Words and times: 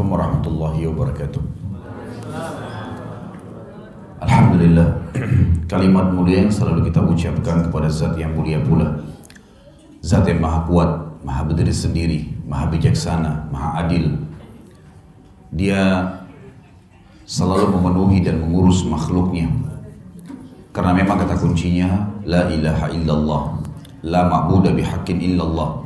Assalamualaikum 0.00 0.16
warahmatullahi 0.16 0.80
wabarakatuh. 0.88 1.42
Alhamdulillah, 4.24 4.88
kalimat 5.68 6.16
mulia 6.16 6.48
yang 6.48 6.48
selalu 6.48 6.88
kita 6.88 7.04
ucapkan 7.04 7.68
kepada 7.68 7.92
zat 7.92 8.16
yang 8.16 8.32
mulia 8.32 8.64
pula. 8.64 8.96
Zat 10.00 10.24
yang 10.24 10.40
maha 10.40 10.64
kuat, 10.64 11.20
maha 11.20 11.44
berdiri 11.44 11.68
sendiri, 11.68 12.32
maha 12.48 12.72
bijaksana, 12.72 13.52
maha 13.52 13.84
adil. 13.84 14.16
Dia 15.52 16.08
selalu 17.28 17.76
memenuhi 17.76 18.24
dan 18.24 18.40
mengurus 18.40 18.80
makhluknya. 18.88 19.52
Karena 20.72 20.96
memang 20.96 21.28
kata 21.28 21.36
kuncinya, 21.36 22.08
La 22.24 22.48
ilaha 22.48 22.88
illallah, 22.88 23.42
La 24.08 24.24
ma'budah 24.32 24.72
bihaqqin 24.72 25.20
illallah. 25.20 25.79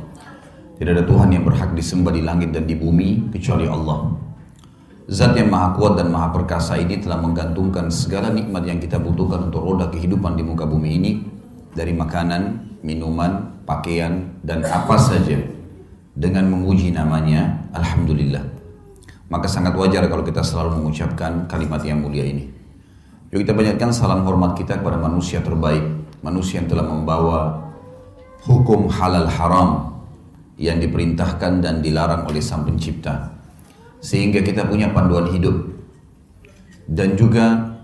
Tidak 0.75 0.91
ada 0.91 1.07
Tuhan 1.07 1.31
yang 1.31 1.47
berhak 1.47 1.71
disembah 1.71 2.11
di 2.11 2.19
langit 2.19 2.51
dan 2.51 2.67
di 2.67 2.75
bumi 2.75 3.31
kecuali 3.31 3.63
Allah. 3.63 4.11
Zat 5.07 5.37
yang 5.37 5.47
maha 5.47 5.71
kuat 5.77 5.95
dan 5.95 6.11
maha 6.11 6.35
perkasa 6.35 6.75
ini 6.75 6.99
telah 6.99 7.21
menggantungkan 7.21 7.87
segala 7.87 8.33
nikmat 8.33 8.67
yang 8.67 8.83
kita 8.83 8.99
butuhkan 8.99 9.47
untuk 9.47 9.63
roda 9.63 9.87
kehidupan 9.87 10.35
di 10.35 10.43
muka 10.43 10.67
bumi 10.67 10.89
ini 10.99 11.11
dari 11.71 11.95
makanan, 11.95 12.75
minuman, 12.83 13.63
pakaian, 13.63 14.35
dan 14.43 14.67
apa 14.67 14.99
saja 14.99 15.39
dengan 16.11 16.51
memuji 16.51 16.91
namanya 16.91 17.69
Alhamdulillah. 17.71 18.43
Maka 19.31 19.47
sangat 19.47 19.79
wajar 19.79 20.03
kalau 20.11 20.27
kita 20.27 20.43
selalu 20.43 20.83
mengucapkan 20.83 21.47
kalimat 21.47 21.79
yang 21.87 22.03
mulia 22.03 22.27
ini. 22.27 22.51
Yuk 23.31 23.47
kita 23.47 23.55
banyakkan 23.55 23.95
salam 23.95 24.27
hormat 24.27 24.59
kita 24.59 24.83
kepada 24.83 24.99
manusia 24.99 25.39
terbaik, 25.39 25.81
manusia 26.19 26.59
yang 26.59 26.67
telah 26.67 26.83
membawa 26.83 27.71
hukum 28.43 28.91
halal 28.91 29.29
haram 29.31 29.94
yang 30.55 30.79
diperintahkan 30.79 31.59
dan 31.59 31.83
dilarang 31.83 32.27
oleh 32.27 32.39
Sang 32.39 32.63
Pencipta. 32.63 33.35
Sehingga 33.99 34.39
kita 34.43 34.67
punya 34.67 34.91
panduan 34.91 35.31
hidup. 35.31 35.75
Dan 36.85 37.17
juga 37.17 37.75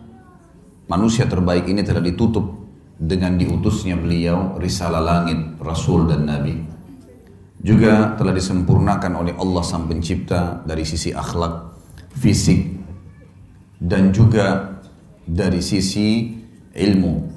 manusia 0.85 1.25
terbaik 1.25 1.65
ini 1.67 1.81
telah 1.81 2.03
ditutup 2.03 2.61
dengan 3.01 3.33
diutusnya 3.33 3.97
beliau 3.97 4.61
risalah 4.61 5.01
langit, 5.01 5.57
rasul 5.57 6.05
dan 6.05 6.29
nabi. 6.29 6.53
Juga 7.61 8.13
telah 8.17 8.33
disempurnakan 8.33 9.13
oleh 9.21 9.33
Allah 9.37 9.63
Sang 9.65 9.89
Pencipta 9.89 10.61
dari 10.65 10.85
sisi 10.85 11.13
akhlak, 11.13 11.77
fisik, 12.13 12.77
dan 13.81 14.13
juga 14.13 14.77
dari 15.25 15.61
sisi 15.61 16.37
ilmu 16.73 17.30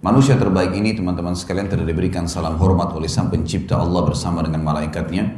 Manusia 0.00 0.32
terbaik 0.32 0.72
ini 0.72 0.96
teman-teman 0.96 1.36
sekalian 1.36 1.68
telah 1.68 1.84
diberikan 1.84 2.24
salam 2.24 2.56
hormat 2.56 2.88
oleh 2.96 3.04
sang 3.04 3.28
pencipta 3.28 3.76
Allah 3.76 4.00
bersama 4.08 4.40
dengan 4.40 4.64
malaikatnya. 4.64 5.28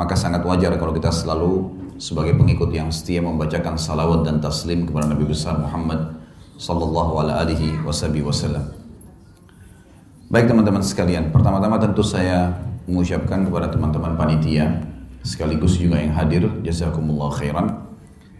Maka 0.00 0.16
sangat 0.16 0.48
wajar 0.48 0.72
kalau 0.80 0.96
kita 0.96 1.12
selalu 1.12 1.76
sebagai 2.00 2.32
pengikut 2.40 2.72
yang 2.72 2.88
setia 2.88 3.20
membacakan 3.20 3.76
salawat 3.76 4.24
dan 4.24 4.40
taslim 4.40 4.88
kepada 4.88 5.12
Nabi 5.12 5.28
besar 5.28 5.60
Muhammad 5.60 6.16
sallallahu 6.56 7.20
alaihi 7.20 7.76
wasallam. 7.84 8.72
Baik 10.32 10.56
teman-teman 10.56 10.80
sekalian, 10.80 11.28
pertama-tama 11.28 11.76
tentu 11.76 12.00
saya 12.00 12.56
mengucapkan 12.88 13.44
kepada 13.44 13.68
teman-teman 13.68 14.16
panitia 14.16 14.88
sekaligus 15.20 15.76
juga 15.76 16.00
yang 16.00 16.16
hadir 16.16 16.48
jazakumullah 16.64 17.28
khairan 17.36 17.76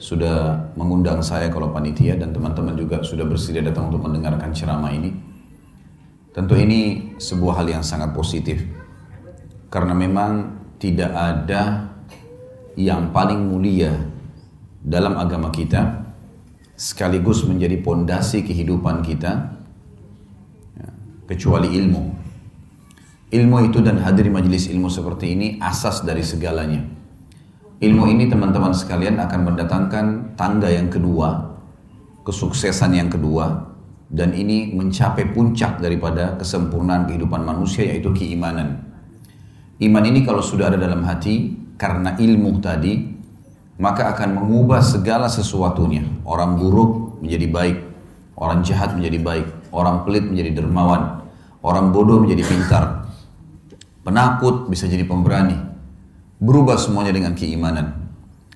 sudah 0.01 0.73
mengundang 0.81 1.21
saya 1.21 1.53
kalau 1.53 1.69
panitia 1.77 2.17
dan 2.17 2.33
teman-teman 2.33 2.73
juga 2.73 3.05
sudah 3.05 3.29
bersedia 3.29 3.61
datang 3.61 3.93
untuk 3.93 4.09
mendengarkan 4.09 4.49
ceramah 4.57 4.97
ini. 4.97 5.28
Tentu 6.39 6.55
ini 6.55 7.11
sebuah 7.19 7.59
hal 7.59 7.67
yang 7.67 7.83
sangat 7.83 8.15
positif. 8.15 8.63
Karena 9.75 9.91
memang 9.91 10.55
tidak 10.79 11.11
ada 11.11 11.91
yang 12.79 13.11
paling 13.11 13.43
mulia 13.51 13.91
dalam 14.79 15.19
agama 15.19 15.51
kita 15.51 16.07
sekaligus 16.79 17.43
menjadi 17.43 17.83
pondasi 17.83 18.47
kehidupan 18.47 19.03
kita 19.03 19.51
ya, 20.79 20.89
kecuali 21.27 21.75
ilmu. 21.75 22.05
Ilmu 23.35 23.57
itu 23.67 23.83
dan 23.83 23.99
hadir 23.99 24.31
majelis 24.31 24.71
ilmu 24.71 24.87
seperti 24.87 25.35
ini 25.35 25.59
asas 25.59 26.07
dari 26.07 26.23
segalanya. 26.23 26.87
Ilmu 27.83 28.07
ini 28.15 28.31
teman-teman 28.31 28.71
sekalian 28.71 29.19
akan 29.19 29.41
mendatangkan 29.43 30.07
tangga 30.39 30.71
yang 30.71 30.87
kedua, 30.87 31.59
kesuksesan 32.23 32.95
yang 32.95 33.11
kedua, 33.11 33.68
dan 34.09 34.33
ini 34.33 34.73
mencapai 34.73 35.37
puncak 35.37 35.85
daripada 35.85 36.41
kesempurnaan 36.41 37.05
kehidupan 37.05 37.45
manusia 37.45 37.85
yaitu 37.85 38.09
keimanan. 38.17 38.89
Iman 39.79 40.05
ini 40.09 40.25
kalau 40.25 40.41
sudah 40.41 40.73
ada 40.73 40.81
dalam 40.81 41.05
hati 41.05 41.55
karena 41.77 42.17
ilmu 42.17 42.59
tadi 42.59 43.19
maka 43.79 44.11
akan 44.17 44.43
mengubah 44.43 44.83
segala 44.83 45.31
sesuatunya. 45.31 46.03
Orang 46.27 46.59
buruk 46.59 47.23
menjadi 47.23 47.47
baik, 47.47 47.79
orang 48.35 48.65
jahat 48.67 48.97
menjadi 48.97 49.19
baik, 49.23 49.47
orang 49.71 50.03
pelit 50.03 50.27
menjadi 50.27 50.65
dermawan, 50.65 51.23
orang 51.63 51.95
bodoh 51.95 52.19
menjadi 52.19 52.43
pintar, 52.43 52.85
penakut 54.03 54.67
bisa 54.67 54.91
jadi 54.91 55.07
pemberani. 55.07 55.55
Berubah 56.39 56.79
semuanya 56.79 57.15
dengan 57.15 57.35
keimanan. 57.35 58.08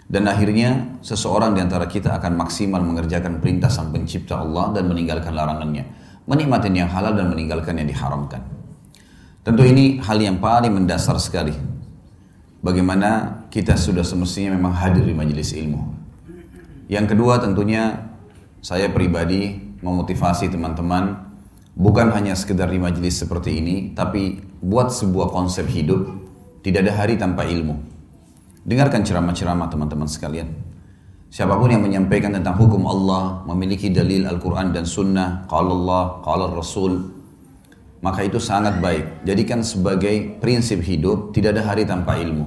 Dan 0.09 0.29
akhirnya 0.29 0.99
seseorang 1.01 1.55
di 1.55 1.61
antara 1.63 1.87
kita 1.87 2.15
akan 2.19 2.37
maksimal 2.37 2.83
mengerjakan 2.83 3.39
perintah 3.39 3.71
sang 3.71 3.95
pencipta 3.95 4.39
Allah 4.39 4.75
dan 4.75 4.91
meninggalkan 4.91 5.33
larangannya. 5.33 5.85
Menikmati 6.27 6.71
yang 6.71 6.91
halal 6.91 7.19
dan 7.19 7.31
meninggalkan 7.31 7.79
yang 7.79 7.89
diharamkan. 7.91 8.43
Tentu 9.43 9.67
ini 9.67 9.99
hal 9.99 10.23
yang 10.23 10.39
paling 10.39 10.71
mendasar 10.71 11.19
sekali. 11.19 11.55
Bagaimana 12.63 13.43
kita 13.51 13.75
sudah 13.75 14.07
semestinya 14.07 14.55
memang 14.55 14.71
hadir 14.71 15.03
di 15.03 15.11
majelis 15.11 15.51
ilmu. 15.51 15.83
Yang 16.87 17.17
kedua 17.17 17.43
tentunya 17.43 18.07
saya 18.63 18.87
pribadi 18.95 19.59
memotivasi 19.83 20.47
teman-teman 20.47 21.27
bukan 21.75 22.15
hanya 22.15 22.39
sekedar 22.39 22.71
di 22.71 22.79
majelis 22.79 23.19
seperti 23.19 23.59
ini, 23.59 23.91
tapi 23.99 24.39
buat 24.63 24.95
sebuah 24.95 25.35
konsep 25.35 25.67
hidup 25.67 26.07
tidak 26.63 26.87
ada 26.87 26.93
hari 26.95 27.19
tanpa 27.19 27.43
ilmu. 27.43 27.92
Dengarkan 28.63 29.03
ceramah-ceramah 29.03 29.67
teman-teman 29.67 30.07
sekalian. 30.07 30.47
Siapa 31.33 31.59
pun 31.59 31.67
yang 31.67 31.83
menyampaikan 31.83 32.31
tentang 32.31 32.55
hukum 32.55 32.87
Allah, 32.87 33.43
memiliki 33.51 33.91
dalil 33.91 34.23
Al-Quran 34.23 34.71
dan 34.71 34.87
Sunnah, 34.87 35.51
kalau 35.51 35.83
Allah, 35.83 36.23
kalau 36.23 36.47
Rasul, 36.55 37.11
maka 38.05 38.23
itu 38.23 38.39
sangat 38.39 38.79
baik. 38.79 39.27
Jadikan 39.27 39.67
sebagai 39.67 40.39
prinsip 40.39 40.79
hidup, 40.85 41.35
tidak 41.35 41.59
ada 41.59 41.67
hari 41.67 41.89
tanpa 41.89 42.21
ilmu. 42.23 42.47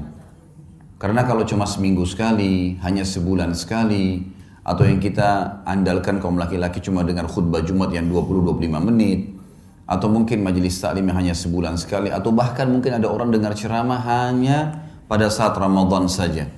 Karena 0.95 1.27
kalau 1.27 1.43
cuma 1.43 1.67
seminggu 1.67 2.07
sekali, 2.07 2.79
hanya 2.79 3.03
sebulan 3.03 3.51
sekali, 3.51 4.23
atau 4.63 4.87
yang 4.87 5.03
kita 5.03 5.59
andalkan 5.67 6.23
kaum 6.23 6.39
laki-laki 6.39 6.79
cuma 6.79 7.03
dengar 7.03 7.27
khutbah 7.27 7.59
Jumat 7.59 7.91
yang 7.91 8.07
20-25 8.07 8.87
menit, 8.87 9.35
atau 9.83 10.07
mungkin 10.07 10.47
majelis 10.47 10.79
taklim 10.79 11.11
yang 11.11 11.19
hanya 11.19 11.35
sebulan 11.35 11.75
sekali, 11.75 12.07
atau 12.07 12.31
bahkan 12.31 12.71
mungkin 12.71 13.03
ada 13.03 13.11
orang 13.11 13.35
dengar 13.35 13.51
ceramah 13.51 13.99
hanya 13.99 14.84
pada 15.05 15.29
saat 15.29 15.53
Ramadan 15.57 16.09
saja. 16.09 16.49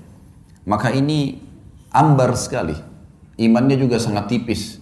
Maka 0.68 0.92
ini 0.92 1.40
ambar 1.92 2.36
sekali. 2.36 2.76
Imannya 3.38 3.78
juga 3.78 4.02
sangat 4.02 4.28
tipis. 4.34 4.82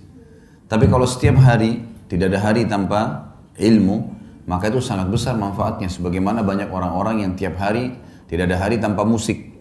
Tapi 0.66 0.90
kalau 0.90 1.06
setiap 1.06 1.38
hari 1.38 1.84
tidak 2.08 2.34
ada 2.34 2.40
hari 2.42 2.66
tanpa 2.66 3.32
ilmu, 3.60 4.16
maka 4.48 4.70
itu 4.72 4.82
sangat 4.82 5.12
besar 5.12 5.38
manfaatnya. 5.38 5.92
Sebagaimana 5.92 6.42
banyak 6.42 6.72
orang-orang 6.72 7.26
yang 7.26 7.32
tiap 7.38 7.60
hari 7.62 7.94
tidak 8.26 8.50
ada 8.50 8.58
hari 8.62 8.82
tanpa 8.82 9.06
musik. 9.06 9.54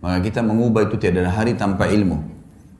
Maka 0.00 0.22
kita 0.22 0.40
mengubah 0.44 0.86
itu 0.86 0.96
tidak 1.00 1.26
ada 1.26 1.32
hari 1.34 1.58
tanpa 1.58 1.90
ilmu. 1.90 2.20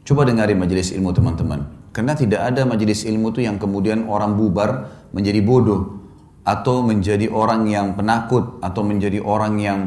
Coba 0.06 0.22
dengari 0.22 0.55
majelis 0.55 0.94
ilmu 0.94 1.10
teman-teman. 1.10 1.90
Karena 1.90 2.12
tidak 2.12 2.44
ada 2.44 2.62
majelis 2.69 3.02
ilmu 3.08 3.32
itu 3.34 3.43
yang 3.43 3.56
kemudian 3.58 4.06
orang 4.06 4.37
bubar 4.38 4.87
menjadi 5.10 5.40
bodoh. 5.43 5.99
Atau 6.46 6.87
menjadi 6.87 7.26
orang 7.26 7.66
yang 7.66 7.99
penakut. 7.99 8.62
Atau 8.62 8.87
menjadi 8.87 9.19
orang 9.19 9.58
yang 9.58 9.81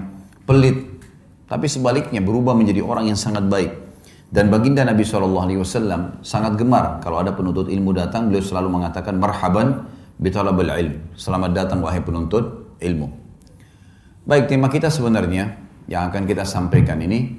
pelit, 0.49 0.81
tapi 1.45 1.69
sebaliknya 1.69 2.25
berubah 2.25 2.57
menjadi 2.57 2.81
orang 2.81 3.13
yang 3.13 3.19
sangat 3.21 3.45
baik. 3.45 3.69
Dan 4.33 4.49
baginda 4.49 4.81
Nabi 4.81 5.05
SAW 5.05 5.45
sangat 6.25 6.57
gemar 6.57 6.97
kalau 7.05 7.21
ada 7.21 7.37
penuntut 7.37 7.69
ilmu 7.69 7.93
datang, 7.93 8.33
beliau 8.33 8.41
selalu 8.41 8.73
mengatakan 8.73 9.21
marhaban 9.21 9.85
bitalabal 10.17 10.73
ilm. 10.73 10.97
Selamat 11.13 11.53
datang 11.53 11.85
wahai 11.85 12.01
penuntut 12.01 12.73
ilmu. 12.81 13.13
Baik, 14.25 14.49
tema 14.49 14.73
kita 14.73 14.89
sebenarnya 14.89 15.53
yang 15.85 16.09
akan 16.09 16.25
kita 16.25 16.45
sampaikan 16.45 16.97
ini 17.01 17.37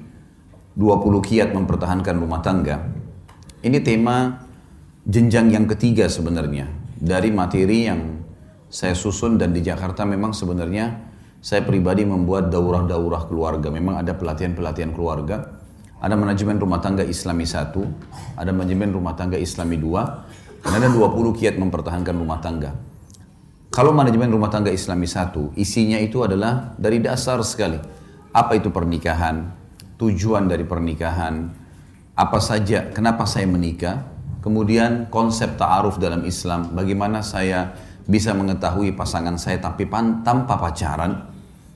20 0.75 1.19
kiat 1.19 1.51
mempertahankan 1.51 2.15
rumah 2.15 2.39
tangga. 2.39 2.79
Ini 3.63 3.79
tema 3.83 4.39
jenjang 5.03 5.51
yang 5.51 5.67
ketiga 5.67 6.07
sebenarnya 6.07 6.67
dari 6.99 7.31
materi 7.31 7.87
yang 7.87 8.23
saya 8.71 8.95
susun 8.95 9.35
dan 9.39 9.55
di 9.55 9.63
Jakarta 9.63 10.03
memang 10.03 10.35
sebenarnya 10.35 11.10
saya 11.41 11.65
pribadi 11.65 12.05
membuat 12.05 12.53
daurah-daurah 12.53 13.25
keluarga. 13.25 13.73
Memang 13.73 13.97
ada 13.97 14.13
pelatihan-pelatihan 14.13 14.93
keluarga. 14.93 15.57
Ada 16.01 16.13
manajemen 16.17 16.57
rumah 16.57 16.81
tangga 16.81 17.05
islami 17.05 17.45
satu, 17.45 17.85
ada 18.33 18.49
manajemen 18.49 18.89
rumah 18.89 19.13
tangga 19.13 19.37
islami 19.37 19.77
dua, 19.77 20.25
dan 20.61 20.81
ada 20.81 20.89
20 20.89 21.37
kiat 21.37 21.61
mempertahankan 21.61 22.15
rumah 22.17 22.41
tangga. 22.41 22.73
Kalau 23.69 23.93
manajemen 23.93 24.33
rumah 24.33 24.49
tangga 24.49 24.73
islami 24.73 25.05
satu, 25.05 25.53
isinya 25.53 26.01
itu 26.01 26.25
adalah 26.25 26.73
dari 26.77 26.97
dasar 27.01 27.37
sekali. 27.45 27.77
Apa 28.33 28.57
itu 28.57 28.73
pernikahan, 28.73 29.45
tujuan 30.01 30.49
dari 30.49 30.65
pernikahan, 30.65 31.53
apa 32.17 32.39
saja, 32.41 32.89
kenapa 32.91 33.29
saya 33.29 33.45
menikah, 33.45 34.01
kemudian 34.41 35.07
konsep 35.13 35.55
ta'aruf 35.55 36.01
dalam 36.01 36.25
Islam, 36.25 36.73
bagaimana 36.73 37.21
saya 37.23 37.71
bisa 38.09 38.33
mengetahui 38.33 38.91
pasangan 38.97 39.37
saya 39.37 39.61
tapi 39.61 39.87
tanpa 40.25 40.57
pacaran, 40.59 41.30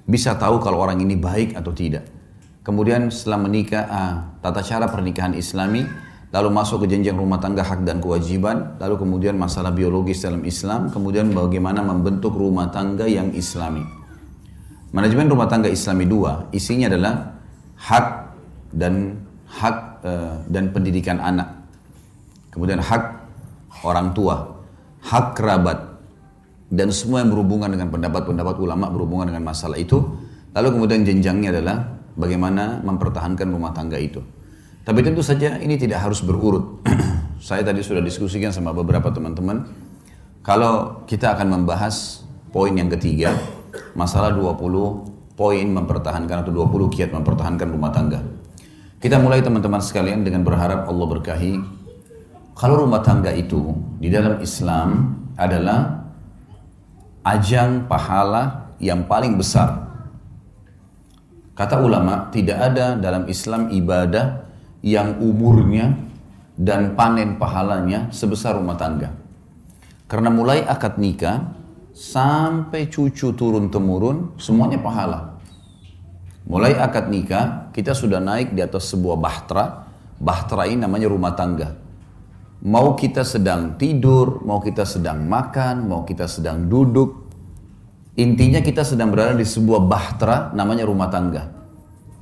bisa 0.06 0.38
tahu 0.38 0.62
kalau 0.62 0.81
orang 0.81 1.02
ini 1.02 1.18
baik 1.18 1.57
atau 1.57 1.74
tidak. 1.74 2.06
Kemudian 2.66 3.13
setelah 3.13 3.46
menikah, 3.46 3.84
ah, 3.86 4.13
tata 4.42 4.66
cara 4.66 4.90
pernikahan 4.90 5.38
Islami, 5.38 5.86
lalu 6.34 6.50
masuk 6.50 6.86
ke 6.86 6.98
jenjang 6.98 7.13
rumah 7.13 7.38
tangga 7.38 7.62
hak 7.62 7.86
dan 7.86 8.02
kewajiban, 8.02 8.78
lalu 8.81 8.98
kemudian 8.98 9.38
masalah 9.38 9.69
biologis 9.69 10.25
dalam 10.25 10.42
Islam, 10.44 10.90
kemudian 10.90 11.30
bagaimana 11.30 11.86
membentuk 11.86 12.34
rumah 12.34 12.74
tangga 12.74 13.06
yang 13.06 13.30
Islami. 13.38 13.86
Manajemen 14.90 15.30
rumah 15.30 15.46
tangga 15.46 15.69
Islami 15.69 16.10
dua, 16.10 16.50
isinya 16.50 16.90
adalah 16.90 17.38
hak 17.78 18.06
dan 18.74 19.22
hak 19.46 19.78
uh, 20.04 20.36
dan 20.50 20.74
pendidikan 20.74 21.22
anak. 21.22 21.52
Kemudian 22.52 22.81
hak 22.81 23.04
orang 23.84 24.12
tua, 24.12 24.60
hak 25.06 25.40
kerabat, 25.40 25.94
dan 26.69 26.89
semua 26.89 27.21
yang 27.21 27.29
berhubungan 27.29 27.69
dengan 27.69 27.94
pendapat-pendapat 27.94 28.56
ulama 28.57 28.89
berhubungan 28.89 29.29
dengan 29.29 29.45
masalah 29.45 29.77
itu. 29.77 30.01
Lalu 30.56 30.67
kemudian 30.79 31.01
jenjangnya 31.03 31.51
adalah 31.51 31.77
bagaimana 32.15 32.81
mempertahankan 32.81 33.47
rumah 33.51 33.75
tangga 33.75 34.00
itu. 34.00 34.23
Tapi 34.85 35.01
tentu 35.01 35.21
saja 35.25 35.57
ini 35.59 35.75
tidak 35.75 36.06
harus 36.06 36.21
berurut. 36.21 36.85
Saya 37.47 37.62
tadi 37.62 37.83
sudah 37.83 38.01
diskusikan 38.01 38.50
sama 38.53 38.71
beberapa 38.71 39.12
teman-teman. 39.12 39.67
Kalau 40.45 41.03
kita 41.09 41.33
akan 41.33 41.59
membahas 41.62 42.21
poin 42.53 42.71
yang 42.71 42.88
ketiga, 42.94 43.33
masalah 43.97 44.31
20 44.31 45.35
poin 45.35 45.65
mempertahankan 45.68 46.47
atau 46.47 46.53
20 46.53 46.94
kiat 46.95 47.09
mempertahankan 47.11 47.68
rumah 47.68 47.91
tangga. 47.91 48.23
Kita 49.01 49.19
mulai 49.19 49.44
teman-teman 49.44 49.83
sekalian 49.83 50.23
dengan 50.23 50.41
berharap 50.47 50.88
Allah 50.88 51.07
berkahi. 51.11 51.53
Kalau 52.56 52.88
rumah 52.88 53.03
tangga 53.03 53.35
itu 53.35 53.75
di 54.00 54.07
dalam 54.07 54.39
Islam 54.39 55.19
adalah 55.35 56.05
ajang 57.25 57.89
pahala 57.89 58.72
yang 58.77 59.10
paling 59.10 59.33
besar. 59.33 59.81
Kata 61.57 61.81
ulama, 61.81 62.30
tidak 62.30 62.60
ada 62.62 62.94
dalam 63.00 63.25
Islam 63.25 63.74
ibadah 63.74 64.45
yang 64.86 65.18
umurnya 65.18 65.98
dan 66.54 66.94
panen 66.94 67.42
pahalanya 67.42 68.13
sebesar 68.13 68.60
rumah 68.60 68.77
tangga. 68.77 69.10
Karena 70.06 70.30
mulai 70.30 70.62
akad 70.62 71.01
nikah 71.01 71.42
sampai 71.95 72.92
cucu 72.92 73.33
turun 73.33 73.74
temurun 73.74 74.38
semuanya 74.38 74.78
pahala. 74.78 75.39
Mulai 76.45 76.78
akad 76.78 77.10
nikah 77.10 77.74
kita 77.74 77.98
sudah 77.98 78.21
naik 78.21 78.54
di 78.54 78.62
atas 78.62 78.94
sebuah 78.94 79.18
bahtera. 79.18 79.88
Bahtera 80.16 80.69
ini 80.69 80.86
namanya 80.86 81.10
rumah 81.10 81.33
tangga. 81.33 81.84
Mau 82.65 82.97
kita 82.97 83.21
sedang 83.21 83.77
tidur, 83.77 84.41
mau 84.41 84.57
kita 84.57 84.89
sedang 84.89 85.21
makan, 85.29 85.85
mau 85.85 86.01
kita 86.01 86.25
sedang 86.25 86.65
duduk. 86.65 87.29
Intinya 88.17 88.57
kita 88.57 88.81
sedang 88.81 89.13
berada 89.13 89.38
di 89.38 89.45
sebuah 89.45 89.85
bahtera 89.85 90.50
namanya 90.57 90.89
rumah 90.89 91.13
tangga. 91.13 91.45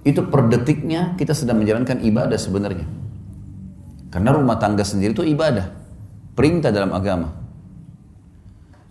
Itu 0.03 0.27
per 0.27 0.51
detiknya 0.51 1.15
kita 1.15 1.31
sedang 1.31 1.63
menjalankan 1.63 2.03
ibadah 2.03 2.35
sebenarnya. 2.35 2.83
Karena 4.11 4.35
rumah 4.35 4.59
tangga 4.59 4.83
sendiri 4.83 5.15
itu 5.15 5.23
ibadah. 5.23 5.71
Perintah 6.35 6.75
dalam 6.75 6.91
agama. 6.91 7.31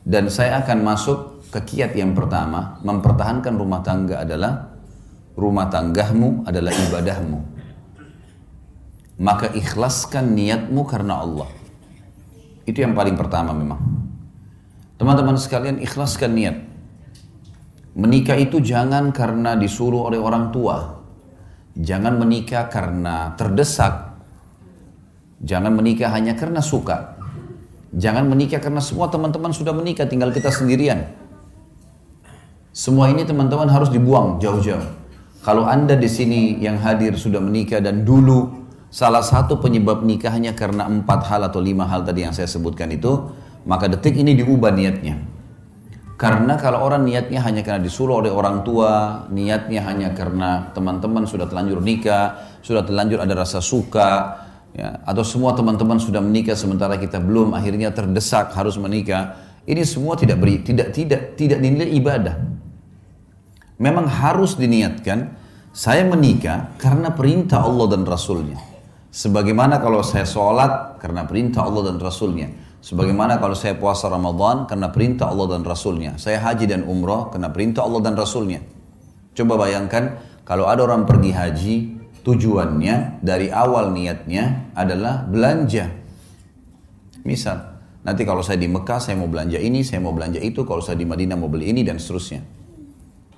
Dan 0.08 0.32
saya 0.32 0.64
akan 0.64 0.78
masuk 0.81 1.19
ke 1.52 1.60
kiat 1.69 1.93
yang 1.93 2.16
pertama, 2.16 2.81
mempertahankan 2.81 3.52
rumah 3.60 3.84
tangga 3.84 4.25
adalah 4.25 4.72
rumah 5.37 5.69
tanggamu 5.69 6.48
adalah 6.48 6.72
ibadahmu. 6.72 7.51
Maka 9.22 9.54
ikhlaskan 9.54 10.34
niatmu 10.34 10.82
karena 10.82 11.22
Allah. 11.22 11.46
Itu 12.66 12.82
yang 12.82 12.98
paling 12.98 13.14
pertama 13.14 13.54
memang. 13.54 13.78
Teman-teman 14.98 15.38
sekalian 15.38 15.78
ikhlaskan 15.78 16.34
niat. 16.34 16.56
Menikah 17.94 18.34
itu 18.34 18.58
jangan 18.58 19.14
karena 19.14 19.54
disuruh 19.54 20.10
oleh 20.10 20.19
orang 20.19 20.50
tua. 20.50 20.98
Jangan 21.78 22.19
menikah 22.19 22.66
karena 22.66 23.38
terdesak. 23.38 24.19
Jangan 25.38 25.70
menikah 25.70 26.10
hanya 26.10 26.34
karena 26.34 26.58
suka. 26.58 27.19
Jangan 27.92 28.26
menikah 28.26 28.58
karena 28.58 28.80
semua 28.80 29.12
teman-teman 29.12 29.52
sudah 29.52 29.76
menikah, 29.76 30.08
tinggal 30.08 30.32
kita 30.32 30.48
sendirian. 30.48 31.12
Semua 32.72 33.12
ini 33.12 33.22
teman-teman 33.28 33.69
harus 33.69 33.92
dibuang 33.92 34.40
jauh-jauh. 34.40 34.98
Kalau 35.44 35.69
anda 35.69 35.92
di 35.92 36.08
sini 36.08 36.56
yang 36.56 36.80
hadir 36.80 37.19
sudah 37.20 37.42
menikah 37.42 37.84
dan 37.84 38.06
dulu 38.06 38.62
salah 38.93 39.25
satu 39.25 39.56
penyebab 39.56 40.05
nikahnya 40.05 40.53
karena 40.53 40.85
empat 40.85 41.25
hal 41.33 41.49
atau 41.49 41.65
lima 41.65 41.89
hal 41.89 42.05
tadi 42.05 42.29
yang 42.29 42.37
saya 42.37 42.47
sebutkan 42.47 42.93
itu, 42.93 43.33
maka 43.65 43.89
detik 43.89 44.12
ini 44.21 44.37
diubah 44.37 44.69
niatnya. 44.69 45.17
Karena 46.21 46.55
kalau 46.61 46.85
orang 46.85 47.09
niatnya 47.09 47.41
hanya 47.43 47.65
karena 47.65 47.83
disuruh 47.83 48.21
oleh 48.21 48.31
orang 48.31 48.62
tua, 48.62 49.25
niatnya 49.33 49.81
hanya 49.89 50.15
karena 50.15 50.71
teman-teman 50.71 51.25
sudah 51.27 51.49
telanjur 51.49 51.81
nikah, 51.81 52.61
sudah 52.61 52.85
telanjur 52.87 53.19
ada 53.19 53.35
rasa 53.35 53.59
suka, 53.59 54.39
ya, 54.77 55.00
atau 55.05 55.23
semua 55.23 55.53
teman-teman 55.53 56.00
sudah 56.00 56.21
menikah 56.21 56.56
sementara 56.56 56.97
kita 56.97 57.21
belum 57.21 57.53
akhirnya 57.56 57.93
terdesak 57.93 58.53
harus 58.56 58.77
menikah 58.81 59.37
ini 59.69 59.85
semua 59.87 60.19
tidak 60.19 60.41
beri 60.41 60.65
tidak 60.65 60.91
tidak 60.97 61.37
tidak 61.37 61.59
dinilai 61.61 61.93
ibadah 61.93 62.37
memang 63.79 64.09
harus 64.09 64.56
diniatkan 64.56 65.39
saya 65.73 66.05
menikah 66.05 66.77
karena 66.77 67.12
perintah 67.12 67.65
Allah 67.65 67.97
dan 67.97 68.03
Rasulnya 68.05 68.71
sebagaimana 69.12 69.79
kalau 69.79 70.00
saya 70.00 70.25
sholat 70.25 70.97
karena 70.99 71.29
perintah 71.29 71.69
Allah 71.69 71.93
dan 71.93 72.00
Rasulnya 72.00 72.49
sebagaimana 72.81 73.37
kalau 73.37 73.53
saya 73.53 73.76
puasa 73.76 74.09
Ramadan 74.09 74.64
karena 74.64 74.88
perintah 74.88 75.29
Allah 75.29 75.55
dan 75.55 75.62
Rasulnya 75.62 76.17
saya 76.17 76.41
haji 76.41 76.64
dan 76.64 76.88
umrah 76.88 77.29
karena 77.29 77.53
perintah 77.53 77.85
Allah 77.85 78.00
dan 78.00 78.17
Rasulnya 78.17 78.64
coba 79.37 79.69
bayangkan 79.69 80.17
kalau 80.49 80.67
ada 80.67 80.82
orang 80.82 81.05
pergi 81.05 81.31
haji 81.31 81.76
tujuannya 82.23 83.23
dari 83.23 83.50
awal 83.50 83.91
niatnya 83.91 84.72
adalah 84.79 85.27
belanja. 85.27 85.91
Misal, 87.22 87.82
nanti 88.03 88.22
kalau 88.22 88.43
saya 88.43 88.58
di 88.58 88.70
Mekah 88.70 88.98
saya 88.98 89.19
mau 89.19 89.31
belanja 89.31 89.58
ini, 89.58 89.82
saya 89.86 90.03
mau 90.03 90.15
belanja 90.15 90.39
itu, 90.39 90.63
kalau 90.67 90.82
saya 90.82 90.98
di 90.98 91.06
Madinah 91.06 91.39
mau 91.39 91.51
beli 91.51 91.70
ini 91.70 91.82
dan 91.86 91.98
seterusnya. 91.98 92.43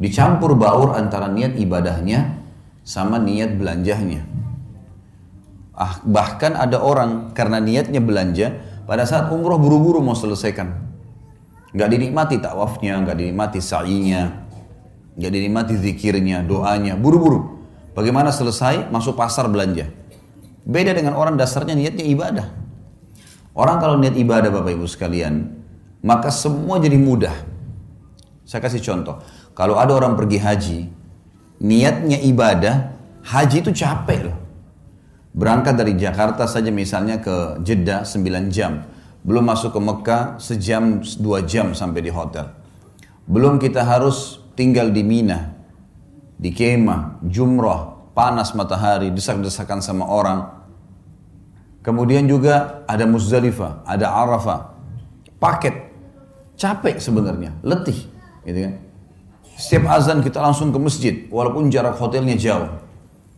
Dicampur 0.00 0.56
baur 0.56 0.96
antara 0.96 1.28
niat 1.28 1.56
ibadahnya 1.56 2.40
sama 2.84 3.20
niat 3.20 3.56
belanjanya. 3.56 4.24
Ah, 5.74 5.98
bahkan 6.06 6.54
ada 6.54 6.78
orang 6.78 7.34
karena 7.34 7.58
niatnya 7.58 7.98
belanja, 7.98 8.62
pada 8.86 9.02
saat 9.02 9.26
umroh 9.34 9.58
buru-buru 9.58 9.98
mau 9.98 10.14
selesaikan. 10.14 10.70
Gak 11.74 11.90
dinikmati 11.90 12.38
tawafnya, 12.38 12.94
gak 13.02 13.18
dinikmati 13.18 13.58
sa'inya, 13.58 14.46
gak 15.18 15.30
dinikmati 15.34 15.74
zikirnya, 15.74 16.46
doanya, 16.46 16.94
buru-buru. 16.94 17.58
Bagaimana 17.90 18.30
selesai 18.30 18.86
masuk 18.90 19.18
pasar 19.18 19.50
belanja. 19.50 19.90
Beda 20.62 20.94
dengan 20.94 21.18
orang 21.18 21.34
dasarnya 21.34 21.74
niatnya 21.74 22.06
ibadah. 22.06 22.46
Orang 23.54 23.78
kalau 23.82 23.98
niat 23.98 24.14
ibadah 24.18 24.50
Bapak 24.50 24.74
Ibu 24.74 24.86
sekalian, 24.86 25.50
maka 26.02 26.30
semua 26.30 26.78
jadi 26.82 26.98
mudah. 26.98 27.34
Saya 28.46 28.62
kasih 28.62 28.82
contoh. 28.82 29.22
Kalau 29.54 29.78
ada 29.78 29.94
orang 29.94 30.18
pergi 30.18 30.38
haji, 30.42 30.78
niatnya 31.62 32.18
ibadah, 32.22 32.94
haji 33.22 33.62
itu 33.62 33.70
capek 33.70 34.30
loh. 34.30 34.43
Berangkat 35.34 35.74
dari 35.74 35.98
Jakarta 35.98 36.46
saja 36.46 36.70
misalnya 36.70 37.18
ke 37.18 37.58
Jeddah 37.66 38.06
9 38.06 38.54
jam. 38.54 38.86
Belum 39.26 39.42
masuk 39.42 39.74
ke 39.74 39.80
Mekah 39.82 40.38
sejam, 40.38 41.02
dua 41.18 41.42
jam 41.42 41.74
sampai 41.74 42.06
di 42.06 42.14
hotel. 42.14 42.54
Belum 43.26 43.58
kita 43.58 43.82
harus 43.82 44.38
tinggal 44.54 44.94
di 44.94 45.02
Mina, 45.02 45.58
di 46.38 46.54
kemah, 46.54 47.18
jumrah, 47.26 48.12
panas 48.14 48.54
matahari, 48.54 49.10
desak-desakan 49.10 49.82
sama 49.82 50.06
orang. 50.06 50.62
Kemudian 51.82 52.30
juga 52.30 52.86
ada 52.86 53.02
Muzdalifah, 53.08 53.82
ada 53.88 54.14
Arafah. 54.14 54.76
Paket. 55.42 55.92
Capek 56.54 57.02
sebenarnya, 57.02 57.58
letih, 57.66 58.06
gitu 58.46 58.70
kan. 58.70 58.74
Setiap 59.58 59.90
azan 59.90 60.22
kita 60.22 60.38
langsung 60.38 60.70
ke 60.70 60.78
masjid, 60.78 61.26
walaupun 61.26 61.66
jarak 61.66 61.98
hotelnya 61.98 62.38
jauh. 62.38 62.83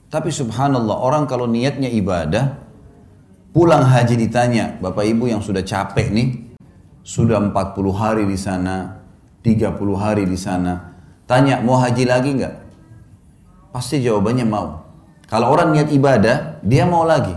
Tapi 0.07 0.31
subhanallah, 0.31 1.03
orang 1.03 1.27
kalau 1.27 1.51
niatnya 1.51 1.91
ibadah, 1.91 2.63
pulang 3.51 3.83
haji 3.83 4.15
ditanya, 4.15 4.79
Bapak 4.79 5.03
Ibu 5.03 5.35
yang 5.35 5.43
sudah 5.43 5.67
capek 5.67 6.15
nih, 6.15 6.29
sudah 7.03 7.43
40 7.43 7.91
hari 7.91 8.23
di 8.27 8.39
sana, 8.39 9.03
30 9.43 9.99
hari 9.99 10.23
di 10.27 10.39
sana, 10.39 10.95
tanya 11.27 11.59
mau 11.59 11.83
haji 11.83 12.05
lagi 12.07 12.31
nggak? 12.39 12.55
Pasti 13.75 13.99
jawabannya 13.99 14.47
mau. 14.47 14.87
Kalau 15.27 15.51
orang 15.51 15.75
niat 15.75 15.91
ibadah, 15.91 16.63
dia 16.63 16.87
mau 16.87 17.03
lagi. 17.03 17.35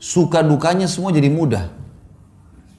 Suka 0.00 0.40
dukanya 0.40 0.88
semua 0.88 1.12
jadi 1.12 1.28
mudah. 1.28 1.68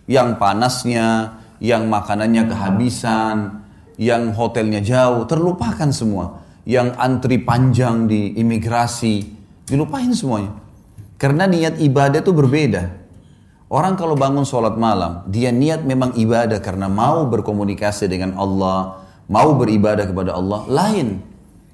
Yang 0.09 0.41
panasnya, 0.41 1.37
yang 1.61 1.85
makanannya 1.85 2.49
kehabisan, 2.49 3.61
yang 4.01 4.33
hotelnya 4.33 4.81
jauh, 4.81 5.29
terlupakan 5.29 5.93
semua. 5.93 6.40
Yang 6.61 6.93
antri 7.01 7.41
panjang 7.41 8.05
di 8.05 8.37
imigrasi, 8.37 9.41
Dilupain 9.71 10.11
semuanya. 10.11 10.51
Karena 11.15 11.47
niat 11.47 11.79
ibadah 11.79 12.19
itu 12.19 12.35
berbeda. 12.35 12.91
Orang 13.71 13.95
kalau 13.95 14.19
bangun 14.19 14.43
sholat 14.43 14.75
malam, 14.75 15.23
dia 15.31 15.47
niat 15.47 15.87
memang 15.87 16.11
ibadah 16.19 16.59
karena 16.59 16.91
mau 16.91 17.23
berkomunikasi 17.31 18.11
dengan 18.11 18.35
Allah, 18.35 18.99
mau 19.31 19.55
beribadah 19.55 20.03
kepada 20.03 20.35
Allah, 20.35 20.67
lain. 20.67 21.23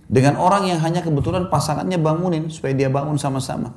Dengan 0.06 0.38
orang 0.38 0.70
yang 0.70 0.77
hanya 0.77 1.01
kebetulan 1.01 1.50
pasangannya 1.50 1.98
bangunin 1.98 2.53
supaya 2.53 2.77
dia 2.77 2.86
bangun 2.86 3.17
sama-sama. 3.17 3.74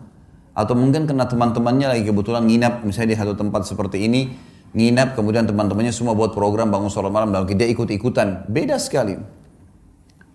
Atau 0.52 0.76
mungkin 0.76 1.08
kena 1.08 1.24
teman-temannya 1.24 1.96
lagi 1.96 2.04
kebetulan 2.04 2.44
nginap, 2.44 2.84
misalnya 2.84 3.16
di 3.16 3.18
satu 3.24 3.32
tempat 3.40 3.64
seperti 3.64 4.04
ini, 4.04 4.36
nginap 4.76 5.16
kemudian 5.16 5.48
teman-temannya 5.48 5.96
semua 5.96 6.12
buat 6.12 6.36
program 6.36 6.68
bangun 6.68 6.92
sholat 6.92 7.08
malam, 7.08 7.32
dan 7.32 7.48
dia 7.56 7.72
ikut-ikutan. 7.72 8.44
Beda 8.52 8.76
sekali. 8.76 9.39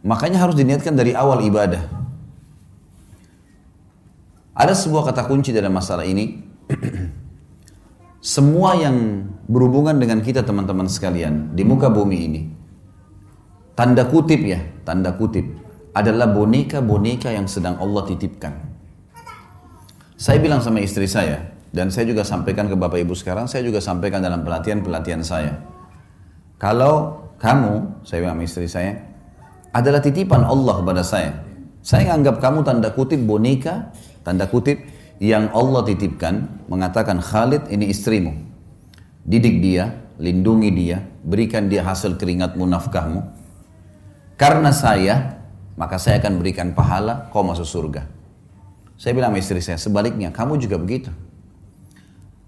Makanya 0.05 0.37
harus 0.37 0.53
diniatkan 0.53 0.93
dari 0.93 1.17
awal 1.17 1.41
ibadah. 1.41 1.81
Ada 4.53 4.77
sebuah 4.77 5.09
kata 5.09 5.25
kunci 5.25 5.49
dalam 5.49 5.73
masalah 5.73 6.05
ini. 6.05 6.45
Semua 8.21 8.77
yang 8.77 9.27
berhubungan 9.49 9.97
dengan 9.97 10.21
kita 10.21 10.45
teman-teman 10.45 10.85
sekalian 10.85 11.57
di 11.57 11.65
muka 11.65 11.89
bumi 11.89 12.17
ini. 12.21 12.41
Tanda 13.73 14.05
kutip 14.07 14.45
ya, 14.45 14.61
tanda 14.85 15.13
kutip. 15.17 15.45
Adalah 15.91 16.31
boneka-boneka 16.31 17.33
yang 17.33 17.49
sedang 17.49 17.81
Allah 17.81 18.05
titipkan. 18.05 18.53
Saya 20.15 20.39
bilang 20.39 20.63
sama 20.63 20.79
istri 20.79 21.11
saya, 21.11 21.53
dan 21.75 21.91
saya 21.91 22.07
juga 22.07 22.23
sampaikan 22.23 22.71
ke 22.71 22.75
Bapak 22.79 23.03
Ibu 23.03 23.13
sekarang, 23.19 23.51
saya 23.51 23.67
juga 23.67 23.83
sampaikan 23.83 24.23
dalam 24.23 24.47
pelatihan-pelatihan 24.47 25.21
saya. 25.27 25.59
Kalau 26.55 27.27
kamu, 27.35 28.05
saya 28.07 28.23
bilang 28.23 28.39
sama 28.39 28.47
istri 28.47 28.67
saya, 28.71 29.14
adalah 29.75 29.99
titipan 29.99 30.47
Allah 30.47 30.79
kepada 30.79 31.03
saya. 31.03 31.35
Saya 31.83 32.15
anggap 32.15 32.39
kamu 32.39 32.63
tanda 32.63 32.95
kutip 32.95 33.19
boneka 33.27 33.91
tanda 34.23 34.47
kutip 34.47 34.79
yang 35.19 35.51
Allah 35.51 35.83
titipkan 35.83 36.63
mengatakan 36.71 37.19
Khalid 37.19 37.67
ini 37.67 37.91
istrimu. 37.91 38.31
Didik 39.27 39.59
dia 39.59 39.91
lindungi 40.15 40.71
dia 40.71 41.03
berikan 41.27 41.67
dia 41.67 41.83
hasil 41.83 42.15
keringatmu 42.15 42.63
nafkahmu. 42.63 43.19
Karena 44.39 44.71
saya 44.71 45.43
maka 45.75 45.99
saya 45.99 46.23
akan 46.23 46.39
berikan 46.39 46.71
pahala 46.71 47.27
kau 47.35 47.43
masuk 47.43 47.67
surga. 47.67 48.07
Saya 48.95 49.11
bilang 49.11 49.35
sama 49.35 49.43
istri 49.43 49.59
saya 49.59 49.75
sebaliknya 49.75 50.31
kamu 50.31 50.55
juga 50.55 50.79
begitu. 50.79 51.11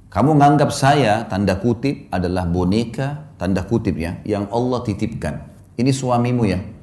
Kamu 0.08 0.32
menganggap 0.40 0.72
saya 0.72 1.28
tanda 1.28 1.60
kutip 1.60 2.08
adalah 2.08 2.48
boneka 2.48 3.36
tanda 3.36 3.68
kutip 3.68 4.00
ya 4.00 4.16
yang 4.24 4.48
Allah 4.48 4.80
titipkan. 4.88 5.44
Ini 5.76 5.92
suamimu 5.92 6.44
ya 6.48 6.77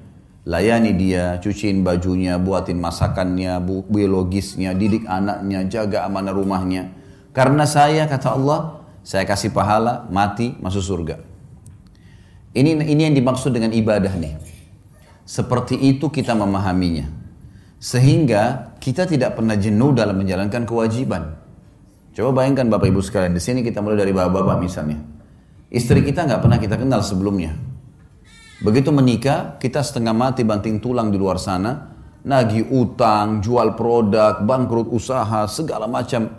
layani 0.44 0.92
dia, 0.92 1.40
cuciin 1.40 1.80
bajunya, 1.80 2.36
buatin 2.36 2.76
masakannya, 2.78 3.56
bu 3.64 3.84
biologisnya, 3.88 4.76
didik 4.76 5.08
anaknya, 5.08 5.64
jaga 5.68 6.04
amanah 6.04 6.36
rumahnya. 6.36 6.92
Karena 7.34 7.64
saya 7.66 8.06
kata 8.06 8.36
Allah, 8.36 8.84
saya 9.02 9.24
kasih 9.26 9.50
pahala, 9.50 10.06
mati, 10.12 10.54
masuk 10.60 10.84
surga. 10.84 11.16
Ini 12.54 12.86
ini 12.86 13.02
yang 13.10 13.16
dimaksud 13.18 13.50
dengan 13.50 13.74
ibadah 13.74 14.14
nih. 14.14 14.38
Seperti 15.26 15.80
itu 15.80 16.12
kita 16.12 16.36
memahaminya. 16.36 17.08
Sehingga 17.80 18.76
kita 18.78 19.08
tidak 19.08 19.36
pernah 19.36 19.58
jenuh 19.58 19.90
dalam 19.90 20.20
menjalankan 20.20 20.62
kewajiban. 20.64 21.36
Coba 22.14 22.44
bayangkan 22.44 22.70
Bapak 22.70 22.94
Ibu 22.94 23.02
sekalian, 23.02 23.34
di 23.34 23.42
sini 23.42 23.60
kita 23.66 23.82
mulai 23.82 23.98
dari 23.98 24.14
bapak-bapak 24.14 24.62
misalnya. 24.62 25.02
Istri 25.74 26.06
kita 26.06 26.30
nggak 26.30 26.40
pernah 26.46 26.58
kita 26.62 26.78
kenal 26.78 27.02
sebelumnya. 27.02 27.73
Begitu 28.64 28.88
menikah, 28.88 29.60
kita 29.60 29.84
setengah 29.84 30.16
mati 30.16 30.40
banting 30.40 30.80
tulang 30.80 31.12
di 31.12 31.20
luar 31.20 31.36
sana, 31.36 31.92
nagih 32.24 32.72
utang, 32.72 33.44
jual 33.44 33.76
produk, 33.76 34.40
bangkrut 34.40 34.88
usaha, 34.88 35.44
segala 35.44 35.84
macam. 35.84 36.32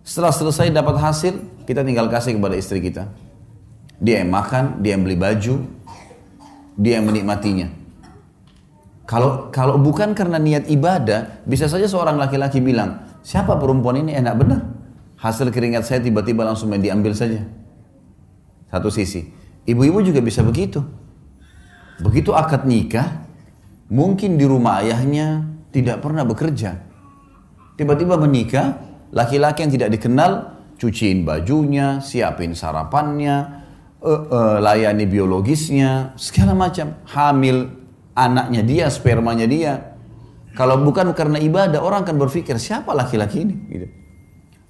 Setelah 0.00 0.32
selesai 0.32 0.72
dapat 0.72 0.96
hasil, 0.96 1.36
kita 1.68 1.84
tinggal 1.84 2.08
kasih 2.08 2.40
kepada 2.40 2.56
istri 2.56 2.80
kita. 2.80 3.12
Dia 4.00 4.24
yang 4.24 4.32
makan, 4.32 4.80
dia 4.80 4.96
yang 4.96 5.04
beli 5.04 5.20
baju, 5.20 5.54
dia 6.80 6.96
yang 6.96 7.04
menikmatinya. 7.04 7.68
Kalau 9.04 9.52
kalau 9.52 9.76
bukan 9.76 10.16
karena 10.16 10.40
niat 10.40 10.72
ibadah, 10.72 11.44
bisa 11.44 11.68
saja 11.68 11.84
seorang 11.84 12.16
laki-laki 12.16 12.64
bilang, 12.64 13.20
siapa 13.20 13.60
perempuan 13.60 14.00
ini 14.00 14.16
enak 14.16 14.34
benar. 14.40 14.60
Hasil 15.20 15.52
keringat 15.52 15.84
saya 15.84 16.00
tiba-tiba 16.00 16.48
langsung 16.48 16.72
diambil 16.72 17.12
saja. 17.12 17.44
Satu 18.72 18.88
sisi. 18.88 19.28
Ibu-ibu 19.68 20.00
juga 20.00 20.24
bisa 20.24 20.40
begitu. 20.40 20.80
Begitu 21.98 22.30
akad 22.30 22.62
nikah, 22.62 23.26
mungkin 23.90 24.38
di 24.38 24.46
rumah 24.46 24.82
ayahnya 24.84 25.42
tidak 25.74 25.98
pernah 25.98 26.22
bekerja. 26.22 26.78
Tiba-tiba 27.74 28.18
menikah, 28.18 28.78
laki-laki 29.10 29.66
yang 29.66 29.72
tidak 29.74 29.90
dikenal, 29.98 30.32
cuciin 30.78 31.26
bajunya, 31.26 31.98
siapin 31.98 32.54
sarapannya, 32.54 33.66
uh, 34.02 34.22
uh, 34.30 34.56
layani 34.62 35.06
biologisnya, 35.06 36.14
segala 36.18 36.54
macam. 36.54 37.02
Hamil 37.10 37.66
anaknya 38.14 38.62
dia, 38.62 38.86
spermanya 38.90 39.46
dia. 39.46 39.72
Kalau 40.58 40.78
bukan 40.82 41.14
karena 41.14 41.38
ibadah, 41.38 41.78
orang 41.78 42.02
akan 42.02 42.18
berpikir 42.18 42.58
siapa 42.58 42.90
laki-laki 42.90 43.46
ini? 43.46 43.54
Gitu. 43.70 43.86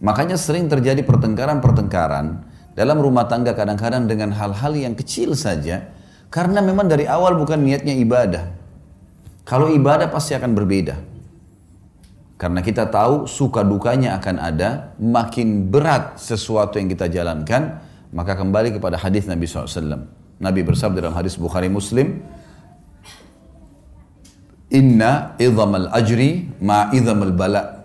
Makanya 0.05 0.37
sering 0.37 0.69
terjadi 0.69 1.01
pertengkaran-pertengkaran 1.01 2.45
dalam 2.77 2.97
rumah 3.01 3.25
tangga 3.27 3.57
kadang-kadang 3.57 4.05
dengan 4.05 4.31
hal-hal 4.37 4.73
yang 4.77 4.95
kecil 4.95 5.33
saja 5.35 5.91
karena 6.29 6.61
memang 6.61 6.89
dari 6.89 7.09
awal 7.09 7.37
bukan 7.41 7.61
niatnya 7.65 7.97
ibadah. 7.97 8.45
Kalau 9.49 9.73
ibadah 9.73 10.13
pasti 10.13 10.37
akan 10.37 10.53
berbeda. 10.53 10.97
Karena 12.39 12.63
kita 12.63 12.87
tahu 12.87 13.27
suka 13.27 13.67
dukanya 13.67 14.15
akan 14.21 14.37
ada, 14.39 14.95
makin 15.01 15.67
berat 15.67 16.21
sesuatu 16.21 16.79
yang 16.79 16.87
kita 16.87 17.11
jalankan, 17.11 17.83
maka 18.15 18.39
kembali 18.39 18.79
kepada 18.79 18.95
hadis 18.95 19.27
Nabi 19.27 19.49
SAW. 19.49 20.07
Nabi 20.39 20.61
bersabda 20.63 21.03
dalam 21.03 21.17
hadis 21.19 21.35
Bukhari 21.35 21.67
Muslim, 21.67 22.23
Inna 24.69 25.35
idhamal 25.41 25.89
ajri 25.91 26.47
ma 26.61 26.93
idhamal 26.95 27.33
bala. 27.35 27.83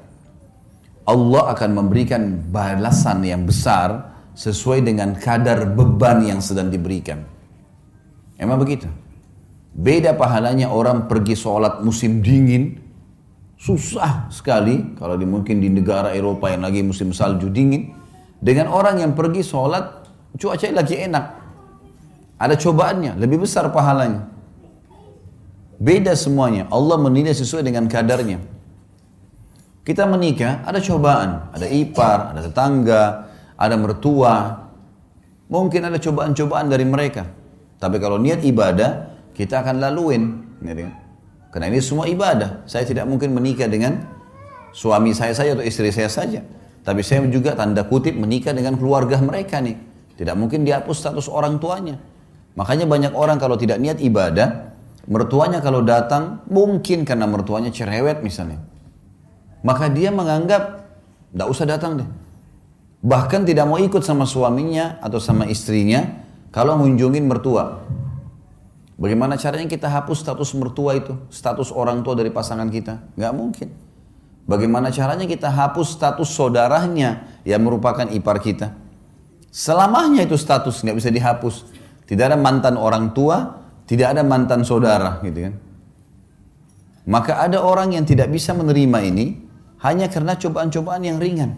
Allah 1.07 1.43
akan 1.55 1.69
memberikan 1.79 2.51
balasan 2.51 3.23
yang 3.23 3.47
besar 3.47 4.13
sesuai 4.35 4.83
dengan 4.83 5.15
kadar 5.15 5.63
beban 5.65 6.21
yang 6.27 6.43
sedang 6.43 6.67
diberikan. 6.69 7.32
Emang 8.37 8.57
begitu. 8.61 8.89
Beda 9.73 10.13
pahalanya 10.13 10.69
orang 10.69 11.09
pergi 11.09 11.33
sholat 11.33 11.81
musim 11.81 12.21
dingin, 12.21 12.77
susah 13.57 14.29
sekali 14.29 14.93
kalau 14.99 15.17
di, 15.17 15.25
mungkin 15.25 15.57
di 15.57 15.69
negara 15.69 16.13
Eropa 16.13 16.53
yang 16.53 16.61
lagi 16.61 16.85
musim 16.85 17.09
salju 17.09 17.49
dingin, 17.49 17.89
dengan 18.37 18.69
orang 18.69 19.01
yang 19.01 19.17
pergi 19.17 19.41
sholat 19.41 20.05
cuaca 20.37 20.67
lagi 20.69 20.95
enak. 21.01 21.25
Ada 22.37 22.59
cobaannya, 22.59 23.17
lebih 23.17 23.45
besar 23.47 23.69
pahalanya. 23.73 24.29
Beda 25.83 26.13
semuanya. 26.13 26.69
Allah 26.69 26.95
menilai 27.01 27.33
sesuai 27.33 27.65
dengan 27.65 27.89
kadarnya. 27.89 28.39
Kita 29.83 30.07
menikah, 30.07 30.63
ada 30.63 30.79
cobaan. 30.79 31.51
Ada 31.51 31.67
ipar, 31.67 32.31
ada 32.35 32.41
tetangga, 32.45 33.03
ada 33.59 33.75
mertua. 33.75 34.63
Mungkin 35.51 35.81
ada 35.83 35.99
cobaan-cobaan 35.99 36.71
dari 36.71 36.87
mereka. 36.87 37.27
Tapi 37.83 37.99
kalau 37.99 38.15
niat 38.15 38.39
ibadah, 38.47 39.11
kita 39.35 39.59
akan 39.59 39.83
laluin. 39.83 40.55
Gitu 40.63 40.87
kan? 40.87 40.93
Karena 41.51 41.67
ini 41.67 41.83
semua 41.83 42.07
ibadah. 42.07 42.63
Saya 42.63 42.87
tidak 42.87 43.03
mungkin 43.11 43.35
menikah 43.35 43.67
dengan 43.67 44.07
suami 44.71 45.11
saya 45.11 45.35
saja 45.35 45.51
atau 45.59 45.67
istri 45.67 45.91
saya 45.91 46.07
saja. 46.07 46.39
Tapi 46.79 47.03
saya 47.03 47.27
juga 47.27 47.59
tanda 47.59 47.83
kutip 47.83 48.15
menikah 48.15 48.55
dengan 48.55 48.79
keluarga 48.79 49.19
mereka 49.19 49.59
nih. 49.59 49.75
Tidak 50.15 50.31
mungkin 50.31 50.63
dihapus 50.63 50.95
status 50.95 51.27
orang 51.27 51.59
tuanya. 51.59 51.99
Makanya 52.55 52.87
banyak 52.87 53.11
orang 53.11 53.35
kalau 53.35 53.59
tidak 53.59 53.83
niat 53.83 53.99
ibadah, 53.99 54.71
mertuanya 55.11 55.59
kalau 55.59 55.83
datang 55.83 56.39
mungkin 56.47 57.03
karena 57.03 57.27
mertuanya 57.27 57.67
cerewet 57.67 58.23
misalnya. 58.23 58.63
Maka 59.59 59.91
dia 59.91 60.07
menganggap 60.07 60.87
tidak 61.35 61.47
usah 61.51 61.65
datang 61.67 61.99
deh. 61.99 62.09
Bahkan 63.03 63.43
tidak 63.43 63.67
mau 63.67 63.75
ikut 63.75 63.99
sama 63.99 64.23
suaminya 64.23 65.03
atau 65.03 65.19
sama 65.19 65.43
istrinya 65.51 66.22
kalau 66.53 66.77
mengunjungin 66.77 67.25
mertua, 67.25 67.81
bagaimana 69.01 69.41
caranya 69.41 69.65
kita 69.65 69.89
hapus 69.89 70.21
status 70.21 70.53
mertua 70.53 70.93
itu, 70.93 71.17
status 71.33 71.73
orang 71.73 72.05
tua 72.05 72.13
dari 72.13 72.29
pasangan 72.29 72.69
kita? 72.69 73.17
Gak 73.17 73.33
mungkin. 73.33 73.73
Bagaimana 74.45 74.93
caranya 74.93 75.25
kita 75.25 75.49
hapus 75.49 75.97
status 75.97 76.29
saudaranya 76.29 77.41
yang 77.41 77.65
merupakan 77.65 78.05
ipar 78.05 78.37
kita? 78.37 78.75
Selamanya 79.49 80.27
itu 80.27 80.35
status 80.35 80.83
nggak 80.83 80.97
bisa 80.99 81.09
dihapus. 81.09 81.55
Tidak 82.03 82.21
ada 82.21 82.35
mantan 82.35 82.75
orang 82.75 83.15
tua, 83.15 83.63
tidak 83.87 84.13
ada 84.13 84.21
mantan 84.21 84.67
saudara, 84.67 85.23
gitu 85.23 85.47
kan? 85.47 85.53
Maka 87.07 87.39
ada 87.39 87.63
orang 87.63 87.95
yang 87.95 88.03
tidak 88.03 88.29
bisa 88.29 88.51
menerima 88.51 88.99
ini 89.07 89.25
hanya 89.79 90.11
karena 90.11 90.35
cobaan-cobaan 90.35 91.01
yang 91.07 91.17
ringan. 91.19 91.55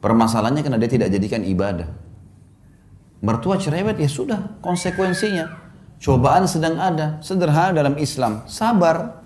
Permasalahannya 0.00 0.64
karena 0.64 0.80
dia 0.80 0.90
tidak 0.90 1.08
jadikan 1.12 1.44
ibadah. 1.44 2.03
Mertua 3.24 3.56
cerewet 3.56 3.96
ya 3.96 4.04
sudah 4.04 4.60
konsekuensinya. 4.60 5.48
Cobaan 5.96 6.44
sedang 6.44 6.76
ada, 6.76 7.16
sederhana 7.24 7.72
dalam 7.72 7.96
Islam. 7.96 8.44
Sabar. 8.44 9.24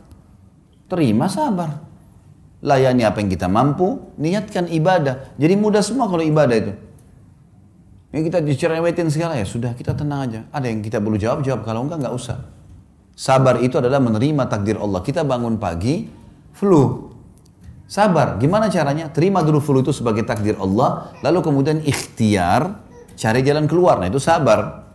Terima 0.86 1.26
sabar. 1.26 1.90
layani 2.58 3.06
apa 3.06 3.22
yang 3.22 3.30
kita 3.30 3.46
mampu, 3.46 4.14
niatkan 4.18 4.66
ibadah. 4.66 5.34
Jadi 5.38 5.54
mudah 5.54 5.78
semua 5.78 6.10
kalau 6.10 6.26
ibadah 6.26 6.56
itu. 6.58 6.72
Yang 8.10 8.22
kita 8.32 8.38
dicerewetin 8.42 9.08
segala 9.14 9.38
ya 9.38 9.46
sudah 9.46 9.78
kita 9.78 9.94
tenang 9.94 10.26
aja. 10.26 10.40
Ada 10.50 10.66
yang 10.66 10.82
kita 10.82 10.98
perlu 10.98 11.14
jawab 11.20 11.46
jawab 11.46 11.62
kalau 11.62 11.86
enggak 11.86 12.02
enggak 12.02 12.14
usah. 12.18 12.38
Sabar 13.14 13.62
itu 13.62 13.78
adalah 13.78 14.02
menerima 14.02 14.50
takdir 14.50 14.74
Allah. 14.78 15.02
Kita 15.06 15.22
bangun 15.22 15.58
pagi, 15.58 16.10
flu. 16.50 17.14
Sabar. 17.86 18.42
Gimana 18.42 18.66
caranya? 18.70 19.06
Terima 19.10 19.42
dulu 19.46 19.62
flu 19.62 19.78
itu 19.82 19.94
sebagai 19.94 20.26
takdir 20.26 20.58
Allah, 20.58 21.14
lalu 21.22 21.38
kemudian 21.46 21.78
ikhtiar 21.82 22.87
cari 23.18 23.42
jalan 23.42 23.66
keluar. 23.66 23.98
Nah 23.98 24.06
itu 24.06 24.22
sabar. 24.22 24.86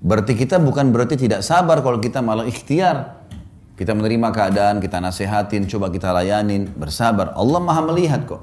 Berarti 0.00 0.32
kita 0.32 0.56
bukan 0.56 0.88
berarti 0.88 1.20
tidak 1.20 1.44
sabar 1.44 1.84
kalau 1.84 2.00
kita 2.00 2.24
malah 2.24 2.48
ikhtiar. 2.48 3.28
Kita 3.76 3.92
menerima 3.92 4.32
keadaan, 4.32 4.80
kita 4.80 5.04
nasehatin, 5.04 5.68
coba 5.68 5.92
kita 5.92 6.08
layanin, 6.08 6.72
bersabar. 6.72 7.36
Allah 7.36 7.60
maha 7.60 7.84
melihat 7.84 8.24
kok. 8.24 8.40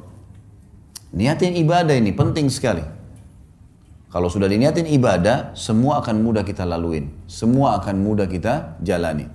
Niatin 1.09 1.57
ibadah 1.57 1.97
ini 1.97 2.13
penting 2.13 2.53
sekali. 2.53 2.85
Kalau 4.13 4.29
sudah 4.29 4.45
diniatin 4.45 4.85
ibadah, 4.85 5.57
semua 5.57 6.05
akan 6.05 6.21
mudah 6.21 6.45
kita 6.45 6.69
laluin. 6.69 7.09
Semua 7.25 7.81
akan 7.81 7.95
mudah 7.97 8.29
kita 8.29 8.77
jalani. 8.85 9.25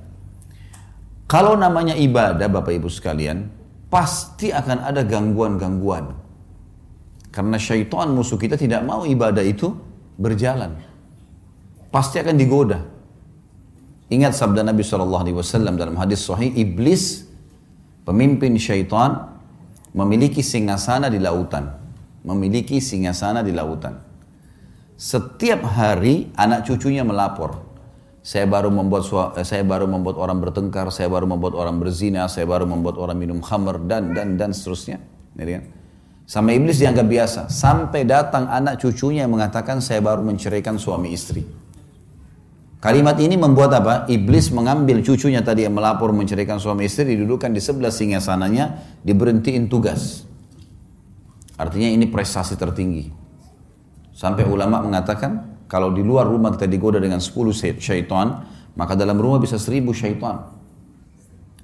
Kalau 1.27 1.59
namanya 1.59 1.99
ibadah, 1.99 2.47
Bapak 2.47 2.79
Ibu 2.79 2.87
sekalian, 2.87 3.51
pasti 3.91 4.55
akan 4.55 4.87
ada 4.87 5.03
gangguan-gangguan. 5.03 6.15
Karena 7.39 7.55
syaitan 7.55 8.11
musuh 8.11 8.35
kita 8.35 8.59
tidak 8.59 8.83
mau 8.83 9.07
ibadah 9.07 9.47
itu 9.47 9.71
berjalan. 10.19 10.75
Pasti 11.95 12.19
akan 12.19 12.35
digoda. 12.35 12.83
Ingat 14.11 14.35
sabda 14.35 14.67
Nabi 14.67 14.83
SAW 14.83 15.79
dalam 15.79 15.95
hadis 15.95 16.27
sahih, 16.27 16.51
iblis 16.51 17.31
pemimpin 18.03 18.59
syaitan 18.59 19.39
memiliki 19.95 20.43
singgasana 20.43 21.07
di 21.07 21.23
lautan. 21.23 21.79
Memiliki 22.27 22.83
singgasana 22.83 23.47
di 23.47 23.55
lautan. 23.55 24.03
Setiap 24.99 25.63
hari 25.63 26.35
anak 26.35 26.67
cucunya 26.67 27.07
melapor. 27.07 27.71
Saya 28.19 28.51
baru 28.51 28.75
membuat 28.75 29.07
eh, 29.39 29.47
saya 29.47 29.63
baru 29.63 29.87
membuat 29.87 30.19
orang 30.19 30.43
bertengkar, 30.43 30.91
saya 30.91 31.07
baru 31.07 31.31
membuat 31.31 31.55
orang 31.55 31.79
berzina, 31.79 32.27
saya 32.27 32.51
baru 32.51 32.67
membuat 32.67 32.99
orang 32.99 33.15
minum 33.15 33.39
khamr 33.39 33.79
dan 33.87 34.11
dan 34.11 34.35
dan 34.35 34.51
seterusnya. 34.51 34.99
Kan? 35.39 35.78
Sama 36.29 36.53
iblis 36.53 36.77
dianggap 36.77 37.09
biasa. 37.09 37.41
Sampai 37.49 38.05
datang 38.05 38.53
anak 38.53 38.85
cucunya 38.85 39.25
yang 39.25 39.33
mengatakan 39.33 39.81
saya 39.81 40.05
baru 40.05 40.21
menceraikan 40.21 40.77
suami 40.77 41.17
istri. 41.17 41.41
Kalimat 42.85 43.17
ini 43.17 43.41
membuat 43.41 43.73
apa? 43.81 43.95
Iblis 44.13 44.53
mengambil 44.53 45.01
cucunya 45.01 45.41
tadi 45.41 45.65
yang 45.65 45.73
melapor 45.73 46.13
menceraikan 46.13 46.61
suami 46.61 46.85
istri, 46.85 47.17
didudukkan 47.17 47.49
di 47.49 47.65
sebelah 47.65 47.89
singgasananya, 47.89 48.77
diberhentiin 49.03 49.73
tugas. 49.73 50.29
Artinya 51.57 51.91
ini 51.91 52.05
prestasi 52.07 52.61
tertinggi. 52.61 53.09
Sampai 54.13 54.45
ulama 54.45 54.85
mengatakan 54.85 55.65
kalau 55.65 55.97
di 55.97 56.05
luar 56.05 56.29
rumah 56.29 56.53
kita 56.55 56.69
digoda 56.69 57.01
dengan 57.01 57.25
10 57.25 57.81
syaitan, 57.81 58.45
maka 58.77 58.93
dalam 58.95 59.17
rumah 59.17 59.41
bisa 59.41 59.57
1000 59.57 59.91
syaitan. 59.97 60.45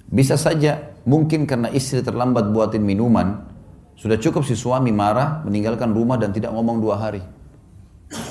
Bisa 0.09 0.35
saja 0.41 0.89
mungkin 1.05 1.45
karena 1.45 1.69
istri 1.71 2.01
terlambat 2.03 2.49
buatin 2.51 2.83
minuman, 2.83 3.54
sudah 3.95 4.19
cukup 4.19 4.43
si 4.43 4.59
suami 4.59 4.91
marah 4.91 5.41
meninggalkan 5.47 5.95
rumah 5.95 6.19
dan 6.19 6.35
tidak 6.35 6.51
ngomong 6.51 6.83
dua 6.83 6.99
hari. 6.99 7.23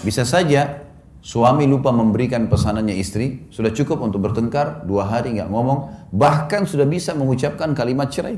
Bisa 0.04 0.22
saja 0.28 0.84
suami 1.24 1.64
lupa 1.64 1.88
memberikan 1.88 2.46
pesanannya 2.52 2.94
istri, 3.00 3.48
sudah 3.48 3.72
cukup 3.72 4.04
untuk 4.04 4.20
bertengkar 4.20 4.84
dua 4.84 5.08
hari 5.08 5.40
nggak 5.40 5.48
ngomong, 5.48 6.12
bahkan 6.12 6.68
sudah 6.68 6.84
bisa 6.84 7.16
mengucapkan 7.16 7.72
kalimat 7.72 8.12
cerai. 8.12 8.36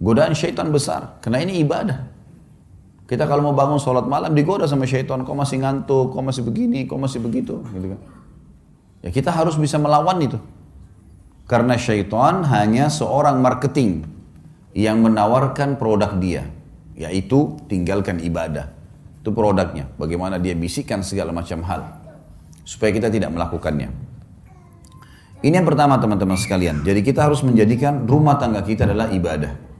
Godaan 0.00 0.36
syaitan 0.36 0.68
besar, 0.68 1.20
karena 1.24 1.40
ini 1.44 1.60
ibadah. 1.60 2.08
Kita 3.08 3.26
kalau 3.26 3.50
mau 3.50 3.56
bangun 3.56 3.80
sholat 3.80 4.06
malam 4.06 4.32
digoda 4.36 4.68
sama 4.68 4.86
syaitan, 4.86 5.24
kok 5.24 5.34
masih 5.34 5.60
ngantuk, 5.60 6.14
kok 6.14 6.22
masih 6.22 6.46
begini, 6.46 6.86
kok 6.86 7.00
masih 7.00 7.18
begitu, 7.18 7.64
gitu 7.74 7.96
kan. 7.96 8.00
Ya 9.00 9.10
kita 9.10 9.32
harus 9.32 9.56
bisa 9.56 9.80
melawan 9.80 10.20
itu. 10.20 10.36
Karena 11.48 11.74
syaitan 11.74 12.46
hanya 12.46 12.86
seorang 12.86 13.42
marketing 13.42 14.19
yang 14.76 15.02
menawarkan 15.02 15.76
produk 15.76 16.14
dia, 16.18 16.46
yaitu 16.94 17.58
tinggalkan 17.66 18.22
ibadah. 18.22 18.70
Itu 19.20 19.34
produknya, 19.36 19.90
bagaimana 20.00 20.40
dia 20.40 20.56
bisikan 20.56 21.04
segala 21.04 21.34
macam 21.34 21.60
hal. 21.66 22.00
Supaya 22.64 22.94
kita 22.94 23.10
tidak 23.10 23.34
melakukannya. 23.34 23.90
Ini 25.40 25.54
yang 25.56 25.66
pertama 25.66 25.96
teman-teman 25.96 26.36
sekalian. 26.36 26.84
Jadi 26.84 27.00
kita 27.00 27.24
harus 27.24 27.40
menjadikan 27.40 28.04
rumah 28.04 28.36
tangga 28.36 28.60
kita 28.60 28.84
adalah 28.84 29.08
ibadah 29.10 29.70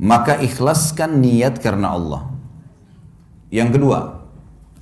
maka 0.00 0.42
ikhlaskan 0.42 1.22
niat 1.22 1.62
karena 1.62 1.94
Allah. 1.94 2.22
Yang 3.54 3.78
kedua, 3.78 3.98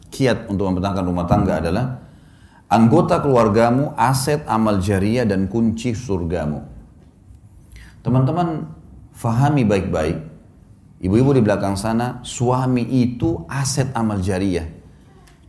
kiat 0.09 0.49
untuk 0.49 0.73
mempertahankan 0.73 1.05
rumah 1.05 1.27
tangga 1.29 1.61
adalah 1.61 2.01
anggota 2.73 3.21
keluargamu, 3.21 3.93
aset 4.01 4.41
amal 4.49 4.81
jariah 4.81 5.29
dan 5.29 5.53
kunci 5.53 5.93
surgamu. 5.93 6.72
Teman-teman 8.03 8.67
fahami 9.15 9.63
baik-baik, 9.63 10.19
ibu-ibu 10.99 11.39
di 11.39 11.43
belakang 11.43 11.79
sana, 11.79 12.19
suami 12.27 12.83
itu 12.83 13.47
aset 13.47 13.95
amal 13.95 14.19
jariah. 14.19 14.67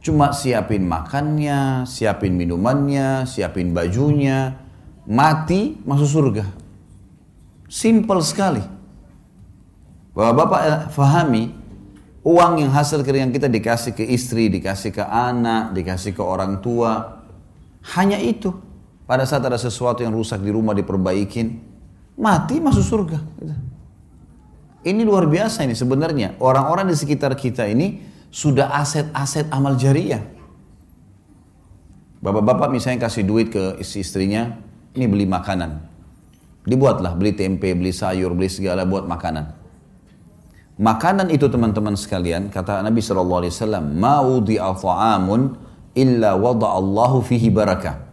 Cuma 0.03 0.35
siapin 0.35 0.85
makannya, 0.85 1.89
siapin 1.89 2.37
minumannya, 2.37 3.25
siapin 3.25 3.73
bajunya, 3.73 4.53
mati 5.09 5.81
masuk 5.81 6.09
surga. 6.09 6.45
Simple 7.71 8.21
sekali. 8.21 8.61
Bapak-bapak 10.13 10.61
eh, 10.61 10.79
fahami, 10.93 11.43
uang 12.21 12.53
yang 12.61 12.69
hasil 12.69 13.01
keringan 13.01 13.33
kita 13.33 13.49
dikasih 13.49 13.97
ke 13.97 14.05
istri, 14.05 14.53
dikasih 14.53 14.93
ke 14.93 15.01
anak, 15.01 15.73
dikasih 15.73 16.13
ke 16.13 16.21
orang 16.21 16.61
tua. 16.61 17.23
Hanya 17.97 18.21
itu. 18.21 18.53
Pada 19.09 19.25
saat 19.27 19.43
ada 19.43 19.59
sesuatu 19.59 20.05
yang 20.05 20.15
rusak 20.15 20.39
di 20.39 20.53
rumah 20.53 20.71
diperbaikin, 20.71 21.72
mati 22.17 22.61
masuk 22.61 22.83
surga. 22.83 23.19
Ini 24.83 25.01
luar 25.07 25.31
biasa 25.31 25.63
ini 25.63 25.73
sebenarnya. 25.73 26.35
Orang-orang 26.43 26.91
di 26.91 26.95
sekitar 26.99 27.33
kita 27.39 27.63
ini 27.71 28.03
sudah 28.27 28.73
aset-aset 28.75 29.47
amal 29.53 29.79
jariah. 29.79 30.19
Bapak-bapak 32.23 32.71
misalnya 32.71 33.07
kasih 33.07 33.23
duit 33.27 33.51
ke 33.51 33.79
istri-istrinya, 33.79 34.59
ini 34.95 35.05
beli 35.07 35.27
makanan. 35.27 35.83
Dibuatlah, 36.63 37.19
beli 37.19 37.35
tempe, 37.35 37.75
beli 37.75 37.91
sayur, 37.91 38.31
beli 38.31 38.47
segala 38.47 38.87
buat 38.87 39.03
makanan. 39.03 39.51
Makanan 40.79 41.29
itu 41.35 41.51
teman-teman 41.51 41.99
sekalian, 41.99 42.47
kata 42.47 42.79
Nabi 42.79 43.03
SAW, 43.03 43.43
Ma'udhi'a 43.91 44.71
ta'amun 44.71 45.41
illa 45.93 46.39
wada'allahu 46.39 47.21
fihi 47.27 47.51
barakah. 47.51 48.12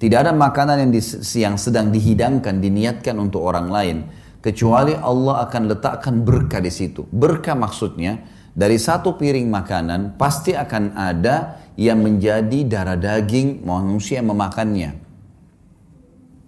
Tidak 0.00 0.16
ada 0.16 0.32
makanan 0.32 0.88
yang, 0.88 0.90
di, 0.96 1.02
yang 1.36 1.60
sedang 1.60 1.92
dihidangkan, 1.92 2.56
diniatkan 2.56 3.20
untuk 3.20 3.44
orang 3.44 3.68
lain, 3.68 3.96
kecuali 4.40 4.96
Allah 4.96 5.44
akan 5.44 5.62
letakkan 5.76 6.24
berkah 6.24 6.64
di 6.64 6.72
situ. 6.72 7.04
Berkah 7.12 7.52
maksudnya, 7.52 8.16
dari 8.56 8.80
satu 8.80 9.20
piring 9.20 9.52
makanan 9.52 10.16
pasti 10.16 10.56
akan 10.56 10.96
ada 10.96 11.60
yang 11.76 12.00
menjadi 12.00 12.64
darah 12.64 12.96
daging 12.96 13.60
manusia 13.60 14.24
yang 14.24 14.32
memakannya. 14.32 14.96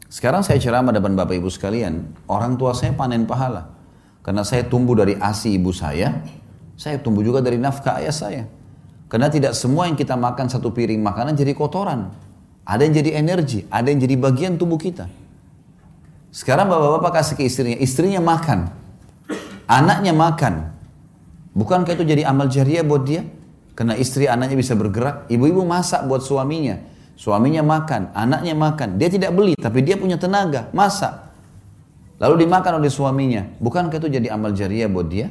Sekarang 0.09 0.41
saya 0.41 0.57
ceramah 0.57 0.93
depan 0.97 1.12
Bapak 1.12 1.37
Ibu 1.37 1.53
sekalian, 1.53 2.25
orang 2.33 2.57
tua 2.57 2.73
saya 2.73 2.97
panen 2.97 3.29
pahala. 3.29 3.69
Karena 4.25 4.49
saya 4.49 4.65
tumbuh 4.65 4.97
dari 4.97 5.19
asi 5.19 5.59
ibu 5.59 5.75
saya, 5.75 6.25
saya 6.79 6.97
tumbuh 7.01 7.21
juga 7.27 7.45
dari 7.45 7.59
nafkah 7.61 8.01
ayah 8.01 8.15
saya. 8.15 8.45
Karena 9.12 9.29
tidak 9.29 9.53
semua 9.53 9.91
yang 9.91 9.99
kita 9.99 10.17
makan 10.17 10.49
satu 10.49 10.73
piring 10.73 11.05
makanan 11.05 11.37
jadi 11.37 11.53
kotoran. 11.53 12.32
Ada 12.62 12.87
yang 12.87 12.94
jadi 12.94 13.11
energi, 13.18 13.66
ada 13.66 13.90
yang 13.90 13.98
jadi 13.98 14.14
bagian 14.14 14.53
tubuh 14.55 14.79
kita. 14.79 15.11
Sekarang 16.33 16.70
bapak-bapak 16.70 17.20
kasih 17.20 17.35
ke 17.37 17.44
istrinya, 17.44 17.77
istrinya 17.77 18.20
makan. 18.22 18.70
Anaknya 19.66 20.14
makan. 20.14 20.72
Bukankah 21.53 21.92
itu 21.92 22.05
jadi 22.09 22.25
amal 22.25 22.48
jariah 22.48 22.81
buat 22.81 23.05
dia? 23.05 23.27
Karena 23.77 23.96
istri 23.96 24.25
anaknya 24.29 24.57
bisa 24.57 24.72
bergerak. 24.72 25.29
Ibu-ibu 25.29 25.64
masak 25.64 26.09
buat 26.09 26.25
suaminya. 26.25 26.81
Suaminya 27.12 27.61
makan, 27.61 28.12
anaknya 28.16 28.57
makan. 28.57 28.96
Dia 28.96 29.12
tidak 29.12 29.37
beli, 29.37 29.53
tapi 29.59 29.85
dia 29.85 30.01
punya 30.01 30.16
tenaga, 30.16 30.72
masak. 30.72 31.12
Lalu 32.16 32.46
dimakan 32.46 32.81
oleh 32.81 32.88
suaminya. 32.88 33.42
Bukankah 33.61 33.98
itu 34.01 34.09
jadi 34.09 34.33
amal 34.33 34.55
jariah 34.57 34.88
buat 34.88 35.11
dia? 35.11 35.29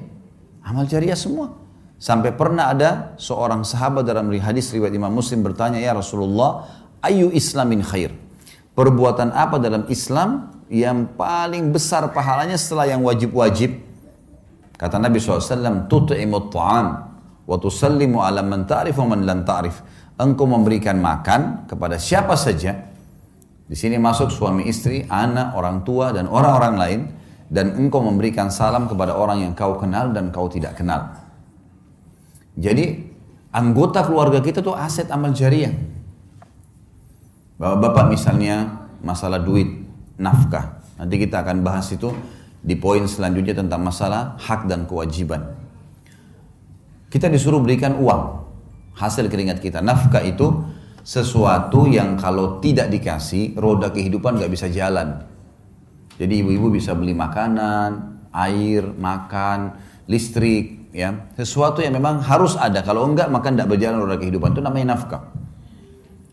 Amal 0.61 0.85
jariah 0.85 1.17
semua. 1.17 1.57
Sampai 2.01 2.33
pernah 2.33 2.73
ada 2.73 3.13
seorang 3.21 3.61
sahabat 3.61 4.05
dalam 4.05 4.29
hadis 4.41 4.73
riwayat 4.73 4.93
Imam 4.93 5.13
Muslim 5.13 5.45
bertanya, 5.45 5.77
"Ya 5.77 5.93
Rasulullah, 5.93 6.80
ayu 7.01 7.33
islamin 7.33 7.83
khair?" 7.83 8.13
Perbuatan 8.71 9.35
apa 9.35 9.59
dalam 9.59 9.83
Islam 9.91 10.47
yang 10.71 11.11
paling 11.19 11.75
besar 11.75 12.07
pahalanya 12.15 12.55
setelah 12.55 12.87
yang 12.87 13.03
wajib-wajib? 13.03 13.75
Kata 14.79 14.95
Nabi 14.97 15.19
SAW, 15.19 15.91
Tut'imut 15.91 16.49
ta'am 16.49 16.87
wa 17.45 17.55
tusallimu 17.59 18.23
ala 18.23 18.39
man 18.39 18.63
ta'rif 18.63 18.95
wa 18.97 19.11
man 19.11 19.27
lan 19.27 19.43
ta'rif. 19.43 19.83
Engkau 20.15 20.47
memberikan 20.47 20.97
makan 21.01 21.65
kepada 21.65 21.97
siapa 21.97 22.37
saja 22.37 22.89
Di 23.71 23.79
sini 23.79 23.95
masuk 23.95 24.27
suami 24.35 24.67
istri, 24.67 25.07
anak, 25.07 25.55
orang 25.55 25.87
tua, 25.87 26.11
dan 26.11 26.27
orang-orang 26.27 26.75
lain. 26.75 27.01
Dan 27.51 27.75
engkau 27.75 28.03
memberikan 28.03 28.51
salam 28.51 28.87
kepada 28.87 29.15
orang 29.15 29.47
yang 29.47 29.53
kau 29.55 29.79
kenal 29.79 30.11
dan 30.11 30.31
kau 30.31 30.47
tidak 30.47 30.79
kenal. 30.79 31.11
Jadi 32.55 32.99
anggota 33.51 34.03
keluarga 34.03 34.43
kita 34.43 34.63
tuh 34.63 34.75
aset 34.75 35.07
amal 35.11 35.31
jariah. 35.35 35.71
Bapak-bapak 37.61 38.09
misalnya 38.09 38.89
masalah 39.05 39.37
duit, 39.37 39.69
nafkah. 40.17 40.81
Nanti 40.97 41.21
kita 41.21 41.45
akan 41.45 41.61
bahas 41.61 41.93
itu 41.93 42.09
di 42.57 42.73
poin 42.73 43.05
selanjutnya 43.05 43.61
tentang 43.61 43.85
masalah 43.85 44.33
hak 44.41 44.65
dan 44.65 44.89
kewajiban. 44.89 45.45
Kita 47.13 47.29
disuruh 47.29 47.61
berikan 47.61 48.01
uang, 48.01 48.21
hasil 48.97 49.29
keringat 49.29 49.61
kita. 49.61 49.77
Nafkah 49.77 50.25
itu 50.25 50.65
sesuatu 51.05 51.85
yang 51.85 52.17
kalau 52.17 52.57
tidak 52.65 52.89
dikasih, 52.89 53.53
roda 53.53 53.93
kehidupan 53.93 54.41
nggak 54.41 54.49
bisa 54.49 54.65
jalan. 54.73 55.21
Jadi 56.17 56.41
ibu-ibu 56.41 56.73
bisa 56.73 56.97
beli 56.97 57.13
makanan, 57.13 58.25
air, 58.33 58.89
makan, 58.89 59.77
listrik, 60.09 60.89
ya 60.97 61.29
sesuatu 61.37 61.85
yang 61.85 61.93
memang 61.93 62.25
harus 62.25 62.57
ada. 62.57 62.81
Kalau 62.81 63.05
enggak 63.05 63.29
maka 63.29 63.53
tidak 63.53 63.69
berjalan 63.69 64.01
roda 64.01 64.17
kehidupan 64.17 64.57
itu 64.57 64.65
namanya 64.65 64.97
nafkah. 64.97 65.40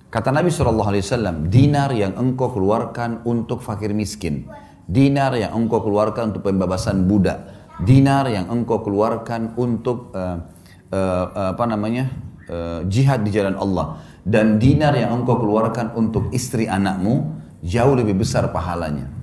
Kata 0.09 0.33
Nabi 0.33 0.49
SAW, 0.49 1.53
dinar 1.53 1.93
yang 1.93 2.17
engkau 2.17 2.49
keluarkan 2.49 3.29
untuk 3.29 3.61
fakir 3.61 3.93
miskin, 3.93 4.49
dinar 4.89 5.37
yang 5.37 5.53
engkau 5.53 5.85
keluarkan 5.85 6.33
untuk 6.33 6.49
pembebasan 6.49 7.05
budak, 7.05 7.45
dinar 7.85 8.25
yang 8.33 8.49
engkau 8.49 8.81
keluarkan 8.81 9.53
untuk 9.61 10.17
uh, 10.17 10.41
uh, 10.89 11.53
apa 11.53 11.65
namanya 11.69 12.09
uh, 12.49 12.81
jihad 12.89 13.21
di 13.21 13.37
jalan 13.37 13.61
Allah, 13.61 14.01
dan 14.25 14.57
dinar 14.57 14.97
yang 14.97 15.13
engkau 15.13 15.37
keluarkan 15.37 15.93
untuk 15.93 16.33
istri 16.33 16.65
anakmu 16.65 17.37
jauh 17.61 17.93
lebih 17.93 18.17
besar 18.17 18.49
pahalanya 18.49 19.19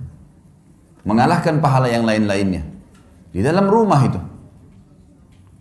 mengalahkan 1.06 1.62
pahala 1.62 1.88
yang 1.88 2.04
lain-lainnya. 2.04 2.66
Di 3.32 3.40
dalam 3.46 3.70
rumah 3.70 4.02
itu. 4.04 4.20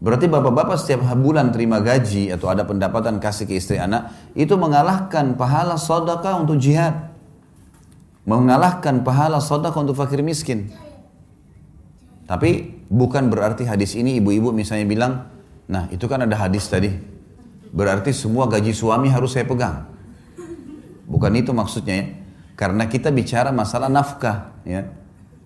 Berarti 0.03 0.27
bapak-bapak 0.27 0.77
setiap 0.79 1.07
bulan 1.17 1.55
terima 1.55 1.79
gaji 1.79 2.31
atau 2.35 2.51
ada 2.51 2.67
pendapatan 2.67 3.23
kasih 3.23 3.47
ke 3.49 3.55
istri 3.57 3.79
anak, 3.79 4.11
itu 4.35 4.53
mengalahkan 4.59 5.39
pahala 5.39 5.79
sodaka 5.79 6.35
untuk 6.39 6.59
jihad. 6.59 7.15
Mengalahkan 8.27 9.05
pahala 9.05 9.39
sodaka 9.39 9.79
untuk 9.81 9.97
fakir 9.97 10.21
miskin. 10.25 10.73
Tapi 12.25 12.81
bukan 12.89 13.29
berarti 13.29 13.69
hadis 13.69 13.93
ini 13.97 14.17
ibu-ibu 14.19 14.51
misalnya 14.51 14.87
bilang, 14.89 15.13
nah 15.69 15.89
itu 15.93 16.09
kan 16.09 16.25
ada 16.25 16.37
hadis 16.37 16.65
tadi. 16.69 16.89
Berarti 17.75 18.15
semua 18.15 18.49
gaji 18.49 18.73
suami 18.73 19.11
harus 19.13 19.35
saya 19.35 19.45
pegang. 19.45 19.89
Bukan 21.05 21.33
itu 21.37 21.53
maksudnya 21.53 21.95
ya. 22.01 22.07
Karena 22.55 22.87
kita 22.87 23.11
bicara 23.11 23.51
masalah 23.51 23.91
nafkah. 23.91 24.55
Ya 24.63 24.89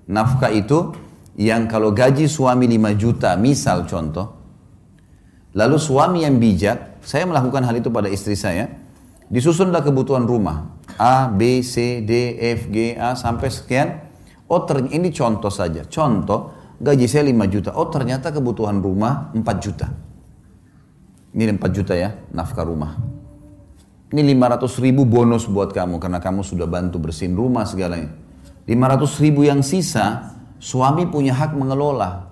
Nafkah 0.08 0.48
itu 0.48 0.96
yang 1.36 1.68
kalau 1.68 1.92
gaji 1.92 2.24
suami 2.24 2.64
5 2.64 2.96
juta, 2.96 3.36
misal 3.36 3.84
contoh, 3.84 4.37
lalu 5.58 5.74
suami 5.74 6.22
yang 6.22 6.38
bijak, 6.38 7.02
saya 7.02 7.26
melakukan 7.26 7.66
hal 7.66 7.74
itu 7.74 7.90
pada 7.90 8.06
istri 8.06 8.38
saya, 8.38 8.70
disusunlah 9.26 9.82
kebutuhan 9.82 10.22
rumah, 10.22 10.78
A, 10.94 11.26
B, 11.26 11.66
C, 11.66 11.98
D, 12.06 12.38
F, 12.38 12.70
G, 12.70 12.94
A, 12.94 13.18
sampai 13.18 13.50
sekian. 13.50 14.06
Oh 14.46 14.62
ternyata, 14.62 14.94
ini 14.94 15.10
contoh 15.10 15.50
saja, 15.50 15.82
contoh, 15.90 16.54
gaji 16.78 17.10
saya 17.10 17.26
5 17.26 17.50
juta, 17.50 17.70
oh 17.74 17.90
ternyata 17.90 18.30
kebutuhan 18.30 18.78
rumah 18.78 19.34
4 19.34 19.42
juta. 19.58 19.90
Ini 21.34 21.58
4 21.58 21.74
juta 21.74 21.92
ya, 21.98 22.14
nafkah 22.30 22.64
rumah. 22.64 22.94
Ini 24.08 24.24
500 24.24 24.80
ribu 24.80 25.04
bonus 25.04 25.44
buat 25.44 25.74
kamu, 25.74 26.00
karena 26.00 26.22
kamu 26.22 26.40
sudah 26.40 26.64
bantu 26.64 26.96
bersihin 27.02 27.36
rumah 27.36 27.66
segalanya. 27.68 28.14
500 28.64 29.20
ribu 29.20 29.44
yang 29.44 29.60
sisa, 29.60 30.38
suami 30.56 31.04
punya 31.04 31.36
hak 31.36 31.52
mengelola. 31.52 32.30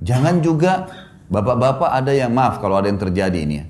Jangan 0.00 0.40
juga 0.40 0.86
bapak-bapak 1.28 1.92
ada 1.92 2.12
yang 2.12 2.32
maaf 2.32 2.60
kalau 2.60 2.80
ada 2.80 2.88
yang 2.88 3.00
terjadi 3.00 3.38
ini 3.38 3.54
ya. 3.62 3.64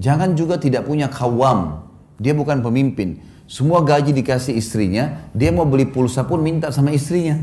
Jangan 0.00 0.32
juga 0.32 0.56
tidak 0.56 0.88
punya 0.88 1.12
kawam. 1.12 1.84
Dia 2.16 2.32
bukan 2.32 2.64
pemimpin. 2.64 3.20
Semua 3.50 3.82
gaji 3.82 4.14
dikasih 4.14 4.56
istrinya, 4.56 5.28
dia 5.34 5.50
mau 5.50 5.66
beli 5.66 5.84
pulsa 5.84 6.22
pun 6.24 6.40
minta 6.40 6.70
sama 6.70 6.94
istrinya. 6.94 7.36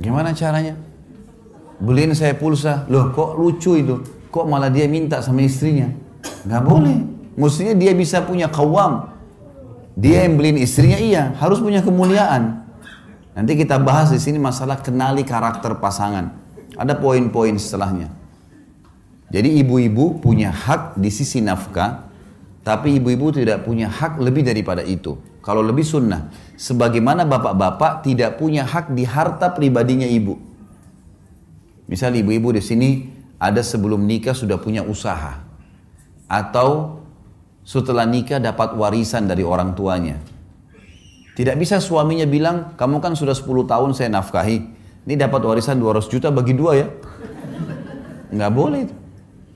Gimana 0.00 0.34
caranya? 0.34 0.74
Beliin 1.78 2.16
saya 2.16 2.34
pulsa. 2.34 2.88
Loh 2.90 3.14
kok 3.14 3.38
lucu 3.38 3.78
itu? 3.78 4.02
Kok 4.32 4.48
malah 4.48 4.72
dia 4.72 4.88
minta 4.88 5.22
sama 5.22 5.44
istrinya? 5.46 5.92
Gak 6.48 6.62
boleh. 6.64 6.98
Mestinya 7.38 7.76
dia 7.76 7.92
bisa 7.94 8.24
punya 8.24 8.50
kawam. 8.50 9.12
Dia 9.94 10.24
yang 10.24 10.40
beliin 10.40 10.58
istrinya 10.58 10.96
iya, 10.96 11.36
harus 11.36 11.60
punya 11.60 11.84
kemuliaan. 11.84 12.64
Nanti 13.36 13.52
kita 13.56 13.76
bahas 13.76 14.08
di 14.10 14.20
sini 14.20 14.40
masalah 14.40 14.80
kenali 14.80 15.22
karakter 15.22 15.76
pasangan. 15.76 16.41
Ada 16.82 16.98
poin-poin 16.98 17.54
setelahnya. 17.54 18.10
Jadi 19.30 19.62
ibu-ibu 19.62 20.18
punya 20.18 20.50
hak 20.50 20.98
di 20.98 21.14
sisi 21.14 21.38
nafkah, 21.38 22.10
tapi 22.66 22.98
ibu-ibu 22.98 23.30
tidak 23.30 23.62
punya 23.62 23.86
hak 23.86 24.18
lebih 24.18 24.42
daripada 24.42 24.82
itu. 24.82 25.14
Kalau 25.46 25.62
lebih 25.62 25.86
sunnah, 25.86 26.34
sebagaimana 26.58 27.22
bapak-bapak 27.22 28.02
tidak 28.02 28.42
punya 28.42 28.66
hak 28.66 28.90
di 28.98 29.06
harta 29.06 29.54
pribadinya 29.54 30.10
ibu. 30.10 30.38
Misal 31.86 32.18
ibu-ibu 32.18 32.50
di 32.50 32.62
sini 32.62 32.90
ada 33.38 33.62
sebelum 33.62 34.02
nikah 34.02 34.34
sudah 34.34 34.58
punya 34.58 34.82
usaha 34.82 35.38
atau 36.26 36.98
setelah 37.62 38.06
nikah 38.06 38.42
dapat 38.42 38.74
warisan 38.74 39.30
dari 39.30 39.46
orang 39.46 39.78
tuanya. 39.78 40.18
Tidak 41.32 41.56
bisa 41.56 41.78
suaminya 41.78 42.26
bilang, 42.28 42.74
kamu 42.74 43.00
kan 43.00 43.14
sudah 43.16 43.32
10 43.32 43.64
tahun 43.64 43.90
saya 43.96 44.12
nafkahi, 44.12 44.81
ini 45.02 45.14
dapat 45.18 45.42
warisan 45.42 45.82
200 45.82 46.06
juta 46.06 46.28
bagi 46.30 46.54
dua 46.54 46.72
ya. 46.78 46.86
Nggak 48.30 48.52
boleh. 48.54 48.82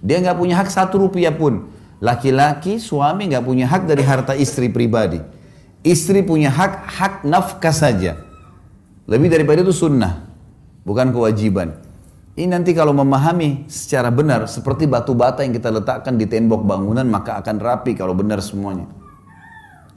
Dia 0.02 0.18
nggak 0.18 0.37
punya 0.38 0.54
hak 0.59 0.68
satu 0.68 1.06
rupiah 1.06 1.30
pun. 1.30 1.70
Laki-laki, 2.02 2.76
suami 2.76 3.30
nggak 3.30 3.44
punya 3.46 3.70
hak 3.70 3.88
dari 3.88 4.02
harta 4.02 4.35
istri 4.35 4.68
pribadi. 4.68 5.22
Istri 5.87 6.26
punya 6.26 6.50
hak, 6.50 6.72
hak 6.98 7.14
nafkah 7.22 7.72
saja. 7.72 8.20
Lebih 9.06 9.30
daripada 9.30 9.62
itu 9.62 9.70
sunnah, 9.70 10.26
bukan 10.82 11.14
kewajiban. 11.14 11.78
Ini 12.37 12.52
nanti 12.52 12.76
kalau 12.76 12.92
memahami 12.92 13.64
secara 13.70 14.12
benar 14.12 14.44
seperti 14.44 14.85
batu 14.85 15.16
bata 15.16 15.40
yang 15.40 15.56
kita 15.56 15.72
letakkan 15.72 16.20
di 16.20 16.28
tembok 16.28 16.68
bangunan 16.68 17.06
maka 17.09 17.40
akan 17.40 17.56
rapi 17.56 17.96
kalau 17.96 18.12
benar 18.12 18.44
semuanya. 18.44 18.85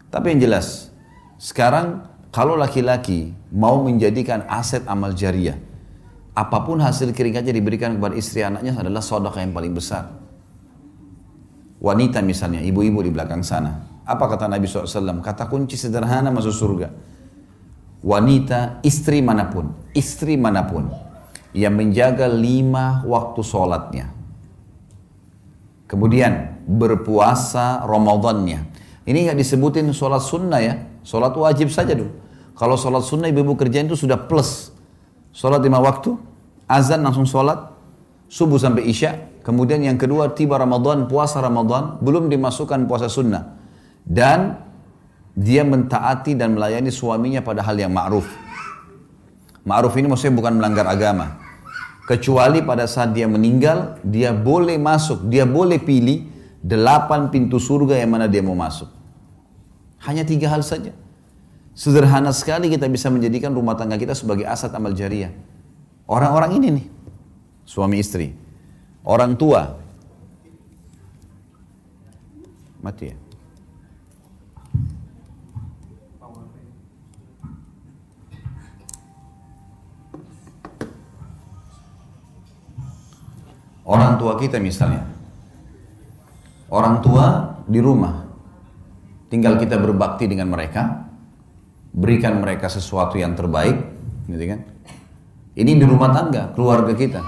Tapi 0.08 0.38
yang 0.38 0.48
jelas, 0.48 0.88
sekarang 1.36 2.06
kalau 2.30 2.54
laki-laki 2.54 3.34
mau 3.50 3.82
menjadikan 3.82 4.46
aset 4.46 4.86
amal 4.86 5.18
jariah, 5.18 5.58
apa 6.38 6.58
pun 6.62 6.78
hasil 6.78 7.10
keringatnya 7.12 7.52
diberikan 7.52 7.98
kepada 7.98 8.14
istri 8.14 8.46
anaknya 8.46 8.78
adalah 8.78 9.02
sodaka 9.02 9.42
yang 9.42 9.52
paling 9.52 9.74
besar. 9.74 10.14
Wanita 11.82 12.22
misalnya, 12.22 12.62
ibu-ibu 12.62 13.02
di 13.02 13.10
belakang 13.10 13.42
sana. 13.42 14.04
Apa 14.06 14.30
kata 14.30 14.46
Nabi 14.46 14.68
SAW? 14.68 15.24
Kata 15.26 15.50
kunci 15.50 15.74
sederhana 15.80 16.30
masuk 16.30 16.54
surga. 16.54 16.88
Wanita, 18.06 18.80
istri 18.86 19.20
mana 19.26 19.50
pun, 19.50 19.74
istri 19.92 20.40
mana 20.40 20.64
pun, 20.64 20.88
yang 21.52 21.76
menjaga 21.76 22.30
lima 22.30 23.04
waktu 23.04 23.42
sholatnya. 23.44 24.06
Kemudian 25.90 26.62
berpuasa 26.70 27.84
Ramadannya. 27.84 28.60
Ini 29.04 29.18
nggak 29.26 29.40
disebutin 29.42 29.90
sholat 29.90 30.22
sunnah 30.22 30.62
ya, 30.62 30.76
sholat 31.04 31.34
wajib 31.36 31.72
saja 31.72 31.96
dulu. 31.96 32.12
Kalau 32.60 32.76
sholat 32.76 33.08
sunnah 33.08 33.32
ibu-ibu 33.32 33.56
kerjain 33.56 33.88
itu 33.88 33.96
sudah 33.96 34.20
plus. 34.20 34.76
Sholat 35.32 35.64
lima 35.64 35.80
waktu, 35.80 36.20
azan 36.68 37.00
langsung 37.00 37.24
sholat, 37.24 37.72
subuh 38.28 38.60
sampai 38.60 38.84
isya. 38.92 39.32
Kemudian 39.40 39.80
yang 39.80 39.96
kedua 39.96 40.36
tiba 40.36 40.60
Ramadan, 40.60 41.08
puasa 41.08 41.40
Ramadan, 41.40 41.98
belum 42.04 42.28
dimasukkan 42.28 42.84
puasa 42.86 43.08
sunnah. 43.08 43.56
Dan 44.04 44.60
dia 45.32 45.64
mentaati 45.64 46.36
dan 46.36 46.60
melayani 46.60 46.92
suaminya 46.92 47.40
pada 47.40 47.64
hal 47.64 47.80
yang 47.80 47.96
ma'ruf. 47.96 48.28
Ma'ruf 49.64 49.96
ini 49.96 50.12
maksudnya 50.12 50.36
bukan 50.36 50.60
melanggar 50.60 50.84
agama. 50.84 51.40
Kecuali 52.10 52.60
pada 52.66 52.90
saat 52.90 53.16
dia 53.16 53.30
meninggal, 53.30 54.02
dia 54.04 54.36
boleh 54.36 54.76
masuk, 54.76 55.30
dia 55.32 55.48
boleh 55.48 55.80
pilih 55.80 56.28
delapan 56.60 57.32
pintu 57.32 57.56
surga 57.56 58.04
yang 58.04 58.12
mana 58.12 58.28
dia 58.28 58.44
mau 58.44 58.58
masuk. 58.58 58.99
Hanya 60.04 60.24
tiga 60.24 60.48
hal 60.48 60.64
saja. 60.64 60.96
Sederhana 61.76 62.36
sekali 62.36 62.68
kita 62.68 62.92
bisa 62.92 63.08
menjadikan 63.08 63.56
rumah 63.56 63.76
tangga 63.76 63.96
kita 63.96 64.12
sebagai 64.12 64.44
aset 64.44 64.72
amal 64.76 64.92
jariah. 64.92 65.32
Orang-orang 66.10 66.60
ini 66.60 66.68
nih, 66.76 66.88
suami 67.64 68.02
istri, 68.04 68.36
orang 69.06 69.38
tua, 69.40 69.80
mati 72.84 73.14
ya. 73.14 73.18
Orang 83.90 84.22
tua 84.22 84.38
kita 84.38 84.62
misalnya. 84.62 85.02
Orang 86.70 87.02
tua 87.02 87.58
di 87.66 87.82
rumah. 87.82 88.29
Tinggal 89.30 89.56
kita 89.62 89.78
berbakti 89.78 90.26
dengan 90.26 90.50
mereka, 90.50 91.08
berikan 91.94 92.42
mereka 92.42 92.68
sesuatu 92.68 93.16
yang 93.16 93.38
terbaik, 93.38 93.78
gitu 94.26 94.44
kan? 94.50 94.60
Ini 95.54 95.72
di 95.78 95.86
rumah 95.86 96.10
tangga, 96.14 96.54
keluarga 96.58 96.94
kita. 96.98 97.22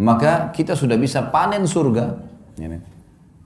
Maka 0.00 0.54
kita 0.54 0.72
sudah 0.78 0.96
bisa 0.96 1.28
panen 1.28 1.68
surga. 1.68 2.04
Ya 2.56 2.68
kan? 2.72 2.80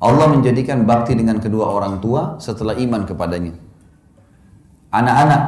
Allah 0.04 0.26
menjadikan 0.37 0.84
bakti 0.84 1.16
dengan 1.16 1.40
kedua 1.40 1.72
orang 1.72 1.98
tua 1.98 2.37
setelah 2.38 2.76
iman 2.76 3.08
kepadanya. 3.08 3.56
Anak-anak, 4.94 5.42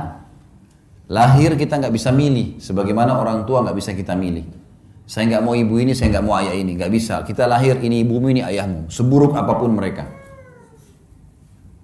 lahir 1.13 1.55
kita 1.55 1.79
nggak 1.79 1.95
bisa 1.95 2.11
milih, 2.11 2.59
sebagaimana 2.59 3.21
orang 3.21 3.45
tua 3.45 3.63
nggak 3.63 3.77
bisa 3.77 3.93
kita 3.93 4.17
milih. 4.17 4.49
Saya 5.07 5.31
nggak 5.31 5.43
mau 5.47 5.55
ibu 5.55 5.79
ini, 5.79 5.95
saya 5.95 6.19
nggak 6.19 6.25
mau 6.27 6.35
ayah 6.43 6.57
ini, 6.57 6.75
nggak 6.75 6.91
bisa. 6.91 7.23
Kita 7.23 7.47
lahir 7.47 7.79
ini 7.79 8.03
ibumu, 8.03 8.27
ini 8.33 8.43
ayahmu, 8.43 8.91
seburuk 8.91 9.39
apa 9.39 9.55
pun 9.55 9.71
mereka. 9.77 10.09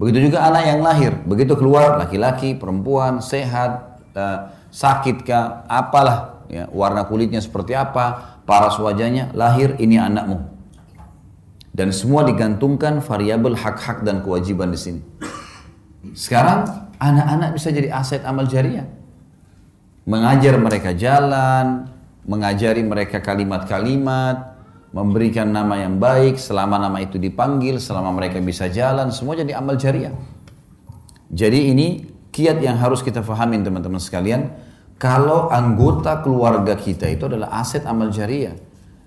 Begitu 0.03 0.35
juga 0.35 0.43
anak 0.51 0.67
yang 0.67 0.83
lahir, 0.83 1.15
begitu 1.23 1.55
keluar 1.55 1.95
laki-laki, 1.95 2.59
perempuan, 2.59 3.23
sehat, 3.23 4.03
uh, 4.19 4.51
sakit 4.75 5.23
kah, 5.23 5.63
apalah, 5.71 6.43
ya, 6.51 6.67
warna 6.75 7.07
kulitnya 7.07 7.39
seperti 7.39 7.79
apa, 7.79 8.43
paras 8.43 8.83
wajahnya, 8.83 9.31
lahir 9.31 9.79
ini 9.79 10.03
anakmu. 10.03 10.43
Dan 11.71 11.95
semua 11.95 12.27
digantungkan 12.27 12.99
variabel 12.99 13.55
hak-hak 13.55 14.03
dan 14.03 14.27
kewajiban 14.27 14.75
di 14.75 14.79
sini. 14.83 15.01
Sekarang 16.19 16.67
anak-anak 16.99 17.55
bisa 17.55 17.71
jadi 17.71 17.95
aset 17.95 18.27
amal 18.27 18.51
jariah. 18.51 18.91
Mengajar 20.03 20.59
mereka 20.59 20.99
jalan, 20.99 21.87
mengajari 22.27 22.83
mereka 22.83 23.23
kalimat-kalimat, 23.23 24.52
memberikan 24.93 25.49
nama 25.49 25.81
yang 25.81 25.97
baik, 25.97 26.37
selama 26.37 26.77
nama 26.77 27.01
itu 27.01 27.17
dipanggil, 27.17 27.81
selama 27.81 28.13
mereka 28.13 28.39
bisa 28.45 28.69
jalan, 28.69 29.09
semua 29.09 29.35
jadi 29.35 29.57
amal 29.57 29.81
jariah. 29.81 30.13
Jadi 31.33 31.73
ini 31.73 32.05
kiat 32.29 32.61
yang 32.61 32.77
harus 32.77 33.01
kita 33.01 33.25
fahami 33.25 33.57
teman-teman 33.65 33.97
sekalian. 33.97 34.53
Kalau 35.01 35.49
anggota 35.51 36.21
keluarga 36.21 36.79
kita 36.79 37.09
itu 37.09 37.27
adalah 37.27 37.51
aset 37.59 37.83
amal 37.89 38.13
jariah 38.13 38.55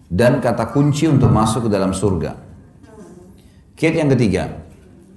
dan 0.09 0.41
kata 0.43 0.73
kunci 0.73 1.07
untuk 1.07 1.31
masuk 1.31 1.65
ke 1.65 1.69
dalam 1.71 1.95
surga. 1.95 2.35
Kiat 3.77 3.95
yang 3.95 4.09
ketiga, 4.11 4.65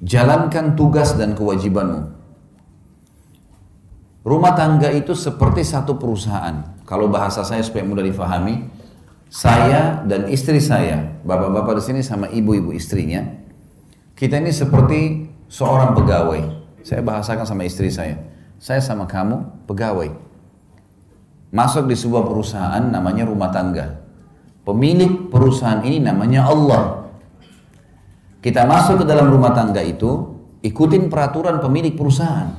jalankan 0.05 0.77
tugas 0.77 1.17
dan 1.17 1.35
kewajibanmu. 1.35 2.15
Rumah 4.29 4.53
tangga 4.53 4.93
itu 4.93 5.17
seperti 5.17 5.65
satu 5.65 5.97
perusahaan. 5.97 6.77
Kalau 6.85 7.09
bahasa 7.09 7.41
saya 7.43 7.65
supaya 7.65 7.87
mudah 7.89 8.05
difahami, 8.05 8.78
saya 9.29 10.05
dan 10.09 10.29
istri 10.33 10.57
saya, 10.57 11.21
bapak-bapak 11.21 11.81
di 11.81 11.83
sini 11.85 12.01
sama 12.01 12.33
ibu-ibu 12.33 12.73
istrinya, 12.73 13.25
kita 14.17 14.41
ini 14.41 14.53
seperti 14.53 15.29
seorang 15.53 15.93
pegawai. 15.93 16.43
Saya 16.81 17.05
bahasakan 17.05 17.45
sama 17.45 17.69
istri 17.69 17.93
saya. 17.93 18.17
Saya 18.57 18.81
sama 18.81 19.05
kamu 19.05 19.69
pegawai. 19.69 20.11
Masuk 21.53 21.89
di 21.89 21.97
sebuah 21.97 22.25
perusahaan 22.25 22.81
namanya 22.81 23.29
rumah 23.29 23.53
tangga. 23.53 24.01
Pemilik 24.65 25.29
perusahaan 25.33 25.81
ini 25.85 26.01
namanya 26.01 26.49
Allah. 26.49 27.09
Kita 28.41 28.65
masuk 28.65 29.03
ke 29.03 29.05
dalam 29.05 29.29
rumah 29.29 29.53
tangga 29.53 29.85
itu, 29.85 30.41
ikutin 30.65 31.13
peraturan 31.13 31.61
pemilik 31.61 31.93
perusahaan. 31.93 32.53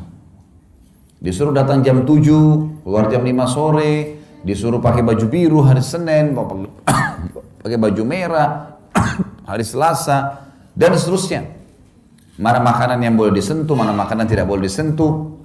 Disuruh 1.19 1.51
datang 1.51 1.83
jam 1.83 2.05
7, 2.05 2.85
keluar 2.85 3.11
jam 3.11 3.25
5 3.25 3.45
sore, 3.49 4.18
disuruh 4.43 4.79
pakai 4.79 5.03
baju 5.03 5.25
biru 5.27 5.59
hari 5.63 5.83
Senin, 5.83 6.35
pakai 7.63 7.77
baju 7.77 8.01
merah 8.07 8.79
hari 9.49 9.63
Selasa, 9.67 10.47
dan 10.75 10.95
seterusnya. 10.95 11.59
Mana 12.39 12.63
makanan 12.63 13.03
yang 13.03 13.19
boleh 13.19 13.35
disentuh, 13.35 13.75
mana 13.75 13.91
makanan 13.91 14.23
tidak 14.23 14.47
boleh 14.47 14.63
disentuh. 14.63 15.35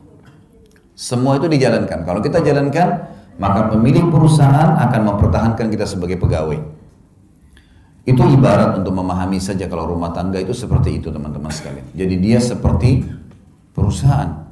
Semua 0.95 1.43
itu 1.43 1.51
dijalankan. 1.51 2.07
Kalau 2.07 2.23
kita 2.23 2.39
jalankan, 2.39 2.89
maka 3.35 3.67
pemilik 3.67 4.07
perusahaan 4.07 4.79
akan 4.79 5.01
mempertahankan 5.03 5.67
kita 5.75 5.91
sebagai 5.91 6.23
pegawai. 6.23 6.63
Itu 8.05 8.21
ibarat 8.21 8.79
untuk 8.79 8.95
memahami 8.95 9.43
saja 9.43 9.67
kalau 9.67 9.91
rumah 9.91 10.15
tangga 10.15 10.39
itu 10.39 10.55
seperti 10.55 11.03
itu 11.03 11.11
teman-teman 11.11 11.51
sekalian. 11.51 11.89
Jadi 11.97 12.15
dia 12.21 12.39
seperti 12.39 13.03
perusahaan. 13.75 14.45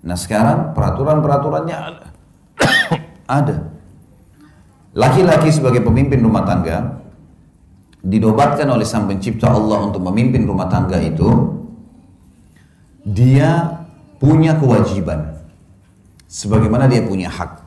Nah 0.00 0.16
sekarang 0.16 0.72
peraturan-peraturannya 0.72 1.76
ada. 1.90 2.06
ada. 3.26 3.56
Laki-laki 4.92 5.48
sebagai 5.48 5.80
pemimpin 5.80 6.20
rumah 6.20 6.44
tangga 6.44 7.00
didobatkan 8.04 8.68
oleh 8.68 8.84
sang 8.84 9.08
pencipta 9.08 9.48
Allah 9.48 9.88
untuk 9.88 10.04
memimpin 10.04 10.44
rumah 10.44 10.68
tangga 10.68 11.00
itu 11.00 11.28
dia 13.08 13.80
punya 14.20 14.52
kewajiban. 14.60 15.40
Sebagaimana 16.28 16.92
dia 16.92 17.00
punya 17.08 17.32
hak. 17.32 17.64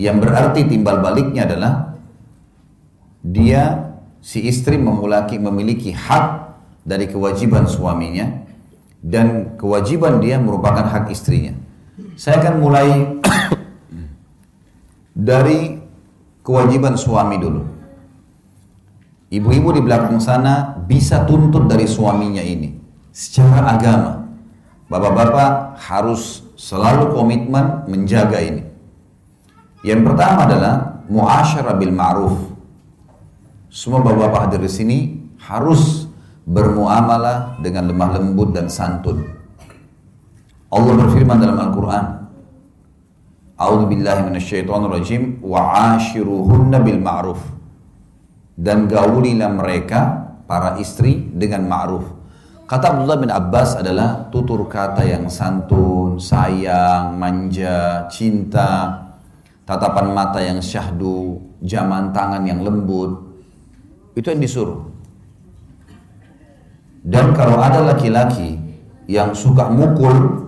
Yang 0.00 0.16
berarti 0.24 0.60
timbal 0.66 1.04
baliknya 1.04 1.44
adalah 1.44 2.00
dia 3.20 3.92
si 4.24 4.40
istri 4.48 4.80
memiliki 4.80 5.36
memiliki 5.36 5.90
hak 5.92 6.56
dari 6.84 7.08
kewajiban 7.08 7.68
suaminya 7.68 8.44
dan 9.04 9.56
kewajiban 9.60 10.16
dia 10.20 10.40
merupakan 10.40 10.84
hak 10.84 11.12
istrinya. 11.12 11.52
Saya 12.16 12.40
akan 12.40 12.54
mulai 12.56 12.88
dari 15.28 15.83
kewajiban 16.44 16.94
suami 16.94 17.40
dulu. 17.40 17.62
Ibu-ibu 19.32 19.68
di 19.74 19.82
belakang 19.82 20.20
sana 20.22 20.78
bisa 20.84 21.24
tuntut 21.26 21.66
dari 21.66 21.88
suaminya 21.88 22.44
ini 22.44 22.76
secara 23.10 23.74
agama. 23.74 24.22
Bapak-bapak 24.86 25.80
harus 25.80 26.44
selalu 26.54 27.16
komitmen 27.16 27.88
menjaga 27.90 28.38
ini. 28.38 28.62
Yang 29.82 30.12
pertama 30.12 30.46
adalah 30.46 30.74
muasyarah 31.08 31.74
bil 31.80 31.90
ma'ruf. 31.90 32.36
Semua 33.72 34.04
bapak-bapak 34.04 34.40
hadir 34.46 34.62
di 34.62 34.70
sini 34.70 34.98
harus 35.40 36.06
bermuamalah 36.46 37.58
dengan 37.58 37.90
lemah 37.90 38.20
lembut 38.20 38.54
dan 38.54 38.70
santun. 38.70 39.24
Allah 40.70 40.94
berfirman 40.94 41.42
dalam 41.42 41.58
Al-Quran 41.58 42.23
A'udhu 43.54 43.86
billahi 43.86 44.26
minasyaitonir 44.26 44.90
rajim 44.90 45.38
wa 45.38 45.94
ashiruhunna 45.94 46.82
bil 46.82 46.98
ma'ruf. 46.98 47.40
Dan 48.54 48.90
gaulilah 48.90 49.50
mereka 49.50 50.30
para 50.50 50.78
istri 50.82 51.30
dengan 51.30 51.66
ma'ruf. 51.70 52.06
Kata 52.64 52.96
Abdullah 52.96 53.20
bin 53.20 53.30
Abbas 53.30 53.76
adalah 53.76 54.26
tutur 54.32 54.64
kata 54.66 55.04
yang 55.04 55.28
santun 55.28 56.16
sayang 56.16 57.14
manja 57.14 58.08
cinta 58.08 59.04
tatapan 59.68 60.12
mata 60.16 60.40
yang 60.40 60.60
syahdu 60.64 61.40
jaman 61.60 62.12
tangan 62.12 62.44
yang 62.44 62.64
lembut. 62.64 63.20
Itu 64.16 64.32
yang 64.32 64.40
disuruh. 64.40 64.80
Dan 67.04 67.36
kalau 67.36 67.60
ada 67.60 67.84
laki-laki 67.84 68.56
yang 69.04 69.36
suka 69.36 69.68
mukul 69.68 70.43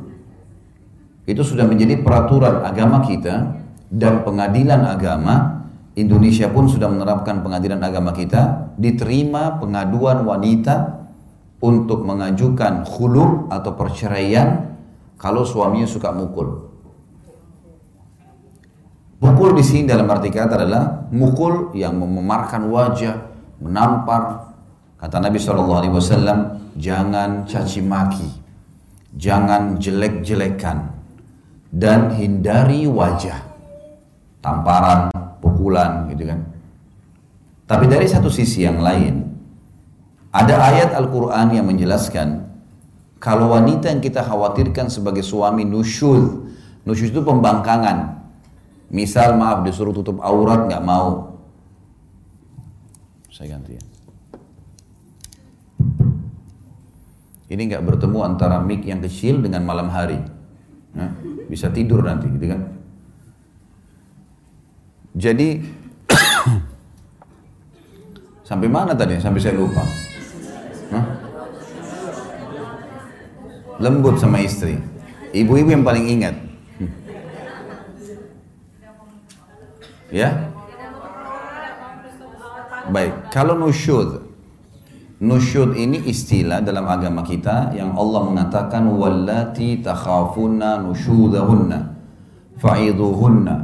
itu 1.26 1.42
sudah 1.42 1.66
menjadi 1.66 2.00
peraturan 2.00 2.62
agama 2.62 3.02
kita 3.02 3.58
dan 3.90 4.22
pengadilan 4.22 4.86
agama 4.86 5.66
Indonesia 5.98 6.46
pun 6.48 6.70
sudah 6.70 6.86
menerapkan 6.86 7.42
pengadilan 7.42 7.82
agama 7.82 8.14
kita 8.14 8.72
diterima 8.78 9.58
pengaduan 9.58 10.22
wanita 10.22 11.02
untuk 11.58 12.06
mengajukan 12.06 12.86
khulu 12.86 13.50
atau 13.50 13.72
perceraian 13.74 14.76
kalau 15.16 15.42
suaminya 15.42 15.88
suka 15.88 16.12
mukul. 16.12 16.68
Pukul 19.16 19.56
di 19.56 19.64
sini 19.64 19.88
dalam 19.88 20.04
arti 20.12 20.28
kata 20.28 20.60
adalah 20.60 21.08
mukul 21.08 21.72
yang 21.72 21.96
memarkan 21.96 22.68
wajah, 22.68 23.32
menampar. 23.64 24.52
Kata 25.00 25.16
Nabi 25.20 25.40
SAW, 25.40 26.76
jangan 26.76 27.48
caci 27.48 27.80
maki, 27.80 28.28
jangan 29.16 29.80
jelek-jelekan, 29.80 30.95
dan 31.76 32.16
hindari 32.16 32.88
wajah 32.88 33.36
tamparan, 34.40 35.12
pukulan 35.44 36.08
gitu 36.08 36.24
kan. 36.24 36.40
Tapi 37.68 37.84
dari 37.84 38.08
satu 38.08 38.32
sisi 38.32 38.64
yang 38.64 38.80
lain 38.80 39.28
ada 40.32 40.56
ayat 40.72 40.96
Al-Qur'an 40.96 41.52
yang 41.52 41.68
menjelaskan 41.68 42.48
kalau 43.20 43.52
wanita 43.52 43.92
yang 43.92 44.00
kita 44.00 44.24
khawatirkan 44.24 44.88
sebagai 44.88 45.20
suami 45.20 45.68
nusyud, 45.68 46.48
nusyud 46.88 47.12
itu 47.12 47.20
pembangkangan. 47.20 48.24
Misal 48.86 49.34
maaf 49.36 49.66
disuruh 49.66 49.92
tutup 49.92 50.22
aurat 50.22 50.70
nggak 50.70 50.84
mau. 50.84 51.36
Saya 53.28 53.58
ganti 53.58 53.76
ya. 53.76 53.84
Ini 57.50 57.62
nggak 57.68 57.84
bertemu 57.84 58.18
antara 58.24 58.62
mic 58.62 58.86
yang 58.86 59.02
kecil 59.02 59.42
dengan 59.42 59.66
malam 59.66 59.90
hari. 59.90 60.22
Nah, 60.94 61.35
bisa 61.46 61.70
tidur 61.70 62.02
nanti 62.02 62.26
gitu 62.30 62.46
kan. 62.50 62.60
Jadi 65.16 65.48
sampai 68.48 68.68
mana 68.68 68.92
tadi? 68.92 69.16
Sampai 69.22 69.40
saya 69.40 69.56
lupa. 69.56 69.82
Hah? 70.92 71.04
Lembut 73.80 74.20
sama 74.20 74.40
istri. 74.40 74.76
Ibu-ibu 75.36 75.68
yang 75.72 75.84
paling 75.84 76.04
ingat. 76.08 76.36
Ya? 80.10 80.50
Baik, 82.90 83.12
kalau 83.34 83.58
nusyud. 83.58 84.25
Nusyud 85.16 85.72
ini 85.80 86.04
istilah 86.12 86.60
dalam 86.60 86.84
agama 86.84 87.24
kita 87.24 87.72
yang 87.72 87.96
Allah 87.96 88.20
mengatakan 88.28 88.84
wallati 88.84 89.80
takhafuna 89.80 90.84
nusyudahunna 90.84 91.78
fa'idhuhunna 92.60 93.54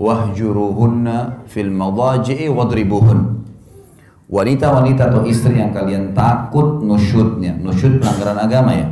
wahjuruhunna 0.00 1.44
fil 1.44 1.68
madaji'i 1.68 2.48
wadribuhun. 2.48 3.36
Wanita-wanita 4.32 5.12
atau 5.12 5.28
istri 5.28 5.60
yang 5.60 5.76
kalian 5.76 6.16
takut 6.16 6.80
nusyudnya. 6.80 7.60
Nusyud 7.60 8.00
pelanggaran 8.00 8.40
agama 8.40 8.72
ya. 8.72 8.88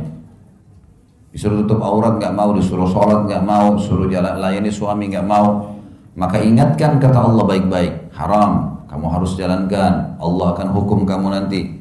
Disuruh 1.33 1.65
tutup 1.65 1.81
aurat 1.81 2.21
nggak 2.21 2.33
mau, 2.33 2.53
disuruh 2.53 2.89
sholat 2.89 3.25
nggak 3.25 3.41
mau, 3.41 3.73
disuruh 3.73 4.05
jalan 4.05 4.37
layani 4.37 4.69
suami 4.69 5.09
nggak 5.09 5.25
mau. 5.25 5.73
Maka 6.13 6.41
ingatkan 6.45 7.01
kata 7.01 7.25
Allah 7.25 7.45
baik-baik, 7.45 8.13
haram, 8.13 8.81
kamu 8.85 9.05
harus 9.09 9.33
jalankan. 9.33 10.17
Allah 10.21 10.45
akan 10.53 10.67
hukum 10.73 11.05
kamu 11.05 11.33
nanti. 11.33 11.77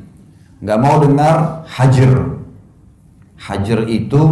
Nggak 0.61 0.79
mau 0.81 0.97
dengar 1.03 1.67
hajar. 1.69 2.13
Hajar 3.37 3.81
itu 3.87 4.23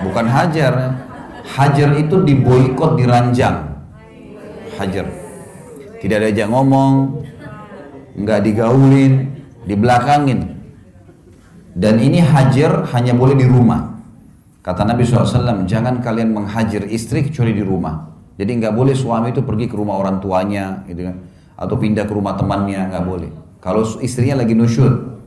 bukan 0.00 0.26
hajar. 0.28 0.74
Hajar 1.50 1.90
itu 1.98 2.22
diboikot, 2.24 2.96
diranjang. 2.96 3.76
Hajar. 4.78 5.06
Tidak 6.00 6.16
ada 6.16 6.32
aja 6.32 6.48
ngomong, 6.48 7.20
nggak 8.16 8.40
digaulin, 8.40 9.28
dibelakangin. 9.68 10.56
Dan 11.76 12.00
ini 12.00 12.24
hajar 12.24 12.88
hanya 12.96 13.12
boleh 13.12 13.36
di 13.36 13.44
rumah. 13.44 14.00
Kata 14.64 14.84
Nabi 14.88 15.04
SAW, 15.04 15.68
jangan 15.68 16.00
kalian 16.00 16.32
menghajar 16.32 16.88
istri 16.88 17.28
kecuali 17.28 17.52
di 17.52 17.60
rumah. 17.60 18.08
Jadi 18.40 18.56
nggak 18.56 18.72
boleh 18.72 18.96
suami 18.96 19.36
itu 19.36 19.44
pergi 19.44 19.68
ke 19.68 19.76
rumah 19.76 20.00
orang 20.00 20.20
tuanya, 20.24 20.80
gitu 20.88 21.04
kan, 21.04 21.16
atau 21.60 21.76
pindah 21.76 22.08
ke 22.08 22.12
rumah 22.16 22.32
temannya, 22.40 22.88
nggak 22.88 23.04
boleh. 23.04 23.30
Kalau 23.60 23.84
istrinya 24.00 24.40
lagi 24.40 24.56
nusyud, 24.56 25.20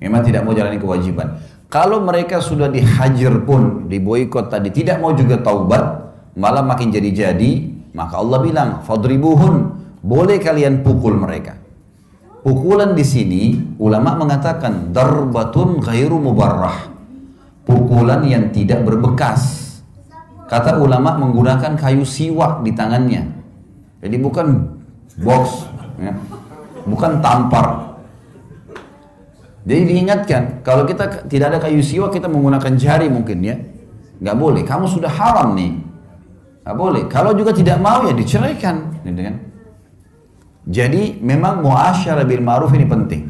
memang 0.00 0.24
tidak 0.24 0.42
mau 0.48 0.56
jalani 0.56 0.80
kewajiban. 0.80 1.36
Kalau 1.68 2.00
mereka 2.00 2.40
sudah 2.40 2.72
dihajar 2.72 3.44
pun, 3.44 3.92
diboikot 3.92 4.48
tadi, 4.48 4.72
tidak 4.72 5.04
mau 5.04 5.12
juga 5.12 5.40
taubat, 5.44 5.84
malah 6.32 6.64
makin 6.64 6.88
jadi-jadi, 6.88 7.52
maka 7.92 8.14
Allah 8.16 8.38
bilang, 8.40 8.70
fadribuhun, 8.88 9.54
boleh 10.00 10.40
kalian 10.40 10.80
pukul 10.80 11.18
mereka. 11.18 11.60
Pukulan 12.44 12.92
di 12.92 13.04
sini, 13.04 13.42
ulama 13.80 14.16
mengatakan, 14.16 14.92
darbatun 14.92 15.80
ghairu 15.80 16.20
mubarrah. 16.20 16.92
Pukulan 17.64 18.20
yang 18.28 18.52
tidak 18.52 18.84
berbekas. 18.84 19.64
Kata 20.44 20.76
ulama 20.76 21.16
menggunakan 21.16 21.72
kayu 21.80 22.04
siwak 22.04 22.60
di 22.60 22.76
tangannya. 22.76 23.32
Jadi 24.04 24.16
bukan 24.20 24.46
box, 25.24 25.64
ya. 25.96 26.12
Bukan 26.88 27.20
tampar. 27.20 27.96
Jadi 29.64 29.82
diingatkan, 29.96 30.60
kalau 30.60 30.84
kita 30.84 31.24
tidak 31.24 31.56
ada 31.56 31.58
kayu 31.64 31.80
siwak 31.80 32.12
kita 32.12 32.28
menggunakan 32.28 32.76
jari 32.76 33.08
mungkin 33.08 33.40
ya. 33.40 33.56
Nggak 34.20 34.36
boleh, 34.36 34.62
kamu 34.62 34.84
sudah 34.88 35.08
haram 35.08 35.56
nih. 35.56 35.72
Nggak 36.64 36.76
boleh. 36.76 37.02
Kalau 37.08 37.32
juga 37.32 37.56
tidak 37.56 37.80
mau 37.80 38.04
ya 38.04 38.12
diceraikan. 38.12 39.00
Gitu 39.00 39.20
kan? 39.24 39.36
Jadi 40.64 41.20
memang 41.20 41.60
muasyarah 41.60 42.24
bil 42.24 42.40
ma'ruf 42.40 42.72
ini 42.72 42.86
penting. 42.88 43.22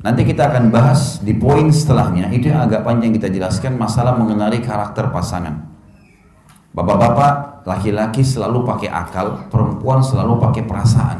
Nanti 0.00 0.22
kita 0.24 0.48
akan 0.48 0.72
bahas 0.72 1.20
di 1.20 1.36
poin 1.36 1.68
setelahnya, 1.68 2.32
itu 2.32 2.48
yang 2.48 2.64
agak 2.64 2.86
panjang 2.88 3.12
kita 3.12 3.28
jelaskan 3.28 3.76
masalah 3.76 4.16
mengenali 4.16 4.62
karakter 4.64 5.12
pasangan. 5.12 5.66
Bapak-bapak, 6.72 7.49
laki-laki 7.64 8.24
selalu 8.24 8.64
pakai 8.64 8.88
akal, 8.88 9.48
perempuan 9.52 10.00
selalu 10.00 10.40
pakai 10.40 10.62
perasaan. 10.64 11.18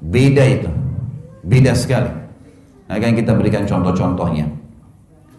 Beda 0.00 0.42
itu, 0.46 0.70
beda 1.44 1.76
sekali. 1.76 2.10
Nah, 2.90 2.98
kan 2.98 3.14
kita 3.14 3.36
berikan 3.38 3.68
contoh-contohnya. 3.68 4.50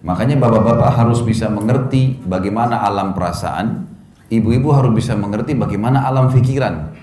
Makanya 0.02 0.40
bapak-bapak 0.40 0.98
harus 0.98 1.22
bisa 1.22 1.52
mengerti 1.52 2.18
bagaimana 2.24 2.82
alam 2.82 3.14
perasaan, 3.14 3.86
ibu-ibu 4.32 4.72
harus 4.74 4.96
bisa 4.96 5.14
mengerti 5.14 5.54
bagaimana 5.54 6.08
alam 6.08 6.32
pikiran. 6.32 6.96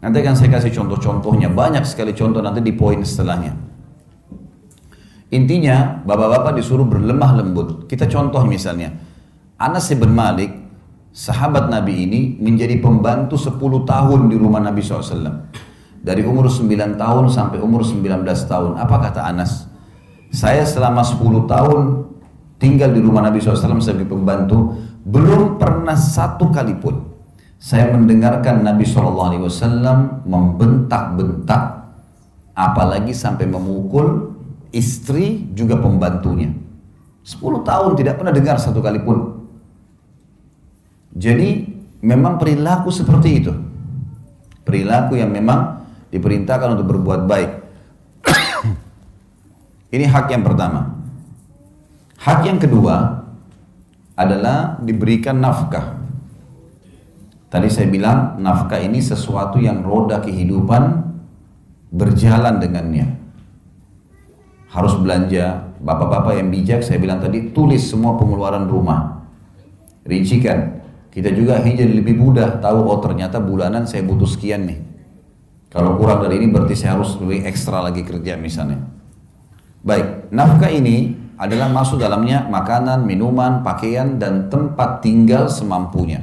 Nanti 0.00 0.16
akan 0.20 0.34
saya 0.34 0.50
kasih 0.56 0.72
contoh-contohnya, 0.72 1.52
banyak 1.52 1.84
sekali 1.84 2.16
contoh 2.16 2.40
nanti 2.40 2.64
di 2.64 2.72
poin 2.72 3.00
setelahnya. 3.04 3.52
Intinya, 5.32 6.00
bapak-bapak 6.04 6.56
disuruh 6.56 6.86
berlemah 6.86 7.42
lembut. 7.42 7.90
Kita 7.90 8.06
contoh 8.06 8.40
misalnya, 8.46 8.92
Anas 9.58 9.90
bin 9.92 10.12
Malik, 10.14 10.63
sahabat 11.14 11.70
Nabi 11.70 12.10
ini 12.10 12.20
menjadi 12.42 12.82
pembantu 12.82 13.38
10 13.38 13.86
tahun 13.86 14.20
di 14.26 14.36
rumah 14.36 14.58
Nabi 14.58 14.82
SAW. 14.82 15.46
Dari 16.04 16.20
umur 16.26 16.50
9 16.50 16.98
tahun 16.98 17.24
sampai 17.30 17.62
umur 17.62 17.86
19 17.86 18.26
tahun. 18.50 18.76
Apa 18.76 19.08
kata 19.08 19.22
Anas? 19.24 19.70
Saya 20.34 20.66
selama 20.66 21.06
10 21.06 21.46
tahun 21.46 21.80
tinggal 22.58 22.90
di 22.90 23.00
rumah 23.00 23.22
Nabi 23.22 23.38
SAW 23.38 23.78
sebagai 23.78 24.10
pembantu, 24.10 24.74
belum 25.06 25.56
pernah 25.56 25.94
satu 25.94 26.50
kali 26.50 26.74
pun 26.76 27.14
saya 27.62 27.88
mendengarkan 27.94 28.60
Nabi 28.60 28.84
SAW 28.84 30.26
membentak-bentak, 30.26 31.62
apalagi 32.52 33.16
sampai 33.16 33.48
memukul 33.48 34.36
istri 34.74 35.48
juga 35.54 35.78
pembantunya. 35.78 36.52
10 37.24 37.40
tahun 37.64 37.96
tidak 37.96 38.20
pernah 38.20 38.34
dengar 38.34 38.60
satu 38.60 38.84
kali 38.84 39.00
pun. 39.00 39.43
Jadi 41.14 41.64
memang 42.02 42.36
perilaku 42.36 42.90
seperti 42.90 43.28
itu. 43.38 43.52
Perilaku 44.66 45.16
yang 45.16 45.30
memang 45.30 45.86
diperintahkan 46.10 46.74
untuk 46.74 46.90
berbuat 46.94 47.30
baik. 47.30 47.50
Ini 49.94 50.04
hak 50.10 50.26
yang 50.34 50.42
pertama. 50.42 50.90
Hak 52.18 52.44
yang 52.44 52.58
kedua 52.58 53.22
adalah 54.18 54.78
diberikan 54.82 55.38
nafkah. 55.38 56.02
Tadi 57.50 57.68
saya 57.70 57.86
bilang 57.86 58.34
nafkah 58.42 58.82
ini 58.82 58.98
sesuatu 58.98 59.62
yang 59.62 59.86
roda 59.86 60.18
kehidupan 60.18 61.06
berjalan 61.94 62.58
dengannya 62.58 63.14
harus 64.74 64.98
belanja. 64.98 65.70
Bapak-bapak 65.78 66.34
yang 66.42 66.50
bijak, 66.50 66.82
saya 66.82 66.98
bilang 66.98 67.22
tadi, 67.22 67.54
tulis 67.54 67.86
semua 67.86 68.18
pengeluaran 68.18 68.66
rumah. 68.66 69.22
Rincikan. 70.02 70.82
Kita 71.14 71.30
juga 71.30 71.62
hanya 71.62 71.86
lebih 71.86 72.18
mudah 72.18 72.58
tahu, 72.58 72.90
oh 72.90 72.98
ternyata 72.98 73.38
bulanan 73.38 73.86
saya 73.86 74.02
butuh 74.02 74.26
sekian 74.26 74.66
nih. 74.66 74.82
Kalau 75.70 75.94
kurang 75.94 76.26
dari 76.26 76.42
ini 76.42 76.50
berarti 76.50 76.74
saya 76.74 76.98
harus 76.98 77.14
lebih 77.22 77.46
ekstra 77.46 77.78
lagi 77.86 78.02
kerja 78.02 78.34
misalnya. 78.34 78.82
Baik, 79.86 80.34
nafkah 80.34 80.74
ini 80.74 81.14
adalah 81.38 81.70
masuk 81.70 82.02
dalamnya 82.02 82.50
makanan, 82.50 83.06
minuman, 83.06 83.62
pakaian, 83.62 84.18
dan 84.18 84.50
tempat 84.50 85.06
tinggal 85.06 85.46
semampunya. 85.46 86.18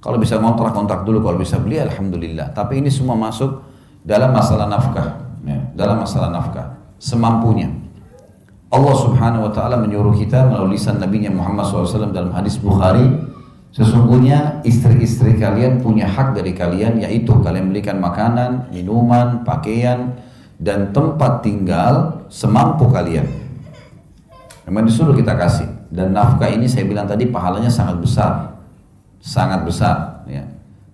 Kalau 0.00 0.16
bisa 0.16 0.40
kontrak-kontrak 0.40 1.04
dulu, 1.04 1.20
kalau 1.20 1.36
bisa 1.36 1.60
beli, 1.60 1.76
Alhamdulillah. 1.76 2.56
Tapi 2.56 2.80
ini 2.80 2.88
semua 2.88 3.16
masuk 3.16 3.60
dalam 4.00 4.32
masalah 4.32 4.72
nafkah. 4.72 5.20
Ya, 5.44 5.60
dalam 5.76 6.00
masalah 6.00 6.32
nafkah 6.32 6.76
semampunya. 6.96 7.68
Allah 8.72 8.96
subhanahu 8.98 9.46
wa 9.48 9.52
ta'ala 9.52 9.78
menyuruh 9.78 10.16
kita 10.16 10.48
melalui 10.48 10.74
lisan 10.74 10.98
Nabi 10.98 11.22
Muhammad 11.30 11.70
SAW 11.70 12.10
dalam 12.10 12.34
hadis 12.34 12.58
Bukhari 12.58 13.35
Sesungguhnya 13.74 14.64
istri-istri 14.64 15.36
kalian 15.36 15.84
punya 15.84 16.08
hak 16.08 16.36
dari 16.36 16.56
kalian 16.56 17.02
yaitu 17.02 17.32
kalian 17.44 17.68
belikan 17.68 18.00
makanan, 18.00 18.72
minuman, 18.72 19.44
pakaian, 19.44 20.16
dan 20.56 20.92
tempat 20.96 21.44
tinggal 21.44 22.24
semampu 22.32 22.88
kalian. 22.88 23.28
Memang 24.66 24.88
disuruh 24.88 25.14
kita 25.14 25.36
kasih. 25.36 25.68
Dan 25.86 26.10
nafkah 26.10 26.50
ini 26.50 26.66
saya 26.66 26.82
bilang 26.88 27.06
tadi 27.06 27.30
pahalanya 27.30 27.70
sangat 27.70 28.02
besar. 28.02 28.32
Sangat 29.22 29.62
besar. 29.62 30.26
Ya. 30.26 30.42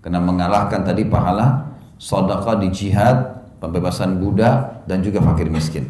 Karena 0.04 0.20
mengalahkan 0.20 0.84
tadi 0.84 1.06
pahala 1.06 1.72
sodakah 1.96 2.58
di 2.58 2.68
jihad, 2.74 3.46
pembebasan 3.62 4.18
budak, 4.18 4.84
dan 4.90 5.00
juga 5.00 5.22
fakir 5.22 5.46
miskin. 5.46 5.86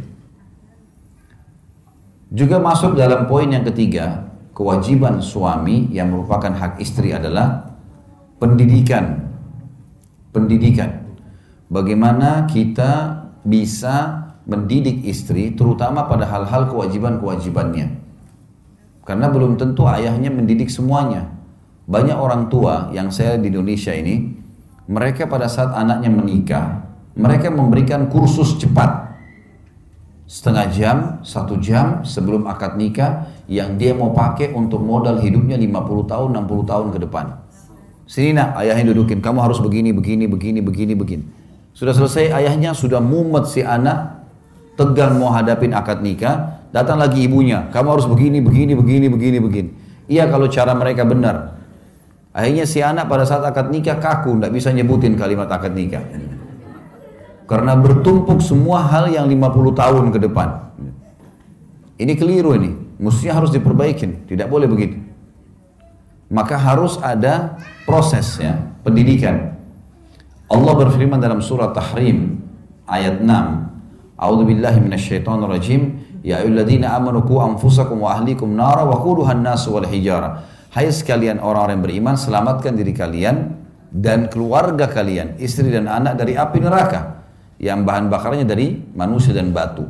Juga 2.32 2.60
masuk 2.60 2.96
dalam 2.96 3.24
poin 3.28 3.48
yang 3.48 3.64
ketiga, 3.64 4.31
kewajiban 4.52 5.20
suami 5.24 5.88
yang 5.92 6.12
merupakan 6.12 6.52
hak 6.52 6.80
istri 6.80 7.12
adalah 7.12 7.72
pendidikan. 8.36 9.28
Pendidikan. 10.32 11.04
Bagaimana 11.72 12.44
kita 12.48 13.24
bisa 13.44 14.28
mendidik 14.44 15.04
istri 15.08 15.56
terutama 15.56 16.04
pada 16.04 16.28
hal-hal 16.28 16.68
kewajiban-kewajibannya. 16.68 18.00
Karena 19.02 19.26
belum 19.32 19.58
tentu 19.58 19.88
ayahnya 19.88 20.30
mendidik 20.30 20.70
semuanya. 20.70 21.26
Banyak 21.88 22.14
orang 22.14 22.46
tua 22.46 22.94
yang 22.94 23.10
saya 23.10 23.34
di 23.34 23.50
Indonesia 23.50 23.90
ini, 23.90 24.38
mereka 24.86 25.26
pada 25.26 25.50
saat 25.50 25.74
anaknya 25.74 26.10
menikah, 26.12 26.86
mereka 27.18 27.50
memberikan 27.50 28.06
kursus 28.06 28.54
cepat 28.62 29.02
setengah 30.32 30.66
jam, 30.72 30.96
satu 31.20 31.60
jam 31.60 32.00
sebelum 32.06 32.48
akad 32.48 32.80
nikah 32.80 33.28
yang 33.52 33.76
dia 33.76 33.92
mau 33.92 34.16
pakai 34.16 34.56
untuk 34.56 34.80
modal 34.80 35.20
hidupnya 35.20 35.60
50 35.60 36.08
tahun, 36.08 36.28
60 36.40 36.70
tahun 36.72 36.86
ke 36.88 36.98
depan. 37.04 37.24
Sini 38.08 38.32
nak, 38.32 38.56
ayahnya 38.56 38.96
dudukin, 38.96 39.20
kamu 39.20 39.44
harus 39.44 39.60
begini, 39.60 39.92
begini, 39.92 40.24
begini, 40.24 40.64
begini, 40.64 40.92
begini. 40.96 41.24
Sudah 41.76 41.92
selesai, 41.92 42.32
ayahnya 42.32 42.72
sudah 42.72 43.00
mumet 43.00 43.48
si 43.48 43.60
anak, 43.60 44.24
tegang 44.76 45.20
mau 45.20 45.32
hadapin 45.36 45.76
akad 45.76 46.00
nikah, 46.00 46.64
datang 46.72 46.96
lagi 46.96 47.24
ibunya, 47.24 47.68
kamu 47.68 47.88
harus 48.00 48.06
begini, 48.08 48.40
begini, 48.40 48.72
begini, 48.72 49.06
begini, 49.12 49.38
begini. 49.40 49.70
Iya 50.08 50.28
kalau 50.32 50.48
cara 50.48 50.72
mereka 50.72 51.04
benar. 51.04 51.60
Akhirnya 52.32 52.64
si 52.64 52.80
anak 52.80 53.12
pada 53.12 53.28
saat 53.28 53.44
akad 53.44 53.68
nikah 53.68 54.00
kaku, 54.00 54.40
tidak 54.40 54.56
bisa 54.56 54.72
nyebutin 54.72 55.16
kalimat 55.20 55.48
akad 55.52 55.76
nikah. 55.76 56.00
Karena 57.44 57.76
bertumpuk 57.76 58.40
semua 58.40 58.80
hal 58.88 59.12
yang 59.12 59.28
50 59.28 59.76
tahun 59.76 60.04
ke 60.08 60.18
depan. 60.24 60.48
Ini 62.00 62.12
keliru 62.16 62.56
ini. 62.56 62.81
Mestinya 63.02 63.42
harus 63.42 63.50
diperbaikin. 63.50 64.30
Tidak 64.30 64.46
boleh 64.46 64.70
begitu. 64.70 64.94
Maka 66.30 66.54
harus 66.54 66.96
ada 67.02 67.58
proses 67.82 68.38
ya, 68.38 68.56
pendidikan. 68.86 69.58
Allah 70.46 70.72
berfirman 70.86 71.18
dalam 71.18 71.42
surah 71.42 71.74
Tahrim 71.74 72.38
ayat 72.86 73.18
6. 73.20 73.26
A'udzu 74.22 74.44
billahi 74.46 74.78
minasyaitonir 74.78 75.50
rajim. 75.50 75.98
Ya 76.22 76.38
ayyuhalladzina 76.38 76.94
amanu 76.94 77.26
qu 77.26 77.42
anfusakum 77.42 78.06
wa 78.06 78.14
ahlikum 78.14 78.54
nara 78.54 78.86
wa 78.86 79.02
quduha 79.02 79.34
an-nas 79.34 79.66
wal 79.66 79.82
hijara. 79.82 80.46
Hai 80.70 80.88
sekalian 80.88 81.42
orang-orang 81.42 81.82
yang 81.82 81.84
beriman, 81.84 82.14
selamatkan 82.14 82.78
diri 82.78 82.94
kalian 82.94 83.58
dan 83.92 84.30
keluarga 84.32 84.88
kalian, 84.88 85.36
istri 85.36 85.68
dan 85.68 85.84
anak 85.84 86.16
dari 86.16 86.38
api 86.38 86.62
neraka 86.62 87.26
yang 87.60 87.84
bahan 87.84 88.08
bakarnya 88.08 88.48
dari 88.48 88.80
manusia 88.96 89.36
dan 89.36 89.52
batu. 89.52 89.84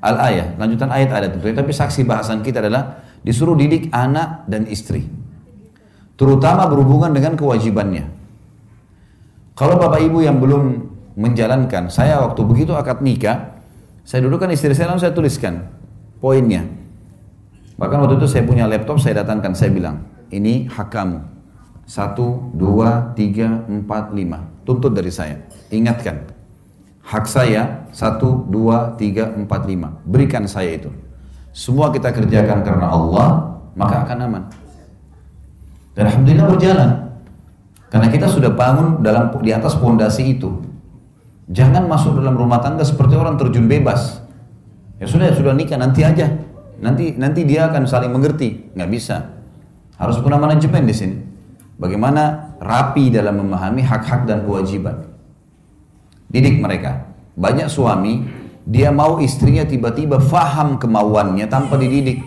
Al-ayah, 0.00 0.54
lanjutan 0.60 0.92
ayat 0.92 1.10
ada 1.10 1.28
tentu, 1.32 1.48
tapi 1.48 1.72
saksi 1.72 2.04
bahasan 2.04 2.44
kita 2.44 2.60
adalah 2.60 3.00
disuruh 3.24 3.56
didik 3.56 3.88
anak 3.90 4.44
dan 4.46 4.68
istri. 4.68 5.08
Terutama 6.16 6.68
berhubungan 6.68 7.12
dengan 7.12 7.34
kewajibannya. 7.34 8.04
Kalau 9.56 9.80
bapak 9.80 10.04
ibu 10.04 10.20
yang 10.20 10.36
belum 10.36 10.84
menjalankan, 11.16 11.88
saya 11.88 12.20
waktu 12.20 12.40
begitu 12.44 12.76
akad 12.76 13.00
nikah, 13.00 13.56
saya 14.04 14.28
dudukkan 14.28 14.52
istri 14.52 14.76
saya 14.76 14.92
lalu 14.92 15.00
saya 15.00 15.16
tuliskan 15.16 15.64
poinnya. 16.20 16.68
Bahkan 17.80 17.96
waktu 18.04 18.20
itu 18.20 18.28
saya 18.28 18.44
punya 18.44 18.68
laptop, 18.68 19.00
saya 19.00 19.24
datangkan, 19.24 19.52
saya 19.56 19.72
bilang, 19.72 20.04
ini 20.28 20.68
hak 20.68 20.88
kamu. 20.92 21.20
Satu, 21.88 22.52
dua, 22.52 23.12
tiga, 23.16 23.64
empat, 23.68 24.12
lima. 24.12 24.44
Tuntut 24.64 24.92
dari 24.92 25.12
saya. 25.12 25.40
Ingatkan 25.70 26.35
hak 27.06 27.24
saya 27.30 27.86
satu, 27.94 28.44
dua, 28.50 28.98
tiga, 28.98 29.30
empat, 29.30 29.64
lima. 29.64 30.02
Berikan 30.02 30.44
saya 30.50 30.74
itu. 30.74 30.90
Semua 31.54 31.94
kita 31.94 32.10
kerjakan 32.12 32.66
karena 32.66 32.90
Allah, 32.90 33.56
maka 33.78 34.04
akan 34.04 34.18
aman. 34.28 34.42
Dan 35.96 36.12
Alhamdulillah 36.12 36.46
berjalan. 36.50 36.90
Karena 37.88 38.12
kita 38.12 38.26
sudah 38.28 38.52
bangun 38.52 39.00
dalam 39.00 39.32
di 39.40 39.54
atas 39.54 39.78
pondasi 39.78 40.36
itu. 40.36 40.60
Jangan 41.46 41.86
masuk 41.86 42.18
dalam 42.18 42.34
rumah 42.34 42.58
tangga 42.58 42.82
seperti 42.82 43.14
orang 43.14 43.38
terjun 43.38 43.70
bebas. 43.70 44.20
Ya 44.98 45.06
sudah, 45.06 45.30
sudah 45.32 45.54
nikah 45.54 45.78
nanti 45.78 46.02
aja. 46.02 46.26
Nanti 46.82 47.14
nanti 47.16 47.46
dia 47.46 47.70
akan 47.70 47.86
saling 47.86 48.10
mengerti. 48.10 48.74
Nggak 48.74 48.90
bisa. 48.90 49.16
Harus 49.96 50.20
punya 50.20 50.36
manajemen 50.36 50.84
di 50.84 50.92
sini. 50.92 51.16
Bagaimana 51.78 52.52
rapi 52.60 53.08
dalam 53.08 53.40
memahami 53.40 53.80
hak-hak 53.80 54.28
dan 54.28 54.44
kewajiban. 54.44 55.05
Didik 56.26 56.58
mereka. 56.58 57.06
Banyak 57.36 57.68
suami, 57.68 58.24
dia 58.66 58.90
mau 58.90 59.22
istrinya 59.22 59.62
tiba-tiba 59.62 60.18
faham 60.18 60.80
kemauannya 60.80 61.46
tanpa 61.46 61.78
dididik. 61.78 62.18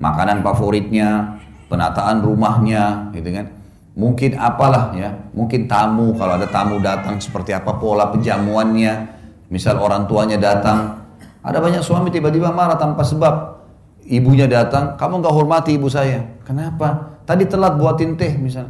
Makanan 0.00 0.42
favoritnya, 0.42 1.38
penataan 1.70 2.24
rumahnya, 2.24 3.12
gitu 3.14 3.30
kan. 3.30 3.46
Mungkin 3.94 4.34
apalah 4.38 4.96
ya, 4.96 5.12
mungkin 5.36 5.68
tamu, 5.68 6.16
kalau 6.16 6.40
ada 6.40 6.48
tamu 6.48 6.80
datang 6.80 7.20
seperti 7.20 7.52
apa 7.52 7.76
pola 7.76 8.08
penjamuannya. 8.08 9.18
Misal 9.50 9.78
orang 9.82 10.06
tuanya 10.06 10.38
datang, 10.38 11.04
ada 11.42 11.58
banyak 11.58 11.82
suami 11.82 12.08
tiba-tiba 12.08 12.50
marah 12.50 12.78
tanpa 12.80 13.04
sebab. 13.04 13.62
Ibunya 14.10 14.50
datang, 14.50 14.98
kamu 14.98 15.22
nggak 15.22 15.34
hormati 15.34 15.70
ibu 15.78 15.86
saya. 15.86 16.24
Kenapa? 16.42 17.20
Tadi 17.28 17.46
telat 17.46 17.78
buatin 17.78 18.18
teh 18.18 18.34
misal. 18.34 18.66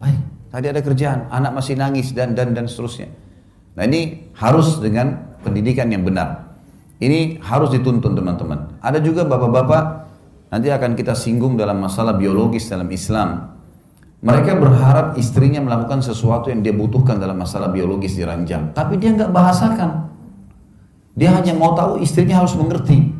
Baik, 0.00 0.20
tadi 0.48 0.66
ada 0.72 0.80
kerjaan, 0.80 1.28
anak 1.28 1.60
masih 1.60 1.76
nangis 1.76 2.14
dan 2.16 2.32
dan 2.32 2.56
dan 2.56 2.64
seterusnya. 2.64 3.25
Nah 3.76 3.84
ini 3.84 4.32
harus 4.40 4.80
dengan 4.80 5.36
pendidikan 5.44 5.92
yang 5.92 6.02
benar. 6.02 6.48
Ini 6.96 7.44
harus 7.44 7.76
dituntun 7.76 8.16
teman-teman. 8.16 8.80
Ada 8.80 9.04
juga 9.04 9.28
bapak-bapak 9.28 9.84
nanti 10.48 10.72
akan 10.72 10.96
kita 10.96 11.12
singgung 11.12 11.60
dalam 11.60 11.76
masalah 11.76 12.16
biologis 12.16 12.72
dalam 12.72 12.88
Islam. 12.88 13.52
Mereka 14.24 14.56
berharap 14.56 15.20
istrinya 15.20 15.60
melakukan 15.60 16.00
sesuatu 16.00 16.48
yang 16.48 16.64
dia 16.64 16.72
butuhkan 16.72 17.20
dalam 17.20 17.36
masalah 17.36 17.68
biologis 17.68 18.16
di 18.16 18.24
ranjang. 18.24 18.72
Tapi 18.72 18.96
dia 18.96 19.12
nggak 19.12 19.28
bahasakan. 19.28 20.08
Dia 21.12 21.36
hanya 21.36 21.52
mau 21.52 21.76
tahu 21.76 22.00
istrinya 22.00 22.40
harus 22.40 22.56
mengerti. 22.56 23.12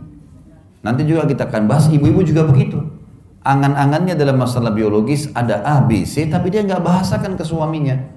Nanti 0.81 1.05
juga 1.05 1.29
kita 1.29 1.53
akan 1.53 1.69
bahas 1.69 1.93
ibu-ibu 1.93 2.25
juga 2.25 2.49
begitu. 2.49 2.81
Angan-angannya 3.45 4.17
dalam 4.17 4.41
masalah 4.41 4.73
biologis 4.73 5.29
ada 5.37 5.61
A, 5.63 5.85
B, 5.85 6.03
C, 6.09 6.27
tapi 6.33 6.49
dia 6.49 6.65
nggak 6.65 6.81
bahasakan 6.81 7.37
ke 7.37 7.45
suaminya. 7.45 8.16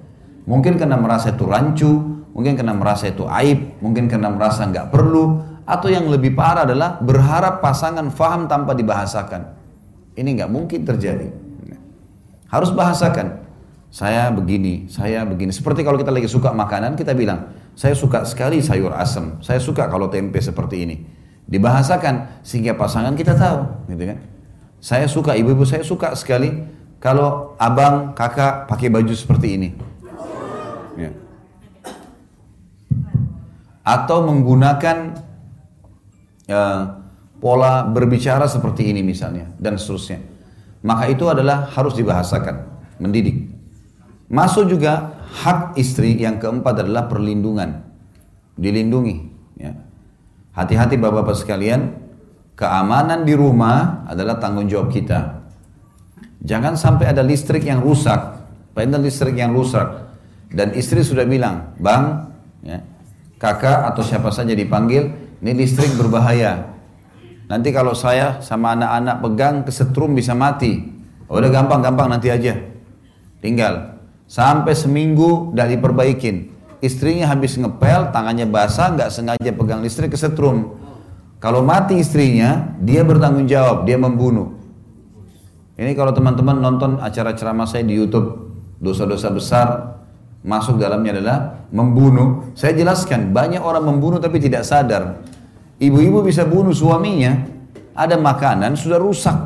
Mungkin 0.50 0.74
karena 0.82 0.98
merasa 0.98 1.30
itu 1.30 1.46
rancu, 1.46 1.90
mungkin 2.34 2.58
karena 2.58 2.74
merasa 2.74 3.06
itu 3.06 3.22
aib, 3.30 3.78
mungkin 3.78 4.10
karena 4.10 4.34
merasa 4.34 4.66
nggak 4.66 4.90
perlu, 4.90 5.38
atau 5.62 5.86
yang 5.86 6.10
lebih 6.10 6.34
parah 6.34 6.66
adalah 6.66 6.98
berharap 6.98 7.62
pasangan 7.62 8.10
faham 8.10 8.50
tanpa 8.50 8.74
dibahasakan. 8.74 9.54
Ini 10.18 10.26
nggak 10.26 10.50
mungkin 10.50 10.82
terjadi. 10.82 11.30
Harus 12.50 12.74
bahasakan. 12.74 13.46
Saya 13.94 14.30
begini, 14.34 14.90
saya 14.90 15.22
begini. 15.22 15.54
Seperti 15.54 15.86
kalau 15.86 15.98
kita 15.98 16.10
lagi 16.10 16.26
suka 16.26 16.50
makanan, 16.50 16.98
kita 16.98 17.14
bilang, 17.14 17.54
saya 17.78 17.94
suka 17.94 18.26
sekali 18.26 18.58
sayur 18.58 18.90
asam, 18.90 19.38
saya 19.38 19.62
suka 19.62 19.86
kalau 19.86 20.10
tempe 20.10 20.42
seperti 20.42 20.82
ini. 20.82 20.96
Dibahasakan 21.46 22.42
sehingga 22.42 22.74
pasangan 22.74 23.14
kita 23.14 23.38
tahu, 23.38 23.86
gitu 23.94 24.14
kan? 24.14 24.18
Saya 24.82 25.06
suka, 25.06 25.38
ibu-ibu 25.38 25.62
saya 25.62 25.86
suka 25.86 26.14
sekali 26.18 26.58
kalau 26.98 27.54
abang, 27.58 28.14
kakak 28.18 28.66
pakai 28.66 28.90
baju 28.90 29.14
seperti 29.14 29.48
ini. 29.54 29.89
Atau 33.90 34.22
menggunakan 34.22 35.18
uh, 36.46 36.82
pola 37.42 37.82
berbicara 37.90 38.46
seperti 38.46 38.94
ini 38.94 39.02
misalnya 39.02 39.50
dan 39.58 39.74
seterusnya. 39.74 40.22
Maka 40.86 41.10
itu 41.10 41.26
adalah 41.26 41.68
harus 41.74 41.98
dibahasakan, 41.98 42.86
mendidik. 43.02 43.50
Masuk 44.30 44.70
juga 44.70 45.18
hak 45.42 45.74
istri 45.74 46.14
yang 46.22 46.38
keempat 46.38 46.86
adalah 46.86 47.10
perlindungan, 47.10 47.82
dilindungi. 48.54 49.16
Ya. 49.58 49.74
Hati-hati 50.54 50.96
bapak-bapak 50.96 51.36
sekalian, 51.36 51.98
keamanan 52.54 53.26
di 53.26 53.34
rumah 53.34 54.06
adalah 54.08 54.38
tanggung 54.38 54.70
jawab 54.70 54.88
kita. 54.94 55.42
Jangan 56.40 56.78
sampai 56.78 57.12
ada 57.12 57.20
listrik 57.20 57.68
yang 57.68 57.84
rusak, 57.84 58.40
padahal 58.72 59.04
listrik 59.04 59.36
yang 59.36 59.52
rusak 59.52 59.84
dan 60.48 60.72
istri 60.72 61.04
sudah 61.04 61.28
bilang, 61.28 61.76
bang, 61.76 62.32
ya, 62.64 62.80
kakak 63.40 63.88
atau 63.88 64.04
siapa 64.04 64.28
saja 64.28 64.52
dipanggil, 64.52 65.08
ini 65.40 65.52
listrik 65.56 65.96
berbahaya. 65.96 66.76
Nanti 67.48 67.72
kalau 67.72 67.96
saya 67.96 68.38
sama 68.44 68.76
anak-anak 68.76 69.16
pegang 69.24 69.56
kesetrum 69.66 70.14
bisa 70.14 70.36
mati. 70.36 70.86
Oh, 71.26 71.40
udah 71.40 71.50
gampang-gampang 71.50 72.12
nanti 72.12 72.30
aja. 72.30 72.54
Tinggal. 73.42 73.98
Sampai 74.30 74.78
seminggu 74.78 75.50
udah 75.50 75.66
diperbaikin. 75.66 76.52
Istrinya 76.78 77.26
habis 77.26 77.58
ngepel, 77.58 78.14
tangannya 78.14 78.46
basah, 78.46 78.94
nggak 78.94 79.10
sengaja 79.10 79.50
pegang 79.50 79.82
listrik 79.82 80.14
kesetrum. 80.14 80.78
Kalau 81.42 81.64
mati 81.64 81.98
istrinya, 81.98 82.76
dia 82.78 83.02
bertanggung 83.02 83.48
jawab, 83.50 83.88
dia 83.88 83.98
membunuh. 83.98 84.60
Ini 85.80 85.96
kalau 85.96 86.12
teman-teman 86.12 86.60
nonton 86.60 87.00
acara 87.00 87.32
ceramah 87.32 87.64
saya 87.64 87.82
di 87.82 87.96
YouTube, 87.96 88.52
dosa-dosa 88.78 89.28
besar 89.32 89.66
masuk 90.40 90.80
dalamnya 90.80 91.20
adalah 91.20 91.38
membunuh. 91.72 92.52
Saya 92.56 92.76
jelaskan, 92.76 93.32
banyak 93.32 93.60
orang 93.60 93.84
membunuh 93.86 94.18
tapi 94.20 94.40
tidak 94.40 94.64
sadar. 94.64 95.20
Ibu-ibu 95.80 96.20
bisa 96.24 96.44
bunuh 96.44 96.76
suaminya, 96.76 97.44
ada 97.96 98.20
makanan 98.20 98.76
sudah 98.76 99.00
rusak. 99.00 99.36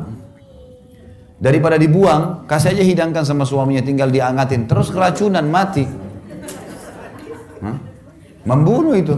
Daripada 1.35 1.75
dibuang, 1.75 2.47
kasih 2.47 2.75
aja 2.75 2.83
hidangkan 2.83 3.27
sama 3.27 3.43
suaminya, 3.43 3.83
tinggal 3.83 4.07
diangatin. 4.07 4.67
Terus 4.67 4.87
keracunan, 4.87 5.43
mati. 5.47 5.83
Hah? 7.59 7.75
Membunuh 8.47 8.95
itu. 8.95 9.15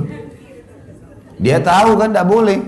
Dia 1.38 1.62
tahu 1.62 1.94
kan 2.02 2.10
tidak 2.10 2.28
boleh. 2.30 2.60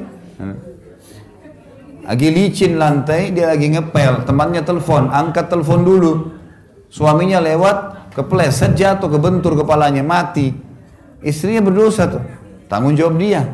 Lagi 2.09 2.27
licin 2.33 2.81
lantai, 2.81 3.29
dia 3.29 3.53
lagi 3.53 3.69
ngepel. 3.69 4.25
Temannya 4.25 4.65
telepon, 4.65 5.13
angkat 5.13 5.45
telepon 5.45 5.85
dulu. 5.85 6.13
Suaminya 6.89 7.37
lewat, 7.37 8.08
kepleset 8.19 8.75
jatuh 8.75 9.07
kebentur 9.07 9.55
kepalanya 9.55 10.03
mati 10.03 10.51
istrinya 11.23 11.63
berdosa 11.63 12.11
tuh 12.11 12.23
tanggung 12.67 12.93
jawab 12.93 13.15
dia 13.15 13.47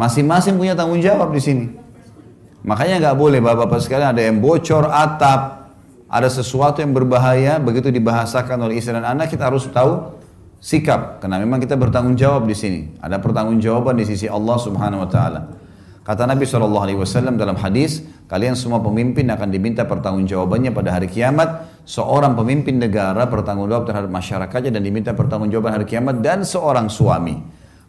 Masing-masing 0.00 0.56
punya 0.56 0.72
tanggung 0.72 1.02
jawab 1.02 1.28
di 1.34 1.44
sini. 1.44 1.66
Makanya 2.64 3.04
nggak 3.04 3.16
boleh 3.20 3.40
bapak-bapak 3.44 3.84
sekalian 3.84 4.16
ada 4.16 4.22
yang 4.24 4.40
bocor 4.40 4.88
atap, 4.88 5.72
ada 6.08 6.28
sesuatu 6.32 6.84
yang 6.84 6.96
berbahaya, 6.96 7.60
begitu 7.60 7.92
dibahasakan 7.92 8.64
oleh 8.64 8.80
istri 8.80 8.96
dan 8.96 9.04
anak 9.04 9.32
kita 9.32 9.52
harus 9.52 9.68
tahu 9.68 10.16
sikap 10.60 11.24
karena 11.24 11.40
memang 11.40 11.60
kita 11.60 11.76
bertanggung 11.76 12.16
jawab 12.16 12.48
di 12.48 12.56
sini. 12.56 12.80
Ada 13.00 13.20
pertanggungjawaban 13.20 14.00
di 14.00 14.08
sisi 14.08 14.24
Allah 14.24 14.56
Subhanahu 14.56 15.04
wa 15.04 15.08
taala. 15.12 15.40
Kata 16.00 16.24
Nabi 16.24 16.48
SAW 16.48 17.36
dalam 17.36 17.56
hadis, 17.60 18.00
kalian 18.30 18.54
semua 18.54 18.78
pemimpin 18.78 19.26
akan 19.26 19.50
diminta 19.50 19.82
pertanggungjawabannya 19.82 20.70
pada 20.70 20.94
hari 20.94 21.10
kiamat. 21.10 21.82
Seorang 21.82 22.38
pemimpin 22.38 22.78
negara 22.78 23.26
bertanggung 23.26 23.66
jawab 23.66 23.90
terhadap 23.90 24.06
masyarakatnya 24.14 24.70
dan 24.70 24.82
diminta 24.86 25.10
pertanggungjawaban 25.10 25.74
hari 25.74 25.86
kiamat 25.90 26.22
dan 26.22 26.46
seorang 26.46 26.86
suami 26.86 27.34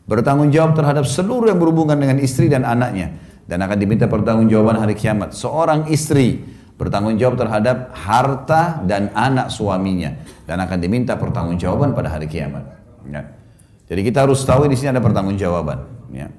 bertanggung 0.09 0.49
jawab 0.49 0.73
terhadap 0.73 1.05
seluruh 1.05 1.53
yang 1.53 1.61
berhubungan 1.61 1.93
dengan 1.93 2.17
istri 2.17 2.49
dan 2.49 2.65
anaknya 2.65 3.13
dan 3.45 3.61
akan 3.61 3.77
diminta 3.77 4.09
pertanggungjawaban 4.09 4.81
hari 4.81 4.97
kiamat. 4.97 5.37
Seorang 5.37 5.85
istri 5.93 6.41
bertanggung 6.81 7.21
jawab 7.21 7.37
terhadap 7.37 7.93
harta 7.93 8.81
dan 8.89 9.13
anak 9.13 9.53
suaminya 9.53 10.17
dan 10.49 10.57
akan 10.65 10.81
diminta 10.81 11.13
pertanggungjawaban 11.13 11.93
pada 11.93 12.17
hari 12.17 12.25
kiamat. 12.25 12.65
Ya. 13.05 13.37
Jadi 13.85 14.01
kita 14.01 14.25
harus 14.25 14.41
tahu 14.41 14.65
di 14.65 14.73
sini 14.73 14.97
ada 14.97 15.03
pertanggungjawaban. 15.03 16.09
Ya. 16.09 16.33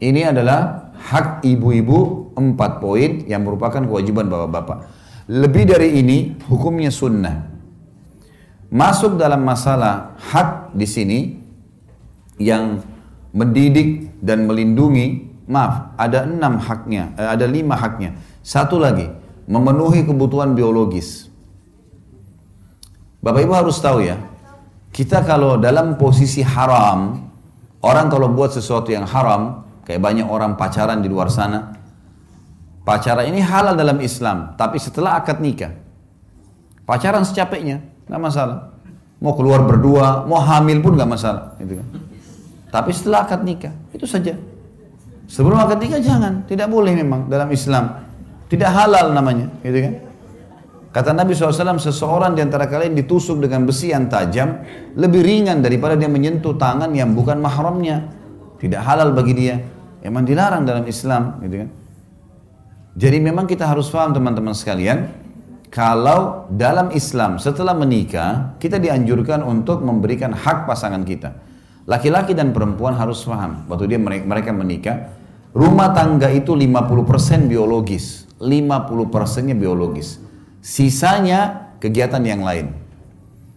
Ini 0.00 0.32
adalah 0.32 0.92
hak 0.96 1.44
ibu-ibu 1.44 2.25
empat 2.36 2.78
poin 2.84 3.24
yang 3.24 3.42
merupakan 3.42 3.80
kewajiban 3.80 4.28
bapak-bapak. 4.28 4.86
Lebih 5.26 5.64
dari 5.66 5.98
ini 5.98 6.36
hukumnya 6.46 6.92
sunnah. 6.92 7.50
Masuk 8.70 9.18
dalam 9.18 9.42
masalah 9.42 10.14
hak 10.20 10.76
di 10.76 10.86
sini 10.86 11.18
yang 12.36 12.84
mendidik 13.32 14.20
dan 14.20 14.44
melindungi, 14.44 15.28
maaf, 15.48 15.96
ada 15.96 16.24
enam 16.24 16.60
haknya, 16.60 17.16
eh, 17.16 17.28
ada 17.30 17.46
lima 17.48 17.74
haknya. 17.74 18.16
Satu 18.40 18.78
lagi, 18.78 19.06
memenuhi 19.44 20.06
kebutuhan 20.06 20.56
biologis. 20.56 21.28
Bapak 23.20 23.42
Ibu 23.42 23.52
harus 23.54 23.78
tahu 23.82 24.06
ya, 24.06 24.18
kita 24.94 25.26
kalau 25.26 25.60
dalam 25.60 26.00
posisi 26.00 26.40
haram, 26.40 27.28
orang 27.84 28.06
kalau 28.08 28.32
buat 28.32 28.54
sesuatu 28.54 28.88
yang 28.88 29.04
haram, 29.04 29.66
kayak 29.84 30.00
banyak 30.00 30.26
orang 30.26 30.56
pacaran 30.56 31.04
di 31.04 31.08
luar 31.12 31.28
sana, 31.28 31.75
pacaran 32.86 33.26
ini 33.26 33.42
halal 33.42 33.74
dalam 33.74 33.98
Islam, 33.98 34.54
tapi 34.54 34.78
setelah 34.78 35.18
akad 35.18 35.42
nikah, 35.42 35.74
pacaran 36.86 37.26
secapeknya, 37.26 37.82
nggak 38.06 38.22
masalah. 38.22 38.78
Mau 39.18 39.34
keluar 39.34 39.66
berdua, 39.66 40.22
mau 40.22 40.38
hamil 40.38 40.78
pun 40.78 40.94
nggak 40.94 41.10
masalah, 41.10 41.58
gitu 41.58 41.82
kan. 41.82 41.86
Tapi 42.70 42.90
setelah 42.94 43.26
akad 43.26 43.42
nikah, 43.42 43.74
itu 43.90 44.06
saja. 44.06 44.38
Sebelum 45.26 45.58
akad 45.58 45.82
nikah 45.82 45.98
jangan, 45.98 46.46
tidak 46.46 46.70
boleh 46.70 46.94
memang 46.94 47.26
dalam 47.26 47.50
Islam. 47.50 48.06
Tidak 48.46 48.70
halal 48.70 49.10
namanya, 49.10 49.50
gitu 49.66 49.82
kan? 49.82 49.94
Kata 50.94 51.10
Nabi 51.10 51.34
SAW, 51.34 51.82
seseorang 51.82 52.38
di 52.38 52.40
antara 52.40 52.70
kalian 52.70 52.94
ditusuk 52.94 53.42
dengan 53.42 53.66
besi 53.66 53.90
yang 53.90 54.06
tajam 54.06 54.62
lebih 54.94 55.26
ringan 55.26 55.60
daripada 55.60 55.98
dia 55.98 56.08
menyentuh 56.08 56.54
tangan 56.56 56.88
yang 56.94 57.12
bukan 57.12 57.36
mahramnya. 57.42 58.06
Tidak 58.56 58.80
halal 58.80 59.12
bagi 59.12 59.34
dia. 59.36 59.60
Emang 60.00 60.22
dilarang 60.24 60.62
dalam 60.62 60.86
Islam, 60.86 61.42
gitu 61.42 61.66
kan? 61.66 61.68
Jadi 62.96 63.20
memang 63.20 63.44
kita 63.44 63.68
harus 63.68 63.92
paham 63.92 64.16
teman-teman 64.16 64.56
sekalian, 64.56 65.12
kalau 65.68 66.48
dalam 66.48 66.88
Islam 66.96 67.36
setelah 67.36 67.76
menikah, 67.76 68.56
kita 68.56 68.80
dianjurkan 68.80 69.44
untuk 69.44 69.84
memberikan 69.84 70.32
hak 70.32 70.64
pasangan 70.64 71.04
kita. 71.04 71.36
Laki-laki 71.84 72.32
dan 72.32 72.56
perempuan 72.56 72.96
harus 72.96 73.20
paham, 73.28 73.68
waktu 73.68 73.94
dia 73.94 74.00
mereka 74.00 74.50
menikah, 74.56 75.12
rumah 75.52 75.92
tangga 75.92 76.32
itu 76.32 76.56
50% 76.56 77.46
biologis. 77.52 78.24
50 78.40 79.12
persennya 79.12 79.56
biologis. 79.56 80.20
Sisanya 80.64 81.72
kegiatan 81.78 82.20
yang 82.24 82.44
lain. 82.44 82.72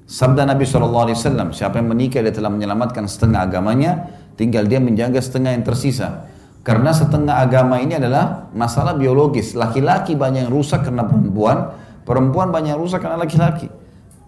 Sabda 0.10 0.44
Nabi 0.48 0.68
SAW, 0.68 1.16
siapa 1.56 1.80
yang 1.80 1.88
menikah 1.92 2.20
dia 2.20 2.36
telah 2.36 2.52
menyelamatkan 2.52 3.08
setengah 3.08 3.48
agamanya, 3.48 4.12
tinggal 4.36 4.68
dia 4.68 4.84
menjaga 4.84 5.22
setengah 5.22 5.56
yang 5.56 5.64
tersisa. 5.64 6.29
Karena 6.70 6.94
setengah 6.94 7.42
agama 7.42 7.82
ini 7.82 7.98
adalah 7.98 8.46
masalah 8.54 8.94
biologis. 8.94 9.58
Laki-laki 9.58 10.14
banyak 10.14 10.46
yang 10.46 10.54
rusak 10.54 10.86
karena 10.86 11.02
perempuan, 11.02 11.74
perempuan 12.06 12.54
banyak 12.54 12.78
yang 12.78 12.82
rusak 12.86 13.02
karena 13.02 13.18
laki-laki. 13.18 13.74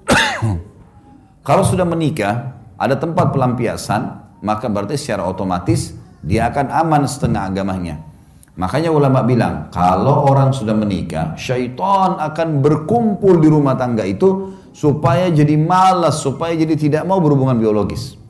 Kalau 1.48 1.62
sudah 1.62 1.86
menikah, 1.86 2.58
ada 2.82 2.98
tempat 2.98 3.30
pelampiasan, 3.30 4.26
maka 4.42 4.66
berarti 4.74 4.98
secara 4.98 5.30
otomatis 5.30 5.94
dia 6.26 6.50
akan 6.50 6.74
aman 6.74 7.06
setengah 7.06 7.46
agamanya. 7.46 8.02
Makanya 8.58 8.90
ulama 8.90 9.22
bilang, 9.22 9.70
kalau 9.70 10.26
orang 10.26 10.50
sudah 10.50 10.74
menikah, 10.74 11.38
syaitan 11.38 12.18
akan 12.18 12.58
berkumpul 12.58 13.38
di 13.38 13.54
rumah 13.54 13.78
tangga 13.78 14.02
itu 14.02 14.58
supaya 14.74 15.30
jadi 15.30 15.62
malas, 15.62 16.26
supaya 16.26 16.58
jadi 16.58 16.74
tidak 16.74 17.04
mau 17.06 17.22
berhubungan 17.22 17.62
biologis. 17.62 18.21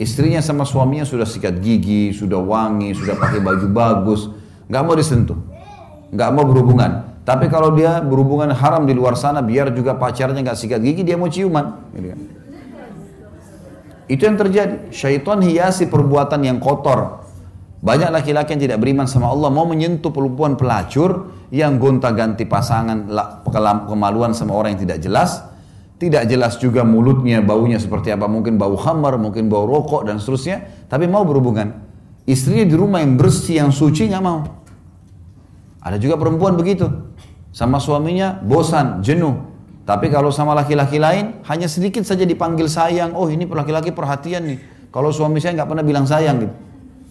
Istrinya 0.00 0.40
sama 0.40 0.64
suaminya 0.64 1.04
sudah 1.04 1.28
sikat 1.28 1.60
gigi, 1.60 2.16
sudah 2.16 2.40
wangi, 2.40 2.96
sudah 2.96 3.16
pakai 3.16 3.44
baju 3.44 3.66
bagus, 3.68 4.32
nggak 4.66 4.82
mau 4.82 4.96
disentuh, 4.96 5.36
nggak 6.10 6.30
mau 6.32 6.44
berhubungan. 6.48 7.12
Tapi 7.22 7.46
kalau 7.46 7.70
dia 7.76 8.02
berhubungan 8.02 8.50
haram 8.50 8.82
di 8.82 8.96
luar 8.96 9.14
sana, 9.14 9.44
biar 9.44 9.70
juga 9.76 9.94
pacarnya 9.94 10.42
nggak 10.42 10.58
sikat 10.58 10.80
gigi, 10.82 11.06
dia 11.06 11.14
mau 11.14 11.30
ciuman. 11.30 11.92
Gitu 11.94 12.06
kan. 12.08 12.20
Itu 14.10 14.22
yang 14.26 14.36
terjadi. 14.40 14.74
Syaitan 14.90 15.38
hiasi 15.44 15.86
perbuatan 15.86 16.42
yang 16.42 16.58
kotor, 16.58 17.22
banyak 17.82 18.14
laki-laki 18.14 18.54
yang 18.54 18.62
tidak 18.62 18.78
beriman 18.78 19.10
sama 19.10 19.26
Allah 19.30 19.50
mau 19.50 19.66
menyentuh 19.66 20.14
perempuan 20.14 20.54
pelacur 20.54 21.34
yang 21.50 21.82
gonta-ganti 21.82 22.46
pasangan 22.46 23.10
kemaluan 23.90 24.34
sama 24.34 24.54
orang 24.54 24.78
yang 24.78 24.82
tidak 24.86 24.98
jelas. 25.02 25.51
Tidak 26.02 26.26
jelas 26.26 26.58
juga 26.58 26.82
mulutnya, 26.82 27.38
baunya 27.38 27.78
seperti 27.78 28.10
apa. 28.10 28.26
Mungkin 28.26 28.58
bau 28.58 28.74
khamar, 28.74 29.22
mungkin 29.22 29.46
bau 29.46 29.70
rokok 29.70 30.02
dan 30.02 30.18
seterusnya. 30.18 30.66
Tapi 30.90 31.06
mau 31.06 31.22
berhubungan. 31.22 31.78
Istrinya 32.26 32.66
di 32.66 32.74
rumah 32.74 33.06
yang 33.06 33.14
bersih, 33.14 33.62
yang 33.62 33.70
suci 33.70 34.10
nggak 34.10 34.18
mau. 34.18 34.42
Ada 35.78 36.02
juga 36.02 36.18
perempuan 36.18 36.58
begitu. 36.58 36.90
Sama 37.54 37.78
suaminya 37.78 38.34
bosan, 38.42 38.98
jenuh. 38.98 39.46
Tapi 39.86 40.10
kalau 40.10 40.34
sama 40.34 40.58
laki-laki 40.58 40.98
lain, 40.98 41.38
hanya 41.46 41.70
sedikit 41.70 42.02
saja 42.02 42.26
dipanggil 42.26 42.66
sayang. 42.66 43.14
Oh 43.14 43.30
ini 43.30 43.46
laki-laki 43.46 43.94
perhatian 43.94 44.42
nih. 44.42 44.58
Kalau 44.90 45.14
suami 45.14 45.38
saya 45.38 45.54
nggak 45.54 45.70
pernah 45.70 45.86
bilang 45.86 46.02
sayang 46.02 46.42
gitu. 46.42 46.54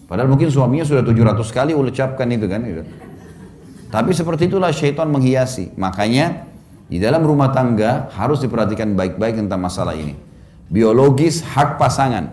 Padahal 0.04 0.28
mungkin 0.28 0.52
suaminya 0.52 0.84
sudah 0.84 1.00
700 1.00 1.48
kali 1.48 1.72
ucapkan 1.72 2.28
itu 2.28 2.44
kan. 2.44 2.60
Gitu. 2.60 2.84
Tapi 3.88 4.12
seperti 4.12 4.52
itulah 4.52 4.68
syaitan 4.68 5.08
menghiasi. 5.08 5.72
Makanya 5.80 6.51
di 6.92 7.00
dalam 7.00 7.24
rumah 7.24 7.48
tangga 7.48 8.12
harus 8.12 8.44
diperhatikan 8.44 8.92
baik-baik 8.92 9.40
tentang 9.40 9.64
masalah 9.64 9.96
ini. 9.96 10.12
Biologis 10.68 11.40
hak 11.40 11.80
pasangan. 11.80 12.28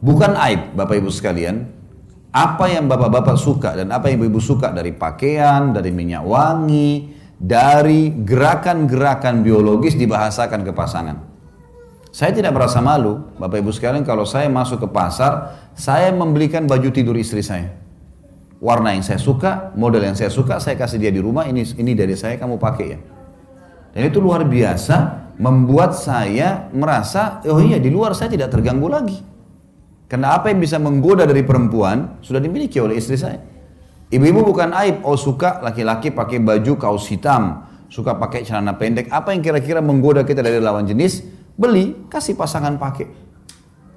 Bukan 0.00 0.32
aib 0.32 0.72
Bapak 0.72 1.04
Ibu 1.04 1.12
sekalian. 1.12 1.76
Apa 2.32 2.72
yang 2.72 2.88
Bapak-Bapak 2.88 3.36
suka 3.36 3.76
dan 3.76 3.92
apa 3.92 4.08
yang 4.08 4.24
Ibu-Ibu 4.24 4.40
suka 4.40 4.72
dari 4.72 4.96
pakaian, 4.96 5.76
dari 5.76 5.92
minyak 5.92 6.24
wangi, 6.24 7.12
dari 7.36 8.16
gerakan-gerakan 8.16 9.44
biologis 9.44 9.96
dibahasakan 10.00 10.64
ke 10.64 10.72
pasangan. 10.72 11.16
Saya 12.08 12.32
tidak 12.32 12.56
merasa 12.56 12.80
malu, 12.80 13.28
Bapak 13.36 13.60
Ibu 13.60 13.76
sekalian, 13.76 14.08
kalau 14.08 14.24
saya 14.24 14.48
masuk 14.48 14.84
ke 14.84 14.88
pasar, 14.88 15.52
saya 15.76 16.08
membelikan 16.16 16.64
baju 16.64 16.88
tidur 16.88 17.16
istri 17.20 17.44
saya. 17.44 17.76
Warna 18.56 18.96
yang 18.96 19.04
saya 19.04 19.20
suka, 19.20 19.76
model 19.76 20.00
yang 20.00 20.16
saya 20.16 20.32
suka, 20.32 20.56
saya 20.56 20.80
kasih 20.80 20.96
dia 20.96 21.12
di 21.12 21.20
rumah, 21.20 21.44
ini 21.44 21.60
ini 21.76 21.92
dari 21.92 22.16
saya, 22.16 22.40
kamu 22.40 22.56
pakai 22.56 22.86
ya. 22.88 22.98
Dan 23.92 24.08
itu 24.08 24.16
luar 24.16 24.48
biasa, 24.48 24.96
membuat 25.36 25.92
saya 25.92 26.72
merasa, 26.72 27.44
oh 27.44 27.60
iya 27.60 27.76
di 27.76 27.92
luar 27.92 28.16
saya 28.16 28.32
tidak 28.32 28.48
terganggu 28.48 28.88
lagi. 28.88 29.20
Karena 30.08 30.38
apa 30.38 30.48
yang 30.48 30.62
bisa 30.62 30.80
menggoda 30.80 31.28
dari 31.28 31.44
perempuan, 31.44 32.20
sudah 32.24 32.40
dimiliki 32.40 32.80
oleh 32.80 32.96
istri 32.96 33.20
saya. 33.20 33.42
Ibu-ibu 34.06 34.46
bukan 34.46 34.70
aib, 34.72 35.02
oh 35.02 35.18
suka 35.18 35.60
laki-laki 35.60 36.14
pakai 36.14 36.38
baju 36.40 36.78
kaos 36.78 37.10
hitam, 37.10 37.66
suka 37.90 38.14
pakai 38.16 38.46
celana 38.46 38.78
pendek, 38.78 39.10
apa 39.10 39.34
yang 39.34 39.42
kira-kira 39.42 39.82
menggoda 39.82 40.22
kita 40.22 40.40
dari 40.40 40.62
lawan 40.62 40.86
jenis, 40.86 41.26
beli, 41.58 42.08
kasih 42.08 42.38
pasangan 42.38 42.78
pakai. 42.78 43.10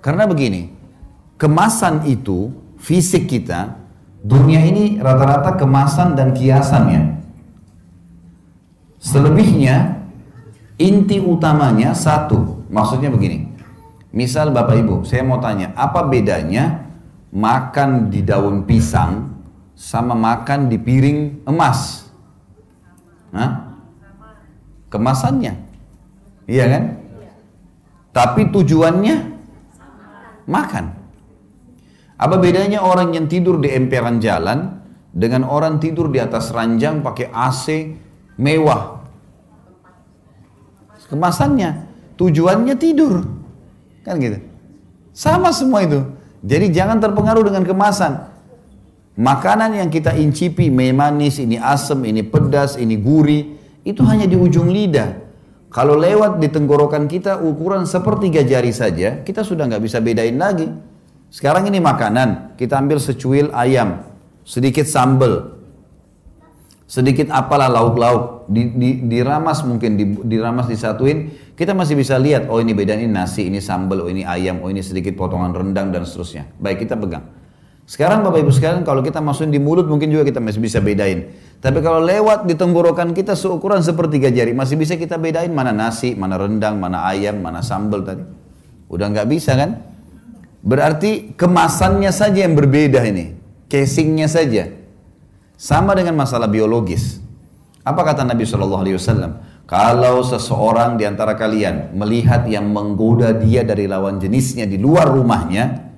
Karena 0.01 0.25
begini, 0.25 0.73
kemasan 1.37 2.09
itu, 2.09 2.49
fisik 2.81 3.29
kita, 3.29 3.77
dunia 4.23 4.61
ini 4.63 4.99
rata-rata 4.99 5.55
kemasan 5.55 6.15
dan 6.15 6.35
kiasannya. 6.35 7.19
Selebihnya, 8.99 10.03
inti 10.75 11.23
utamanya 11.23 11.95
satu, 11.95 12.67
maksudnya 12.67 13.07
begini. 13.07 13.47
Misal 14.11 14.51
Bapak 14.51 14.75
Ibu, 14.75 14.95
saya 15.07 15.23
mau 15.23 15.39
tanya, 15.39 15.71
apa 15.77 16.03
bedanya 16.03 16.89
makan 17.31 18.09
di 18.11 18.25
daun 18.25 18.65
pisang 18.67 19.31
sama 19.77 20.17
makan 20.17 20.67
di 20.67 20.75
piring 20.75 21.47
emas? 21.47 22.11
Hah? 23.31 23.71
Kemasannya. 24.89 25.53
Iya 26.49 26.65
kan? 26.67 26.83
Tapi 28.09 28.49
tujuannya 28.49 29.15
makan. 30.49 30.98
Apa 32.19 32.35
bedanya 32.35 32.83
orang 32.83 33.15
yang 33.15 33.31
tidur 33.31 33.63
di 33.63 33.71
emperan 33.71 34.19
jalan 34.19 34.83
dengan 35.15 35.47
orang 35.47 35.79
tidur 35.79 36.11
di 36.11 36.19
atas 36.19 36.51
ranjang 36.51 36.99
pakai 36.99 37.31
AC 37.31 37.95
mewah? 38.35 38.99
Kemasannya, 41.07 41.87
tujuannya 42.19 42.75
tidur. 42.75 43.23
Kan 44.03 44.19
gitu. 44.19 44.43
Sama 45.15 45.55
semua 45.55 45.87
itu. 45.87 46.03
Jadi 46.43 46.75
jangan 46.75 46.99
terpengaruh 46.99 47.41
dengan 47.47 47.63
kemasan. 47.63 48.29
Makanan 49.19 49.75
yang 49.79 49.89
kita 49.91 50.15
incipi, 50.15 50.71
manis, 50.71 51.39
ini 51.39 51.59
asam, 51.59 52.07
ini 52.07 52.23
pedas, 52.23 52.79
ini 52.79 52.95
gurih, 52.95 53.57
itu 53.83 53.99
hanya 54.07 54.23
di 54.27 54.35
ujung 54.39 54.71
lidah. 54.71 55.19
Kalau 55.71 55.99
lewat 55.99 56.39
di 56.39 56.47
tenggorokan 56.47 57.07
kita 57.07 57.43
ukuran 57.43 57.83
sepertiga 57.83 58.43
jari 58.43 58.71
saja, 58.71 59.19
kita 59.23 59.43
sudah 59.43 59.67
nggak 59.67 59.83
bisa 59.83 59.99
bedain 59.99 60.39
lagi. 60.39 60.67
Sekarang 61.29 61.69
ini 61.69 61.77
makanan, 61.77 62.57
kita 62.57 62.81
ambil 62.81 62.97
secuil 62.97 63.53
ayam, 63.53 64.01
sedikit 64.41 64.89
sambal, 64.89 65.61
sedikit 66.89 67.29
apalah 67.29 67.69
lauk-lauk, 67.69 68.49
di, 68.49 68.73
di, 68.73 68.89
diramas 69.05 69.61
mungkin, 69.61 69.93
di, 69.93 70.05
diramas 70.25 70.65
disatuin, 70.65 71.29
kita 71.53 71.77
masih 71.77 71.93
bisa 71.93 72.17
lihat, 72.17 72.49
oh 72.49 72.57
ini 72.57 72.73
beda 72.73 72.97
ini 72.97 73.05
nasi, 73.05 73.45
ini 73.45 73.61
sambal, 73.61 74.01
oh 74.05 74.09
ini 74.09 74.25
ayam, 74.25 74.65
oh 74.65 74.73
ini 74.73 74.81
sedikit 74.81 75.13
potongan 75.13 75.53
rendang 75.53 75.93
dan 75.93 76.01
seterusnya. 76.01 76.49
Baik 76.57 76.89
kita 76.89 76.97
pegang. 76.97 77.29
Sekarang 77.89 78.21
Bapak 78.21 78.45
Ibu 78.45 78.53
sekalian 78.53 78.85
kalau 78.85 79.01
kita 79.01 79.17
masukin 79.17 79.49
di 79.49 79.57
mulut 79.57 79.89
mungkin 79.89 80.13
juga 80.13 80.21
kita 80.21 80.37
masih 80.37 80.61
bisa 80.61 80.77
bedain. 80.77 81.33
Tapi 81.57 81.81
kalau 81.81 81.97
lewat 82.05 82.45
di 82.45 82.53
tenggorokan 82.53 83.17
kita 83.17 83.33
seukuran 83.33 83.81
sepertiga 83.81 84.29
jari 84.29 84.53
masih 84.53 84.77
bisa 84.77 84.93
kita 84.93 85.17
bedain 85.17 85.49
mana 85.49 85.73
nasi, 85.73 86.13
mana 86.13 86.37
rendang, 86.37 86.77
mana 86.77 87.09
ayam, 87.09 87.41
mana 87.41 87.65
sambal 87.65 88.05
tadi. 88.05 88.21
Udah 88.93 89.09
nggak 89.09 89.25
bisa 89.33 89.57
kan? 89.57 89.81
Berarti 90.59 91.33
kemasannya 91.39 92.11
saja 92.11 92.43
yang 92.43 92.55
berbeda 92.55 93.03
ini. 93.07 93.35
Casingnya 93.71 94.27
saja. 94.27 94.67
Sama 95.55 95.95
dengan 95.95 96.15
masalah 96.19 96.47
biologis. 96.47 97.19
Apa 97.83 98.03
kata 98.03 98.27
Nabi 98.27 98.43
Shallallahu 98.43 98.81
Alaihi 98.83 98.97
Wasallam? 98.99 99.31
Kalau 99.69 100.25
seseorang 100.25 100.97
di 100.97 101.05
antara 101.05 101.37
kalian 101.37 101.93
melihat 101.93 102.49
yang 102.49 102.67
menggoda 102.73 103.37
dia 103.37 103.61
dari 103.61 103.85
lawan 103.85 104.17
jenisnya 104.17 104.65
di 104.65 104.81
luar 104.81 105.13
rumahnya, 105.13 105.89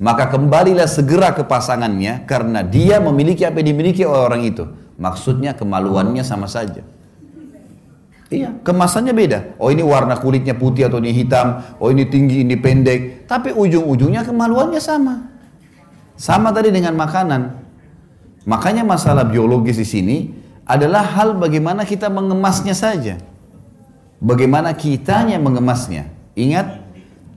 maka 0.00 0.32
kembalilah 0.32 0.88
segera 0.88 1.36
ke 1.36 1.44
pasangannya 1.44 2.24
karena 2.24 2.64
dia 2.64 2.98
memiliki 2.98 3.44
apa 3.44 3.60
yang 3.60 3.76
dimiliki 3.76 4.02
oleh 4.08 4.22
orang 4.24 4.42
itu. 4.42 4.64
Maksudnya 4.96 5.52
kemaluannya 5.52 6.24
sama 6.24 6.48
saja. 6.48 6.82
Iya, 8.32 8.56
kemasannya 8.64 9.12
beda. 9.12 9.38
Oh 9.60 9.68
ini 9.68 9.84
warna 9.84 10.16
kulitnya 10.16 10.56
putih 10.56 10.88
atau 10.88 10.96
ini 10.96 11.12
hitam. 11.12 11.60
Oh 11.76 11.92
ini 11.92 12.08
tinggi, 12.08 12.40
ini 12.40 12.56
pendek. 12.56 13.28
Tapi 13.28 13.52
ujung-ujungnya 13.52 14.24
kemaluannya 14.24 14.80
sama. 14.80 15.28
Sama 16.16 16.48
tadi 16.54 16.72
dengan 16.72 16.96
makanan. 16.96 17.52
Makanya 18.48 18.84
masalah 18.84 19.28
biologis 19.28 19.76
di 19.76 19.84
sini 19.84 20.16
adalah 20.64 21.04
hal 21.04 21.36
bagaimana 21.36 21.84
kita 21.84 22.08
mengemasnya 22.08 22.72
saja. 22.72 23.20
Bagaimana 24.24 24.72
kitanya 24.72 25.36
mengemasnya. 25.36 26.08
Ingat, 26.32 26.80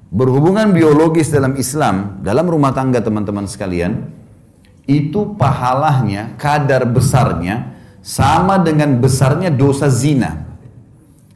berhubungan 0.08 0.72
biologis 0.72 1.28
dalam 1.28 1.60
Islam, 1.60 2.24
dalam 2.24 2.48
rumah 2.48 2.72
tangga 2.72 3.04
teman-teman 3.04 3.44
sekalian, 3.44 4.08
itu 4.88 5.36
pahalanya, 5.36 6.32
kadar 6.40 6.88
besarnya, 6.88 7.76
sama 8.00 8.56
dengan 8.56 8.96
besarnya 9.04 9.52
dosa 9.52 9.92
zina 9.92 10.47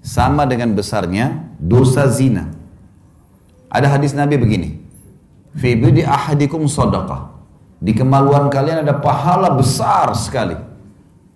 sama 0.01 0.49
dengan 0.49 0.73
besarnya 0.73 1.55
dosa 1.61 2.09
zina. 2.09 2.49
Ada 3.71 3.95
hadis 3.97 4.11
Nabi 4.17 4.35
begini. 4.35 4.69
Fi 5.55 5.77
bidi 5.77 6.03
ahadikum 6.03 6.67
sadaqah. 6.67 7.31
Di 7.81 7.97
kemaluan 7.97 8.49
kalian 8.51 8.85
ada 8.85 8.97
pahala 8.99 9.57
besar 9.57 10.13
sekali. 10.13 10.53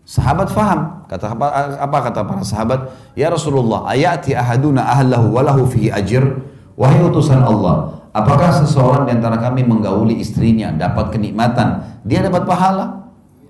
Sahabat 0.05 0.53
faham. 0.53 1.01
Kata 1.09 1.33
apa, 1.33 1.45
apa 1.81 1.97
kata 2.09 2.21
para 2.25 2.45
sahabat? 2.45 2.79
Ya 3.17 3.29
Rasulullah, 3.33 3.89
ayati 3.89 4.37
ahaduna 4.37 4.85
ahlahu 4.85 5.33
walahu 5.33 5.65
fihi 5.69 5.89
ajir. 5.89 6.21
Wahai 6.77 7.01
utusan 7.01 7.41
Allah, 7.41 8.03
apakah 8.13 8.51
seseorang 8.61 9.09
di 9.09 9.17
antara 9.17 9.39
kami 9.39 9.65
menggauli 9.65 10.21
istrinya 10.21 10.69
dapat 10.75 11.13
kenikmatan? 11.15 12.01
Dia 12.05 12.21
dapat 12.21 12.45
pahala? 12.45 13.05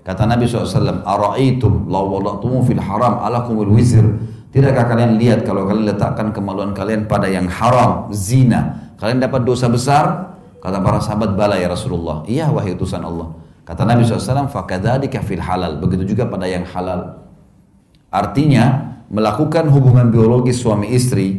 Kata 0.06 0.22
Nabi 0.24 0.46
SAW, 0.46 1.02
Ara'aitum 1.02 1.90
law 1.90 2.06
wada'tumu 2.06 2.62
fil 2.62 2.78
haram 2.78 3.20
alakumul 3.20 3.74
wizir. 3.74 4.06
Tidakkah 4.56 4.88
kalian 4.88 5.20
lihat 5.20 5.44
kalau 5.44 5.68
kalian 5.68 5.92
letakkan 5.92 6.32
kemaluan 6.32 6.72
kalian 6.72 7.04
pada 7.04 7.28
yang 7.28 7.44
haram, 7.44 8.08
zina, 8.08 8.88
kalian 8.96 9.20
dapat 9.20 9.44
dosa 9.44 9.68
besar? 9.68 10.32
Kata 10.64 10.80
para 10.80 10.96
sahabat, 10.96 11.36
bala 11.36 11.60
ya 11.60 11.68
Rasulullah. 11.68 12.24
Iya 12.24 12.48
wahai 12.48 12.72
utusan 12.72 13.04
Allah. 13.04 13.36
Kata 13.68 13.84
Nabi 13.84 14.08
SAW, 14.08 14.48
fakadadika 14.48 15.20
fil 15.20 15.44
halal. 15.44 15.76
Begitu 15.76 16.16
juga 16.16 16.24
pada 16.24 16.48
yang 16.48 16.64
halal. 16.72 17.20
Artinya, 18.08 18.96
melakukan 19.12 19.68
hubungan 19.68 20.08
biologis 20.08 20.64
suami 20.64 20.88
istri, 20.96 21.36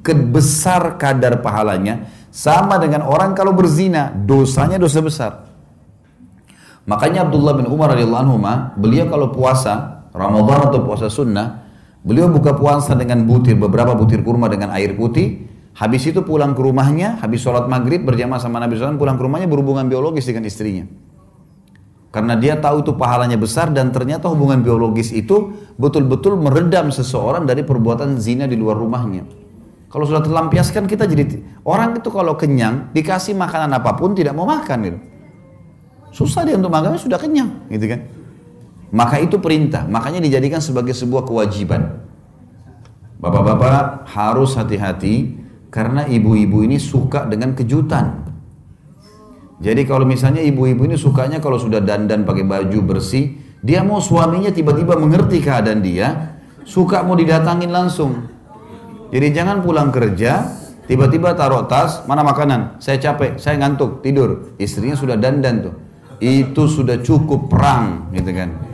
kebesar 0.00 0.96
kadar 0.96 1.44
pahalanya, 1.44 2.08
sama 2.32 2.80
dengan 2.80 3.04
orang 3.04 3.36
kalau 3.36 3.52
berzina, 3.52 4.16
dosanya 4.16 4.80
dosa 4.80 5.04
besar. 5.04 5.32
Makanya 6.88 7.28
Abdullah 7.28 7.52
bin 7.52 7.68
Umar 7.68 7.92
radhiyallahu 7.92 8.22
anhu 8.24 8.40
beliau 8.80 9.12
kalau 9.12 9.28
puasa 9.28 10.08
Ramadan 10.16 10.72
atau 10.72 10.80
puasa 10.88 11.12
sunnah, 11.12 11.68
Beliau 12.00 12.32
buka 12.32 12.56
puasa 12.56 12.96
dengan 12.96 13.28
butir, 13.28 13.60
beberapa 13.60 13.92
butir 13.92 14.24
kurma 14.24 14.48
dengan 14.48 14.72
air 14.72 14.96
putih. 14.96 15.48
Habis 15.76 16.12
itu 16.12 16.24
pulang 16.24 16.56
ke 16.56 16.60
rumahnya, 16.64 17.20
habis 17.20 17.44
sholat 17.44 17.68
maghrib 17.68 18.04
berjamaah 18.04 18.40
sama 18.40 18.60
Nabi 18.60 18.76
SAW, 18.76 18.96
pulang 18.96 19.20
ke 19.20 19.22
rumahnya 19.24 19.48
berhubungan 19.48 19.86
biologis 19.86 20.24
dengan 20.28 20.48
istrinya. 20.48 20.88
Karena 22.10 22.34
dia 22.34 22.58
tahu 22.58 22.82
itu 22.82 22.92
pahalanya 22.98 23.38
besar 23.38 23.70
dan 23.70 23.94
ternyata 23.94 24.26
hubungan 24.26 24.66
biologis 24.66 25.14
itu 25.14 25.54
betul-betul 25.78 26.34
meredam 26.34 26.90
seseorang 26.90 27.46
dari 27.46 27.62
perbuatan 27.62 28.18
zina 28.18 28.50
di 28.50 28.58
luar 28.58 28.74
rumahnya. 28.74 29.22
Kalau 29.90 30.06
sudah 30.06 30.22
terlampiaskan 30.22 30.90
kita 30.90 31.06
jadi 31.06 31.38
orang 31.62 32.02
itu 32.02 32.10
kalau 32.10 32.34
kenyang 32.34 32.90
dikasih 32.90 33.34
makanan 33.38 33.70
apa 33.78 33.94
pun 33.94 34.14
tidak 34.14 34.34
mau 34.34 34.46
makan 34.46 34.78
gitu. 34.86 34.98
Susah 36.10 36.42
dia 36.42 36.58
untuk 36.58 36.74
makan 36.74 36.98
sudah 36.98 37.18
kenyang 37.18 37.70
gitu 37.70 37.86
kan. 37.86 38.00
Maka 38.90 39.22
itu 39.22 39.38
perintah, 39.38 39.86
makanya 39.86 40.18
dijadikan 40.18 40.58
sebagai 40.58 40.94
sebuah 40.94 41.22
kewajiban. 41.22 42.02
Bapak-bapak 43.22 44.10
harus 44.10 44.58
hati-hati 44.58 45.38
karena 45.70 46.08
ibu-ibu 46.10 46.66
ini 46.66 46.80
suka 46.82 47.28
dengan 47.30 47.54
kejutan. 47.54 48.26
Jadi 49.60 49.84
kalau 49.84 50.08
misalnya 50.08 50.40
ibu-ibu 50.40 50.88
ini 50.88 50.96
sukanya 50.96 51.38
kalau 51.38 51.60
sudah 51.60 51.84
dandan 51.84 52.24
pakai 52.24 52.42
baju 52.42 52.78
bersih, 52.82 53.36
dia 53.60 53.84
mau 53.84 54.00
suaminya 54.00 54.48
tiba-tiba 54.50 54.96
mengerti 54.96 55.38
keadaan 55.44 55.84
dia, 55.84 56.40
suka 56.64 57.04
mau 57.04 57.12
didatangin 57.14 57.68
langsung. 57.68 58.24
Jadi 59.12 59.36
jangan 59.36 59.60
pulang 59.60 59.92
kerja, 59.92 60.48
tiba-tiba 60.88 61.36
taruh 61.36 61.68
tas, 61.68 62.08
mana 62.08 62.24
makanan? 62.24 62.80
Saya 62.80 62.96
capek, 62.98 63.36
saya 63.36 63.60
ngantuk, 63.60 64.00
tidur. 64.00 64.56
Istrinya 64.56 64.96
sudah 64.96 65.20
dandan 65.20 65.68
tuh. 65.68 65.74
Itu 66.24 66.64
sudah 66.64 67.04
cukup 67.04 67.52
perang, 67.52 68.08
gitu 68.16 68.32
kan. 68.32 68.69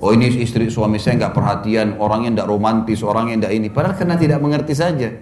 Oh 0.00 0.16
ini 0.16 0.32
istri 0.40 0.72
suami 0.72 0.96
saya 0.96 1.20
nggak 1.20 1.34
perhatian, 1.36 2.00
orangnya 2.00 2.40
nggak 2.40 2.48
romantis, 2.48 3.04
orangnya 3.04 3.44
nggak 3.44 3.52
ini. 3.52 3.68
Padahal 3.68 4.00
karena 4.00 4.16
tidak 4.16 4.40
mengerti 4.40 4.72
saja. 4.72 5.12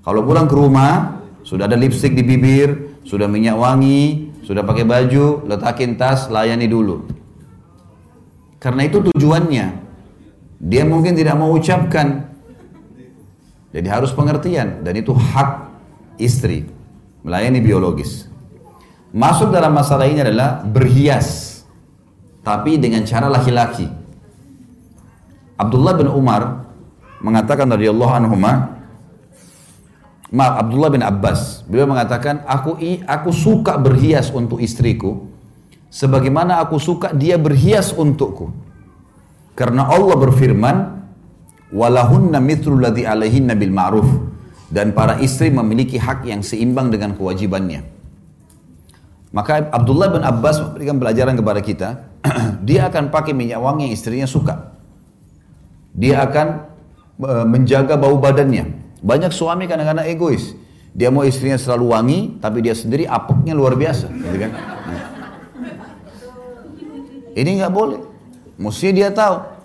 Kalau 0.00 0.24
pulang 0.24 0.48
ke 0.48 0.56
rumah, 0.56 1.20
sudah 1.44 1.68
ada 1.68 1.76
lipstick 1.76 2.16
di 2.16 2.24
bibir, 2.24 2.96
sudah 3.04 3.28
minyak 3.28 3.60
wangi, 3.60 4.32
sudah 4.40 4.64
pakai 4.64 4.88
baju, 4.88 5.44
letakin 5.44 6.00
tas, 6.00 6.32
layani 6.32 6.64
dulu. 6.64 7.04
Karena 8.56 8.88
itu 8.88 9.04
tujuannya. 9.12 9.66
Dia 10.60 10.84
mungkin 10.84 11.16
tidak 11.16 11.36
mau 11.36 11.52
ucapkan. 11.52 12.28
Jadi 13.72 13.88
harus 13.88 14.12
pengertian. 14.12 14.84
Dan 14.84 15.00
itu 15.00 15.16
hak 15.16 15.72
istri. 16.20 16.68
Melayani 17.24 17.60
biologis. 17.64 18.28
Masuk 19.12 19.48
dalam 19.48 19.72
masalah 19.72 20.04
ini 20.04 20.20
adalah 20.20 20.60
berhias 20.60 21.49
tapi 22.40 22.80
dengan 22.80 23.04
cara 23.04 23.28
laki-laki. 23.28 23.88
Abdullah 25.60 25.92
bin 25.96 26.08
Umar 26.08 26.72
mengatakan 27.20 27.68
radhiyallahu 27.68 28.12
anhu 28.16 28.36
Maaf, 30.30 30.62
Abdullah 30.62 30.94
bin 30.94 31.02
Abbas, 31.02 31.66
beliau 31.66 31.90
mengatakan, 31.90 32.46
aku 32.46 32.78
aku 33.02 33.30
suka 33.34 33.74
berhias 33.74 34.30
untuk 34.30 34.62
istriku, 34.62 35.26
sebagaimana 35.90 36.62
aku 36.62 36.78
suka 36.78 37.10
dia 37.10 37.34
berhias 37.34 37.90
untukku. 37.90 38.54
Karena 39.58 39.90
Allah 39.90 40.14
berfirman, 40.14 40.76
walahunna 41.74 42.38
mithlu 42.38 42.78
ladhi 42.78 43.02
alaihinna 43.02 43.58
bil 43.58 43.74
ma'ruf. 43.74 44.08
Dan 44.70 44.94
para 44.94 45.18
istri 45.18 45.50
memiliki 45.50 45.98
hak 45.98 46.22
yang 46.22 46.46
seimbang 46.46 46.94
dengan 46.94 47.18
kewajibannya. 47.18 47.82
Maka 49.34 49.66
Abdullah 49.66 50.14
bin 50.14 50.22
Abbas 50.22 50.62
memberikan 50.62 51.02
pelajaran 51.02 51.34
kepada 51.34 51.58
kita, 51.58 51.88
dia 52.68 52.88
akan 52.88 53.08
pakai 53.08 53.32
minyak 53.32 53.60
wangi 53.60 53.88
yang 53.90 53.94
istrinya 53.96 54.28
suka. 54.28 54.76
Dia 55.96 56.22
akan 56.24 56.46
e, 57.20 57.34
menjaga 57.48 57.96
bau 57.96 58.16
badannya. 58.20 58.78
Banyak 59.00 59.32
suami 59.32 59.64
kadang-kadang 59.64 60.06
egois. 60.06 60.52
Dia 60.90 61.08
mau 61.08 61.22
istrinya 61.22 61.56
selalu 61.56 61.84
wangi, 61.86 62.20
tapi 62.42 62.60
dia 62.66 62.74
sendiri 62.74 63.06
apeknya 63.06 63.54
luar 63.54 63.78
biasa, 63.78 64.10
gitu 64.10 64.36
kan? 64.42 64.50
Nah. 64.50 65.06
Ini 67.30 67.50
nggak 67.62 67.72
boleh. 67.72 68.00
Mesti 68.58 68.90
dia 68.90 69.14
tahu. 69.14 69.59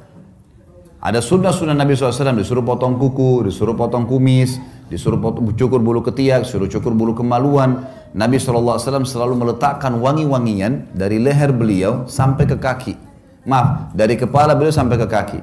Ada 1.05 1.21
sunnah-sunnah 1.21 1.77
Nabi 1.77 1.93
SAW, 1.93 2.33
disuruh 2.33 2.65
potong 2.65 2.97
kuku, 2.97 3.45
disuruh 3.45 3.77
potong 3.77 4.09
kumis, 4.09 4.57
disuruh 4.89 5.21
potong, 5.21 5.53
cukur 5.53 5.77
bulu 5.77 6.01
ketiak, 6.01 6.49
disuruh 6.49 6.65
cukur 6.65 6.97
bulu 6.97 7.13
kemaluan. 7.13 7.85
Nabi 8.17 8.41
SAW 8.41 8.81
selalu 8.81 9.37
meletakkan 9.37 10.01
wangi-wangian 10.01 10.89
dari 10.97 11.21
leher 11.21 11.53
beliau 11.53 12.09
sampai 12.09 12.49
ke 12.49 12.57
kaki. 12.57 12.97
Maaf, 13.45 13.93
dari 13.93 14.17
kepala 14.17 14.57
beliau 14.57 14.73
sampai 14.73 14.97
ke 14.97 15.05
kaki. 15.05 15.39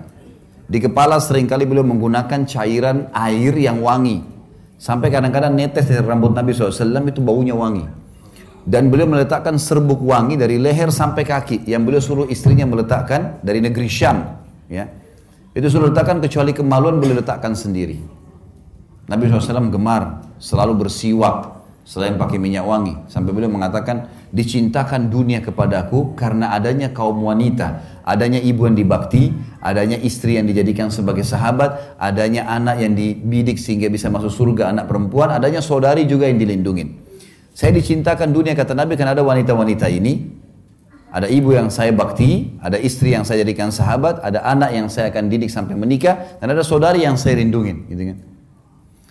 Di 0.66 0.82
kepala 0.82 1.22
sering 1.22 1.46
kali 1.46 1.62
beliau 1.62 1.86
menggunakan 1.86 2.42
cairan 2.42 3.06
air 3.14 3.54
yang 3.54 3.78
wangi. 3.86 4.18
Sampai 4.82 5.14
kadang-kadang 5.14 5.54
netes 5.54 5.86
dari 5.86 6.02
rambut 6.02 6.34
Nabi 6.34 6.50
SAW 6.50 7.06
itu 7.06 7.22
baunya 7.22 7.54
wangi. 7.54 7.86
Dan 8.66 8.90
beliau 8.90 9.06
meletakkan 9.06 9.62
serbuk 9.62 10.02
wangi 10.02 10.34
dari 10.34 10.58
leher 10.58 10.90
sampai 10.90 11.22
kaki. 11.22 11.70
Yang 11.70 11.82
beliau 11.86 12.02
suruh 12.02 12.26
istrinya 12.26 12.66
meletakkan 12.66 13.38
dari 13.46 13.62
negeri 13.62 13.86
Syam. 13.86 14.42
Ya. 14.66 15.01
Itu 15.52 15.68
suruh 15.68 15.92
letakkan 15.92 16.20
kecuali 16.24 16.56
kemaluan 16.56 16.96
beliau 16.96 17.20
letakkan 17.20 17.52
sendiri. 17.52 18.00
Nabi 19.04 19.28
SAW 19.28 19.68
gemar 19.68 20.24
selalu 20.40 20.86
bersiwak 20.86 21.60
selain 21.82 22.16
pakai 22.16 22.38
minyak 22.38 22.64
wangi. 22.64 22.94
Sampai 23.10 23.34
beliau 23.34 23.50
mengatakan, 23.50 24.08
dicintakan 24.32 25.10
dunia 25.12 25.42
kepadaku 25.42 26.14
karena 26.16 26.54
adanya 26.54 26.94
kaum 26.94 27.20
wanita. 27.20 28.00
Adanya 28.06 28.40
ibu 28.40 28.64
yang 28.64 28.78
dibakti, 28.78 29.34
adanya 29.60 29.98
istri 30.00 30.38
yang 30.40 30.46
dijadikan 30.48 30.88
sebagai 30.88 31.26
sahabat, 31.26 31.98
adanya 32.00 32.48
anak 32.48 32.80
yang 32.80 32.96
dibidik 32.96 33.58
sehingga 33.60 33.92
bisa 33.92 34.08
masuk 34.08 34.32
surga 34.32 34.72
anak 34.72 34.88
perempuan, 34.88 35.30
adanya 35.34 35.60
saudari 35.60 36.06
juga 36.08 36.26
yang 36.30 36.40
dilindungi. 36.40 37.04
Saya 37.52 37.76
dicintakan 37.76 38.32
dunia 38.32 38.56
kata 38.56 38.72
Nabi 38.72 38.96
karena 38.96 39.12
ada 39.12 39.20
wanita-wanita 39.20 39.84
ini, 39.92 40.41
ada 41.12 41.28
ibu 41.28 41.52
yang 41.52 41.68
saya 41.68 41.92
bakti, 41.92 42.56
ada 42.64 42.80
istri 42.80 43.12
yang 43.12 43.20
saya 43.20 43.44
jadikan 43.44 43.68
sahabat, 43.68 44.24
ada 44.24 44.40
anak 44.48 44.72
yang 44.72 44.88
saya 44.88 45.12
akan 45.12 45.28
didik 45.28 45.52
sampai 45.52 45.76
menikah, 45.76 46.40
dan 46.40 46.48
ada 46.48 46.64
saudari 46.64 47.04
yang 47.04 47.20
saya 47.20 47.36
lindungin. 47.36 47.84
Gitu 47.84 48.02
kan. 48.08 48.18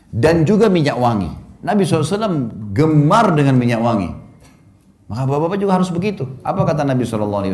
Dan 0.09 0.35
juga 0.49 0.65
minyak 0.65 0.97
wangi. 0.97 1.29
Nabi 1.61 1.85
SAW 1.85 2.73
gemar 2.73 3.37
dengan 3.37 3.53
minyak 3.53 3.85
wangi. 3.85 4.09
Maka 5.13 5.29
bapak-bapak 5.29 5.61
juga 5.61 5.77
harus 5.77 5.93
begitu. 5.93 6.25
Apa 6.41 6.65
kata 6.65 6.81
Nabi 6.81 7.05
SAW? 7.05 7.45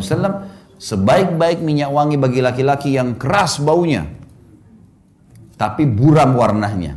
Sebaik-baik 0.80 1.60
minyak 1.60 1.92
wangi 1.92 2.16
bagi 2.16 2.40
laki-laki 2.40 2.96
yang 2.96 3.20
keras 3.20 3.60
baunya, 3.60 4.08
tapi 5.60 5.84
buram 5.84 6.32
warnanya. 6.38 6.96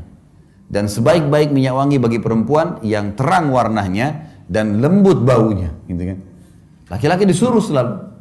Dan 0.71 0.87
sebaik-baik 0.87 1.51
minyak 1.51 1.75
wangi 1.75 1.99
bagi 1.99 2.23
perempuan 2.23 2.79
yang 2.79 3.11
terang 3.19 3.51
warnanya 3.51 4.31
dan 4.47 4.79
lembut 4.79 5.19
baunya, 5.19 5.75
gitu 5.91 6.15
kan? 6.15 6.30
Laki-laki 6.91 7.23
disuruh 7.23 7.63
selalu. 7.63 8.11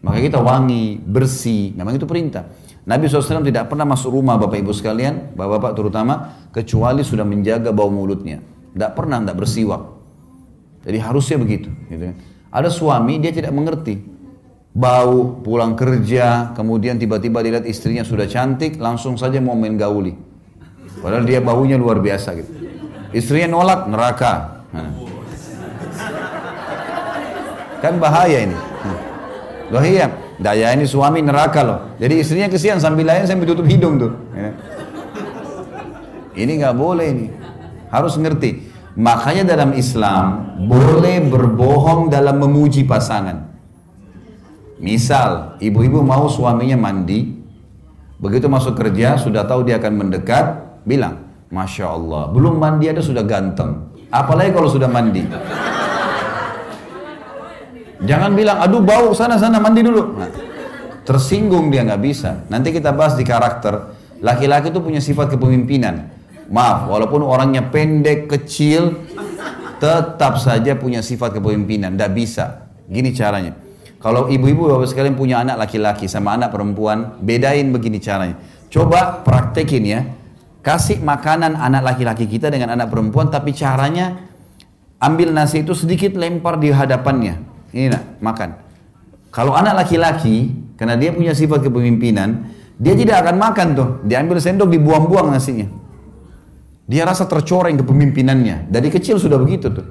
Maka 0.00 0.18
kita 0.20 0.40
wangi, 0.40 1.00
bersih, 1.00 1.76
memang 1.76 1.96
itu 1.96 2.08
perintah. 2.08 2.48
Nabi 2.84 3.08
SAW 3.08 3.44
tidak 3.44 3.72
pernah 3.72 3.88
masuk 3.88 4.12
rumah 4.12 4.36
Bapak 4.36 4.60
Ibu 4.60 4.72
sekalian, 4.72 5.32
Bapak-Bapak 5.36 5.72
terutama, 5.76 6.14
kecuali 6.52 7.00
sudah 7.00 7.24
menjaga 7.24 7.72
bau 7.72 7.88
mulutnya. 7.88 8.40
Tidak 8.72 8.92
pernah 8.92 9.20
tidak 9.20 9.36
bersiwak. 9.40 9.82
Jadi 10.84 10.98
harusnya 11.00 11.36
begitu. 11.40 11.72
Gitu. 11.88 12.12
Kan. 12.12 12.16
Ada 12.52 12.68
suami 12.68 13.16
dia 13.20 13.32
tidak 13.32 13.52
mengerti 13.56 13.96
bau, 14.74 15.38
pulang 15.40 15.78
kerja, 15.78 16.50
kemudian 16.52 16.98
tiba-tiba 16.98 17.40
dilihat 17.40 17.64
istrinya 17.64 18.02
sudah 18.02 18.26
cantik, 18.26 18.76
langsung 18.82 19.14
saja 19.14 19.38
mau 19.38 19.54
main 19.54 19.78
gauli. 19.78 20.12
Padahal 20.98 21.22
dia 21.22 21.38
baunya 21.38 21.78
luar 21.78 22.02
biasa 22.02 22.34
gitu. 22.34 22.50
Istrinya 23.14 23.54
nolak, 23.54 23.86
neraka. 23.86 24.32
Nah. 24.74 25.03
Kan 27.84 28.00
bahaya 28.00 28.48
ini. 28.48 28.56
Loh 29.68 29.84
iya, 29.84 30.08
daya 30.40 30.72
ini 30.72 30.88
suami 30.88 31.20
neraka 31.20 31.60
loh. 31.60 31.78
Jadi 32.00 32.24
istrinya 32.24 32.48
kesian 32.48 32.80
sambil 32.80 33.04
lain 33.04 33.28
sambil 33.28 33.52
tutup 33.52 33.68
hidung 33.68 34.00
tuh. 34.00 34.12
Ya. 34.32 34.56
Ini 36.32 36.64
nggak 36.64 36.76
boleh 36.80 37.06
ini. 37.12 37.26
Harus 37.92 38.16
ngerti. 38.16 38.72
Makanya 38.96 39.52
dalam 39.52 39.76
Islam 39.76 40.56
boleh 40.64 41.28
berbohong 41.28 42.08
dalam 42.08 42.40
memuji 42.40 42.88
pasangan. 42.88 43.52
Misal, 44.80 45.60
ibu-ibu 45.60 46.00
mau 46.00 46.24
suaminya 46.24 46.80
mandi, 46.80 47.36
begitu 48.16 48.48
masuk 48.48 48.80
kerja, 48.80 49.20
sudah 49.20 49.44
tahu 49.44 49.66
dia 49.66 49.76
akan 49.76 49.92
mendekat, 49.92 50.44
bilang, 50.88 51.26
Masya 51.52 51.86
Allah, 51.90 52.32
belum 52.32 52.58
mandi 52.58 52.90
ada 52.90 53.02
sudah 53.04 53.22
ganteng. 53.22 53.92
Apalagi 54.08 54.50
kalau 54.54 54.70
sudah 54.70 54.90
mandi. 54.90 55.26
Jangan 58.04 58.30
bilang, 58.36 58.60
aduh 58.60 58.84
bau, 58.84 59.16
sana-sana 59.16 59.56
mandi 59.56 59.80
dulu. 59.80 60.20
Nah, 60.20 60.28
tersinggung 61.08 61.72
dia 61.72 61.84
nggak 61.84 62.02
bisa. 62.04 62.44
Nanti 62.52 62.72
kita 62.72 62.92
bahas 62.92 63.16
di 63.16 63.24
karakter. 63.24 63.96
Laki-laki 64.20 64.72
itu 64.72 64.80
punya 64.80 65.00
sifat 65.00 65.32
kepemimpinan. 65.36 66.12
Maaf, 66.52 66.92
walaupun 66.92 67.24
orangnya 67.24 67.64
pendek, 67.72 68.28
kecil, 68.28 69.04
tetap 69.80 70.36
saja 70.36 70.76
punya 70.76 71.00
sifat 71.00 71.40
kepemimpinan. 71.40 71.96
Tidak 71.96 72.12
bisa. 72.12 72.68
Gini 72.84 73.16
caranya. 73.16 73.56
Kalau 74.04 74.28
ibu-ibu 74.28 74.68
bapak 74.68 74.92
sekalian 74.92 75.16
punya 75.16 75.40
anak 75.40 75.56
laki-laki 75.64 76.04
sama 76.04 76.36
anak 76.36 76.52
perempuan, 76.52 77.16
bedain 77.24 77.72
begini 77.72 77.96
caranya. 78.04 78.36
Coba 78.68 79.24
praktekin 79.24 79.84
ya. 79.84 80.00
Kasih 80.60 81.00
makanan 81.00 81.56
anak 81.56 81.84
laki-laki 81.84 82.28
kita 82.28 82.52
dengan 82.52 82.76
anak 82.76 82.92
perempuan, 82.92 83.32
tapi 83.32 83.56
caranya 83.56 84.28
ambil 85.00 85.32
nasi 85.32 85.64
itu 85.64 85.72
sedikit 85.72 86.16
lempar 86.16 86.60
di 86.60 86.68
hadapannya. 86.72 87.53
Ini 87.74 87.90
nak, 87.90 88.22
makan. 88.22 88.50
Kalau 89.34 89.58
anak 89.58 89.82
laki-laki, 89.82 90.54
karena 90.78 90.94
dia 90.94 91.10
punya 91.10 91.34
sifat 91.34 91.66
kepemimpinan, 91.66 92.54
dia 92.78 92.94
tidak 92.94 93.26
akan 93.26 93.34
makan 93.34 93.66
tuh. 93.74 93.88
Diambil 94.06 94.38
sendok, 94.38 94.70
dibuang-buang 94.70 95.34
nasinya. 95.34 95.66
Dia 96.86 97.02
rasa 97.02 97.26
tercoreng 97.26 97.74
kepemimpinannya. 97.82 98.70
Dari 98.70 98.88
kecil 98.94 99.18
sudah 99.18 99.42
begitu 99.42 99.74
tuh. 99.74 99.86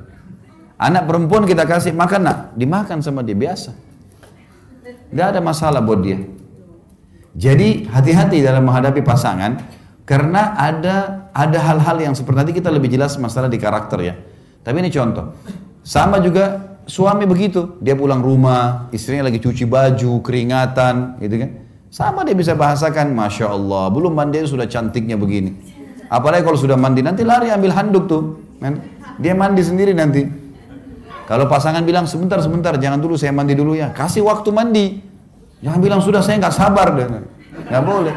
Anak 0.80 1.12
perempuan 1.12 1.44
kita 1.44 1.68
kasih 1.68 1.92
makan 1.92 2.22
nak, 2.24 2.38
dimakan 2.56 3.04
sama 3.04 3.20
dia 3.20 3.36
biasa. 3.36 3.76
Gak 5.12 5.28
ada 5.36 5.40
masalah 5.44 5.84
buat 5.84 6.00
dia. 6.02 6.24
Jadi 7.34 7.90
hati-hati 7.90 8.46
dalam 8.46 8.64
menghadapi 8.66 9.02
pasangan 9.02 9.58
karena 10.06 10.54
ada 10.54 11.30
ada 11.34 11.58
hal-hal 11.58 11.98
yang 11.98 12.14
seperti 12.14 12.38
nanti 12.38 12.54
kita 12.54 12.70
lebih 12.70 12.94
jelas 12.94 13.18
masalah 13.18 13.50
di 13.50 13.58
karakter 13.58 14.00
ya. 14.06 14.16
Tapi 14.62 14.76
ini 14.86 14.94
contoh. 14.94 15.34
Sama 15.82 16.22
juga 16.22 16.73
suami 16.86 17.24
begitu, 17.28 17.80
dia 17.80 17.96
pulang 17.96 18.20
rumah, 18.20 18.88
istrinya 18.92 19.28
lagi 19.32 19.40
cuci 19.40 19.64
baju, 19.68 20.20
keringatan, 20.24 21.20
gitu 21.24 21.36
kan. 21.44 21.50
Sama 21.94 22.26
dia 22.26 22.34
bisa 22.34 22.58
bahasakan, 22.58 23.14
Masya 23.14 23.54
Allah, 23.54 23.88
belum 23.94 24.18
mandi 24.18 24.42
sudah 24.50 24.66
cantiknya 24.66 25.14
begini. 25.14 25.54
Apalagi 26.10 26.42
kalau 26.46 26.58
sudah 26.58 26.78
mandi, 26.78 27.06
nanti 27.06 27.22
lari 27.22 27.54
ambil 27.54 27.72
handuk 27.74 28.06
tuh. 28.10 28.42
Kan? 28.58 28.82
Dia 29.22 29.38
mandi 29.38 29.62
sendiri 29.62 29.94
nanti. 29.94 30.26
Kalau 31.24 31.48
pasangan 31.48 31.86
bilang 31.88 32.04
sebentar 32.04 32.36
sebentar 32.44 32.76
jangan 32.76 33.00
dulu 33.00 33.16
saya 33.16 33.32
mandi 33.32 33.56
dulu 33.56 33.80
ya, 33.80 33.96
kasih 33.96 34.28
waktu 34.28 34.50
mandi. 34.52 34.86
Jangan 35.64 35.80
bilang 35.80 36.00
sudah 36.04 36.20
saya 36.20 36.36
nggak 36.44 36.56
sabar 36.56 36.92
nggak 36.92 37.84
boleh. 37.88 38.16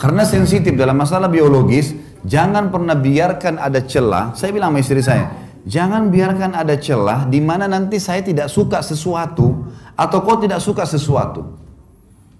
Karena 0.00 0.24
sensitif 0.24 0.72
dalam 0.80 0.96
masalah 0.96 1.28
biologis, 1.28 1.92
jangan 2.24 2.72
pernah 2.72 2.96
biarkan 2.96 3.60
ada 3.60 3.84
celah. 3.84 4.32
Saya 4.32 4.56
bilang 4.56 4.72
sama 4.72 4.80
istri 4.80 5.04
saya, 5.04 5.28
jangan 5.68 6.08
biarkan 6.08 6.56
ada 6.56 6.76
celah 6.76 7.28
di 7.28 7.40
mana 7.40 7.68
nanti 7.68 8.00
saya 8.00 8.20
tidak 8.20 8.48
suka 8.48 8.80
sesuatu 8.80 9.68
atau 9.96 10.18
kau 10.24 10.40
tidak 10.40 10.60
suka 10.64 10.84
sesuatu. 10.88 11.60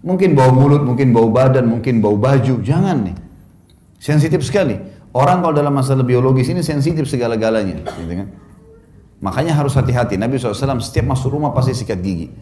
Mungkin 0.01 0.33
bau 0.33 0.49
mulut, 0.49 0.81
mungkin 0.81 1.13
bau 1.13 1.29
badan, 1.29 1.69
mungkin 1.69 2.01
bau 2.01 2.17
baju, 2.17 2.65
jangan 2.65 3.05
nih. 3.05 3.17
Sensitif 4.01 4.41
sekali. 4.41 4.81
Orang 5.13 5.45
kalau 5.45 5.53
dalam 5.53 5.77
masalah 5.77 6.01
biologis 6.01 6.49
ini 6.49 6.65
sensitif 6.65 7.05
segala-galanya. 7.05 7.85
Gitu 7.85 8.15
kan? 8.17 8.29
Makanya 9.21 9.53
harus 9.53 9.77
hati-hati. 9.77 10.17
Nabi 10.17 10.41
SAW 10.41 10.81
setiap 10.81 11.13
masuk 11.13 11.37
rumah 11.37 11.53
pasti 11.53 11.77
sikat 11.77 12.01
gigi. 12.01 12.33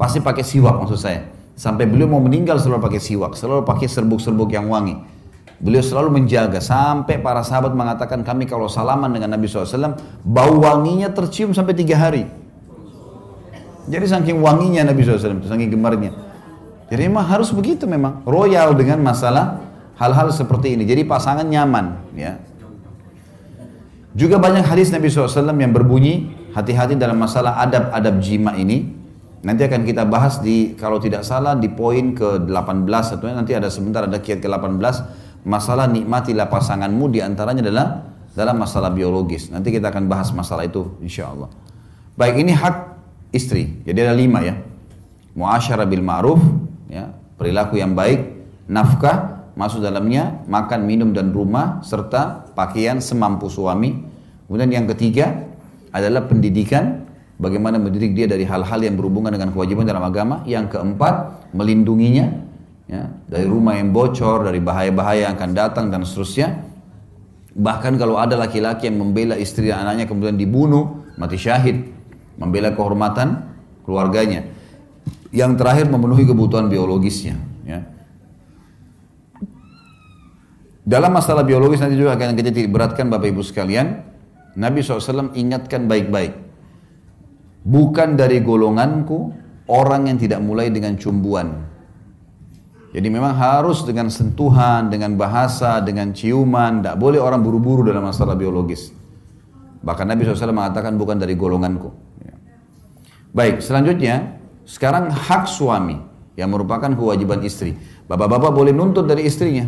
Pasti 0.00 0.24
pakai 0.24 0.40
siwak 0.40 0.80
maksud 0.80 0.96
saya. 0.96 1.28
Sampai 1.52 1.84
beliau 1.84 2.08
mau 2.08 2.24
meninggal 2.24 2.56
selalu 2.56 2.80
pakai 2.80 3.00
siwak. 3.02 3.36
Selalu 3.36 3.68
pakai 3.68 3.86
serbuk-serbuk 3.92 4.48
yang 4.48 4.72
wangi. 4.72 4.96
Beliau 5.62 5.78
selalu 5.78 6.18
menjaga. 6.18 6.58
Sampai 6.58 7.22
para 7.22 7.46
sahabat 7.46 7.70
mengatakan 7.70 8.26
kami 8.26 8.50
kalau 8.50 8.66
salaman 8.66 9.14
dengan 9.14 9.30
Nabi 9.38 9.46
SAW. 9.46 9.94
Bau 10.26 10.58
wanginya 10.58 11.14
tercium 11.14 11.54
sampai 11.54 11.78
tiga 11.78 12.02
hari. 12.02 12.26
Jadi 13.86 14.04
saking 14.10 14.42
wanginya 14.42 14.90
Nabi 14.90 15.06
SAW. 15.06 15.46
Saking 15.46 15.70
gemarnya. 15.70 16.10
Jadi 16.90 17.06
memang 17.06 17.30
harus 17.30 17.54
begitu 17.54 17.86
memang. 17.86 18.26
Royal 18.26 18.74
dengan 18.74 18.98
masalah 19.06 19.62
hal-hal 20.02 20.34
seperti 20.34 20.74
ini. 20.74 20.82
Jadi 20.82 21.06
pasangan 21.06 21.46
nyaman, 21.46 22.10
ya. 22.18 22.42
Juga 24.12 24.36
banyak 24.36 24.66
hadis 24.66 24.92
Nabi 24.92 25.08
SAW 25.08 25.56
yang 25.56 25.72
berbunyi 25.72 26.34
hati-hati 26.52 27.00
dalam 27.00 27.16
masalah 27.16 27.62
adab-adab 27.64 28.20
jima 28.20 28.52
ini. 28.58 28.92
Nanti 29.42 29.66
akan 29.66 29.82
kita 29.88 30.06
bahas 30.06 30.38
di 30.38 30.74
kalau 30.76 31.02
tidak 31.02 31.26
salah 31.26 31.56
di 31.56 31.66
poin 31.66 32.14
ke-18 32.14 33.18
atau 33.18 33.26
nanti 33.30 33.56
ada 33.56 33.72
sebentar 33.72 34.06
ada 34.06 34.20
kiat 34.20 34.38
ke-18 34.38 35.21
masalah 35.42 35.90
nikmatilah 35.90 36.46
pasanganmu 36.46 37.10
di 37.10 37.18
antaranya 37.22 37.62
adalah 37.66 37.86
dalam 38.32 38.56
masalah 38.56 38.90
biologis. 38.90 39.52
Nanti 39.52 39.74
kita 39.74 39.92
akan 39.92 40.08
bahas 40.08 40.32
masalah 40.32 40.64
itu 40.64 40.96
insya 41.04 41.28
Allah. 41.30 41.52
Baik 42.16 42.40
ini 42.40 42.52
hak 42.52 42.76
istri. 43.32 43.82
Jadi 43.84 43.98
ada 44.00 44.14
lima 44.16 44.40
ya. 44.44 44.56
Muasyarah 45.32 45.88
bil 45.88 46.04
ma'ruf, 46.04 46.40
ya, 46.92 47.08
perilaku 47.40 47.80
yang 47.80 47.96
baik, 47.96 48.20
nafkah, 48.68 49.48
masuk 49.56 49.80
dalamnya, 49.80 50.44
makan, 50.44 50.84
minum 50.84 51.16
dan 51.16 51.32
rumah, 51.32 51.80
serta 51.80 52.52
pakaian 52.52 53.00
semampu 53.00 53.48
suami. 53.48 53.96
Kemudian 54.44 54.68
yang 54.68 54.86
ketiga 54.92 55.48
adalah 55.88 56.28
pendidikan, 56.28 57.08
bagaimana 57.40 57.80
mendidik 57.80 58.12
dia 58.12 58.28
dari 58.28 58.44
hal-hal 58.44 58.84
yang 58.84 59.00
berhubungan 59.00 59.32
dengan 59.32 59.56
kewajiban 59.56 59.88
dalam 59.88 60.04
agama. 60.04 60.44
Yang 60.44 60.76
keempat, 60.76 61.48
melindunginya 61.56 62.28
ya, 62.92 63.08
dari 63.24 63.48
rumah 63.48 63.80
yang 63.80 63.88
bocor, 63.88 64.44
dari 64.44 64.60
bahaya-bahaya 64.60 65.32
yang 65.32 65.34
akan 65.40 65.50
datang 65.56 65.88
dan 65.88 66.04
seterusnya. 66.04 66.60
Bahkan 67.52 67.96
kalau 67.96 68.20
ada 68.20 68.36
laki-laki 68.36 68.88
yang 68.92 69.00
membela 69.00 69.36
istri 69.36 69.72
dan 69.72 69.88
anaknya 69.88 70.04
kemudian 70.04 70.36
dibunuh, 70.36 71.08
mati 71.16 71.40
syahid, 71.40 71.88
membela 72.36 72.72
kehormatan 72.76 73.48
keluarganya. 73.88 74.44
Yang 75.32 75.64
terakhir 75.64 75.88
memenuhi 75.88 76.28
kebutuhan 76.28 76.68
biologisnya. 76.68 77.40
Ya. 77.64 77.88
Dalam 80.84 81.16
masalah 81.16 81.40
biologis 81.46 81.80
nanti 81.80 81.96
juga 81.96 82.12
akan 82.20 82.36
kita 82.36 82.68
beratkan 82.68 83.08
Bapak 83.08 83.32
Ibu 83.32 83.40
sekalian, 83.40 84.04
Nabi 84.52 84.84
SAW 84.84 85.32
ingatkan 85.32 85.88
baik-baik. 85.88 86.36
Bukan 87.62 88.18
dari 88.18 88.42
golonganku 88.44 89.32
orang 89.70 90.10
yang 90.10 90.18
tidak 90.20 90.44
mulai 90.44 90.68
dengan 90.68 90.98
cumbuan. 91.00 91.71
Jadi 92.92 93.08
memang 93.08 93.32
harus 93.32 93.88
dengan 93.88 94.12
sentuhan, 94.12 94.92
dengan 94.92 95.16
bahasa, 95.16 95.80
dengan 95.80 96.12
ciuman. 96.12 96.84
Tidak 96.84 97.00
boleh 97.00 97.16
orang 97.16 97.40
buru-buru 97.40 97.88
dalam 97.88 98.04
masalah 98.04 98.36
biologis. 98.36 98.92
Bahkan 99.80 100.04
Nabi 100.04 100.28
SAW 100.28 100.52
mengatakan 100.52 101.00
bukan 101.00 101.16
dari 101.16 101.32
golonganku. 101.32 101.88
Ya. 102.20 102.36
Baik, 103.32 103.64
selanjutnya 103.64 104.36
sekarang 104.68 105.08
hak 105.08 105.48
suami 105.48 105.98
yang 106.36 106.52
merupakan 106.52 106.92
kewajiban 106.92 107.40
istri. 107.40 107.74
Bapak-bapak 108.06 108.52
boleh 108.52 108.76
nuntut 108.76 109.08
dari 109.08 109.24
istrinya. 109.24 109.64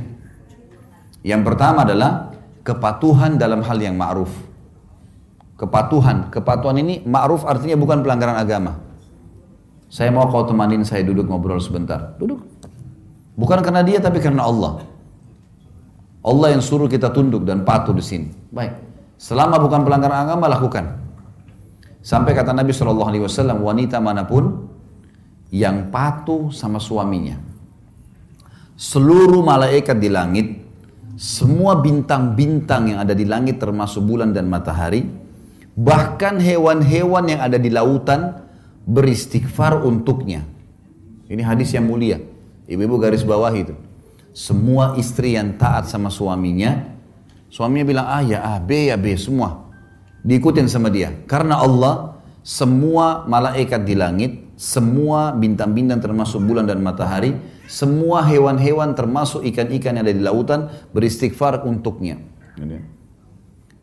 Yang 1.25 1.43
pertama 1.49 1.89
adalah 1.89 2.37
kepatuhan 2.61 3.41
dalam 3.41 3.64
hal 3.64 3.81
yang 3.81 3.97
ma'ruf. 3.97 4.31
Kepatuhan. 5.57 6.29
Kepatuhan 6.29 6.77
ini 6.77 7.01
ma'ruf 7.09 7.49
artinya 7.49 7.81
bukan 7.81 8.05
pelanggaran 8.05 8.37
agama. 8.37 8.85
Saya 9.89 10.12
mau 10.12 10.29
kau 10.29 10.45
temanin 10.45 10.85
saya 10.85 11.01
duduk 11.01 11.25
ngobrol 11.25 11.57
sebentar. 11.57 12.20
Duduk. 12.20 12.53
Bukan 13.35 13.59
karena 13.62 13.82
dia 13.82 13.99
tapi 13.99 14.22
karena 14.22 14.47
Allah. 14.47 14.87
Allah 16.24 16.57
yang 16.57 16.62
suruh 16.64 16.89
kita 16.89 17.12
tunduk 17.12 17.45
dan 17.45 17.66
patuh 17.66 17.93
di 17.93 18.01
sini. 18.01 18.28
Baik. 18.55 18.80
Selama 19.20 19.61
bukan 19.61 19.85
pelanggaran 19.85 20.24
agama 20.24 20.49
lakukan. 20.49 21.05
Sampai 22.05 22.37
kata 22.37 22.53
Nabi 22.53 22.72
Shallallahu 22.72 23.09
Alaihi 23.09 23.24
Wasallam 23.24 23.64
wanita 23.64 23.97
mana 23.97 24.28
pun 24.28 24.68
yang 25.49 25.89
patuh 25.89 26.53
sama 26.53 26.76
suaminya, 26.76 27.41
seluruh 28.76 29.41
malaikat 29.41 29.97
di 29.97 30.12
langit, 30.12 30.47
semua 31.16 31.80
bintang-bintang 31.80 32.93
yang 32.93 32.99
ada 33.01 33.16
di 33.16 33.24
langit 33.24 33.57
termasuk 33.57 34.05
bulan 34.05 34.37
dan 34.37 34.53
matahari, 34.53 35.07
bahkan 35.78 36.43
hewan-hewan 36.43 37.24
yang 37.24 37.41
ada 37.41 37.57
di 37.57 37.70
lautan 37.72 38.45
beristighfar 38.85 39.80
untuknya. 39.80 40.45
Ini 41.30 41.41
hadis 41.41 41.72
yang 41.72 41.89
mulia. 41.89 42.20
Ibu-ibu 42.64 42.96
garis 42.96 43.24
bawah 43.24 43.52
itu. 43.52 43.76
Semua 44.34 44.98
istri 44.98 45.38
yang 45.38 45.54
taat 45.54 45.86
sama 45.86 46.10
suaminya, 46.10 46.90
suaminya 47.52 47.86
bilang 47.86 48.06
A 48.08 48.18
ya 48.24 48.38
A, 48.42 48.54
B 48.58 48.90
ya 48.90 48.98
B, 48.98 49.14
semua. 49.14 49.70
Diikutin 50.24 50.66
sama 50.66 50.88
dia. 50.88 51.12
Karena 51.28 51.60
Allah, 51.60 52.18
semua 52.42 53.28
malaikat 53.28 53.84
di 53.86 53.94
langit, 53.94 54.32
semua 54.56 55.36
bintang-bintang 55.36 56.00
termasuk 56.00 56.42
bulan 56.42 56.64
dan 56.66 56.80
matahari, 56.80 57.36
semua 57.68 58.24
hewan-hewan 58.24 58.96
termasuk 58.96 59.44
ikan-ikan 59.54 59.96
yang 59.96 60.04
ada 60.04 60.12
di 60.12 60.22
lautan 60.24 60.72
beristighfar 60.90 61.62
untuknya. 61.68 62.18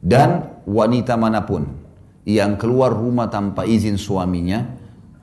Dan 0.02 0.62
wanita 0.66 1.14
mana 1.16 1.46
pun 1.46 1.70
yang 2.26 2.58
keluar 2.58 2.94
rumah 2.94 3.30
tanpa 3.30 3.66
izin 3.66 3.98
suaminya, 3.98 4.81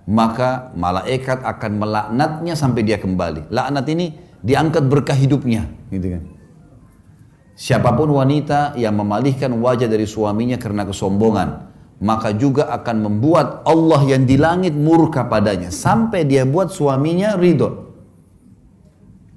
maka 0.09 0.73
malaikat 0.73 1.45
akan 1.45 1.73
melaknatnya 1.77 2.57
sampai 2.57 2.81
dia 2.81 2.97
kembali. 2.97 3.53
Laknat 3.53 3.85
ini 3.93 4.17
diangkat 4.41 4.89
berkah 4.89 5.13
hidupnya, 5.13 5.69
gitu 5.93 6.17
kan. 6.17 6.23
Siapa 7.53 7.93
pun 7.93 8.17
wanita 8.17 8.73
yang 8.81 8.97
memalihkan 8.97 9.53
wajah 9.61 9.85
dari 9.85 10.09
suaminya 10.09 10.57
karena 10.57 10.89
kesombongan, 10.89 11.69
maka 12.01 12.33
juga 12.33 12.73
akan 12.73 12.97
membuat 13.05 13.69
Allah 13.69 14.01
yang 14.09 14.25
di 14.25 14.41
langit 14.41 14.73
murka 14.73 15.29
padanya 15.29 15.69
sampai 15.69 16.25
dia 16.25 16.49
buat 16.49 16.73
suaminya 16.73 17.37
ridho. 17.37 17.91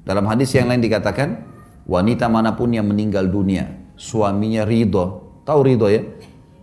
Dalam 0.08 0.24
hadis 0.30 0.56
yang 0.56 0.72
lain 0.72 0.80
dikatakan, 0.80 1.44
wanita 1.84 2.32
mana 2.32 2.56
pun 2.56 2.72
yang 2.72 2.88
meninggal 2.88 3.28
dunia, 3.28 3.92
suaminya 4.00 4.64
ridho. 4.64 5.44
Tahu 5.44 5.60
ridho 5.68 5.92
ya? 5.92 6.06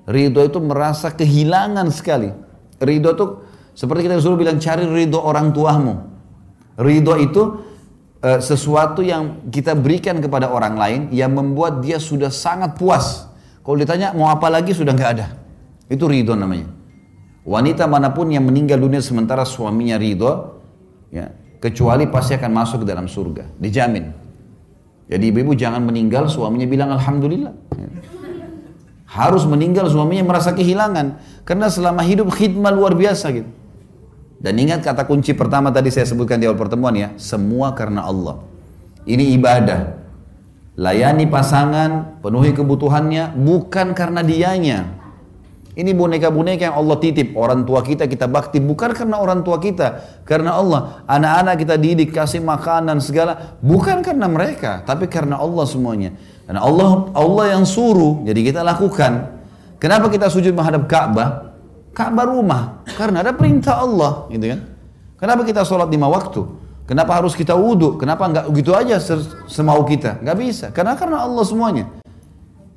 Ridho 0.09 0.41
itu 0.49 0.59
merasa 0.65 1.13
kehilangan 1.13 1.93
sekali. 1.93 2.33
Ridho 2.79 3.11
itu 3.13 3.27
seperti 3.79 4.11
kita 4.11 4.19
disuruh 4.19 4.35
bilang 4.35 4.59
cari 4.59 4.83
ridho 4.91 5.23
orang 5.23 5.55
tuamu. 5.55 6.03
Ridho 6.83 7.15
itu 7.15 7.63
e, 8.19 8.43
sesuatu 8.43 9.07
yang 9.07 9.47
kita 9.55 9.79
berikan 9.79 10.19
kepada 10.19 10.51
orang 10.51 10.75
lain 10.75 11.01
yang 11.15 11.31
membuat 11.31 11.79
dia 11.79 12.03
sudah 12.03 12.27
sangat 12.27 12.75
puas. 12.75 13.31
Kalau 13.63 13.79
ditanya 13.79 14.11
mau 14.19 14.35
apa 14.35 14.51
lagi 14.51 14.75
sudah 14.75 14.91
nggak 14.91 15.11
ada. 15.15 15.31
Itu 15.87 16.11
ridho 16.11 16.35
namanya. 16.35 16.67
Wanita 17.47 17.87
mana 17.87 18.11
pun 18.11 18.27
yang 18.35 18.51
meninggal 18.51 18.83
dunia 18.83 18.99
sementara 18.99 19.47
suaminya 19.47 19.95
ridho, 19.95 20.59
ya, 21.15 21.31
kecuali 21.63 22.11
pasti 22.11 22.35
akan 22.35 22.51
masuk 22.51 22.83
ke 22.83 22.87
dalam 22.91 23.07
surga. 23.07 23.47
Dijamin. 23.63 24.11
Jadi 25.07 25.25
ibu-ibu 25.31 25.55
jangan 25.55 25.87
meninggal 25.87 26.27
suaminya 26.27 26.67
bilang 26.67 26.91
alhamdulillah. 26.99 27.55
Ya. 27.79 27.89
Harus 29.07 29.47
meninggal 29.47 29.87
suaminya 29.87 30.35
merasa 30.35 30.51
kehilangan. 30.51 31.23
Karena 31.47 31.71
selama 31.71 32.03
hidup 32.05 32.29
khidmat 32.35 32.75
luar 32.75 32.99
biasa 32.99 33.33
gitu. 33.33 33.58
Dan 34.39 34.55
ingat 34.55 34.87
kata 34.87 35.03
kunci 35.03 35.35
pertama 35.35 35.75
tadi 35.75 35.91
saya 35.91 36.07
sebutkan 36.07 36.39
di 36.39 36.47
awal 36.47 36.55
pertemuan 36.55 36.95
ya, 36.95 37.11
semua 37.19 37.75
karena 37.75 38.07
Allah. 38.07 38.39
Ini 39.03 39.35
ibadah. 39.35 39.99
Layani 40.79 41.27
pasangan, 41.27 42.23
penuhi 42.23 42.55
kebutuhannya 42.55 43.35
bukan 43.35 43.99
karena 43.99 44.23
dianya. 44.23 44.95
Ini 45.79 45.91
boneka-boneka 45.91 46.71
yang 46.71 46.77
Allah 46.79 46.99
titip. 47.03 47.35
Orang 47.35 47.67
tua 47.67 47.83
kita 47.83 48.07
kita 48.07 48.31
bakti 48.31 48.63
bukan 48.63 48.95
karena 48.95 49.19
orang 49.19 49.43
tua 49.43 49.59
kita, 49.59 50.23
karena 50.23 50.55
Allah. 50.55 51.03
Anak-anak 51.11 51.55
kita 51.59 51.75
didik, 51.75 52.15
kasih 52.15 52.43
makanan 52.43 53.03
segala 53.03 53.59
bukan 53.59 54.03
karena 54.07 54.31
mereka, 54.31 54.87
tapi 54.87 55.11
karena 55.11 55.39
Allah 55.39 55.67
semuanya. 55.67 56.15
Karena 56.47 56.63
Allah 56.63 57.11
Allah 57.15 57.45
yang 57.59 57.67
suruh, 57.67 58.23
jadi 58.23 58.39
kita 58.55 58.61
lakukan. 58.63 59.39
Kenapa 59.79 60.11
kita 60.11 60.27
sujud 60.31 60.55
menghadap 60.55 60.87
Ka'bah? 60.91 61.48
Ka'bah 61.99 62.31
rumah. 62.31 62.87
Karena 62.95 63.27
ada 63.27 63.35
perintah 63.35 63.83
Allah 63.83 64.31
gitu 64.31 64.47
kan? 64.47 64.61
Kenapa 65.19 65.43
kita 65.43 65.67
sholat 65.67 65.91
lima 65.91 66.07
waktu? 66.07 66.47
Kenapa 66.87 67.19
harus 67.19 67.35
kita 67.35 67.59
wudhu? 67.59 67.99
Kenapa 67.99 68.31
nggak 68.31 68.55
gitu 68.55 68.71
aja 68.71 69.03
semau 69.51 69.83
kita? 69.83 70.23
Nggak 70.23 70.37
bisa. 70.39 70.67
Karena 70.71 70.95
karena 70.95 71.27
Allah 71.27 71.43
semuanya. 71.43 71.91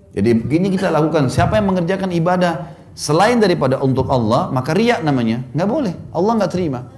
Jadi 0.10 0.42
begini 0.42 0.74
kita 0.74 0.90
lakukan. 0.90 1.30
Siapa 1.30 1.62
yang 1.62 1.70
mengerjakan 1.70 2.10
ibadah 2.18 2.74
selain 2.98 3.38
daripada 3.38 3.78
untuk 3.78 4.10
Allah 4.10 4.50
maka 4.50 4.74
riak 4.74 5.06
namanya. 5.06 5.46
Nggak 5.54 5.70
boleh. 5.70 5.94
Allah 6.18 6.32
nggak 6.42 6.52
terima. 6.52 6.90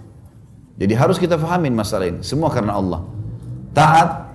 Jadi 0.80 0.94
harus 0.96 1.20
kita 1.20 1.36
fahamin 1.36 1.76
masalah 1.76 2.08
ini. 2.08 2.24
Semua 2.24 2.48
karena 2.48 2.80
Allah. 2.80 3.04
Taat 3.76 4.32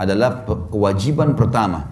adalah 0.00 0.40
kewajiban 0.72 1.36
pertama. 1.36 1.84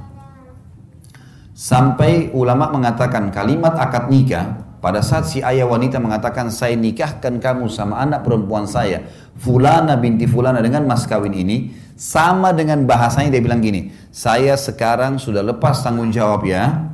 Sampai 1.53 2.33
ulama 2.33 2.73
mengatakan 2.73 3.29
kalimat 3.29 3.77
akad 3.77 4.11
nikah 4.11 4.64
pada 4.85 5.01
saat 5.01 5.25
si 5.25 5.41
ayah 5.41 5.65
wanita 5.65 5.97
mengatakan 5.97 6.53
saya 6.53 6.77
nikahkan 6.77 7.41
kamu 7.41 7.73
sama 7.73 8.05
anak 8.05 8.21
perempuan 8.21 8.69
saya 8.69 9.09
Fulana 9.41 9.97
binti 9.97 10.29
Fulana 10.29 10.61
dengan 10.61 10.85
mas 10.85 11.09
kawin 11.09 11.33
ini 11.33 11.73
sama 11.97 12.53
dengan 12.53 12.85
bahasanya 12.85 13.33
dia 13.33 13.41
bilang 13.41 13.65
gini 13.65 13.89
saya 14.13 14.61
sekarang 14.61 15.17
sudah 15.17 15.41
lepas 15.41 15.81
tanggung 15.81 16.13
jawab 16.13 16.45
ya. 16.45 16.93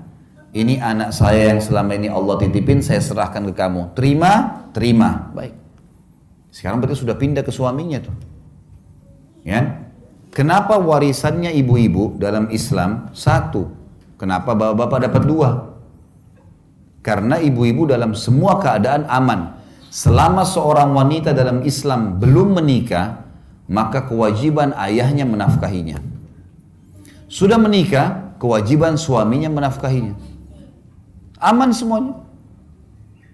Ini 0.51 0.83
anak 0.83 1.15
saya 1.15 1.55
yang 1.55 1.63
selama 1.63 1.95
ini 1.95 2.11
Allah 2.11 2.35
titipin 2.43 2.83
saya 2.83 2.99
serahkan 2.99 3.47
ke 3.51 3.55
kamu 3.55 3.95
terima? 3.95 4.67
Terima. 4.75 5.31
Baik. 5.31 5.55
Sekarang 6.51 6.83
berarti 6.83 7.07
sudah 7.07 7.15
pindah 7.15 7.47
ke 7.47 7.55
suaminya 7.55 8.03
tuh. 8.03 8.15
Ya 9.47 9.87
kenapa 10.35 10.75
warisannya 10.79 11.55
ibu-ibu 11.55 12.19
dalam 12.19 12.51
Islam? 12.51 13.15
Satu 13.15 13.71
kenapa 14.19 14.55
bapak-bapak 14.59 14.99
dapat 15.07 15.23
dua 15.23 15.70
karena 17.01 17.41
ibu-ibu 17.41 17.89
dalam 17.89 18.13
semua 18.13 18.61
keadaan 18.61 19.09
aman. 19.09 19.61
Selama 19.91 20.47
seorang 20.47 20.95
wanita 20.95 21.35
dalam 21.35 21.67
Islam 21.67 22.23
belum 22.23 22.63
menikah, 22.63 23.27
maka 23.67 24.07
kewajiban 24.07 24.71
ayahnya 24.79 25.27
menafkahinya. 25.27 25.99
Sudah 27.27 27.59
menikah, 27.59 28.37
kewajiban 28.39 28.95
suaminya 28.95 29.51
menafkahinya. 29.51 30.15
Aman 31.43 31.75
semuanya. 31.75 32.23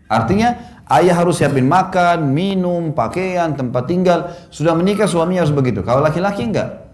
Artinya 0.06 0.80
ayah 0.86 1.18
harus 1.18 1.42
siapin 1.42 1.66
makan, 1.66 2.30
minum, 2.30 2.94
pakaian, 2.94 3.52
tempat 3.52 3.90
tinggal. 3.90 4.32
Sudah 4.48 4.72
menikah 4.72 5.10
suaminya 5.10 5.44
harus 5.44 5.52
begitu. 5.52 5.82
Kalau 5.82 6.00
laki-laki 6.00 6.46
enggak. 6.46 6.86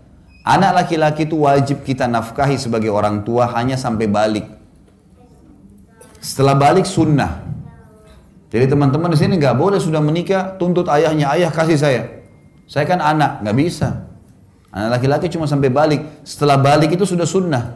Anak 0.43 0.75
laki-laki 0.75 1.23
itu 1.23 1.39
wajib 1.39 1.87
kita 1.87 2.11
nafkahi 2.11 2.59
sebagai 2.59 2.91
orang 2.91 3.23
tua 3.23 3.47
hanya 3.55 3.79
sampai 3.79 4.11
balik. 4.11 4.62
Setelah 6.23 6.55
balik 6.55 6.87
sunnah. 6.87 7.43
Jadi 8.55 8.71
teman-teman 8.71 9.11
di 9.11 9.19
sini 9.19 9.35
nggak 9.43 9.59
boleh 9.59 9.83
sudah 9.83 9.99
menikah 9.99 10.55
tuntut 10.55 10.87
ayahnya 10.87 11.35
ayah 11.35 11.51
kasih 11.51 11.75
saya. 11.75 12.03
Saya 12.71 12.87
kan 12.87 13.03
anak 13.03 13.43
nggak 13.43 13.57
bisa. 13.59 14.07
Anak 14.71 15.03
laki-laki 15.03 15.27
cuma 15.35 15.51
sampai 15.51 15.69
balik. 15.69 16.23
Setelah 16.23 16.63
balik 16.63 16.95
itu 16.95 17.03
sudah 17.03 17.27
sunnah. 17.27 17.75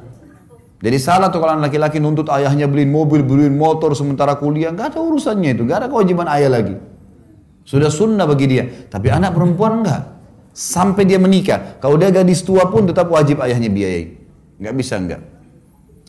Jadi 0.79 0.97
salah 1.03 1.33
tuh 1.33 1.43
kalau 1.43 1.59
anak 1.59 1.73
laki-laki 1.73 1.99
nuntut 1.99 2.31
ayahnya 2.31 2.71
beliin 2.71 2.93
mobil, 2.93 3.27
beliin 3.27 3.57
motor 3.59 3.97
sementara 3.99 4.39
kuliah. 4.39 4.71
Nggak 4.71 4.95
ada 4.95 4.99
urusannya 5.03 5.51
itu. 5.59 5.67
Nggak 5.67 5.79
ada 5.83 5.89
kewajiban 5.91 6.31
ayah 6.31 6.53
lagi. 6.53 6.79
Sudah 7.67 7.91
sunnah 7.91 8.31
bagi 8.31 8.47
dia. 8.47 8.65
Tapi 8.87 9.11
anak 9.11 9.35
perempuan 9.35 9.83
enggak. 9.83 10.07
Sampai 10.55 11.03
dia 11.03 11.19
menikah. 11.19 11.83
Kalau 11.83 11.99
dia 11.99 12.15
gadis 12.15 12.47
tua 12.47 12.69
pun 12.71 12.87
tetap 12.87 13.11
wajib 13.11 13.43
ayahnya 13.43 13.73
biayai. 13.73 14.05
Nggak 14.63 14.75
bisa 14.77 14.95
enggak. 15.01 15.21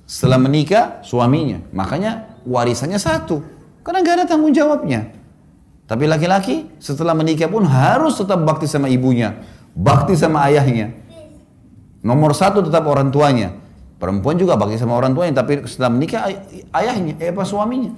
Setelah 0.08 0.40
menikah, 0.40 1.04
suaminya. 1.04 1.64
Makanya 1.76 2.27
warisannya 2.48 2.98
satu. 2.98 3.44
Karena 3.84 4.00
nggak 4.04 4.16
ada 4.24 4.26
tanggung 4.26 4.56
jawabnya. 4.56 5.12
Tapi 5.88 6.04
laki-laki 6.08 6.68
setelah 6.80 7.16
menikah 7.16 7.48
pun 7.48 7.64
harus 7.64 8.20
tetap 8.20 8.44
bakti 8.44 8.68
sama 8.68 8.92
ibunya 8.92 9.36
bakti 9.78 10.18
sama 10.18 10.50
ayahnya. 10.50 10.90
Nomor 12.02 12.34
satu 12.34 12.66
tetap 12.66 12.90
orang 12.90 13.14
tuanya. 13.14 13.54
Perempuan 13.98 14.38
juga 14.38 14.58
bakti 14.58 14.78
sama 14.78 14.98
orang 14.98 15.14
tuanya, 15.14 15.42
tapi 15.42 15.66
setelah 15.66 15.90
menikah 15.94 16.30
ay 16.30 16.34
ayahnya, 16.74 17.14
eh 17.18 17.34
apa 17.34 17.42
suaminya. 17.46 17.94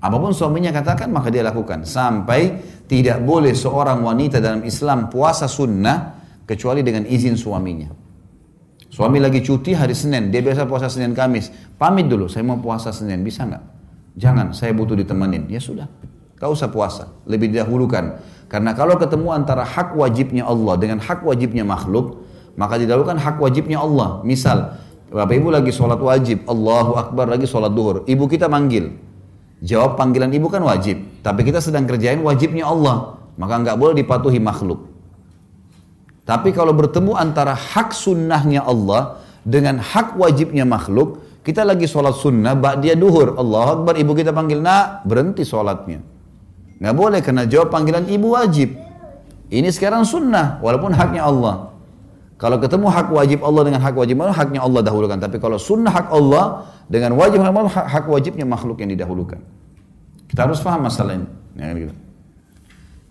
Apa 0.00 0.16
pun 0.16 0.32
suaminya 0.32 0.72
katakan 0.72 1.12
maka 1.12 1.28
dia 1.28 1.44
lakukan. 1.44 1.84
Sampai 1.84 2.56
tidak 2.88 3.20
boleh 3.20 3.52
seorang 3.52 4.00
wanita 4.00 4.40
dalam 4.40 4.64
Islam 4.64 5.12
puasa 5.12 5.44
sunnah 5.44 6.16
kecuali 6.48 6.80
dengan 6.80 7.04
izin 7.04 7.36
suaminya. 7.36 7.92
Suami 9.00 9.16
lagi 9.16 9.40
cuti 9.40 9.72
hari 9.72 9.96
Senin, 9.96 10.28
dia 10.28 10.44
biasa 10.44 10.68
puasa 10.68 10.92
Senin 10.92 11.16
Kamis. 11.16 11.48
Pamit 11.80 12.04
dulu, 12.04 12.28
saya 12.28 12.44
mau 12.44 12.60
puasa 12.60 12.92
Senin, 12.92 13.24
bisa 13.24 13.48
nggak? 13.48 13.64
Jangan, 14.20 14.52
saya 14.52 14.76
butuh 14.76 14.92
ditemenin. 14.92 15.48
Ya 15.48 15.56
sudah, 15.56 15.88
kau 16.36 16.52
usah 16.52 16.68
puasa, 16.68 17.08
lebih 17.24 17.48
didahulukan. 17.48 18.20
Karena 18.52 18.76
kalau 18.76 19.00
ketemu 19.00 19.32
antara 19.32 19.64
hak 19.64 19.96
wajibnya 19.96 20.44
Allah 20.44 20.76
dengan 20.76 21.00
hak 21.00 21.24
wajibnya 21.24 21.64
makhluk, 21.64 22.28
maka 22.60 22.76
didahulukan 22.76 23.16
hak 23.16 23.40
wajibnya 23.40 23.80
Allah. 23.80 24.20
Misal, 24.20 24.76
Bapak 25.08 25.32
Ibu 25.32 25.48
lagi 25.48 25.72
sholat 25.72 25.96
wajib, 25.96 26.44
Allahu 26.44 27.00
Akbar 27.00 27.24
lagi 27.32 27.48
sholat 27.48 27.72
duhur. 27.72 28.04
Ibu 28.04 28.28
kita 28.28 28.52
manggil. 28.52 29.00
Jawab 29.64 29.96
panggilan 29.96 30.28
ibu 30.28 30.52
kan 30.52 30.60
wajib. 30.60 31.00
Tapi 31.24 31.40
kita 31.48 31.64
sedang 31.64 31.88
kerjain 31.88 32.20
wajibnya 32.20 32.68
Allah. 32.68 33.16
Maka 33.40 33.64
nggak 33.64 33.80
boleh 33.80 33.96
dipatuhi 33.96 34.36
makhluk. 34.44 34.89
Tapi 36.30 36.54
kalau 36.54 36.70
bertemu 36.70 37.18
antara 37.18 37.58
hak 37.58 37.90
sunnahnya 37.90 38.62
Allah 38.62 39.18
dengan 39.42 39.82
hak 39.82 40.14
wajibnya 40.14 40.62
makhluk, 40.62 41.26
kita 41.42 41.66
lagi 41.66 41.90
sholat 41.90 42.14
sunnah, 42.14 42.54
bak 42.54 42.78
dia 42.78 42.94
duhur, 42.94 43.34
Allah 43.34 43.74
Akbar, 43.74 43.98
ibu 43.98 44.14
kita 44.14 44.30
panggil, 44.30 44.62
nak, 44.62 45.02
berhenti 45.02 45.42
sholatnya. 45.42 45.98
Nggak 46.78 46.94
boleh 46.94 47.18
karena 47.18 47.50
jawab 47.50 47.74
panggilan 47.74 48.06
ibu 48.06 48.38
wajib. 48.38 48.78
Ini 49.50 49.74
sekarang 49.74 50.06
sunnah 50.06 50.62
walaupun 50.62 50.94
haknya 50.94 51.26
Allah. 51.26 51.74
Kalau 52.38 52.62
ketemu 52.62 52.86
hak 52.86 53.10
wajib 53.10 53.42
Allah 53.42 53.62
dengan 53.66 53.80
hak 53.82 53.94
wajib 53.98 54.16
Allah, 54.22 54.36
haknya 54.38 54.62
Allah 54.62 54.80
dahulukan. 54.86 55.18
Tapi 55.18 55.42
kalau 55.42 55.58
sunnah 55.58 55.90
hak 55.90 56.14
Allah 56.14 56.70
dengan 56.86 57.18
wajib 57.18 57.42
Allah, 57.42 57.66
hak 57.66 58.06
wajibnya 58.06 58.46
makhluk 58.46 58.78
yang 58.78 58.94
didahulukan. 58.94 59.42
Kita 60.30 60.46
harus 60.46 60.62
paham 60.62 60.86
masalah 60.86 61.18
ini. 61.18 61.26
Ya, 61.58 61.74
gitu. 61.74 61.94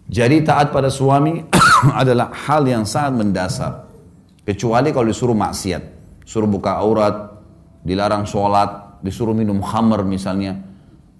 Jadi 0.10 0.42
taat 0.42 0.72
pada 0.72 0.88
suami 0.90 1.46
adalah 2.02 2.32
hal 2.34 2.66
yang 2.68 2.84
sangat 2.84 3.14
mendasar. 3.26 3.88
Kecuali 4.44 4.90
kalau 4.90 5.08
disuruh 5.08 5.38
maksiat. 5.38 6.00
Suruh 6.26 6.46
buka 6.46 6.78
aurat, 6.78 7.42
dilarang 7.82 8.26
sholat, 8.26 9.02
disuruh 9.02 9.34
minum 9.34 9.64
khamar 9.64 10.06
misalnya 10.06 10.62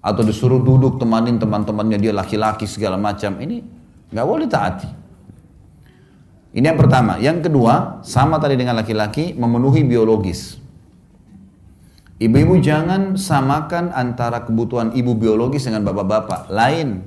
atau 0.00 0.24
disuruh 0.24 0.64
duduk 0.64 0.96
temanin 0.96 1.36
teman-temannya 1.36 2.00
dia 2.00 2.12
laki-laki 2.16 2.64
segala 2.64 2.96
macam 2.96 3.36
ini 3.40 3.60
nggak 4.10 4.26
boleh 4.26 4.48
taati. 4.48 4.88
Ini 6.50 6.66
yang 6.66 6.78
pertama. 6.80 7.14
Yang 7.22 7.46
kedua 7.46 8.02
sama 8.02 8.42
tadi 8.42 8.58
dengan 8.58 8.74
laki-laki 8.74 9.38
memenuhi 9.38 9.86
biologis. 9.86 10.58
Ibu-ibu 12.20 12.58
jangan 12.58 13.14
samakan 13.14 13.94
antara 13.94 14.42
kebutuhan 14.44 14.92
ibu 14.98 15.14
biologis 15.14 15.70
dengan 15.70 15.86
bapak-bapak. 15.86 16.50
Lain. 16.50 17.06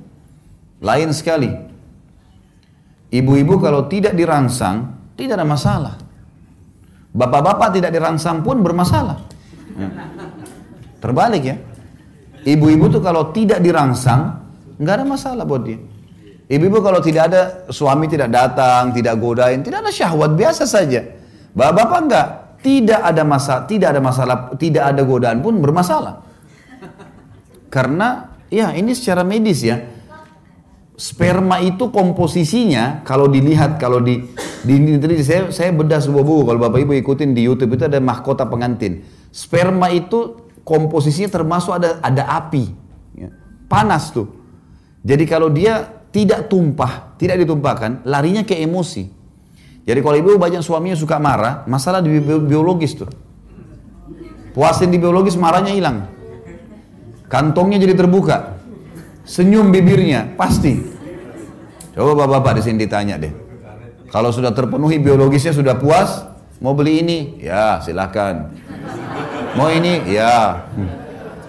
Lain 0.80 1.10
sekali 1.12 1.52
ibu-ibu 3.14 3.62
kalau 3.62 3.86
tidak 3.86 4.18
dirangsang 4.18 4.90
tidak 5.14 5.38
ada 5.38 5.46
masalah 5.46 5.96
bapak-bapak 7.14 7.78
tidak 7.78 7.94
dirangsang 7.94 8.42
pun 8.42 8.66
bermasalah 8.66 9.22
ya. 9.78 9.90
terbalik 10.98 11.44
ya 11.46 11.56
Ibu-ibu 12.44 12.92
tuh 12.92 13.00
kalau 13.00 13.32
tidak 13.32 13.64
dirangsang, 13.64 14.36
nggak 14.76 14.96
ada 15.00 15.06
masalah 15.08 15.44
buat 15.48 15.64
dia. 15.64 15.80
Ibu-ibu 16.52 16.84
kalau 16.84 17.00
tidak 17.00 17.32
ada 17.32 17.42
suami 17.72 18.12
tidak 18.12 18.36
datang, 18.36 18.92
tidak 18.92 19.16
godain, 19.16 19.64
tidak 19.64 19.88
ada 19.88 19.92
syahwat 19.96 20.36
biasa 20.36 20.68
saja. 20.68 21.08
Bapak-bapak 21.56 22.00
enggak, 22.04 22.28
tidak 22.60 23.00
ada 23.00 23.24
masalah, 23.24 23.64
tidak 23.64 23.88
ada 23.96 24.02
masalah, 24.04 24.36
tidak 24.60 24.84
ada 24.92 25.02
godaan 25.08 25.40
pun 25.40 25.56
bermasalah. 25.64 26.20
Karena 27.72 28.36
ya 28.52 28.76
ini 28.76 28.92
secara 28.92 29.24
medis 29.24 29.64
ya. 29.64 29.80
Sperma 30.94 31.58
itu 31.58 31.90
komposisinya 31.90 33.02
kalau 33.02 33.26
dilihat 33.26 33.82
kalau 33.82 33.98
di 33.98 34.30
di, 34.62 34.78
di, 34.78 35.02
di 35.02 35.26
saya 35.26 35.50
saya 35.50 35.74
bedah 35.74 35.98
sebuah 35.98 36.22
buku 36.22 36.42
kalau 36.46 36.60
Bapak 36.62 36.86
Ibu 36.86 36.94
ikutin 37.02 37.34
di 37.34 37.42
YouTube 37.50 37.74
itu 37.76 37.90
ada 37.90 37.98
mahkota 37.98 38.46
pengantin. 38.46 39.02
Sperma 39.34 39.90
itu 39.90 40.38
komposisinya 40.62 41.34
termasuk 41.34 41.74
ada 41.82 41.98
ada 41.98 42.30
api, 42.38 42.70
ya. 43.18 43.34
panas 43.66 44.14
tuh. 44.14 44.30
Jadi 45.02 45.26
kalau 45.26 45.50
dia 45.50 45.82
tidak 46.14 46.46
tumpah, 46.46 47.18
tidak 47.18 47.42
ditumpahkan, 47.42 48.06
larinya 48.06 48.46
ke 48.46 48.62
emosi. 48.62 49.10
Jadi 49.84 50.00
kalau 50.00 50.16
ibu 50.16 50.38
banyak 50.38 50.62
suaminya 50.62 50.96
suka 50.96 51.18
marah, 51.18 51.66
masalah 51.66 52.06
di 52.06 52.22
biologis 52.22 52.94
tuh. 52.94 53.10
Puasin 54.54 54.94
di 54.94 55.02
biologis 55.02 55.34
marahnya 55.34 55.74
hilang. 55.74 56.06
Kantongnya 57.28 57.82
jadi 57.82 57.98
terbuka. 57.98 58.53
Senyum 59.24 59.72
bibirnya, 59.72 60.36
pasti. 60.36 60.84
Coba 61.96 62.28
bapak-bapak 62.28 62.60
di 62.60 62.62
sini 62.68 62.78
ditanya 62.84 63.16
deh. 63.16 63.32
Kalau 64.12 64.30
sudah 64.30 64.52
terpenuhi 64.52 65.00
biologisnya 65.00 65.56
sudah 65.56 65.80
puas, 65.80 66.28
mau 66.60 66.76
beli 66.76 67.02
ini, 67.02 67.40
ya 67.40 67.80
silakan. 67.80 68.52
Mau 69.56 69.72
ini? 69.72 70.12
Ya. 70.12 70.68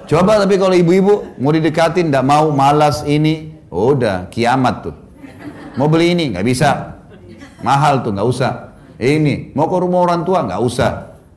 Coba 0.07 0.39
tapi 0.39 0.55
kalau 0.55 0.73
ibu-ibu 0.77 1.37
mau 1.43 1.51
didekatin, 1.51 2.09
tidak 2.09 2.25
mau, 2.25 2.55
malas 2.55 3.03
ini, 3.05 3.53
udah 3.73 4.31
kiamat 4.31 4.87
tuh. 4.87 4.97
Mau 5.75 5.91
beli 5.91 6.15
ini? 6.15 6.31
Nggak 6.31 6.47
bisa. 6.47 6.71
Mahal 7.65 8.07
tuh, 8.07 8.15
nggak 8.15 8.29
usah. 8.29 8.77
Ini, 9.01 9.51
mau 9.59 9.67
ke 9.67 9.77
rumah 9.83 10.07
orang 10.07 10.23
tua? 10.23 10.47
Nggak 10.47 10.63
usah. 10.63 10.91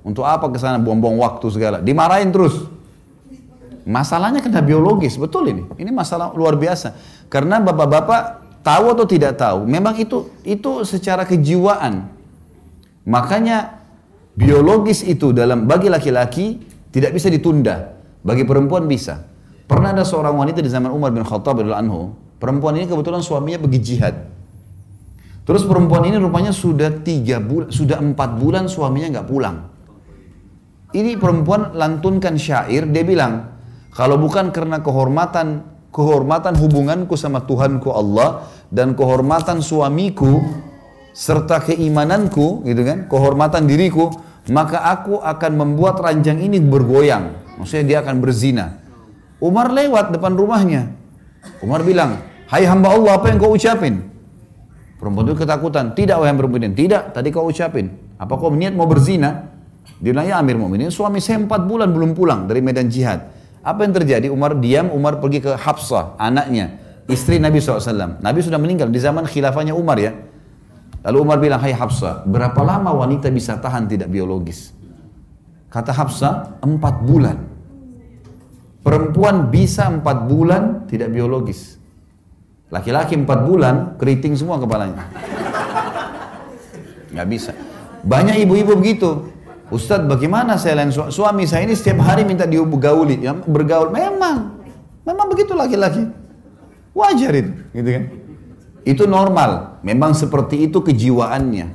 Untuk 0.06 0.24
apa 0.24 0.48
ke 0.54 0.62
sana 0.62 0.78
buang-buang 0.78 1.18
waktu 1.18 1.48
segala? 1.50 1.82
Dimarahin 1.82 2.30
terus. 2.30 2.77
Masalahnya 3.88 4.44
kena 4.44 4.60
biologis, 4.60 5.16
betul 5.16 5.48
ini. 5.48 5.64
Ini 5.80 5.96
masalah 5.96 6.36
luar 6.36 6.60
biasa. 6.60 6.92
Karena 7.32 7.64
bapak-bapak 7.64 8.44
tahu 8.60 8.92
atau 8.92 9.08
tidak 9.08 9.40
tahu, 9.40 9.64
memang 9.64 9.96
itu 9.96 10.28
itu 10.44 10.84
secara 10.84 11.24
kejiwaan. 11.24 12.12
Makanya 13.08 13.80
biologis 14.36 15.08
itu 15.08 15.32
dalam 15.32 15.64
bagi 15.64 15.88
laki-laki 15.88 16.60
tidak 16.92 17.16
bisa 17.16 17.32
ditunda. 17.32 17.96
Bagi 18.28 18.44
perempuan 18.44 18.92
bisa. 18.92 19.24
Pernah 19.72 19.96
ada 19.96 20.04
seorang 20.04 20.36
wanita 20.36 20.60
di 20.60 20.68
zaman 20.68 20.92
Umar 20.92 21.16
bin 21.16 21.24
Khattab 21.24 21.64
anhu, 21.64 22.12
perempuan 22.44 22.76
ini 22.76 22.92
kebetulan 22.92 23.24
suaminya 23.24 23.64
pergi 23.64 23.80
jihad. 23.80 24.16
Terus 25.48 25.64
perempuan 25.64 26.04
ini 26.04 26.20
rupanya 26.20 26.52
sudah 26.52 26.92
tiga 27.08 27.40
bulan, 27.40 27.72
sudah 27.72 28.04
empat 28.04 28.36
bulan 28.36 28.68
suaminya 28.68 29.16
nggak 29.16 29.28
pulang. 29.32 29.64
Ini 30.92 31.16
perempuan 31.16 31.72
lantunkan 31.72 32.36
syair, 32.36 32.84
dia 32.88 33.04
bilang, 33.08 33.57
kalau 33.98 34.22
bukan 34.22 34.54
karena 34.54 34.78
kehormatan 34.86 35.66
kehormatan 35.90 36.54
hubunganku 36.62 37.18
sama 37.18 37.42
Tuhanku 37.42 37.90
Allah 37.90 38.46
dan 38.70 38.94
kehormatan 38.94 39.66
suamiku 39.66 40.46
serta 41.18 41.66
keimananku 41.66 42.62
gitu 42.62 42.86
kan, 42.86 43.10
kehormatan 43.10 43.66
diriku, 43.66 44.14
maka 44.54 44.86
aku 44.86 45.18
akan 45.18 45.52
membuat 45.58 45.98
ranjang 45.98 46.38
ini 46.38 46.62
bergoyang. 46.62 47.34
Maksudnya 47.58 47.86
dia 47.90 47.98
akan 48.06 48.22
berzina. 48.22 48.78
Umar 49.42 49.74
lewat 49.74 50.14
depan 50.14 50.38
rumahnya. 50.38 50.94
Umar 51.66 51.82
bilang, 51.82 52.22
Hai 52.46 52.70
hamba 52.70 52.94
Allah, 52.94 53.18
apa 53.18 53.34
yang 53.34 53.42
kau 53.42 53.58
ucapin? 53.58 54.08
Perempuan 55.02 55.26
itu 55.26 55.36
ketakutan. 55.42 55.98
Tidak, 55.98 56.16
wahai 56.16 56.38
perempuan. 56.38 56.74
Tidak, 56.74 57.18
tadi 57.18 57.28
kau 57.34 57.50
ucapin. 57.50 57.92
Apa 58.22 58.38
kau 58.38 58.54
niat 58.54 58.78
mau 58.78 58.86
berzina? 58.86 59.52
Dia 59.98 60.14
bilang, 60.14 60.26
ya 60.30 60.38
Amir 60.38 60.56
Mu'minin, 60.56 60.94
suami 60.94 61.18
saya 61.18 61.42
empat 61.42 61.66
bulan 61.66 61.90
belum 61.90 62.14
pulang 62.14 62.46
dari 62.46 62.62
medan 62.62 62.88
jihad. 62.88 63.37
Apa 63.68 63.84
yang 63.84 63.92
terjadi? 63.92 64.32
Umar 64.32 64.56
diam, 64.56 64.88
Umar 64.96 65.20
pergi 65.20 65.44
ke 65.44 65.52
Hafsah, 65.60 66.16
anaknya, 66.16 66.80
istri 67.12 67.36
Nabi 67.36 67.60
SAW. 67.60 68.24
Nabi 68.24 68.40
sudah 68.40 68.56
meninggal 68.56 68.88
di 68.88 68.96
zaman 68.96 69.28
khilafahnya 69.28 69.76
Umar 69.76 70.00
ya. 70.00 70.16
Lalu 71.04 71.18
Umar 71.20 71.38
bilang, 71.44 71.60
hai 71.60 71.76
Hafsah, 71.76 72.24
berapa 72.24 72.56
lama 72.64 72.96
wanita 72.96 73.28
bisa 73.28 73.60
tahan 73.60 73.92
tidak 73.92 74.08
biologis? 74.08 74.72
Kata 75.68 75.92
Hafsah, 75.92 76.64
empat 76.64 76.96
bulan. 77.04 77.44
Perempuan 78.88 79.52
bisa 79.52 79.92
empat 79.92 80.32
bulan 80.32 80.88
tidak 80.88 81.12
biologis. 81.12 81.76
Laki-laki 82.72 83.20
empat 83.20 83.44
bulan, 83.44 84.00
keriting 84.00 84.32
semua 84.40 84.64
kepalanya. 84.64 85.12
Nggak 87.12 87.28
bisa. 87.28 87.52
Banyak 88.08 88.48
ibu-ibu 88.48 88.80
begitu. 88.80 89.28
Ustadz 89.68 90.08
bagaimana 90.08 90.56
saya 90.56 90.80
lain 90.80 90.96
su 90.96 91.04
suami 91.12 91.44
saya 91.44 91.68
ini 91.68 91.76
setiap 91.76 92.00
hari 92.00 92.24
minta 92.24 92.48
digauli, 92.48 93.20
ya, 93.20 93.36
bergaul. 93.36 93.92
Memang, 93.92 94.64
memang 95.04 95.28
begitu 95.28 95.52
laki-laki. 95.52 96.08
Wajar 96.96 97.32
itu, 97.36 97.52
gitu 97.76 97.90
kan? 97.92 98.04
Itu 98.88 99.04
normal. 99.06 99.84
Memang 99.84 100.16
seperti 100.16 100.72
itu 100.72 100.80
kejiwaannya. 100.80 101.68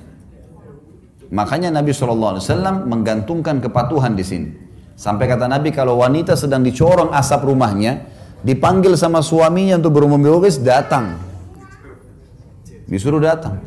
Makanya 1.32 1.68
Nabi 1.68 1.92
SAW 1.92 2.40
menggantungkan 2.88 3.60
kepatuhan 3.60 4.16
di 4.16 4.24
sini. 4.24 4.48
Sampai 4.96 5.28
kata 5.28 5.48
Nabi 5.48 5.72
kalau 5.72 6.00
wanita 6.00 6.32
sedang 6.32 6.64
dicorong 6.64 7.12
asap 7.12 7.44
rumahnya, 7.44 8.08
dipanggil 8.40 8.96
sama 8.96 9.20
suaminya 9.20 9.76
untuk 9.76 10.00
berumur 10.00 10.16
biologis, 10.16 10.56
datang. 10.60 11.20
Disuruh 12.88 13.20
datang. 13.20 13.60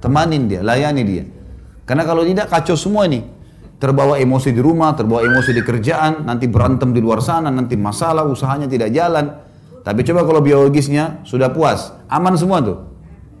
Temanin 0.00 0.48
dia, 0.48 0.60
layani 0.60 1.02
dia. 1.04 1.24
Karena 1.88 2.04
kalau 2.04 2.22
tidak 2.24 2.52
kacau 2.52 2.76
semua 2.76 3.08
ini 3.08 3.41
terbawa 3.82 4.14
emosi 4.14 4.54
di 4.54 4.62
rumah, 4.62 4.94
terbawa 4.94 5.26
emosi 5.26 5.50
di 5.50 5.58
kerjaan, 5.58 6.22
nanti 6.22 6.46
berantem 6.46 6.94
di 6.94 7.02
luar 7.02 7.18
sana, 7.18 7.50
nanti 7.50 7.74
masalah, 7.74 8.22
usahanya 8.22 8.70
tidak 8.70 8.94
jalan. 8.94 9.42
Tapi 9.82 10.06
coba 10.06 10.22
kalau 10.22 10.38
biologisnya 10.38 11.18
sudah 11.26 11.50
puas, 11.50 11.90
aman 12.06 12.38
semua 12.38 12.62
tuh. 12.62 12.78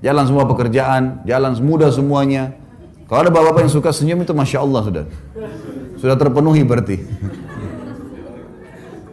Jalan 0.02 0.26
semua 0.26 0.42
pekerjaan, 0.50 1.22
jalan 1.22 1.54
mudah 1.62 1.94
semuanya. 1.94 2.58
Kalau 3.06 3.22
ada 3.22 3.30
bapak-bapak 3.30 3.70
yang 3.70 3.70
suka 3.70 3.94
senyum 3.94 4.18
itu 4.26 4.34
Masya 4.34 4.58
Allah 4.66 4.82
sudah. 4.82 5.04
Sudah 6.02 6.18
terpenuhi 6.18 6.66
berarti. 6.66 6.98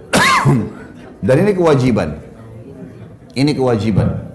Dan 1.29 1.35
ini 1.45 1.53
kewajiban. 1.53 2.17
Ini 3.37 3.53
kewajiban. 3.53 4.33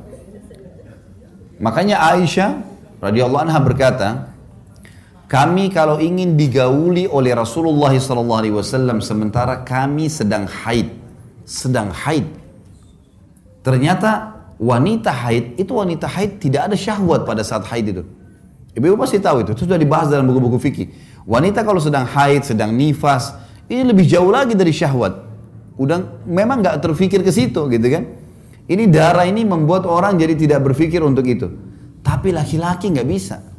Makanya 1.59 2.07
Aisyah 2.15 2.63
radhiyallahu 3.03 3.51
anha 3.51 3.59
berkata, 3.59 4.34
kami 5.25 5.73
kalau 5.73 5.97
ingin 5.97 6.37
digauli 6.37 7.09
oleh 7.09 7.33
Rasulullah 7.33 7.91
SAW 7.97 9.01
sementara 9.01 9.65
kami 9.65 10.13
sedang 10.13 10.45
haid, 10.45 10.93
sedang 11.49 11.89
haid. 11.89 12.29
Ternyata 13.65 14.37
wanita 14.61 15.09
haid 15.09 15.57
itu 15.57 15.73
wanita 15.73 16.05
haid 16.05 16.37
tidak 16.37 16.69
ada 16.69 16.77
syahwat 16.77 17.25
pada 17.25 17.41
saat 17.41 17.65
haid 17.73 17.97
itu. 17.97 18.03
Ibu-ibu 18.75 19.01
pasti 19.01 19.23
tahu 19.23 19.47
itu, 19.47 19.57
itu 19.57 19.65
sudah 19.65 19.79
dibahas 19.81 20.13
dalam 20.13 20.29
buku-buku 20.29 20.59
fikih. 20.61 20.89
Wanita 21.25 21.65
kalau 21.65 21.81
sedang 21.81 22.05
haid, 22.05 22.45
sedang 22.45 22.75
nifas, 22.75 23.33
ini 23.71 23.87
lebih 23.87 24.05
jauh 24.05 24.29
lagi 24.29 24.53
dari 24.53 24.75
syahwat. 24.75 25.25
Udah 25.81 26.27
memang 26.29 26.61
nggak 26.61 26.85
terfikir 26.85 27.25
ke 27.25 27.33
situ 27.33 27.65
gitu 27.71 27.87
kan. 27.89 28.05
Ini 28.69 28.89
darah 28.93 29.25
ini 29.25 29.45
membuat 29.45 29.89
orang 29.89 30.21
jadi 30.21 30.37
tidak 30.37 30.61
berpikir 30.69 31.01
untuk 31.01 31.25
itu. 31.25 31.49
Tapi 32.05 32.33
laki-laki 32.33 32.93
nggak 32.93 33.09
bisa. 33.09 33.54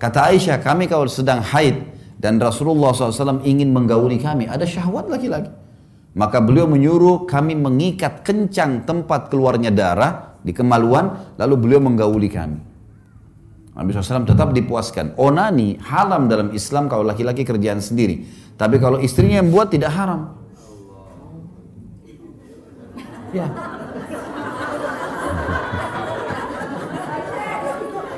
Kata 0.00 0.32
Aisyah, 0.32 0.64
kami 0.64 0.88
kalau 0.88 1.04
sedang 1.12 1.44
haid 1.44 1.84
dan 2.16 2.40
Rasulullah 2.40 2.96
SAW 2.96 3.44
ingin 3.44 3.68
menggauli 3.68 4.16
kami, 4.16 4.48
ada 4.48 4.64
syahwat 4.64 5.12
laki-laki. 5.12 5.52
Maka 6.16 6.40
beliau 6.40 6.64
menyuruh 6.64 7.28
kami 7.28 7.52
mengikat 7.52 8.24
kencang 8.24 8.88
tempat 8.88 9.28
keluarnya 9.28 9.68
darah 9.68 10.40
di 10.40 10.56
kemaluan, 10.56 11.36
lalu 11.36 11.54
beliau 11.60 11.84
menggauli 11.84 12.32
kami. 12.32 12.58
Nabi 13.76 13.92
SAW 13.92 14.24
tetap 14.24 14.56
dipuaskan. 14.56 15.20
Onani 15.20 15.76
haram 15.84 16.32
dalam 16.32 16.50
Islam 16.56 16.88
kalau 16.88 17.04
laki-laki 17.04 17.44
kerjaan 17.44 17.84
sendiri. 17.84 18.24
Tapi 18.56 18.80
kalau 18.80 19.04
istrinya 19.04 19.44
yang 19.44 19.52
buat 19.52 19.68
tidak 19.68 19.92
haram. 19.92 20.32
Ya. 23.36 23.46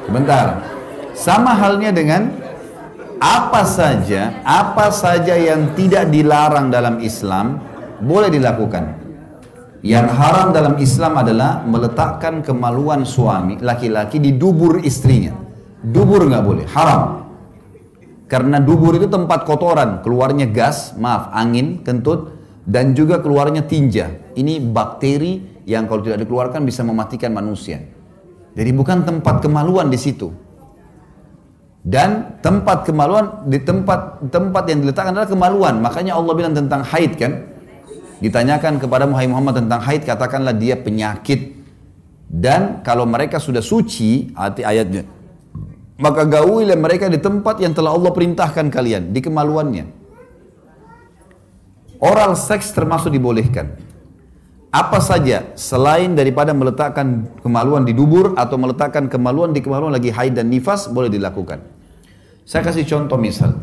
Bentar. 0.08 0.71
Sama 1.22 1.54
halnya 1.54 1.94
dengan 1.94 2.34
apa 3.22 3.62
saja, 3.62 4.42
apa 4.42 4.90
saja 4.90 5.38
yang 5.38 5.70
tidak 5.78 6.10
dilarang 6.10 6.66
dalam 6.66 6.98
Islam 6.98 7.62
boleh 8.02 8.26
dilakukan. 8.26 8.98
Yang 9.86 10.06
haram 10.18 10.50
dalam 10.50 10.74
Islam 10.82 11.22
adalah 11.22 11.62
meletakkan 11.62 12.42
kemaluan 12.42 13.06
suami 13.06 13.62
laki-laki 13.62 14.18
di 14.18 14.34
dubur 14.34 14.82
istrinya. 14.82 15.30
Dubur 15.78 16.26
nggak 16.26 16.42
boleh, 16.42 16.66
haram. 16.74 17.30
Karena 18.26 18.58
dubur 18.58 18.98
itu 18.98 19.06
tempat 19.06 19.46
kotoran, 19.46 20.02
keluarnya 20.02 20.50
gas, 20.50 20.98
maaf, 20.98 21.30
angin, 21.30 21.86
kentut, 21.86 22.34
dan 22.66 22.98
juga 22.98 23.22
keluarnya 23.22 23.62
tinja. 23.62 24.10
Ini 24.34 24.58
bakteri 24.58 25.62
yang 25.70 25.86
kalau 25.86 26.02
tidak 26.02 26.26
dikeluarkan 26.26 26.66
bisa 26.66 26.82
mematikan 26.82 27.30
manusia. 27.30 27.78
Jadi 28.58 28.70
bukan 28.74 29.06
tempat 29.06 29.38
kemaluan 29.38 29.86
di 29.86 30.02
situ. 30.02 30.41
Dan 31.82 32.38
tempat 32.38 32.86
kemaluan 32.86 33.50
di 33.50 33.58
tempat 33.58 34.22
tempat 34.30 34.64
yang 34.70 34.86
diletakkan 34.86 35.12
adalah 35.12 35.30
kemaluan. 35.30 35.82
Makanya 35.82 36.14
Allah 36.14 36.32
bilang 36.38 36.54
tentang 36.54 36.86
haid 36.86 37.18
kan. 37.18 37.50
Ditanyakan 38.22 38.78
kepada 38.78 39.02
Muhammad 39.10 39.66
tentang 39.66 39.82
haid 39.82 40.06
katakanlah 40.06 40.54
dia 40.54 40.78
penyakit. 40.78 41.58
Dan 42.30 42.86
kalau 42.86 43.02
mereka 43.02 43.42
sudah 43.42 43.60
suci 43.60 44.30
arti 44.38 44.62
ayatnya 44.62 45.04
maka 46.02 46.26
gaulilah 46.26 46.74
mereka 46.74 47.06
di 47.06 47.22
tempat 47.22 47.62
yang 47.62 47.70
telah 47.70 47.94
Allah 47.94 48.10
perintahkan 48.10 48.66
kalian 48.74 49.14
di 49.14 49.22
kemaluannya. 49.22 49.86
Oral 52.02 52.34
seks 52.34 52.74
termasuk 52.74 53.14
dibolehkan. 53.14 53.78
Apa 54.74 54.98
saja 54.98 55.54
selain 55.54 56.18
daripada 56.18 56.50
meletakkan 56.50 57.30
kemaluan 57.38 57.86
di 57.86 57.94
dubur 57.94 58.34
atau 58.34 58.58
meletakkan 58.58 59.06
kemaluan 59.06 59.54
di 59.54 59.62
kemaluan 59.62 59.94
lagi 59.94 60.10
haid 60.10 60.34
dan 60.34 60.50
nifas 60.50 60.90
boleh 60.90 61.06
dilakukan. 61.06 61.62
Saya 62.42 62.66
kasih 62.66 62.82
contoh 62.86 63.18
misal. 63.18 63.54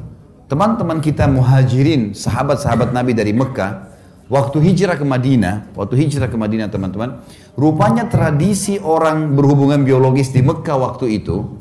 Teman-teman 0.47 1.03
kita 1.03 1.27
muhajirin, 1.27 2.15
sahabat-sahabat 2.15 2.95
Nabi 2.95 3.13
dari 3.13 3.35
Mekah, 3.35 3.91
waktu 4.31 4.57
hijrah 4.65 4.97
ke 4.97 5.05
Madinah, 5.05 5.75
waktu 5.75 5.99
hijrah 5.99 6.31
ke 6.31 6.37
Madinah 6.39 6.71
teman-teman, 6.71 7.21
rupanya 7.53 8.07
tradisi 8.07 8.79
orang 8.81 9.35
berhubungan 9.35 9.83
biologis 9.83 10.33
di 10.33 10.41
Mekah 10.41 10.79
waktu 10.79 11.21
itu, 11.21 11.59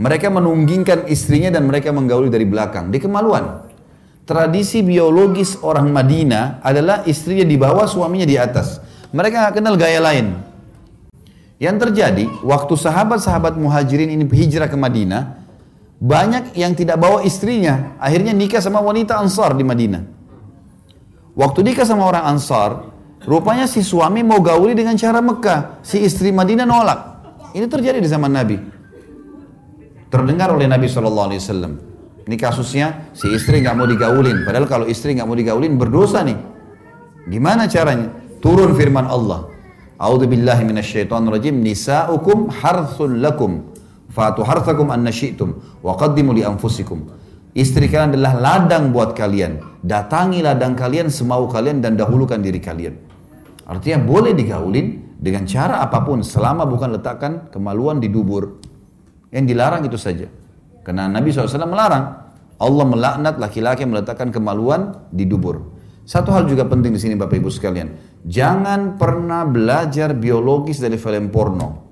mereka 0.00 0.32
menunggingkan 0.32 1.06
istrinya 1.06 1.54
dan 1.54 1.68
mereka 1.70 1.94
menggauli 1.94 2.26
dari 2.26 2.48
belakang, 2.48 2.90
di 2.90 2.98
kemaluan. 2.98 3.70
Tradisi 4.24 4.80
biologis 4.80 5.60
orang 5.60 5.92
Madinah 5.92 6.64
adalah 6.64 7.04
istrinya 7.04 7.44
di 7.44 7.60
bawah, 7.60 7.84
suaminya 7.84 8.24
di 8.24 8.40
atas. 8.40 8.80
Mereka 9.12 9.36
nggak 9.36 9.54
kenal 9.60 9.76
gaya 9.76 10.00
lain. 10.00 10.32
Yang 11.60 11.76
terjadi, 11.86 12.24
waktu 12.42 12.74
sahabat-sahabat 12.74 13.54
muhajirin 13.60 14.10
ini 14.10 14.26
hijrah 14.26 14.66
ke 14.66 14.74
Madinah, 14.74 15.43
banyak 16.04 16.52
yang 16.52 16.76
tidak 16.76 17.00
bawa 17.00 17.24
istrinya. 17.24 17.96
Akhirnya 17.96 18.36
nikah 18.36 18.60
sama 18.60 18.84
wanita 18.84 19.16
ansar 19.16 19.56
di 19.56 19.64
Madinah. 19.64 20.04
Waktu 21.32 21.64
nikah 21.64 21.88
sama 21.88 22.04
orang 22.04 22.28
ansar, 22.28 22.92
rupanya 23.24 23.64
si 23.64 23.80
suami 23.80 24.20
mau 24.20 24.44
gauli 24.44 24.76
dengan 24.76 25.00
cara 25.00 25.24
Mekah. 25.24 25.80
Si 25.80 26.04
istri 26.04 26.28
Madinah 26.28 26.68
nolak. 26.68 27.00
Ini 27.56 27.64
terjadi 27.64 28.04
di 28.04 28.08
zaman 28.10 28.36
Nabi. 28.36 28.60
Terdengar 30.12 30.52
oleh 30.52 30.68
Nabi 30.68 30.84
SAW. 30.84 31.72
Ini 32.24 32.36
kasusnya 32.36 33.16
si 33.16 33.32
istri 33.32 33.64
nggak 33.64 33.74
mau 33.74 33.88
digaulin. 33.88 34.44
Padahal 34.44 34.68
kalau 34.68 34.84
istri 34.84 35.16
nggak 35.16 35.24
mau 35.24 35.34
digaulin 35.34 35.80
berdosa 35.80 36.20
nih. 36.20 36.36
Gimana 37.32 37.64
caranya? 37.64 38.12
Turun 38.44 38.76
firman 38.76 39.08
Allah. 39.08 39.48
A'udzu. 39.96 40.28
Nisa'ukum 40.28 42.52
harthul 42.52 43.24
lakum. 43.24 43.73
Fatu 44.14 44.46
harthakum 44.46 44.94
anna 44.94 45.10
syi'tum 45.10 45.82
wa 45.82 45.98
qaddimu 45.98 46.38
anfusikum. 46.46 47.10
Istri 47.54 47.90
kalian 47.90 48.14
adalah 48.14 48.34
ladang 48.38 48.94
buat 48.94 49.14
kalian. 49.18 49.82
Datangi 49.82 50.38
ladang 50.42 50.78
kalian 50.78 51.10
semau 51.10 51.50
kalian 51.50 51.82
dan 51.82 51.98
dahulukan 51.98 52.38
diri 52.38 52.62
kalian. 52.62 52.94
Artinya 53.66 53.98
boleh 54.06 54.30
digaulin 54.38 55.18
dengan 55.18 55.42
cara 55.50 55.82
apa 55.82 56.02
pun 56.06 56.22
selama 56.22 56.62
bukan 56.62 56.94
letakkan 56.94 57.50
kemaluan 57.50 57.98
di 57.98 58.06
dubur. 58.06 58.62
Yang 59.34 59.44
dilarang 59.50 59.82
itu 59.82 59.98
saja. 59.98 60.30
Karena 60.86 61.10
Nabi 61.10 61.34
SAW 61.34 61.66
melarang. 61.66 62.22
Allah 62.54 62.86
melaknat 62.86 63.34
laki-laki 63.42 63.82
yang 63.82 63.98
meletakkan 63.98 64.30
kemaluan 64.30 65.10
di 65.10 65.26
dubur. 65.26 65.74
Satu 66.06 66.30
hal 66.30 66.46
juga 66.46 66.70
penting 66.70 66.94
di 66.94 67.00
sini 67.02 67.18
Bapak 67.18 67.34
Ibu 67.34 67.50
sekalian. 67.50 67.88
Jangan 68.22 68.94
pernah 68.94 69.42
belajar 69.42 70.14
biologis 70.14 70.78
dari 70.78 70.94
film 71.00 71.34
porno. 71.34 71.83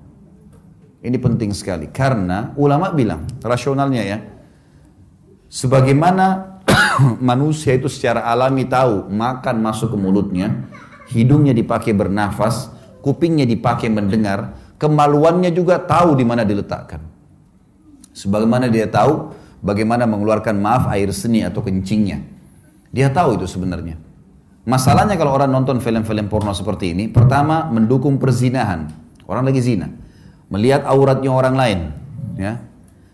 Ini 1.03 1.19
penting 1.19 1.51
sekali. 1.51 1.91
Karena 1.91 2.55
ulama 2.55 2.95
bilang, 2.95 3.27
rasionalnya 3.43 4.03
ya. 4.07 4.17
Sebagaimana 5.51 6.25
manusia 7.19 7.75
itu 7.75 7.91
secara 7.91 8.23
alami 8.23 8.63
tahu 8.63 9.11
makan 9.11 9.59
masuk 9.59 9.91
ke 9.91 9.97
mulutnya, 9.99 10.63
hidungnya 11.11 11.51
dipakai 11.51 11.91
bernafas, 11.91 12.71
kupingnya 13.03 13.43
dipakai 13.43 13.91
mendengar, 13.91 14.55
kemaluannya 14.79 15.51
juga 15.51 15.83
tahu 15.83 16.15
di 16.15 16.23
mana 16.23 16.47
diletakkan. 16.47 17.03
Sebagaimana 18.15 18.71
dia 18.71 18.87
tahu 18.87 19.35
bagaimana 19.59 20.07
mengeluarkan 20.07 20.55
maaf 20.55 20.87
air 20.95 21.11
seni 21.11 21.43
atau 21.43 21.59
kencingnya. 21.59 22.23
Dia 22.95 23.11
tahu 23.11 23.35
itu 23.41 23.49
sebenarnya. 23.49 23.99
Masalahnya 24.63 25.19
kalau 25.19 25.35
orang 25.35 25.51
nonton 25.51 25.83
film-film 25.83 26.31
porno 26.31 26.55
seperti 26.55 26.95
ini, 26.95 27.11
pertama 27.11 27.67
mendukung 27.67 28.15
perzinahan. 28.15 28.87
Orang 29.27 29.43
lagi 29.43 29.59
zina. 29.59 30.02
Melihat 30.51 30.83
auratnya 30.87 31.31
orang 31.31 31.55
lain. 31.55 31.79
ya 32.35 32.59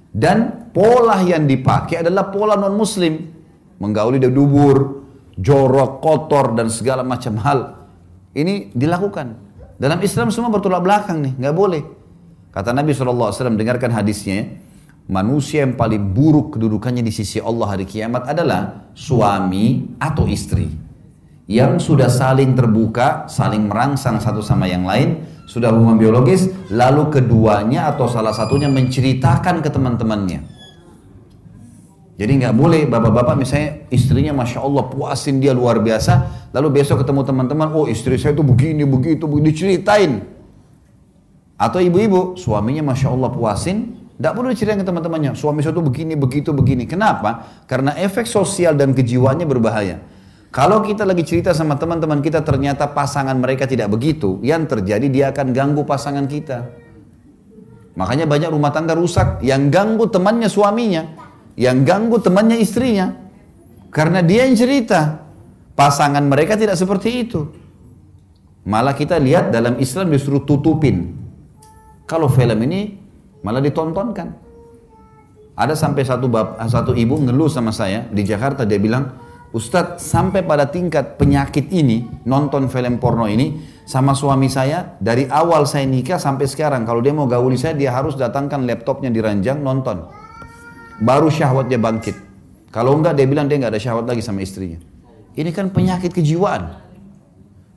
Dan 0.09 0.69
pola 0.73 1.21
yang 1.21 1.45
dipakai 1.45 2.01
adalah 2.01 2.31
pola 2.33 2.57
non-muslim. 2.57 3.37
Menggauli 3.79 4.19
di 4.19 4.27
dubur, 4.27 5.05
jorok, 5.39 6.03
kotor, 6.03 6.57
dan 6.57 6.67
segala 6.67 7.05
macam 7.05 7.39
hal. 7.39 7.59
Ini 8.35 8.75
dilakukan. 8.75 9.49
Dalam 9.79 10.03
Islam 10.03 10.27
semua 10.29 10.51
bertolak 10.51 10.83
belakang 10.83 11.23
nih, 11.23 11.33
nggak 11.39 11.55
boleh. 11.55 11.83
Kata 12.51 12.75
Nabi 12.75 12.91
SAW, 12.91 13.31
dengarkan 13.55 13.95
hadisnya, 13.95 14.59
manusia 15.07 15.63
yang 15.63 15.79
paling 15.79 16.11
buruk 16.11 16.59
kedudukannya 16.59 16.99
di 16.99 17.13
sisi 17.15 17.39
Allah 17.39 17.71
hari 17.71 17.87
kiamat 17.87 18.27
adalah 18.27 18.91
suami 18.91 19.95
atau 19.97 20.27
istri. 20.27 20.67
Yang 21.49 21.87
sudah 21.89 22.11
saling 22.11 22.53
terbuka, 22.53 23.25
saling 23.25 23.65
merangsang 23.65 24.21
satu 24.21 24.43
sama 24.43 24.69
yang 24.69 24.85
lain, 24.85 25.23
sudah 25.49 25.73
hubungan 25.73 25.97
biologis, 25.97 26.53
lalu 26.69 27.09
keduanya 27.09 27.89
atau 27.89 28.05
salah 28.05 28.37
satunya 28.37 28.69
menceritakan 28.69 29.65
ke 29.65 29.69
teman-temannya. 29.73 30.45
Jadi 32.19 32.31
nggak 32.37 32.53
boleh 32.53 32.85
bapak-bapak 32.85 33.33
misalnya 33.33 33.89
istrinya 33.89 34.35
masya 34.35 34.61
Allah 34.61 34.85
puasin 34.91 35.41
dia 35.41 35.55
luar 35.57 35.81
biasa, 35.81 36.45
lalu 36.53 36.83
besok 36.83 37.01
ketemu 37.01 37.25
teman-teman, 37.25 37.73
oh 37.73 37.89
istri 37.89 38.21
saya 38.21 38.37
itu 38.37 38.45
begini, 38.45 38.85
begitu, 38.85 39.25
begitu, 39.25 39.45
diceritain. 39.49 40.21
Atau 41.57 41.81
ibu-ibu, 41.81 42.37
suaminya 42.37 42.85
masya 42.85 43.09
Allah 43.09 43.31
puasin, 43.33 43.97
tidak 44.19 44.35
boleh 44.35 44.51
diceritain 44.53 44.83
ke 44.83 44.85
teman-temannya, 44.85 45.31
suami 45.33 45.63
saya 45.63 45.73
itu 45.73 45.81
begini, 45.81 46.13
begitu, 46.13 46.51
begini. 46.53 46.83
Kenapa? 46.85 47.63
Karena 47.65 47.95
efek 47.97 48.27
sosial 48.27 48.75
dan 48.75 48.91
kejiwaannya 48.93 49.47
berbahaya. 49.47 50.03
Kalau 50.49 50.81
kita 50.81 51.05
lagi 51.05 51.21
cerita 51.21 51.53
sama 51.53 51.77
teman-teman 51.77 52.25
kita 52.25 52.41
ternyata 52.41 52.89
pasangan 52.89 53.37
mereka 53.37 53.69
tidak 53.69 53.93
begitu, 53.93 54.41
yang 54.41 54.65
terjadi 54.65 55.05
dia 55.05 55.25
akan 55.29 55.53
ganggu 55.53 55.85
pasangan 55.85 56.25
kita. 56.25 56.65
Makanya 57.93 58.25
banyak 58.25 58.49
rumah 58.49 58.73
tangga 58.73 58.97
rusak, 58.97 59.45
yang 59.45 59.69
ganggu 59.69 60.09
temannya 60.09 60.49
suaminya. 60.49 61.05
Yang 61.59 61.77
ganggu 61.85 62.17
temannya 62.23 62.57
istrinya. 62.57 63.11
Karena 63.91 64.23
dia 64.23 64.47
yang 64.47 64.55
cerita. 64.55 65.21
Pasangan 65.75 66.23
mereka 66.23 66.55
tidak 66.55 66.79
seperti 66.79 67.27
itu. 67.27 67.45
Malah 68.65 68.95
kita 68.95 69.19
lihat 69.19 69.51
dalam 69.51 69.77
Islam 69.77 70.09
disuruh 70.09 70.47
tutupin. 70.47 71.13
Kalau 72.07 72.31
film 72.31 72.57
ini 72.65 72.97
malah 73.45 73.61
ditontonkan. 73.61 74.33
Ada 75.59 75.75
sampai 75.75 76.07
satu 76.07 76.31
bab, 76.31 76.55
satu 76.71 76.95
ibu 76.95 77.19
ngeluh 77.19 77.51
sama 77.51 77.75
saya 77.75 78.07
di 78.07 78.23
Jakarta 78.23 78.63
dia 78.63 78.79
bilang, 78.79 79.11
Ustadz 79.49 80.05
sampai 80.05 80.45
pada 80.45 80.69
tingkat 80.69 81.17
penyakit 81.17 81.73
ini 81.73 82.05
nonton 82.29 82.69
film 82.69 83.01
porno 83.01 83.25
ini 83.25 83.57
sama 83.89 84.13
suami 84.13 84.45
saya 84.45 84.93
dari 85.01 85.25
awal 85.25 85.65
saya 85.65 85.89
nikah 85.89 86.21
sampai 86.21 86.45
sekarang 86.45 86.85
kalau 86.85 87.01
dia 87.01 87.09
mau 87.09 87.25
gauli 87.25 87.57
saya 87.57 87.73
dia 87.73 87.89
harus 87.89 88.13
datangkan 88.13 88.61
laptopnya 88.69 89.09
di 89.09 89.17
ranjang 89.17 89.57
nonton 89.57 90.05
baru 90.99 91.31
syahwatnya 91.31 91.79
bangkit. 91.79 92.15
Kalau 92.69 92.93
enggak 92.93 93.17
dia 93.17 93.25
bilang 93.25 93.49
dia 93.49 93.57
enggak 93.57 93.73
ada 93.73 93.81
syahwat 93.81 94.05
lagi 94.05 94.21
sama 94.21 94.45
istrinya. 94.45 94.77
Ini 95.33 95.49
kan 95.55 95.73
penyakit 95.73 96.13
kejiwaan. 96.13 96.85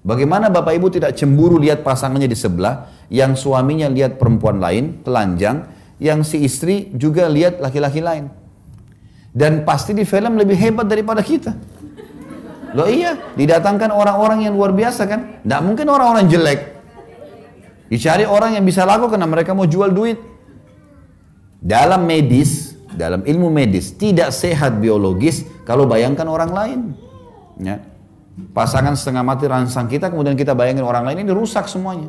Bagaimana 0.03 0.51
bapak 0.51 0.74
ibu 0.82 0.90
tidak 0.90 1.15
cemburu 1.15 1.62
lihat 1.62 1.86
pasangannya 1.86 2.27
di 2.27 2.35
sebelah, 2.35 2.90
yang 3.07 3.39
suaminya 3.39 3.86
lihat 3.86 4.19
perempuan 4.19 4.59
lain, 4.59 5.01
telanjang, 5.07 5.70
yang 6.03 6.27
si 6.27 6.43
istri 6.43 6.90
juga 6.99 7.31
lihat 7.31 7.62
laki-laki 7.62 8.03
lain. 8.03 8.41
Dan 9.32 9.64
pasti 9.64 9.96
di 9.96 10.04
film 10.04 10.36
lebih 10.36 10.54
hebat 10.60 10.84
daripada 10.84 11.24
kita. 11.24 11.56
Loh 12.72 12.88
iya, 12.88 13.16
didatangkan 13.36 13.92
orang-orang 13.92 14.48
yang 14.48 14.56
luar 14.56 14.72
biasa 14.72 15.04
kan? 15.09 15.40
Tidak 15.44 15.60
mungkin 15.64 15.88
orang-orang 15.88 16.28
jelek. 16.28 16.60
Dicari 17.92 18.24
orang 18.24 18.56
yang 18.56 18.64
bisa 18.64 18.88
laku 18.88 19.09
karena 19.12 19.28
mereka 19.28 19.52
mau 19.52 19.68
jual 19.68 19.92
duit. 19.92 20.16
Dalam 21.60 22.09
medis, 22.09 22.72
dalam 22.96 23.24
ilmu 23.24 23.52
medis 23.52 23.92
tidak 23.96 24.32
sehat 24.32 24.80
biologis 24.80 25.44
kalau 25.68 25.84
bayangkan 25.84 26.24
orang 26.28 26.50
lain. 26.52 26.80
Ya. 27.60 27.84
Pasangan 28.56 28.96
setengah 28.96 29.20
mati 29.20 29.44
rangsang 29.44 29.92
kita 29.92 30.09
kemudian 30.09 30.32
kita 30.32 30.56
bayangin 30.56 30.88
orang 30.88 31.04
lain 31.04 31.28
ini 31.28 31.32
rusak 31.32 31.68
semuanya. 31.68 32.09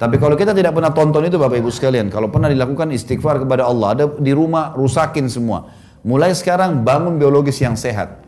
Tapi 0.00 0.16
kalau 0.16 0.32
kita 0.32 0.56
tidak 0.56 0.72
pernah 0.72 0.88
tonton 0.96 1.28
itu 1.28 1.36
Bapak 1.36 1.60
Ibu 1.60 1.68
sekalian, 1.68 2.08
kalau 2.08 2.32
pernah 2.32 2.48
dilakukan 2.48 2.88
istighfar 2.88 3.44
kepada 3.44 3.68
Allah, 3.68 3.88
ada 3.92 4.04
di 4.16 4.32
rumah 4.32 4.72
rusakin 4.72 5.28
semua. 5.28 5.68
Mulai 6.00 6.32
sekarang 6.32 6.80
bangun 6.80 7.20
biologis 7.20 7.60
yang 7.60 7.76
sehat. 7.76 8.24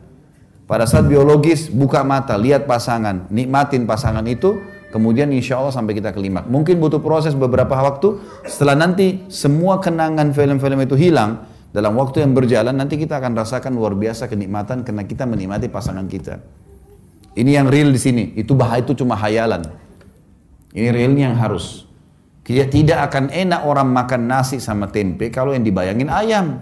Pada 0.68 0.88
saat 0.88 1.08
biologis 1.08 1.68
buka 1.68 2.04
mata, 2.04 2.36
lihat 2.36 2.64
pasangan, 2.64 3.28
nikmatin 3.28 3.84
pasangan 3.84 4.24
itu, 4.24 4.60
kemudian 4.92 5.28
insya 5.32 5.60
Allah 5.60 5.72
sampai 5.72 5.96
kita 5.96 6.12
kelimak. 6.12 6.48
Mungkin 6.48 6.80
butuh 6.80 7.00
proses 7.00 7.36
beberapa 7.36 7.72
waktu, 7.76 8.20
setelah 8.48 8.76
nanti 8.76 9.24
semua 9.28 9.80
kenangan 9.80 10.32
film-film 10.32 10.80
itu 10.84 10.96
hilang, 10.96 11.44
dalam 11.72 11.96
waktu 11.96 12.20
yang 12.20 12.36
berjalan 12.36 12.76
nanti 12.76 13.00
kita 13.00 13.16
akan 13.16 13.32
rasakan 13.32 13.72
luar 13.72 13.96
biasa 13.96 14.28
kenikmatan 14.28 14.84
karena 14.84 15.08
kita 15.08 15.24
menikmati 15.24 15.72
pasangan 15.72 16.04
kita. 16.04 16.36
Ini 17.32 17.64
yang 17.64 17.72
real 17.72 17.88
di 17.88 17.96
sini. 17.96 18.36
Itu 18.36 18.52
bahaya 18.52 18.84
itu 18.84 18.92
cuma 18.92 19.16
hayalan. 19.16 19.64
Ini 20.76 20.88
realnya 20.92 21.32
yang 21.32 21.36
harus. 21.40 21.88
Kita 22.44 22.68
tidak 22.68 23.08
akan 23.08 23.32
enak 23.32 23.64
orang 23.64 23.88
makan 23.88 24.28
nasi 24.28 24.60
sama 24.60 24.92
tempe 24.92 25.32
kalau 25.32 25.56
yang 25.56 25.64
dibayangin 25.64 26.12
ayam. 26.12 26.60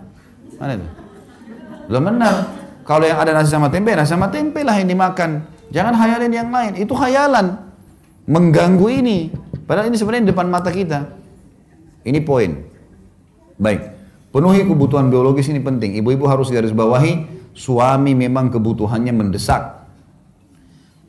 Mana 0.62 0.78
itu? 0.78 0.99
Belum 1.90 2.06
benar. 2.06 2.46
Kalau 2.86 3.02
yang 3.02 3.18
ada 3.18 3.34
nasi 3.34 3.50
sama 3.50 3.66
tempe, 3.66 3.90
nasi 3.98 4.14
sama 4.14 4.30
tempe 4.30 4.62
lah 4.62 4.78
yang 4.78 4.86
dimakan. 4.86 5.42
Jangan 5.74 5.94
hayalin 5.98 6.30
yang 6.30 6.48
lain. 6.54 6.78
Itu 6.78 6.94
hayalan. 6.94 7.58
Mengganggu 8.30 8.86
ini. 8.94 9.34
Padahal 9.66 9.90
ini 9.90 9.98
sebenarnya 9.98 10.30
depan 10.30 10.46
mata 10.46 10.70
kita. 10.70 11.10
Ini 12.06 12.22
poin. 12.22 12.62
Baik. 13.58 13.90
Penuhi 14.30 14.62
kebutuhan 14.62 15.10
biologis 15.10 15.50
ini 15.50 15.58
penting. 15.58 15.98
Ibu-ibu 15.98 16.30
harus 16.30 16.46
garis 16.54 16.70
bawahi, 16.70 17.26
suami 17.58 18.14
memang 18.14 18.54
kebutuhannya 18.54 19.10
mendesak. 19.10 19.82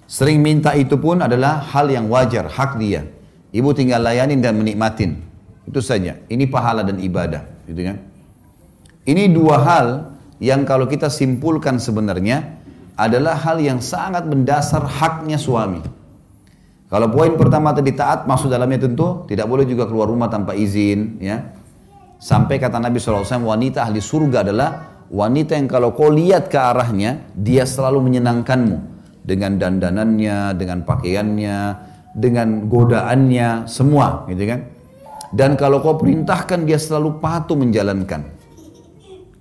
Sering 0.10 0.42
minta 0.42 0.74
itu 0.74 0.98
pun 0.98 1.22
adalah 1.22 1.62
hal 1.72 1.94
yang 1.94 2.10
wajar, 2.10 2.50
hak 2.50 2.82
dia. 2.82 3.06
Ibu 3.54 3.72
tinggal 3.78 4.02
layanin 4.02 4.42
dan 4.42 4.58
menikmatin. 4.58 5.22
Itu 5.64 5.80
saja. 5.80 6.18
Ini 6.26 6.50
pahala 6.50 6.82
dan 6.82 6.98
ibadah, 6.98 7.46
gitu 7.70 7.86
kan? 7.86 7.98
Ini 9.06 9.30
dua 9.32 9.62
hal 9.62 10.11
yang 10.42 10.66
kalau 10.66 10.90
kita 10.90 11.08
simpulkan 11.08 11.78
sebenarnya 11.78 12.58
adalah 12.98 13.38
hal 13.38 13.62
yang 13.62 13.78
sangat 13.78 14.26
mendasar 14.26 14.82
haknya 14.84 15.38
suami. 15.38 15.80
Kalau 16.92 17.08
poin 17.08 17.38
pertama 17.40 17.72
tadi 17.72 17.96
taat 17.96 18.28
masuk 18.28 18.52
dalamnya 18.52 18.84
tentu 18.90 19.24
tidak 19.30 19.48
boleh 19.48 19.64
juga 19.64 19.88
keluar 19.88 20.12
rumah 20.12 20.28
tanpa 20.28 20.58
izin, 20.58 21.22
ya 21.24 21.62
Sampai 22.22 22.62
kata 22.62 22.78
Nabi 22.78 23.02
SAW, 23.02 23.26
wanita 23.26 23.82
ahli 23.90 23.98
surga 23.98 24.46
adalah 24.46 24.70
wanita 25.10 25.58
yang 25.58 25.66
kalau 25.66 25.90
kau 25.98 26.14
lihat 26.14 26.54
ke 26.54 26.60
arahnya, 26.62 27.34
dia 27.34 27.66
selalu 27.66 27.98
menyenangkanmu. 27.98 28.78
Dengan 29.26 29.58
dandanannya, 29.58 30.54
dengan 30.54 30.86
pakaiannya, 30.86 31.58
dengan 32.14 32.70
godaannya, 32.70 33.66
semua 33.66 34.30
gitu 34.30 34.44
kan. 34.46 34.70
Dan 35.34 35.58
kalau 35.58 35.82
kau 35.82 35.98
perintahkan, 35.98 36.62
dia 36.62 36.78
selalu 36.78 37.18
patuh 37.18 37.58
menjalankan. 37.58 38.22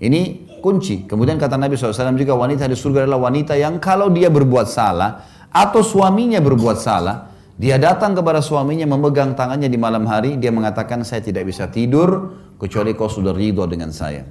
Ini 0.01 0.50
kunci. 0.61 1.09
Kemudian 1.09 1.41
kata 1.41 1.57
Nabi 1.57 1.75
SAW 1.75 2.15
juga 2.15 2.37
wanita 2.37 2.69
di 2.69 2.77
surga 2.77 3.09
adalah 3.09 3.33
wanita 3.33 3.57
yang 3.57 3.81
kalau 3.83 4.13
dia 4.13 4.29
berbuat 4.29 4.69
salah, 4.69 5.25
atau 5.51 5.83
suaminya 5.83 6.39
berbuat 6.39 6.79
salah, 6.79 7.27
dia 7.61 7.77
datang 7.77 8.17
kepada 8.17 8.41
suaminya 8.41 8.87
memegang 8.89 9.35
tangannya 9.37 9.69
di 9.69 9.77
malam 9.77 10.07
hari, 10.07 10.39
dia 10.41 10.55
mengatakan 10.55 11.03
saya 11.03 11.21
tidak 11.21 11.45
bisa 11.45 11.69
tidur 11.69 12.37
kecuali 12.57 12.95
kau 12.97 13.11
sudah 13.11 13.35
ridho 13.35 13.67
dengan 13.67 13.91
saya. 13.91 14.25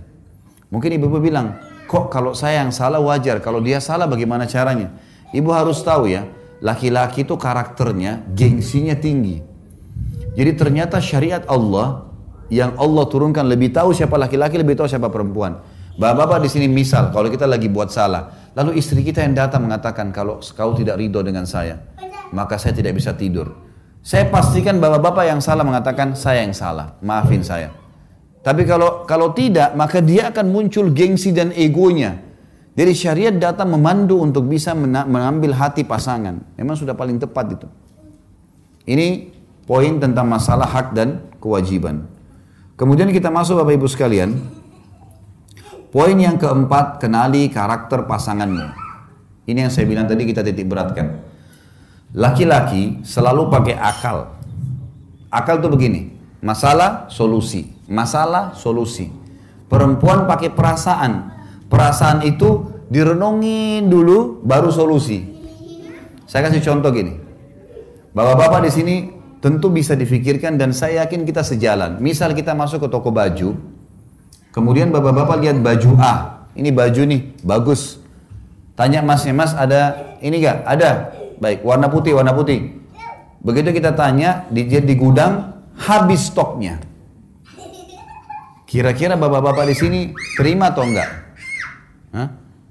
Mungkin 0.69 0.97
ibu-ibu 0.97 1.19
bilang, 1.21 1.59
kok 1.85 2.09
kalau 2.09 2.33
saya 2.33 2.65
yang 2.65 2.73
salah 2.73 2.97
wajar, 3.01 3.41
kalau 3.41 3.61
dia 3.61 3.77
salah 3.81 4.05
bagaimana 4.05 4.49
caranya? 4.49 4.93
Ibu 5.29 5.49
harus 5.53 5.81
tahu 5.85 6.09
ya, 6.09 6.25
laki-laki 6.61 7.21
itu 7.21 7.37
karakternya, 7.37 8.25
gengsinya 8.33 8.97
tinggi. 8.97 9.41
Jadi 10.33 10.51
ternyata 10.55 10.97
syariat 10.97 11.43
Allah 11.45 12.09
yang 12.49 12.73
Allah 12.81 13.05
turunkan 13.05 13.45
lebih 13.45 13.69
tahu 13.69 13.93
siapa 13.93 14.17
laki-laki, 14.17 14.57
lebih 14.57 14.73
tahu 14.73 14.89
siapa 14.89 15.09
perempuan. 15.09 15.61
Bapak-bapak 15.99 16.47
di 16.47 16.49
sini 16.49 16.71
misal, 16.71 17.11
kalau 17.11 17.27
kita 17.27 17.43
lagi 17.43 17.67
buat 17.67 17.91
salah, 17.91 18.31
lalu 18.55 18.79
istri 18.79 19.03
kita 19.03 19.19
yang 19.19 19.35
datang 19.35 19.67
mengatakan 19.67 20.15
kalau 20.15 20.39
kau 20.39 20.71
tidak 20.71 20.95
ridho 20.95 21.19
dengan 21.19 21.43
saya, 21.43 21.75
maka 22.31 22.55
saya 22.55 22.71
tidak 22.71 22.95
bisa 22.95 23.11
tidur. 23.19 23.51
Saya 23.99 24.31
pastikan 24.31 24.79
bapak-bapak 24.79 25.27
yang 25.27 25.43
salah 25.43 25.67
mengatakan 25.67 26.15
saya 26.15 26.47
yang 26.47 26.55
salah, 26.55 26.95
maafin 27.03 27.43
saya. 27.43 27.75
Tapi 28.39 28.63
kalau 28.63 29.03
kalau 29.03 29.35
tidak, 29.35 29.75
maka 29.75 29.99
dia 29.99 30.31
akan 30.31 30.47
muncul 30.47 30.87
gengsi 30.87 31.35
dan 31.35 31.51
egonya. 31.51 32.15
Jadi 32.79 32.95
syariat 32.95 33.35
datang 33.35 33.67
memandu 33.67 34.23
untuk 34.23 34.47
bisa 34.47 34.71
mengambil 34.71 35.51
hati 35.51 35.83
pasangan. 35.83 36.39
Memang 36.55 36.79
sudah 36.79 36.95
paling 36.95 37.19
tepat 37.19 37.59
itu. 37.59 37.67
Ini 38.87 39.35
poin 39.67 39.99
tentang 39.99 40.31
masalah 40.31 40.63
hak 40.63 40.95
dan 40.95 41.27
kewajiban. 41.43 42.07
Kemudian 42.79 43.11
kita 43.11 43.27
masuk 43.27 43.59
Bapak 43.59 43.75
Ibu 43.75 43.87
sekalian. 43.91 44.58
Poin 45.89 46.13
yang 46.17 46.37
keempat, 46.37 47.01
kenali 47.01 47.49
karakter 47.49 48.05
pasanganmu. 48.05 48.67
Ini 49.49 49.65
yang 49.65 49.73
saya 49.73 49.89
bilang 49.89 50.05
tadi 50.05 50.25
kita 50.29 50.45
titik 50.45 50.69
beratkan. 50.69 51.25
Laki-laki 52.13 53.01
selalu 53.01 53.49
pakai 53.49 53.75
akal. 53.77 54.37
Akal 55.33 55.61
itu 55.61 55.69
begini, 55.69 56.01
masalah 56.41 57.09
solusi, 57.09 57.73
masalah 57.89 58.53
solusi. 58.53 59.09
Perempuan 59.69 60.25
pakai 60.25 60.49
perasaan, 60.53 61.39
Perasaan 61.69 62.25
itu 62.25 62.81
direnungin 62.89 63.85
dulu 63.93 64.41
baru 64.41 64.73
solusi. 64.73 65.21
Saya 66.25 66.49
kasih 66.49 66.65
contoh 66.65 66.89
gini. 66.89 67.13
Bapak-bapak 68.09 68.65
di 68.65 68.71
sini 68.73 68.95
tentu 69.37 69.69
bisa 69.69 69.93
difikirkan 69.93 70.57
dan 70.57 70.73
saya 70.73 71.05
yakin 71.05 71.29
kita 71.29 71.45
sejalan. 71.45 72.01
Misal 72.01 72.33
kita 72.33 72.57
masuk 72.57 72.81
ke 72.81 72.87
toko 72.89 73.13
baju, 73.13 73.53
kemudian 74.51 74.89
bapak-bapak 74.93 75.41
lihat 75.41 75.57
baju 75.61 75.97
A, 75.99 76.45
ini 76.57 76.69
baju 76.73 77.01
nih, 77.05 77.21
bagus. 77.45 78.01
Tanya 78.75 79.03
masnya, 79.03 79.35
mas 79.35 79.51
ada 79.55 80.15
ini 80.23 80.39
gak? 80.39 80.63
Ada. 80.63 80.91
Baik, 81.39 81.63
warna 81.63 81.87
putih, 81.87 82.15
warna 82.15 82.35
putih. 82.35 82.79
Begitu 83.39 83.71
kita 83.75 83.95
tanya, 83.95 84.47
di, 84.51 84.67
di 84.67 84.95
gudang, 84.95 85.63
habis 85.79 86.27
stoknya. 86.27 86.79
Kira-kira 88.69 89.17
bapak-bapak 89.17 89.65
di 89.65 89.75
sini 89.75 89.99
terima 90.37 90.69
atau 90.69 90.85
enggak? 90.85 91.09
Hah? 92.13 92.27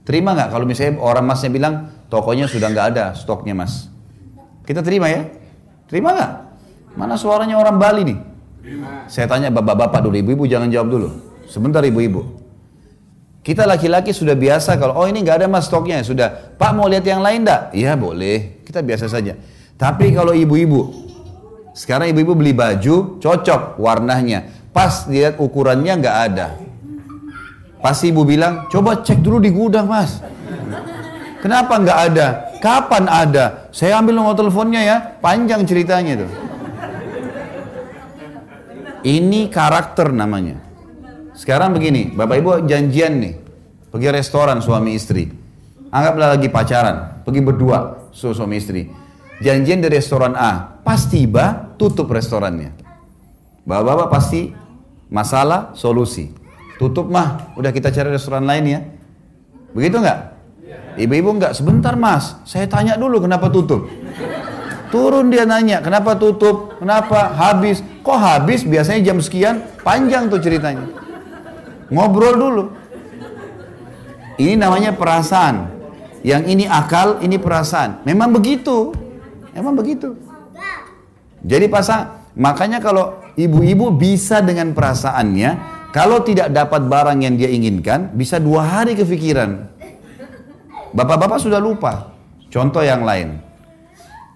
Terima 0.07 0.33
nggak 0.33 0.49
kalau 0.55 0.65
misalnya 0.65 1.03
orang 1.03 1.27
masnya 1.27 1.51
bilang 1.53 1.75
tokonya 2.09 2.49
sudah 2.49 2.73
nggak 2.73 2.87
ada 2.97 3.05
stoknya 3.13 3.53
mas? 3.53 3.93
Kita 4.65 4.81
terima 4.81 5.11
ya? 5.11 5.27
Terima 5.91 6.15
nggak? 6.15 6.33
Mana 6.97 7.19
suaranya 7.19 7.61
orang 7.61 7.77
Bali 7.77 8.03
nih? 8.09 8.19
Terima. 8.63 8.89
Saya 9.11 9.27
tanya 9.29 9.53
bapak-bapak 9.53 10.01
dulu, 10.01 10.17
ibu-ibu 10.17 10.45
jangan 10.49 10.73
jawab 10.73 10.89
dulu. 10.89 11.09
Sebentar 11.49 11.81
ibu-ibu. 11.81 12.39
Kita 13.41 13.65
laki-laki 13.65 14.13
sudah 14.13 14.37
biasa 14.37 14.77
kalau 14.77 14.93
oh 15.01 15.09
ini 15.09 15.25
nggak 15.25 15.41
ada 15.41 15.49
mas 15.49 15.65
stoknya 15.65 16.05
sudah. 16.05 16.53
Pak 16.61 16.77
mau 16.77 16.85
lihat 16.85 17.09
yang 17.09 17.25
lain 17.25 17.49
enggak? 17.49 17.73
Iya 17.73 17.97
boleh. 17.97 18.61
Kita 18.61 18.85
biasa 18.85 19.09
saja. 19.09 19.33
Tapi 19.81 20.13
kalau 20.13 20.37
ibu-ibu, 20.37 20.93
sekarang 21.73 22.13
ibu-ibu 22.13 22.37
beli 22.37 22.53
baju 22.53 23.17
cocok 23.17 23.81
warnanya, 23.81 24.45
pas 24.69 25.09
lihat 25.09 25.41
ukurannya 25.41 25.97
nggak 25.97 26.17
ada. 26.29 26.47
Pasti 27.81 28.13
ibu 28.13 28.27
bilang, 28.29 28.69
coba 28.69 29.01
cek 29.01 29.25
dulu 29.25 29.41
di 29.41 29.49
gudang 29.49 29.89
mas. 29.89 30.21
Kenapa 31.41 31.81
nggak 31.81 31.99
ada? 32.13 32.27
Kapan 32.61 33.09
ada? 33.09 33.71
Saya 33.73 33.97
ambil 34.03 34.19
nomor 34.19 34.37
teleponnya 34.37 34.83
ya, 34.85 34.97
panjang 35.25 35.65
ceritanya 35.65 36.21
itu. 36.21 36.29
Ini 39.09 39.49
karakter 39.49 40.13
namanya. 40.13 40.68
Sekarang 41.39 41.71
begini, 41.71 42.11
bapak 42.19 42.37
ibu 42.43 42.51
janjian 42.67 43.23
nih, 43.23 43.39
pergi 43.95 44.11
restoran 44.11 44.59
suami 44.59 44.99
istri. 44.99 45.31
Anggaplah 45.95 46.35
lagi 46.35 46.51
pacaran, 46.51 47.23
pergi 47.23 47.41
berdua 47.47 48.11
suami 48.11 48.59
istri. 48.59 48.91
Janjian 49.39 49.79
di 49.79 49.87
restoran 49.87 50.35
A, 50.35 50.83
pas 50.83 51.07
tiba 51.07 51.79
tutup 51.79 52.11
restorannya. 52.11 52.75
Bapak-bapak 53.63 54.09
pasti 54.11 54.51
masalah 55.15 55.79
solusi. 55.79 56.35
Tutup 56.75 57.07
mah, 57.07 57.55
udah 57.55 57.71
kita 57.71 57.95
cari 57.95 58.11
restoran 58.11 58.43
lain 58.43 58.65
ya. 58.67 58.81
Begitu 59.79 60.03
nggak? 60.03 60.19
Ibu-ibu 60.99 61.39
nggak, 61.39 61.53
sebentar 61.55 61.95
mas, 61.95 62.35
saya 62.51 62.67
tanya 62.67 62.99
dulu 62.99 63.23
kenapa 63.23 63.47
tutup. 63.47 63.87
Turun 64.91 65.31
dia 65.31 65.47
nanya, 65.47 65.79
kenapa 65.87 66.19
tutup? 66.19 66.83
Kenapa? 66.83 67.31
Habis. 67.31 67.79
Kok 68.03 68.19
habis? 68.19 68.67
Biasanya 68.67 69.07
jam 69.07 69.23
sekian, 69.23 69.63
panjang 69.87 70.27
tuh 70.27 70.43
ceritanya. 70.43 71.07
Ngobrol 71.89 72.35
dulu. 72.37 72.65
Ini 74.39 74.55
namanya 74.55 74.95
perasaan. 74.95 75.75
Yang 76.23 76.43
ini 76.51 76.65
akal, 76.69 77.19
ini 77.25 77.41
perasaan. 77.41 78.05
Memang 78.07 78.31
begitu. 78.31 78.93
Memang 79.57 79.75
begitu. 79.75 80.15
Jadi 81.43 81.67
pasang, 81.71 82.31
makanya 82.35 82.83
kalau 82.83 83.23
ibu-ibu 83.39 83.95
bisa 83.95 84.43
dengan 84.43 84.75
perasaannya, 84.75 85.79
kalau 85.95 86.21
tidak 86.21 86.51
dapat 86.53 86.85
barang 86.87 87.19
yang 87.23 87.35
dia 87.39 87.51
inginkan, 87.51 88.13
bisa 88.13 88.37
dua 88.43 88.67
hari 88.67 88.99
kefikiran. 88.99 89.71
Bapak-bapak 90.93 91.39
sudah 91.41 91.63
lupa. 91.63 92.13
Contoh 92.49 92.83
yang 92.85 93.05
lain. 93.07 93.41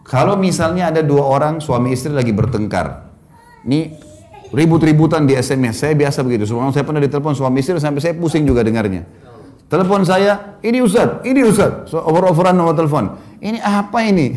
Kalau 0.03 0.37
misalnya 0.37 0.93
ada 0.93 1.01
dua 1.01 1.25
orang 1.25 1.63
suami 1.63 1.95
istri 1.95 2.13
lagi 2.13 2.35
bertengkar. 2.35 3.09
Ini 3.65 4.12
ribut-ributan 4.53 5.25
di 5.25 5.35
SMS. 5.35 5.83
Saya 5.83 5.97
biasa 5.97 6.21
begitu. 6.23 6.47
Sebelum 6.47 6.71
saya 6.71 6.85
pernah 6.85 7.01
ditelepon 7.01 7.33
suami 7.35 7.65
istri 7.65 7.75
sampai 7.81 8.05
saya 8.05 8.15
pusing 8.15 8.45
juga 8.45 8.61
dengarnya. 8.63 9.03
Telepon 9.73 10.05
saya, 10.05 10.61
ini 10.61 10.85
Ustaz, 10.85 11.25
ini 11.25 11.41
Ustaz. 11.49 11.89
So, 11.89 11.97
over-overan 12.05 12.53
nomor 12.53 12.77
telepon. 12.77 13.17
Ini 13.41 13.57
apa 13.65 14.05
ini? 14.05 14.37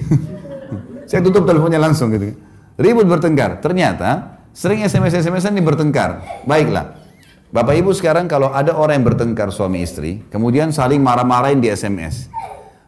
saya 1.11 1.19
tutup 1.19 1.43
teleponnya 1.43 1.75
langsung 1.75 2.07
gitu. 2.15 2.39
Ribut 2.79 3.03
bertengkar. 3.03 3.59
Ternyata 3.59 4.39
sering 4.55 4.87
SMS-SMS 4.87 5.51
ini 5.51 5.59
bertengkar. 5.59 6.23
Baiklah. 6.47 7.03
Bapak 7.51 7.75
Ibu 7.75 7.91
sekarang 7.91 8.31
kalau 8.31 8.51
ada 8.51 8.75
orang 8.79 8.99
yang 8.99 9.07
bertengkar 9.11 9.51
suami 9.51 9.83
istri, 9.83 10.23
kemudian 10.31 10.71
saling 10.71 11.03
marah-marahin 11.03 11.59
di 11.59 11.67
SMS. 11.67 12.31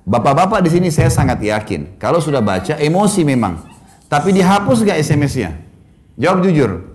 Bapak-bapak 0.08 0.64
di 0.64 0.72
sini 0.72 0.88
saya 0.88 1.12
sangat 1.12 1.44
yakin, 1.44 2.00
kalau 2.00 2.24
sudah 2.24 2.40
baca 2.40 2.80
emosi 2.80 3.28
memang. 3.28 3.60
Tapi 4.08 4.32
dihapus 4.32 4.88
gak 4.88 5.04
SMS-nya? 5.04 5.52
Jawab 6.16 6.48
jujur. 6.48 6.87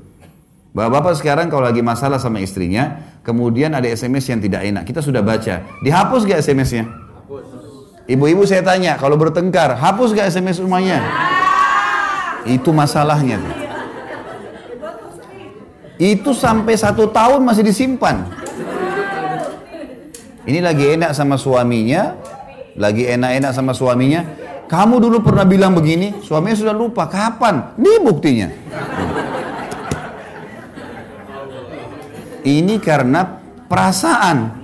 Bapak-bapak 0.73 1.21
sekarang 1.21 1.53
kalau 1.53 1.69
lagi 1.69 1.85
masalah 1.85 2.17
sama 2.17 2.41
istrinya, 2.41 2.97
kemudian 3.21 3.77
ada 3.77 3.85
SMS 3.85 4.25
yang 4.33 4.41
tidak 4.41 4.65
enak, 4.65 4.89
kita 4.89 5.05
sudah 5.05 5.21
baca. 5.21 5.69
Dihapus 5.85 6.25
gak 6.25 6.41
SMS-nya? 6.41 6.89
Ibu-ibu 8.09 8.49
saya 8.49 8.65
tanya, 8.65 8.97
kalau 8.97 9.21
bertengkar, 9.21 9.77
hapus 9.77 10.17
gak 10.17 10.33
SMS 10.33 10.65
rumahnya? 10.65 11.05
Itu 12.49 12.73
masalahnya. 12.73 13.37
Itu 16.01 16.33
sampai 16.33 16.73
satu 16.81 17.05
tahun 17.13 17.45
masih 17.45 17.69
disimpan. 17.69 18.33
Ini 20.49 20.65
lagi 20.65 20.97
enak 20.97 21.13
sama 21.13 21.37
suaminya, 21.37 22.17
lagi 22.81 23.07
enak-enak 23.13 23.53
sama 23.53 23.77
suaminya. 23.77 24.25
Kamu 24.73 25.05
dulu 25.05 25.21
pernah 25.21 25.45
bilang 25.45 25.77
begini, 25.77 26.25
suaminya 26.25 26.57
sudah 26.57 26.73
lupa. 26.73 27.13
Kapan? 27.13 27.77
Ini 27.77 28.01
buktinya. 28.01 28.49
Ini 32.43 32.83
karena 32.83 33.43
perasaan. 33.71 34.63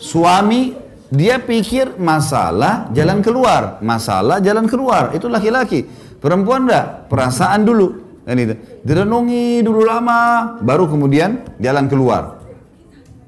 Suami 0.00 0.76
dia 1.10 1.42
pikir 1.42 1.98
masalah 1.98 2.88
jalan 2.94 3.18
keluar, 3.20 3.82
masalah 3.82 4.38
jalan 4.38 4.68
keluar. 4.70 5.10
Itu 5.16 5.26
laki-laki. 5.26 5.84
Perempuan 6.20 6.68
enggak, 6.68 7.08
perasaan 7.08 7.64
dulu. 7.64 7.88
Dan 8.22 8.36
itu 8.36 8.54
direnungi 8.84 9.64
dulu 9.64 9.82
lama, 9.82 10.54
baru 10.60 10.86
kemudian 10.86 11.56
jalan 11.58 11.88
keluar. 11.88 12.38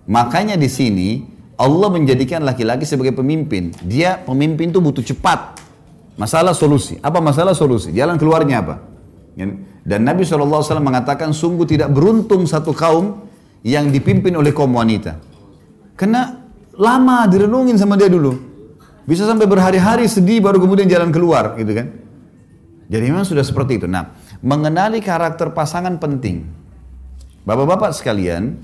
Makanya 0.07 0.55
di 0.55 0.69
sini 0.69 1.25
Allah 1.57 1.89
menjadikan 1.91 2.45
laki-laki 2.45 2.85
sebagai 2.85 3.17
pemimpin. 3.17 3.73
Dia 3.83 4.21
pemimpin 4.21 4.71
itu 4.71 4.79
butuh 4.79 5.03
cepat. 5.03 5.59
Masalah 6.21 6.53
solusi. 6.53 7.01
Apa 7.01 7.25
masalah 7.25 7.57
solusi? 7.57 7.91
Jalan 7.97 8.21
keluarnya 8.21 8.61
apa? 8.61 8.77
Dan 9.83 10.07
Nabi 10.07 10.23
SAW 10.23 10.63
mengatakan 10.79 11.35
sungguh 11.35 11.67
tidak 11.67 11.91
beruntung 11.91 12.47
satu 12.47 12.71
kaum 12.71 13.27
yang 13.67 13.91
dipimpin 13.91 14.35
oleh 14.39 14.55
kaum 14.55 14.71
wanita. 14.75 15.19
Karena 15.99 16.39
lama 16.79 17.27
direnungin 17.27 17.75
sama 17.79 17.99
dia 17.99 18.07
dulu. 18.07 18.35
Bisa 19.03 19.27
sampai 19.27 19.51
berhari-hari 19.51 20.07
sedih 20.07 20.39
baru 20.39 20.63
kemudian 20.63 20.87
jalan 20.87 21.11
keluar 21.11 21.59
gitu 21.59 21.75
kan. 21.75 21.91
Jadi 22.87 23.05
memang 23.11 23.27
sudah 23.27 23.43
seperti 23.43 23.83
itu. 23.83 23.87
Nah, 23.91 24.15
mengenali 24.45 25.03
karakter 25.03 25.51
pasangan 25.51 25.99
penting. 25.99 26.47
Bapak-bapak 27.43 27.91
sekalian, 27.91 28.55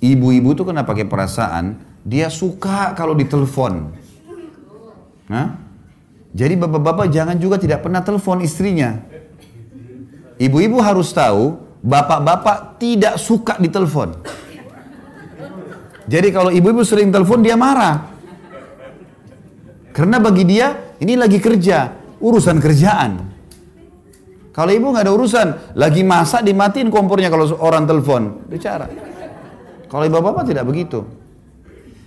ibu-ibu 0.00 0.56
tuh 0.56 0.64
kena 0.72 0.88
pakai 0.88 1.04
perasaan, 1.04 1.76
dia 2.00 2.32
suka 2.32 2.96
kalau 2.96 3.12
ditelepon. 3.12 3.92
Nah, 5.28 5.46
jadi 6.32 6.56
bapak-bapak 6.56 7.12
jangan 7.12 7.36
juga 7.36 7.60
tidak 7.60 7.84
pernah 7.84 8.00
telepon 8.00 8.40
istrinya. 8.40 9.00
Ibu-ibu 10.38 10.82
harus 10.82 11.14
tahu, 11.14 11.58
bapak-bapak 11.84 12.80
tidak 12.82 13.20
suka 13.20 13.54
ditelepon. 13.60 14.18
Jadi 16.04 16.28
kalau 16.34 16.50
ibu-ibu 16.52 16.84
sering 16.84 17.08
telepon 17.08 17.40
dia 17.40 17.56
marah. 17.56 18.12
Karena 19.94 20.18
bagi 20.18 20.42
dia 20.44 20.96
ini 20.98 21.14
lagi 21.14 21.38
kerja, 21.38 21.94
urusan 22.18 22.58
kerjaan. 22.58 23.12
Kalau 24.54 24.70
ibu 24.70 24.90
nggak 24.90 25.04
ada 25.06 25.12
urusan, 25.14 25.48
lagi 25.74 26.06
masak 26.06 26.46
dimatiin 26.46 26.90
kompornya 26.90 27.30
kalau 27.30 27.46
orang 27.58 27.86
telepon, 27.86 28.46
bicara. 28.46 28.86
Kalau 29.90 30.04
ibu 30.06 30.18
bapak 30.18 30.50
tidak 30.50 30.66
begitu. 30.66 31.02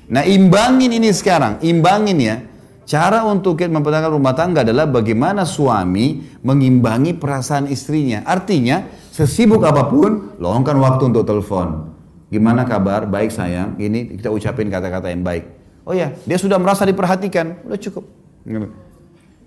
Nah 0.08 0.24
imbangin 0.24 0.92
ini 0.96 1.12
sekarang, 1.12 1.60
imbangin 1.64 2.18
ya. 2.20 2.36
Cara 2.88 3.28
untuk 3.28 3.60
kita 3.60 3.68
mempertahankan 3.68 4.16
rumah 4.16 4.32
tangga 4.32 4.64
adalah 4.64 4.88
bagaimana 4.88 5.44
suami 5.44 6.24
mengimbangi 6.40 7.20
perasaan 7.20 7.68
istrinya. 7.68 8.24
Artinya, 8.24 8.88
sesibuk 9.12 9.60
apa 9.68 9.92
pun, 9.92 10.40
luangkan 10.40 10.80
waktu 10.80 11.12
untuk 11.12 11.28
telepon. 11.28 11.92
Gimana 12.32 12.64
kabar? 12.64 13.04
Baik 13.04 13.36
sayang. 13.36 13.76
Ini 13.76 14.16
kita 14.16 14.32
ucapin 14.32 14.72
kata-kata 14.72 15.12
yang 15.12 15.20
baik. 15.20 15.44
Oh 15.84 15.92
ya, 15.92 16.16
dia 16.24 16.40
sudah 16.40 16.56
merasa 16.64 16.88
diperhatikan. 16.88 17.68
Udah 17.68 17.76
cukup. 17.76 18.08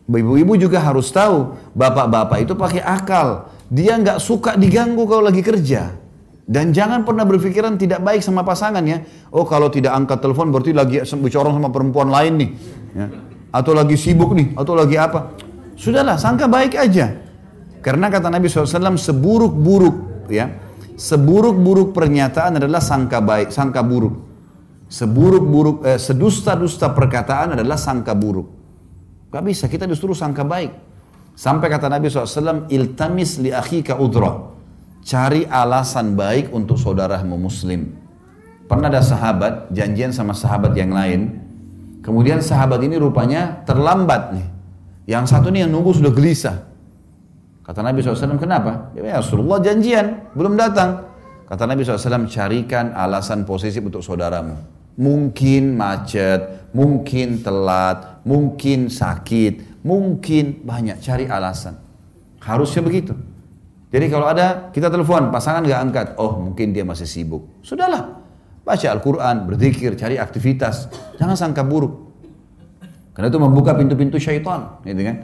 Ibu-ibu 0.04 0.60
juga 0.60 0.84
harus 0.84 1.08
tahu, 1.08 1.56
bapak-bapak 1.72 2.44
itu 2.44 2.52
pakai 2.52 2.84
akal. 2.84 3.48
Dia 3.72 3.96
nggak 3.96 4.20
suka 4.20 4.52
diganggu 4.60 5.08
kalau 5.08 5.24
lagi 5.24 5.40
kerja. 5.40 5.96
Dan 6.44 6.76
jangan 6.76 7.08
pernah 7.08 7.24
berpikiran 7.24 7.80
tidak 7.80 8.04
baik 8.04 8.20
sama 8.20 8.44
pasangan 8.44 8.84
ya. 8.84 9.00
Oh 9.32 9.48
kalau 9.48 9.72
tidak 9.72 9.96
angkat 9.96 10.20
telepon 10.20 10.52
berarti 10.52 10.76
lagi 10.76 11.00
bicara 11.24 11.48
sama 11.48 11.72
perempuan 11.72 12.12
lain 12.12 12.32
nih. 12.36 12.50
Ya. 12.90 13.29
Atau 13.50 13.74
lagi 13.74 13.98
sibuk 13.98 14.30
nih, 14.34 14.54
atau 14.54 14.78
lagi 14.78 14.94
apa. 14.94 15.34
Sudahlah, 15.74 16.14
sangka 16.16 16.46
baik 16.46 16.78
aja. 16.78 17.18
Karena 17.80 18.12
kata 18.12 18.28
Nabi 18.30 18.46
SAW 18.46 18.94
seburuk-buruk 18.94 20.28
ya. 20.30 20.46
Seburuk-buruk 21.00 21.96
pernyataan 21.96 22.60
adalah 22.60 22.78
sangka 22.78 23.24
baik, 23.24 23.50
sangka 23.50 23.80
buruk. 23.80 24.20
Seburuk-buruk, 24.90 25.88
eh, 25.88 25.96
sedusta-dusta 25.96 26.92
perkataan 26.92 27.56
adalah 27.56 27.80
sangka 27.80 28.12
buruk. 28.12 28.46
Gak 29.32 29.42
bisa, 29.46 29.64
kita 29.70 29.88
disuruh 29.88 30.12
sangka 30.12 30.44
baik. 30.44 30.76
Sampai 31.32 31.72
kata 31.72 31.88
Nabi 31.88 32.12
SAW, 32.12 32.68
iltamis 32.68 33.40
li 33.40 33.48
akhika 33.48 33.96
udra. 33.96 34.52
Cari 35.00 35.48
alasan 35.48 36.12
baik 36.12 36.52
untuk 36.52 36.76
saudaramu 36.76 37.40
muslim. 37.40 37.96
Pernah 38.68 38.92
ada 38.92 39.00
sahabat 39.00 39.72
janjian 39.72 40.12
sama 40.12 40.36
sahabat 40.36 40.76
yang 40.76 40.92
lain. 40.92 41.39
Kemudian 42.00 42.40
sahabat 42.40 42.80
ini 42.80 42.96
rupanya 42.96 43.60
terlambat 43.68 44.32
nih. 44.32 44.46
Yang 45.10 45.24
satu 45.36 45.52
nih 45.52 45.66
yang 45.66 45.72
nunggu 45.72 45.96
sudah 45.96 46.12
gelisah. 46.12 46.56
Kata 47.60 47.86
Nabi 47.86 48.02
SAW, 48.02 48.40
kenapa? 48.40 48.90
Ya 48.96 49.20
Rasulullah 49.20 49.62
janjian, 49.62 50.32
belum 50.34 50.58
datang. 50.58 51.06
Kata 51.46 51.68
Nabi 51.68 51.86
SAW, 51.86 52.26
carikan 52.26 52.90
alasan 52.96 53.46
posisi 53.46 53.78
untuk 53.78 54.02
saudaramu. 54.02 54.58
Mungkin 54.98 55.78
macet, 55.78 56.70
mungkin 56.74 57.42
telat, 57.42 58.26
mungkin 58.26 58.90
sakit, 58.90 59.82
mungkin 59.86 60.66
banyak. 60.66 60.98
Cari 60.98 61.30
alasan. 61.30 61.78
Harusnya 62.42 62.82
begitu. 62.82 63.14
Jadi 63.90 64.06
kalau 64.06 64.30
ada 64.30 64.70
kita 64.70 64.86
telepon 64.86 65.34
pasangan 65.34 65.66
nggak 65.66 65.80
angkat, 65.82 66.06
oh 66.18 66.38
mungkin 66.38 66.70
dia 66.70 66.86
masih 66.86 67.10
sibuk. 67.10 67.42
Sudahlah, 67.66 68.18
baca 68.64 68.86
Al-Quran, 68.90 69.48
berzikir, 69.48 69.96
cari 69.96 70.16
aktivitas. 70.20 70.90
Jangan 71.16 71.36
sangka 71.36 71.64
buruk. 71.66 72.10
Karena 73.14 73.28
itu 73.28 73.40
membuka 73.42 73.74
pintu-pintu 73.74 74.16
syaitan, 74.16 74.80
gitu 74.86 75.02
kan? 75.02 75.16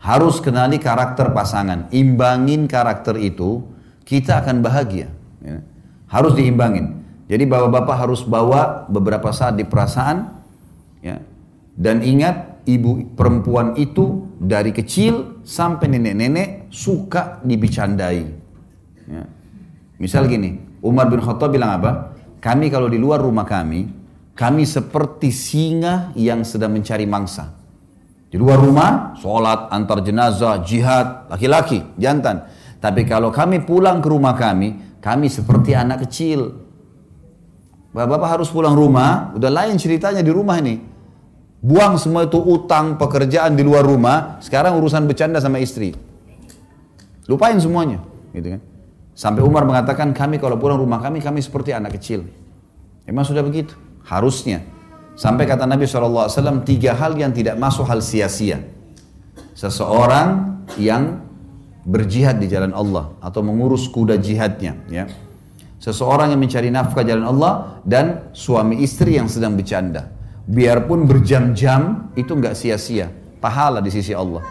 Harus 0.00 0.40
kenali 0.40 0.80
karakter 0.80 1.30
pasangan, 1.30 1.92
imbangin 1.92 2.64
karakter 2.66 3.20
itu, 3.20 3.64
kita 4.04 4.40
akan 4.42 4.64
bahagia. 4.64 5.12
Ya. 5.44 5.62
Harus 6.10 6.34
diimbangin. 6.34 7.00
Jadi 7.30 7.46
bapak-bapak 7.46 7.96
harus 7.96 8.26
bawa 8.26 8.90
beberapa 8.90 9.30
saat 9.30 9.54
di 9.54 9.62
perasaan, 9.62 10.42
ya. 11.04 11.22
Dan 11.78 12.02
ingat 12.02 12.66
ibu 12.66 13.14
perempuan 13.14 13.78
itu 13.78 14.34
dari 14.36 14.74
kecil 14.74 15.40
sampai 15.46 15.86
nenek-nenek 15.96 16.68
suka 16.68 17.38
dibicandai. 17.46 18.20
Ya. 19.06 19.24
Misal 20.00 20.26
gini, 20.26 20.58
Umar 20.80 21.08
bin 21.08 21.22
Khattab 21.22 21.52
bilang 21.54 21.76
apa? 21.76 22.16
Kami 22.40 22.72
kalau 22.72 22.88
di 22.88 22.96
luar 22.96 23.20
rumah 23.20 23.44
kami, 23.44 23.84
kami 24.32 24.64
seperti 24.64 25.28
singa 25.28 26.16
yang 26.16 26.40
sedang 26.40 26.72
mencari 26.72 27.04
mangsa. 27.04 27.52
Di 28.32 28.40
luar 28.40 28.56
rumah, 28.56 29.12
sholat, 29.20 29.68
antar 29.68 30.00
jenazah, 30.00 30.64
jihad, 30.64 31.28
laki-laki, 31.28 31.84
jantan. 32.00 32.48
Tapi 32.80 33.04
kalau 33.04 33.28
kami 33.28 33.60
pulang 33.60 34.00
ke 34.00 34.08
rumah 34.08 34.32
kami, 34.32 34.96
kami 35.04 35.28
seperti 35.28 35.76
anak 35.76 36.08
kecil. 36.08 36.56
Bapak-bapak 37.92 38.40
harus 38.40 38.48
pulang 38.48 38.72
rumah, 38.72 39.36
udah 39.36 39.50
lain 39.50 39.76
ceritanya 39.76 40.24
di 40.24 40.32
rumah 40.32 40.56
ini. 40.62 40.80
Buang 41.60 42.00
semua 42.00 42.24
itu 42.24 42.40
utang, 42.40 42.96
pekerjaan 42.96 43.52
di 43.52 43.60
luar 43.60 43.84
rumah. 43.84 44.40
Sekarang 44.40 44.80
urusan 44.80 45.04
bercanda 45.04 45.44
sama 45.44 45.60
istri. 45.60 45.92
Lupain 47.28 47.60
semuanya. 47.60 48.00
Gitu 48.32 48.56
kan. 48.56 48.69
Sampai 49.20 49.44
Umar 49.44 49.68
mengatakan 49.68 50.16
kami 50.16 50.40
kalau 50.40 50.56
pulang 50.56 50.80
rumah 50.80 50.96
kami, 50.96 51.20
kami 51.20 51.44
seperti 51.44 51.76
anak 51.76 52.00
kecil. 52.00 52.24
Emang 53.04 53.28
sudah 53.28 53.44
begitu? 53.44 53.76
Harusnya. 54.08 54.64
Sampai 55.12 55.44
kata 55.44 55.68
Nabi 55.68 55.84
SAW, 55.84 56.64
tiga 56.64 56.96
hal 56.96 57.12
yang 57.20 57.28
tidak 57.36 57.60
masuk 57.60 57.84
hal 57.84 58.00
sia-sia. 58.00 58.64
Seseorang 59.52 60.56
yang 60.80 61.20
berjihad 61.84 62.40
di 62.40 62.48
jalan 62.48 62.72
Allah 62.72 63.12
atau 63.20 63.44
mengurus 63.44 63.92
kuda 63.92 64.16
jihadnya. 64.16 64.80
Ya. 64.88 65.04
Seseorang 65.76 66.32
yang 66.32 66.40
mencari 66.40 66.72
nafkah 66.72 67.04
jalan 67.04 67.28
Allah 67.28 67.84
dan 67.84 68.32
suami 68.32 68.80
istri 68.80 69.20
yang 69.20 69.28
sedang 69.28 69.52
bercanda 69.52 70.16
biarpun 70.50 71.04
berjam-jam 71.04 72.10
itu 72.16 72.32
nggak 72.34 72.58
sia-sia 72.58 73.06
pahala 73.38 73.78
di 73.78 73.90
sisi 73.92 74.10
Allah 74.10 74.42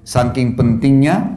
saking 0.00 0.56
pentingnya 0.56 1.36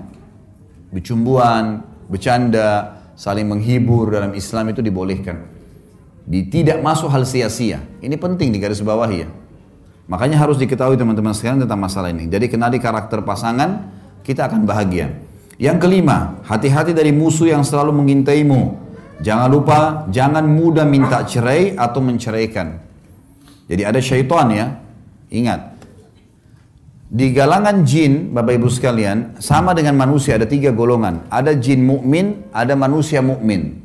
bercumbuan 0.93 1.88
bercanda 2.09 2.99
saling 3.13 3.45
menghibur 3.45 4.09
dalam 4.09 4.33
Islam 4.33 4.73
itu 4.73 4.81
dibolehkan. 4.81 5.45
Di, 6.25 6.45
tidak 6.49 6.81
masuk 6.81 7.09
hal 7.09 7.23
sia-sia. 7.25 7.81
Ini 8.01 8.17
penting 8.17 8.49
di 8.53 8.57
garis 8.57 8.81
bawah 8.81 9.07
ya. 9.09 9.29
Makanya 10.09 10.41
harus 10.41 10.57
diketahui 10.57 10.97
teman-teman 10.97 11.37
sekalian 11.37 11.63
tentang 11.63 11.77
masalah 11.77 12.09
ini. 12.09 12.25
Jadi 12.25 12.49
kenali 12.49 12.81
karakter 12.81 13.21
pasangan 13.21 13.93
kita 14.25 14.49
akan 14.49 14.65
bahagia. 14.65 15.13
Yang 15.61 15.77
kelima 15.85 16.41
hati-hati 16.49 16.97
dari 16.97 17.13
musuh 17.13 17.49
yang 17.49 17.61
selalu 17.61 17.93
mengintaimu. 17.93 18.89
Jangan 19.21 19.49
lupa 19.51 20.07
jangan 20.09 20.47
mudah 20.47 20.87
minta 20.87 21.21
cerai 21.27 21.77
atau 21.77 22.01
menceraikan. 22.01 22.79
Jadi 23.69 23.83
ada 23.85 23.99
syaitan 24.01 24.47
ya. 24.49 24.65
Ingat. 25.29 25.78
Di 27.09 27.33
galangan 27.33 27.81
jin, 27.81 28.37
Bapak 28.37 28.61
Ibu 28.61 28.69
sekalian, 28.69 29.41
sama 29.41 29.73
dengan 29.73 29.97
manusia 29.97 30.37
ada 30.37 30.45
tiga 30.45 30.69
golongan. 30.69 31.25
Ada 31.33 31.57
jin 31.57 31.81
mukmin, 31.81 32.45
ada 32.53 32.77
manusia 32.77 33.17
mukmin. 33.25 33.81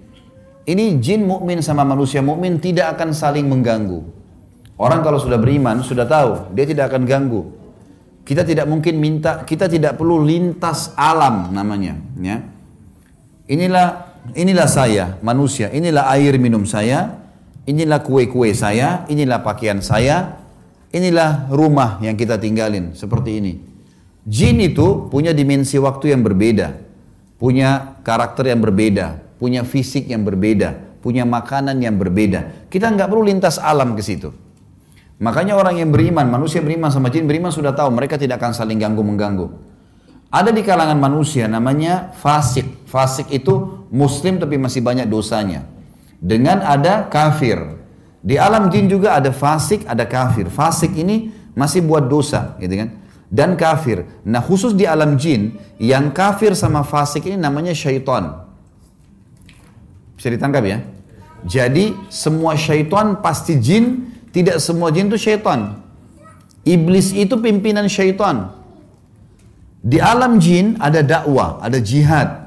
Ini 0.69 1.01
jin 1.01 1.25
mukmin 1.25 1.65
sama 1.65 1.89
manusia 1.89 2.21
mukmin 2.21 2.61
tidak 2.61 3.01
akan 3.01 3.17
saling 3.17 3.49
mengganggu. 3.49 4.05
Orang 4.77 5.01
kalau 5.01 5.17
sudah 5.17 5.41
beriman 5.41 5.81
sudah 5.81 6.05
tahu 6.05 6.53
dia 6.53 6.69
tidak 6.69 6.93
akan 6.93 7.09
ganggu. 7.09 7.49
Kita 8.25 8.45
tidak 8.45 8.69
mungkin 8.69 8.97
minta, 9.01 9.45
kita 9.45 9.69
tidak 9.69 10.01
perlu 10.01 10.25
lintas 10.25 10.93
alam 10.97 11.53
namanya, 11.53 12.01
ya. 12.17 12.41
Inilah 13.45 14.17
inilah 14.33 14.69
saya 14.69 15.21
manusia, 15.21 15.69
inilah 15.69 16.09
air 16.13 16.41
minum 16.41 16.65
saya, 16.65 17.21
inilah 17.69 18.01
kue-kue 18.01 18.53
saya, 18.57 19.05
inilah 19.13 19.45
pakaian 19.45 19.85
saya, 19.85 20.44
inilah 20.95 21.51
rumah 21.51 21.99
yang 21.99 22.15
kita 22.15 22.39
tinggalin, 22.39 22.95
seperti 22.95 23.43
ini. 23.43 23.53
Jin 24.25 24.63
itu 24.63 25.11
punya 25.11 25.35
dimensi 25.35 25.77
waktu 25.77 26.15
yang 26.15 26.23
berbeda, 26.23 26.79
punya 27.37 27.99
karakter 28.07 28.55
yang 28.55 28.63
berbeda, 28.63 29.19
punya 29.37 29.67
fisik 29.67 30.07
yang 30.07 30.23
berbeda, 30.23 31.03
punya 31.03 31.27
makanan 31.27 31.83
yang 31.83 31.99
berbeda. 31.99 32.71
Kita 32.71 32.89
nggak 32.95 33.11
perlu 33.11 33.27
lintas 33.27 33.59
alam 33.59 33.93
ke 33.99 34.01
situ. 34.01 34.33
Makanya 35.19 35.59
orang 35.59 35.83
yang 35.83 35.91
beriman, 35.93 36.25
manusia 36.31 36.65
beriman 36.65 36.89
sama 36.89 37.13
jin 37.13 37.29
beriman 37.29 37.53
sudah 37.53 37.77
tahu 37.77 37.93
mereka 37.93 38.17
tidak 38.17 38.41
akan 38.41 38.55
saling 38.55 38.81
ganggu 38.81 39.03
mengganggu. 39.05 39.47
Ada 40.33 40.51
di 40.51 40.63
kalangan 40.67 40.99
manusia 40.99 41.47
namanya 41.47 42.11
fasik. 42.17 42.87
Fasik 42.89 43.31
itu 43.31 43.87
muslim 43.91 44.39
tapi 44.39 44.59
masih 44.59 44.83
banyak 44.83 45.07
dosanya 45.07 45.67
dengan 46.25 46.65
ada 46.65 47.05
kafir. 47.13 47.84
Di 48.25 48.41
alam 48.41 48.73
jin 48.73 48.89
juga 48.89 49.21
ada 49.21 49.29
fasik, 49.29 49.85
ada 49.85 50.09
kafir. 50.09 50.49
Fasik 50.49 50.97
ini 50.97 51.29
masih 51.53 51.85
buat 51.85 52.09
dosa, 52.09 52.57
gitu 52.57 52.73
kan? 52.73 52.89
Dan 53.29 53.53
kafir. 53.53 54.09
Nah 54.25 54.41
khusus 54.41 54.73
di 54.73 54.89
alam 54.89 55.21
jin, 55.21 55.61
yang 55.77 56.09
kafir 56.09 56.57
sama 56.57 56.81
fasik 56.81 57.29
ini 57.29 57.37
namanya 57.37 57.77
syaitan. 57.77 58.49
Bisa 60.17 60.33
ditangkap 60.33 60.65
ya? 60.65 60.81
Jadi 61.45 61.93
semua 62.09 62.57
syaitan 62.57 63.21
pasti 63.21 63.61
jin, 63.61 64.09
tidak 64.33 64.57
semua 64.57 64.89
jin 64.89 65.13
itu 65.13 65.21
syaitan. 65.21 65.85
Iblis 66.65 67.13
itu 67.13 67.37
pimpinan 67.37 67.85
syaitan. 67.93 68.57
Di 69.85 70.01
alam 70.01 70.41
jin 70.41 70.81
ada 70.81 71.05
dakwah, 71.05 71.61
ada 71.61 71.77
jihad, 71.77 72.44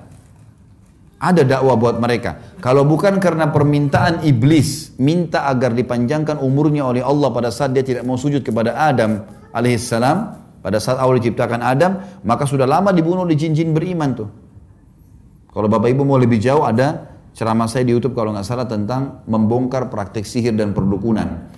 ada 1.18 1.42
dakwah 1.42 1.74
buat 1.74 1.98
mereka. 1.98 2.58
Kalau 2.62 2.86
bukan 2.86 3.18
karena 3.18 3.50
permintaan 3.50 4.22
iblis, 4.22 4.94
minta 5.02 5.50
agar 5.50 5.74
dipanjangkan 5.74 6.38
umurnya 6.38 6.86
oleh 6.86 7.02
Allah 7.02 7.34
pada 7.34 7.50
saat 7.50 7.74
dia 7.74 7.82
tidak 7.82 8.06
mau 8.06 8.22
sujud 8.22 8.46
kepada 8.46 8.78
Adam 8.78 9.26
alaihissalam, 9.50 10.18
pada 10.62 10.78
saat 10.78 11.02
awal 11.02 11.18
diciptakan 11.18 11.66
Adam, 11.66 11.98
maka 12.22 12.46
sudah 12.46 12.70
lama 12.70 12.94
dibunuh 12.94 13.26
oleh 13.26 13.34
jin-jin 13.34 13.74
beriman 13.74 14.14
tuh. 14.14 14.30
Kalau 15.50 15.66
Bapak 15.66 15.90
Ibu 15.90 16.06
mau 16.06 16.22
lebih 16.22 16.38
jauh 16.38 16.62
ada 16.62 17.18
ceramah 17.34 17.66
saya 17.66 17.82
di 17.82 17.98
YouTube 17.98 18.14
kalau 18.14 18.30
nggak 18.30 18.46
salah 18.46 18.70
tentang 18.70 19.26
membongkar 19.26 19.90
praktek 19.90 20.22
sihir 20.22 20.54
dan 20.54 20.78
perdukunan. 20.78 21.50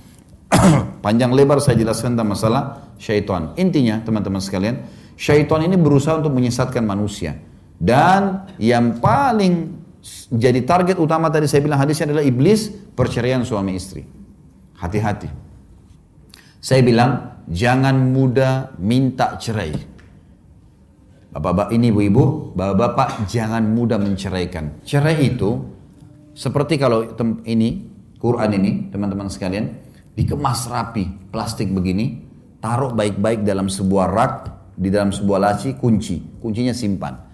Panjang 1.06 1.36
lebar 1.36 1.60
saya 1.60 1.76
jelaskan 1.76 2.16
tentang 2.16 2.32
masalah 2.32 2.64
syaitan. 2.96 3.52
Intinya 3.60 4.00
teman-teman 4.00 4.40
sekalian, 4.40 4.88
syaitan 5.20 5.60
ini 5.68 5.76
berusaha 5.76 6.16
untuk 6.16 6.32
menyesatkan 6.32 6.84
manusia. 6.88 7.49
Dan 7.80 8.52
yang 8.60 9.00
paling 9.00 9.80
jadi 10.28 10.68
target 10.68 11.00
utama 11.00 11.32
tadi 11.32 11.48
saya 11.48 11.64
bilang 11.64 11.80
hadisnya 11.80 12.12
adalah 12.12 12.28
iblis 12.28 12.68
perceraian 12.92 13.40
suami 13.48 13.80
istri. 13.80 14.04
Hati-hati. 14.76 15.32
Saya 16.60 16.84
bilang 16.84 17.40
jangan 17.48 17.96
mudah 18.12 18.76
minta 18.84 19.40
cerai. 19.40 19.72
Bapak-bapak 21.30 21.72
ini 21.72 21.88
ibu-ibu, 21.94 22.52
bapak-bapak 22.52 23.32
jangan 23.32 23.64
mudah 23.64 23.96
menceraikan. 23.96 24.84
Cerai 24.84 25.24
itu 25.24 25.62
seperti 26.36 26.76
kalau 26.76 27.06
ini 27.48 27.86
Quran 28.20 28.50
ini 28.60 28.72
teman-teman 28.92 29.32
sekalian 29.32 29.72
dikemas 30.20 30.68
rapi 30.68 31.32
plastik 31.32 31.72
begini, 31.72 32.20
taruh 32.60 32.92
baik-baik 32.92 33.48
dalam 33.48 33.72
sebuah 33.72 34.08
rak, 34.12 34.36
di 34.76 34.92
dalam 34.92 35.16
sebuah 35.16 35.40
laci, 35.40 35.80
kunci. 35.80 36.40
Kuncinya 36.44 36.76
simpan. 36.76 37.29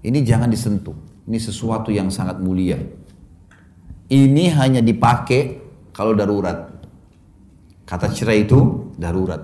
Ini 0.00 0.18
jangan 0.24 0.48
disentuh. 0.48 0.96
Ini 1.28 1.38
sesuatu 1.38 1.92
yang 1.92 2.08
sangat 2.08 2.40
mulia. 2.40 2.80
Ini 4.10 4.44
hanya 4.58 4.80
dipakai 4.82 5.60
kalau 5.94 6.16
darurat. 6.16 6.66
Kata 7.86 8.10
cerai 8.10 8.48
itu 8.48 8.90
darurat. 8.98 9.38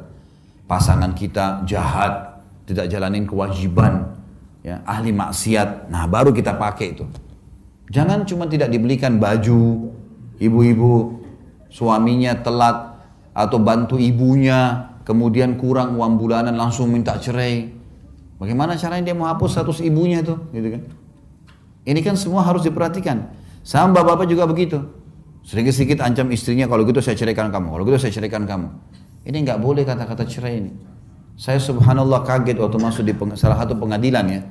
Pasangan 0.67 1.15
kita 1.15 1.63
jahat, 1.63 2.43
tidak 2.67 2.91
jalanin 2.91 3.23
kewajiban, 3.23 4.19
ya, 4.67 4.83
ahli 4.83 5.15
maksiat. 5.15 5.87
Nah, 5.87 6.11
baru 6.11 6.35
kita 6.35 6.59
pakai 6.59 6.99
itu. 6.99 7.07
Jangan 7.87 8.27
cuma 8.27 8.51
tidak 8.51 8.75
dibelikan 8.75 9.23
baju, 9.23 9.95
ibu-ibu 10.43 11.23
suaminya 11.71 12.35
telat 12.43 12.99
atau 13.37 13.61
bantu 13.63 14.01
ibunya, 14.01 14.91
kemudian 15.07 15.55
kurang 15.61 15.95
uang 15.95 16.19
bulanan 16.19 16.57
langsung 16.57 16.91
minta 16.91 17.15
cerai. 17.21 17.76
Bagaimana 18.37 18.77
caranya 18.77 19.13
dia 19.13 19.17
mau 19.17 19.33
hapus 19.33 19.57
status 19.57 19.81
ibunya 19.81 20.21
itu, 20.21 20.37
gitu 20.53 20.69
kan? 20.77 20.83
Ini 21.89 22.01
kan 22.05 22.21
semua 22.21 22.45
harus 22.45 22.61
diperhatikan. 22.67 23.33
Sama 23.65 23.97
bapak-bapak 23.97 24.29
juga 24.29 24.45
begitu. 24.45 24.77
Sedikit-sedikit 25.47 26.05
ancam 26.05 26.29
istrinya, 26.35 26.69
kalau 26.69 26.85
gitu 26.85 27.01
saya 27.01 27.17
ceraikan 27.17 27.49
kamu, 27.49 27.73
kalau 27.73 27.83
gitu 27.89 27.97
saya 27.97 28.13
ceraikan 28.13 28.45
kamu. 28.45 28.69
Ini 29.25 29.37
nggak 29.47 29.59
boleh 29.63 29.89
kata-kata 29.89 30.29
cerai 30.29 30.61
ini. 30.61 30.73
Saya 31.37 31.61
subhanallah 31.63 32.25
kaget 32.29 32.61
waktu 32.61 32.77
masuk 32.77 33.09
di 33.09 33.17
salah 33.37 33.57
satu 33.57 33.79
pengadilan 33.79 34.27
ya. 34.29 34.43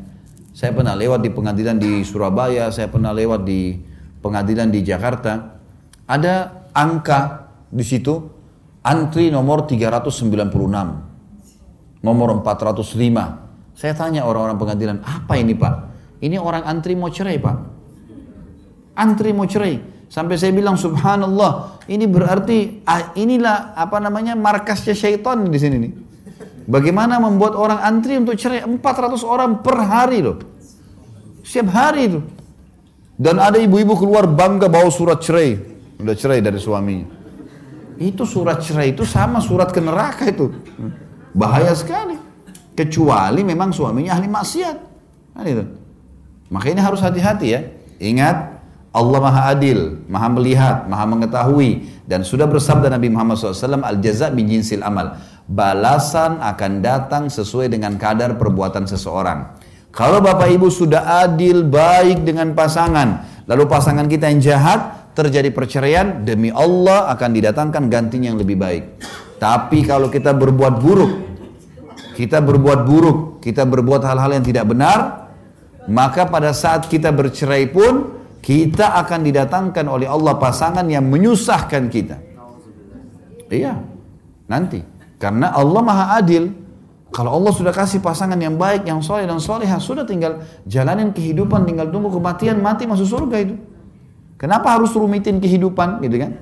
Saya 0.55 0.71
pernah 0.71 0.95
lewat 0.95 1.21
di 1.21 1.29
pengadilan 1.29 1.77
di 1.77 2.01
Surabaya, 2.01 2.71
saya 2.71 2.87
pernah 2.87 3.11
lewat 3.11 3.43
di 3.43 3.75
pengadilan 4.23 4.71
di 4.71 4.81
Jakarta. 4.81 5.59
Ada 6.07 6.65
angka 6.73 7.51
di 7.69 7.83
situ 7.83 8.31
antri 8.81 9.29
nomor 9.29 9.67
396, 9.67 12.01
nomor 12.01 12.29
405. 12.39 13.44
Saya 13.75 13.91
tanya 13.91 14.23
orang-orang 14.23 14.55
pengadilan, 14.55 14.97
apa 15.03 15.35
ini 15.35 15.51
pak? 15.51 15.73
Ini 16.23 16.39
orang 16.39 16.63
antri 16.63 16.95
mau 16.95 17.11
cerai 17.11 17.35
pak. 17.37 17.57
Antri 18.95 19.35
mau 19.35 19.43
cerai. 19.43 19.93
Sampai 20.07 20.39
saya 20.39 20.55
bilang 20.55 20.79
subhanallah, 20.79 21.83
ini 21.91 22.07
berarti 22.07 22.87
ah, 22.87 23.11
inilah 23.19 23.75
apa 23.75 23.99
namanya 23.99 24.31
markasnya 24.39 24.95
syaitan 24.95 25.43
di 25.43 25.59
sini 25.59 25.75
nih. 25.75 25.93
Bagaimana 26.65 27.19
membuat 27.19 27.53
orang 27.59 27.83
antri 27.83 28.15
untuk 28.15 28.39
cerai 28.39 28.63
400 28.63 28.79
orang 29.27 29.59
per 29.59 29.75
hari 29.75 30.23
loh. 30.23 30.39
Setiap 31.45 31.69
hari 31.75 32.09
itu. 32.09 32.19
Dan 33.15 33.37
ada 33.37 33.59
ibu-ibu 33.59 33.93
keluar 33.99 34.25
bangga 34.25 34.71
bawa 34.71 34.89
surat 34.89 35.19
cerai. 35.19 35.59
Udah 35.99 36.15
cerai 36.15 36.39
dari 36.39 36.57
suaminya. 36.57 37.05
Itu 38.01 38.23
surat 38.27 38.59
cerai 38.63 38.91
itu 38.91 39.03
sama 39.03 39.39
surat 39.39 39.69
ke 39.69 39.79
neraka 39.79 40.31
itu. 40.31 40.51
Bahaya 41.31 41.71
sekali. 41.77 42.17
Kecuali 42.75 43.41
memang 43.41 43.71
suaminya 43.71 44.19
ahli 44.19 44.27
maksiat. 44.27 44.77
Nah, 45.35 45.43
itu. 45.47 45.63
Makanya 46.51 46.85
harus 46.85 46.99
hati-hati 46.99 47.47
ya. 47.55 47.61
Ingat, 48.03 48.55
Allah 48.95 49.19
maha 49.19 49.41
adil, 49.51 50.03
maha 50.07 50.27
melihat, 50.31 50.87
maha 50.87 51.03
mengetahui. 51.07 51.87
Dan 52.07 52.23
sudah 52.23 52.47
bersabda 52.47 52.91
Nabi 52.91 53.11
Muhammad 53.11 53.39
SAW, 53.39 53.83
Al-jaza 53.83 54.31
bin 54.31 54.47
jinsil 54.47 54.83
amal. 54.83 55.19
Balasan 55.47 56.39
akan 56.39 56.71
datang 56.79 57.23
sesuai 57.27 57.71
dengan 57.71 57.99
kadar 57.99 58.39
perbuatan 58.39 58.87
seseorang. 58.87 59.59
Kalau 59.95 60.19
bapak 60.19 60.51
ibu 60.51 60.67
sudah 60.67 61.23
adil, 61.23 61.63
baik 61.63 62.27
dengan 62.27 62.51
pasangan, 62.51 63.23
lalu 63.47 63.63
pasangan 63.63 64.07
kita 64.11 64.27
yang 64.27 64.43
jahat, 64.43 65.11
terjadi 65.15 65.47
perceraian, 65.55 66.27
demi 66.27 66.51
Allah 66.51 67.07
akan 67.15 67.29
didatangkan 67.31 67.87
gantinya 67.87 68.35
yang 68.35 68.39
lebih 68.39 68.59
baik. 68.59 68.83
Tapi 69.39 69.87
kalau 69.87 70.11
kita 70.11 70.35
berbuat 70.35 70.73
buruk, 70.83 71.34
kita 72.15 72.39
berbuat 72.39 72.87
buruk, 72.87 73.43
kita 73.43 73.67
berbuat 73.67 74.01
hal-hal 74.07 74.39
yang 74.39 74.45
tidak 74.47 74.65
benar, 74.71 75.27
maka 75.91 76.25
pada 76.25 76.55
saat 76.55 76.87
kita 76.87 77.11
bercerai 77.11 77.67
pun 77.67 78.15
kita 78.39 78.95
akan 79.03 79.19
didatangkan 79.27 79.85
oleh 79.85 80.07
Allah 80.07 80.39
pasangan 80.39 80.87
yang 80.87 81.03
menyusahkan 81.11 81.91
kita. 81.91 82.17
Iya, 83.51 83.77
nanti. 84.47 84.81
Karena 85.19 85.51
Allah 85.51 85.81
maha 85.83 86.05
adil. 86.17 86.49
Kalau 87.13 87.31
Allah 87.39 87.55
sudah 87.55 87.71
kasih 87.71 88.03
pasangan 88.03 88.35
yang 88.35 88.59
baik, 88.59 88.83
yang 88.83 88.99
soleh 88.99 89.23
dan 89.23 89.39
solehah, 89.39 89.79
sudah 89.79 90.03
tinggal 90.03 90.43
jalanin 90.67 91.15
kehidupan, 91.15 91.63
tinggal 91.63 91.87
tunggu 91.87 92.11
kematian, 92.11 92.59
mati 92.59 92.83
masuk 92.83 93.07
surga 93.07 93.37
itu. 93.39 93.55
Kenapa 94.35 94.75
harus 94.75 94.91
rumitin 94.91 95.39
kehidupan 95.39 96.03
gitu 96.03 96.19
kan? 96.19 96.35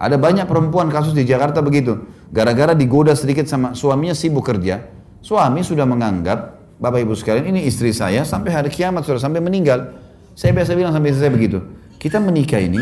Ada 0.00 0.16
banyak 0.16 0.48
perempuan 0.48 0.88
kasus 0.88 1.12
di 1.12 1.28
Jakarta 1.28 1.60
begitu. 1.60 2.08
Gara-gara 2.30 2.74
digoda 2.74 3.14
sedikit 3.14 3.46
sama 3.46 3.72
suaminya 3.78 4.14
sibuk 4.14 4.42
kerja. 4.42 4.82
Suami 5.22 5.62
sudah 5.62 5.86
menganggap, 5.86 6.58
Bapak 6.78 7.02
Ibu 7.02 7.14
sekalian 7.14 7.54
ini 7.54 7.66
istri 7.66 7.90
saya 7.94 8.26
sampai 8.26 8.50
hari 8.54 8.70
kiamat 8.70 9.06
sudah 9.06 9.22
sampai 9.22 9.38
meninggal. 9.42 9.94
Saya 10.34 10.52
biasa 10.52 10.74
bilang 10.74 10.92
sampai 10.92 11.14
istri 11.14 11.22
saya 11.26 11.34
begitu. 11.34 11.58
Kita 11.96 12.20
menikah 12.20 12.60
ini 12.60 12.78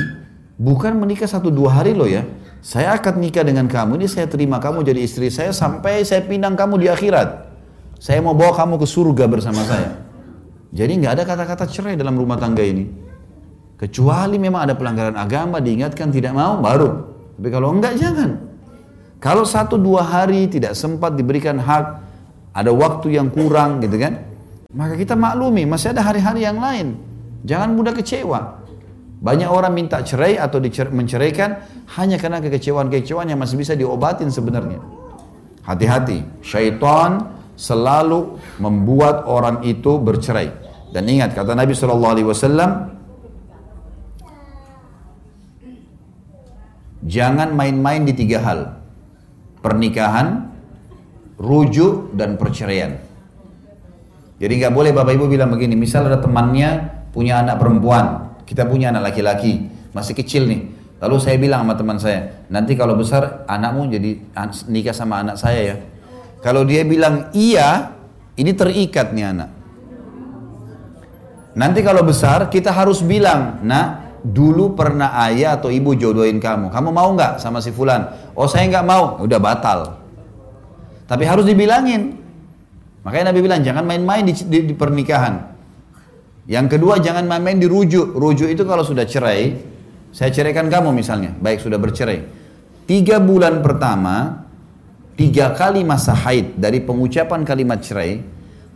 bukan 0.59 0.99
menikah 0.99 1.29
satu 1.29 1.53
dua 1.53 1.81
hari 1.81 1.95
loh 1.95 2.09
ya. 2.09 2.27
Saya 2.65 2.97
akan 2.97 3.21
nikah 3.21 3.45
dengan 3.45 3.69
kamu, 3.69 4.01
ini 4.01 4.09
saya 4.09 4.25
terima 4.25 4.57
kamu 4.57 4.89
jadi 4.89 5.01
istri 5.05 5.29
saya 5.29 5.53
sampai 5.53 6.01
saya 6.01 6.25
pinang 6.25 6.57
kamu 6.57 6.81
di 6.81 6.89
akhirat. 6.89 7.53
Saya 8.01 8.25
mau 8.25 8.33
bawa 8.33 8.57
kamu 8.57 8.81
ke 8.81 8.87
surga 8.89 9.25
bersama 9.29 9.61
saya. 9.69 10.01
Jadi 10.75 10.93
nggak 10.99 11.13
ada 11.21 11.25
kata-kata 11.29 11.69
cerai 11.69 11.95
dalam 11.95 12.17
rumah 12.17 12.41
tangga 12.41 12.65
ini. 12.65 12.89
Kecuali 13.79 14.41
memang 14.41 14.65
ada 14.65 14.75
pelanggaran 14.75 15.15
agama, 15.15 15.61
diingatkan 15.61 16.09
tidak 16.09 16.33
mau, 16.33 16.59
baru. 16.59 17.05
Tapi 17.37 17.49
kalau 17.53 17.75
enggak, 17.75 18.01
jangan. 18.01 18.54
Kalau 19.25 19.49
satu 19.49 19.81
dua 19.81 20.05
hari 20.05 20.53
tidak 20.53 20.77
sempat 20.77 21.17
diberikan 21.17 21.57
hak, 21.57 21.85
ada 22.53 22.69
waktu 22.77 23.17
yang 23.17 23.33
kurang 23.33 23.81
gitu 23.81 23.97
kan, 23.97 24.21
maka 24.77 25.01
kita 25.01 25.17
maklumi, 25.17 25.65
masih 25.65 25.97
ada 25.97 26.05
hari-hari 26.05 26.45
yang 26.45 26.61
lain. 26.61 27.01
Jangan 27.49 27.73
mudah 27.73 27.97
kecewa. 27.97 28.61
Banyak 29.25 29.49
orang 29.49 29.73
minta 29.73 30.05
cerai 30.05 30.37
atau 30.37 30.61
menceraikan 30.93 31.57
hanya 31.97 32.21
karena 32.21 32.45
kekecewaan-kekecewaan 32.45 33.33
yang 33.33 33.41
masih 33.41 33.57
bisa 33.57 33.73
diobatin 33.73 34.29
sebenarnya. 34.29 34.85
Hati-hati, 35.65 36.45
syaitan 36.45 37.33
selalu 37.57 38.37
membuat 38.61 39.25
orang 39.25 39.65
itu 39.65 39.97
bercerai. 40.05 40.53
Dan 40.93 41.09
ingat 41.09 41.33
kata 41.33 41.57
Nabi 41.57 41.73
SAW, 41.73 42.93
Jangan 47.05 47.57
main-main 47.57 48.05
di 48.05 48.13
tiga 48.13 48.45
hal. 48.45 48.84
Pernikahan, 49.65 50.53
rujuk, 51.41 52.13
dan 52.13 52.37
perceraian. 52.37 53.01
Jadi 54.37 54.53
nggak 54.61 54.75
boleh 54.77 54.93
bapak 54.93 55.17
ibu 55.17 55.25
bilang 55.25 55.49
begini, 55.49 55.73
misal 55.73 56.05
ada 56.05 56.21
temannya 56.21 56.85
punya 57.17 57.41
anak 57.41 57.57
perempuan, 57.57 58.37
kita 58.45 58.69
punya 58.69 58.93
anak 58.93 59.09
laki-laki, 59.09 59.73
masih 59.97 60.13
kecil 60.13 60.45
nih. 60.45 60.69
Lalu 61.01 61.17
saya 61.17 61.37
bilang 61.41 61.65
sama 61.65 61.75
teman 61.81 61.97
saya, 61.97 62.45
nanti 62.53 62.77
kalau 62.77 62.93
besar 62.93 63.49
anakmu 63.49 63.89
jadi 63.89 64.21
nikah 64.69 64.93
sama 64.93 65.25
anak 65.25 65.41
saya 65.41 65.61
ya. 65.65 65.77
Kalau 66.45 66.61
dia 66.69 66.85
bilang 66.85 67.33
iya, 67.33 67.97
ini 68.37 68.53
terikat 68.53 69.17
nih 69.17 69.33
anak. 69.33 69.51
Nanti 71.57 71.81
kalau 71.81 72.05
besar 72.05 72.53
kita 72.53 72.69
harus 72.69 73.01
bilang, 73.01 73.65
nah 73.65 74.04
dulu 74.25 74.73
pernah 74.73 75.13
ayah 75.29 75.61
atau 75.61 75.69
ibu 75.69 75.93
jodohin 75.93 76.41
kamu. 76.41 76.73
Kamu 76.73 76.89
mau 76.89 77.13
nggak 77.13 77.37
sama 77.37 77.61
si 77.61 77.69
fulan? 77.69 78.33
Oh 78.33 78.49
saya 78.49 78.65
nggak 78.73 78.87
mau, 78.89 79.21
udah 79.21 79.39
batal. 79.39 80.01
Tapi 81.05 81.29
harus 81.29 81.45
dibilangin. 81.45 82.17
Makanya 83.05 83.31
Nabi 83.31 83.45
bilang 83.45 83.61
jangan 83.61 83.85
main-main 83.85 84.25
di, 84.25 84.33
di, 84.33 84.73
di 84.73 84.75
pernikahan. 84.75 85.53
Yang 86.49 86.77
kedua 86.77 86.97
jangan 87.05 87.29
main-main 87.29 87.61
di 87.61 87.69
rujuk. 87.69 88.17
Rujuk 88.17 88.49
itu 88.49 88.65
kalau 88.65 88.81
sudah 88.81 89.05
cerai, 89.05 89.61
saya 90.09 90.33
ceraikan 90.33 90.73
kamu 90.73 90.97
misalnya, 90.97 91.37
baik 91.37 91.61
sudah 91.61 91.77
bercerai. 91.77 92.25
Tiga 92.89 93.21
bulan 93.21 93.61
pertama, 93.61 94.45
tiga 95.21 95.53
kali 95.53 95.85
masa 95.85 96.17
haid 96.17 96.57
dari 96.57 96.81
pengucapan 96.81 97.45
kalimat 97.45 97.85
cerai, 97.85 98.25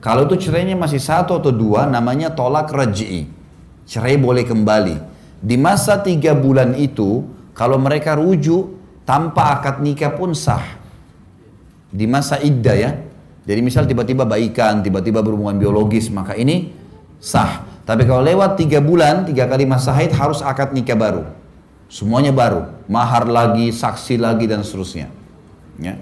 kalau 0.05 0.29
itu 0.29 0.49
cerainya 0.49 0.77
masih 0.77 1.01
satu 1.01 1.41
atau 1.41 1.53
dua, 1.53 1.89
namanya 1.89 2.33
tolak 2.33 2.69
raj'i. 2.69 3.29
Cerai 3.89 4.21
boleh 4.21 4.45
kembali. 4.45 5.18
Di 5.39 5.55
masa 5.55 6.03
tiga 6.03 6.35
bulan 6.35 6.75
itu, 6.75 7.23
kalau 7.55 7.79
mereka 7.79 8.19
rujuk, 8.19 8.75
tanpa 9.07 9.59
akad 9.59 9.81
nikah 9.81 10.13
pun 10.13 10.35
sah. 10.35 10.79
Di 11.89 12.05
masa 12.05 12.43
iddah 12.43 12.77
ya. 12.77 12.91
Jadi 13.49 13.61
misal 13.65 13.89
tiba-tiba 13.89 14.29
baikan, 14.29 14.85
tiba-tiba 14.85 15.25
berhubungan 15.25 15.57
biologis, 15.57 16.13
maka 16.13 16.37
ini 16.37 16.75
sah. 17.17 17.65
Tapi 17.89 18.05
kalau 18.05 18.21
lewat 18.21 18.61
tiga 18.61 18.85
bulan, 18.85 19.25
tiga 19.25 19.49
kali 19.49 19.65
masa 19.65 19.97
haid 19.97 20.13
harus 20.13 20.45
akad 20.45 20.77
nikah 20.77 20.93
baru. 20.93 21.25
Semuanya 21.89 22.37
baru. 22.37 22.69
Mahar 22.85 23.25
lagi, 23.25 23.73
saksi 23.73 24.21
lagi, 24.21 24.45
dan 24.45 24.61
seterusnya. 24.61 25.09
Ya. 25.81 25.97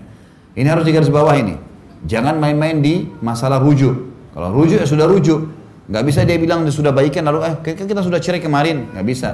Ini 0.58 0.66
harus 0.66 0.82
digaris 0.82 1.06
bawah 1.06 1.38
ini. 1.38 1.54
Jangan 2.02 2.42
main-main 2.42 2.82
di 2.82 3.06
masalah 3.22 3.62
rujuk. 3.62 3.94
Kalau 4.34 4.50
rujuk 4.50 4.82
ya 4.82 4.86
sudah 4.88 5.06
rujuk. 5.06 5.46
Nggak 5.86 6.02
bisa 6.02 6.20
dia 6.26 6.38
bilang 6.38 6.66
sudah 6.66 6.90
baikan 6.90 7.26
lalu 7.30 7.46
eh 7.46 7.54
kita 7.62 8.02
sudah 8.02 8.18
cerai 8.18 8.42
kemarin. 8.42 8.90
Nggak 8.90 9.06
bisa. 9.06 9.30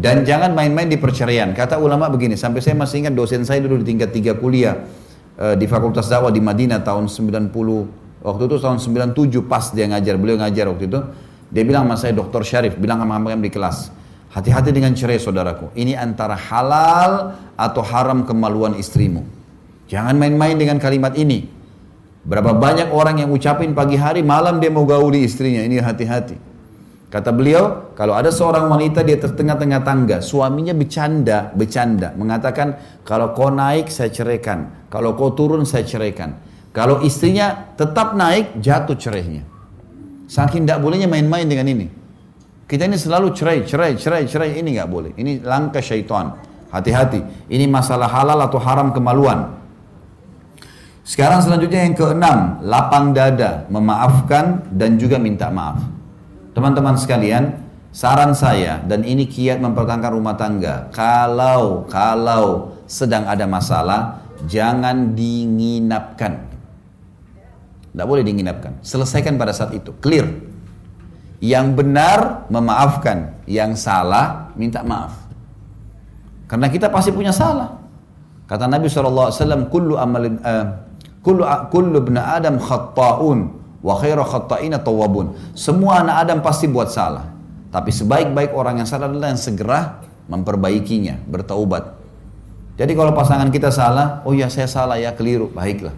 Dan 0.00 0.24
jangan 0.24 0.54
main-main 0.54 0.86
di 0.86 0.96
perceraian. 0.96 1.50
Kata 1.52 1.76
ulama 1.76 2.08
begini, 2.08 2.38
sampai 2.38 2.62
saya 2.64 2.78
masih 2.78 3.04
ingat 3.04 3.14
dosen 3.18 3.44
saya 3.44 3.60
dulu 3.60 3.82
di 3.82 3.92
tingkat 3.92 4.14
3 4.14 4.38
kuliah 4.38 4.80
uh, 5.36 5.52
di 5.58 5.66
Fakultas 5.68 6.08
Dakwah 6.08 6.32
di 6.32 6.40
Madinah 6.40 6.80
tahun 6.80 7.10
90 7.10 7.52
waktu 8.24 8.42
itu 8.48 8.56
tahun 8.60 8.78
97 8.80 9.44
pas 9.44 9.72
dia 9.74 9.90
ngajar, 9.90 10.14
beliau 10.16 10.40
ngajar 10.40 10.72
waktu 10.72 10.88
itu. 10.88 11.00
Dia 11.50 11.62
bilang 11.66 11.90
sama 11.90 11.96
saya 11.98 12.12
Dr. 12.14 12.46
Syarif, 12.46 12.78
bilang 12.78 13.02
sama 13.02 13.18
kami 13.18 13.50
di 13.50 13.52
kelas, 13.52 13.90
hati-hati 14.30 14.70
dengan 14.70 14.94
cerai 14.94 15.18
saudaraku. 15.18 15.74
Ini 15.74 15.98
antara 15.98 16.38
halal 16.38 17.34
atau 17.58 17.82
haram 17.82 18.22
kemaluan 18.22 18.78
istrimu. 18.78 19.26
Jangan 19.90 20.14
main-main 20.14 20.54
dengan 20.54 20.78
kalimat 20.78 21.18
ini. 21.18 21.59
Berapa 22.20 22.52
banyak 22.52 22.92
orang 22.92 23.24
yang 23.24 23.30
ucapin 23.32 23.72
pagi 23.72 23.96
hari, 23.96 24.20
malam 24.20 24.60
dia 24.60 24.68
mau 24.68 24.84
gauli 24.84 25.24
istrinya. 25.24 25.64
Ini 25.64 25.80
hati-hati. 25.80 26.36
Kata 27.10 27.34
beliau, 27.34 27.90
kalau 27.98 28.14
ada 28.14 28.30
seorang 28.30 28.70
wanita 28.70 29.02
di 29.02 29.18
tengah-tengah 29.18 29.82
tangga, 29.82 30.22
suaminya 30.22 30.70
bercanda, 30.70 31.50
bercanda, 31.50 32.14
mengatakan, 32.14 32.78
kalau 33.02 33.34
kau 33.34 33.50
naik 33.50 33.90
saya 33.90 34.14
ceraikan, 34.14 34.86
kalau 34.86 35.18
kau 35.18 35.34
turun 35.34 35.66
saya 35.66 35.82
ceraikan. 35.82 36.38
Kalau 36.70 37.02
istrinya 37.02 37.74
tetap 37.74 38.14
naik, 38.14 38.62
jatuh 38.62 38.94
cerainya. 38.94 39.42
Saking 40.30 40.62
tidak 40.62 40.78
bolehnya 40.86 41.10
main-main 41.10 41.50
dengan 41.50 41.66
ini. 41.66 41.90
Kita 42.70 42.86
ini 42.86 42.94
selalu 42.94 43.34
cerai, 43.34 43.66
cerai, 43.66 43.98
cerai, 43.98 44.30
cerai, 44.30 44.50
ini 44.54 44.78
nggak 44.78 44.86
boleh. 44.86 45.10
Ini 45.18 45.42
langkah 45.42 45.82
syaitan. 45.82 46.38
Hati-hati. 46.70 47.50
Ini 47.50 47.66
masalah 47.66 48.06
halal 48.06 48.38
atau 48.38 48.62
haram 48.62 48.94
kemaluan. 48.94 49.59
Sekarang 51.10 51.42
selanjutnya 51.42 51.90
yang 51.90 51.98
keenam, 51.98 52.38
lapang 52.62 53.10
dada, 53.10 53.66
memaafkan 53.66 54.62
dan 54.70 54.94
juga 54.94 55.18
minta 55.18 55.50
maaf. 55.50 55.82
Teman-teman 56.54 56.94
sekalian, 56.94 57.50
saran 57.90 58.30
saya 58.30 58.78
dan 58.86 59.02
ini 59.02 59.26
kiat 59.26 59.58
mempertahankan 59.58 60.14
rumah 60.14 60.38
tangga. 60.38 60.86
Kalau 60.94 61.82
kalau 61.90 62.78
sedang 62.86 63.26
ada 63.26 63.42
masalah, 63.50 64.22
jangan 64.46 65.10
dinginapkan. 65.18 66.46
Tidak 67.90 68.06
boleh 68.06 68.22
dinginapkan. 68.22 68.78
Selesaikan 68.78 69.34
pada 69.34 69.50
saat 69.50 69.74
itu. 69.74 69.90
Clear. 69.98 70.30
Yang 71.42 71.74
benar 71.74 72.46
memaafkan, 72.54 73.34
yang 73.50 73.74
salah 73.74 74.54
minta 74.54 74.86
maaf. 74.86 75.26
Karena 76.46 76.70
kita 76.70 76.86
pasti 76.86 77.10
punya 77.10 77.34
salah. 77.34 77.82
Kata 78.46 78.70
Nabi 78.70 78.86
SAW, 78.86 79.66
kullu 79.70 79.98
amalin, 79.98 80.38
uh, 80.42 80.89
kullu, 81.22 81.44
kullu 81.72 81.98
bna 82.04 82.36
adam 82.40 82.60
khatta'un 82.60 83.60
Wa 83.80 83.96
khairu 83.96 84.22
khatta'ina 84.24 84.80
tawwabun. 84.84 85.56
Semua 85.56 86.04
anak 86.04 86.16
Adam 86.28 86.38
pasti 86.44 86.68
buat 86.68 86.92
salah. 86.92 87.32
Tapi 87.72 87.88
sebaik-baik 87.88 88.52
orang 88.52 88.82
yang 88.82 88.88
salah 88.88 89.08
adalah 89.08 89.32
yang 89.32 89.40
segera 89.40 90.04
memperbaikinya, 90.28 91.16
bertaubat. 91.24 91.96
Jadi 92.76 92.92
kalau 92.96 93.12
pasangan 93.16 93.48
kita 93.48 93.72
salah, 93.72 94.24
oh 94.24 94.36
ya 94.36 94.52
saya 94.52 94.66
salah 94.68 94.96
ya 95.00 95.14
keliru, 95.14 95.48
baiklah. 95.52 95.94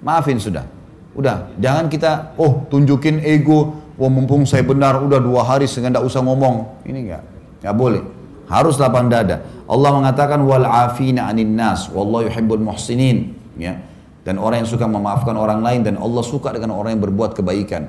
Maafin 0.00 0.40
sudah. 0.40 0.64
Udah, 1.12 1.50
jangan 1.58 1.90
kita, 1.90 2.34
oh 2.38 2.64
tunjukin 2.70 3.20
ego, 3.20 3.74
oh, 3.98 4.10
mumpung 4.10 4.46
saya 4.46 4.62
benar, 4.62 5.02
udah 5.02 5.18
dua 5.18 5.42
hari 5.42 5.66
sehingga 5.66 5.98
tidak 5.98 6.06
usah 6.06 6.22
ngomong. 6.22 6.86
Ini 6.86 6.98
enggak, 7.02 7.22
enggak 7.60 7.74
boleh. 7.76 8.02
Harus 8.46 8.78
lapang 8.78 9.10
dada. 9.10 9.42
Allah 9.66 9.90
mengatakan 9.90 10.40
wal 10.46 10.64
afina 10.64 11.28
anin 11.28 11.52
nas, 11.52 11.90
wallahu 11.90 12.30
yuhibbul 12.30 12.62
muhsinin. 12.62 13.36
Ya 13.58 13.89
dan 14.24 14.36
orang 14.36 14.64
yang 14.64 14.70
suka 14.70 14.84
memaafkan 14.84 15.32
orang 15.32 15.64
lain 15.64 15.80
dan 15.80 15.96
Allah 15.96 16.20
suka 16.20 16.52
dengan 16.52 16.76
orang 16.76 16.96
yang 16.96 17.02
berbuat 17.02 17.32
kebaikan. 17.32 17.88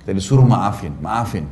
Kita 0.00 0.12
disuruh 0.14 0.46
maafin, 0.46 0.94
maafin. 1.02 1.44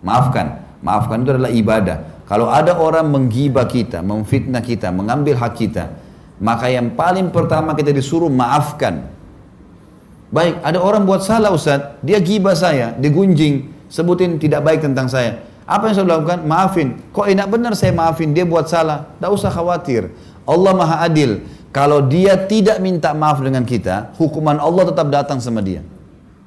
Maafkan. 0.00 0.64
Maafkan 0.80 1.26
itu 1.26 1.30
adalah 1.34 1.52
ibadah. 1.52 1.96
Kalau 2.26 2.50
ada 2.50 2.74
orang 2.78 3.06
menggibah 3.10 3.66
kita, 3.70 4.02
memfitnah 4.02 4.62
kita, 4.62 4.90
mengambil 4.90 5.38
hak 5.38 5.52
kita, 5.54 5.94
maka 6.42 6.68
yang 6.68 6.92
paling 6.94 7.30
pertama 7.30 7.72
kita 7.72 7.94
disuruh 7.94 8.30
maafkan. 8.30 9.08
Baik, 10.26 10.58
ada 10.60 10.78
orang 10.82 11.06
buat 11.06 11.22
salah 11.22 11.54
Ustaz, 11.54 11.96
dia 12.02 12.18
gibah 12.18 12.58
saya, 12.58 12.92
digunjing, 12.98 13.70
sebutin 13.86 14.42
tidak 14.42 14.66
baik 14.66 14.82
tentang 14.82 15.06
saya. 15.06 15.38
Apa 15.66 15.90
yang 15.90 15.94
saya 15.98 16.06
lakukan? 16.06 16.46
Maafin. 16.46 16.88
Kok 17.10 17.26
enak 17.26 17.46
benar 17.50 17.72
saya 17.74 17.90
maafin, 17.90 18.30
dia 18.30 18.46
buat 18.46 18.70
salah. 18.70 19.10
Tidak 19.18 19.30
usah 19.30 19.50
khawatir. 19.50 20.14
Allah 20.46 20.72
maha 20.72 20.96
adil. 21.04 21.42
Kalau 21.74 22.00
dia 22.08 22.38
tidak 22.48 22.80
minta 22.80 23.12
maaf 23.12 23.42
dengan 23.44 23.66
kita, 23.66 24.16
hukuman 24.16 24.56
Allah 24.56 24.88
tetap 24.88 25.12
datang 25.12 25.42
sama 25.42 25.60
dia. 25.60 25.84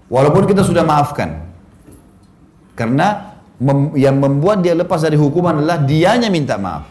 Walaupun 0.09 0.49
kita 0.49 0.65
sudah 0.65 0.81
maafkan. 0.81 1.45
Karena 2.73 3.38
mem 3.61 3.93
yang 3.93 4.17
membuat 4.17 4.65
dia 4.65 4.73
lepas 4.73 5.05
dari 5.05 5.19
hukuman 5.19 5.61
adalah 5.61 5.85
dianya 5.85 6.34
minta 6.34 6.57
maaf. 6.57 6.89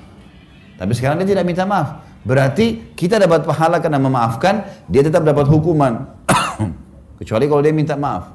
Tapi 0.78 0.92
sekarang 0.94 1.18
dia 1.18 1.34
tidak 1.34 1.48
minta 1.48 1.66
maaf. 1.66 2.06
Berarti 2.22 2.94
kita 2.94 3.18
dapat 3.18 3.42
pahala 3.42 3.82
karena 3.82 3.98
memaafkan, 3.98 4.62
dia 4.86 5.02
tetap 5.02 5.26
dapat 5.26 5.50
hukuman. 5.50 6.06
Kecuali 7.18 7.50
kalau 7.50 7.62
dia 7.64 7.74
minta 7.74 7.98
maaf. 7.98 8.30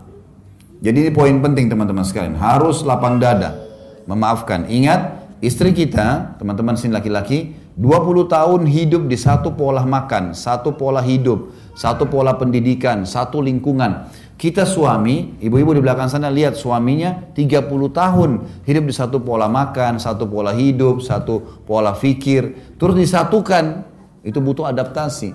Jadi 0.83 1.07
ini 1.07 1.11
poin 1.15 1.31
penting 1.39 1.71
teman-teman 1.71 2.03
sekalian. 2.03 2.35
Harus 2.35 2.83
lapang 2.83 3.15
dada. 3.15 3.55
Memaafkan. 4.03 4.67
Ingat, 4.67 5.31
istri 5.39 5.71
kita, 5.71 6.35
teman-teman 6.35 6.75
sini 6.75 6.91
laki-laki, 6.91 7.55
20 7.73 8.29
tahun 8.29 8.61
hidup 8.69 9.09
di 9.09 9.17
satu 9.17 9.57
pola 9.57 9.81
makan, 9.81 10.37
satu 10.37 10.77
pola 10.77 11.01
hidup, 11.01 11.49
satu 11.73 12.05
pola 12.05 12.37
pendidikan, 12.37 13.01
satu 13.01 13.41
lingkungan. 13.41 14.13
Kita 14.37 14.61
suami, 14.61 15.41
ibu-ibu 15.41 15.73
di 15.73 15.81
belakang 15.81 16.05
sana 16.05 16.29
lihat 16.29 16.53
suaminya 16.53 17.33
30 17.33 17.65
tahun 17.89 18.29
hidup 18.69 18.83
di 18.85 18.93
satu 18.93 19.17
pola 19.25 19.49
makan, 19.49 19.97
satu 19.97 20.29
pola 20.29 20.53
hidup, 20.53 21.01
satu 21.01 21.65
pola 21.65 21.97
fikir, 21.97 22.77
terus 22.77 22.93
disatukan. 22.93 23.89
Itu 24.21 24.39
butuh 24.39 24.69
adaptasi. 24.69 25.33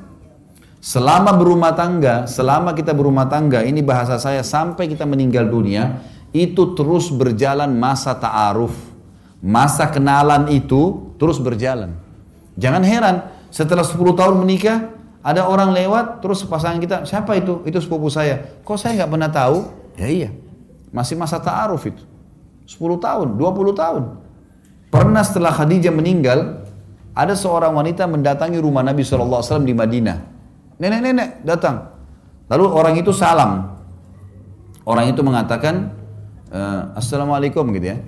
Selama 0.78 1.34
berumah 1.34 1.74
tangga, 1.74 2.30
selama 2.30 2.70
kita 2.70 2.94
berumah 2.94 3.26
tangga, 3.26 3.66
ini 3.66 3.82
bahasa 3.82 4.14
saya 4.16 4.46
sampai 4.46 4.86
kita 4.86 5.02
meninggal 5.04 5.50
dunia, 5.50 6.00
itu 6.30 6.72
terus 6.78 7.10
berjalan 7.10 7.68
masa 7.74 8.14
ta'aruf. 8.14 8.72
Masa 9.42 9.90
kenalan 9.90 10.46
itu 10.54 11.12
terus 11.18 11.42
berjalan. 11.42 12.07
Jangan 12.58 12.82
heran, 12.82 13.16
setelah 13.54 13.86
10 13.86 14.18
tahun 14.18 14.34
menikah, 14.42 14.90
ada 15.22 15.46
orang 15.46 15.70
lewat, 15.70 16.18
terus 16.18 16.42
pasangan 16.42 16.82
kita, 16.82 16.96
siapa 17.06 17.38
itu? 17.38 17.62
Itu 17.62 17.78
sepupu 17.78 18.10
saya. 18.10 18.58
Kok 18.66 18.74
saya 18.74 19.02
nggak 19.02 19.10
pernah 19.14 19.30
tahu? 19.30 19.56
Ya 19.94 20.08
iya, 20.10 20.30
masih 20.90 21.14
masa 21.14 21.38
ta'aruf 21.38 21.86
itu. 21.86 22.02
10 22.66 22.98
tahun, 22.98 23.38
20 23.38 23.72
tahun. 23.78 24.02
Pernah 24.90 25.22
setelah 25.22 25.54
Khadijah 25.54 25.94
meninggal, 25.94 26.66
ada 27.14 27.34
seorang 27.34 27.74
wanita 27.74 28.06
mendatangi 28.06 28.62
rumah 28.62 28.86
Nabi 28.86 29.02
SAW 29.02 29.42
di 29.66 29.74
Madinah. 29.74 30.18
Nenek-nenek 30.78 31.42
datang. 31.42 31.90
Lalu 32.46 32.64
orang 32.70 32.94
itu 32.94 33.10
salam. 33.10 33.74
Orang 34.86 35.10
itu 35.10 35.20
mengatakan, 35.20 35.92
eh, 36.48 36.82
Assalamualaikum 36.94 37.66
gitu 37.74 37.86
ya. 37.92 37.98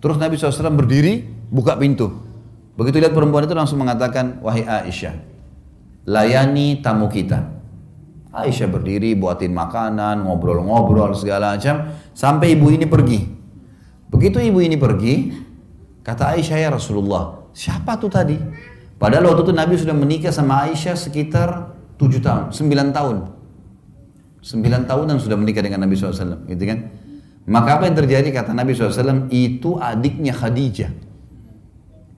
Terus 0.00 0.16
Nabi 0.16 0.40
SAW 0.40 0.72
berdiri, 0.74 1.28
buka 1.52 1.76
pintu. 1.76 2.23
Begitu 2.74 2.98
lihat 2.98 3.14
perempuan 3.14 3.46
itu 3.46 3.54
langsung 3.54 3.78
mengatakan, 3.78 4.42
wahai 4.42 4.66
Aisyah, 4.66 5.14
layani 6.10 6.82
tamu 6.82 7.06
kita. 7.06 7.54
Aisyah 8.34 8.66
berdiri, 8.66 9.14
buatin 9.14 9.54
makanan, 9.54 10.26
ngobrol-ngobrol 10.26 11.14
segala 11.14 11.54
macam, 11.54 11.94
sampai 12.10 12.58
ibu 12.58 12.66
ini 12.74 12.82
pergi. 12.90 13.30
Begitu 14.10 14.42
ibu 14.42 14.58
ini 14.58 14.74
pergi, 14.74 15.30
kata 16.02 16.34
Aisyah 16.34 16.58
ya 16.66 16.70
Rasulullah, 16.74 17.46
siapa 17.54 17.94
tuh 17.94 18.10
tadi? 18.10 18.34
Padahal 18.98 19.30
waktu 19.30 19.46
itu 19.46 19.54
Nabi 19.54 19.74
sudah 19.78 19.94
menikah 19.94 20.34
sama 20.34 20.66
Aisyah 20.66 20.98
sekitar 20.98 21.78
7 21.94 22.18
tahun, 22.18 22.50
9 22.50 22.90
tahun. 22.90 23.16
9 24.42 24.90
tahunan 24.90 25.16
sudah 25.22 25.38
menikah 25.38 25.62
dengan 25.62 25.86
Nabi 25.86 25.94
SAW, 25.94 26.42
gitu 26.50 26.64
kan? 26.66 26.90
Maka 27.46 27.78
apa 27.78 27.86
yang 27.86 27.96
terjadi 27.96 28.28
kata 28.34 28.50
Nabi 28.50 28.74
SAW, 28.74 29.30
itu 29.30 29.78
adiknya 29.78 30.34
Khadijah. 30.34 30.90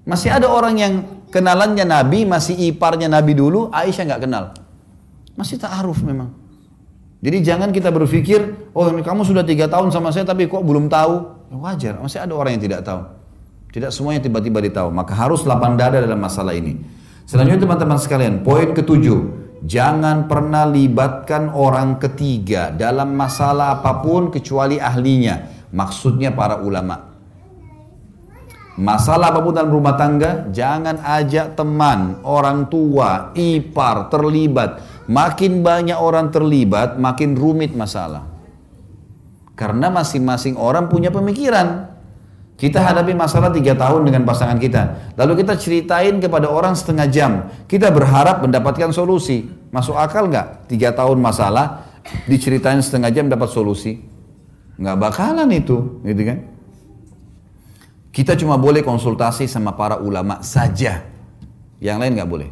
Masih 0.06 0.30
ada 0.30 0.46
orang 0.46 0.78
yang 0.78 0.92
kenalannya 1.34 1.82
Nabi, 1.82 2.22
masih 2.22 2.54
iparnya 2.70 3.10
Nabi 3.10 3.34
dulu, 3.34 3.74
Aisyah 3.74 4.06
nggak 4.06 4.22
kenal. 4.22 4.54
Masih 5.34 5.58
ta'aruf 5.58 6.00
memang. 6.06 6.30
Jadi 7.18 7.42
jangan 7.42 7.74
kita 7.74 7.90
berpikir, 7.90 8.70
oh 8.70 8.86
kamu 8.86 9.26
sudah 9.26 9.42
tiga 9.42 9.66
tahun 9.66 9.90
sama 9.90 10.14
saya 10.14 10.22
tapi 10.22 10.46
kok 10.46 10.62
belum 10.62 10.86
tahu. 10.86 11.14
Ya 11.50 11.56
wajar, 11.58 11.94
masih 11.98 12.22
ada 12.22 12.32
orang 12.38 12.54
yang 12.54 12.62
tidak 12.70 12.86
tahu. 12.86 13.02
Tidak 13.74 13.90
semuanya 13.90 14.22
tiba-tiba 14.22 14.62
ditahu. 14.62 14.94
Maka 14.94 15.12
harus 15.12 15.42
lapang 15.42 15.74
dada 15.74 15.98
dalam 15.98 16.22
masalah 16.22 16.54
ini. 16.54 16.78
Selanjutnya 17.26 17.66
teman-teman 17.66 17.98
sekalian, 17.98 18.46
poin 18.46 18.70
ketujuh. 18.70 19.44
Jangan 19.66 20.30
pernah 20.30 20.68
libatkan 20.70 21.50
orang 21.50 21.98
ketiga 21.98 22.70
dalam 22.70 23.18
masalah 23.18 23.82
apa 23.82 23.98
pun 24.06 24.30
kecuali 24.30 24.78
ahlinya. 24.78 25.66
Maksudnya 25.74 26.30
para 26.30 26.62
ulama. 26.62 27.15
Masalah 28.76 29.32
apa 29.32 29.40
pun 29.40 29.56
dalam 29.56 29.72
rumah 29.72 29.96
tangga, 29.96 30.52
jangan 30.52 31.00
ajak 31.00 31.56
teman, 31.56 32.20
orang 32.20 32.68
tua, 32.68 33.32
ipar 33.32 34.12
terlibat. 34.12 34.84
Makin 35.08 35.64
banyak 35.64 35.96
orang 35.96 36.28
terlibat, 36.28 37.00
makin 37.00 37.40
rumit 37.40 37.72
masalah. 37.72 38.28
Karena 39.56 39.88
masing-masing 39.88 40.60
orang 40.60 40.92
punya 40.92 41.08
pemikiran. 41.08 41.88
Kita 42.56 42.84
hadapi 42.84 43.16
masalah 43.16 43.48
tiga 43.52 43.72
tahun 43.76 44.12
dengan 44.12 44.28
pasangan 44.28 44.60
kita. 44.60 45.12
Lalu 45.16 45.44
kita 45.44 45.56
ceritain 45.56 46.20
kepada 46.20 46.48
orang 46.48 46.76
setengah 46.76 47.08
jam. 47.08 47.32
Kita 47.64 47.88
berharap 47.88 48.44
mendapatkan 48.44 48.92
solusi. 48.92 49.48
Masuk 49.72 49.96
akal 49.96 50.28
nggak? 50.28 50.68
Tiga 50.68 50.92
tahun 50.92 51.16
masalah, 51.20 51.84
diceritain 52.28 52.80
setengah 52.84 53.08
jam 53.08 53.32
dapat 53.32 53.48
solusi. 53.48 54.00
Nggak 54.76 54.96
bakalan 55.00 55.48
itu, 55.52 56.00
gitu 56.04 56.22
kan? 56.28 56.55
Kita 58.16 58.32
cuma 58.32 58.56
boleh 58.56 58.80
konsultasi 58.80 59.44
sama 59.44 59.76
para 59.76 60.00
ulama 60.00 60.40
saja. 60.40 61.04
Yang 61.84 61.96
lain 62.00 62.12
nggak 62.16 62.30
boleh. 62.32 62.48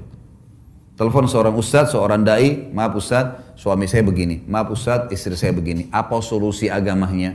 Telepon 0.93 1.25
seorang 1.25 1.57
ustadz, 1.57 1.97
seorang 1.97 2.21
dai, 2.21 2.69
maaf 2.69 2.93
ustadz, 3.01 3.57
suami 3.57 3.89
saya 3.89 4.05
begini. 4.05 4.45
Maaf 4.45 4.77
ustadz, 4.77 5.09
istri 5.09 5.33
saya 5.41 5.57
begini. 5.57 5.89
Apa 5.89 6.21
solusi 6.21 6.69
agamanya? 6.69 7.33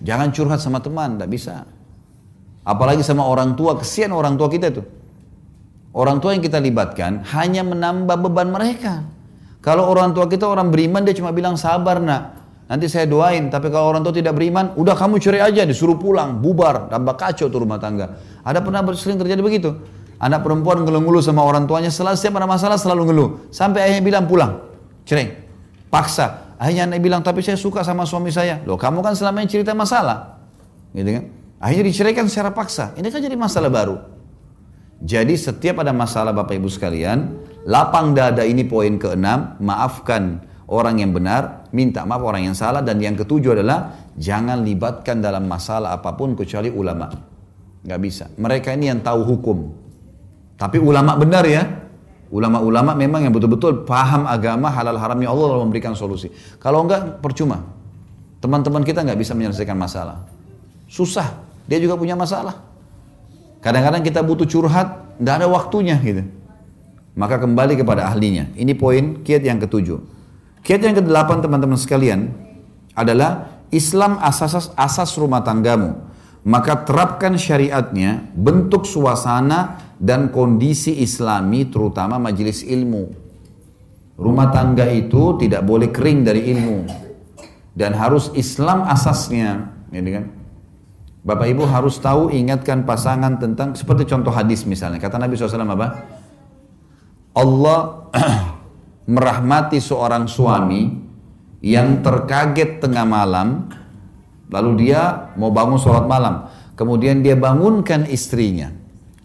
Jangan 0.00 0.32
curhat 0.32 0.64
sama 0.64 0.80
teman, 0.80 1.20
tidak 1.20 1.28
bisa. 1.28 1.68
Apalagi 2.64 3.04
sama 3.04 3.28
orang 3.28 3.52
tua, 3.52 3.76
kesian 3.76 4.16
orang 4.16 4.40
tua 4.40 4.48
kita 4.48 4.72
tuh. 4.72 4.88
Orang 5.92 6.24
tua 6.24 6.32
yang 6.32 6.40
kita 6.40 6.56
libatkan 6.56 7.20
hanya 7.36 7.60
menambah 7.68 8.16
beban 8.16 8.48
mereka. 8.48 9.04
Kalau 9.60 9.92
orang 9.92 10.16
tua 10.16 10.24
kita 10.24 10.48
orang 10.48 10.72
beriman, 10.72 11.04
dia 11.04 11.12
cuma 11.12 11.36
bilang 11.36 11.60
sabar 11.60 12.00
nak. 12.00 12.45
Nanti 12.66 12.90
saya 12.90 13.06
doain, 13.06 13.46
tapi 13.46 13.70
kalau 13.70 13.94
orang 13.94 14.02
tua 14.02 14.10
tidak 14.10 14.34
beriman, 14.34 14.74
udah 14.74 14.98
kamu 14.98 15.22
cerai 15.22 15.38
aja, 15.54 15.62
disuruh 15.62 15.94
pulang, 15.94 16.42
bubar, 16.42 16.90
tambah 16.90 17.14
kacau 17.14 17.46
tuh 17.46 17.62
rumah 17.62 17.78
tangga. 17.78 18.18
Ada 18.42 18.58
pernah 18.58 18.82
sering 18.98 19.22
terjadi 19.22 19.38
begitu? 19.38 19.70
Anak 20.18 20.42
perempuan 20.42 20.82
ngeluh-ngeluh 20.82 21.22
sama 21.22 21.46
orang 21.46 21.70
tuanya, 21.70 21.94
setelah 21.94 22.18
setiap 22.18 22.42
ada 22.42 22.48
masalah 22.50 22.74
selalu 22.74 23.12
ngeluh. 23.12 23.28
Sampai 23.54 23.86
ayahnya 23.86 24.02
bilang 24.02 24.24
pulang, 24.26 24.66
cerai. 25.06 25.46
Paksa. 25.86 26.58
Akhirnya 26.58 26.90
anak 26.90 27.04
bilang, 27.04 27.22
tapi 27.22 27.44
saya 27.44 27.54
suka 27.54 27.86
sama 27.86 28.02
suami 28.02 28.34
saya. 28.34 28.64
Loh 28.66 28.80
kamu 28.80 29.04
kan 29.04 29.14
selama 29.14 29.44
ini 29.44 29.48
cerita 29.52 29.70
masalah. 29.76 30.40
Gitu 30.90 31.06
kan? 31.06 31.24
Akhirnya 31.60 31.84
diceraikan 31.86 32.26
secara 32.26 32.50
paksa. 32.50 32.96
Ini 32.96 33.06
kan 33.12 33.20
jadi 33.22 33.36
masalah 33.36 33.70
baru. 33.70 33.96
Jadi 35.04 35.36
setiap 35.36 35.84
ada 35.84 35.92
masalah 35.92 36.32
Bapak 36.32 36.56
Ibu 36.56 36.72
sekalian, 36.72 37.44
lapang 37.68 38.16
dada 38.16 38.40
ini 38.48 38.64
poin 38.64 38.96
keenam, 38.96 39.60
maafkan 39.60 40.40
orang 40.66 40.98
yang 40.98 41.14
benar, 41.14 41.70
minta 41.70 42.02
maaf 42.02 42.22
orang 42.22 42.50
yang 42.50 42.56
salah, 42.58 42.82
dan 42.82 42.98
yang 42.98 43.14
ketujuh 43.14 43.58
adalah 43.58 44.10
jangan 44.18 44.62
libatkan 44.66 45.22
dalam 45.22 45.46
masalah 45.46 45.94
apa 45.94 46.14
pun 46.18 46.34
kecuali 46.34 46.70
ulama. 46.70 47.10
Gak 47.86 48.00
bisa. 48.02 48.26
Mereka 48.34 48.74
ini 48.74 48.90
yang 48.90 49.00
tahu 49.00 49.22
hukum. 49.22 49.58
Tapi 50.58 50.82
ulama 50.82 51.14
benar 51.14 51.46
ya. 51.46 51.62
Ulama-ulama 52.26 52.98
memang 52.98 53.22
yang 53.22 53.30
betul-betul 53.30 53.86
paham 53.86 54.26
agama 54.26 54.66
halal 54.66 54.98
haramnya 54.98 55.30
Allah 55.30 55.54
lalu 55.54 55.70
memberikan 55.70 55.94
solusi. 55.94 56.26
Kalau 56.58 56.82
enggak 56.82 57.22
percuma. 57.22 57.62
Teman-teman 58.42 58.82
kita 58.82 59.06
nggak 59.06 59.14
bisa 59.14 59.38
menyelesaikan 59.38 59.78
masalah. 59.78 60.26
Susah. 60.90 61.38
Dia 61.70 61.78
juga 61.78 61.94
punya 61.94 62.18
masalah. 62.18 62.58
Kadang-kadang 63.62 64.02
kita 64.02 64.26
butuh 64.26 64.46
curhat, 64.46 65.18
nggak 65.22 65.34
ada 65.42 65.46
waktunya 65.46 65.94
gitu. 66.02 66.26
Maka 67.14 67.38
kembali 67.38 67.78
kepada 67.78 68.10
ahlinya. 68.10 68.50
Ini 68.58 68.74
poin 68.74 69.22
kiat 69.22 69.46
yang 69.46 69.62
ketujuh. 69.62 70.15
Kiat 70.66 70.82
yang 70.82 70.98
kedelapan 70.98 71.38
teman-teman 71.38 71.78
sekalian 71.78 72.34
adalah 72.98 73.62
Islam 73.70 74.18
asas 74.18 74.74
asas 74.74 75.14
rumah 75.14 75.46
tanggamu. 75.46 75.94
Maka 76.42 76.82
terapkan 76.82 77.38
syariatnya, 77.38 78.34
bentuk 78.34 78.82
suasana 78.82 79.78
dan 80.02 80.34
kondisi 80.34 80.94
islami 81.02 81.70
terutama 81.70 82.18
majelis 82.18 82.66
ilmu. 82.66 83.14
Rumah 84.18 84.48
tangga 84.50 84.90
itu 84.90 85.38
tidak 85.38 85.62
boleh 85.62 85.94
kering 85.94 86.26
dari 86.26 86.50
ilmu. 86.50 86.78
Dan 87.70 87.94
harus 87.94 88.34
Islam 88.34 88.90
asasnya. 88.90 89.70
Ini 89.94 90.10
kan? 90.10 90.24
Bapak 91.26 91.46
Ibu 91.46 91.62
harus 91.66 91.98
tahu 91.98 92.30
ingatkan 92.30 92.82
pasangan 92.82 93.38
tentang 93.38 93.74
seperti 93.78 94.06
contoh 94.06 94.34
hadis 94.34 94.66
misalnya. 94.66 94.98
Kata 94.98 95.18
Nabi 95.18 95.34
SAW 95.34 95.62
apa? 95.62 95.88
Allah 97.34 97.78
merahmati 99.06 99.78
seorang 99.78 100.26
suami 100.26 100.90
yang 101.62 102.02
terkaget 102.02 102.82
tengah 102.82 103.06
malam, 103.06 103.70
lalu 104.50 104.86
dia 104.86 105.32
mau 105.38 105.50
bangun 105.54 105.78
sholat 105.78 106.04
malam, 106.06 106.50
kemudian 106.74 107.22
dia 107.22 107.38
bangunkan 107.38 108.06
istrinya. 108.10 108.70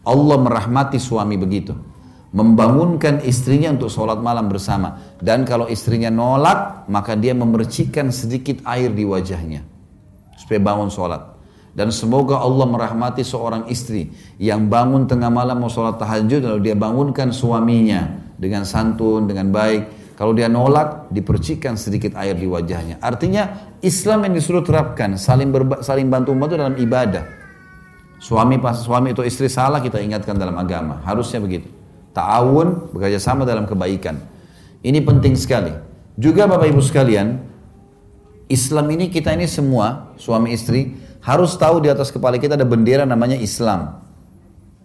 Allah 0.01 0.37
merahmati 0.41 0.97
suami 0.97 1.37
begitu, 1.37 1.77
membangunkan 2.33 3.21
istrinya 3.21 3.69
untuk 3.69 3.93
sholat 3.93 4.17
malam 4.17 4.49
bersama. 4.49 4.97
Dan 5.21 5.45
kalau 5.45 5.69
istrinya 5.69 6.09
nolak, 6.09 6.89
maka 6.89 7.13
dia 7.13 7.37
memercikan 7.37 8.09
sedikit 8.09 8.65
air 8.65 8.89
di 8.89 9.05
wajahnya 9.05 9.61
supaya 10.33 10.57
bangun 10.61 10.89
sholat. 10.89 11.21
Dan 11.71 11.87
semoga 11.93 12.41
Allah 12.41 12.67
merahmati 12.67 13.23
seorang 13.23 13.71
istri 13.71 14.11
yang 14.41 14.67
bangun 14.67 15.07
tengah 15.07 15.31
malam 15.31 15.63
mau 15.63 15.71
sholat 15.71 15.95
tahajud 15.95 16.43
lalu 16.43 16.67
dia 16.67 16.75
bangunkan 16.75 17.31
suaminya 17.31 18.30
dengan 18.41 18.65
santun, 18.65 19.29
dengan 19.29 19.53
baik. 19.53 20.17
Kalau 20.17 20.33
dia 20.33 20.49
nolak, 20.49 21.13
dipercikan 21.13 21.77
sedikit 21.77 22.17
air 22.17 22.33
di 22.33 22.49
wajahnya. 22.49 22.97
Artinya 22.97 23.73
Islam 23.85 24.25
yang 24.25 24.33
disuruh 24.33 24.65
terapkan, 24.65 25.13
saling 25.17 25.53
berba, 25.53 25.85
saling 25.85 26.09
bantu 26.09 26.33
membantu 26.33 26.57
dalam 26.57 26.75
ibadah. 26.77 27.25
Suami 28.21 28.61
pas 28.61 28.77
suami 28.77 29.13
atau 29.17 29.25
istri 29.25 29.49
salah 29.49 29.81
kita 29.81 29.97
ingatkan 29.97 30.37
dalam 30.37 30.53
agama, 30.57 31.01
harusnya 31.05 31.41
begitu. 31.41 31.69
Ta'awun 32.13 32.93
bekerja 32.93 33.17
sama 33.17 33.49
dalam 33.49 33.65
kebaikan. 33.65 34.17
Ini 34.85 35.01
penting 35.01 35.33
sekali. 35.33 35.73
Juga 36.17 36.45
Bapak 36.45 36.69
Ibu 36.69 36.81
sekalian, 36.85 37.41
Islam 38.45 38.85
ini 38.93 39.09
kita 39.09 39.33
ini 39.33 39.47
semua 39.49 40.13
suami 40.21 40.53
istri 40.53 40.93
harus 41.23 41.55
tahu 41.55 41.81
di 41.81 41.89
atas 41.89 42.11
kepala 42.11 42.37
kita 42.37 42.59
ada 42.59 42.67
bendera 42.67 43.07
namanya 43.09 43.39
Islam. 43.39 44.03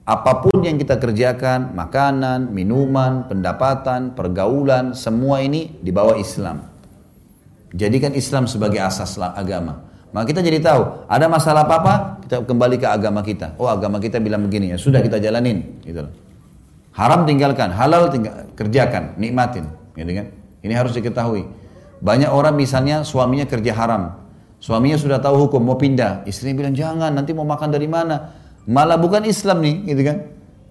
Apa 0.06 0.38
pun 0.38 0.62
yang 0.62 0.78
kita 0.78 1.02
kerjakan, 1.02 1.74
makanan, 1.74 2.54
minuman, 2.54 3.26
pendapatan, 3.26 4.14
pergaulan, 4.14 4.94
semua 4.94 5.42
ini 5.42 5.74
di 5.82 5.90
bawah 5.90 6.14
Islam. 6.14 6.62
Jadikan 7.74 8.14
Islam 8.14 8.46
sebagai 8.46 8.78
asas 8.78 9.18
agama. 9.18 9.82
Maka 10.14 10.30
kita 10.30 10.46
jadi 10.46 10.62
tahu, 10.62 11.10
ada 11.10 11.26
masalah 11.26 11.66
apa-apa, 11.66 12.22
kita 12.22 12.46
kembali 12.46 12.78
ke 12.78 12.86
agama 12.86 13.26
kita. 13.26 13.58
Oh 13.58 13.66
agama 13.66 13.98
kita 13.98 14.22
bilang 14.22 14.46
begini 14.46 14.70
ya, 14.70 14.78
sudah 14.78 15.02
kita 15.02 15.18
jalanin. 15.18 15.82
Gitu 15.82 16.06
Haram 16.94 17.26
tinggalkan, 17.26 17.74
halal 17.74 18.06
tinggal, 18.08 18.46
kerjakan, 18.54 19.18
nikmatin. 19.18 19.68
Gitu 19.98 20.22
kan? 20.22 20.26
Ini 20.62 20.72
harus 20.72 20.94
diketahui. 20.94 21.44
Banyak 21.98 22.30
orang 22.30 22.54
misalnya 22.54 23.02
suaminya 23.02 23.44
kerja 23.44 23.74
haram, 23.74 24.26
Suaminya 24.56 24.96
sudah 24.96 25.20
tahu 25.20 25.46
hukum, 25.46 25.60
mau 25.60 25.76
pindah. 25.76 26.24
Istrinya 26.24 26.64
bilang, 26.64 26.74
jangan, 26.74 27.12
nanti 27.12 27.36
mau 27.36 27.44
makan 27.44 27.68
dari 27.68 27.84
mana? 27.84 28.32
Malah 28.66 28.98
bukan 28.98 29.22
Islam 29.24 29.62
nih, 29.62 29.76
gitu 29.94 30.02
kan. 30.02 30.18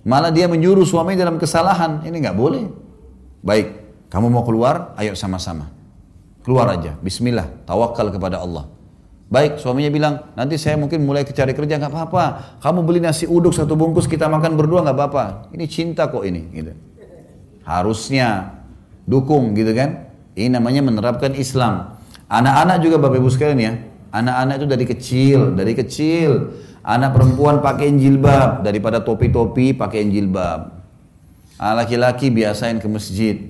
Malah 0.05 0.30
dia 0.30 0.45
menyuruh 0.45 0.85
suami 0.85 1.17
dalam 1.17 1.39
kesalahan. 1.39 2.03
Ini 2.03 2.13
nggak 2.13 2.38
boleh. 2.38 2.67
Baik, 3.41 3.73
kamu 4.11 4.27
mau 4.30 4.43
keluar, 4.43 4.93
ayo 4.99 5.15
sama-sama. 5.17 5.72
Keluar 6.45 6.69
aja, 6.77 6.93
bismillah, 7.01 7.49
tawakal 7.65 8.13
kepada 8.13 8.38
Allah. 8.38 8.69
Baik, 9.26 9.57
suaminya 9.57 9.89
bilang, 9.89 10.13
nanti 10.38 10.61
saya 10.61 10.77
mungkin 10.77 11.01
mulai 11.01 11.26
cari 11.26 11.57
kerja, 11.57 11.81
nggak 11.81 11.89
apa-apa. 11.89 12.23
Kamu 12.61 12.85
beli 12.85 13.01
nasi 13.01 13.26
uduk 13.26 13.57
satu 13.57 13.73
bungkus, 13.73 14.05
kita 14.05 14.30
makan 14.30 14.53
berdua, 14.53 14.85
nggak 14.85 14.93
apa-apa. 14.93 15.23
Ini 15.49 15.65
cinta 15.65 16.05
kok 16.05 16.22
ini, 16.22 16.45
gitu. 16.53 16.77
Harusnya 17.65 18.61
dukung, 19.09 19.57
gitu 19.57 19.73
kan. 19.73 20.05
Ini 20.38 20.53
namanya 20.53 20.85
menerapkan 20.85 21.34
Islam. 21.34 21.97
Anak-anak 22.30 22.77
juga 22.85 23.01
Bapak 23.01 23.17
Ibu 23.17 23.30
sekalian 23.34 23.59
ya. 23.61 23.73
Anak-anak 24.13 24.53
itu 24.61 24.67
dari 24.69 24.85
kecil, 24.85 25.39
dari 25.57 25.73
kecil. 25.73 26.31
Anak 26.86 27.18
perempuan 27.18 27.66
pakai 27.66 27.90
jilbab 27.98 28.62
daripada 28.62 29.02
topi-topi 29.02 29.74
pakai 29.74 30.06
jilbab. 30.06 30.70
Laki-laki 31.57 32.30
biasain 32.30 32.78
ke 32.78 32.86
masjid. 32.86 33.41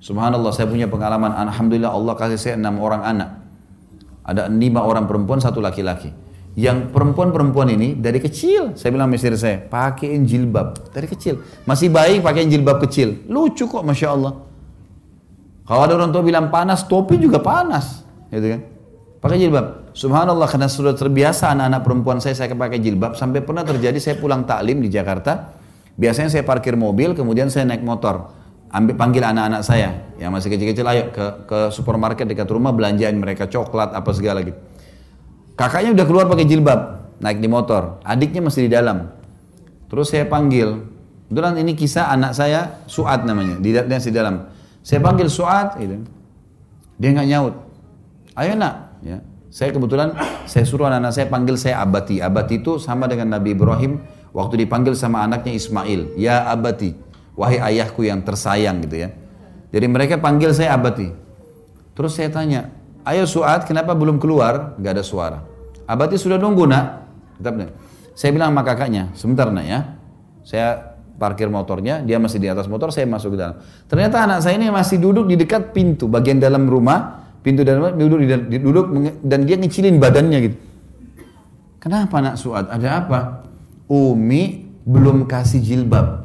Subhanallah 0.00 0.48
saya 0.56 0.64
punya 0.64 0.88
pengalaman. 0.88 1.36
Alhamdulillah 1.36 1.92
Allah 1.92 2.16
kasih 2.16 2.40
saya 2.40 2.54
enam 2.56 2.80
orang 2.80 3.04
anak. 3.04 3.30
Ada 4.24 4.48
lima 4.48 4.80
orang 4.80 5.04
perempuan, 5.04 5.36
satu 5.36 5.60
laki-laki. 5.60 6.08
Yang 6.56 6.88
perempuan-perempuan 6.96 7.68
ini 7.76 7.92
dari 7.92 8.24
kecil, 8.24 8.72
saya 8.72 8.88
bilang 8.88 9.12
istri 9.12 9.36
saya, 9.36 9.60
pakai 9.60 10.16
jilbab 10.24 10.96
dari 10.96 11.04
kecil. 11.04 11.44
Masih 11.68 11.92
baik 11.92 12.24
pakai 12.24 12.48
jilbab 12.48 12.80
kecil. 12.88 13.20
Lucu 13.28 13.68
kok, 13.68 13.84
masya 13.84 14.16
Allah. 14.16 14.40
Kalau 15.68 15.80
ada 15.84 15.92
orang 15.92 16.08
tua 16.08 16.24
bilang 16.24 16.48
panas, 16.48 16.88
topi 16.88 17.20
juga 17.20 17.36
panas, 17.36 18.00
gitu 18.32 18.56
kan? 18.56 18.60
Pakai 19.20 19.36
jilbab. 19.44 19.83
Subhanallah 19.94 20.50
karena 20.50 20.66
sudah 20.66 20.98
terbiasa 20.98 21.54
anak-anak 21.54 21.80
perempuan 21.86 22.18
saya 22.18 22.34
saya 22.34 22.50
pakai 22.50 22.82
jilbab 22.82 23.14
sampai 23.14 23.46
pernah 23.46 23.62
terjadi 23.62 23.96
saya 24.02 24.18
pulang 24.18 24.42
taklim 24.42 24.82
di 24.82 24.90
Jakarta 24.90 25.62
Biasanya 25.94 26.30
saya 26.30 26.42
parkir 26.42 26.74
mobil, 26.74 27.14
kemudian 27.14 27.46
saya 27.50 27.70
naik 27.70 27.86
motor. 27.86 28.34
Ambil 28.74 28.98
panggil 28.98 29.22
anak-anak 29.22 29.62
saya 29.62 30.10
yang 30.18 30.34
masih 30.34 30.50
kecil-kecil, 30.50 30.82
ayo 30.90 31.14
ke, 31.14 31.46
ke 31.46 31.58
supermarket 31.70 32.26
dekat 32.26 32.50
rumah 32.50 32.74
belanjain 32.74 33.14
mereka 33.14 33.46
coklat 33.46 33.94
apa 33.94 34.10
segala 34.10 34.42
gitu. 34.42 34.58
Kakaknya 35.54 35.94
udah 35.94 36.06
keluar 36.10 36.26
pakai 36.26 36.50
jilbab, 36.50 37.14
naik 37.22 37.38
di 37.38 37.46
motor. 37.46 38.02
Adiknya 38.02 38.42
masih 38.42 38.66
di 38.66 38.70
dalam. 38.74 39.14
Terus 39.86 40.10
saya 40.10 40.26
panggil. 40.26 40.90
Kebetulan 41.30 41.54
ini 41.62 41.78
kisah 41.78 42.10
anak 42.10 42.34
saya, 42.34 42.82
Suat 42.90 43.22
namanya, 43.22 43.62
di, 43.62 43.70
di 43.70 44.10
dalam. 44.10 44.50
Saya 44.82 44.98
panggil 44.98 45.30
Suat, 45.30 45.78
gitu. 45.78 46.02
dia 46.98 47.08
nggak 47.14 47.28
nyaut. 47.30 47.54
Ayo 48.34 48.58
nak, 48.58 48.98
ya. 49.06 49.22
Saya 49.54 49.70
kebetulan 49.70 50.18
saya 50.50 50.66
suruh 50.66 50.90
anak-anak 50.90 51.14
saya 51.14 51.26
panggil 51.30 51.54
saya 51.54 51.78
abati. 51.78 52.18
Abati 52.18 52.58
itu 52.58 52.82
sama 52.82 53.06
dengan 53.06 53.38
Nabi 53.38 53.54
Ibrahim 53.54 54.02
waktu 54.34 54.66
dipanggil 54.66 54.98
sama 54.98 55.22
anaknya 55.22 55.54
Ismail. 55.54 56.18
Ya 56.18 56.50
abati, 56.50 56.98
wahai 57.38 57.62
ayahku 57.62 58.02
yang 58.02 58.26
tersayang 58.26 58.82
gitu 58.82 59.06
ya. 59.06 59.14
Jadi 59.70 59.86
mereka 59.86 60.18
panggil 60.18 60.50
saya 60.50 60.74
abati. 60.74 61.06
Terus 61.94 62.18
saya 62.18 62.34
tanya, 62.34 62.74
ayo 63.06 63.30
Suat 63.30 63.62
kenapa 63.62 63.94
belum 63.94 64.18
keluar? 64.18 64.74
Gak 64.82 64.98
ada 64.98 65.06
suara. 65.06 65.46
Abati 65.86 66.18
sudah 66.18 66.34
nunggu 66.34 66.66
nak. 66.66 67.06
Tetap 67.38 67.54
Saya 68.18 68.34
bilang 68.34 68.50
sama 68.50 68.66
kakaknya, 68.66 69.14
sebentar 69.14 69.54
nak 69.54 69.66
ya. 69.70 69.80
Saya 70.42 70.98
parkir 71.14 71.46
motornya, 71.46 72.02
dia 72.02 72.18
masih 72.18 72.42
di 72.42 72.50
atas 72.50 72.66
motor, 72.66 72.90
saya 72.90 73.06
masuk 73.06 73.34
ke 73.34 73.38
dalam. 73.38 73.62
Ternyata 73.86 74.26
anak 74.26 74.42
saya 74.42 74.58
ini 74.58 74.66
masih 74.74 74.98
duduk 74.98 75.30
di 75.30 75.38
dekat 75.38 75.70
pintu, 75.70 76.10
bagian 76.10 76.42
dalam 76.42 76.66
rumah, 76.66 77.23
pintu 77.44 77.60
dalam 77.60 77.92
duduk 78.00 78.24
duduk 78.48 78.86
dan 79.20 79.44
dia 79.44 79.60
ngecilin 79.60 80.00
badannya 80.00 80.38
gitu. 80.48 80.56
Kenapa 81.76 82.16
nak 82.24 82.40
Suat? 82.40 82.72
Ada 82.72 83.04
apa? 83.04 83.44
Umi 83.92 84.64
belum 84.88 85.28
kasih 85.28 85.60
jilbab. 85.60 86.24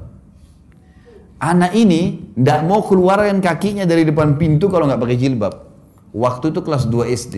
Anak 1.40 1.76
ini 1.76 2.32
tidak 2.36 2.64
mau 2.64 2.80
keluarkan 2.80 3.44
kakinya 3.44 3.84
dari 3.84 4.08
depan 4.08 4.40
pintu 4.40 4.72
kalau 4.72 4.88
nggak 4.88 5.00
pakai 5.04 5.18
jilbab. 5.20 5.54
Waktu 6.16 6.56
itu 6.56 6.60
kelas 6.64 6.88
2 6.88 7.12
SD. 7.12 7.36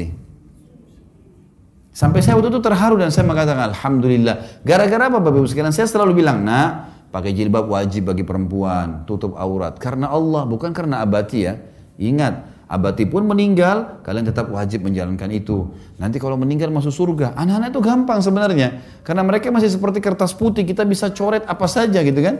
Sampai 1.91 2.23
saya 2.23 2.39
waktu 2.39 2.53
itu 2.53 2.61
terharu 2.63 2.95
dan 2.95 3.11
saya 3.11 3.27
mengatakan 3.27 3.73
Alhamdulillah. 3.73 4.63
Gara-gara 4.63 5.11
apa 5.11 5.19
Bapak 5.19 5.43
Ibu 5.43 5.49
sekalian? 5.49 5.75
Saya 5.75 5.91
selalu 5.91 6.23
bilang, 6.23 6.39
nak 6.39 6.87
pakai 7.11 7.35
jilbab 7.35 7.67
wajib 7.67 8.07
bagi 8.07 8.23
perempuan, 8.23 9.03
tutup 9.03 9.35
aurat. 9.35 9.75
Karena 9.75 10.07
Allah, 10.07 10.47
bukan 10.47 10.71
karena 10.71 11.03
abati 11.03 11.39
ya. 11.45 11.59
Ingat, 11.99 12.50
abati 12.71 13.03
pun 13.03 13.27
meninggal, 13.27 13.99
kalian 13.99 14.31
tetap 14.31 14.47
wajib 14.47 14.87
menjalankan 14.87 15.27
itu. 15.35 15.75
Nanti 15.99 16.23
kalau 16.23 16.39
meninggal 16.39 16.71
masuk 16.71 16.95
surga, 16.95 17.35
anak-anak 17.35 17.75
itu 17.75 17.81
gampang 17.83 18.23
sebenarnya. 18.23 18.79
Karena 19.03 19.27
mereka 19.27 19.51
masih 19.51 19.67
seperti 19.67 19.99
kertas 19.99 20.31
putih, 20.31 20.63
kita 20.63 20.87
bisa 20.87 21.11
coret 21.11 21.43
apa 21.43 21.67
saja 21.67 21.99
gitu 21.99 22.23
kan. 22.23 22.39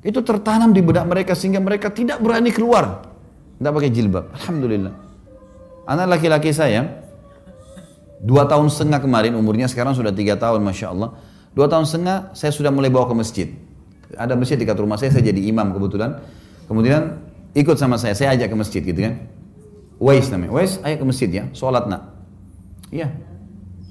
Itu 0.00 0.24
tertanam 0.24 0.72
di 0.72 0.80
benak 0.80 1.04
mereka 1.04 1.36
sehingga 1.36 1.60
mereka 1.60 1.92
tidak 1.92 2.16
berani 2.24 2.48
keluar. 2.48 3.04
Tidak 3.60 3.72
pakai 3.76 3.90
jilbab. 3.92 4.32
Alhamdulillah. 4.40 4.94
Anak 5.84 6.16
laki-laki 6.16 6.56
saya, 6.56 7.04
dua 8.24 8.48
tahun 8.48 8.72
setengah 8.72 9.04
kemarin, 9.04 9.36
umurnya 9.36 9.68
sekarang 9.68 9.92
sudah 9.92 10.16
tiga 10.16 10.40
tahun, 10.40 10.64
Masya 10.64 10.96
Allah. 10.96 11.12
Dua 11.52 11.68
tahun 11.68 11.84
setengah, 11.84 12.32
saya 12.32 12.52
sudah 12.56 12.72
mulai 12.72 12.88
bawa 12.88 13.04
ke 13.04 13.14
masjid. 13.16 13.48
Ada 14.16 14.32
masjid 14.32 14.56
dekat 14.56 14.80
rumah 14.80 14.96
saya, 14.96 15.12
saya 15.12 15.28
jadi 15.28 15.40
imam 15.44 15.76
kebetulan. 15.76 16.24
Kemudian 16.66 17.20
ikut 17.56 17.76
sama 17.80 17.96
saya, 17.96 18.12
saya 18.12 18.36
ajak 18.36 18.52
ke 18.52 18.56
masjid 18.56 18.82
gitu 18.84 19.00
kan. 19.00 19.16
Wais 19.96 20.28
namanya, 20.28 20.52
Wais 20.52 20.76
ayo 20.84 21.00
ke 21.00 21.06
masjid 21.08 21.30
ya, 21.32 21.44
sholat 21.56 21.88
nak. 21.88 22.12
Iya. 22.92 23.08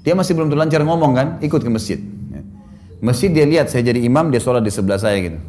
Dia 0.05 0.13
masih 0.13 0.37
belum 0.37 0.53
terlancar 0.53 0.85
ngomong 0.85 1.11
kan, 1.17 1.27
ikut 1.41 1.65
ke 1.65 1.71
masjid. 1.73 1.97
Ya. 2.29 2.45
Masjid 3.01 3.33
dia 3.33 3.49
lihat 3.49 3.73
saya 3.73 3.81
jadi 3.81 4.05
imam, 4.05 4.29
dia 4.29 4.37
sholat 4.37 4.61
di 4.61 4.69
sebelah 4.69 5.01
saya 5.01 5.17
gitu. 5.17 5.41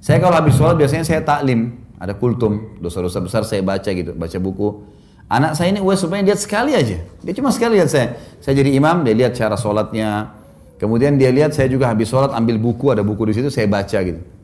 Saya 0.00 0.16
kalau 0.16 0.40
habis 0.40 0.56
sholat 0.56 0.80
biasanya 0.80 1.04
saya 1.04 1.20
taklim, 1.20 1.76
ada 2.00 2.16
kultum, 2.16 2.80
dosa-dosa 2.80 3.20
besar 3.20 3.44
saya 3.44 3.60
baca 3.60 3.90
gitu, 3.92 4.16
baca 4.16 4.38
buku. 4.40 4.88
Anak 5.28 5.60
saya 5.60 5.68
ini 5.76 5.84
Wais 5.84 6.00
supaya 6.00 6.24
lihat 6.24 6.40
sekali 6.40 6.72
aja. 6.72 7.04
Dia 7.20 7.32
cuma 7.36 7.52
sekali 7.52 7.76
lihat 7.76 7.92
saya. 7.92 8.16
Saya 8.40 8.64
jadi 8.64 8.80
imam, 8.80 9.04
dia 9.04 9.12
lihat 9.12 9.36
cara 9.36 9.60
sholatnya. 9.60 10.32
Kemudian 10.80 11.20
dia 11.20 11.28
lihat 11.28 11.52
saya 11.52 11.68
juga 11.68 11.92
habis 11.92 12.08
sholat 12.08 12.32
ambil 12.32 12.56
buku, 12.56 12.96
ada 12.96 13.04
buku 13.04 13.28
di 13.28 13.36
situ, 13.36 13.52
saya 13.52 13.68
baca 13.68 13.98
gitu. 14.00 14.37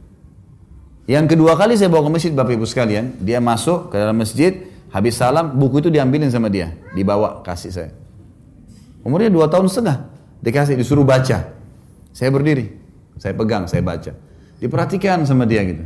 Yang 1.05 1.37
kedua 1.37 1.53
kali 1.53 1.77
saya 1.77 1.93
bawa 1.93 2.09
ke 2.09 2.13
masjid 2.17 2.33
Bapak 2.33 2.57
Ibu 2.57 2.65
sekalian, 2.65 3.13
dia 3.21 3.37
masuk 3.37 3.93
ke 3.93 3.97
dalam 4.01 4.17
masjid, 4.17 4.73
habis 4.89 5.21
salam, 5.21 5.53
buku 5.53 5.85
itu 5.85 5.93
diambilin 5.93 6.33
sama 6.33 6.49
dia, 6.49 6.73
dibawa 6.97 7.45
kasih 7.45 7.73
saya. 7.73 7.91
Umurnya 9.05 9.29
dua 9.29 9.53
tahun 9.53 9.69
setengah, 9.69 10.09
dikasih, 10.41 10.81
disuruh 10.81 11.05
baca. 11.05 11.53
Saya 12.17 12.31
berdiri, 12.33 12.73
saya 13.21 13.37
pegang, 13.37 13.69
saya 13.69 13.85
baca. 13.85 14.17
Diperhatikan 14.57 15.29
sama 15.29 15.45
dia 15.45 15.61
gitu. 15.69 15.85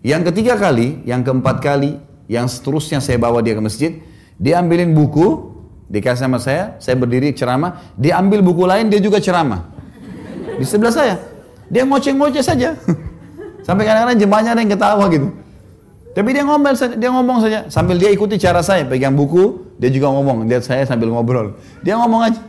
Yang 0.00 0.32
ketiga 0.32 0.56
kali, 0.56 1.04
yang 1.04 1.20
keempat 1.20 1.60
kali, 1.60 2.00
yang 2.24 2.48
seterusnya 2.48 3.04
saya 3.04 3.20
bawa 3.20 3.44
dia 3.44 3.52
ke 3.52 3.60
masjid, 3.60 4.00
dia 4.40 4.64
ambilin 4.64 4.96
buku, 4.96 5.52
dikasih 5.92 6.24
sama 6.24 6.40
saya, 6.40 6.80
saya 6.80 6.96
berdiri 6.96 7.36
ceramah, 7.36 7.84
dia 8.00 8.16
ambil 8.16 8.40
buku 8.40 8.64
lain, 8.64 8.88
dia 8.88 9.02
juga 9.02 9.20
ceramah. 9.20 9.68
Di 10.56 10.64
sebelah 10.64 10.94
saya. 10.94 11.20
Dia 11.68 11.84
ngoceh-ngoceh 11.84 12.40
saja. 12.40 12.72
Sampai 13.68 13.84
kadang-kadang 13.84 14.16
jemaahnya 14.16 14.50
ada 14.56 14.60
yang 14.64 14.72
ketawa 14.72 15.04
gitu. 15.12 15.28
Tapi 16.16 16.28
dia 16.32 16.42
ngomel 16.42 16.72
dia 16.96 17.10
ngomong 17.12 17.36
saja 17.44 17.58
sambil 17.68 18.00
dia 18.00 18.08
ikuti 18.08 18.40
cara 18.40 18.64
saya 18.64 18.88
pegang 18.88 19.12
buku, 19.12 19.76
dia 19.76 19.92
juga 19.92 20.08
ngomong, 20.08 20.48
lihat 20.48 20.64
saya 20.64 20.88
sambil 20.88 21.12
ngobrol. 21.12 21.52
Dia 21.84 22.00
ngomong 22.00 22.32
aja. 22.32 22.40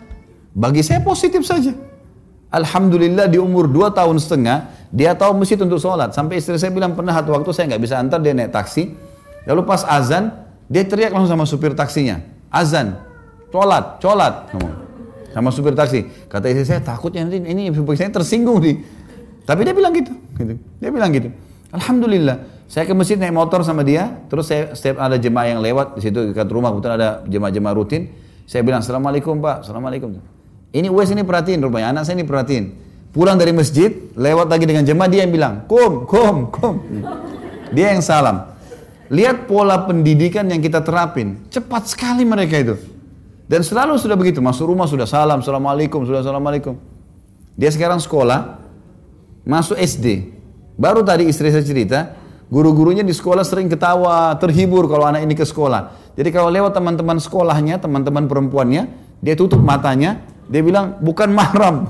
Bagi 0.56 0.80
saya 0.80 1.04
positif 1.04 1.44
saja. 1.44 1.76
Alhamdulillah 2.50 3.30
di 3.30 3.38
umur 3.38 3.70
2 3.70 3.94
tahun 3.94 4.18
setengah, 4.18 4.74
dia 4.90 5.14
tahu 5.14 5.38
masjid 5.38 5.60
untuk 5.62 5.78
sholat. 5.78 6.16
Sampai 6.18 6.42
istri 6.42 6.58
saya 6.58 6.74
bilang 6.74 6.98
pernah 6.98 7.14
satu 7.14 7.36
waktu 7.36 7.52
saya 7.54 7.76
nggak 7.76 7.84
bisa 7.84 7.96
antar, 8.02 8.18
dia 8.24 8.34
naik 8.34 8.50
taksi. 8.50 8.96
Lalu 9.46 9.62
pas 9.68 9.86
azan, 9.86 10.34
dia 10.66 10.82
teriak 10.88 11.14
langsung 11.14 11.36
sama 11.36 11.46
supir 11.46 11.78
taksinya. 11.78 12.24
Azan, 12.50 12.98
sholat, 13.54 14.02
sholat. 14.02 14.50
Sama 15.30 15.54
supir 15.54 15.78
taksi. 15.78 16.10
Kata 16.26 16.50
istri 16.50 16.66
saya, 16.66 16.82
takutnya 16.82 17.22
nanti 17.22 17.38
ini 17.38 17.70
supir 17.70 17.94
saya 17.94 18.10
tersinggung 18.10 18.58
nih. 18.66 18.82
Tapi 19.46 19.62
dia 19.66 19.74
bilang 19.78 19.94
gitu, 19.94 20.14
gitu. 20.40 20.56
Dia 20.80 20.90
bilang 20.90 21.12
gitu. 21.12 21.30
Alhamdulillah. 21.76 22.60
Saya 22.70 22.86
ke 22.86 22.94
masjid 22.94 23.18
naik 23.18 23.34
motor 23.34 23.66
sama 23.66 23.82
dia, 23.82 24.22
terus 24.30 24.46
saya 24.46 24.78
setiap 24.78 25.02
ada 25.02 25.18
jemaah 25.18 25.58
yang 25.58 25.60
lewat 25.60 25.98
di 25.98 26.06
situ 26.06 26.30
dekat 26.30 26.46
rumah, 26.54 26.70
kebetulan 26.70 26.96
ada 27.02 27.10
jemaah-jemaah 27.26 27.74
rutin. 27.74 28.14
Saya 28.46 28.62
bilang, 28.62 28.86
Assalamualaikum 28.86 29.42
Pak, 29.42 29.66
Assalamualaikum. 29.66 30.22
Ini 30.70 30.86
Wes 30.94 31.10
ini 31.10 31.26
perhatiin 31.26 31.66
rupanya, 31.66 31.90
anak 31.98 32.06
saya 32.06 32.22
ini 32.22 32.30
perhatiin. 32.30 32.66
Pulang 33.10 33.42
dari 33.42 33.58
masjid, 33.58 33.90
lewat 34.14 34.54
lagi 34.54 34.70
dengan 34.70 34.86
jemaah, 34.86 35.10
dia 35.10 35.26
yang 35.26 35.34
bilang, 35.34 35.66
Kum, 35.66 36.06
kum, 36.06 36.54
kum. 36.54 36.76
Dia 37.74 37.98
yang 37.98 38.06
salam. 38.06 38.54
Lihat 39.10 39.50
pola 39.50 39.90
pendidikan 39.90 40.46
yang 40.46 40.62
kita 40.62 40.86
terapin. 40.86 41.42
Cepat 41.50 41.90
sekali 41.90 42.22
mereka 42.22 42.54
itu. 42.62 42.78
Dan 43.50 43.66
selalu 43.66 43.98
sudah 43.98 44.14
begitu, 44.14 44.46
masuk 44.46 44.70
rumah 44.70 44.86
sudah 44.86 45.10
salam, 45.10 45.42
Assalamualaikum, 45.42 46.06
sudah 46.06 46.22
Assalamualaikum. 46.22 46.78
Dia 47.58 47.74
sekarang 47.74 47.98
sekolah, 47.98 48.62
masuk 49.50 49.82
SD. 49.82 50.38
Baru 50.78 51.02
tadi 51.02 51.26
istri 51.26 51.50
saya 51.50 51.66
cerita, 51.66 52.14
guru-gurunya 52.54 53.02
di 53.02 53.10
sekolah 53.10 53.42
sering 53.42 53.66
ketawa, 53.66 54.38
terhibur 54.38 54.86
kalau 54.86 55.10
anak 55.10 55.26
ini 55.26 55.34
ke 55.34 55.42
sekolah. 55.42 56.14
Jadi 56.14 56.30
kalau 56.30 56.54
lewat 56.54 56.78
teman-teman 56.78 57.18
sekolahnya, 57.18 57.82
teman-teman 57.82 58.30
perempuannya, 58.30 58.86
dia 59.26 59.34
tutup 59.34 59.58
matanya, 59.66 60.22
dia 60.46 60.62
bilang 60.62 61.02
bukan 61.02 61.34
mahram. 61.34 61.90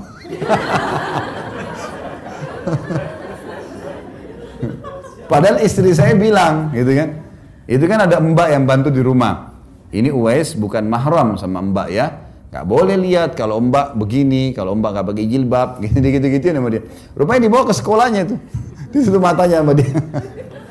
Padahal 5.30 5.62
istri 5.62 5.94
saya 5.94 6.16
bilang, 6.18 6.74
gitu 6.74 6.90
kan. 6.96 7.22
Itu 7.70 7.86
kan 7.86 8.02
ada 8.02 8.18
mbak 8.18 8.50
yang 8.50 8.66
bantu 8.66 8.90
di 8.90 8.98
rumah. 8.98 9.54
Ini 9.94 10.10
Uwais 10.10 10.58
bukan 10.58 10.90
mahram 10.90 11.38
sama 11.38 11.62
mbak 11.62 11.88
ya. 11.94 12.29
Gak 12.50 12.66
boleh 12.66 12.98
lihat 12.98 13.38
kalau 13.38 13.62
mbak 13.62 13.94
begini, 13.94 14.50
kalau 14.50 14.74
mbak 14.74 14.90
gak 14.98 15.06
pakai 15.14 15.24
jilbab, 15.30 15.78
gitu-gitu 15.78 16.50
sama 16.54 16.68
dia. 16.74 16.82
Rupanya 17.14 17.46
dibawa 17.46 17.62
ke 17.62 17.74
sekolahnya 17.78 18.26
itu. 18.26 18.36
Di 18.90 19.06
situ 19.06 19.22
matanya 19.22 19.62
sama 19.62 19.72
dia. 19.78 19.86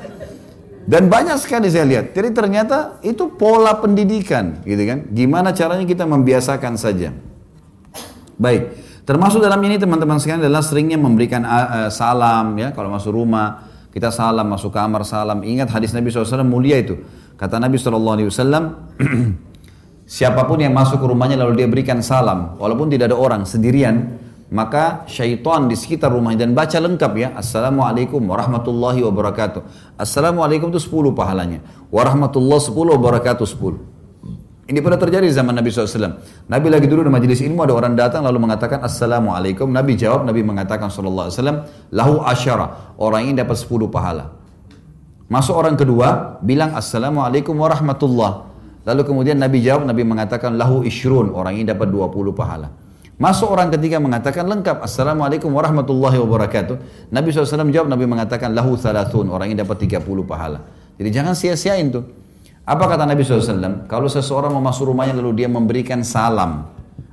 Dan 0.90 1.08
banyak 1.08 1.40
sekali 1.40 1.72
saya 1.72 1.88
lihat. 1.88 2.12
Jadi 2.12 2.36
ternyata 2.36 3.00
itu 3.00 3.32
pola 3.32 3.80
pendidikan, 3.80 4.60
gitu 4.68 4.82
kan. 4.84 5.08
Gimana 5.08 5.56
caranya 5.56 5.88
kita 5.88 6.04
membiasakan 6.04 6.76
saja. 6.76 7.16
Baik. 8.36 8.76
Termasuk 9.08 9.40
dalam 9.40 9.58
ini 9.64 9.80
teman-teman 9.80 10.20
sekalian 10.20 10.44
adalah 10.44 10.60
seringnya 10.60 11.00
memberikan 11.00 11.42
uh, 11.42 11.88
salam 11.88 12.54
ya 12.60 12.70
kalau 12.70 12.92
masuk 12.92 13.10
rumah 13.16 13.66
kita 13.90 14.14
salam 14.14 14.46
masuk 14.46 14.70
kamar 14.70 15.02
salam 15.02 15.42
ingat 15.42 15.66
hadis 15.74 15.90
Nabi 15.90 16.14
SAW 16.14 16.46
mulia 16.46 16.78
itu 16.78 16.94
kata 17.34 17.58
Nabi 17.58 17.74
SAW 17.74 17.98
Siapa 20.10 20.42
pun 20.42 20.58
yang 20.58 20.74
masuk 20.74 20.98
ke 20.98 21.06
rumahnya 21.06 21.38
lalu 21.38 21.62
dia 21.62 21.70
berikan 21.70 22.02
salam, 22.02 22.58
walaupun 22.58 22.90
tidak 22.90 23.14
ada 23.14 23.16
orang, 23.16 23.46
sendirian, 23.46 24.18
maka 24.50 25.06
syaitan 25.06 25.70
di 25.70 25.78
sekitar 25.78 26.10
rumahnya 26.10 26.42
dan 26.42 26.58
baca 26.58 26.74
lengkap 26.82 27.12
ya 27.14 27.28
Assalamualaikum 27.38 28.18
warahmatullahi 28.18 28.98
wabarakatuh 29.06 29.62
Assalamualaikum 29.94 30.74
itu 30.74 30.82
10 30.90 31.14
pahalanya 31.14 31.62
Warahmatullahi 31.94 32.58
10 32.58 32.74
wabarakatuh 32.74 33.46
10 33.46 34.66
Ini 34.74 34.78
pernah 34.82 34.98
terjadi 34.98 35.30
di 35.30 35.34
zaman 35.34 35.54
Nabi 35.54 35.70
SAW. 35.70 36.18
Nabi 36.50 36.66
lagi 36.66 36.90
dulu 36.90 37.06
di 37.06 37.10
majelis 37.14 37.38
ilmu 37.46 37.62
ada 37.62 37.78
orang 37.78 37.94
datang 37.94 38.26
lalu 38.26 38.50
mengatakan 38.50 38.82
Assalamualaikum. 38.82 39.70
Nabi 39.70 39.94
jawab, 39.94 40.26
Nabi 40.26 40.42
mengatakan 40.42 40.90
SAW, 40.90 41.30
Lahu 41.94 42.22
asyara. 42.22 42.94
Orang 42.98 43.30
ini 43.30 43.38
dapat 43.38 43.54
10 43.54 43.86
pahala. 43.90 44.34
Masuk 45.30 45.54
orang 45.54 45.78
kedua, 45.78 46.38
bilang 46.42 46.74
Assalamualaikum 46.74 47.54
warahmatullah. 47.54 48.49
Lalu 48.90 49.06
kemudian 49.06 49.38
Nabi 49.38 49.62
jawab, 49.62 49.86
Nabi 49.86 50.02
mengatakan 50.02 50.58
lahu 50.58 50.82
ishrun. 50.82 51.30
Orang 51.30 51.54
ini 51.54 51.62
dapat 51.62 51.94
20 51.94 52.34
pahala. 52.34 52.74
Masuk 53.22 53.54
orang 53.54 53.70
ketiga 53.70 54.02
mengatakan 54.02 54.50
lengkap. 54.50 54.82
Assalamualaikum 54.82 55.46
warahmatullahi 55.54 56.18
wabarakatuh. 56.18 57.06
Nabi 57.14 57.30
SAW 57.30 57.70
jawab, 57.70 57.86
Nabi 57.86 58.10
mengatakan 58.10 58.50
lahu 58.50 58.74
thalathun. 58.74 59.30
Orang 59.30 59.54
ini 59.54 59.62
dapat 59.62 59.78
30 59.86 60.02
pahala. 60.26 60.66
Jadi 60.98 61.08
jangan 61.14 61.38
sia-siain 61.38 61.94
tuh. 61.94 62.02
Apa 62.66 62.90
kata 62.90 63.06
Nabi 63.06 63.22
SAW? 63.22 63.86
Kalau 63.86 64.10
seseorang 64.10 64.50
mau 64.50 64.64
masuk 64.64 64.90
rumahnya 64.90 65.14
lalu 65.22 65.46
dia 65.46 65.48
memberikan 65.52 66.02
salam. 66.02 66.66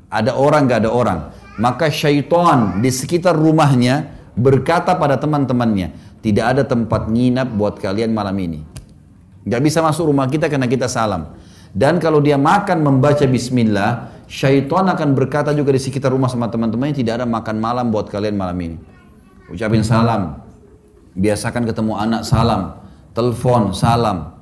Ada 0.09 0.33
orang 0.33 0.65
gak 0.65 0.81
ada 0.81 0.89
orang. 0.89 1.19
Maka 1.61 1.93
syaitan 1.93 2.81
di 2.81 2.89
sekitar 2.89 3.37
rumahnya 3.37 4.17
berkata 4.33 4.97
pada 4.97 5.21
teman-temannya. 5.21 5.93
Tidak 6.25 6.41
ada 6.41 6.65
tempat 6.65 7.05
nginap 7.05 7.53
buat 7.53 7.77
kalian 7.77 8.17
malam 8.17 8.33
ini. 8.41 8.65
Gak 9.45 9.61
bisa 9.61 9.85
masuk 9.85 10.09
rumah 10.09 10.25
kita 10.25 10.49
karena 10.49 10.65
kita 10.65 10.89
salam. 10.89 11.37
Dan 11.77 12.01
kalau 12.01 12.17
dia 12.25 12.41
makan 12.41 12.81
membaca 12.81 13.21
bismillah, 13.29 14.09
syaitan 14.25 14.89
akan 14.89 15.13
berkata 15.13 15.53
juga 15.53 15.69
di 15.69 15.77
sekitar 15.77 16.09
rumah 16.09 16.25
sama 16.25 16.49
teman-temannya 16.49 16.97
tidak 16.97 17.21
ada 17.21 17.29
makan 17.29 17.61
malam 17.61 17.93
buat 17.93 18.09
kalian 18.09 18.33
malam 18.33 18.57
ini. 18.57 18.77
Ucapin 19.53 19.85
salam. 19.85 20.41
Biasakan 21.13 21.69
ketemu 21.69 21.93
anak 21.93 22.25
salam. 22.25 22.81
Telepon 23.13 23.77
salam. 23.77 24.33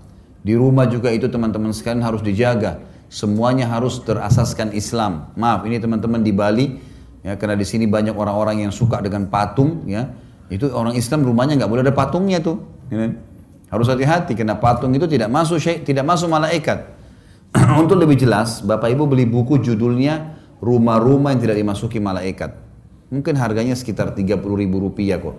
Di 0.48 0.56
rumah 0.56 0.88
juga 0.88 1.12
itu 1.12 1.28
teman-teman 1.28 1.76
sekalian 1.76 2.08
harus 2.08 2.24
dijaga. 2.24 2.80
Semuanya 3.12 3.68
harus 3.68 4.00
terasaskan 4.00 4.72
Islam. 4.72 5.36
Maaf, 5.36 5.68
ini 5.68 5.76
teman-teman 5.76 6.24
di 6.24 6.32
Bali, 6.32 6.80
ya 7.20 7.36
karena 7.36 7.60
di 7.60 7.68
sini 7.68 7.84
banyak 7.84 8.16
orang-orang 8.16 8.64
yang 8.64 8.72
suka 8.72 9.04
dengan 9.04 9.28
patung, 9.28 9.84
ya. 9.84 10.08
Itu 10.48 10.72
orang 10.72 10.96
Islam 10.96 11.28
rumahnya 11.28 11.60
nggak 11.60 11.68
boleh 11.68 11.84
ada 11.84 11.92
patungnya 11.92 12.40
tuh. 12.40 12.64
Ya. 12.88 13.04
Kan? 13.04 13.12
Harus 13.76 13.92
hati-hati 13.92 14.40
karena 14.40 14.56
patung 14.56 14.96
itu 14.96 15.04
tidak 15.04 15.28
masuk 15.28 15.60
tidak 15.60 16.06
masuk 16.08 16.32
malaikat. 16.32 16.95
Untuk 17.82 17.96
lebih 18.00 18.20
jelas, 18.20 18.60
Bapak 18.60 18.92
Ibu 18.92 19.08
beli 19.08 19.24
buku 19.24 19.64
judulnya 19.64 20.36
Rumah-rumah 20.66 21.36
yang 21.36 21.42
tidak 21.44 21.58
dimasuki 21.62 22.00
malaikat. 22.02 22.58
Mungkin 23.12 23.38
harganya 23.38 23.76
sekitar 23.78 24.16
30 24.18 24.40
ribu 24.42 24.82
rupiah 24.82 25.22
kok. 25.22 25.38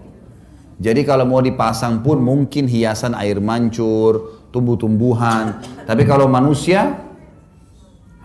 Jadi 0.76 1.02
kalau 1.02 1.24
mau 1.24 1.40
dipasang 1.40 2.04
pun 2.04 2.20
mungkin 2.20 2.68
hiasan 2.68 3.16
air 3.16 3.40
mancur, 3.40 4.44
tumbuh-tumbuhan. 4.52 5.64
Tapi 5.88 6.04
kalau 6.04 6.28
manusia, 6.28 7.00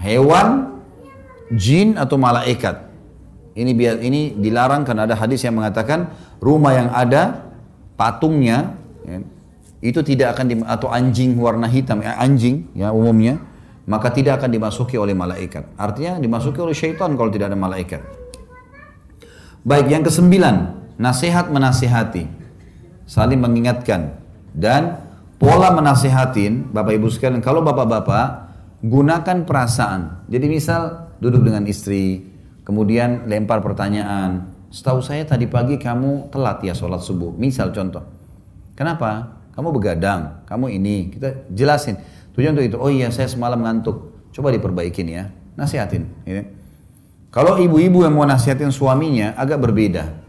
hewan, 0.04 0.78
jin 1.50 1.96
atau 1.96 2.20
malaikat. 2.22 2.92
Ini 3.56 3.72
biar 3.74 3.96
ini 4.04 4.36
dilarang 4.38 4.86
karena 4.86 5.08
ada 5.08 5.16
hadis 5.18 5.42
yang 5.42 5.58
mengatakan 5.58 6.12
rumah 6.38 6.76
yang 6.76 6.90
ada 6.92 7.50
patungnya 7.98 8.78
ya, 9.04 9.26
itu 9.82 10.00
tidak 10.06 10.38
akan 10.38 10.46
di, 10.48 10.56
atau 10.64 10.88
anjing 10.92 11.34
warna 11.36 11.66
hitam 11.66 12.00
ya, 12.00 12.16
anjing 12.20 12.70
ya 12.78 12.94
umumnya 12.94 13.51
maka 13.92 14.08
tidak 14.16 14.40
akan 14.40 14.56
dimasuki 14.56 14.96
oleh 14.96 15.12
malaikat. 15.12 15.76
Artinya 15.76 16.16
dimasuki 16.16 16.64
oleh 16.64 16.72
syaitan 16.72 17.12
kalau 17.20 17.28
tidak 17.28 17.52
ada 17.52 17.60
malaikat. 17.60 18.00
Baik, 19.68 19.92
yang 19.92 20.08
kesembilan, 20.08 20.56
nasihat 20.96 21.52
menasihati 21.52 22.24
saling 23.04 23.44
mengingatkan 23.44 24.16
dan 24.56 25.04
pola 25.36 25.76
menasihatin 25.76 26.72
Bapak 26.72 26.96
Ibu 26.96 27.12
sekalian 27.12 27.44
kalau 27.44 27.60
Bapak-bapak 27.60 28.48
gunakan 28.80 29.44
perasaan. 29.44 30.24
Jadi 30.32 30.46
misal 30.48 31.12
duduk 31.20 31.44
dengan 31.44 31.68
istri, 31.68 32.24
kemudian 32.64 33.28
lempar 33.28 33.60
pertanyaan. 33.60 34.56
Setahu 34.72 35.04
saya 35.04 35.28
tadi 35.28 35.52
pagi 35.52 35.76
kamu 35.76 36.32
telat 36.32 36.64
ya 36.64 36.72
sholat 36.72 37.04
subuh. 37.04 37.36
Misal 37.36 37.76
contoh. 37.76 38.08
Kenapa? 38.74 39.38
Kamu 39.52 39.68
begadang, 39.76 40.48
kamu 40.48 40.80
ini. 40.80 41.12
Kita 41.12 41.52
jelasin. 41.52 42.00
Tujuan 42.36 42.56
untuk 42.56 42.66
itu. 42.68 42.78
Oh 42.80 42.92
iya 42.92 43.12
saya 43.12 43.28
semalam 43.28 43.60
ngantuk. 43.60 44.12
Coba 44.32 44.56
diperbaikin 44.56 45.08
ya. 45.12 45.24
Nasihatin. 45.60 46.08
Ya. 46.24 46.48
Kalau 47.32 47.60
ibu-ibu 47.60 48.04
yang 48.04 48.16
mau 48.16 48.28
nasihatin 48.28 48.72
suaminya 48.72 49.36
agak 49.36 49.60
berbeda. 49.60 50.20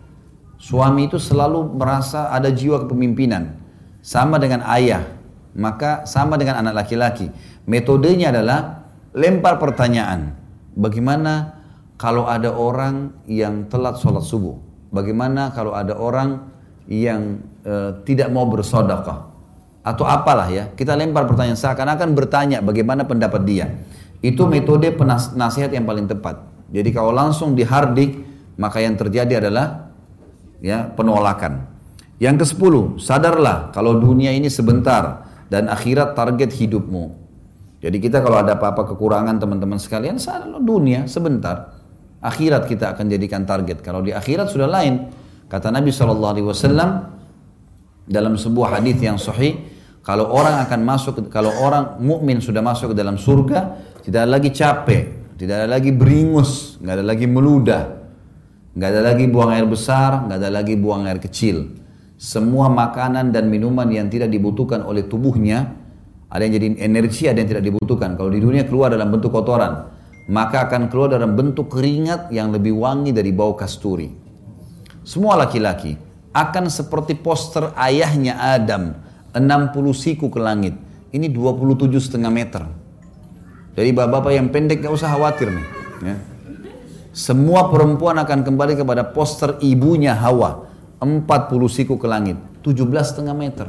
Suami 0.62 1.10
itu 1.10 1.18
selalu 1.18 1.74
merasa 1.74 2.30
ada 2.30 2.50
jiwa 2.50 2.86
kepemimpinan. 2.86 3.58
Sama 4.02 4.38
dengan 4.38 4.66
ayah. 4.70 5.06
Maka 5.54 6.06
sama 6.06 6.38
dengan 6.38 6.62
anak 6.62 6.86
laki-laki. 6.86 7.30
Metodenya 7.66 8.30
adalah 8.34 8.86
lempar 9.14 9.58
pertanyaan. 9.58 10.34
Bagaimana 10.72 11.60
kalau 12.00 12.26
ada 12.26 12.50
orang 12.54 13.14
yang 13.28 13.68
telat 13.68 14.00
sholat 14.00 14.24
subuh? 14.24 14.58
Bagaimana 14.90 15.52
kalau 15.54 15.76
ada 15.76 15.96
orang 15.96 16.50
yang 16.88 17.40
e, 17.62 18.02
tidak 18.04 18.28
mau 18.32 18.48
bersodakah? 18.48 19.31
Atau 19.82 20.06
apalah 20.06 20.46
ya. 20.48 20.70
Kita 20.72 20.94
lempar 20.94 21.26
pertanyaan 21.26 21.58
seakan-akan 21.58 22.14
bertanya 22.14 22.58
bagaimana 22.62 23.02
pendapat 23.02 23.42
dia. 23.42 23.66
Itu 24.22 24.46
metode 24.46 24.94
nasihat 25.34 25.74
yang 25.74 25.82
paling 25.82 26.06
tepat. 26.06 26.38
Jadi 26.70 26.94
kalau 26.94 27.10
langsung 27.10 27.58
dihardik, 27.58 28.22
maka 28.56 28.78
yang 28.78 28.94
terjadi 28.94 29.42
adalah 29.42 29.90
ya 30.62 30.86
penolakan. 30.94 31.66
Yang 32.22 32.36
ke 32.38 32.46
sepuluh, 32.54 33.02
sadarlah 33.02 33.74
kalau 33.74 33.98
dunia 33.98 34.30
ini 34.30 34.46
sebentar 34.46 35.26
dan 35.50 35.66
akhirat 35.66 36.14
target 36.14 36.54
hidupmu. 36.54 37.18
Jadi 37.82 37.98
kita 37.98 38.22
kalau 38.22 38.38
ada 38.38 38.54
apa-apa 38.54 38.94
kekurangan 38.94 39.42
teman-teman 39.42 39.82
sekalian, 39.82 40.22
sadarlah 40.22 40.62
dunia 40.62 41.10
sebentar. 41.10 41.74
Akhirat 42.22 42.70
kita 42.70 42.94
akan 42.94 43.10
jadikan 43.10 43.42
target. 43.42 43.82
Kalau 43.82 43.98
di 43.98 44.14
akhirat 44.14 44.46
sudah 44.46 44.70
lain. 44.70 45.10
Kata 45.50 45.68
Nabi 45.68 45.90
SAW 45.90 46.70
dalam 48.06 48.34
sebuah 48.38 48.78
hadis 48.78 48.96
yang 49.02 49.18
sahih, 49.18 49.71
kalau 50.02 50.30
orang 50.34 50.66
akan 50.66 50.80
masuk, 50.82 51.14
kalau 51.30 51.54
orang 51.62 52.02
mukmin 52.02 52.42
sudah 52.42 52.60
masuk 52.60 52.92
ke 52.92 52.96
dalam 52.98 53.18
surga, 53.18 53.78
tidak 54.02 54.26
ada 54.26 54.30
lagi 54.38 54.50
capek, 54.50 55.02
tidak 55.38 55.54
ada 55.62 55.68
lagi 55.70 55.90
beringus, 55.94 56.76
nggak 56.82 56.94
ada 56.98 57.06
lagi 57.06 57.26
meludah, 57.30 58.02
Nggak 58.72 58.88
ada 58.88 59.02
lagi 59.04 59.24
buang 59.28 59.50
air 59.52 59.68
besar, 59.68 60.24
nggak 60.24 60.38
ada 60.40 60.48
lagi 60.48 60.74
buang 60.80 61.04
air 61.04 61.20
kecil. 61.20 61.76
Semua 62.16 62.72
makanan 62.72 63.28
dan 63.28 63.52
minuman 63.52 63.84
yang 63.92 64.08
tidak 64.08 64.32
dibutuhkan 64.32 64.80
oleh 64.80 65.04
tubuhnya, 65.04 65.76
ada 66.32 66.40
yang 66.48 66.56
jadi 66.56 66.66
energi, 66.80 67.28
ada 67.28 67.44
yang 67.44 67.50
tidak 67.52 67.64
dibutuhkan. 67.68 68.16
Kalau 68.16 68.32
di 68.32 68.40
dunia 68.40 68.64
keluar 68.64 68.88
dalam 68.88 69.12
bentuk 69.12 69.28
kotoran, 69.28 69.92
maka 70.32 70.64
akan 70.70 70.88
keluar 70.88 71.12
dalam 71.12 71.36
bentuk 71.36 71.68
keringat 71.68 72.32
yang 72.32 72.48
lebih 72.48 72.72
wangi 72.80 73.12
dari 73.12 73.28
bau 73.28 73.52
kasturi. 73.52 74.08
Semua 75.04 75.36
laki-laki 75.36 75.92
akan 76.32 76.72
seperti 76.72 77.20
poster 77.20 77.76
ayahnya 77.76 78.40
Adam, 78.40 79.01
60 79.36 79.92
siku 79.96 80.28
ke 80.28 80.40
langit. 80.40 80.76
Ini 81.12 81.28
27 81.28 81.88
setengah 82.00 82.32
meter. 82.32 82.62
Jadi 83.72 83.90
bapak-bapak 83.92 84.32
yang 84.36 84.48
pendek 84.52 84.84
gak 84.84 84.92
usah 84.92 85.12
khawatir 85.12 85.48
nih. 85.52 85.66
Ya. 86.04 86.16
Semua 87.12 87.68
perempuan 87.68 88.16
akan 88.20 88.40
kembali 88.44 88.76
kepada 88.76 89.04
poster 89.12 89.60
ibunya 89.60 90.16
Hawa. 90.16 90.68
40 91.00 91.18
siku 91.68 92.00
ke 92.00 92.08
langit. 92.08 92.40
17 92.64 92.88
setengah 93.04 93.36
meter. 93.36 93.68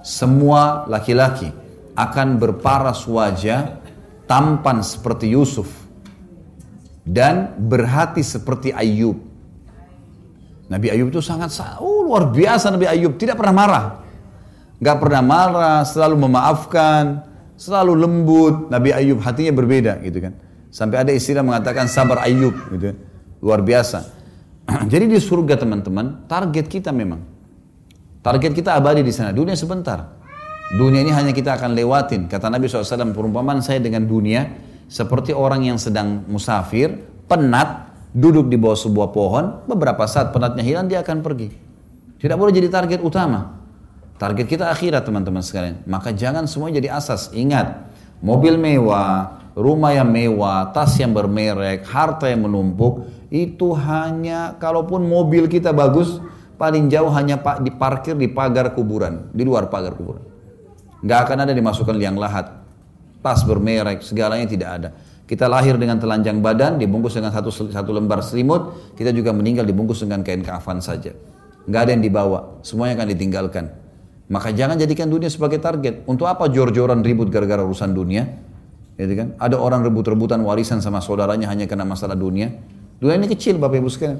Semua 0.00 0.88
laki-laki 0.88 1.52
akan 1.92 2.40
berparas 2.40 3.04
wajah 3.04 3.80
tampan 4.24 4.80
seperti 4.80 5.30
Yusuf 5.36 5.68
dan 7.04 7.54
berhati 7.56 8.24
seperti 8.24 8.72
Ayub. 8.72 9.29
Nabi 10.70 10.86
Ayub 10.94 11.10
itu 11.10 11.18
sangat 11.18 11.50
oh, 11.82 12.06
luar 12.06 12.30
biasa 12.30 12.70
Nabi 12.70 12.86
Ayub 12.86 13.18
tidak 13.18 13.42
pernah 13.42 13.54
marah, 13.54 13.86
nggak 14.78 14.96
pernah 15.02 15.22
marah, 15.22 15.78
selalu 15.82 16.30
memaafkan, 16.30 17.26
selalu 17.58 17.92
lembut. 17.98 18.70
Nabi 18.70 18.94
Ayub 18.94 19.18
hatinya 19.18 19.50
berbeda 19.50 19.98
gitu 20.06 20.22
kan. 20.22 20.32
Sampai 20.70 21.02
ada 21.02 21.10
istilah 21.10 21.42
mengatakan 21.42 21.90
sabar 21.90 22.22
Ayub 22.22 22.54
gitu. 22.70 22.94
Luar 23.42 23.66
biasa. 23.66 24.06
Jadi 24.92 25.10
di 25.10 25.18
surga 25.18 25.58
teman-teman, 25.58 26.30
target 26.30 26.70
kita 26.70 26.94
memang. 26.94 27.18
Target 28.22 28.54
kita 28.54 28.78
abadi 28.78 29.02
di 29.02 29.10
sana. 29.10 29.34
Dunia 29.34 29.58
sebentar. 29.58 30.22
Dunia 30.70 31.02
ini 31.02 31.10
hanya 31.10 31.34
kita 31.34 31.58
akan 31.58 31.74
lewatin. 31.74 32.30
Kata 32.30 32.46
Nabi 32.46 32.70
SAW, 32.70 33.10
perumpamaan 33.10 33.58
saya 33.58 33.82
dengan 33.82 34.06
dunia 34.06 34.46
seperti 34.86 35.34
orang 35.34 35.66
yang 35.66 35.82
sedang 35.82 36.22
musafir, 36.30 36.94
penat, 37.26 37.89
duduk 38.10 38.50
di 38.50 38.58
bawah 38.58 38.78
sebuah 38.78 39.08
pohon, 39.14 39.64
beberapa 39.66 40.02
saat 40.06 40.34
penatnya 40.34 40.62
hilang, 40.66 40.86
dia 40.90 41.02
akan 41.02 41.22
pergi. 41.22 41.54
Tidak 42.20 42.36
boleh 42.36 42.52
jadi 42.52 42.68
target 42.68 43.00
utama. 43.00 43.56
Target 44.20 44.46
kita 44.46 44.68
akhirat 44.68 45.08
teman-teman 45.08 45.40
sekalian. 45.40 45.80
Maka 45.88 46.12
jangan 46.12 46.44
semua 46.44 46.68
jadi 46.68 46.92
asas. 46.92 47.32
Ingat, 47.32 47.88
mobil 48.20 48.60
mewah, 48.60 49.40
rumah 49.56 49.96
yang 49.96 50.12
mewah, 50.12 50.68
tas 50.76 50.92
yang 51.00 51.16
bermerek, 51.16 51.88
harta 51.88 52.28
yang 52.28 52.44
menumpuk, 52.44 53.08
itu 53.32 53.72
hanya 53.72 54.58
kalaupun 54.60 55.06
mobil 55.06 55.48
kita 55.48 55.72
bagus, 55.72 56.20
paling 56.60 56.92
jauh 56.92 57.08
hanya 57.16 57.40
pak 57.40 57.64
diparkir 57.64 58.12
di 58.18 58.28
pagar 58.28 58.76
kuburan, 58.76 59.32
di 59.32 59.40
luar 59.40 59.72
pagar 59.72 59.96
kuburan. 59.96 60.20
Nggak 61.00 61.18
akan 61.24 61.36
ada 61.48 61.52
dimasukkan 61.56 61.96
liang 61.96 62.20
lahat. 62.20 62.60
tas 63.20 63.44
bermerek, 63.44 64.00
segalanya 64.00 64.48
tidak 64.48 64.68
ada. 64.80 64.88
Kita 65.30 65.46
lahir 65.46 65.78
dengan 65.78 65.94
telanjang 66.02 66.42
badan, 66.42 66.74
dibungkus 66.74 67.14
dengan 67.14 67.30
satu 67.30 67.54
satu 67.54 67.94
lembar 67.94 68.18
selimut, 68.18 68.90
kita 68.98 69.14
juga 69.14 69.30
meninggal 69.30 69.62
dibungkus 69.62 70.02
dengan 70.02 70.26
kain 70.26 70.42
kafan 70.42 70.82
saja. 70.82 71.14
Nggak 71.70 71.80
ada 71.86 71.90
yang 71.94 72.02
dibawa, 72.02 72.58
semuanya 72.66 72.98
akan 72.98 73.14
ditinggalkan. 73.14 73.70
Maka 74.26 74.50
jangan 74.50 74.74
jadikan 74.74 75.06
dunia 75.06 75.30
sebagai 75.30 75.62
target. 75.62 76.02
Untuk 76.10 76.26
apa 76.26 76.50
jor-joran 76.50 77.06
ribut 77.06 77.30
gara-gara 77.30 77.62
urusan 77.62 77.94
dunia? 77.94 78.26
Gitu 78.98 79.14
kan? 79.14 79.38
Ada 79.38 79.54
orang 79.54 79.86
rebut-rebutan 79.86 80.42
warisan 80.42 80.82
sama 80.82 80.98
saudaranya 80.98 81.46
hanya 81.46 81.70
karena 81.70 81.86
masalah 81.86 82.18
dunia. 82.18 82.50
Dunia 82.98 83.14
ini 83.14 83.30
kecil 83.30 83.54
Bapak 83.54 83.86
Ibu 83.86 83.86
sekalian. 83.86 84.18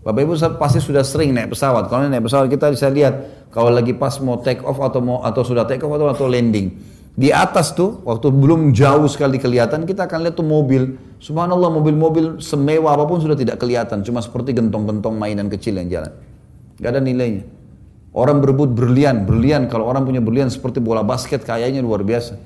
Bapak 0.00 0.20
Ibu 0.24 0.32
pasti 0.56 0.80
sudah 0.80 1.04
sering 1.04 1.36
naik 1.36 1.52
pesawat. 1.52 1.92
Kalau 1.92 2.08
naik 2.08 2.24
pesawat 2.24 2.48
kita 2.48 2.72
bisa 2.72 2.88
lihat 2.88 3.44
kalau 3.52 3.68
lagi 3.68 3.92
pas 3.92 4.16
mau 4.24 4.40
take 4.40 4.64
off 4.64 4.80
atau 4.80 5.04
mau 5.04 5.20
atau 5.20 5.44
sudah 5.44 5.68
take 5.68 5.84
off 5.84 5.92
atau, 5.92 6.08
atau 6.08 6.24
landing 6.24 6.72
di 7.18 7.34
atas 7.34 7.74
tuh, 7.74 7.98
waktu 8.06 8.30
belum 8.30 8.70
jauh 8.70 9.10
sekali 9.10 9.42
kelihatan, 9.42 9.82
kita 9.82 10.06
akan 10.06 10.22
lihat 10.22 10.38
tuh 10.38 10.46
mobil. 10.46 10.94
Subhanallah 11.18 11.66
mobil-mobil 11.66 12.38
semewah 12.38 12.94
apa 12.94 13.10
pun 13.10 13.18
sudah 13.18 13.34
tidak 13.34 13.58
kelihatan. 13.58 14.06
Cuma 14.06 14.22
seperti 14.22 14.54
gentong-gentong 14.54 15.18
mainan 15.18 15.50
kecil 15.50 15.82
yang 15.82 15.90
jalan. 15.90 16.14
Gak 16.78 16.94
ada 16.94 17.02
nilainya. 17.02 17.42
Orang 18.14 18.38
berebut 18.38 18.70
berlian, 18.70 19.26
berlian. 19.26 19.66
Kalau 19.66 19.90
orang 19.90 20.06
punya 20.06 20.22
berlian 20.22 20.46
seperti 20.46 20.78
bola 20.78 21.02
basket 21.02 21.42
kayaknya 21.42 21.82
luar 21.82 22.06
biasa. 22.06 22.38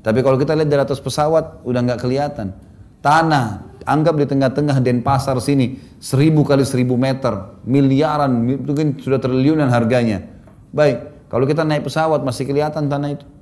Tapi 0.00 0.24
kalau 0.24 0.40
kita 0.40 0.56
lihat 0.56 0.72
dari 0.72 0.80
atas 0.80 1.04
pesawat, 1.04 1.60
udah 1.60 1.80
nggak 1.84 2.00
kelihatan. 2.00 2.56
Tanah, 3.04 3.76
anggap 3.84 4.16
di 4.16 4.24
tengah-tengah 4.24 4.80
Denpasar 4.80 5.36
sini, 5.44 5.76
seribu 6.00 6.48
kali 6.48 6.64
seribu 6.64 6.96
meter, 6.96 7.60
miliaran, 7.68 8.32
mungkin 8.40 8.96
sudah 8.96 9.20
triliunan 9.20 9.68
harganya. 9.68 10.24
Baik, 10.72 11.28
kalau 11.28 11.44
kita 11.44 11.60
naik 11.60 11.84
pesawat 11.84 12.24
masih 12.24 12.48
kelihatan 12.48 12.88
tanah 12.88 13.20
itu. 13.20 13.33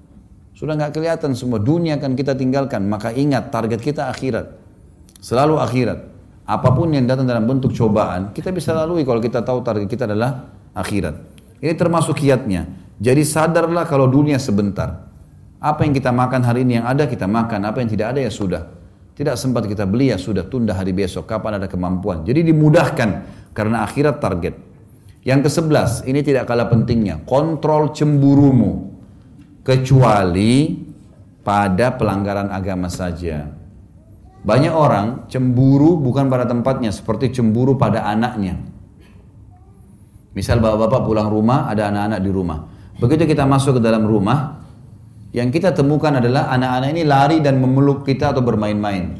Sudah 0.52 0.76
nggak 0.76 0.92
kelihatan 0.92 1.32
semua 1.32 1.58
dunia 1.58 1.96
akan 1.96 2.12
kita 2.12 2.36
tinggalkan. 2.36 2.84
Maka 2.84 3.10
ingat 3.16 3.48
target 3.48 3.80
kita 3.80 4.12
akhirat. 4.12 4.52
Selalu 5.18 5.56
akhirat. 5.58 5.98
Apa 6.42 6.74
pun 6.74 6.90
yang 6.92 7.06
datang 7.06 7.24
dalam 7.24 7.46
bentuk 7.46 7.72
cobaan, 7.72 8.34
kita 8.34 8.50
bisa 8.50 8.74
lalui 8.74 9.06
kalau 9.06 9.22
kita 9.22 9.40
tahu 9.40 9.62
target 9.62 9.86
kita 9.86 10.04
adalah 10.10 10.50
akhirat. 10.74 11.14
Ini 11.62 11.72
termasuk 11.78 12.18
kiatnya. 12.18 12.66
Jadi 12.98 13.22
sadarlah 13.22 13.86
kalau 13.86 14.10
dunia 14.10 14.36
sebentar. 14.36 15.08
Apa 15.62 15.86
yang 15.86 15.94
kita 15.94 16.10
makan 16.10 16.42
hari 16.42 16.66
ini 16.66 16.82
yang 16.82 16.90
ada 16.90 17.06
kita 17.06 17.30
makan, 17.30 17.62
apa 17.62 17.78
yang 17.78 17.88
tidak 17.88 18.18
ada 18.18 18.20
ya 18.26 18.32
sudah. 18.34 18.62
Tidak 19.14 19.38
sempat 19.38 19.70
kita 19.70 19.86
beli 19.86 20.10
ya 20.10 20.18
sudah 20.18 20.42
tunda 20.50 20.74
hari 20.74 20.90
besok 20.90 21.30
kapan 21.30 21.62
ada 21.62 21.70
kemampuan. 21.70 22.26
Jadi 22.26 22.50
dimudahkan 22.50 23.08
karena 23.54 23.86
akhirat 23.86 24.18
target. 24.18 24.54
Yang 25.22 25.46
ke 25.46 25.50
sebelas 25.54 26.02
ini 26.02 26.26
tidak 26.26 26.50
kalah 26.50 26.66
pentingnya, 26.66 27.22
kontrol 27.22 27.94
cemburumu 27.94 28.91
kecuali 29.62 30.78
pada 31.42 31.94
pelanggaran 31.94 32.50
agama 32.50 32.86
saja. 32.86 33.50
Banyak 34.42 34.74
orang 34.74 35.06
cemburu 35.30 35.98
bukan 35.98 36.26
pada 36.26 36.46
tempatnya, 36.46 36.90
seperti 36.90 37.30
cemburu 37.30 37.78
pada 37.78 38.02
anaknya. 38.10 38.58
Misal 40.34 40.58
bapak-bapak 40.58 41.00
pulang 41.06 41.28
rumah, 41.30 41.70
ada 41.70 41.90
anak-anak 41.94 42.20
di 42.20 42.30
rumah. 42.30 42.58
Begitu 42.98 43.26
kita 43.30 43.46
masuk 43.46 43.78
ke 43.78 43.82
dalam 43.82 44.02
rumah, 44.02 44.62
yang 45.30 45.48
kita 45.48 45.70
temukan 45.72 46.18
adalah 46.18 46.50
anak-anak 46.52 46.88
ini 46.92 47.02
lari 47.06 47.38
dan 47.38 47.62
memeluk 47.62 48.02
kita 48.02 48.34
atau 48.34 48.42
bermain-main. 48.42 49.16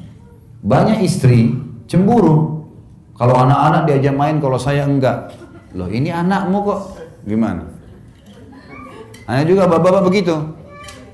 Banyak 0.63 1.01
istri 1.07 1.55
cemburu. 1.89 2.67
Kalau 3.17 3.39
anak-anak 3.39 3.89
diajak 3.89 4.15
main, 4.17 4.37
kalau 4.43 4.59
saya 4.59 4.85
enggak. 4.85 5.33
Loh 5.73 5.89
ini 5.89 6.13
anakmu 6.13 6.59
kok. 6.67 6.81
Gimana? 7.25 7.72
Hanya 9.27 9.45
juga 9.47 9.71
bapak-bapak 9.71 10.03
begitu. 10.07 10.35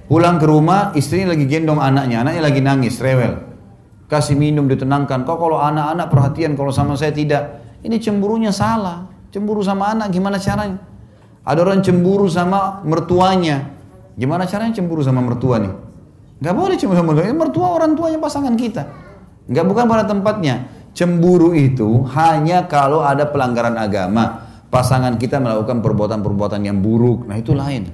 Pulang 0.08 0.40
ke 0.40 0.48
rumah, 0.48 0.96
istrinya 0.96 1.36
lagi 1.36 1.44
gendong 1.44 1.84
anaknya, 1.84 2.24
anaknya 2.24 2.42
lagi 2.48 2.60
nangis, 2.64 2.96
rewel. 2.96 3.44
Kasih 4.08 4.40
minum, 4.40 4.64
ditenangkan. 4.64 5.28
Kok 5.28 5.36
kalau 5.36 5.60
anak-anak 5.60 6.08
perhatian, 6.08 6.56
kalau 6.56 6.72
sama 6.72 6.96
saya 6.96 7.12
tidak. 7.12 7.60
Ini 7.84 8.00
cemburunya 8.00 8.48
salah. 8.48 9.04
Cemburu 9.28 9.60
sama 9.60 9.92
anak, 9.92 10.08
gimana 10.08 10.40
caranya? 10.40 10.80
Ada 11.44 11.60
orang 11.60 11.84
cemburu 11.84 12.24
sama 12.32 12.80
mertuanya. 12.88 13.76
Gimana 14.16 14.48
caranya 14.48 14.72
cemburu 14.72 15.04
sama 15.04 15.20
mertua 15.20 15.60
nih? 15.60 15.72
Gak 16.40 16.54
boleh 16.56 16.80
cemburu 16.80 16.96
sama 16.96 17.12
mertua. 17.12 17.36
Mertua 17.36 17.68
orang 17.76 17.92
tuanya 17.92 18.18
pasangan 18.18 18.54
kita. 18.56 18.82
Gak 19.52 19.64
bukan 19.68 19.84
pada 19.84 20.08
tempatnya. 20.08 20.72
Cemburu 20.96 21.52
itu 21.52 22.08
hanya 22.16 22.64
kalau 22.64 23.04
ada 23.04 23.28
pelanggaran 23.28 23.76
agama 23.76 24.47
pasangan 24.68 25.16
kita 25.16 25.40
melakukan 25.40 25.80
perbuatan-perbuatan 25.80 26.60
yang 26.64 26.78
buruk, 26.80 27.28
nah 27.28 27.36
itu 27.36 27.52
lain. 27.52 27.88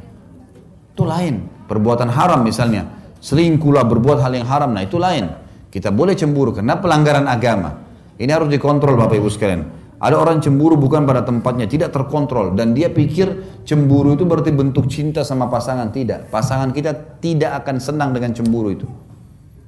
Itu 0.95 1.03
lain. 1.07 1.67
Perbuatan 1.67 2.13
haram 2.13 2.45
misalnya, 2.45 2.87
selingkuhlah 3.19 3.89
berbuat 3.89 4.21
hal 4.21 4.33
yang 4.37 4.47
haram, 4.47 4.71
nah 4.71 4.85
itu 4.85 5.01
lain. 5.01 5.31
Kita 5.73 5.91
boleh 5.91 6.15
cemburu 6.15 6.55
karena 6.55 6.79
pelanggaran 6.79 7.27
agama. 7.27 7.83
Ini 8.15 8.31
harus 8.31 8.47
dikontrol 8.47 8.95
Bapak 8.95 9.19
Ibu 9.19 9.27
sekalian. 9.27 9.63
Ada 9.99 10.21
orang 10.21 10.39
cemburu 10.39 10.77
bukan 10.77 11.09
pada 11.09 11.25
tempatnya, 11.25 11.65
tidak 11.65 11.91
terkontrol 11.91 12.53
dan 12.53 12.77
dia 12.77 12.93
pikir 12.93 13.59
cemburu 13.65 14.13
itu 14.15 14.29
berarti 14.29 14.53
bentuk 14.53 14.87
cinta 14.87 15.25
sama 15.25 15.49
pasangan 15.49 15.89
tidak. 15.91 16.29
Pasangan 16.29 16.71
kita 16.77 17.19
tidak 17.19 17.65
akan 17.65 17.81
senang 17.81 18.13
dengan 18.13 18.37
cemburu 18.37 18.69
itu. 18.75 18.87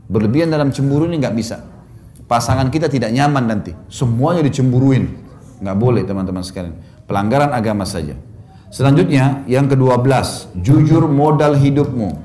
Berlebihan 0.06 0.52
dalam 0.52 0.70
cemburu 0.70 1.08
ini 1.08 1.18
nggak 1.18 1.34
bisa. 1.34 1.58
Pasangan 2.26 2.70
kita 2.70 2.90
tidak 2.90 3.14
nyaman 3.14 3.48
nanti. 3.48 3.72
Semuanya 3.90 4.42
dicemburuin. 4.46 5.08
Nggak 5.62 5.76
boleh 5.78 6.02
teman-teman 6.04 6.42
sekalian. 6.44 6.74
Pelanggaran 7.06 7.54
agama 7.54 7.86
saja. 7.86 8.18
Selanjutnya 8.66 9.46
yang 9.46 9.70
kedua 9.70 9.96
belas, 10.02 10.50
jujur 10.58 11.06
modal 11.06 11.54
hidupmu. 11.54 12.18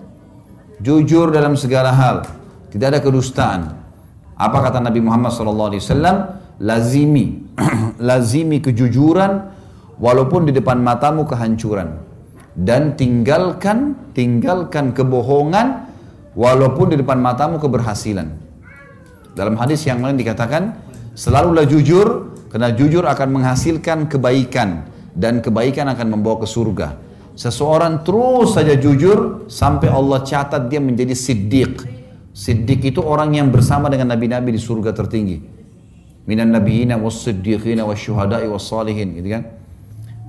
Jujur 0.82 1.30
dalam 1.30 1.54
segala 1.54 1.94
hal. 1.94 2.26
Tidak 2.74 2.88
ada 2.90 2.98
kedustaan. 2.98 3.78
Apa 4.34 4.58
kata 4.66 4.82
Nabi 4.82 5.06
Muhammad 5.06 5.30
SAW? 5.30 6.42
Lazimi. 6.58 7.46
Lazimi 8.10 8.58
kejujuran 8.58 9.54
walaupun 10.02 10.50
di 10.50 10.52
depan 10.58 10.82
matamu 10.82 11.30
kehancuran. 11.30 12.02
Dan 12.58 12.98
tinggalkan, 12.98 14.12
tinggalkan 14.18 14.98
kebohongan 14.98 15.88
walaupun 16.34 16.90
di 16.90 16.98
depan 16.98 17.22
matamu 17.22 17.62
keberhasilan. 17.62 18.28
Dalam 19.38 19.56
hadis 19.56 19.86
yang 19.88 20.04
lain 20.04 20.18
dikatakan, 20.20 20.76
selalulah 21.16 21.64
jujur 21.64 22.31
karena 22.52 22.76
jujur 22.76 23.08
akan 23.08 23.40
menghasilkan 23.40 24.12
kebaikan 24.12 24.92
dan 25.16 25.40
kebaikan 25.40 25.88
akan 25.88 26.20
membawa 26.20 26.44
ke 26.44 26.48
surga. 26.52 27.00
Seseorang 27.32 28.04
terus 28.04 28.60
saja 28.60 28.76
jujur 28.76 29.48
sampai 29.48 29.88
Allah 29.88 30.20
catat 30.28 30.68
dia 30.68 30.84
menjadi 30.84 31.16
siddiq. 31.16 31.88
Siddiq 32.36 32.92
itu 32.92 33.00
orang 33.00 33.32
yang 33.32 33.48
bersama 33.48 33.88
dengan 33.88 34.12
nabi-nabi 34.12 34.52
di 34.52 34.60
surga 34.60 34.92
tertinggi. 34.92 35.40
Minan 36.28 36.52
nabiyina 36.52 37.00
was 37.00 37.24
siddiqina 37.24 37.88
was 37.88 38.04
syuhada'i 38.04 38.52
was 38.52 38.68
salihin 38.68 39.16
gitu 39.16 39.32
kan. 39.32 39.44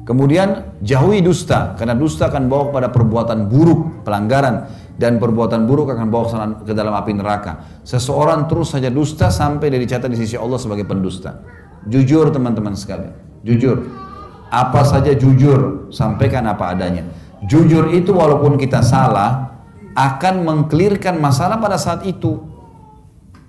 Kemudian 0.03 0.79
jauhi 0.83 1.23
dusta 1.23 1.79
karena 1.79 1.95
dusta 1.95 2.27
akan 2.27 2.51
bawa 2.51 2.75
kepada 2.75 2.89
perbuatan 2.91 3.39
buruk, 3.47 4.03
pelanggaran 4.03 4.67
dan 4.99 5.23
perbuatan 5.23 5.63
buruk 5.63 5.95
akan 5.95 6.07
bawa 6.11 6.25
ke 6.67 6.75
dalam 6.75 6.95
api 6.95 7.13
neraka. 7.15 7.83
Seseorang 7.87 8.51
terus 8.51 8.75
saja 8.75 8.91
dusta 8.91 9.31
sampai 9.31 9.71
dari 9.71 9.87
catat 9.87 10.11
di 10.11 10.19
sisi 10.19 10.35
Allah 10.35 10.59
sebagai 10.59 10.87
pendusta. 10.87 11.62
Jujur 11.89 12.31
teman-teman 12.31 12.79
sekalian. 12.79 13.15
Jujur. 13.43 13.91
Apa 14.53 14.87
saja 14.87 15.11
jujur. 15.17 15.91
Sampaikan 15.91 16.47
apa 16.47 16.71
adanya. 16.71 17.07
Jujur 17.43 17.91
itu 17.91 18.15
walaupun 18.15 18.55
kita 18.55 18.85
salah, 18.87 19.59
akan 19.99 20.47
mengklirkan 20.47 21.19
masalah 21.19 21.59
pada 21.59 21.75
saat 21.77 22.07
itu. 22.07 22.39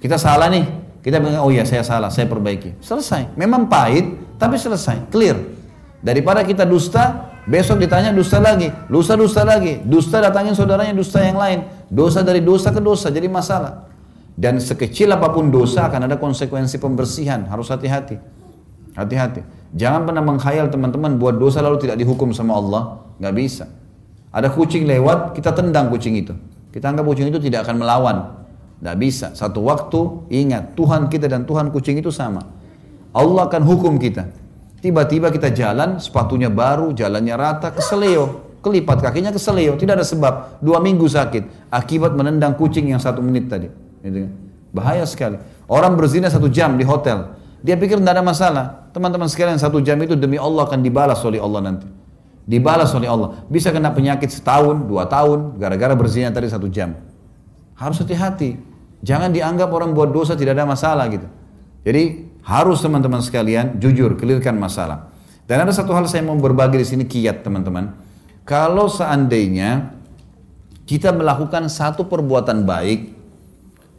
Kita 0.02 0.18
salah 0.18 0.50
nih. 0.50 0.66
Kita 1.04 1.20
bilang, 1.20 1.44
oh 1.44 1.52
ya 1.52 1.68
saya 1.68 1.84
salah, 1.84 2.08
saya 2.08 2.32
perbaiki. 2.32 2.80
Selesai. 2.80 3.36
Memang 3.36 3.68
pahit, 3.68 4.08
tapi 4.40 4.56
selesai. 4.56 5.12
Clear. 5.12 5.36
Daripada 6.00 6.44
kita 6.48 6.64
dusta, 6.64 7.32
besok 7.44 7.84
ditanya 7.84 8.16
dusta 8.16 8.40
lagi. 8.40 8.72
Dusta, 8.88 9.20
dusta 9.20 9.44
lagi. 9.44 9.84
Dusta 9.84 10.24
datangin 10.24 10.56
saudaranya 10.56 10.96
dusta 10.96 11.20
yang 11.20 11.36
lain. 11.36 11.68
Dosa 11.92 12.24
dari 12.24 12.40
dosa 12.40 12.72
ke 12.72 12.80
dosa, 12.80 13.12
jadi 13.12 13.28
masalah. 13.28 13.93
Dan 14.34 14.58
sekecil 14.58 15.14
apa 15.14 15.30
pun 15.30 15.54
dosa 15.54 15.86
akan 15.86 16.10
ada 16.10 16.18
konsekuensi 16.18 16.82
pembersihan. 16.82 17.46
Harus 17.46 17.70
hati-hati. 17.70 18.18
Hati-hati. 18.98 19.42
Jangan 19.74 20.06
pernah 20.10 20.22
mengkhayal 20.26 20.70
teman-teman 20.70 21.18
buat 21.18 21.38
dosa 21.38 21.62
lalu 21.62 21.82
tidak 21.82 21.98
dihukum 22.02 22.34
sama 22.34 22.58
Allah. 22.58 23.02
Nggak 23.22 23.36
bisa. 23.38 23.66
Ada 24.34 24.50
kucing 24.50 24.90
lewat, 24.90 25.38
kita 25.38 25.54
tendang 25.54 25.94
kucing 25.94 26.18
itu. 26.18 26.34
Kita 26.74 26.90
anggap 26.90 27.06
kucing 27.06 27.30
itu 27.30 27.38
tidak 27.38 27.70
akan 27.70 27.86
melawan. 27.86 28.18
Nggak 28.82 28.98
bisa. 28.98 29.28
Satu 29.38 29.62
waktu 29.62 30.26
ingat 30.34 30.74
Tuhan 30.74 31.06
kita 31.10 31.30
dan 31.30 31.46
Tuhan 31.46 31.70
kucing 31.70 32.02
itu 32.02 32.10
sama. 32.10 32.42
Allah 33.14 33.46
akan 33.46 33.62
hukum 33.62 34.02
kita. 34.02 34.26
Tiba-tiba 34.82 35.30
kita 35.30 35.54
jalan, 35.54 36.02
sepatunya 36.02 36.50
baru, 36.50 36.92
jalannya 36.92 37.36
rata, 37.38 37.72
keseleo. 37.72 38.58
Kelipat 38.60 39.00
kakinya 39.00 39.32
keseleo, 39.32 39.78
tidak 39.78 40.02
ada 40.02 40.06
sebab. 40.06 40.60
Dua 40.60 40.82
minggu 40.82 41.06
sakit. 41.06 41.70
Akibat 41.70 42.18
menendang 42.18 42.58
kucing 42.58 42.90
yang 42.90 43.00
satu 43.00 43.22
menit 43.22 43.48
tadi. 43.48 43.70
Gitu 44.04 44.28
kan. 44.28 44.32
Bahaya 44.76 45.06
sekali. 45.08 45.40
Orang 45.70 45.96
berzina 45.96 46.28
satu 46.28 46.52
jam 46.52 46.76
di 46.76 46.84
hotel. 46.84 47.40
Dia 47.64 47.80
pikir 47.80 48.04
tidak 48.04 48.20
ada 48.20 48.24
masalah. 48.26 48.66
Teman-teman 48.92 49.32
sekalian 49.32 49.56
satu 49.56 49.80
jam 49.80 49.96
itu 50.04 50.20
demi 50.20 50.36
Allah 50.36 50.68
akan 50.68 50.84
dibalas 50.84 51.24
oleh 51.24 51.40
Allah 51.40 51.62
nanti. 51.64 51.88
Dibalas 52.44 52.92
oleh 52.92 53.08
Allah. 53.08 53.40
Bisa 53.48 53.72
kena 53.72 53.96
penyakit 53.96 54.28
setahun, 54.28 54.84
dua 54.84 55.08
tahun, 55.08 55.56
gara-gara 55.56 55.96
berzina 55.96 56.28
tadi 56.36 56.52
satu 56.52 56.68
jam. 56.68 57.00
Harus 57.80 58.04
hati-hati. 58.04 58.60
Jangan 59.00 59.32
dianggap 59.32 59.72
orang 59.72 59.96
buat 59.96 60.12
dosa 60.12 60.36
tidak 60.36 60.60
ada 60.60 60.68
masalah 60.68 61.08
gitu. 61.08 61.28
Jadi 61.88 62.28
harus 62.44 62.84
teman-teman 62.84 63.24
sekalian 63.24 63.80
jujur, 63.80 64.20
kelirkan 64.20 64.60
masalah. 64.60 65.12
Dan 65.48 65.64
ada 65.64 65.72
satu 65.72 65.96
hal 65.96 66.08
saya 66.08 66.24
mau 66.24 66.36
berbagi 66.36 66.80
di 66.80 66.88
sini 66.88 67.04
kiat 67.08 67.44
teman-teman. 67.44 67.96
Kalau 68.44 68.92
seandainya 68.92 69.96
kita 70.84 71.16
melakukan 71.16 71.72
satu 71.72 72.08
perbuatan 72.08 72.68
baik, 72.68 73.13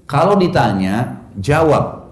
kalau 0.05 0.37
ditanya 0.37 1.25
jawab. 1.39 2.05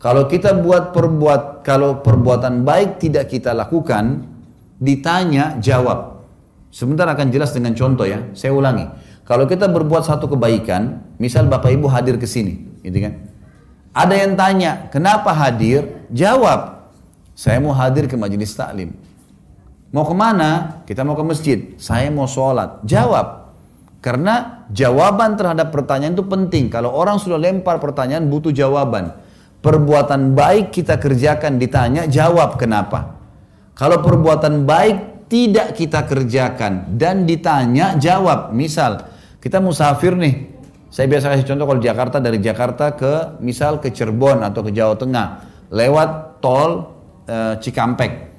Kalau 0.00 0.28
kita 0.28 0.52
buat 0.60 0.92
perbuat 0.92 1.64
kalau 1.64 2.04
perbuatan 2.04 2.60
baik 2.60 3.00
tidak 3.00 3.32
kita 3.32 3.56
lakukan, 3.56 4.28
ditanya 4.76 5.56
jawab. 5.64 6.20
Sebentar 6.68 7.08
akan 7.08 7.32
jelas 7.32 7.56
dengan 7.56 7.72
contoh 7.72 8.04
ya. 8.04 8.20
Saya 8.36 8.52
ulangi. 8.52 8.84
Kalau 9.24 9.48
kita 9.48 9.64
berbuat 9.72 10.04
satu 10.04 10.28
kebaikan, 10.28 11.00
misal 11.16 11.48
Bapak 11.48 11.72
Ibu 11.72 11.88
hadir 11.88 12.20
ke 12.20 12.28
sini, 12.28 12.60
gitu 12.84 13.00
kan? 13.00 13.24
Ada 13.96 14.14
yang 14.20 14.36
tanya, 14.36 14.92
kenapa 14.92 15.32
hadir? 15.32 16.04
Jawab, 16.12 16.90
saya 17.32 17.56
mau 17.62 17.72
hadir 17.72 18.04
ke 18.04 18.18
majelis 18.20 18.52
taklim. 18.52 18.92
Mau 19.94 20.02
ke 20.02 20.12
mana? 20.12 20.82
Kita 20.84 21.06
mau 21.06 21.14
ke 21.14 21.22
masjid. 21.22 21.58
Saya 21.78 22.10
mau 22.10 22.26
sholat. 22.26 22.82
Jawab. 22.82 23.54
Karena 24.02 24.63
jawaban 24.72 25.36
terhadap 25.36 25.74
pertanyaan 25.74 26.16
itu 26.16 26.24
penting. 26.24 26.72
Kalau 26.72 26.92
orang 26.92 27.20
sudah 27.20 27.36
lempar 27.36 27.82
pertanyaan 27.82 28.28
butuh 28.30 28.54
jawaban. 28.54 29.12
Perbuatan 29.64 30.36
baik 30.36 30.76
kita 30.76 31.00
kerjakan 31.00 31.56
ditanya 31.56 32.04
jawab 32.04 32.60
kenapa. 32.60 33.16
Kalau 33.72 34.04
perbuatan 34.04 34.68
baik 34.68 35.26
tidak 35.32 35.74
kita 35.74 36.04
kerjakan 36.04 36.94
dan 37.00 37.24
ditanya 37.24 37.96
jawab. 37.96 38.52
Misal 38.52 39.08
kita 39.40 39.58
musafir 39.64 40.14
nih. 40.14 40.52
Saya 40.94 41.10
biasa 41.10 41.34
kasih 41.34 41.48
contoh 41.48 41.66
kalau 41.66 41.80
Jakarta 41.82 42.16
dari 42.22 42.38
Jakarta 42.38 42.94
ke 42.94 43.42
misal 43.42 43.82
ke 43.82 43.90
Cirebon 43.90 44.46
atau 44.46 44.62
ke 44.62 44.70
Jawa 44.70 44.94
Tengah 44.94 45.26
lewat 45.74 46.38
tol 46.38 46.86
e, 47.26 47.58
Cikampek. 47.58 48.30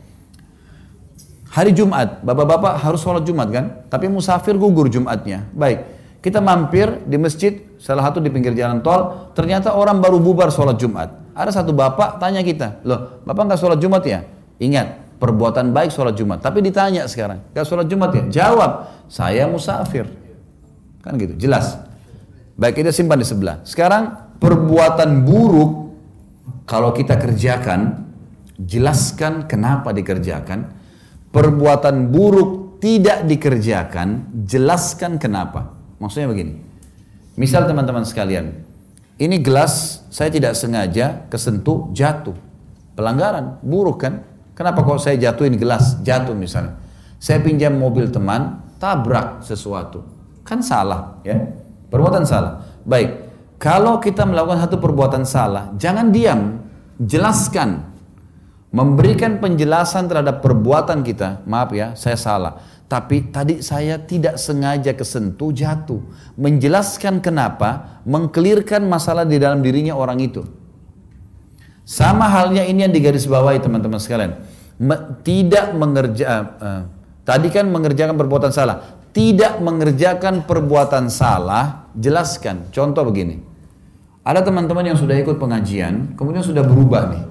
Hari 1.52 1.72
Jumat, 1.76 2.24
bapak-bapak 2.24 2.80
harus 2.80 3.00
sholat 3.04 3.28
Jumat 3.28 3.48
kan? 3.52 3.66
Tapi 3.92 4.08
musafir 4.08 4.56
gugur 4.56 4.88
Jumatnya. 4.88 5.48
Baik, 5.52 5.84
kita 6.26 6.42
mampir 6.42 7.06
di 7.06 7.22
masjid, 7.22 7.54
salah 7.78 8.10
satu 8.10 8.18
di 8.18 8.34
pinggir 8.34 8.58
jalan 8.58 8.82
tol, 8.82 9.30
ternyata 9.38 9.78
orang 9.78 10.02
baru 10.02 10.18
bubar 10.18 10.50
sholat 10.50 10.82
Jumat. 10.82 11.14
Ada 11.38 11.62
satu 11.62 11.70
bapak 11.70 12.18
tanya 12.18 12.42
kita, 12.42 12.82
loh 12.82 13.22
bapak 13.22 13.54
nggak 13.54 13.62
sholat 13.62 13.78
Jumat 13.78 14.02
ya? 14.02 14.26
Ingat, 14.58 15.22
perbuatan 15.22 15.70
baik 15.70 15.94
sholat 15.94 16.18
Jumat. 16.18 16.42
Tapi 16.42 16.66
ditanya 16.66 17.06
sekarang, 17.06 17.46
nggak 17.54 17.66
sholat 17.70 17.86
Jumat 17.86 18.10
ya? 18.10 18.24
Jawab, 18.42 19.06
saya 19.06 19.46
musafir. 19.46 20.10
Kan 21.06 21.22
gitu, 21.22 21.38
jelas. 21.38 21.78
Baik 22.58 22.82
kita 22.82 22.90
simpan 22.90 23.22
di 23.22 23.28
sebelah. 23.30 23.62
Sekarang 23.62 24.34
perbuatan 24.42 25.22
buruk 25.22 25.94
kalau 26.66 26.90
kita 26.90 27.22
kerjakan, 27.22 28.02
jelaskan 28.58 29.46
kenapa 29.46 29.94
dikerjakan. 29.94 30.74
Perbuatan 31.30 32.10
buruk 32.10 32.82
tidak 32.82 33.30
dikerjakan, 33.30 34.42
jelaskan 34.48 35.22
kenapa. 35.22 35.75
Maksudnya 35.98 36.28
begini. 36.32 36.60
Misal 37.36 37.68
teman-teman 37.68 38.08
sekalian, 38.08 38.64
ini 39.20 39.40
gelas 39.40 40.04
saya 40.12 40.32
tidak 40.32 40.56
sengaja 40.56 41.28
kesentuh 41.28 41.92
jatuh. 41.92 42.36
Pelanggaran, 42.96 43.60
buruk 43.60 44.08
kan? 44.08 44.24
Kenapa 44.56 44.88
kok 44.88 45.04
saya 45.04 45.20
jatuhin 45.20 45.60
gelas, 45.60 46.00
jatuh 46.00 46.32
misalnya. 46.32 46.80
Saya 47.20 47.44
pinjam 47.44 47.76
mobil 47.76 48.08
teman, 48.08 48.64
tabrak 48.80 49.44
sesuatu 49.44 50.16
Kan 50.46 50.62
salah, 50.62 51.20
ya. 51.26 51.42
Perbuatan 51.90 52.22
salah. 52.22 52.62
Baik. 52.86 53.26
Kalau 53.58 53.98
kita 53.98 54.30
melakukan 54.30 54.62
satu 54.62 54.78
perbuatan 54.78 55.26
salah, 55.26 55.74
jangan 55.74 56.14
diam, 56.14 56.62
jelaskan. 57.02 57.82
Memberikan 58.70 59.42
penjelasan 59.42 60.06
terhadap 60.06 60.46
perbuatan 60.46 61.02
kita. 61.02 61.42
Maaf 61.50 61.74
ya, 61.74 61.98
saya 61.98 62.14
salah. 62.20 62.62
Tapi 62.86 63.34
tadi 63.34 63.66
saya 63.66 63.98
tidak 63.98 64.38
sengaja 64.38 64.94
kesentuh 64.94 65.50
jatuh. 65.50 66.02
Menjelaskan 66.38 67.20
kenapa, 67.20 68.02
mengkelirkan 68.06 68.86
masalah 68.86 69.26
di 69.26 69.42
dalam 69.42 69.66
dirinya 69.66 69.98
orang 69.98 70.22
itu. 70.22 70.46
Sama 71.86 72.30
halnya 72.30 72.66
ini 72.66 72.86
yang 72.86 72.94
digarisbawahi 72.94 73.62
teman-teman 73.62 74.02
sekalian. 74.02 74.34
tidak 75.24 75.72
mengerja, 75.72 76.26
uh, 76.60 76.82
tadi 77.24 77.48
kan 77.48 77.64
mengerjakan 77.72 78.20
perbuatan 78.20 78.52
salah 78.52 78.96
tidak 79.16 79.64
mengerjakan 79.64 80.44
perbuatan 80.44 81.08
salah, 81.08 81.88
jelaskan. 81.96 82.68
Contoh 82.76 83.08
begini. 83.08 83.40
Ada 84.28 84.44
teman-teman 84.44 84.92
yang 84.92 85.00
sudah 85.00 85.16
ikut 85.16 85.40
pengajian, 85.40 86.20
kemudian 86.20 86.44
sudah 86.44 86.68
berubah 86.68 87.16
nih. 87.16 87.24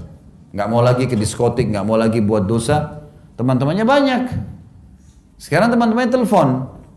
Nggak 0.56 0.68
mau 0.72 0.80
lagi 0.80 1.04
ke 1.04 1.12
diskotik, 1.12 1.68
nggak 1.68 1.84
mau 1.84 2.00
lagi 2.00 2.24
buat 2.24 2.48
dosa. 2.48 3.04
Teman-temannya 3.36 3.84
banyak. 3.84 4.22
Sekarang 5.38 5.70
teman-temannya 5.70 6.10
telepon. 6.10 6.48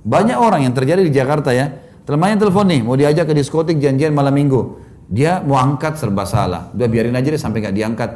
Banyak 0.08 0.38
orang 0.40 0.64
yang 0.64 0.74
terjadi 0.74 1.04
di 1.04 1.12
Jakarta 1.12 1.52
ya. 1.52 1.74
Temannya 2.08 2.40
telepon 2.40 2.66
nih, 2.72 2.82
mau 2.88 2.96
diajak 2.96 3.28
ke 3.28 3.34
diskotik 3.36 3.84
janjian 3.84 4.16
malam 4.16 4.32
minggu. 4.32 4.80
Dia 5.12 5.44
mau 5.44 5.60
angkat 5.60 6.00
serba 6.00 6.24
salah. 6.24 6.72
Udah 6.72 6.88
biarin 6.88 7.16
aja 7.16 7.28
deh 7.28 7.40
sampai 7.40 7.60
nggak 7.64 7.76
diangkat. 7.76 8.10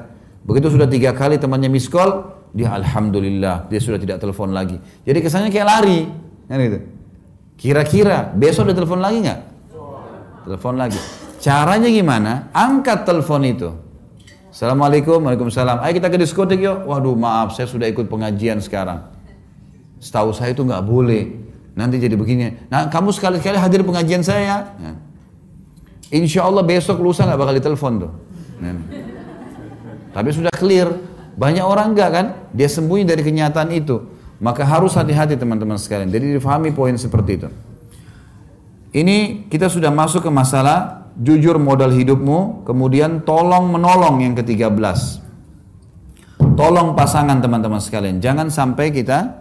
Begitu 0.48 0.72
sudah 0.72 0.88
tiga 0.88 1.11
kali 1.11 1.35
temannya 1.35 1.68
miss 1.68 1.91
call, 1.91 2.39
dia 2.56 2.72
alhamdulillah 2.72 3.68
dia 3.68 3.80
sudah 3.84 3.99
tidak 3.99 4.23
telepon 4.23 4.56
lagi. 4.56 4.80
Jadi 5.03 5.19
kesannya 5.19 5.52
kayak 5.52 5.68
lari. 5.68 5.99
Kan 6.48 6.60
itu. 6.64 6.80
Kira-kira 7.60 8.31
besok 8.31 8.72
dia 8.72 8.76
telepon 8.76 9.03
lagi 9.03 9.18
nggak? 9.27 9.39
Telepon 10.48 10.76
lagi. 10.80 10.99
Caranya 11.43 11.89
gimana? 11.91 12.49
Angkat 12.56 13.03
telepon 13.03 13.41
itu. 13.45 13.69
Assalamualaikum, 14.52 15.23
Waalaikumsalam. 15.23 15.80
Ayo 15.80 15.95
kita 15.95 16.11
ke 16.11 16.18
diskotik 16.19 16.60
yuk. 16.60 16.84
Waduh 16.84 17.15
maaf, 17.15 17.56
saya 17.56 17.72
sudah 17.72 17.88
ikut 17.88 18.11
pengajian 18.11 18.60
sekarang. 18.60 19.07
Setahu 20.02 20.34
saya 20.34 20.57
itu 20.57 20.65
nggak 20.65 20.82
boleh. 20.82 21.30
Nanti 21.78 22.02
jadi 22.02 22.18
begini. 22.18 22.68
Nah 22.73 22.90
kamu 22.90 23.14
sekali-kali 23.14 23.56
hadir 23.56 23.86
pengajian 23.86 24.26
saya. 24.26 24.73
Nah. 24.82 24.98
Insya 26.11 26.44
Allah 26.44 26.65
besok 26.65 26.99
lusa 26.99 27.23
nggak 27.23 27.40
bakal 27.40 27.53
ditelepon 27.53 27.94
tuh. 28.02 28.11
Nah. 28.60 28.82
Tapi 30.11 30.30
sudah 30.34 30.52
clear. 30.57 30.90
Banyak 31.38 31.64
orang 31.64 31.95
enggak 31.95 32.10
kan? 32.11 32.26
Dia 32.52 32.68
sembunyi 32.68 33.07
dari 33.07 33.23
kenyataan 33.23 33.72
itu. 33.72 34.03
Maka 34.41 34.65
harus 34.65 34.98
hati-hati 34.98 35.38
teman-teman 35.38 35.78
sekalian. 35.78 36.10
Jadi 36.10 36.41
difahami 36.41 36.73
poin 36.73 36.98
seperti 36.98 37.32
itu. 37.38 37.49
Ini 38.91 39.48
kita 39.48 39.72
sudah 39.72 39.94
masuk 39.94 40.28
ke 40.28 40.32
masalah 40.34 41.07
jujur 41.15 41.56
modal 41.56 41.95
hidupmu, 41.95 42.68
kemudian 42.68 43.23
tolong 43.23 43.72
menolong 43.72 44.19
yang 44.19 44.36
ke-13. 44.36 44.76
Tolong 46.60 46.98
pasangan 46.98 47.40
teman-teman 47.40 47.80
sekalian. 47.80 48.19
Jangan 48.19 48.52
sampai 48.52 48.91
kita 48.91 49.40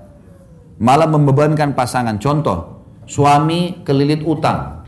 malah 0.81 1.07
membebankan 1.07 1.77
pasangan. 1.77 2.17
Contoh, 2.17 2.83
suami 3.05 3.85
kelilit 3.85 4.25
utang. 4.25 4.83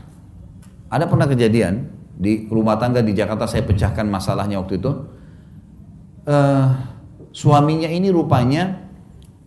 Ada 0.89 1.05
pernah 1.05 1.29
kejadian 1.29 1.89
di 2.17 2.49
rumah 2.49 2.77
tangga 2.77 3.01
di 3.05 3.13
Jakarta 3.13 3.45
saya 3.45 3.65
pecahkan 3.65 4.05
masalahnya 4.09 4.57
waktu 4.61 4.81
itu. 4.81 4.91
Uh, 6.23 6.67
suaminya 7.35 7.89
ini 7.89 8.09
rupanya 8.09 8.89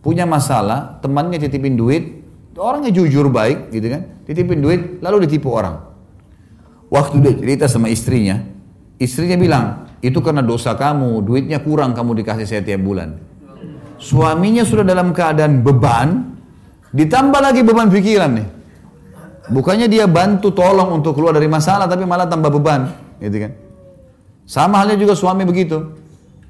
punya 0.03 0.23
masalah, 0.23 1.03
temannya 1.03 1.41
titipin 1.41 1.75
duit, 1.75 2.23
orangnya 2.55 2.95
jujur 2.95 3.27
baik 3.27 3.73
gitu 3.73 3.87
kan, 3.91 4.01
titipin 4.23 4.63
duit 4.63 4.81
lalu 5.03 5.27
ditipu 5.27 5.51
orang. 5.51 5.83
Waktu 6.87 7.19
dia 7.19 7.33
cerita 7.35 7.65
sama 7.67 7.91
istrinya, 7.91 8.39
istrinya 8.95 9.35
bilang, 9.35 9.65
itu 9.99 10.21
karena 10.23 10.45
dosa 10.45 10.77
kamu, 10.77 11.19
duitnya 11.25 11.59
kurang 11.59 11.91
kamu 11.91 12.23
dikasih 12.23 12.47
saya 12.47 12.61
tiap 12.63 12.79
bulan. 12.85 13.19
Suaminya 13.97 14.61
sudah 14.61 14.85
dalam 14.85 15.11
keadaan 15.11 15.65
beban, 15.65 16.36
ditambah 16.93 17.39
lagi 17.41 17.61
beban 17.63 17.89
pikiran 17.91 18.31
nih. 18.37 18.47
Bukannya 19.47 19.87
dia 19.87 20.05
bantu 20.11 20.51
tolong 20.51 20.99
untuk 20.99 21.15
keluar 21.15 21.31
dari 21.31 21.47
masalah, 21.47 21.87
tapi 21.87 22.03
malah 22.03 22.27
tambah 22.27 22.51
beban, 22.51 22.91
gitu 23.23 23.47
kan. 23.47 23.51
Sama 24.43 24.83
halnya 24.83 24.99
juga 24.99 25.15
suami 25.15 25.47
begitu. 25.47 25.95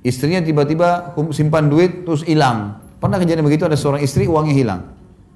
Istrinya 0.01 0.41
tiba-tiba 0.41 1.13
simpan 1.29 1.69
duit 1.69 2.05
terus 2.05 2.25
hilang. 2.25 2.81
Pernah 2.97 3.21
kejadian 3.21 3.45
begitu 3.45 3.69
ada 3.69 3.77
seorang 3.77 4.01
istri 4.01 4.25
uangnya 4.25 4.55
hilang. 4.57 4.81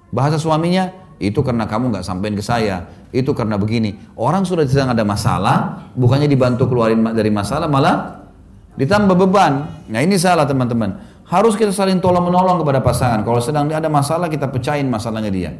Bahasa 0.09 0.41
suaminya, 0.41 0.89
itu 1.21 1.37
karena 1.45 1.69
kamu 1.69 1.93
nggak 1.93 2.05
sampein 2.05 2.33
ke 2.33 2.41
saya, 2.41 2.89
itu 3.13 3.29
karena 3.37 3.61
begini. 3.61 3.93
Orang 4.17 4.41
sudah 4.41 4.65
sedang 4.65 4.97
ada 4.97 5.05
masalah, 5.05 5.89
bukannya 5.93 6.25
dibantu 6.25 6.65
keluarin 6.65 7.13
dari 7.13 7.29
masalah, 7.29 7.69
malah 7.69 8.25
ditambah 8.73 9.13
beban. 9.13 9.85
Nah 9.85 10.01
ini 10.01 10.17
salah 10.17 10.49
teman-teman. 10.49 11.10
Harus 11.31 11.55
kita 11.55 11.71
saling 11.71 12.03
tolong 12.03 12.27
menolong 12.27 12.59
kepada 12.59 12.83
pasangan. 12.83 13.23
Kalau 13.23 13.39
sedang 13.39 13.71
ada 13.71 13.87
masalah, 13.87 14.27
kita 14.27 14.51
pecahin 14.51 14.91
masalahnya 14.91 15.31
dia. 15.31 15.55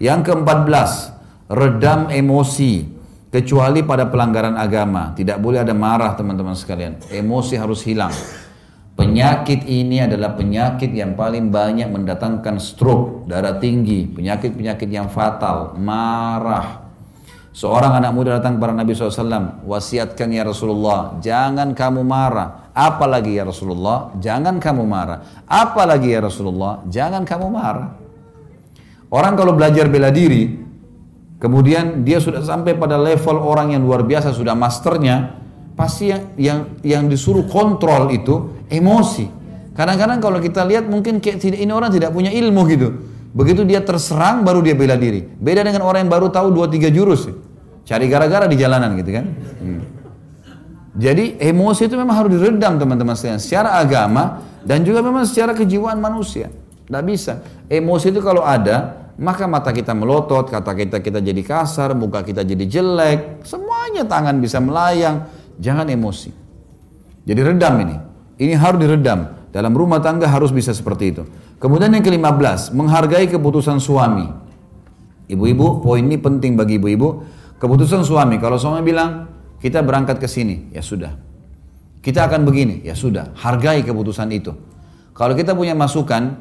Yang 0.00 0.32
keempat 0.32 0.64
belas, 0.64 1.12
redam 1.52 2.08
emosi. 2.08 3.04
Kecuali 3.32 3.80
pada 3.84 4.08
pelanggaran 4.08 4.56
agama. 4.56 5.12
Tidak 5.12 5.40
boleh 5.40 5.64
ada 5.64 5.72
marah 5.72 6.12
teman-teman 6.16 6.52
sekalian. 6.52 7.00
Emosi 7.12 7.56
harus 7.56 7.80
hilang. 7.84 8.12
Penyakit 8.92 9.64
ini 9.64 10.04
adalah 10.04 10.36
penyakit 10.36 10.92
yang 10.92 11.16
paling 11.16 11.48
banyak 11.48 11.88
mendatangkan 11.88 12.60
stroke, 12.60 13.24
darah 13.24 13.56
tinggi, 13.56 14.04
penyakit-penyakit 14.04 14.84
yang 14.84 15.08
fatal, 15.08 15.80
marah. 15.80 16.92
Seorang 17.56 18.00
anak 18.00 18.12
muda 18.12 18.36
datang 18.36 18.60
kepada 18.60 18.76
Nabi 18.76 18.92
SAW, 18.92 19.64
wasiatkan 19.64 20.28
ya 20.28 20.44
Rasulullah, 20.44 21.16
jangan 21.24 21.72
kamu 21.72 22.04
marah. 22.04 22.61
Apalagi 22.72 23.36
ya 23.36 23.44
Rasulullah, 23.44 24.16
jangan 24.16 24.56
kamu 24.56 24.82
marah. 24.88 25.44
Apalagi 25.44 26.16
ya 26.16 26.24
Rasulullah, 26.24 26.80
jangan 26.88 27.28
kamu 27.28 27.46
marah. 27.52 28.00
Orang 29.12 29.36
kalau 29.36 29.52
belajar 29.52 29.92
bela 29.92 30.08
diri, 30.08 30.56
kemudian 31.36 32.00
dia 32.00 32.16
sudah 32.16 32.40
sampai 32.40 32.72
pada 32.80 32.96
level 32.96 33.36
orang 33.44 33.76
yang 33.76 33.84
luar 33.84 34.08
biasa, 34.08 34.32
sudah 34.32 34.56
masternya, 34.56 35.36
pasti 35.76 36.16
yang 36.16 36.22
yang, 36.40 36.58
yang 36.80 37.04
disuruh 37.12 37.44
kontrol 37.44 38.08
itu 38.08 38.64
emosi. 38.72 39.28
Kadang-kadang 39.76 40.20
kalau 40.24 40.40
kita 40.40 40.64
lihat 40.64 40.88
mungkin 40.88 41.20
kayak 41.20 41.44
ini 41.44 41.72
orang 41.72 41.92
tidak 41.92 42.12
punya 42.12 42.32
ilmu 42.32 42.64
gitu. 42.72 42.88
Begitu 43.32 43.64
dia 43.64 43.80
terserang 43.80 44.44
baru 44.44 44.60
dia 44.64 44.76
bela 44.76 44.96
diri. 44.96 45.24
Beda 45.24 45.64
dengan 45.64 45.84
orang 45.84 46.08
yang 46.08 46.12
baru 46.12 46.28
tahu 46.28 46.52
dua 46.52 46.68
tiga 46.68 46.88
jurus. 46.92 47.28
Cari 47.84 48.08
gara-gara 48.08 48.44
di 48.48 48.56
jalanan 48.56 48.96
gitu 48.96 49.10
kan. 49.12 49.24
Hmm. 49.60 50.01
Jadi 50.92 51.40
emosi 51.40 51.88
itu 51.88 51.96
memang 51.96 52.12
harus 52.12 52.36
diredam 52.36 52.76
teman-teman 52.76 53.16
sekalian. 53.16 53.40
Secara 53.40 53.80
agama 53.80 54.44
dan 54.60 54.84
juga 54.84 55.00
memang 55.00 55.24
secara 55.24 55.56
kejiwaan 55.56 55.96
manusia. 55.96 56.52
Tidak 56.84 57.02
bisa. 57.08 57.40
Emosi 57.72 58.12
itu 58.12 58.20
kalau 58.20 58.44
ada, 58.44 59.08
maka 59.16 59.48
mata 59.48 59.72
kita 59.72 59.96
melotot, 59.96 60.52
kata 60.52 60.76
kita 60.76 61.00
kita 61.00 61.24
jadi 61.24 61.40
kasar, 61.40 61.96
muka 61.96 62.20
kita 62.20 62.44
jadi 62.44 62.64
jelek, 62.68 63.44
semuanya 63.48 64.04
tangan 64.04 64.36
bisa 64.36 64.60
melayang. 64.60 65.24
Jangan 65.56 65.88
emosi. 65.88 66.28
Jadi 67.24 67.40
redam 67.40 67.74
ini. 67.80 67.96
Ini 68.36 68.52
harus 68.60 68.78
diredam. 68.82 69.40
Dalam 69.52 69.72
rumah 69.76 70.00
tangga 70.00 70.28
harus 70.28 70.48
bisa 70.48 70.72
seperti 70.72 71.12
itu. 71.12 71.22
Kemudian 71.60 71.92
yang 71.92 72.02
ke-15, 72.02 72.72
menghargai 72.74 73.28
keputusan 73.28 73.78
suami. 73.78 74.26
Ibu-ibu, 75.28 75.84
poin 75.84 76.02
ini 76.02 76.18
penting 76.18 76.58
bagi 76.58 76.80
ibu-ibu. 76.80 77.22
Keputusan 77.60 78.02
suami, 78.02 78.42
kalau 78.42 78.58
suami 78.58 78.82
bilang, 78.82 79.28
kita 79.62 79.78
berangkat 79.78 80.18
ke 80.18 80.26
sini, 80.26 80.74
ya 80.74 80.82
sudah. 80.82 81.14
Kita 82.02 82.26
akan 82.26 82.42
begini, 82.42 82.82
ya 82.82 82.98
sudah. 82.98 83.30
Hargai 83.38 83.86
keputusan 83.86 84.26
itu. 84.34 84.50
Kalau 85.14 85.38
kita 85.38 85.54
punya 85.54 85.70
masukan, 85.78 86.34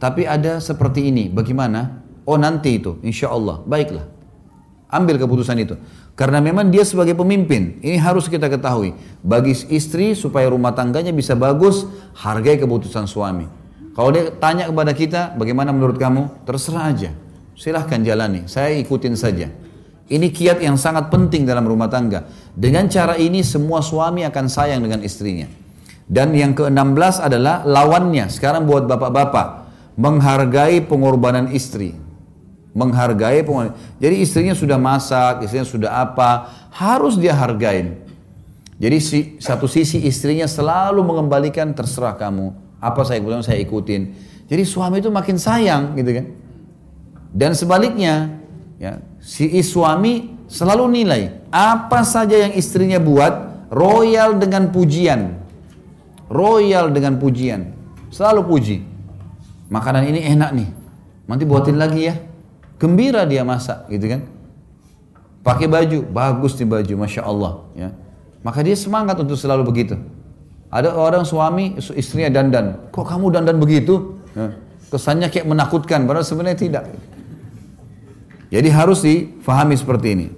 tapi 0.00 0.24
ada 0.24 0.56
seperti 0.56 1.12
ini, 1.12 1.28
bagaimana? 1.28 2.00
Oh 2.24 2.40
nanti 2.40 2.80
itu, 2.80 2.96
insya 3.04 3.28
Allah, 3.28 3.60
baiklah. 3.68 4.08
Ambil 4.88 5.20
keputusan 5.20 5.60
itu. 5.60 5.76
Karena 6.16 6.40
memang 6.40 6.72
dia 6.72 6.84
sebagai 6.88 7.12
pemimpin, 7.12 7.76
ini 7.84 8.00
harus 8.00 8.24
kita 8.24 8.48
ketahui. 8.48 8.96
Bagi 9.20 9.52
istri 9.68 10.16
supaya 10.16 10.48
rumah 10.48 10.72
tangganya 10.72 11.12
bisa 11.12 11.36
bagus, 11.36 11.84
hargai 12.16 12.56
keputusan 12.56 13.04
suami. 13.04 13.44
Kalau 13.92 14.08
dia 14.08 14.32
tanya 14.40 14.72
kepada 14.72 14.96
kita, 14.96 15.36
bagaimana 15.36 15.76
menurut 15.76 16.00
kamu? 16.00 16.48
Terserah 16.48 16.88
aja. 16.88 17.12
Silahkan 17.52 18.00
jalani, 18.00 18.48
saya 18.48 18.72
ikutin 18.80 19.12
saja. 19.12 19.52
Ini 20.10 20.28
kiat 20.34 20.58
yang 20.62 20.74
sangat 20.74 21.08
penting 21.10 21.46
dalam 21.46 21.66
rumah 21.66 21.86
tangga. 21.86 22.26
Dengan 22.52 22.90
cara 22.90 23.14
ini 23.16 23.40
semua 23.46 23.80
suami 23.80 24.26
akan 24.26 24.46
sayang 24.50 24.82
dengan 24.82 25.00
istrinya. 25.02 25.46
Dan 26.08 26.34
yang 26.36 26.52
ke-16 26.52 27.22
adalah 27.22 27.62
lawannya. 27.62 28.28
Sekarang 28.28 28.66
buat 28.66 28.84
bapak-bapak. 28.90 29.64
Menghargai 29.96 30.84
pengorbanan 30.84 31.52
istri 31.52 32.02
menghargai 32.72 33.44
pengorbanan. 33.44 33.76
Jadi 34.00 34.24
istrinya 34.24 34.54
sudah 34.56 34.80
masak, 34.80 35.44
istrinya 35.44 35.68
sudah 35.68 35.90
apa, 36.08 36.48
harus 36.72 37.20
dia 37.20 37.36
hargain. 37.36 38.00
Jadi 38.80 38.98
si, 38.98 39.18
satu 39.38 39.70
sisi 39.70 40.02
istrinya 40.02 40.48
selalu 40.48 41.06
mengembalikan 41.06 41.70
terserah 41.70 42.18
kamu, 42.18 42.50
apa 42.82 43.00
saya 43.06 43.22
ikutin 43.22 43.44
saya 43.44 43.58
ikutin. 43.62 44.02
Jadi 44.50 44.62
suami 44.66 44.98
itu 44.98 45.08
makin 45.12 45.38
sayang 45.38 45.94
gitu 45.94 46.10
kan. 46.18 46.26
Dan 47.32 47.54
sebaliknya, 47.56 48.41
ya, 48.82 48.98
si 49.22 49.46
suami 49.62 50.34
selalu 50.50 50.90
nilai 50.90 51.22
apa 51.54 52.02
saja 52.02 52.34
yang 52.34 52.52
istrinya 52.58 52.98
buat 52.98 53.70
royal 53.70 54.42
dengan 54.42 54.74
pujian. 54.74 55.38
Royal 56.26 56.90
dengan 56.90 57.22
pujian. 57.22 57.70
Selalu 58.10 58.40
puji. 58.42 58.76
Makanan 59.70 60.10
ini 60.10 60.26
enak 60.26 60.50
nih. 60.50 60.68
Nanti 61.30 61.46
buatin 61.46 61.78
lagi 61.78 62.10
ya 62.10 62.14
Gembira 62.82 63.22
dia 63.22 63.46
masak 63.46 63.86
gitu 63.94 64.10
kan. 64.10 64.26
Pakai 65.46 65.70
baju, 65.70 66.02
bagus 66.10 66.58
nih 66.58 66.66
baju, 66.66 66.94
Masya 66.98 67.22
Allah. 67.22 67.52
Ya. 67.78 67.94
Maka 68.42 68.58
dia 68.66 68.74
semangat 68.74 69.22
untuk 69.22 69.38
selalu 69.38 69.70
begitu. 69.70 69.94
Ada 70.66 70.90
orang 70.90 71.22
suami, 71.22 71.78
istrinya 71.94 72.42
dandan. 72.42 72.90
Kok 72.90 73.06
kamu 73.06 73.38
dandan 73.38 73.62
begitu? 73.62 74.18
Ya. 74.34 74.58
Kesannya 74.90 75.30
kayak 75.30 75.46
menakutkan, 75.46 76.10
padahal 76.10 76.26
sebenarnya 76.26 76.58
tidak. 76.58 76.84
Jadi 78.52 78.68
harus 78.68 79.00
difahami 79.00 79.74
seperti 79.80 80.06
ini. 80.12 80.28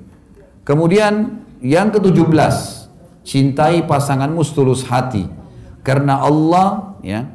Kemudian 0.62 1.43
yang 1.59 1.91
ke-17, 1.91 2.55
cintai 3.27 3.82
pasanganmu 3.82 4.39
setulus 4.47 4.86
hati. 4.86 5.27
Karena 5.82 6.23
Allah 6.23 6.97
ya 7.03 7.27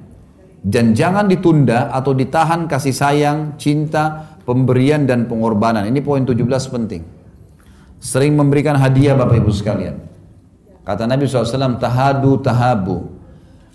dan 0.59 0.91
jangan 0.91 1.27
ditunda 1.27 1.87
atau 1.91 2.11
ditahan 2.11 2.67
kasih 2.67 2.91
sayang, 2.91 3.55
cinta 3.55 4.35
pemberian 4.43 5.07
dan 5.07 5.23
pengorbanan. 5.27 5.87
Ini 5.87 6.03
poin 6.03 6.27
17 6.27 6.35
penting. 6.67 7.03
Sering 7.99 8.35
memberikan 8.35 8.75
hadiah 8.75 9.15
Bapak 9.15 9.39
Ibu 9.39 9.51
sekalian. 9.51 9.99
Kata 10.83 11.07
Nabi 11.07 11.27
SAW, 11.27 11.79
tahadu 11.79 12.39
tahabu. 12.39 13.11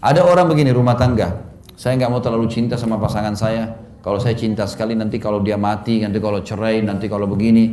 Ada 0.00 0.24
orang 0.24 0.48
begini 0.48 0.72
rumah 0.72 0.96
tangga. 0.96 1.40
Saya 1.76 1.96
nggak 1.96 2.10
mau 2.12 2.20
terlalu 2.20 2.48
cinta 2.52 2.76
sama 2.76 3.00
pasangan 3.00 3.32
saya. 3.32 3.76
Kalau 4.04 4.20
saya 4.20 4.36
cinta 4.36 4.68
sekali 4.68 4.92
nanti 4.92 5.16
kalau 5.16 5.40
dia 5.40 5.56
mati, 5.56 6.04
nanti 6.04 6.20
kalau 6.20 6.44
cerai, 6.44 6.84
nanti 6.84 7.08
kalau 7.08 7.24
begini. 7.24 7.72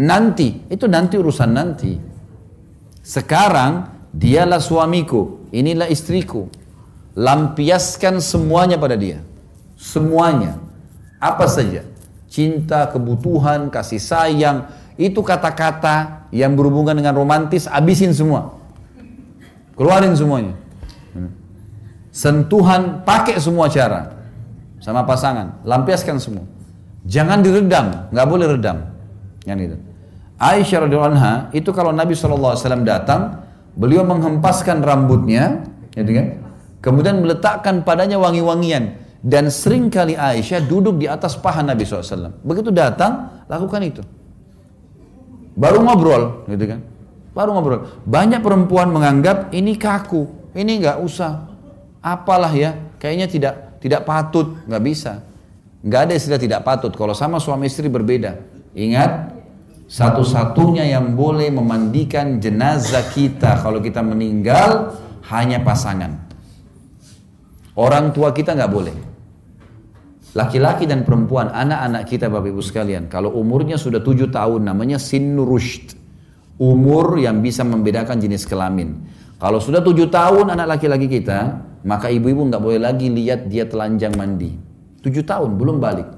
Nanti, 0.00 0.64
itu 0.72 0.88
nanti 0.88 1.20
urusan 1.20 1.52
nanti. 1.52 1.92
Sekarang 3.04 4.08
dialah 4.08 4.56
suamiku, 4.56 5.44
inilah 5.52 5.92
istriku. 5.92 6.48
Lampiaskan 7.12 8.24
semuanya 8.24 8.80
pada 8.80 8.96
dia. 8.96 9.20
Semuanya. 9.76 10.56
Apa 11.20 11.44
saja 11.44 11.84
cinta, 12.36 12.84
kebutuhan, 12.92 13.72
kasih 13.72 13.96
sayang, 13.96 14.68
itu 15.00 15.24
kata-kata 15.24 16.28
yang 16.28 16.52
berhubungan 16.52 16.92
dengan 16.92 17.16
romantis, 17.16 17.64
abisin 17.64 18.12
semua. 18.12 18.56
Keluarin 19.72 20.12
semuanya. 20.12 20.52
Sentuhan, 22.12 23.04
pakai 23.04 23.36
semua 23.36 23.68
cara. 23.68 24.15
Sama 24.86 25.02
pasangan, 25.02 25.66
lampiaskan 25.66 26.22
semua. 26.22 26.46
Jangan 27.10 27.42
diredam, 27.42 28.06
nggak 28.14 28.26
boleh 28.30 28.54
redam. 28.54 28.86
Yang 29.42 29.58
itu. 29.66 29.76
Aisyah 30.38 30.86
radhiyallahu 30.86 31.12
anha 31.18 31.34
itu 31.50 31.74
kalau 31.74 31.90
Nabi 31.90 32.14
SAW 32.14 32.86
datang, 32.86 33.42
beliau 33.74 34.06
menghempaskan 34.06 34.86
rambutnya, 34.86 35.66
gitu 35.90 36.06
kan? 36.14 36.26
Kemudian 36.78 37.18
meletakkan 37.18 37.82
padanya 37.82 38.14
wangi-wangian 38.22 38.94
dan 39.26 39.50
sering 39.50 39.90
kali 39.90 40.14
Aisyah 40.14 40.62
duduk 40.62 41.02
di 41.02 41.10
atas 41.10 41.34
paha 41.34 41.66
Nabi 41.66 41.82
SAW. 41.82 42.46
Begitu 42.46 42.70
datang, 42.70 43.42
lakukan 43.50 43.82
itu. 43.82 44.06
Baru 45.58 45.82
ngobrol, 45.82 46.46
gitu 46.46 46.62
kan. 46.62 46.78
Baru 47.34 47.58
ngobrol. 47.58 47.90
Banyak 48.06 48.38
perempuan 48.38 48.94
menganggap 48.94 49.50
ini 49.50 49.74
kaku, 49.74 50.30
ini 50.54 50.78
nggak 50.78 51.02
usah. 51.02 51.42
Apalah 51.98 52.54
ya, 52.54 52.78
kayaknya 53.02 53.26
tidak 53.26 53.65
tidak 53.86 54.02
patut, 54.02 54.66
nggak 54.66 54.82
bisa. 54.82 55.22
Nggak 55.86 56.00
ada 56.10 56.12
istilah 56.18 56.40
tidak 56.42 56.60
patut. 56.66 56.90
Kalau 56.90 57.14
sama 57.14 57.38
suami 57.38 57.70
istri 57.70 57.86
berbeda. 57.86 58.34
Ingat, 58.74 59.30
satu-satunya 59.86 60.90
yang 60.90 61.14
boleh 61.14 61.54
memandikan 61.54 62.42
jenazah 62.42 63.06
kita 63.14 63.62
kalau 63.62 63.78
kita 63.78 64.02
meninggal 64.02 64.98
hanya 65.30 65.62
pasangan. 65.62 66.26
Orang 67.78 68.10
tua 68.10 68.34
kita 68.34 68.58
nggak 68.58 68.72
boleh. 68.74 68.96
Laki-laki 70.34 70.84
dan 70.90 71.06
perempuan, 71.06 71.48
anak-anak 71.48 72.02
kita 72.10 72.26
Bapak 72.26 72.50
Ibu 72.50 72.60
sekalian, 72.60 73.06
kalau 73.08 73.32
umurnya 73.38 73.78
sudah 73.78 74.02
tujuh 74.02 74.28
tahun 74.28 74.66
namanya 74.66 74.98
sinnu 74.98 75.46
rushd. 75.46 75.94
Umur 76.58 77.16
yang 77.22 77.38
bisa 77.38 77.62
membedakan 77.62 78.18
jenis 78.18 78.44
kelamin. 78.48 79.06
Kalau 79.36 79.60
sudah 79.60 79.84
tujuh 79.84 80.08
tahun 80.08 80.56
anak 80.56 80.76
laki-laki 80.76 81.08
kita, 81.08 81.60
maka 81.86 82.10
ibu-ibu 82.10 82.42
nggak 82.50 82.58
boleh 82.58 82.82
lagi 82.82 83.06
lihat 83.06 83.46
dia 83.46 83.62
telanjang 83.62 84.10
mandi. 84.18 84.50
Tujuh 85.06 85.22
tahun, 85.22 85.54
belum 85.54 85.78
balik. 85.78 86.10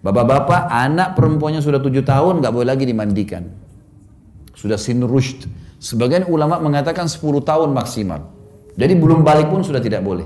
Bapak-bapak, 0.00 0.72
anak 0.72 1.12
perempuannya 1.12 1.60
sudah 1.60 1.76
tujuh 1.76 2.00
tahun 2.00 2.40
nggak 2.40 2.52
boleh 2.56 2.68
lagi 2.72 2.88
dimandikan. 2.88 3.52
Sudah 4.56 4.80
sin 4.80 5.04
rushd. 5.04 5.44
Sebagian 5.76 6.24
ulama 6.32 6.56
mengatakan 6.58 7.04
sepuluh 7.04 7.44
tahun 7.44 7.76
maksimal. 7.76 8.32
Jadi 8.80 8.96
belum 8.96 9.20
balik 9.20 9.52
pun 9.52 9.60
sudah 9.60 9.78
tidak 9.78 10.00
boleh. 10.00 10.24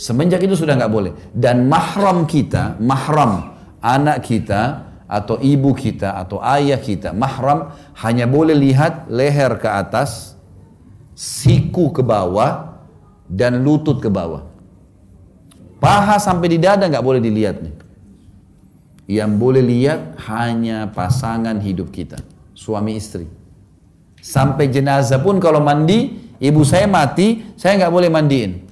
Semenjak 0.00 0.40
itu 0.40 0.56
sudah 0.56 0.72
nggak 0.72 0.92
boleh. 0.92 1.12
Dan 1.36 1.68
mahram 1.68 2.24
kita, 2.24 2.80
mahram 2.80 3.52
anak 3.84 4.24
kita 4.24 4.88
atau 5.06 5.38
ibu 5.38 5.70
kita 5.76 6.18
atau 6.18 6.42
ayah 6.42 6.80
kita, 6.80 7.14
mahram 7.14 7.70
hanya 8.02 8.26
boleh 8.26 8.56
lihat 8.58 9.06
leher 9.06 9.54
ke 9.60 9.68
atas, 9.70 10.34
siku 11.14 11.94
ke 11.94 12.02
bawah, 12.02 12.75
dan 13.26 13.62
lutut 13.62 13.98
ke 13.98 14.10
bawah. 14.10 14.46
Paha 15.82 16.16
sampai 16.16 16.56
di 16.56 16.58
dada 16.58 16.88
nggak 16.88 17.04
boleh 17.04 17.20
dilihat 17.20 17.60
nih. 17.60 17.74
Yang 19.06 19.30
boleh 19.38 19.62
lihat 19.62 20.18
hanya 20.26 20.90
pasangan 20.90 21.62
hidup 21.62 21.94
kita, 21.94 22.18
suami 22.58 22.98
istri. 22.98 23.30
Sampai 24.18 24.66
jenazah 24.66 25.22
pun 25.22 25.38
kalau 25.38 25.62
mandi, 25.62 26.34
ibu 26.42 26.66
saya 26.66 26.90
mati, 26.90 27.54
saya 27.54 27.78
nggak 27.78 27.94
boleh 27.94 28.10
mandiin. 28.10 28.66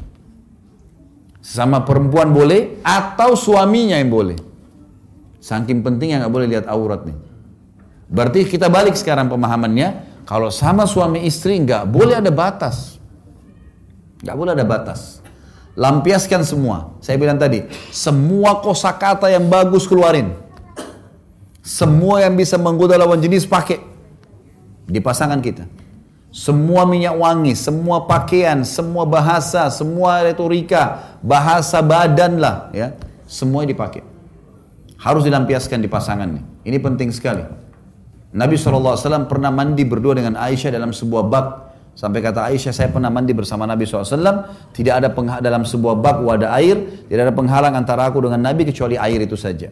Sama 1.38 1.86
perempuan 1.86 2.34
boleh 2.34 2.82
atau 2.82 3.38
suaminya 3.38 3.94
yang 3.94 4.10
boleh. 4.10 4.38
Saking 5.38 5.84
pentingnya 5.84 6.24
nggak 6.24 6.34
boleh 6.34 6.48
lihat 6.50 6.66
aurat 6.66 7.06
nih. 7.06 7.14
Berarti 8.10 8.48
kita 8.48 8.66
balik 8.66 8.98
sekarang 8.98 9.30
pemahamannya, 9.30 10.24
kalau 10.24 10.48
sama 10.48 10.88
suami 10.88 11.22
istri 11.28 11.60
nggak 11.60 11.84
boleh 11.86 12.18
ada 12.18 12.32
batas. 12.32 12.96
Nggak 14.22 14.36
boleh 14.36 14.52
ada 14.54 14.66
batas. 14.66 15.24
Lampiaskan 15.74 16.46
semua. 16.46 16.94
Saya 17.02 17.18
bilang 17.18 17.40
tadi, 17.40 17.66
semua 17.90 18.62
kosakata 18.62 19.26
yang 19.26 19.50
bagus 19.50 19.90
keluarin. 19.90 20.30
Semua 21.64 22.22
yang 22.22 22.38
bisa 22.38 22.54
menggoda 22.60 22.94
lawan 22.94 23.18
jenis 23.18 23.48
pakai 23.48 23.80
di 24.86 25.00
pasangan 25.00 25.40
kita. 25.40 25.66
Semua 26.34 26.82
minyak 26.82 27.14
wangi, 27.14 27.54
semua 27.54 28.10
pakaian, 28.10 28.66
semua 28.66 29.06
bahasa, 29.06 29.70
semua 29.70 30.18
retorika, 30.26 31.14
bahasa 31.22 31.78
badan 31.78 32.42
lah, 32.42 32.74
ya, 32.74 32.98
semua 33.22 33.62
dipakai. 33.62 34.02
Harus 34.98 35.22
dilampiaskan 35.22 35.78
di 35.78 35.86
pasangan 35.86 36.26
nih. 36.26 36.44
Ini 36.66 36.78
penting 36.82 37.14
sekali. 37.14 37.46
Nabi 38.34 38.58
SAW 38.58 39.30
pernah 39.30 39.54
mandi 39.54 39.86
berdua 39.86 40.18
dengan 40.18 40.34
Aisyah 40.34 40.74
dalam 40.74 40.90
sebuah 40.90 41.22
bak. 41.30 41.46
Sampai 41.94 42.18
kata 42.18 42.50
Aisyah, 42.50 42.74
saya 42.74 42.88
pernah 42.90 43.06
mandi 43.06 43.30
bersama 43.30 43.64
Nabi 43.70 43.86
SAW. 43.86 44.10
Tidak 44.74 44.94
ada 44.94 45.08
dalam 45.38 45.62
sebuah 45.62 45.94
bak 45.98 46.16
wadah 46.26 46.50
air. 46.58 47.06
Tidak 47.06 47.22
ada 47.22 47.30
penghalang 47.30 47.74
antara 47.78 48.10
aku 48.10 48.18
dengan 48.26 48.42
Nabi 48.42 48.66
kecuali 48.66 48.98
air 48.98 49.22
itu 49.22 49.38
saja. 49.38 49.70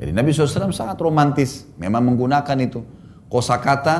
Jadi 0.00 0.10
Nabi 0.10 0.32
SAW 0.32 0.72
sangat 0.72 0.96
romantis. 0.98 1.68
Memang 1.76 2.08
menggunakan 2.08 2.56
itu. 2.64 2.80
Kosa 3.28 3.60
kata 3.60 3.96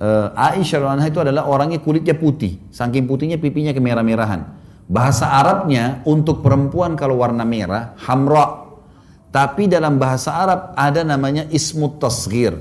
uh, 0.00 0.32
Aisyah 0.32 0.88
anha 0.88 1.06
itu 1.06 1.20
adalah 1.20 1.44
orangnya 1.44 1.84
kulitnya 1.84 2.16
putih. 2.16 2.58
Saking 2.72 3.04
putihnya 3.04 3.36
pipinya 3.36 3.76
kemerah-merahan. 3.76 4.56
Bahasa 4.88 5.28
Arabnya 5.28 6.00
untuk 6.08 6.40
perempuan 6.40 6.96
kalau 6.96 7.20
warna 7.20 7.44
merah, 7.44 7.92
hamra 8.08 8.68
tapi 9.28 9.68
dalam 9.68 10.00
bahasa 10.00 10.32
Arab 10.32 10.72
ada 10.72 11.04
namanya 11.04 11.44
ismut 11.52 12.00
tasgir. 12.00 12.56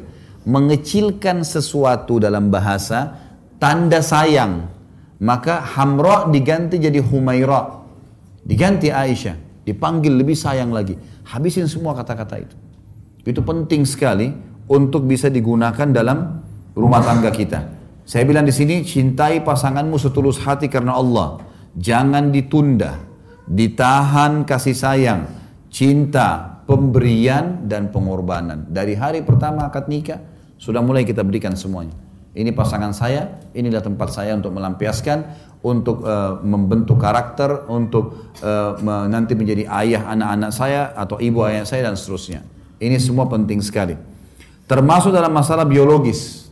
Mengecilkan 0.48 1.44
sesuatu 1.44 2.24
dalam 2.24 2.48
bahasa 2.48 3.19
tanda 3.60 3.99
sayang. 3.99 4.72
Maka 5.19 5.60
Hamra 5.76 6.32
diganti 6.32 6.80
jadi 6.80 7.03
Humaira. 7.03 7.84
Diganti 8.48 8.88
Aisyah. 8.88 9.36
Dipanggil 9.68 10.15
lebih 10.15 10.40
sayang 10.40 10.72
lagi. 10.72 10.95
Habisin 11.28 11.68
semua 11.68 11.91
kata-kata 11.91 12.40
itu. 12.40 12.56
Itu 13.28 13.44
penting 13.44 13.84
sekali 13.84 14.32
untuk 14.72 15.03
bisa 15.03 15.28
digunakan 15.28 15.91
dalam 15.91 16.40
rumah 16.72 17.03
tangga 17.03 17.28
kita. 17.28 17.60
Saya 18.07 18.24
bilang 18.24 18.48
di 18.48 18.56
sini 18.56 18.88
cintai 18.88 19.44
pasanganmu 19.44 19.99
setulus 19.99 20.40
hati 20.40 20.72
karena 20.72 20.95
Allah. 20.95 21.44
Jangan 21.76 22.32
ditunda, 22.32 22.95
ditahan 23.44 24.48
kasih 24.48 24.72
sayang, 24.72 25.28
cinta, 25.68 26.64
pemberian 26.64 27.68
dan 27.68 27.91
pengorbanan. 27.91 28.72
Dari 28.72 28.95
hari 28.95 29.28
pertama 29.28 29.68
akad 29.68 29.91
nikah 29.91 30.24
sudah 30.57 30.81
mulai 30.81 31.05
kita 31.05 31.21
berikan 31.21 31.53
semuanya. 31.53 31.93
Ini 32.38 32.53
pasangan 32.53 32.93
saya, 32.93 33.49
inilah 33.57 33.81
tempat 33.81 34.13
saya 34.13 34.38
untuk 34.38 34.53
melampiaskan, 34.53 35.25
untuk 35.65 36.05
uh, 36.05 36.38
membentuk 36.45 37.01
karakter, 37.01 37.65
untuk 37.65 38.29
uh, 38.45 38.77
nanti 39.09 39.34
menjadi 39.34 39.65
ayah 39.81 40.05
anak-anak 40.13 40.51
saya 40.53 40.93
atau 40.93 41.17
ibu 41.17 41.41
ayah 41.49 41.65
saya 41.65 41.89
dan 41.89 41.97
seterusnya. 41.97 42.45
Ini 42.77 43.01
semua 43.01 43.25
penting 43.25 43.57
sekali. 43.65 43.97
Termasuk 44.69 45.09
dalam 45.09 45.34
masalah 45.34 45.65
biologis. 45.65 46.45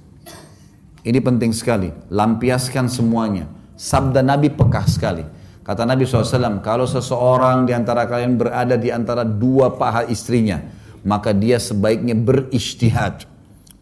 Ini 1.05 1.21
penting 1.21 1.53
sekali. 1.53 1.93
Lampiaskan 2.09 2.89
semuanya. 2.89 3.45
Sabda 3.77 4.25
Nabi 4.25 4.49
pekah 4.49 4.85
sekali. 4.89 5.21
Kata 5.61 5.85
Nabi 5.85 6.05
SAW, 6.05 6.65
kalau 6.65 6.89
seseorang 6.89 7.69
di 7.69 7.73
antara 7.77 8.09
kalian 8.09 8.37
berada 8.37 8.73
di 8.73 8.89
antara 8.89 9.21
dua 9.21 9.73
paha 9.73 10.05
istrinya, 10.09 10.61
maka 11.05 11.29
dia 11.29 11.61
sebaiknya 11.61 12.17
beristihad. 12.17 13.34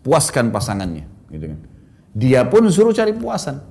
Puaskan 0.04 0.52
pasangannya. 0.52 1.08
Gitu 1.32 1.46
kan. 1.50 1.60
Dia 2.14 2.46
pun 2.46 2.70
suruh 2.70 2.94
cari 2.94 3.16
puasan. 3.16 3.64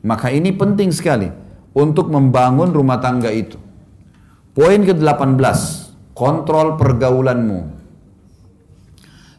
Maka 0.00 0.32
ini 0.32 0.54
penting 0.54 0.88
sekali 0.94 1.28
untuk 1.76 2.08
membangun 2.08 2.72
rumah 2.72 3.02
tangga 3.02 3.28
itu. 3.28 3.60
Poin 4.56 4.80
ke-18, 4.80 5.60
kontrol 6.16 6.80
pergaulanmu. 6.80 7.78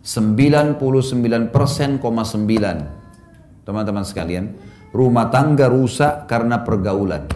99,9 0.02 0.82
teman-teman 3.62 4.02
sekalian, 4.02 4.58
rumah 4.90 5.30
tangga 5.30 5.70
rusak 5.70 6.26
karena 6.26 6.66
pergaulan. 6.66 7.30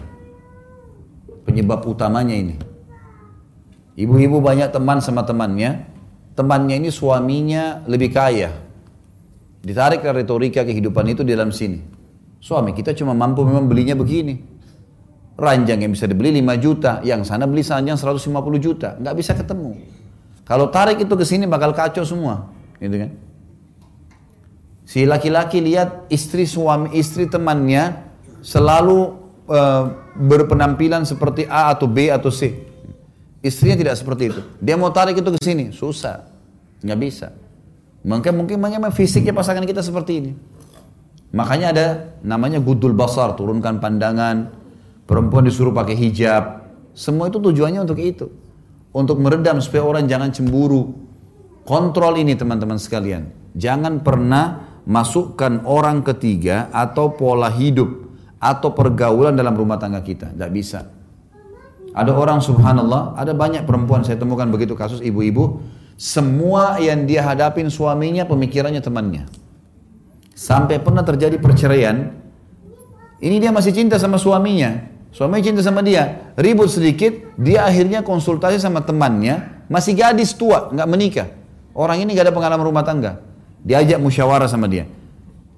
Penyebab 1.46 1.86
utamanya 1.86 2.34
ini. 2.34 2.58
Ibu-ibu 3.96 4.42
banyak 4.42 4.74
teman 4.74 5.00
sama 5.00 5.24
temannya. 5.24 5.88
Temannya 6.36 6.76
ini 6.84 6.90
suaminya 6.92 7.86
lebih 7.88 8.12
kaya. 8.12 8.65
Ditarik 9.66 10.06
ke 10.06 10.10
retorika 10.14 10.62
kehidupan 10.62 11.10
itu 11.10 11.26
di 11.26 11.34
dalam 11.34 11.50
sini. 11.50 11.82
Suami 12.38 12.78
kita 12.78 12.94
cuma 12.94 13.18
mampu 13.18 13.42
memang 13.42 13.66
belinya 13.66 13.98
begini. 13.98 14.38
Ranjang 15.36 15.82
yang 15.82 15.92
bisa 15.92 16.06
dibeli 16.06 16.30
5 16.38 16.56
juta, 16.62 17.02
yang 17.02 17.26
sana 17.26 17.50
beli 17.50 17.66
ranjang 17.66 17.98
150 17.98 18.30
juta. 18.62 18.94
Nggak 19.02 19.16
bisa 19.18 19.34
ketemu. 19.34 19.74
Kalau 20.46 20.70
tarik 20.70 21.02
itu 21.02 21.10
ke 21.18 21.26
sini 21.26 21.50
bakal 21.50 21.74
kacau 21.74 22.06
semua. 22.06 22.54
Gitu 22.78 22.94
kan? 22.94 23.12
Si 24.86 25.02
laki-laki 25.02 25.66
lihat 25.66 26.06
istri 26.14 26.46
suami 26.46 26.94
istri 26.94 27.26
temannya 27.26 28.06
selalu 28.46 29.18
uh, 29.50 29.84
berpenampilan 30.14 31.10
seperti 31.10 31.50
A 31.50 31.74
atau 31.74 31.90
B 31.90 32.14
atau 32.14 32.30
C. 32.30 32.54
Istrinya 33.42 33.82
tidak 33.82 33.98
seperti 33.98 34.30
itu. 34.30 34.42
Dia 34.62 34.78
mau 34.78 34.94
tarik 34.94 35.18
itu 35.18 35.30
ke 35.34 35.42
sini, 35.42 35.74
susah. 35.74 36.30
Nggak 36.86 37.00
bisa. 37.02 37.28
Mungkin 38.06 38.34
mungkin 38.38 38.62
memang 38.62 38.94
fisiknya 38.94 39.34
pasangan 39.34 39.66
kita 39.66 39.82
seperti 39.82 40.14
ini. 40.22 40.32
Makanya 41.34 41.68
ada 41.74 41.86
namanya 42.22 42.62
gudul 42.62 42.94
basar, 42.94 43.34
turunkan 43.34 43.82
pandangan. 43.82 44.54
Perempuan 45.10 45.50
disuruh 45.50 45.74
pakai 45.74 45.98
hijab. 45.98 46.70
Semua 46.94 47.28
itu 47.28 47.42
tujuannya 47.42 47.82
untuk 47.82 47.98
itu. 47.98 48.30
Untuk 48.94 49.18
meredam 49.18 49.58
supaya 49.60 49.84
orang 49.84 50.06
jangan 50.06 50.30
cemburu. 50.30 50.96
Kontrol 51.66 52.22
ini 52.22 52.38
teman-teman 52.38 52.78
sekalian. 52.78 53.34
Jangan 53.58 54.06
pernah 54.06 54.78
masukkan 54.86 55.66
orang 55.66 56.06
ketiga 56.06 56.70
atau 56.70 57.18
pola 57.18 57.50
hidup 57.50 58.06
atau 58.38 58.70
pergaulan 58.78 59.34
dalam 59.34 59.58
rumah 59.58 59.82
tangga 59.82 60.06
kita. 60.06 60.30
Tidak 60.30 60.52
bisa. 60.54 60.86
Ada 61.96 62.12
orang 62.14 62.38
subhanallah, 62.44 63.18
ada 63.18 63.34
banyak 63.34 63.66
perempuan 63.66 64.06
saya 64.06 64.20
temukan 64.22 64.46
begitu 64.52 64.78
kasus 64.78 65.02
ibu-ibu, 65.02 65.64
semua 65.96 66.80
yang 66.84 67.08
dia 67.08 67.24
hadapin 67.24 67.72
suaminya 67.72 68.28
pemikirannya 68.28 68.84
temannya. 68.84 69.24
Sampai 70.36 70.84
pernah 70.84 71.02
terjadi 71.02 71.40
perceraian, 71.40 72.12
ini 73.24 73.40
dia 73.40 73.56
masih 73.56 73.72
cinta 73.72 73.96
sama 73.96 74.20
suaminya, 74.20 74.84
suaminya 75.16 75.44
cinta 75.48 75.64
sama 75.64 75.80
dia, 75.80 76.36
ribut 76.36 76.68
sedikit, 76.68 77.16
dia 77.40 77.64
akhirnya 77.64 78.04
konsultasi 78.04 78.60
sama 78.60 78.84
temannya, 78.84 79.66
masih 79.72 79.96
gadis 79.96 80.36
tua, 80.36 80.68
nggak 80.76 80.90
menikah. 80.92 81.28
Orang 81.76 82.00
ini 82.00 82.16
gak 82.16 82.32
ada 82.32 82.36
pengalaman 82.36 82.64
rumah 82.64 82.88
tangga. 82.88 83.20
Diajak 83.60 84.00
musyawarah 84.00 84.48
sama 84.48 84.72
dia. 84.72 84.88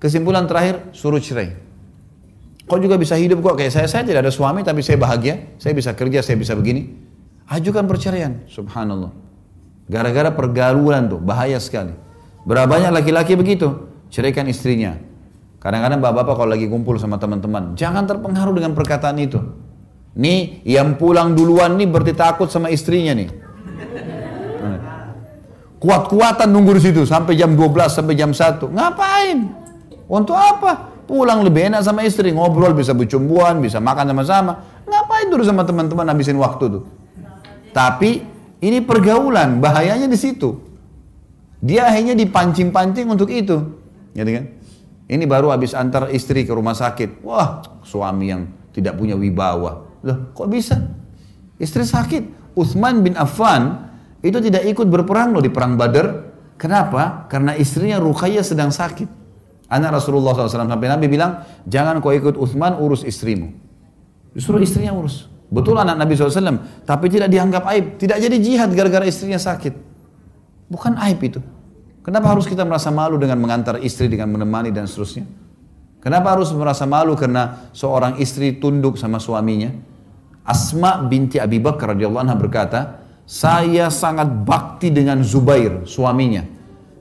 Kesimpulan 0.01 0.49
terakhir, 0.49 0.89
suruh 0.89 1.21
cerai. 1.21 1.53
Kau 2.65 2.81
juga 2.81 2.97
bisa 2.97 3.13
hidup 3.13 3.45
kok 3.45 3.53
kayak 3.53 3.69
saya. 3.69 3.85
Saya 3.85 4.01
tidak 4.01 4.25
ada 4.25 4.33
suami 4.33 4.65
tapi 4.65 4.81
saya 4.81 4.97
bahagia. 4.97 5.55
Saya 5.61 5.77
bisa 5.77 5.93
kerja, 5.93 6.25
saya 6.25 6.35
bisa 6.41 6.57
begini. 6.57 6.89
Ajukan 7.47 7.85
perceraian. 7.85 8.43
Subhanallah. 8.49 9.26
Gara-gara 9.87 10.29
pergaulan 10.35 11.07
tuh. 11.07 11.19
Bahaya 11.23 11.57
sekali. 11.63 11.95
Berapa 12.43 12.67
banyak 12.67 12.91
laki-laki 12.91 13.39
begitu. 13.39 13.87
Ceraikan 14.11 14.47
istrinya. 14.47 14.99
Kadang-kadang 15.63 15.99
bapak-bapak 15.99 16.35
kalau 16.37 16.51
lagi 16.53 16.67
kumpul 16.67 16.95
sama 16.99 17.19
teman-teman. 17.19 17.75
Jangan 17.75 18.07
terpengaruh 18.07 18.55
dengan 18.55 18.71
perkataan 18.75 19.17
itu. 19.19 19.39
Nih 20.17 20.63
yang 20.63 20.95
pulang 20.97 21.35
duluan 21.35 21.77
nih 21.77 21.87
berarti 21.87 22.13
takut 22.15 22.47
sama 22.47 22.71
istrinya 22.71 23.13
nih. 23.15 23.29
Kuat-kuatan 25.77 26.49
nunggu 26.49 26.81
di 26.81 26.89
situ 26.89 27.05
sampai 27.05 27.37
jam 27.37 27.53
12 27.53 28.01
sampai 28.01 28.13
jam 28.17 28.33
1. 28.33 28.65
Ngapain? 28.65 29.37
Untuk 30.09 30.33
apa? 30.33 30.97
Pulang 31.07 31.45
lebih 31.45 31.71
enak 31.71 31.85
sama 31.85 32.03
istri, 32.03 32.35
ngobrol, 32.35 32.75
bisa 32.75 32.91
bercumbuan, 32.91 33.63
bisa 33.63 33.77
makan 33.79 34.11
sama-sama. 34.11 34.53
Ngapain 34.83 35.27
dulu 35.29 35.43
sama 35.45 35.63
teman-teman 35.63 36.03
habisin 36.09 36.35
waktu 36.35 36.79
tuh? 36.79 36.83
Tapi 37.71 38.25
ini 38.57 38.81
pergaulan, 38.81 39.61
bahayanya 39.61 40.09
di 40.09 40.17
situ. 40.17 40.57
Dia 41.61 41.89
akhirnya 41.89 42.13
dipancing-pancing 42.17 43.05
untuk 43.09 43.29
itu. 43.29 43.57
Gitu 44.13 44.29
kan? 44.33 44.45
Ini 45.07 45.23
baru 45.23 45.53
habis 45.53 45.71
antar 45.77 46.11
istri 46.11 46.43
ke 46.43 46.51
rumah 46.51 46.75
sakit. 46.75 47.23
Wah, 47.23 47.63
suami 47.85 48.33
yang 48.33 48.49
tidak 48.75 48.99
punya 48.99 49.15
wibawa. 49.15 49.87
Loh, 50.03 50.33
kok 50.35 50.49
bisa? 50.51 50.77
Istri 51.57 51.83
sakit. 51.87 52.23
Uthman 52.57 53.05
bin 53.05 53.13
Affan 53.13 53.89
itu 54.21 54.37
tidak 54.41 54.65
ikut 54.65 54.89
berperang 54.89 55.31
loh 55.33 55.41
di 55.41 55.49
perang 55.53 55.77
Badar. 55.77 56.27
Kenapa? 56.57 57.29
Karena 57.29 57.53
istrinya 57.53 58.01
Ruqayyah 58.01 58.41
sedang 58.41 58.73
sakit. 58.73 59.09
Anak 59.69 60.01
Rasulullah 60.01 60.33
SAW 60.33 60.65
sampai 60.65 60.89
Nabi 60.89 61.05
bilang, 61.05 61.45
jangan 61.69 62.01
kau 62.01 62.09
ikut 62.09 62.33
Uthman 62.39 62.81
urus 62.81 63.05
istrimu. 63.05 63.53
Disuruh 64.33 64.61
istrinya 64.61 64.95
urus. 64.95 65.29
Betul 65.47 65.79
anak 65.79 65.95
Nabi 65.95 66.11
SAW, 66.11 66.83
tapi 66.83 67.07
tidak 67.07 67.31
dianggap 67.31 67.63
aib. 67.71 67.95
Tidak 67.95 68.17
jadi 68.19 68.35
jihad 68.35 68.69
gara-gara 68.75 69.07
istrinya 69.07 69.39
sakit. 69.39 69.71
Bukan 70.67 70.99
aib 71.07 71.19
itu. 71.23 71.39
Kenapa 72.03 72.31
harus 72.35 72.47
kita 72.47 72.67
merasa 72.67 72.91
malu 72.91 73.15
dengan 73.15 73.39
mengantar 73.39 73.79
istri, 73.79 74.11
dengan 74.11 74.31
menemani 74.31 74.71
dan 74.75 74.87
seterusnya? 74.87 75.27
Kenapa 76.03 76.35
harus 76.35 76.51
merasa 76.55 76.87
malu 76.87 77.15
karena 77.15 77.71
seorang 77.71 78.19
istri 78.19 78.59
tunduk 78.59 78.99
sama 78.99 79.19
suaminya? 79.19 79.71
Asma 80.47 81.03
binti 81.03 81.35
Abi 81.35 81.59
Bakar 81.59 81.95
radhiyallahu 81.95 82.23
anha 82.23 82.35
berkata, 82.39 82.79
saya 83.27 83.91
sangat 83.91 84.31
bakti 84.47 84.87
dengan 84.87 85.19
Zubair, 85.19 85.83
suaminya. 85.83 86.47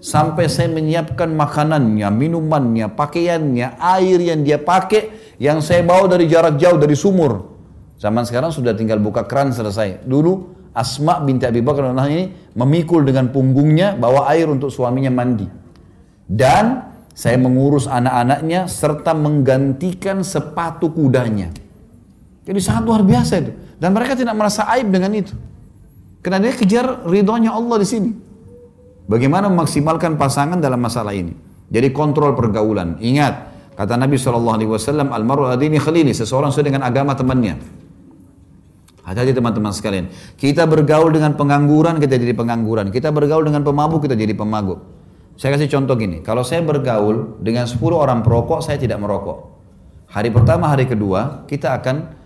Sampai 0.02 0.50
saya 0.50 0.70
menyiapkan 0.74 1.30
makanannya, 1.30 2.10
minumannya, 2.10 2.90
pakaiannya, 2.90 3.78
air 3.78 4.18
yang 4.18 4.42
dia 4.42 4.58
pakai, 4.58 5.34
yang 5.38 5.62
saya 5.62 5.86
bawa 5.86 6.10
dari 6.10 6.26
jarak 6.26 6.58
jauh, 6.58 6.78
dari 6.78 6.98
sumur. 6.98 7.55
Zaman 7.96 8.28
sekarang 8.28 8.52
sudah 8.52 8.76
tinggal 8.76 9.00
buka 9.00 9.24
keran 9.24 9.52
selesai. 9.56 10.04
Dulu 10.04 10.56
Asma 10.76 11.24
binti 11.24 11.48
Abi 11.48 11.64
Bakar 11.64 11.88
ini 12.12 12.28
memikul 12.52 13.08
dengan 13.08 13.32
punggungnya, 13.32 13.96
bawa 13.96 14.28
air 14.28 14.44
untuk 14.44 14.68
suaminya 14.68 15.08
mandi. 15.08 15.48
Dan 16.28 16.84
saya 17.16 17.40
mengurus 17.40 17.88
anak-anaknya 17.88 18.68
serta 18.68 19.16
menggantikan 19.16 20.20
sepatu 20.20 20.92
kudanya. 20.92 21.48
Jadi 22.44 22.60
sangat 22.60 22.84
luar 22.84 23.00
biasa 23.00 23.32
itu. 23.40 23.52
Dan 23.80 23.96
mereka 23.96 24.12
tidak 24.12 24.36
merasa 24.36 24.68
aib 24.76 24.92
dengan 24.92 25.16
itu. 25.16 25.32
Karena 26.20 26.44
dia 26.44 26.52
kejar 26.52 27.08
ridhonya 27.08 27.56
Allah 27.56 27.80
di 27.80 27.88
sini. 27.88 28.10
Bagaimana 29.08 29.48
memaksimalkan 29.48 30.20
pasangan 30.20 30.60
dalam 30.60 30.82
masalah 30.82 31.16
ini. 31.16 31.32
Jadi 31.72 31.88
kontrol 31.88 32.36
pergaulan. 32.36 33.00
Ingat, 33.00 33.34
kata 33.80 33.96
Nabi 33.96 34.20
SAW, 34.20 35.08
Almaru 35.08 35.48
adini 35.48 35.80
khalili, 35.80 36.12
seseorang 36.12 36.52
sesuai 36.52 36.68
dengan 36.68 36.82
agama 36.84 37.16
temannya. 37.16 37.85
Hati-hati 39.06 39.38
teman-teman 39.38 39.70
sekalian. 39.70 40.10
Kita 40.34 40.66
bergaul 40.66 41.14
dengan 41.14 41.38
pengangguran, 41.38 42.02
kita 42.02 42.18
jadi 42.18 42.34
pengangguran. 42.34 42.90
Kita 42.90 43.14
bergaul 43.14 43.46
dengan 43.46 43.62
pemabuk, 43.62 44.02
kita 44.02 44.18
jadi 44.18 44.34
pemabuk. 44.34 44.82
Saya 45.38 45.54
kasih 45.54 45.70
contoh 45.70 45.94
gini, 45.94 46.26
kalau 46.26 46.42
saya 46.42 46.64
bergaul 46.66 47.38
dengan 47.38 47.70
10 47.70 47.78
orang 47.94 48.26
perokok, 48.26 48.66
saya 48.66 48.80
tidak 48.82 48.98
merokok. 48.98 49.54
Hari 50.10 50.34
pertama, 50.34 50.72
hari 50.72 50.90
kedua, 50.90 51.46
kita 51.46 51.76
akan 51.76 52.16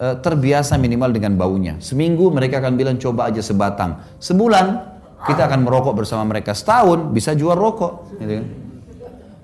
Eh, 0.00 0.16
terbiasa 0.16 0.80
minimal 0.80 1.12
dengan 1.12 1.36
baunya. 1.36 1.76
Seminggu 1.76 2.32
mereka 2.32 2.56
akan 2.64 2.72
bilang 2.72 2.96
coba 2.96 3.28
aja 3.28 3.44
sebatang. 3.44 4.00
Sebulan 4.16 4.80
kita 5.28 5.44
akan 5.44 5.60
merokok 5.60 5.92
bersama 5.92 6.24
mereka. 6.24 6.56
Setahun 6.56 7.12
bisa 7.12 7.36
jual 7.36 7.52
rokok. 7.52 8.16
Gitu 8.16 8.32
kan. 8.40 8.46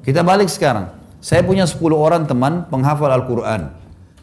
Kita 0.00 0.24
balik 0.24 0.48
sekarang. 0.48 0.96
Saya 1.20 1.44
punya 1.44 1.68
10 1.68 2.00
orang 2.00 2.24
teman 2.24 2.64
penghafal 2.72 3.12
Al-Quran. 3.12 3.68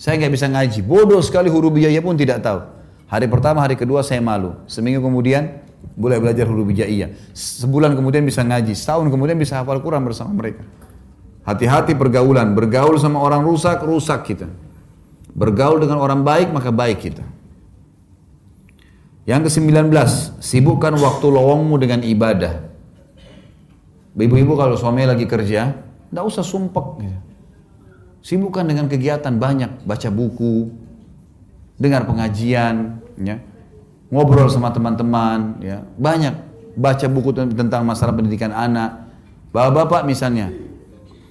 Saya 0.03 0.19
nggak 0.19 0.35
bisa 0.35 0.51
ngaji. 0.51 0.83
Bodoh 0.83 1.23
sekali 1.23 1.47
huruf 1.47 1.71
biaya 1.71 2.03
pun 2.03 2.19
tidak 2.19 2.43
tahu. 2.43 2.59
Hari 3.07 3.23
pertama, 3.31 3.63
hari 3.63 3.79
kedua 3.79 4.03
saya 4.03 4.19
malu. 4.19 4.51
Seminggu 4.67 4.99
kemudian 4.99 5.63
boleh 5.95 6.19
belajar 6.19 6.43
huruf 6.43 6.67
hijaiyah. 6.75 7.15
Sebulan 7.31 7.95
kemudian 7.95 8.27
bisa 8.27 8.43
ngaji. 8.43 8.75
Setahun 8.75 9.07
kemudian 9.07 9.39
bisa 9.39 9.63
hafal 9.63 9.79
Quran 9.79 10.03
bersama 10.03 10.35
mereka. 10.35 10.59
Hati-hati 11.47 11.95
pergaulan. 11.95 12.51
Bergaul 12.51 12.99
sama 12.99 13.23
orang 13.23 13.47
rusak, 13.47 13.79
rusak 13.79 14.27
kita. 14.27 14.51
Bergaul 15.31 15.79
dengan 15.79 16.03
orang 16.03 16.19
baik 16.19 16.51
maka 16.51 16.67
baik 16.67 16.99
kita. 16.99 17.23
Yang 19.23 19.55
ke-19, 19.55 19.87
sibukkan 20.43 20.99
waktu 20.99 21.25
lowongmu 21.31 21.79
dengan 21.79 22.03
ibadah. 22.03 22.59
Ibu-ibu 24.19 24.51
kalau 24.59 24.75
suami 24.75 25.07
lagi 25.07 25.23
kerja, 25.23 25.71
tidak 26.11 26.23
usah 26.27 26.43
sumpek. 26.43 26.87
Gitu. 27.07 27.32
Sibukkan 28.23 28.63
dengan 28.63 28.87
kegiatan 28.87 29.35
banyak, 29.35 29.83
baca 29.83 30.07
buku, 30.07 30.71
dengar 31.75 32.07
pengajian, 32.07 33.03
ya. 33.19 33.35
ngobrol 34.07 34.47
sama 34.47 34.71
teman-teman, 34.71 35.59
ya. 35.59 35.83
banyak 35.99 36.31
baca 36.79 37.03
buku 37.11 37.35
tentang 37.35 37.83
masalah 37.83 38.15
pendidikan 38.15 38.55
anak. 38.55 39.11
Bapak-bapak 39.51 40.07
misalnya, 40.07 40.55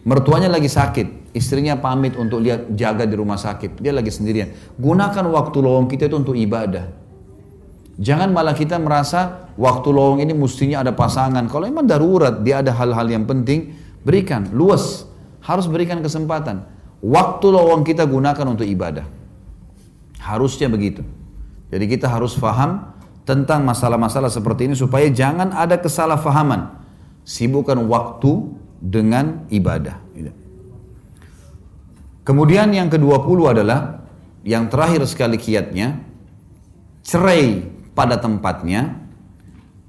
mertuanya 0.04 0.52
lagi 0.52 0.68
sakit, 0.68 1.32
istrinya 1.32 1.80
pamit 1.80 2.12
untuk 2.20 2.44
lihat 2.44 2.76
jaga 2.76 3.08
di 3.08 3.16
rumah 3.16 3.40
sakit, 3.40 3.80
dia 3.80 3.96
lagi 3.96 4.12
sendirian. 4.12 4.52
Gunakan 4.76 5.32
waktu 5.32 5.58
lowong 5.64 5.88
kita 5.88 6.12
itu 6.12 6.16
untuk 6.20 6.36
ibadah. 6.36 6.92
Jangan 7.96 8.36
malah 8.36 8.52
kita 8.52 8.76
merasa 8.76 9.48
waktu 9.56 9.88
lowong 9.88 10.20
ini 10.20 10.36
mestinya 10.36 10.84
ada 10.84 10.92
pasangan. 10.92 11.48
Kalau 11.48 11.64
memang 11.64 11.88
darurat, 11.88 12.44
dia 12.44 12.60
ada 12.60 12.76
hal-hal 12.76 13.08
yang 13.08 13.24
penting, 13.24 13.72
berikan, 14.04 14.52
luas. 14.52 15.08
Harus 15.40 15.66
berikan 15.66 16.04
kesempatan. 16.04 16.81
Waktu 17.02 17.46
lowong 17.50 17.82
kita 17.82 18.06
gunakan 18.06 18.46
untuk 18.46 18.62
ibadah. 18.62 19.02
Harusnya 20.22 20.70
begitu. 20.70 21.02
Jadi 21.74 21.84
kita 21.90 22.06
harus 22.06 22.38
faham 22.38 22.94
tentang 23.26 23.66
masalah-masalah 23.66 24.30
seperti 24.30 24.70
ini 24.70 24.78
supaya 24.78 25.10
jangan 25.10 25.50
ada 25.50 25.82
kesalahpahaman. 25.82 26.78
Sibukkan 27.26 27.82
waktu 27.90 28.54
dengan 28.78 29.46
ibadah. 29.50 29.98
Kemudian 32.22 32.70
yang 32.70 32.86
ke-20 32.86 33.38
adalah 33.50 34.06
yang 34.46 34.70
terakhir 34.70 35.02
sekali 35.10 35.42
kiatnya 35.42 35.98
cerai 37.02 37.66
pada 37.98 38.22
tempatnya, 38.22 38.94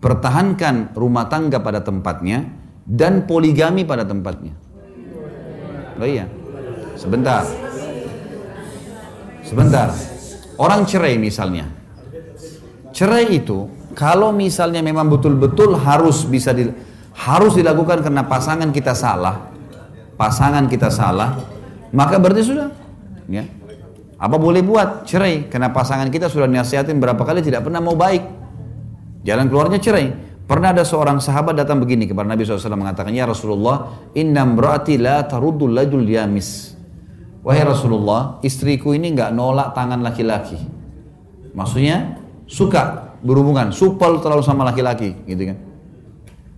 pertahankan 0.01 0.97
rumah 0.97 1.29
tangga 1.29 1.61
pada 1.61 1.85
tempatnya 1.85 2.49
dan 2.89 3.29
poligami 3.29 3.85
pada 3.85 4.01
tempatnya. 4.01 4.57
Oh 6.01 6.09
iya. 6.09 6.25
Sebentar. 6.95 7.43
Sebentar. 9.43 9.89
Orang 10.57 10.85
cerai 10.85 11.17
misalnya. 11.17 11.67
Cerai 12.93 13.33
itu 13.33 13.67
kalau 13.97 14.33
misalnya 14.33 14.81
memang 14.81 15.09
betul-betul 15.09 15.77
harus 15.77 16.25
bisa 16.25 16.53
di, 16.53 16.69
harus 17.13 17.53
dilakukan 17.57 18.01
karena 18.01 18.25
pasangan 18.25 18.69
kita 18.69 18.93
salah, 18.93 19.49
pasangan 20.17 20.65
kita 20.69 20.89
salah, 20.93 21.37
maka 21.93 22.17
berarti 22.17 22.41
sudah. 22.45 22.69
Ya. 23.29 23.45
Apa 24.17 24.39
boleh 24.39 24.63
buat? 24.63 25.03
Cerai. 25.03 25.51
Karena 25.51 25.73
pasangan 25.73 26.07
kita 26.07 26.31
sudah 26.31 26.47
nasihatin 26.47 26.97
berapa 27.01 27.19
kali 27.19 27.43
tidak 27.43 27.65
pernah 27.67 27.83
mau 27.83 27.97
baik. 27.97 28.23
Jalan 29.27 29.51
keluarnya 29.51 29.79
cerai. 29.83 30.07
Pernah 30.43 30.75
ada 30.75 30.83
seorang 30.83 31.23
sahabat 31.23 31.55
datang 31.55 31.79
begini 31.79 32.03
kepada 32.03 32.27
Nabi 32.27 32.43
SAW 32.43 32.75
mengatakan, 32.75 33.15
Ya 33.15 33.23
Rasulullah, 33.23 34.07
inna 34.11 34.43
mraati 34.43 34.99
la 34.99 35.23
tarudul 35.23 35.71
lajul 35.71 36.03
yamis. 36.03 36.75
Wahai 37.43 37.67
Rasulullah, 37.67 38.39
istriku 38.39 38.95
ini 38.95 39.11
nggak 39.11 39.35
nolak 39.35 39.75
tangan 39.75 39.99
laki-laki. 39.99 40.55
Maksudnya, 41.51 42.15
suka 42.47 43.13
berhubungan, 43.19 43.75
supel 43.75 44.23
terlalu 44.23 44.41
sama 44.41 44.63
laki-laki, 44.63 45.11
gitu 45.27 45.51
kan. 45.51 45.57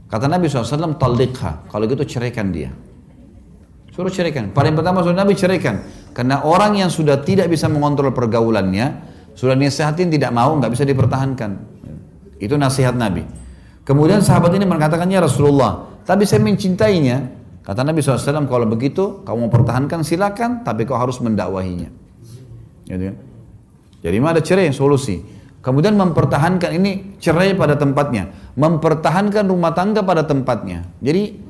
Kata 0.06 0.30
Nabi 0.30 0.46
SAW, 0.46 0.96
talikha, 1.02 1.66
kalau 1.68 1.90
gitu 1.90 2.06
ceraikan 2.06 2.54
dia. 2.54 2.70
Suruh 3.90 4.12
ceraikan. 4.12 4.52
Paling 4.52 4.76
pertama 4.76 5.02
suruh 5.02 5.16
Nabi 5.16 5.34
ceraikan. 5.34 5.82
Karena 6.12 6.44
orang 6.44 6.76
yang 6.76 6.92
sudah 6.92 7.24
tidak 7.24 7.48
bisa 7.48 7.66
mengontrol 7.72 8.12
pergaulannya, 8.12 8.92
sudah 9.36 9.56
nasihatin 9.56 10.12
tidak 10.12 10.32
mau, 10.36 10.52
nggak 10.56 10.72
bisa 10.72 10.84
dipertahankan. 10.84 11.52
Itu 12.38 12.60
nasihat 12.60 12.96
Nabi. 12.96 13.24
Kemudian 13.88 14.20
sahabat 14.20 14.52
ini 14.56 14.68
mengatakannya 14.68 15.24
Rasulullah, 15.24 16.04
tapi 16.04 16.28
saya 16.28 16.44
mencintainya. 16.44 17.35
Kata 17.66 17.82
Nabi 17.82 18.00
SAW, 18.00 18.46
kalau 18.46 18.70
begitu 18.70 19.26
kamu 19.26 19.50
mau 19.50 19.52
pertahankan 19.52 20.06
silakan, 20.06 20.62
tapi 20.62 20.86
kau 20.86 20.96
harus 20.96 21.18
mendakwahinya. 21.18 21.90
Gitu 22.86 23.04
kan? 23.10 23.16
Jadi 24.06 24.16
ada 24.22 24.42
cerai 24.46 24.70
solusi. 24.70 25.26
Kemudian 25.66 25.98
mempertahankan 25.98 26.78
ini 26.78 27.18
cerai 27.18 27.58
pada 27.58 27.74
tempatnya, 27.74 28.30
mempertahankan 28.54 29.50
rumah 29.50 29.74
tangga 29.74 30.06
pada 30.06 30.22
tempatnya. 30.22 30.86
Jadi 31.02 31.42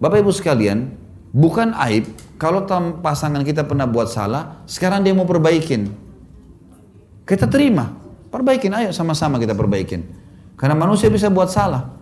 Bapak 0.00 0.24
Ibu 0.24 0.32
sekalian, 0.32 0.88
Bukan 1.28 1.76
aib 1.76 2.08
kalau 2.40 2.64
pasangan 3.04 3.44
kita 3.44 3.68
pernah 3.68 3.84
buat 3.84 4.08
salah, 4.08 4.64
sekarang 4.64 5.04
dia 5.04 5.12
mau 5.12 5.28
perbaikin. 5.28 5.92
Kita 7.28 7.44
terima, 7.44 7.92
perbaikin, 8.32 8.72
ayo 8.72 8.88
sama-sama 8.96 9.36
kita 9.36 9.52
perbaikin. 9.52 10.08
Karena 10.56 10.72
manusia 10.72 11.12
bisa 11.12 11.28
buat 11.28 11.52
salah. 11.52 11.92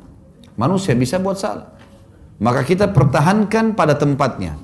Manusia 0.55 0.95
bisa 0.95 1.19
buat 1.19 1.37
salah. 1.37 1.75
Maka 2.37 2.65
kita 2.65 2.93
pertahankan 2.93 3.73
pada 3.73 3.97
tempatnya. 3.97 4.61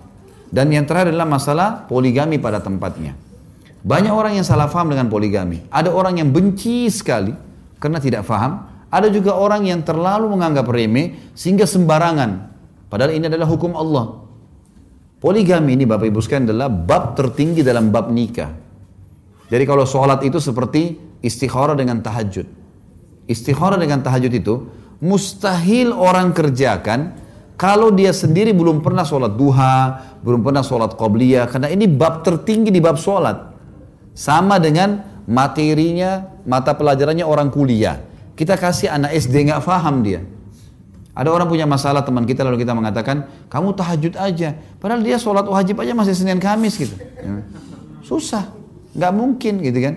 Dan 0.53 0.69
yang 0.69 0.85
terakhir 0.85 1.17
adalah 1.17 1.25
masalah 1.25 1.69
poligami 1.89 2.37
pada 2.37 2.61
tempatnya. 2.61 3.17
Banyak 3.83 4.13
orang 4.13 4.37
yang 4.37 4.45
salah 4.45 4.69
faham 4.69 4.93
dengan 4.93 5.09
poligami. 5.09 5.65
Ada 5.73 5.89
orang 5.89 6.21
yang 6.21 6.29
benci 6.29 6.87
sekali 6.93 7.33
karena 7.81 7.99
tidak 7.99 8.29
faham. 8.29 8.69
Ada 8.93 9.09
juga 9.09 9.33
orang 9.33 9.65
yang 9.65 9.81
terlalu 9.81 10.29
menganggap 10.37 10.69
remeh 10.69 11.33
sehingga 11.33 11.65
sembarangan. 11.65 12.53
Padahal 12.93 13.17
ini 13.17 13.25
adalah 13.25 13.49
hukum 13.49 13.73
Allah. 13.73 14.21
Poligami 15.17 15.73
ini 15.73 15.89
Bapak 15.89 16.13
Ibu 16.13 16.21
sekalian 16.21 16.53
adalah 16.53 16.69
bab 16.69 17.17
tertinggi 17.17 17.65
dalam 17.65 17.89
bab 17.89 18.13
nikah. 18.13 18.53
Jadi 19.49 19.65
kalau 19.65 19.89
sholat 19.89 20.21
itu 20.29 20.37
seperti 20.37 21.01
istikharah 21.25 21.73
dengan 21.73 22.05
tahajud. 22.05 22.45
istikharah 23.31 23.79
dengan 23.79 24.03
tahajud 24.03 24.33
itu 24.35 24.55
mustahil 24.99 25.95
orang 25.95 26.35
kerjakan 26.35 27.22
kalau 27.63 27.95
dia 27.95 28.11
sendiri 28.11 28.51
belum 28.51 28.83
pernah 28.83 29.07
sholat 29.07 29.39
duha, 29.39 30.03
belum 30.27 30.43
pernah 30.43 30.67
sholat 30.67 30.99
qobliyah, 30.99 31.47
karena 31.47 31.71
ini 31.71 31.87
bab 31.87 32.27
tertinggi 32.27 32.75
di 32.75 32.83
bab 32.83 32.99
sholat. 32.99 33.55
Sama 34.19 34.59
dengan 34.59 35.23
materinya, 35.31 36.43
mata 36.43 36.75
pelajarannya 36.75 37.23
orang 37.23 37.55
kuliah. 37.55 38.03
Kita 38.35 38.59
kasih 38.59 38.91
anak 38.91 39.15
SD 39.15 39.47
nggak 39.47 39.63
paham 39.63 40.03
dia. 40.03 40.27
Ada 41.15 41.31
orang 41.31 41.47
punya 41.47 41.63
masalah 41.63 42.03
teman 42.03 42.27
kita 42.27 42.43
lalu 42.43 42.67
kita 42.67 42.75
mengatakan, 42.75 43.31
kamu 43.47 43.79
tahajud 43.79 44.19
aja. 44.19 44.59
Padahal 44.83 45.07
dia 45.07 45.23
sholat 45.23 45.47
wajib 45.47 45.79
aja 45.87 45.95
masih 45.95 46.19
Senin 46.19 46.43
Kamis 46.43 46.75
gitu. 46.75 46.99
Susah, 48.03 48.51
nggak 48.91 49.13
mungkin 49.15 49.63
gitu 49.63 49.79
kan. 49.79 49.95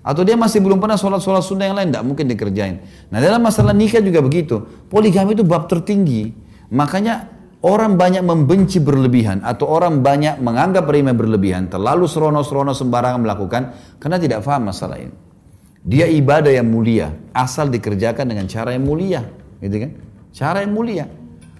Atau 0.00 0.24
dia 0.24 0.40
masih 0.40 0.64
belum 0.64 0.80
pernah 0.80 0.96
sholat-sholat 0.96 1.44
sunnah 1.44 1.68
yang 1.68 1.76
lain, 1.76 1.92
nggak 1.92 2.04
mungkin 2.06 2.32
dikerjain. 2.32 2.80
Nah 3.12 3.20
dalam 3.20 3.44
masalah 3.44 3.76
nikah 3.76 4.00
juga 4.00 4.24
begitu. 4.24 4.64
Poligami 4.88 5.36
itu 5.36 5.44
bab 5.44 5.68
tertinggi. 5.68 6.32
Makanya 6.72 7.28
orang 7.64 7.96
banyak 7.96 8.20
membenci 8.20 8.78
berlebihan 8.80 9.40
atau 9.40 9.68
orang 9.68 10.04
banyak 10.04 10.40
menganggap 10.40 10.84
remeh 10.84 11.16
berlebihan, 11.16 11.72
terlalu 11.72 12.04
serono-serono 12.04 12.76
sembarangan 12.76 13.20
melakukan 13.24 13.62
karena 13.96 14.20
tidak 14.20 14.44
paham 14.44 14.68
masalah 14.68 15.00
ini. 15.00 15.16
Dia 15.84 16.08
ibadah 16.08 16.48
yang 16.48 16.68
mulia, 16.68 17.12
asal 17.36 17.68
dikerjakan 17.68 18.24
dengan 18.24 18.48
cara 18.48 18.72
yang 18.72 18.88
mulia, 18.88 19.20
gitu 19.60 19.76
kan? 19.84 19.90
Cara 20.32 20.64
yang 20.64 20.72
mulia. 20.72 21.04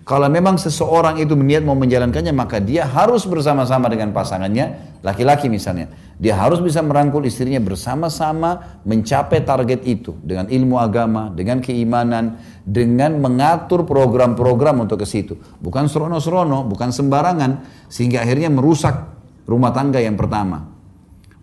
Kalau 0.05 0.29
memang 0.29 0.61
seseorang 0.61 1.17
itu 1.17 1.33
niat 1.33 1.65
mau 1.65 1.73
menjalankannya, 1.73 2.37
maka 2.37 2.61
dia 2.61 2.85
harus 2.85 3.25
bersama-sama 3.25 3.89
dengan 3.89 4.13
pasangannya, 4.13 5.01
laki-laki 5.01 5.49
misalnya. 5.49 5.89
Dia 6.21 6.37
harus 6.37 6.61
bisa 6.61 6.85
merangkul 6.85 7.25
istrinya 7.25 7.57
bersama-sama 7.57 8.81
mencapai 8.85 9.41
target 9.49 9.81
itu 9.89 10.13
dengan 10.21 10.53
ilmu 10.53 10.77
agama, 10.77 11.33
dengan 11.33 11.65
keimanan, 11.65 12.37
dengan 12.69 13.17
mengatur 13.17 13.89
program-program 13.89 14.85
untuk 14.85 15.01
ke 15.01 15.09
situ. 15.09 15.41
Bukan 15.41 15.89
serono-serono, 15.89 16.69
bukan 16.69 16.93
sembarangan, 16.93 17.65
sehingga 17.89 18.29
akhirnya 18.29 18.53
merusak 18.53 19.09
rumah 19.49 19.73
tangga 19.73 20.05
yang 20.05 20.21
pertama. 20.21 20.69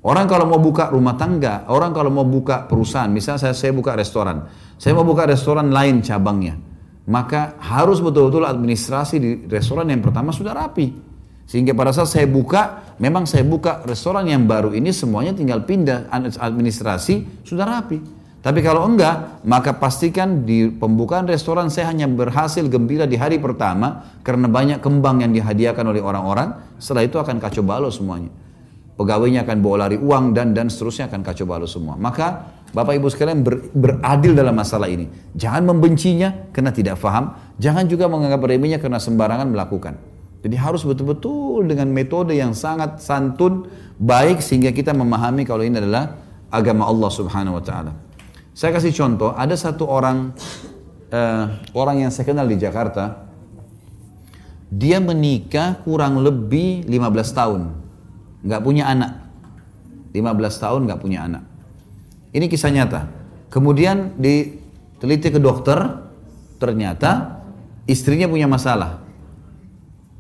Orang 0.06 0.30
kalau 0.30 0.46
mau 0.46 0.62
buka 0.62 0.94
rumah 0.94 1.18
tangga, 1.18 1.66
orang 1.66 1.98
kalau 1.98 2.14
mau 2.14 2.30
buka 2.30 2.70
perusahaan, 2.70 3.10
misalnya 3.10 3.42
saya, 3.42 3.56
saya 3.58 3.74
buka 3.74 3.98
restoran, 3.98 4.46
saya 4.78 4.94
mau 4.94 5.06
buka 5.06 5.26
restoran 5.26 5.74
lain 5.74 6.06
cabangnya 6.06 6.71
maka 7.10 7.58
harus 7.58 7.98
betul-betul 8.04 8.46
administrasi 8.46 9.16
di 9.18 9.30
restoran 9.50 9.90
yang 9.90 10.02
pertama 10.04 10.30
sudah 10.30 10.54
rapi. 10.54 11.12
Sehingga 11.50 11.76
pada 11.76 11.92
saat 11.92 12.08
saya 12.08 12.28
buka, 12.30 12.96
memang 13.02 13.28
saya 13.28 13.44
buka 13.44 13.84
restoran 13.84 14.24
yang 14.24 14.48
baru 14.48 14.72
ini 14.72 14.94
semuanya 14.96 15.36
tinggal 15.36 15.68
pindah 15.68 16.08
administrasi 16.40 17.44
sudah 17.44 17.68
rapi. 17.68 18.00
Tapi 18.42 18.60
kalau 18.66 18.90
enggak, 18.90 19.44
maka 19.46 19.78
pastikan 19.78 20.48
di 20.50 20.66
pembukaan 20.66 21.30
restoran 21.30 21.70
saya 21.70 21.94
hanya 21.94 22.10
berhasil 22.10 22.66
gembira 22.66 23.06
di 23.06 23.14
hari 23.14 23.38
pertama 23.38 24.18
karena 24.26 24.50
banyak 24.50 24.80
kembang 24.82 25.22
yang 25.22 25.30
dihadiahkan 25.30 25.86
oleh 25.86 26.02
orang-orang. 26.02 26.58
Setelah 26.82 27.06
itu 27.06 27.22
akan 27.22 27.38
kacau 27.38 27.62
balau 27.62 27.94
semuanya. 27.94 28.34
Pegawainya 28.98 29.46
akan 29.46 29.58
bawa 29.62 29.86
lari 29.86 29.98
uang 30.02 30.34
dan 30.34 30.58
dan 30.58 30.74
seterusnya 30.74 31.06
akan 31.14 31.22
kacau 31.22 31.46
balau 31.46 31.70
semua. 31.70 31.94
Maka 32.02 32.61
Bapak 32.72 32.96
Ibu 32.96 33.12
sekalian 33.12 33.44
ber, 33.44 33.68
beradil 33.76 34.32
dalam 34.32 34.56
masalah 34.56 34.88
ini. 34.88 35.12
Jangan 35.36 35.68
membencinya 35.68 36.52
karena 36.56 36.72
tidak 36.72 36.96
faham. 36.96 37.36
Jangan 37.60 37.84
juga 37.92 38.08
menganggap 38.08 38.40
remehnya 38.48 38.80
karena 38.80 38.96
sembarangan 38.96 39.52
melakukan. 39.52 40.00
Jadi 40.42 40.56
harus 40.58 40.82
betul-betul 40.82 41.68
dengan 41.70 41.92
metode 41.92 42.34
yang 42.34 42.56
sangat 42.58 42.98
santun, 43.04 43.70
baik 44.02 44.42
sehingga 44.42 44.74
kita 44.74 44.96
memahami 44.96 45.46
kalau 45.46 45.62
ini 45.62 45.78
adalah 45.78 46.18
agama 46.50 46.90
Allah 46.90 47.12
Subhanahu 47.14 47.62
wa 47.62 47.64
taala. 47.64 47.94
Saya 48.56 48.74
kasih 48.74 48.96
contoh, 48.96 49.36
ada 49.38 49.54
satu 49.54 49.86
orang 49.86 50.34
uh, 51.14 51.44
orang 51.78 52.08
yang 52.08 52.12
saya 52.12 52.26
kenal 52.26 52.48
di 52.48 52.58
Jakarta. 52.58 53.30
Dia 54.72 55.04
menikah 55.04 55.84
kurang 55.84 56.24
lebih 56.24 56.88
15 56.88 57.38
tahun. 57.38 57.62
nggak 58.42 58.62
punya 58.64 58.88
anak. 58.88 59.12
15 60.16 60.64
tahun 60.64 60.80
nggak 60.88 61.02
punya 61.04 61.28
anak. 61.28 61.51
Ini 62.32 62.48
kisah 62.48 62.72
nyata. 62.72 63.12
Kemudian 63.52 64.16
diteliti 64.16 65.28
ke 65.36 65.40
dokter, 65.40 66.08
ternyata 66.56 67.44
istrinya 67.84 68.32
punya 68.32 68.48
masalah. 68.48 69.04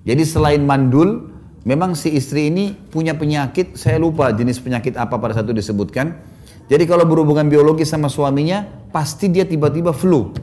Jadi 0.03 0.23
selain 0.27 0.59
mandul, 0.67 1.31
memang 1.63 1.95
si 1.95 2.11
istri 2.11 2.51
ini 2.51 2.75
punya 2.75 3.15
penyakit, 3.15 3.79
saya 3.79 3.95
lupa 4.01 4.33
jenis 4.35 4.59
penyakit 4.59 4.99
apa 4.99 5.15
pada 5.15 5.39
satu 5.39 5.55
disebutkan. 5.55 6.19
Jadi 6.67 6.83
kalau 6.83 7.07
berhubungan 7.07 7.47
biologi 7.47 7.87
sama 7.87 8.11
suaminya, 8.11 8.67
pasti 8.91 9.31
dia 9.31 9.47
tiba-tiba 9.47 9.95
flu, 9.95 10.35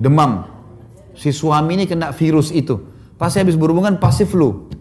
demam. 0.00 0.48
Si 1.12 1.34
suami 1.34 1.76
ini 1.76 1.84
kena 1.84 2.16
virus 2.16 2.48
itu. 2.54 2.80
Pasti 3.20 3.44
habis 3.44 3.58
berhubungan 3.60 4.00
pasti 4.00 4.24
flu. 4.24 4.72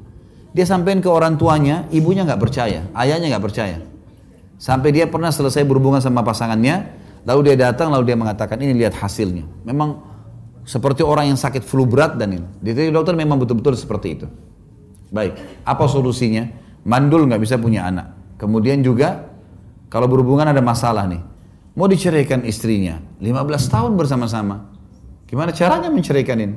Dia 0.55 0.63
sampein 0.63 1.03
ke 1.03 1.11
orang 1.11 1.35
tuanya, 1.35 1.89
ibunya 1.91 2.23
nggak 2.23 2.39
percaya, 2.39 2.87
ayahnya 2.95 3.35
nggak 3.35 3.43
percaya. 3.43 3.88
Sampai 4.59 4.91
dia 4.91 5.07
pernah 5.07 5.31
selesai 5.31 5.63
berhubungan 5.63 6.03
sama 6.03 6.19
pasangannya, 6.19 6.99
lalu 7.23 7.47
dia 7.47 7.71
datang, 7.71 7.95
lalu 7.95 8.11
dia 8.11 8.17
mengatakan 8.19 8.59
ini 8.59 8.75
lihat 8.75 8.91
hasilnya. 8.91 9.47
Memang 9.63 10.03
seperti 10.67 10.99
orang 10.99 11.31
yang 11.31 11.39
sakit 11.39 11.63
flu 11.63 11.87
berat 11.87 12.19
dan 12.19 12.35
ini. 12.35 12.47
Jadi 12.59 12.91
dokter 12.91 13.15
memang 13.15 13.39
betul-betul 13.39 13.79
seperti 13.79 14.19
itu. 14.19 14.27
Baik, 15.15 15.63
apa 15.63 15.87
solusinya? 15.87 16.43
Mandul 16.83 17.23
nggak 17.23 17.39
bisa 17.39 17.55
punya 17.55 17.87
anak. 17.87 18.35
Kemudian 18.35 18.83
juga 18.83 19.31
kalau 19.87 20.11
berhubungan 20.11 20.51
ada 20.51 20.59
masalah 20.59 21.07
nih, 21.07 21.23
mau 21.79 21.87
diceraikan 21.87 22.43
istrinya, 22.43 22.99
15 23.23 23.71
tahun 23.71 23.95
bersama-sama. 23.95 24.75
Gimana 25.23 25.55
caranya 25.55 25.87
menceraikan 25.87 26.35
ini? 26.35 26.55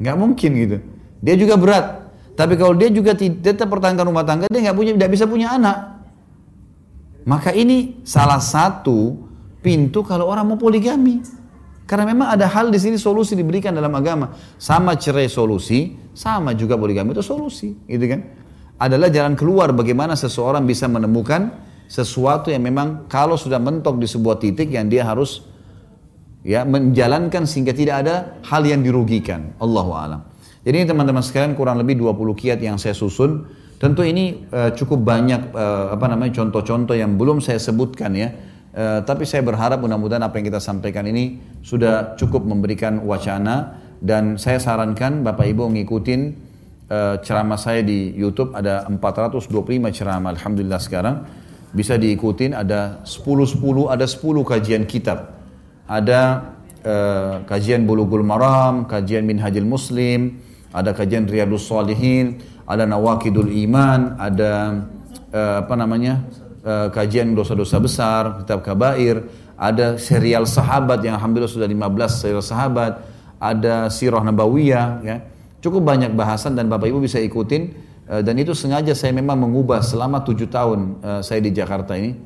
Nggak 0.00 0.16
mungkin 0.16 0.50
gitu. 0.56 0.76
Dia 1.20 1.36
juga 1.36 1.60
berat. 1.60 1.86
Tapi 2.32 2.56
kalau 2.56 2.72
dia 2.72 2.88
juga 2.88 3.12
tetap 3.12 3.68
pertahankan 3.68 4.08
rumah 4.08 4.24
tangga, 4.24 4.48
dia 4.48 4.60
nggak 4.64 4.76
punya, 4.76 4.96
tidak 4.96 5.10
bisa 5.12 5.24
punya 5.28 5.52
anak. 5.52 5.91
Maka 7.24 7.54
ini 7.54 8.02
salah 8.02 8.42
satu 8.42 9.14
pintu 9.62 10.02
kalau 10.02 10.26
orang 10.26 10.54
mau 10.54 10.58
poligami. 10.58 11.22
Karena 11.86 12.08
memang 12.08 12.32
ada 12.32 12.48
hal 12.48 12.72
di 12.72 12.78
sini 12.80 12.96
solusi 12.96 13.36
diberikan 13.36 13.74
dalam 13.74 13.92
agama. 13.92 14.32
Sama 14.56 14.96
cerai 14.96 15.28
solusi, 15.28 15.92
sama 16.16 16.56
juga 16.56 16.78
poligami 16.78 17.12
itu 17.12 17.20
solusi, 17.20 17.74
gitu 17.84 18.06
kan? 18.08 18.20
Adalah 18.80 19.12
jalan 19.12 19.36
keluar 19.36 19.70
bagaimana 19.76 20.16
seseorang 20.16 20.64
bisa 20.64 20.88
menemukan 20.88 21.52
sesuatu 21.86 22.48
yang 22.48 22.64
memang 22.64 23.06
kalau 23.12 23.36
sudah 23.36 23.60
mentok 23.60 24.00
di 24.00 24.08
sebuah 24.08 24.40
titik 24.40 24.72
yang 24.72 24.88
dia 24.88 25.04
harus 25.04 25.44
ya 26.40 26.64
menjalankan 26.64 27.44
sehingga 27.44 27.76
tidak 27.76 28.08
ada 28.08 28.14
hal 28.48 28.64
yang 28.64 28.80
dirugikan. 28.80 29.54
Allahu 29.60 29.92
a'lam. 29.92 30.20
Jadi 30.62 30.88
teman-teman 30.88 31.20
sekalian 31.20 31.58
kurang 31.58 31.76
lebih 31.82 31.98
20 31.98 32.38
kiat 32.38 32.58
yang 32.62 32.78
saya 32.78 32.94
susun 32.94 33.46
Tentu 33.82 34.06
ini 34.06 34.46
uh, 34.54 34.70
cukup 34.78 35.02
banyak 35.02 35.50
uh, 35.50 35.98
apa 35.98 36.06
namanya 36.06 36.38
contoh-contoh 36.38 36.94
yang 36.94 37.18
belum 37.18 37.42
saya 37.42 37.58
sebutkan 37.58 38.14
ya. 38.14 38.30
Uh, 38.70 39.02
tapi 39.02 39.26
saya 39.26 39.42
berharap 39.42 39.82
mudah-mudahan 39.82 40.22
apa 40.22 40.38
yang 40.38 40.54
kita 40.54 40.62
sampaikan 40.62 41.02
ini 41.10 41.42
sudah 41.66 42.14
cukup 42.14 42.46
memberikan 42.46 43.02
wacana 43.02 43.82
dan 43.98 44.38
saya 44.38 44.62
sarankan 44.62 45.26
Bapak 45.26 45.50
Ibu 45.50 45.74
ngikutin 45.74 46.20
uh, 46.94 47.18
ceramah 47.26 47.58
saya 47.58 47.82
di 47.82 48.14
YouTube 48.14 48.54
ada 48.54 48.86
425 48.86 49.50
ceramah 49.90 50.30
alhamdulillah 50.30 50.78
sekarang 50.78 51.26
bisa 51.74 51.98
diikutin 51.98 52.54
ada 52.54 53.02
10 53.02 53.18
10 53.58 53.90
ada 53.90 54.06
10 54.06 54.22
kajian 54.46 54.86
kitab. 54.86 55.42
Ada 55.90 56.54
uh, 56.86 57.34
kajian 57.50 57.82
Bulughul 57.82 58.22
Maram, 58.22 58.86
kajian 58.86 59.26
Minhajul 59.26 59.66
Muslim, 59.66 60.38
ada 60.70 60.94
kajian 60.94 61.26
Riyadus 61.26 61.66
Salihin, 61.66 62.40
ada 62.66 62.84
nawakidul 62.86 63.50
iman, 63.66 64.16
ada 64.18 64.82
uh, 65.34 65.56
apa 65.66 65.74
namanya 65.74 66.22
uh, 66.62 66.88
kajian 66.90 67.34
dosa-dosa 67.34 67.76
besar, 67.82 68.22
kitab 68.42 68.62
kabair, 68.62 69.26
ada 69.58 69.98
serial 69.98 70.46
sahabat 70.46 71.02
yang 71.02 71.18
alhamdulillah 71.18 71.50
sudah 71.50 71.68
15 71.68 71.78
serial 72.10 72.44
sahabat, 72.44 73.02
ada 73.42 73.90
sirah 73.90 74.22
nabawiyah, 74.22 74.86
ya. 75.02 75.16
Cukup 75.62 75.86
banyak 75.86 76.10
bahasan 76.18 76.58
dan 76.58 76.66
Bapak 76.66 76.90
Ibu 76.90 77.06
bisa 77.06 77.22
ikutin 77.22 77.70
uh, 78.10 78.18
dan 78.18 78.34
itu 78.34 78.50
sengaja 78.50 78.98
saya 78.98 79.14
memang 79.14 79.38
mengubah 79.38 79.78
selama 79.78 80.22
tujuh 80.26 80.50
tahun 80.50 80.98
uh, 81.02 81.20
saya 81.22 81.38
di 81.38 81.54
Jakarta 81.54 81.94
ini. 81.94 82.18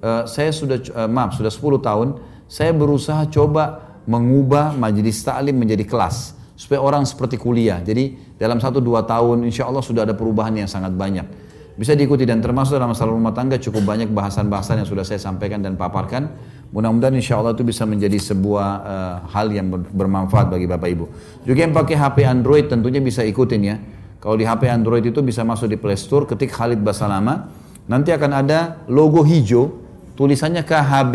Uh, 0.00 0.24
saya 0.26 0.50
sudah 0.50 0.80
uh, 0.96 1.06
maaf 1.06 1.36
sudah 1.36 1.52
10 1.52 1.60
tahun 1.84 2.08
saya 2.50 2.72
berusaha 2.74 3.30
coba 3.30 3.94
mengubah 4.10 4.74
majelis 4.74 5.22
taklim 5.22 5.54
menjadi 5.54 5.84
kelas 5.86 6.39
supaya 6.60 6.84
orang 6.84 7.08
seperti 7.08 7.40
kuliah. 7.40 7.80
Jadi 7.80 8.36
dalam 8.36 8.60
satu 8.60 8.84
dua 8.84 9.08
tahun 9.08 9.48
insya 9.48 9.64
Allah 9.64 9.80
sudah 9.80 10.04
ada 10.04 10.12
perubahan 10.12 10.52
yang 10.52 10.68
sangat 10.68 10.92
banyak. 10.92 11.24
Bisa 11.80 11.96
diikuti 11.96 12.28
dan 12.28 12.44
termasuk 12.44 12.76
dalam 12.76 12.92
masalah 12.92 13.16
rumah 13.16 13.32
tangga 13.32 13.56
cukup 13.56 13.88
banyak 13.88 14.12
bahasan-bahasan 14.12 14.84
yang 14.84 14.88
sudah 14.88 15.00
saya 15.00 15.16
sampaikan 15.16 15.64
dan 15.64 15.80
paparkan. 15.80 16.28
Mudah-mudahan 16.76 17.16
insya 17.16 17.40
Allah 17.40 17.56
itu 17.56 17.64
bisa 17.64 17.88
menjadi 17.88 18.20
sebuah 18.20 18.68
uh, 18.84 19.16
hal 19.32 19.48
yang 19.48 19.72
bermanfaat 19.72 20.52
bagi 20.52 20.68
Bapak 20.68 20.88
Ibu. 20.92 21.04
Juga 21.48 21.64
yang 21.64 21.72
pakai 21.72 21.96
HP 21.96 22.28
Android 22.28 22.68
tentunya 22.68 23.00
bisa 23.00 23.24
ikutin 23.24 23.60
ya. 23.64 23.80
Kalau 24.20 24.36
di 24.36 24.44
HP 24.44 24.68
Android 24.68 25.00
itu 25.00 25.24
bisa 25.24 25.40
masuk 25.40 25.72
di 25.72 25.80
Play 25.80 25.96
Store, 25.96 26.28
ketik 26.28 26.52
Khalid 26.52 26.84
Basalama. 26.84 27.48
Nanti 27.88 28.12
akan 28.12 28.30
ada 28.36 28.84
logo 28.92 29.24
hijau, 29.24 29.80
tulisannya 30.20 30.60
KHB. 30.60 31.14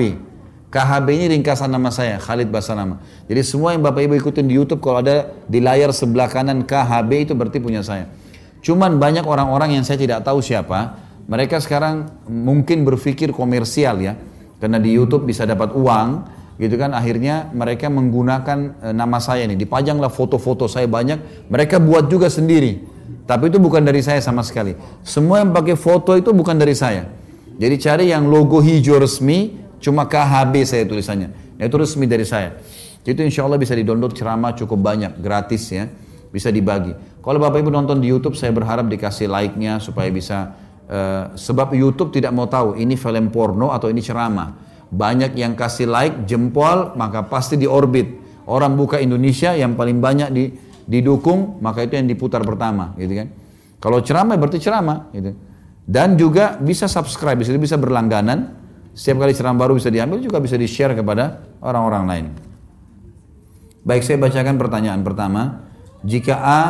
KHB 0.75 1.07
ini 1.15 1.25
ringkasan 1.39 1.71
nama 1.71 1.87
saya, 1.87 2.19
Khalid 2.19 2.51
Basanama. 2.51 2.99
Jadi 3.31 3.47
semua 3.47 3.71
yang 3.71 3.79
Bapak 3.79 4.11
Ibu 4.11 4.19
ikutin 4.19 4.43
di 4.43 4.59
YouTube 4.59 4.83
kalau 4.83 4.99
ada 4.99 5.31
di 5.47 5.63
layar 5.63 5.95
sebelah 5.95 6.27
kanan 6.27 6.67
KHB 6.67 7.31
itu 7.31 7.31
berarti 7.31 7.63
punya 7.63 7.79
saya. 7.79 8.11
Cuman 8.59 8.99
banyak 8.99 9.23
orang-orang 9.23 9.79
yang 9.79 9.87
saya 9.87 9.95
tidak 9.95 10.27
tahu 10.27 10.43
siapa, 10.43 10.99
mereka 11.31 11.63
sekarang 11.63 12.11
mungkin 12.27 12.83
berpikir 12.83 13.31
komersial 13.31 14.03
ya. 14.03 14.19
Karena 14.59 14.75
di 14.75 14.91
YouTube 14.91 15.23
bisa 15.23 15.47
dapat 15.47 15.71
uang, 15.71 16.27
gitu 16.59 16.75
kan 16.75 16.91
akhirnya 16.91 17.51
mereka 17.55 17.87
menggunakan 17.87 18.59
e, 18.79 18.87
nama 18.91 19.19
saya 19.19 19.43
nih 19.47 19.59
dipajanglah 19.59 20.07
foto-foto 20.07 20.71
saya 20.71 20.87
banyak 20.87 21.51
mereka 21.51 21.83
buat 21.83 22.07
juga 22.07 22.31
sendiri 22.31 22.79
tapi 23.27 23.51
itu 23.51 23.59
bukan 23.59 23.83
dari 23.83 23.99
saya 23.99 24.23
sama 24.23 24.39
sekali 24.39 24.71
semua 25.03 25.43
yang 25.43 25.51
pakai 25.51 25.75
foto 25.75 26.15
itu 26.15 26.31
bukan 26.31 26.55
dari 26.55 26.71
saya 26.71 27.11
jadi 27.59 27.75
cari 27.75 28.05
yang 28.07 28.31
logo 28.31 28.63
hijau 28.63 29.03
resmi 29.03 29.64
cuma 29.81 30.07
KHB 30.07 30.53
saya 30.65 30.83
tulisannya 30.87 31.57
itu 31.59 31.75
resmi 31.75 32.05
dari 32.05 32.27
saya 32.27 32.59
itu 33.05 33.21
insya 33.21 33.45
Allah 33.45 33.61
bisa 33.61 33.77
di-download 33.77 34.17
ceramah 34.17 34.57
cukup 34.57 34.81
banyak 34.81 35.21
gratis 35.21 35.69
ya 35.71 35.87
bisa 36.33 36.49
dibagi 36.51 36.93
kalau 37.21 37.37
bapak 37.41 37.63
ibu 37.63 37.71
nonton 37.71 38.01
di 38.01 38.11
YouTube 38.11 38.35
saya 38.35 38.51
berharap 38.51 38.85
dikasih 38.89 39.29
like-nya 39.29 39.79
supaya 39.81 40.09
bisa 40.11 40.53
uh, 40.89 41.33
sebab 41.37 41.73
YouTube 41.73 42.11
tidak 42.11 42.35
mau 42.35 42.45
tahu 42.49 42.75
ini 42.75 42.99
film 42.99 43.29
porno 43.29 43.71
atau 43.71 43.87
ini 43.89 44.01
ceramah 44.01 44.65
banyak 44.91 45.35
yang 45.35 45.57
kasih 45.57 45.89
like, 45.89 46.15
jempol, 46.29 46.93
maka 46.93 47.25
pasti 47.25 47.57
di 47.57 47.65
orbit. 47.65 48.23
Orang 48.45 48.77
buka 48.77 49.01
Indonesia 49.01 49.57
yang 49.57 49.73
paling 49.73 49.97
banyak 49.97 50.29
di, 50.29 50.53
didukung, 50.85 51.57
maka 51.59 51.83
itu 51.83 51.97
yang 51.97 52.05
diputar 52.05 52.45
pertama, 52.45 52.93
gitu 52.95 53.25
kan. 53.25 53.27
Kalau 53.81 53.99
ceramah 54.05 54.37
berarti 54.37 54.61
ceramah, 54.61 55.09
gitu. 55.11 55.33
Dan 55.85 56.17
juga 56.17 56.57
bisa 56.57 56.85
subscribe, 56.85 57.37
bisa 57.41 57.77
berlangganan. 57.77 58.64
Setiap 58.95 59.27
kali 59.27 59.35
ceramah 59.35 59.67
baru 59.67 59.75
bisa 59.75 59.91
diambil, 59.91 60.23
juga 60.23 60.39
bisa 60.39 60.55
di-share 60.55 60.95
kepada 60.95 61.43
orang-orang 61.59 62.03
lain. 62.07 62.25
Baik, 63.83 64.07
saya 64.07 64.15
bacakan 64.15 64.55
pertanyaan 64.55 65.03
pertama. 65.03 65.67
Jika 66.07 66.39
A 66.39 66.61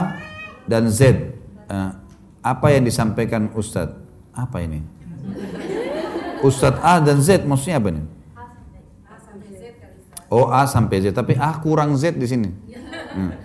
dan 0.66 0.90
Z, 0.90 1.32
uh, 1.70 2.02
apa 2.42 2.68
yang 2.74 2.82
disampaikan 2.82 3.54
Ustadz? 3.54 3.94
Apa 4.34 4.66
ini? 4.66 4.82
Ustadz 6.42 6.82
A 6.82 6.98
dan 6.98 7.22
Z 7.22 7.46
maksudnya 7.46 7.78
apa 7.78 7.94
nih? 7.94 8.06
Oh 10.34 10.50
A 10.50 10.66
sampai 10.66 11.06
Z, 11.06 11.14
tapi 11.14 11.38
A 11.38 11.62
kurang 11.62 11.94
Z 11.94 12.18
di 12.18 12.26
sini. 12.26 12.50
Hmm. 13.14 13.38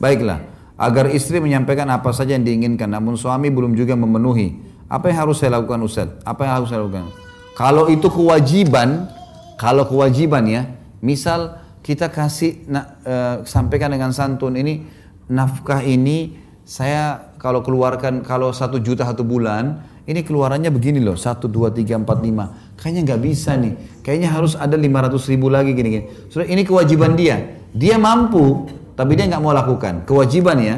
Baiklah, 0.00 0.40
agar 0.80 1.12
istri 1.12 1.38
menyampaikan 1.44 1.86
apa 1.92 2.08
saja 2.10 2.32
yang 2.34 2.42
diinginkan, 2.42 2.88
namun 2.88 3.20
suami 3.20 3.52
belum 3.52 3.76
juga 3.76 3.92
memenuhi. 3.94 4.58
Apa 4.88 5.12
yang 5.12 5.28
harus 5.28 5.44
saya 5.44 5.60
lakukan 5.60 5.84
Ustadz? 5.84 6.24
Apa 6.24 6.48
yang 6.48 6.52
harus 6.58 6.72
saya 6.72 6.80
lakukan? 6.80 7.23
Kalau 7.54 7.86
itu 7.86 8.10
kewajiban, 8.10 9.06
kalau 9.54 9.86
kewajiban 9.86 10.42
ya, 10.50 10.62
misal 10.98 11.62
kita 11.86 12.10
kasih 12.10 12.66
na, 12.66 12.98
e, 13.06 13.14
sampaikan 13.46 13.94
dengan 13.94 14.10
santun 14.10 14.58
ini 14.58 14.82
nafkah 15.30 15.80
ini 15.86 16.34
saya 16.66 17.34
kalau 17.38 17.62
keluarkan 17.62 18.24
kalau 18.24 18.50
satu 18.50 18.80
juta 18.80 19.04
satu 19.06 19.22
bulan 19.22 19.84
ini 20.04 20.20
keluarannya 20.20 20.68
begini 20.68 21.00
loh, 21.00 21.16
1, 21.16 21.48
2, 21.48 21.72
3, 21.72 21.96
4, 21.96 22.20
5. 22.20 22.76
Kayaknya 22.76 23.00
nggak 23.08 23.20
bisa 23.24 23.56
nih. 23.56 23.72
Kayaknya 24.04 24.28
harus 24.36 24.52
ada 24.52 24.76
500 24.76 25.32
ribu 25.32 25.48
lagi 25.48 25.72
gini-gini. 25.72 26.28
Sudah 26.28 26.44
ini 26.44 26.60
kewajiban 26.60 27.16
dia. 27.16 27.40
Dia 27.72 27.96
mampu, 27.96 28.68
tapi 29.00 29.16
dia 29.16 29.24
nggak 29.32 29.40
mau 29.40 29.56
lakukan. 29.56 30.04
Kewajiban 30.04 30.60
ya. 30.60 30.76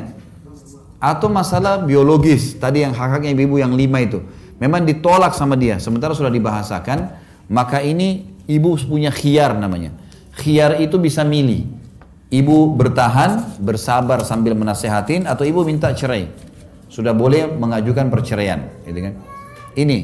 Atau 1.03 1.27
masalah 1.27 1.83
biologis, 1.83 2.55
tadi 2.55 2.87
yang 2.87 2.95
hak-haknya 2.95 3.35
ibu-ibu 3.35 3.59
yang 3.59 3.75
lima 3.75 3.99
itu. 3.99 4.23
Memang 4.57 4.89
ditolak 4.89 5.37
sama 5.37 5.55
dia, 5.55 5.77
sementara 5.77 6.17
sudah 6.17 6.33
dibahasakan. 6.33 7.13
Maka 7.47 7.85
ini 7.85 8.25
ibu 8.49 8.75
punya 8.89 9.13
khiar 9.13 9.55
namanya. 9.55 9.93
Khiar 10.37 10.81
itu 10.81 10.97
bisa 10.97 11.23
milih. 11.23 11.69
Ibu 12.27 12.75
bertahan, 12.75 13.63
bersabar 13.63 14.25
sambil 14.27 14.59
menasehatin, 14.59 15.31
atau 15.31 15.47
ibu 15.47 15.63
minta 15.63 15.95
cerai 15.95 16.27
sudah 16.91 17.15
boleh 17.15 17.47
mengajukan 17.47 18.11
perceraian, 18.11 18.67
gitu 18.83 18.99
kan? 18.99 19.15
Ini 19.79 19.99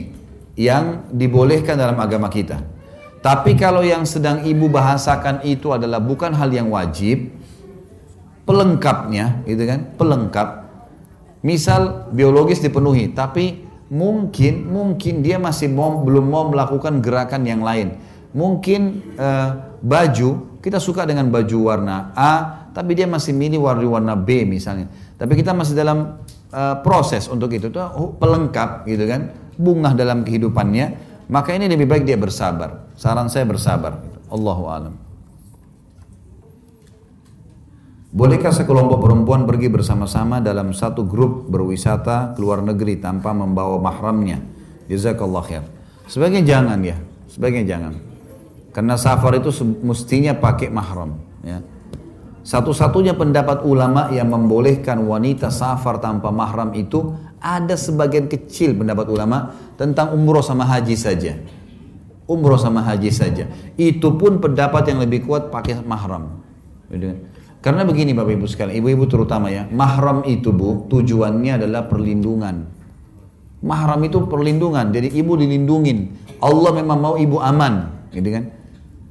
yang 0.55 1.10
dibolehkan 1.10 1.74
dalam 1.74 1.98
agama 1.98 2.31
kita. 2.31 2.62
Tapi 3.22 3.58
kalau 3.58 3.82
yang 3.82 4.06
sedang 4.06 4.47
ibu 4.47 4.70
bahasakan 4.70 5.42
itu 5.47 5.74
adalah 5.74 5.98
bukan 5.98 6.34
hal 6.34 6.50
yang 6.55 6.70
wajib, 6.70 7.32
pelengkapnya, 8.47 9.42
gitu 9.47 9.62
kan? 9.66 9.94
Pelengkap. 9.98 10.48
Misal 11.42 12.06
biologis 12.14 12.62
dipenuhi, 12.62 13.10
tapi 13.10 13.66
mungkin 13.93 14.73
mungkin 14.73 15.21
dia 15.21 15.37
masih 15.37 15.69
mau, 15.69 16.01
belum 16.01 16.33
mau 16.33 16.49
melakukan 16.49 17.05
gerakan 17.05 17.45
yang 17.45 17.61
lain. 17.61 18.01
Mungkin 18.33 19.12
uh, 19.21 19.77
baju 19.85 20.57
kita 20.65 20.81
suka 20.81 21.05
dengan 21.05 21.29
baju 21.29 21.59
warna 21.69 22.17
A, 22.17 22.65
tapi 22.73 22.97
dia 22.97 23.05
masih 23.05 23.37
milih 23.37 23.61
warna 23.61 23.85
warna 23.85 24.15
B 24.17 24.49
misalnya. 24.49 24.89
Tapi 25.21 25.37
kita 25.37 25.53
masih 25.53 25.77
dalam 25.77 26.25
uh, 26.49 26.77
proses 26.81 27.29
untuk 27.29 27.53
itu. 27.53 27.69
Tuh 27.69 27.85
oh, 27.93 28.17
pelengkap 28.17 28.89
gitu 28.89 29.05
kan 29.05 29.29
bunga 29.61 29.93
dalam 29.93 30.25
kehidupannya. 30.25 31.12
Maka 31.29 31.53
ini 31.53 31.69
lebih 31.69 31.85
baik 31.85 32.09
dia 32.09 32.17
bersabar. 32.17 32.89
Saran 32.97 33.29
saya 33.29 33.45
bersabar. 33.45 34.01
Allahu 34.33 34.65
alam 34.73 35.11
Bolehkah 38.12 38.52
sekelompok 38.52 39.08
perempuan 39.08 39.49
pergi 39.49 39.73
bersama-sama 39.73 40.36
dalam 40.36 40.76
satu 40.76 41.00
grup 41.08 41.49
berwisata 41.49 42.36
ke 42.36 42.44
luar 42.44 42.60
negeri 42.60 43.00
tanpa 43.00 43.32
membawa 43.32 43.81
mahramnya? 43.81 44.36
Jazakallah 44.84 45.41
khair. 45.41 45.65
Sebagian 46.12 46.44
jangan 46.44 46.76
ya, 46.84 47.00
sebagian 47.32 47.65
jangan. 47.65 47.97
Karena 48.76 49.00
safar 49.00 49.41
itu 49.41 49.49
mestinya 49.81 50.36
pakai 50.36 50.68
mahram. 50.68 51.16
Ya. 51.41 51.65
Satu-satunya 52.44 53.16
pendapat 53.16 53.65
ulama 53.65 54.12
yang 54.12 54.28
membolehkan 54.28 55.00
wanita 55.08 55.49
safar 55.49 55.97
tanpa 55.97 56.28
mahram 56.28 56.76
itu 56.76 57.16
ada 57.41 57.81
sebagian 57.81 58.28
kecil 58.28 58.76
pendapat 58.76 59.08
ulama 59.08 59.57
tentang 59.81 60.12
umroh 60.12 60.44
sama 60.44 60.68
haji 60.68 61.00
saja. 61.00 61.41
Umroh 62.28 62.60
sama 62.60 62.84
haji 62.84 63.08
saja. 63.08 63.49
Itu 63.81 64.20
pun 64.20 64.36
pendapat 64.36 64.92
yang 64.92 65.00
lebih 65.00 65.24
kuat 65.24 65.49
pakai 65.49 65.81
mahram. 65.81 66.44
Karena 67.62 67.86
begini 67.86 68.10
Bapak 68.10 68.42
Ibu 68.42 68.47
sekalian, 68.50 68.82
ibu-ibu 68.82 69.07
terutama 69.07 69.47
ya, 69.47 69.70
mahram 69.70 70.26
itu 70.26 70.50
Bu, 70.50 70.91
tujuannya 70.91 71.62
adalah 71.62 71.86
perlindungan. 71.86 72.66
Mahram 73.62 74.02
itu 74.02 74.26
perlindungan, 74.26 74.91
jadi 74.91 75.07
ibu 75.07 75.39
dilindungin. 75.39 76.10
Allah 76.42 76.74
memang 76.74 76.99
mau 76.99 77.15
ibu 77.15 77.39
aman, 77.39 78.02
gitu 78.10 78.34
kan? 78.34 78.50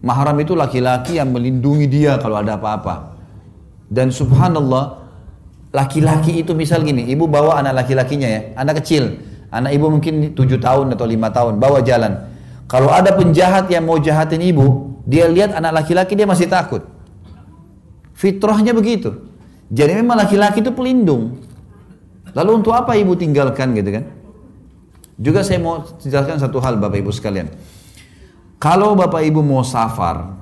Mahram 0.03 0.35
itu 0.43 0.51
laki-laki 0.51 1.15
yang 1.15 1.31
melindungi 1.31 1.88
dia 1.88 2.19
kalau 2.19 2.43
ada 2.43 2.59
apa-apa. 2.59 3.15
Dan 3.88 4.11
subhanallah, 4.11 4.99
laki-laki 5.71 6.43
itu 6.43 6.51
misal 6.51 6.83
gini, 6.83 7.07
ibu 7.07 7.31
bawa 7.31 7.63
anak 7.63 7.88
laki-lakinya 7.88 8.27
ya, 8.27 8.41
anak 8.59 8.83
kecil, 8.83 9.15
anak 9.47 9.71
ibu 9.71 9.88
mungkin 9.88 10.35
7 10.35 10.59
tahun 10.59 10.91
atau 10.91 11.07
lima 11.07 11.31
tahun, 11.31 11.55
bawa 11.55 11.80
jalan. 11.88 12.27
Kalau 12.67 12.91
ada 12.91 13.15
penjahat 13.15 13.71
yang 13.71 13.88
mau 13.88 13.95
jahatin 13.95 14.43
ibu, 14.43 14.99
dia 15.07 15.31
lihat 15.31 15.55
anak 15.55 15.88
laki-laki 15.88 16.19
dia 16.19 16.27
masih 16.27 16.51
takut. 16.51 16.83
Fitrahnya 18.22 18.77
begitu. 18.77 19.17
Jadi 19.74 19.98
memang 19.98 20.22
laki-laki 20.22 20.61
itu 20.61 20.69
pelindung. 20.69 21.41
Lalu 22.38 22.61
untuk 22.61 22.77
apa 22.77 22.93
ibu 22.93 23.17
tinggalkan 23.17 23.74
gitu 23.74 23.98
kan? 23.98 24.06
Juga 25.17 25.41
saya 25.41 25.58
mau 25.58 25.82
jelaskan 25.98 26.38
satu 26.38 26.61
hal 26.61 26.77
Bapak 26.77 27.01
Ibu 27.01 27.09
sekalian. 27.09 27.50
Kalau 28.61 28.93
Bapak 28.93 29.25
Ibu 29.25 29.41
mau 29.41 29.66
safar, 29.66 30.38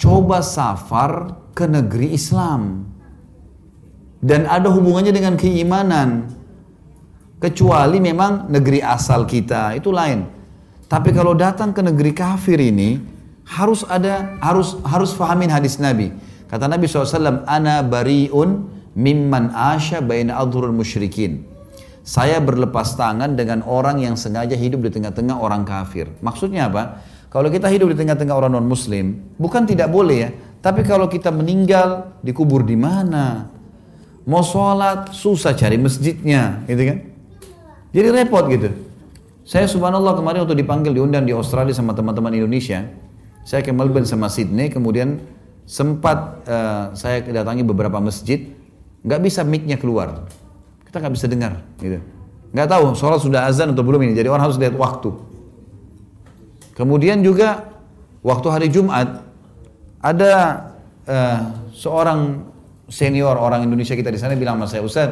coba 0.00 0.40
safar 0.40 1.36
ke 1.52 1.66
negeri 1.66 2.14
Islam 2.14 2.86
dan 4.22 4.46
ada 4.46 4.70
hubungannya 4.70 5.10
dengan 5.10 5.34
keimanan 5.34 6.30
kecuali 7.42 7.98
memang 8.02 8.50
negeri 8.50 8.82
asal 8.82 9.26
kita 9.26 9.74
itu 9.74 9.90
lain 9.94 10.26
tapi 10.90 11.14
kalau 11.14 11.34
datang 11.34 11.70
ke 11.70 11.82
negeri 11.82 12.14
kafir 12.14 12.58
ini 12.58 12.98
harus 13.46 13.86
ada 13.86 14.38
harus 14.42 14.78
harus 14.82 15.10
fahamin 15.14 15.50
hadis 15.50 15.78
Nabi 15.78 16.10
kata 16.48 16.64
Nabi 16.66 16.88
SAW 16.88 17.44
ana 17.46 17.84
bariun 17.84 18.66
mimman 18.98 19.54
asya 19.54 20.02
baina 20.02 20.40
adhurul 20.40 20.74
musyrikin 20.74 21.44
saya 22.02 22.40
berlepas 22.40 22.96
tangan 22.96 23.36
dengan 23.36 23.62
orang 23.68 24.00
yang 24.00 24.16
sengaja 24.16 24.56
hidup 24.56 24.82
di 24.82 24.90
tengah-tengah 24.90 25.36
orang 25.38 25.62
kafir 25.62 26.08
maksudnya 26.24 26.66
apa 26.66 27.04
kalau 27.28 27.52
kita 27.52 27.68
hidup 27.68 27.92
di 27.92 27.96
tengah-tengah 28.00 28.34
orang 28.34 28.56
non 28.56 28.64
muslim 28.64 29.20
bukan 29.36 29.68
tidak 29.68 29.92
boleh 29.92 30.16
ya 30.16 30.30
tapi 30.58 30.82
kalau 30.82 31.06
kita 31.06 31.30
meninggal, 31.30 32.18
dikubur 32.18 32.66
di 32.66 32.74
mana? 32.74 33.46
Mau 34.26 34.42
sholat, 34.42 35.14
susah 35.14 35.54
cari 35.54 35.78
masjidnya, 35.78 36.66
gitu 36.66 36.82
kan? 36.82 36.98
Jadi 37.94 38.08
repot 38.12 38.44
gitu. 38.50 38.68
Saya 39.48 39.64
subhanallah 39.64 40.12
kemarin 40.18 40.44
waktu 40.44 40.60
dipanggil 40.60 40.92
diundang 40.92 41.24
di 41.24 41.32
Australia 41.32 41.72
sama 41.72 41.96
teman-teman 41.96 42.36
Indonesia, 42.36 42.84
saya 43.48 43.64
ke 43.64 43.72
Melbourne 43.72 44.04
sama 44.04 44.28
Sydney, 44.28 44.68
kemudian 44.68 45.24
sempat 45.68 46.48
uh, 46.48 46.96
saya 46.96 47.20
datangi 47.20 47.60
beberapa 47.60 48.00
masjid, 48.00 48.48
nggak 49.04 49.20
bisa 49.20 49.44
mic-nya 49.44 49.76
keluar, 49.76 50.24
kita 50.88 50.96
nggak 50.96 51.12
bisa 51.12 51.28
dengar, 51.28 51.60
gitu. 51.76 52.00
Nggak 52.56 52.68
tahu 52.72 52.96
sholat 52.96 53.20
sudah 53.20 53.44
azan 53.44 53.76
atau 53.76 53.84
belum 53.84 54.08
ini, 54.08 54.16
jadi 54.16 54.32
orang 54.32 54.48
harus 54.48 54.56
lihat 54.56 54.72
waktu. 54.80 55.12
Kemudian 56.72 57.20
juga 57.20 57.68
waktu 58.24 58.48
hari 58.48 58.68
Jumat 58.72 59.28
ada 60.00 60.32
uh, 61.04 61.40
seorang 61.76 62.48
senior 62.88 63.36
orang 63.36 63.68
Indonesia 63.68 63.92
kita 63.92 64.08
di 64.08 64.16
sana 64.16 64.32
bilang 64.40 64.56
sama 64.56 64.66
saya, 64.72 64.80
Ustaz, 64.80 65.10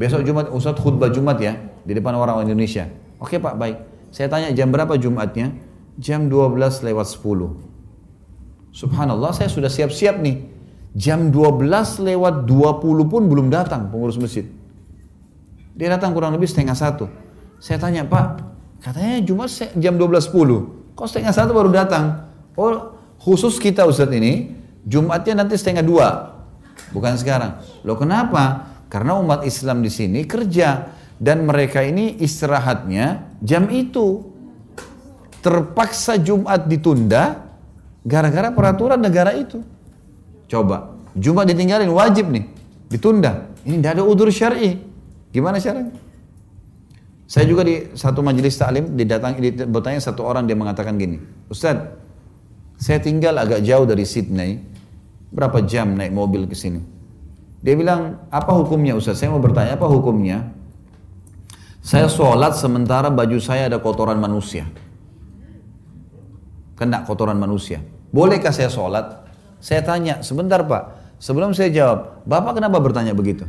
besok 0.00 0.24
Jumat 0.24 0.48
Ustaz 0.48 0.80
khutbah 0.80 1.12
Jumat 1.12 1.36
ya 1.44 1.60
di 1.84 1.92
depan 1.92 2.16
orang 2.16 2.40
Indonesia. 2.48 2.88
Oke 3.20 3.36
Pak, 3.36 3.52
baik. 3.60 3.76
Saya 4.16 4.32
tanya 4.32 4.48
jam 4.56 4.72
berapa 4.72 4.96
Jumatnya? 4.96 5.52
Jam 6.00 6.32
12 6.32 6.80
lewat 6.88 7.06
10. 7.20 7.69
Subhanallah, 8.70 9.34
saya 9.34 9.50
sudah 9.50 9.68
siap-siap 9.68 10.22
nih. 10.22 10.46
Jam 10.94 11.30
12 11.30 12.02
lewat 12.02 12.50
20 12.50 13.10
pun 13.10 13.22
belum 13.30 13.46
datang 13.50 13.90
pengurus 13.90 14.18
masjid. 14.18 14.46
Dia 15.74 15.94
datang 15.94 16.10
kurang 16.14 16.34
lebih 16.34 16.50
setengah 16.50 16.74
satu. 16.74 17.06
Saya 17.62 17.78
tanya, 17.78 18.02
Pak, 18.02 18.42
katanya 18.82 19.22
Jumat 19.22 19.50
jam 19.78 19.94
12.10. 19.94 20.98
Kok 20.98 21.06
setengah 21.06 21.30
satu 21.34 21.54
baru 21.54 21.70
datang? 21.70 22.26
Oh, 22.58 22.98
khusus 23.22 23.62
kita 23.62 23.86
Ustadz 23.86 24.18
ini, 24.18 24.60
Jumatnya 24.84 25.44
nanti 25.44 25.60
setengah 25.60 25.84
dua. 25.84 26.08
Bukan 26.96 27.14
sekarang. 27.20 27.60
Loh 27.84 27.96
kenapa? 28.00 28.72
Karena 28.88 29.20
umat 29.20 29.44
Islam 29.44 29.84
di 29.84 29.92
sini 29.92 30.24
kerja. 30.24 30.98
Dan 31.20 31.44
mereka 31.44 31.84
ini 31.84 32.16
istirahatnya 32.16 33.36
jam 33.44 33.68
itu. 33.68 34.24
Terpaksa 35.44 36.16
Jumat 36.16 36.64
ditunda 36.64 37.49
gara-gara 38.04 38.48
peraturan 38.52 39.00
negara 39.00 39.36
itu. 39.36 39.60
Coba, 40.50 40.98
Jumat 41.14 41.46
ditinggalin 41.46 41.90
wajib 41.92 42.30
nih, 42.30 42.44
ditunda. 42.90 43.50
Ini 43.62 43.78
tidak 43.78 43.92
ada 44.00 44.04
udur 44.06 44.28
syar'i. 44.32 44.80
Gimana 45.30 45.62
caranya? 45.62 45.94
Saya 47.30 47.46
juga 47.46 47.62
di 47.62 47.94
satu 47.94 48.26
majelis 48.26 48.58
taklim 48.58 48.98
didatang 48.98 49.38
bertanya 49.70 50.02
satu 50.02 50.26
orang 50.26 50.50
dia 50.50 50.58
mengatakan 50.58 50.98
gini, 50.98 51.22
Ustaz, 51.46 51.78
saya 52.74 52.98
tinggal 52.98 53.38
agak 53.38 53.62
jauh 53.62 53.86
dari 53.86 54.02
Sydney, 54.02 54.58
berapa 55.30 55.62
jam 55.62 55.94
naik 55.94 56.10
mobil 56.10 56.50
ke 56.50 56.58
sini? 56.58 56.82
Dia 57.62 57.78
bilang, 57.78 58.26
apa 58.34 58.50
hukumnya 58.50 58.98
Ustaz? 58.98 59.22
Saya 59.22 59.30
mau 59.30 59.38
bertanya, 59.38 59.78
apa 59.78 59.86
hukumnya? 59.86 60.50
Saya 61.80 62.10
sholat 62.10 62.58
sementara 62.58 63.08
baju 63.08 63.38
saya 63.38 63.70
ada 63.70 63.78
kotoran 63.78 64.18
manusia. 64.18 64.66
Kena 66.80 67.04
kotoran 67.04 67.36
manusia. 67.36 67.84
Bolehkah 68.08 68.56
saya 68.56 68.72
sholat? 68.72 69.28
Saya 69.60 69.84
tanya, 69.84 70.24
sebentar 70.24 70.64
Pak. 70.64 71.12
Sebelum 71.20 71.52
saya 71.52 71.68
jawab, 71.68 72.24
Bapak 72.24 72.56
kenapa 72.56 72.80
bertanya 72.80 73.12
begitu? 73.12 73.44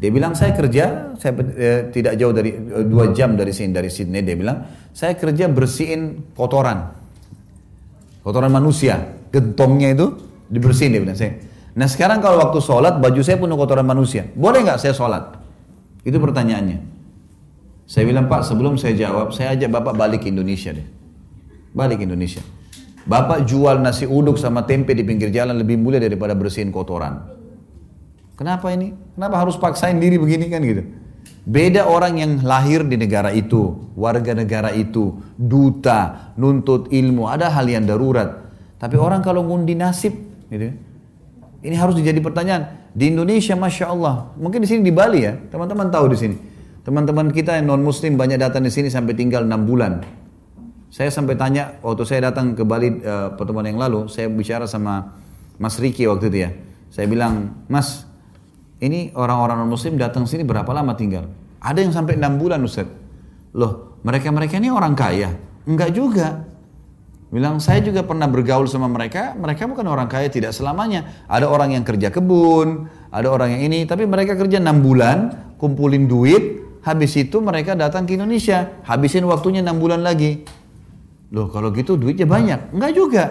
Dia 0.00 0.08
bilang 0.08 0.32
saya 0.32 0.56
kerja, 0.56 1.12
saya 1.20 1.32
eh, 1.60 1.92
tidak 1.92 2.16
jauh 2.16 2.32
dari 2.32 2.56
eh, 2.56 2.84
dua 2.88 3.12
jam 3.12 3.36
dari 3.36 3.52
sini 3.52 3.76
dari 3.76 3.92
Sydney. 3.92 4.24
Dia 4.24 4.32
bilang 4.32 4.64
saya 4.96 5.12
kerja 5.12 5.44
bersihin 5.52 6.32
kotoran, 6.32 6.88
kotoran 8.24 8.48
manusia, 8.48 8.96
gentongnya 9.28 9.92
itu 9.92 10.16
dibersihin 10.48 10.96
dia 10.96 11.02
bilang 11.04 11.20
saya. 11.20 11.36
Nah 11.76 11.84
sekarang 11.84 12.24
kalau 12.24 12.40
waktu 12.40 12.64
sholat 12.64 12.96
baju 12.96 13.20
saya 13.20 13.36
penuh 13.36 13.60
kotoran 13.60 13.84
manusia, 13.84 14.24
boleh 14.32 14.64
nggak 14.64 14.80
saya 14.80 14.96
sholat? 14.96 15.36
Itu 16.00 16.16
pertanyaannya. 16.16 16.80
Saya 17.84 18.08
bilang 18.08 18.24
Pak 18.24 18.48
sebelum 18.48 18.80
saya 18.80 18.96
jawab, 18.96 19.36
saya 19.36 19.52
ajak 19.52 19.68
Bapak 19.68 20.00
balik 20.00 20.24
ke 20.24 20.32
Indonesia 20.32 20.72
deh, 20.72 20.88
balik 21.76 22.00
ke 22.00 22.08
Indonesia. 22.08 22.40
Bapak 23.08 23.48
jual 23.48 23.80
nasi 23.80 24.04
uduk 24.04 24.36
sama 24.36 24.68
tempe 24.68 24.92
di 24.92 25.00
pinggir 25.00 25.32
jalan 25.32 25.56
lebih 25.56 25.80
mulia 25.80 26.00
daripada 26.00 26.36
bersihin 26.36 26.68
kotoran. 26.68 27.20
Kenapa 28.36 28.72
ini? 28.72 28.92
Kenapa 29.16 29.36
harus 29.40 29.56
paksain 29.56 30.00
diri 30.00 30.16
begini 30.16 30.48
kan 30.48 30.60
gitu? 30.64 30.84
Beda 31.40 31.88
orang 31.88 32.20
yang 32.20 32.32
lahir 32.44 32.84
di 32.84 33.00
negara 33.00 33.32
itu, 33.32 33.92
warga 33.96 34.36
negara 34.36 34.76
itu, 34.76 35.16
duta, 35.40 36.32
nuntut 36.36 36.92
ilmu, 36.92 37.28
ada 37.28 37.48
hal 37.48 37.64
yang 37.64 37.88
darurat. 37.88 38.52
Tapi 38.76 38.96
orang 39.00 39.24
kalau 39.24 39.44
ngundi 39.44 39.72
nasib, 39.72 40.12
gitu, 40.52 40.72
ini 41.64 41.76
harus 41.76 41.96
dijadi 41.96 42.20
pertanyaan. 42.20 42.92
Di 42.92 43.08
Indonesia, 43.08 43.56
masya 43.56 43.88
Allah, 43.88 44.32
mungkin 44.36 44.60
di 44.60 44.68
sini 44.68 44.84
di 44.84 44.92
Bali 44.92 45.24
ya, 45.24 45.36
teman-teman 45.48 45.88
tahu 45.88 46.12
di 46.12 46.18
sini. 46.20 46.36
Teman-teman 46.80 47.28
kita 47.32 47.56
yang 47.60 47.72
non 47.72 47.84
Muslim 47.84 48.16
banyak 48.16 48.40
datang 48.40 48.64
di 48.64 48.72
sini 48.72 48.88
sampai 48.88 49.12
tinggal 49.16 49.44
enam 49.44 49.68
bulan. 49.68 50.00
Saya 50.90 51.06
sampai 51.14 51.38
tanya 51.38 51.78
waktu 51.86 52.02
saya 52.02 52.34
datang 52.34 52.58
ke 52.58 52.66
Bali 52.66 52.98
uh, 53.06 53.30
pertemuan 53.38 53.62
yang 53.62 53.78
lalu, 53.78 54.10
saya 54.10 54.26
bicara 54.26 54.66
sama 54.66 55.14
Mas 55.54 55.78
Riki 55.78 56.02
waktu 56.10 56.26
itu 56.26 56.38
ya. 56.44 56.50
Saya 56.90 57.06
bilang, 57.06 57.62
Mas, 57.70 58.02
ini 58.82 59.14
orang-orang 59.14 59.62
non-muslim 59.62 59.94
datang 59.94 60.26
sini 60.26 60.42
berapa 60.42 60.66
lama 60.74 60.98
tinggal? 60.98 61.30
Ada 61.62 61.86
yang 61.86 61.94
sampai 61.94 62.18
enam 62.18 62.42
bulan 62.42 62.58
Ustaz. 62.66 62.90
Loh, 63.54 64.02
mereka-mereka 64.02 64.58
ini 64.58 64.74
orang 64.74 64.98
kaya? 64.98 65.30
Enggak 65.62 65.94
juga. 65.94 66.50
Bilang, 67.30 67.62
saya 67.62 67.78
juga 67.78 68.02
pernah 68.02 68.26
bergaul 68.26 68.66
sama 68.66 68.90
mereka, 68.90 69.38
mereka 69.38 69.70
bukan 69.70 69.86
orang 69.86 70.10
kaya 70.10 70.26
tidak 70.26 70.50
selamanya. 70.50 71.22
Ada 71.30 71.46
orang 71.46 71.78
yang 71.78 71.86
kerja 71.86 72.10
kebun, 72.10 72.90
ada 73.14 73.30
orang 73.30 73.54
yang 73.54 73.70
ini, 73.70 73.86
tapi 73.86 74.02
mereka 74.10 74.34
kerja 74.34 74.58
enam 74.58 74.82
bulan, 74.82 75.30
kumpulin 75.54 76.10
duit, 76.10 76.58
habis 76.82 77.14
itu 77.14 77.38
mereka 77.38 77.78
datang 77.78 78.02
ke 78.10 78.18
Indonesia, 78.18 78.82
habisin 78.82 79.22
waktunya 79.30 79.62
enam 79.62 79.78
bulan 79.78 80.02
lagi. 80.02 80.42
Loh, 81.30 81.46
kalau 81.46 81.70
gitu 81.70 81.94
duitnya 81.94 82.26
banyak? 82.26 82.74
Enggak 82.74 82.92
juga. 82.94 83.24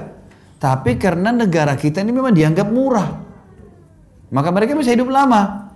Tapi 0.59 0.95
karena 0.95 1.31
negara 1.31 1.75
kita 1.75 2.03
ini 2.03 2.11
memang 2.15 2.31
dianggap 2.31 2.67
murah. 2.67 3.09
Maka 4.31 4.49
mereka 4.51 4.75
bisa 4.75 4.91
hidup 4.95 5.11
lama. 5.11 5.71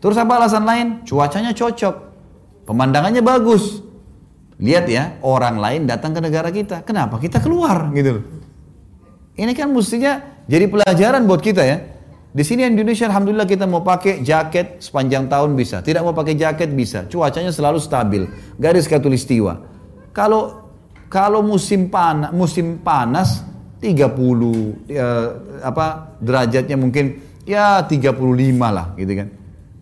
Terus 0.00 0.16
apa 0.16 0.40
alasan 0.40 0.64
lain? 0.64 0.86
Cuacanya 1.04 1.52
cocok. 1.56 1.94
Pemandangannya 2.68 3.20
bagus. 3.24 3.80
Lihat 4.56 4.88
ya, 4.88 5.20
orang 5.20 5.60
lain 5.60 5.84
datang 5.84 6.16
ke 6.16 6.20
negara 6.20 6.48
kita. 6.48 6.80
Kenapa? 6.80 7.20
Kita 7.20 7.44
keluar 7.44 7.92
gitu 7.92 8.24
Ini 9.36 9.52
kan 9.52 9.68
mestinya 9.68 10.16
jadi 10.48 10.64
pelajaran 10.64 11.28
buat 11.28 11.44
kita 11.44 11.60
ya. 11.60 11.76
Di 12.32 12.44
sini 12.44 12.64
Indonesia 12.68 13.08
alhamdulillah 13.08 13.48
kita 13.48 13.64
mau 13.68 13.84
pakai 13.84 14.24
jaket 14.24 14.80
sepanjang 14.80 15.28
tahun 15.28 15.56
bisa. 15.56 15.84
Tidak 15.84 16.00
mau 16.00 16.16
pakai 16.16 16.36
jaket 16.36 16.72
bisa. 16.72 17.04
Cuacanya 17.08 17.52
selalu 17.52 17.80
stabil. 17.80 18.28
Garis 18.56 18.88
katulistiwa. 18.88 19.60
Kalau 20.16 20.65
kalau 21.06 21.40
musim 21.42 21.86
panas, 21.86 22.30
musim 22.34 22.82
panas 22.82 23.46
30 23.78 24.90
eh, 24.90 25.28
apa 25.62 26.16
derajatnya 26.18 26.74
mungkin 26.74 27.22
ya 27.46 27.86
35 27.86 28.18
lah 28.58 28.92
gitu 28.98 29.12
kan. 29.14 29.28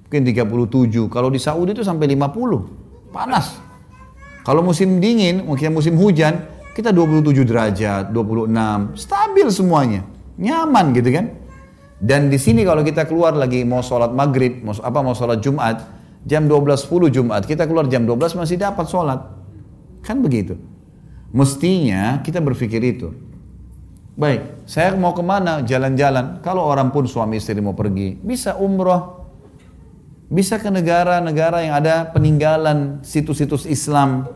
Mungkin 0.05 0.21
37. 0.31 1.09
Kalau 1.11 1.29
di 1.33 1.41
Saudi 1.41 1.73
itu 1.73 1.83
sampai 1.83 2.07
50. 2.13 3.11
Panas. 3.15 3.57
Kalau 4.45 4.61
musim 4.61 5.01
dingin, 5.01 5.47
mungkin 5.47 5.73
musim 5.73 5.97
hujan, 5.97 6.45
kita 6.77 6.93
27 6.93 7.47
derajat, 7.49 8.13
26, 8.13 8.93
stabil 8.99 9.49
semuanya. 9.49 10.05
Nyaman 10.37 10.93
gitu 10.93 11.09
kan. 11.15 11.27
Dan 11.97 12.29
di 12.29 12.37
sini 12.37 12.67
kalau 12.67 12.85
kita 12.85 13.09
keluar 13.09 13.33
lagi 13.33 13.65
mau 13.65 13.81
sholat 13.81 14.13
maghrib, 14.13 14.61
mau 14.61 14.77
apa 14.77 14.99
mau 15.01 15.17
sholat 15.17 15.41
Jumat, 15.41 15.81
jam 16.27 16.45
12.10 16.45 17.09
Jumat, 17.09 17.43
kita 17.49 17.65
keluar 17.65 17.89
jam 17.89 18.05
12 18.05 18.37
masih 18.37 18.61
dapat 18.61 18.85
sholat. 18.91 19.23
Kan 20.05 20.21
begitu. 20.21 20.59
Mestinya 21.35 22.23
kita 22.23 22.39
berpikir 22.39 22.79
itu. 22.79 23.11
Baik, 24.15 24.63
saya 24.71 24.95
mau 24.95 25.11
ke 25.11 25.27
mana? 25.27 25.67
Jalan-jalan. 25.67 26.39
Kalau 26.47 26.63
orang 26.63 26.95
pun 26.95 27.11
suami 27.11 27.43
istri 27.43 27.59
mau 27.59 27.75
pergi, 27.75 28.15
bisa 28.23 28.55
umroh. 28.55 29.27
Bisa 30.31 30.63
ke 30.63 30.71
negara-negara 30.71 31.67
yang 31.67 31.75
ada 31.83 32.07
peninggalan 32.15 33.03
situs-situs 33.03 33.67
Islam. 33.67 34.31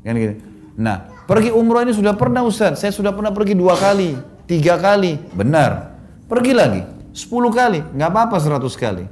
Kan 0.00 0.16
gitu. 0.16 0.40
Nah, 0.80 1.12
pergi 1.28 1.52
umroh 1.52 1.84
ini 1.84 1.92
sudah 1.92 2.16
pernah 2.16 2.40
Ustaz. 2.40 2.80
Saya 2.80 2.96
sudah 2.96 3.12
pernah 3.12 3.30
pergi 3.36 3.52
dua 3.52 3.76
kali, 3.76 4.16
tiga 4.48 4.80
kali. 4.80 5.20
Benar. 5.36 5.92
Pergi 6.32 6.56
lagi, 6.56 6.80
sepuluh 7.12 7.52
kali. 7.52 7.84
Nggak 7.92 8.08
apa-apa 8.08 8.36
seratus 8.40 8.72
kali. 8.80 9.04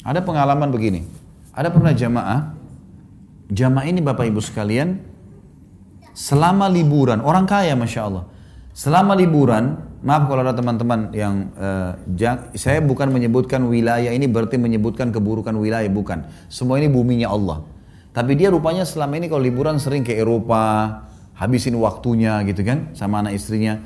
Ada 0.00 0.24
pengalaman 0.24 0.72
begini. 0.72 1.04
Ada 1.52 1.68
pernah 1.68 1.92
jamaah. 1.92 2.56
Jamaah 3.52 3.86
ini 3.86 4.00
Bapak 4.00 4.24
Ibu 4.26 4.40
sekalian, 4.40 4.98
selama 6.16 6.72
liburan, 6.72 7.20
orang 7.20 7.44
kaya 7.44 7.76
Masya 7.76 8.00
Allah 8.08 8.24
Selama 8.76 9.16
liburan, 9.16 9.80
maaf 10.04 10.28
kalau 10.28 10.44
ada 10.44 10.52
teman-teman 10.52 11.08
yang 11.16 11.48
uh, 11.56 11.96
saya 12.52 12.84
bukan 12.84 13.08
menyebutkan 13.08 13.64
wilayah 13.64 14.12
ini 14.12 14.28
berarti 14.28 14.60
menyebutkan 14.60 15.08
keburukan 15.16 15.56
wilayah, 15.56 15.88
bukan. 15.88 16.28
Semua 16.52 16.76
ini 16.76 16.92
buminya 16.92 17.32
Allah. 17.32 17.64
Tapi 18.12 18.36
dia 18.36 18.52
rupanya 18.52 18.84
selama 18.84 19.16
ini 19.16 19.32
kalau 19.32 19.40
liburan 19.40 19.80
sering 19.80 20.04
ke 20.04 20.12
Eropa, 20.12 20.92
habisin 21.40 21.72
waktunya 21.80 22.44
gitu 22.44 22.60
kan 22.68 22.92
sama 22.92 23.24
anak 23.24 23.40
istrinya. 23.40 23.80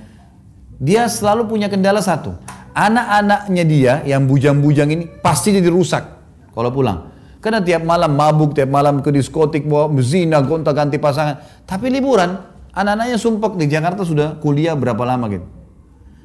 Dia 0.82 1.06
selalu 1.06 1.46
punya 1.46 1.70
kendala 1.70 2.02
satu. 2.02 2.34
Anak-anaknya 2.74 3.64
dia 3.70 3.92
yang 4.10 4.26
bujang-bujang 4.26 4.90
ini 4.90 5.06
pasti 5.22 5.54
jadi 5.54 5.70
rusak 5.70 6.02
kalau 6.50 6.74
pulang. 6.74 7.14
Karena 7.40 7.64
tiap 7.64 7.82
malam 7.88 8.12
mabuk, 8.12 8.52
tiap 8.52 8.68
malam 8.68 9.00
ke 9.00 9.08
diskotik, 9.08 9.64
bawa 9.64 9.88
zina, 10.04 10.44
gonta 10.44 10.76
ganti 10.76 11.00
pasangan. 11.00 11.64
Tapi 11.64 11.88
liburan, 11.88 12.36
Anak-anaknya 12.70 13.18
sumpah 13.18 13.50
di 13.58 13.66
Jakarta 13.66 14.06
sudah 14.06 14.38
kuliah 14.38 14.78
berapa 14.78 15.02
lama 15.02 15.26
gitu. 15.26 15.46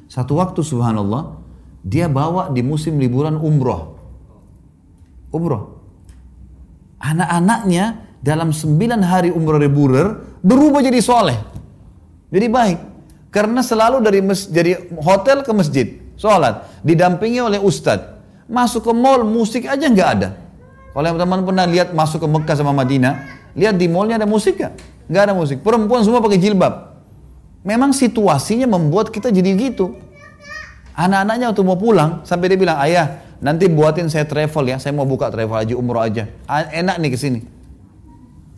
Satu 0.06 0.38
waktu 0.38 0.62
subhanallah, 0.62 1.42
dia 1.82 2.06
bawa 2.06 2.54
di 2.54 2.62
musim 2.62 3.02
liburan 3.02 3.34
umroh. 3.34 3.98
Umroh. 5.34 5.82
Anak-anaknya 7.02 8.14
dalam 8.22 8.54
sembilan 8.54 9.02
hari 9.02 9.34
umroh 9.34 9.58
liburan 9.58 10.38
berubah 10.38 10.86
jadi 10.86 11.02
soleh. 11.02 11.38
Jadi 12.30 12.46
baik. 12.46 12.78
Karena 13.34 13.60
selalu 13.60 14.06
dari 14.06 14.22
dari 14.54 14.72
hotel 15.02 15.42
ke 15.42 15.50
masjid, 15.50 15.86
sholat, 16.14 16.62
didampingi 16.86 17.42
oleh 17.42 17.58
ustadz. 17.58 18.14
Masuk 18.46 18.86
ke 18.86 18.92
mall, 18.94 19.26
musik 19.26 19.66
aja 19.66 19.82
nggak 19.90 20.10
ada. 20.14 20.28
Kalau 20.96 21.12
teman-teman 21.12 21.44
pernah 21.44 21.68
lihat 21.68 21.92
masuk 21.92 22.24
ke 22.24 22.28
Mekah 22.32 22.56
sama 22.56 22.72
Madinah, 22.72 23.28
lihat 23.52 23.76
di 23.76 23.84
mallnya 23.84 24.16
ada 24.16 24.24
musik 24.24 24.56
nggak? 24.56 24.72
Nggak 25.12 25.22
ada 25.28 25.34
musik. 25.36 25.60
Perempuan 25.60 26.00
semua 26.00 26.24
pakai 26.24 26.40
jilbab. 26.40 26.96
Memang 27.68 27.92
situasinya 27.92 28.64
membuat 28.64 29.12
kita 29.12 29.28
jadi 29.28 29.52
gitu. 29.60 29.92
Anak-anaknya 30.96 31.52
waktu 31.52 31.62
mau 31.68 31.76
pulang, 31.76 32.24
sampai 32.24 32.48
dia 32.48 32.56
bilang, 32.56 32.80
ayah, 32.80 33.20
nanti 33.44 33.68
buatin 33.68 34.08
saya 34.08 34.24
travel 34.24 34.72
ya, 34.72 34.80
saya 34.80 34.96
mau 34.96 35.04
buka 35.04 35.28
travel 35.28 35.52
aja, 35.52 35.76
umroh 35.76 36.00
aja. 36.00 36.32
Enak 36.48 36.96
nih 36.96 37.10
ke 37.12 37.18
sini. 37.20 37.40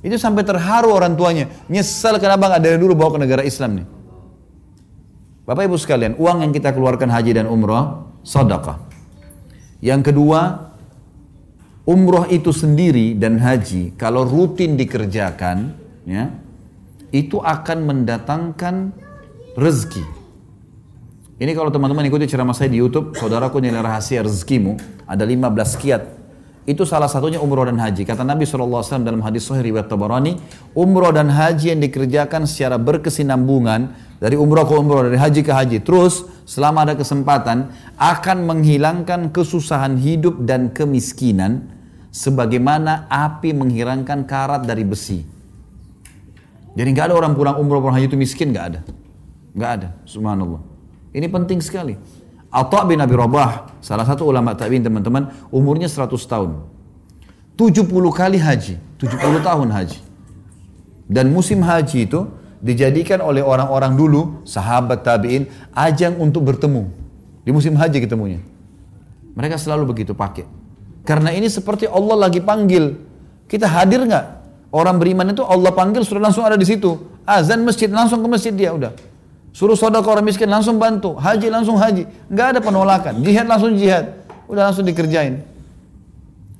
Itu 0.06 0.14
sampai 0.14 0.46
terharu 0.46 0.94
orang 0.94 1.18
tuanya. 1.18 1.50
Nyesal 1.66 2.22
kenapa 2.22 2.54
nggak 2.54 2.62
dari 2.62 2.78
dulu 2.78 2.94
bawa 2.94 3.18
ke 3.18 3.26
negara 3.26 3.42
Islam 3.42 3.82
nih. 3.82 3.86
Bapak 5.42 5.66
ibu 5.66 5.74
sekalian, 5.74 6.14
uang 6.14 6.46
yang 6.46 6.54
kita 6.54 6.70
keluarkan 6.70 7.10
haji 7.10 7.34
dan 7.34 7.50
umroh, 7.50 8.14
sedekah. 8.22 8.78
Yang 9.82 10.14
kedua, 10.14 10.67
umroh 11.88 12.28
itu 12.28 12.52
sendiri 12.52 13.16
dan 13.16 13.40
haji, 13.40 13.96
kalau 13.96 14.28
rutin 14.28 14.76
dikerjakan, 14.76 15.72
ya, 16.04 16.28
itu 17.08 17.40
akan 17.40 17.78
mendatangkan 17.88 18.92
rezeki. 19.56 20.04
Ini 21.40 21.54
kalau 21.56 21.72
teman-teman 21.72 22.04
ikuti 22.04 22.28
ceramah 22.28 22.52
saya 22.52 22.68
di 22.68 22.76
YouTube, 22.76 23.16
saudaraku 23.16 23.64
nilai 23.64 23.80
rahasia 23.80 24.20
rezekimu, 24.20 24.76
ada 25.08 25.24
15 25.24 25.80
kiat 25.80 26.02
itu 26.68 26.84
salah 26.84 27.08
satunya 27.08 27.40
umroh 27.40 27.64
dan 27.64 27.80
haji. 27.80 28.04
Kata 28.04 28.20
Nabi 28.20 28.44
SAW 28.44 28.84
dalam 29.00 29.24
hadis 29.24 29.48
Sahih 29.48 29.72
riwayat 29.72 29.88
Tabarani, 29.88 30.36
umroh 30.76 31.08
dan 31.16 31.32
haji 31.32 31.72
yang 31.72 31.80
dikerjakan 31.80 32.44
secara 32.44 32.76
berkesinambungan 32.76 33.88
dari 34.20 34.36
umroh 34.36 34.68
ke 34.68 34.76
umroh, 34.76 35.08
dari 35.08 35.16
haji 35.16 35.40
ke 35.40 35.48
haji, 35.48 35.80
terus 35.80 36.28
selama 36.44 36.84
ada 36.84 36.92
kesempatan 36.92 37.72
akan 37.96 38.38
menghilangkan 38.44 39.32
kesusahan 39.32 39.96
hidup 39.96 40.44
dan 40.44 40.68
kemiskinan 40.68 41.77
sebagaimana 42.18 43.06
api 43.06 43.54
menghilangkan 43.54 44.26
karat 44.26 44.66
dari 44.66 44.82
besi. 44.82 45.22
Jadi 46.74 46.88
nggak 46.90 47.10
ada 47.10 47.14
orang 47.14 47.32
pulang 47.38 47.56
umroh 47.62 47.78
pulang 47.78 47.94
haji 47.94 48.10
itu 48.10 48.18
miskin 48.18 48.50
nggak 48.50 48.66
ada, 48.74 48.80
nggak 49.54 49.70
ada. 49.78 49.88
Subhanallah. 50.02 50.58
Ini 51.14 51.30
penting 51.30 51.62
sekali. 51.62 51.94
Atta 52.50 52.82
bin 52.82 52.98
Abi 52.98 53.14
Rabah, 53.14 53.78
salah 53.78 54.02
satu 54.02 54.26
ulama 54.26 54.56
tabi'in 54.58 54.82
teman-teman, 54.82 55.30
umurnya 55.54 55.86
100 55.86 56.10
tahun. 56.26 56.50
70 57.54 57.86
kali 58.10 58.38
haji, 58.40 58.74
70 58.98 59.38
tahun 59.44 59.68
haji. 59.70 60.00
Dan 61.06 61.30
musim 61.30 61.62
haji 61.62 62.08
itu 62.08 62.26
dijadikan 62.58 63.20
oleh 63.22 63.44
orang-orang 63.44 63.94
dulu, 63.94 64.42
sahabat 64.48 65.06
tabi'in, 65.06 65.46
ajang 65.76 66.18
untuk 66.18 66.46
bertemu. 66.46 66.88
Di 67.44 67.50
musim 67.52 67.76
haji 67.76 67.98
ketemunya. 68.00 68.40
Mereka 69.36 69.60
selalu 69.60 69.92
begitu 69.92 70.16
pakai. 70.16 70.57
Karena 71.02 71.34
ini 71.34 71.50
seperti 71.50 71.86
Allah 71.90 72.28
lagi 72.28 72.40
panggil. 72.40 72.98
Kita 73.50 73.66
hadir 73.66 74.04
nggak? 74.04 74.26
Orang 74.70 75.00
beriman 75.00 75.32
itu 75.32 75.40
Allah 75.44 75.72
panggil 75.72 76.04
sudah 76.04 76.28
langsung 76.28 76.44
ada 76.44 76.58
di 76.58 76.68
situ. 76.68 76.96
Azan 77.24 77.64
masjid 77.64 77.88
langsung 77.88 78.20
ke 78.20 78.28
masjid 78.28 78.52
dia 78.52 78.72
udah. 78.72 78.92
Suruh 79.58 79.74
saudara 79.74 80.04
orang 80.04 80.22
miskin 80.22 80.46
langsung 80.46 80.78
bantu, 80.78 81.18
haji 81.18 81.50
langsung 81.50 81.74
haji, 81.80 82.06
nggak 82.30 82.46
ada 82.54 82.60
penolakan, 82.62 83.26
jihad 83.26 83.42
langsung 83.48 83.74
jihad, 83.74 84.14
udah 84.46 84.70
langsung 84.70 84.86
dikerjain. 84.86 85.42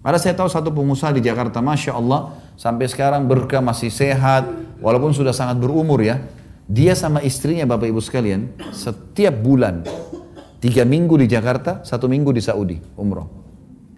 Ada 0.02 0.18
saya 0.18 0.34
tahu 0.34 0.50
satu 0.50 0.74
pengusaha 0.74 1.14
di 1.14 1.22
Jakarta, 1.22 1.62
masya 1.62 1.94
Allah, 1.94 2.34
sampai 2.58 2.90
sekarang 2.90 3.28
berkah 3.30 3.62
masih 3.62 3.92
sehat, 3.92 4.50
walaupun 4.82 5.14
sudah 5.14 5.30
sangat 5.30 5.62
berumur 5.62 6.02
ya. 6.02 6.26
Dia 6.66 6.98
sama 6.98 7.22
istrinya 7.22 7.70
bapak 7.70 7.86
ibu 7.86 8.02
sekalian, 8.02 8.50
setiap 8.74 9.36
bulan 9.46 9.86
tiga 10.58 10.82
minggu 10.82 11.22
di 11.22 11.30
Jakarta, 11.30 11.86
satu 11.86 12.10
minggu 12.10 12.34
di 12.34 12.42
Saudi 12.42 12.82
umroh, 12.98 13.37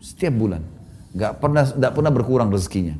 setiap 0.00 0.34
bulan, 0.34 0.64
nggak 1.14 1.38
pernah 1.38 1.64
nggak 1.68 1.92
pernah 1.92 2.12
berkurang 2.12 2.48
rezekinya. 2.48 2.96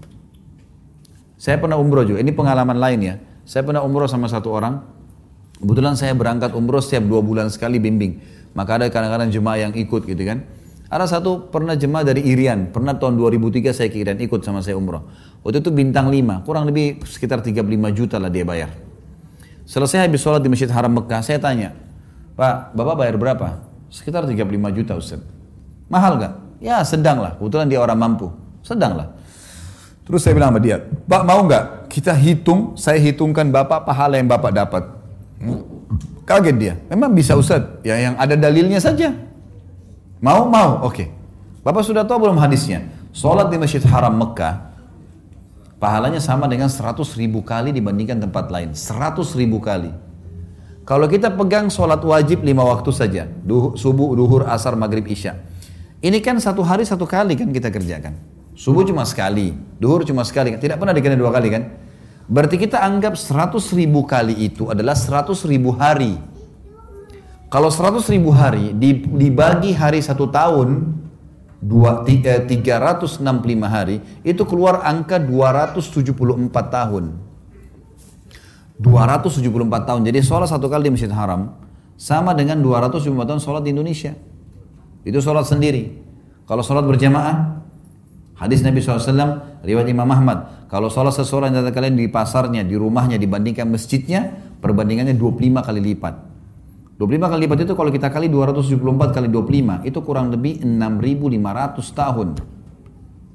Saya 1.41 1.57
pernah 1.57 1.81
umroh 1.81 2.05
juga, 2.05 2.21
ini 2.21 2.37
pengalaman 2.37 2.77
lain 2.77 3.01
ya. 3.01 3.15
Saya 3.49 3.65
pernah 3.65 3.81
umroh 3.81 4.07
sama 4.07 4.29
satu 4.29 4.53
orang, 4.53 4.85
Kebetulan 5.61 5.93
saya 5.93 6.17
berangkat 6.17 6.57
umroh 6.57 6.81
setiap 6.81 7.05
dua 7.05 7.21
bulan 7.21 7.53
sekali 7.53 7.77
bimbing. 7.77 8.17
Maka 8.57 8.81
ada 8.81 8.87
kadang-kadang 8.89 9.29
jemaah 9.29 9.69
yang 9.69 9.73
ikut 9.77 10.09
gitu 10.09 10.23
kan. 10.25 10.49
Ada 10.91 11.21
satu 11.21 11.53
pernah 11.53 11.77
jemaah 11.77 12.03
dari 12.03 12.25
Irian, 12.27 12.73
pernah 12.73 12.97
tahun 12.97 13.15
2003 13.15 13.71
saya 13.71 13.93
ke 13.93 14.01
Irian 14.01 14.19
ikut 14.19 14.43
sama 14.43 14.65
saya 14.65 14.75
umroh. 14.75 15.07
Waktu 15.47 15.63
itu 15.63 15.71
bintang 15.71 16.11
5, 16.11 16.43
kurang 16.49 16.67
lebih 16.67 17.05
sekitar 17.07 17.45
35 17.45 17.63
juta 17.95 18.17
lah 18.19 18.33
dia 18.33 18.43
bayar. 18.43 18.75
Selesai 19.69 20.03
habis 20.03 20.19
sholat 20.19 20.43
di 20.43 20.51
Masjid 20.51 20.67
Haram 20.67 20.91
Mekah, 20.91 21.23
saya 21.23 21.39
tanya, 21.39 21.79
Pak, 22.35 22.75
Bapak 22.75 22.97
bayar 22.99 23.15
berapa? 23.21 23.63
Sekitar 23.87 24.27
35 24.27 24.51
juta 24.75 24.99
Ustaz. 24.99 25.23
Mahal 25.87 26.19
gak? 26.19 26.35
Ya 26.61 26.85
sedang 26.85 27.25
lah, 27.25 27.41
kebetulan 27.41 27.67
dia 27.73 27.81
orang 27.81 27.97
mampu. 27.97 28.29
Sedang 28.61 28.95
lah. 28.95 29.09
Terus 30.05 30.21
saya 30.21 30.37
bilang 30.37 30.53
sama 30.53 30.61
dia, 30.61 30.85
Pak 30.85 31.23
mau 31.25 31.41
nggak 31.49 31.89
kita 31.89 32.13
hitung, 32.13 32.77
saya 32.77 33.01
hitungkan 33.01 33.49
Bapak 33.49 33.89
pahala 33.89 34.21
yang 34.21 34.29
Bapak 34.29 34.53
dapat. 34.53 34.85
Kaget 36.29 36.57
dia. 36.61 36.75
Memang 36.93 37.17
bisa 37.17 37.35
Ustaz? 37.35 37.81
Ya 37.83 37.97
yang 37.97 38.15
ada 38.21 38.37
dalilnya 38.37 38.79
saja. 38.79 39.11
Mau? 40.21 40.47
Mau. 40.47 40.85
Oke. 40.85 41.09
Bapak 41.65 41.83
sudah 41.83 42.05
tahu 42.05 42.29
belum 42.29 42.37
hadisnya? 42.37 42.87
Sholat 43.11 43.51
di 43.51 43.59
Masjid 43.59 43.83
Haram 43.89 44.15
Mekah, 44.15 44.71
pahalanya 45.83 46.23
sama 46.23 46.47
dengan 46.47 46.71
100 46.71 47.03
ribu 47.19 47.43
kali 47.43 47.75
dibandingkan 47.75 48.23
tempat 48.23 48.53
lain. 48.53 48.77
100 48.77 49.17
ribu 49.35 49.59
kali. 49.59 49.91
Kalau 50.87 51.07
kita 51.11 51.35
pegang 51.35 51.67
sholat 51.67 51.99
wajib 52.03 52.47
lima 52.47 52.63
waktu 52.63 52.91
saja. 52.95 53.27
Duh, 53.27 53.75
subuh, 53.75 54.15
duhur, 54.15 54.47
asar, 54.47 54.79
maghrib, 54.79 55.07
isya. 55.11 55.39
Ini 56.01 56.19
kan 56.25 56.41
satu 56.41 56.65
hari 56.65 56.89
satu 56.89 57.05
kali 57.05 57.37
kan 57.37 57.53
kita 57.53 57.69
kerjakan. 57.69 58.17
Subuh 58.57 58.85
cuma 58.89 59.05
sekali, 59.05 59.53
duhur 59.77 60.05
cuma 60.05 60.25
sekali. 60.25 60.57
Tidak 60.57 60.81
pernah 60.81 60.97
dikenal 60.97 61.17
dua 61.17 61.33
kali 61.33 61.49
kan? 61.53 61.63
Berarti 62.31 62.57
kita 62.63 62.79
anggap 62.79 63.19
100 63.19 63.75
ribu 63.75 64.07
kali 64.07 64.39
itu 64.39 64.71
adalah 64.71 64.95
100 64.95 65.35
ribu 65.51 65.75
hari. 65.75 66.15
Kalau 67.51 67.67
100 67.67 68.07
ribu 68.15 68.31
hari 68.31 68.71
dibagi 69.19 69.75
hari 69.75 69.99
satu 69.99 70.31
tahun, 70.31 70.95
dua, 71.59 72.07
eh, 72.07 72.47
365 72.47 73.67
hari, 73.67 73.99
itu 74.23 74.47
keluar 74.47 74.87
angka 74.87 75.19
274 75.19 76.71
tahun. 76.71 77.19
274 78.79 79.85
tahun. 79.85 80.01
Jadi 80.07 80.19
sholat 80.23 80.49
satu 80.49 80.71
kali 80.71 80.89
di 80.89 80.93
Masjid 80.95 81.13
Haram 81.13 81.59
sama 81.99 82.33
dengan 82.33 82.63
274 82.63 83.27
tahun 83.27 83.41
sholat 83.43 83.63
di 83.67 83.75
Indonesia. 83.75 84.15
Itu 85.05 85.19
sholat 85.25 85.49
sendiri. 85.49 85.97
Kalau 86.45 86.61
sholat 86.61 86.85
berjamaah, 86.85 87.63
hadis 88.37 88.61
Nabi 88.61 88.83
SAW, 88.83 89.63
riwayat 89.65 89.89
Imam 89.89 90.09
Ahmad, 90.11 90.69
kalau 90.69 90.91
sholat 90.91 91.15
seseorang 91.15 91.55
dari 91.55 91.71
kalian 91.73 91.97
di 91.97 92.07
pasarnya, 92.11 92.67
di 92.67 92.77
rumahnya 92.77 93.17
dibandingkan 93.17 93.71
masjidnya, 93.71 94.29
perbandingannya 94.61 95.17
25 95.17 95.63
kali 95.63 95.81
lipat. 95.81 96.15
25 97.01 97.33
kali 97.33 97.41
lipat 97.49 97.59
itu 97.65 97.73
kalau 97.73 97.89
kita 97.89 98.13
kali 98.13 98.29
274 98.29 99.17
kali 99.17 99.29
25, 99.33 99.89
itu 99.89 99.99
kurang 100.05 100.29
lebih 100.29 100.61
6.500 100.61 101.97
tahun. 101.97 102.29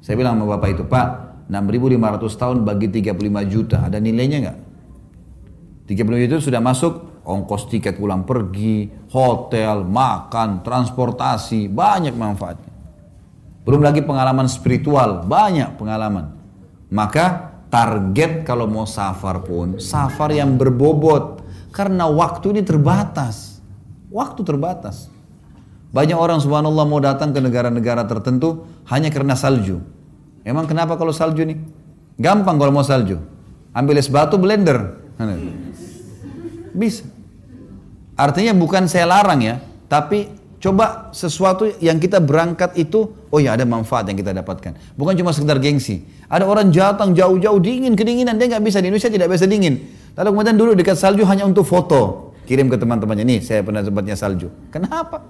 Saya 0.05 0.15
bilang 0.21 0.37
sama 0.37 0.53
bapak 0.53 0.69
itu, 0.77 0.83
Pak, 0.85 1.07
6.500 1.49 2.41
tahun 2.41 2.57
bagi 2.61 2.87
35 2.93 3.41
juta, 3.49 3.77
ada 3.81 3.97
nilainya 3.97 4.37
nggak? 4.45 4.57
35 5.89 6.23
juta 6.29 6.35
sudah 6.41 6.61
masuk 6.61 7.14
ongkos 7.25 7.67
tiket 7.67 7.97
pulang 7.97 8.23
pergi, 8.23 8.87
hotel, 9.09 9.81
makan, 9.83 10.61
transportasi, 10.61 11.67
banyak 11.67 12.13
manfaatnya. 12.13 12.71
Belum 13.65 13.81
lagi 13.81 14.05
pengalaman 14.05 14.45
spiritual, 14.45 15.25
banyak 15.25 15.73
pengalaman. 15.75 16.37
Maka 16.93 17.57
target 17.73 18.45
kalau 18.45 18.69
mau 18.69 18.85
safar 18.85 19.41
pun 19.41 19.81
safar 19.81 20.31
yang 20.31 20.53
berbobot 20.55 21.41
karena 21.73 22.05
waktu 22.05 22.55
ini 22.55 22.61
terbatas. 22.61 23.57
Waktu 24.13 24.45
terbatas. 24.45 25.11
Banyak 25.91 26.15
orang 26.15 26.39
subhanallah 26.39 26.85
mau 26.87 27.01
datang 27.01 27.33
ke 27.33 27.41
negara-negara 27.41 28.05
tertentu 28.05 28.69
hanya 28.87 29.09
karena 29.09 29.33
salju. 29.33 29.81
Emang 30.45 30.69
kenapa 30.69 30.95
kalau 30.95 31.11
salju 31.11 31.41
nih? 31.41 31.57
Gampang 32.21 32.61
kalau 32.61 32.71
mau 32.71 32.85
salju. 32.85 33.19
Ambil 33.75 33.99
es 33.99 34.07
batu 34.07 34.37
blender. 34.39 35.01
Bisa. 36.75 37.14
Artinya 38.15 38.55
bukan 38.55 38.87
saya 38.87 39.05
larang 39.07 39.43
ya, 39.43 39.59
tapi 39.91 40.31
Coba 40.65 41.13
sesuatu 41.13 41.69
yang 41.77 42.01
kita 42.01 42.17
berangkat 42.17 42.73
itu, 42.73 43.13
oh 43.29 43.37
ya 43.37 43.53
ada 43.53 43.69
manfaat 43.69 44.09
yang 44.09 44.17
kita 44.17 44.33
dapatkan. 44.33 44.97
Bukan 44.97 45.13
cuma 45.13 45.29
sekedar 45.29 45.61
gengsi. 45.61 46.01
Ada 46.25 46.41
orang 46.41 46.73
datang 46.73 47.13
jauh-jauh 47.13 47.61
dingin, 47.61 47.93
kedinginan, 47.93 48.33
dia 48.33 48.49
nggak 48.49 48.65
bisa 48.65 48.81
di 48.81 48.89
Indonesia 48.89 49.13
tidak 49.13 49.29
bisa 49.29 49.45
dingin. 49.45 49.85
Lalu 50.17 50.29
kemudian 50.33 50.57
dulu 50.57 50.71
dekat 50.73 50.97
salju 50.97 51.21
hanya 51.29 51.45
untuk 51.45 51.69
foto. 51.69 52.33
Kirim 52.49 52.65
ke 52.65 52.81
teman-temannya, 52.81 53.21
nih 53.29 53.39
saya 53.45 53.61
pernah 53.61 53.85
tempatnya 53.85 54.17
salju. 54.17 54.49
Kenapa? 54.73 55.21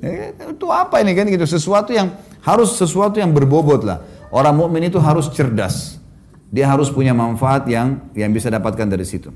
Eh, 0.00 0.32
itu 0.32 0.66
apa 0.72 1.04
ini 1.04 1.12
kan 1.12 1.28
gitu 1.28 1.44
sesuatu 1.44 1.92
yang 1.92 2.16
harus 2.40 2.80
sesuatu 2.80 3.20
yang 3.20 3.36
berbobot 3.36 3.84
lah. 3.84 4.00
Orang 4.32 4.56
mukmin 4.56 4.88
itu 4.88 4.96
harus 4.96 5.28
cerdas. 5.36 6.00
Dia 6.48 6.72
harus 6.72 6.88
punya 6.88 7.12
manfaat 7.12 7.68
yang 7.68 8.08
yang 8.16 8.32
bisa 8.32 8.48
dapatkan 8.48 8.88
dari 8.88 9.04
situ. 9.04 9.28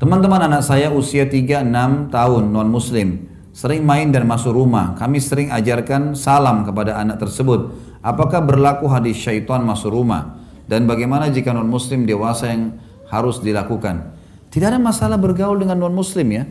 Teman-teman 0.00 0.40
anak 0.40 0.64
saya 0.64 0.88
usia 0.88 1.28
3-6 1.28 2.08
tahun 2.08 2.44
non 2.48 2.72
muslim 2.72 3.28
sering 3.52 3.84
main 3.84 4.08
dan 4.08 4.24
masuk 4.24 4.56
rumah. 4.56 4.96
Kami 4.96 5.20
sering 5.20 5.52
ajarkan 5.52 6.16
salam 6.16 6.64
kepada 6.64 6.96
anak 6.96 7.20
tersebut. 7.20 7.76
Apakah 8.00 8.40
berlaku 8.40 8.88
hadis 8.88 9.20
syaitan 9.20 9.60
masuk 9.60 9.92
rumah? 9.92 10.40
Dan 10.64 10.88
bagaimana 10.88 11.28
jika 11.28 11.52
non 11.52 11.68
muslim 11.68 12.08
dewasa 12.08 12.48
yang 12.48 12.80
harus 13.12 13.44
dilakukan? 13.44 14.16
Tidak 14.48 14.72
ada 14.72 14.80
masalah 14.80 15.20
bergaul 15.20 15.60
dengan 15.60 15.76
non 15.76 15.92
muslim 15.92 16.32
ya. 16.32 16.48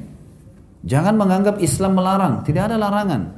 Jangan 0.86 1.18
menganggap 1.18 1.58
Islam 1.58 1.98
melarang, 1.98 2.46
tidak 2.46 2.70
ada 2.70 2.78
larangan. 2.78 3.34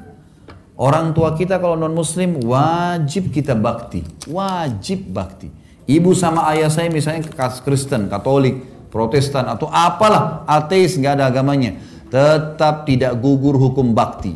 Orang 0.75 1.15
tua 1.15 1.39
kita 1.39 1.55
kalau 1.55 1.79
non 1.79 1.95
muslim 1.95 2.35
wajib 2.43 3.31
kita 3.31 3.55
bakti, 3.55 4.03
wajib 4.27 5.07
bakti. 5.07 5.47
Ibu 5.87 6.11
sama 6.11 6.51
ayah 6.51 6.67
saya 6.67 6.91
misalnya 6.91 7.31
Kristen, 7.63 8.11
Katolik, 8.11 8.70
Protestan 8.91 9.47
atau 9.47 9.71
apalah 9.71 10.43
ateis 10.43 10.99
nggak 10.99 11.15
ada 11.15 11.31
agamanya. 11.31 11.79
Tetap 12.11 12.83
tidak 12.83 13.15
gugur 13.23 13.55
hukum 13.55 13.95
bakti. 13.95 14.35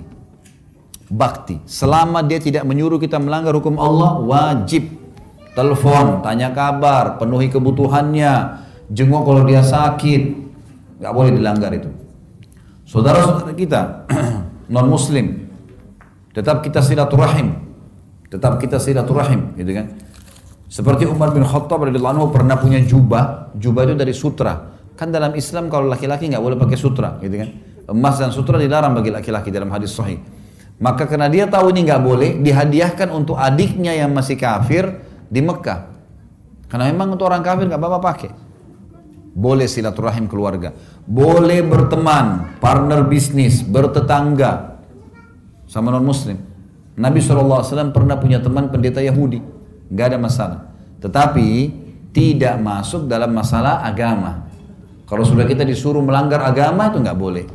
Bakti. 1.11 1.59
Selama 1.67 2.23
dia 2.23 2.39
tidak 2.39 2.63
menyuruh 2.63 2.95
kita 2.95 3.19
melanggar 3.19 3.51
hukum 3.51 3.75
Allah 3.75 4.15
wajib. 4.23 4.87
Telepon 5.51 6.23
tanya 6.23 6.55
kabar 6.55 7.19
penuhi 7.19 7.51
kebutuhannya. 7.51 8.63
Jenguk 8.87 9.27
kalau 9.27 9.43
dia 9.43 9.59
sakit. 9.59 10.23
Nggak 11.03 11.13
boleh 11.13 11.31
dilanggar 11.35 11.71
itu. 11.75 11.91
Saudara-saudara 12.87 13.51
kita 13.51 14.07
non 14.73 14.87
muslim 14.87 15.51
tetap 16.31 16.63
kita 16.63 16.79
silaturahim. 16.79 17.59
Tetap 18.31 18.55
kita 18.63 18.79
silaturahim 18.79 19.51
gitu 19.59 19.71
kan 19.75 20.04
seperti 20.65 21.05
Umar 21.05 21.29
bin 21.29 21.45
Khattab 21.45 21.85
radhiyallahu 21.85 22.13
anhu 22.17 22.27
pernah 22.33 22.57
punya 22.57 22.81
jubah, 22.81 23.53
jubah 23.53 23.85
itu 23.85 23.93
dari 23.93 24.13
sutra. 24.17 24.73
Kan 24.97 25.13
dalam 25.13 25.37
Islam 25.37 25.69
kalau 25.69 25.85
laki-laki 25.91 26.25
nggak 26.31 26.41
boleh 26.41 26.57
pakai 26.57 26.77
sutra, 26.79 27.21
gitu 27.21 27.35
kan? 27.37 27.49
Emas 27.85 28.17
dan 28.17 28.33
sutra 28.33 28.57
dilarang 28.57 28.97
bagi 28.97 29.13
laki-laki 29.13 29.53
dalam 29.53 29.69
hadis 29.69 29.93
sahih. 29.93 30.17
Maka 30.81 31.05
karena 31.05 31.29
dia 31.29 31.45
tahu 31.45 31.69
ini 31.69 31.85
nggak 31.85 32.01
boleh, 32.01 32.29
dihadiahkan 32.41 33.13
untuk 33.13 33.37
adiknya 33.37 33.93
yang 33.93 34.09
masih 34.09 34.35
kafir 34.41 34.89
di 35.29 35.39
Mekah. 35.45 35.93
Karena 36.65 36.89
memang 36.89 37.13
untuk 37.13 37.29
orang 37.29 37.45
kafir 37.45 37.69
nggak 37.69 37.79
apa-apa 37.79 37.99
pakai. 38.01 38.31
Boleh 39.35 39.67
silaturahim 39.67 40.31
keluarga, 40.31 40.71
boleh 41.03 41.59
berteman, 41.61 42.57
partner 42.57 43.03
bisnis, 43.05 43.61
bertetangga 43.61 44.79
sama 45.67 45.91
non 45.91 46.07
Muslim. 46.07 46.39
Nabi 46.95 47.19
SAW 47.19 47.91
pernah 47.91 48.15
punya 48.15 48.39
teman 48.39 48.71
pendeta 48.71 49.03
Yahudi 49.03 49.54
nggak 49.89 50.05
ada 50.13 50.17
masalah. 50.17 50.59
Tetapi 51.01 51.49
tidak 52.15 52.55
masuk 52.63 53.11
dalam 53.11 53.35
masalah 53.35 53.83
agama. 53.83 54.47
Kalau 55.05 55.21
sudah 55.21 55.45
kita 55.45 55.61
disuruh 55.67 56.01
melanggar 56.01 56.41
agama 56.41 56.89
itu 56.89 56.97
nggak 57.03 57.19
boleh. 57.19 57.45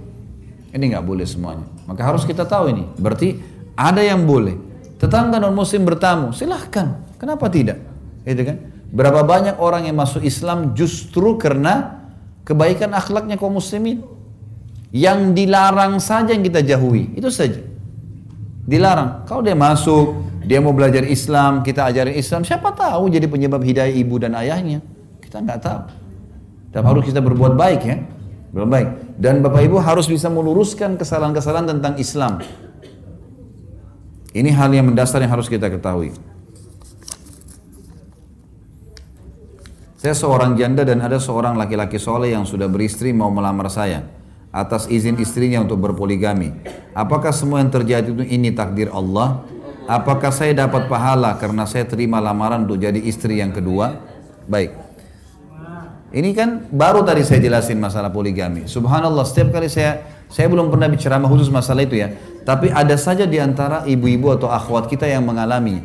Ini 0.71 0.85
nggak 0.95 1.03
boleh 1.03 1.27
semuanya. 1.27 1.67
Maka 1.89 2.07
harus 2.07 2.23
kita 2.23 2.47
tahu 2.47 2.71
ini. 2.71 2.85
Berarti 2.95 3.35
ada 3.75 4.05
yang 4.05 4.23
boleh. 4.23 4.55
Tetangga 5.01 5.41
non 5.41 5.57
muslim 5.57 5.83
bertamu, 5.83 6.31
silahkan. 6.31 7.01
Kenapa 7.17 7.49
tidak? 7.49 7.81
Itu 8.23 8.45
kan? 8.45 8.57
Berapa 8.93 9.25
banyak 9.25 9.57
orang 9.59 9.89
yang 9.89 9.97
masuk 9.97 10.21
Islam 10.23 10.77
justru 10.77 11.41
karena 11.41 12.05
kebaikan 12.45 12.93
akhlaknya 12.93 13.41
kaum 13.41 13.57
muslimin. 13.57 14.05
Yang 14.91 15.39
dilarang 15.39 16.03
saja 16.03 16.35
yang 16.35 16.43
kita 16.43 16.67
jauhi, 16.67 17.15
itu 17.15 17.31
saja. 17.31 17.63
Dilarang. 18.67 19.23
Kalau 19.23 19.39
dia 19.41 19.55
masuk, 19.55 20.30
dia 20.51 20.59
mau 20.59 20.75
belajar 20.75 21.07
Islam, 21.07 21.63
kita 21.63 21.87
ajarin 21.87 22.19
Islam, 22.19 22.43
siapa 22.43 22.75
tahu 22.75 23.07
jadi 23.07 23.31
penyebab 23.31 23.63
hidayah 23.63 23.95
ibu 23.95 24.19
dan 24.19 24.35
ayahnya. 24.35 24.83
Kita 25.23 25.39
nggak 25.47 25.61
tahu. 25.63 25.81
Dan 26.75 26.83
harus 26.91 27.07
kita 27.07 27.23
berbuat 27.23 27.55
baik 27.55 27.81
ya. 27.87 28.03
Berbuat 28.51 28.71
baik. 28.75 28.89
Dan 29.15 29.47
Bapak 29.47 29.63
Ibu 29.63 29.79
harus 29.79 30.11
bisa 30.11 30.27
meluruskan 30.27 30.99
kesalahan-kesalahan 30.99 31.79
tentang 31.79 31.95
Islam. 32.03 32.43
Ini 34.35 34.51
hal 34.51 34.75
yang 34.75 34.91
mendasar 34.91 35.23
yang 35.23 35.31
harus 35.31 35.47
kita 35.47 35.71
ketahui. 35.71 36.11
Saya 40.03 40.19
seorang 40.19 40.59
janda 40.59 40.83
dan 40.83 40.99
ada 40.99 41.23
seorang 41.23 41.55
laki-laki 41.55 42.03
soleh 42.03 42.35
yang 42.35 42.43
sudah 42.43 42.67
beristri 42.67 43.15
mau 43.15 43.31
melamar 43.31 43.71
saya 43.71 44.03
atas 44.51 44.91
izin 44.91 45.15
istrinya 45.23 45.63
untuk 45.63 45.79
berpoligami. 45.79 46.51
Apakah 46.91 47.31
semua 47.31 47.63
yang 47.63 47.71
terjadi 47.71 48.11
itu 48.11 48.27
ini 48.27 48.51
takdir 48.51 48.91
Allah? 48.91 49.47
Apakah 49.91 50.31
saya 50.31 50.55
dapat 50.55 50.87
pahala 50.87 51.35
karena 51.35 51.67
saya 51.67 51.83
terima 51.83 52.23
lamaran 52.23 52.63
untuk 52.63 52.79
jadi 52.79 53.03
istri 53.03 53.43
yang 53.43 53.51
kedua? 53.51 53.99
Baik. 54.47 54.71
Ini 56.15 56.31
kan 56.31 56.71
baru 56.71 57.03
tadi 57.03 57.27
saya 57.27 57.43
jelasin 57.43 57.83
masalah 57.83 58.07
poligami. 58.15 58.71
Subhanallah, 58.71 59.27
setiap 59.27 59.59
kali 59.59 59.67
saya 59.67 60.23
saya 60.31 60.47
belum 60.47 60.71
pernah 60.71 60.87
bicara 60.87 61.19
khusus 61.27 61.51
masalah 61.51 61.83
itu 61.83 61.99
ya. 61.99 62.15
Tapi 62.47 62.71
ada 62.71 62.95
saja 62.95 63.27
di 63.27 63.43
antara 63.43 63.83
ibu-ibu 63.83 64.31
atau 64.31 64.47
akhwat 64.47 64.87
kita 64.87 65.11
yang 65.11 65.27
mengalami. 65.27 65.83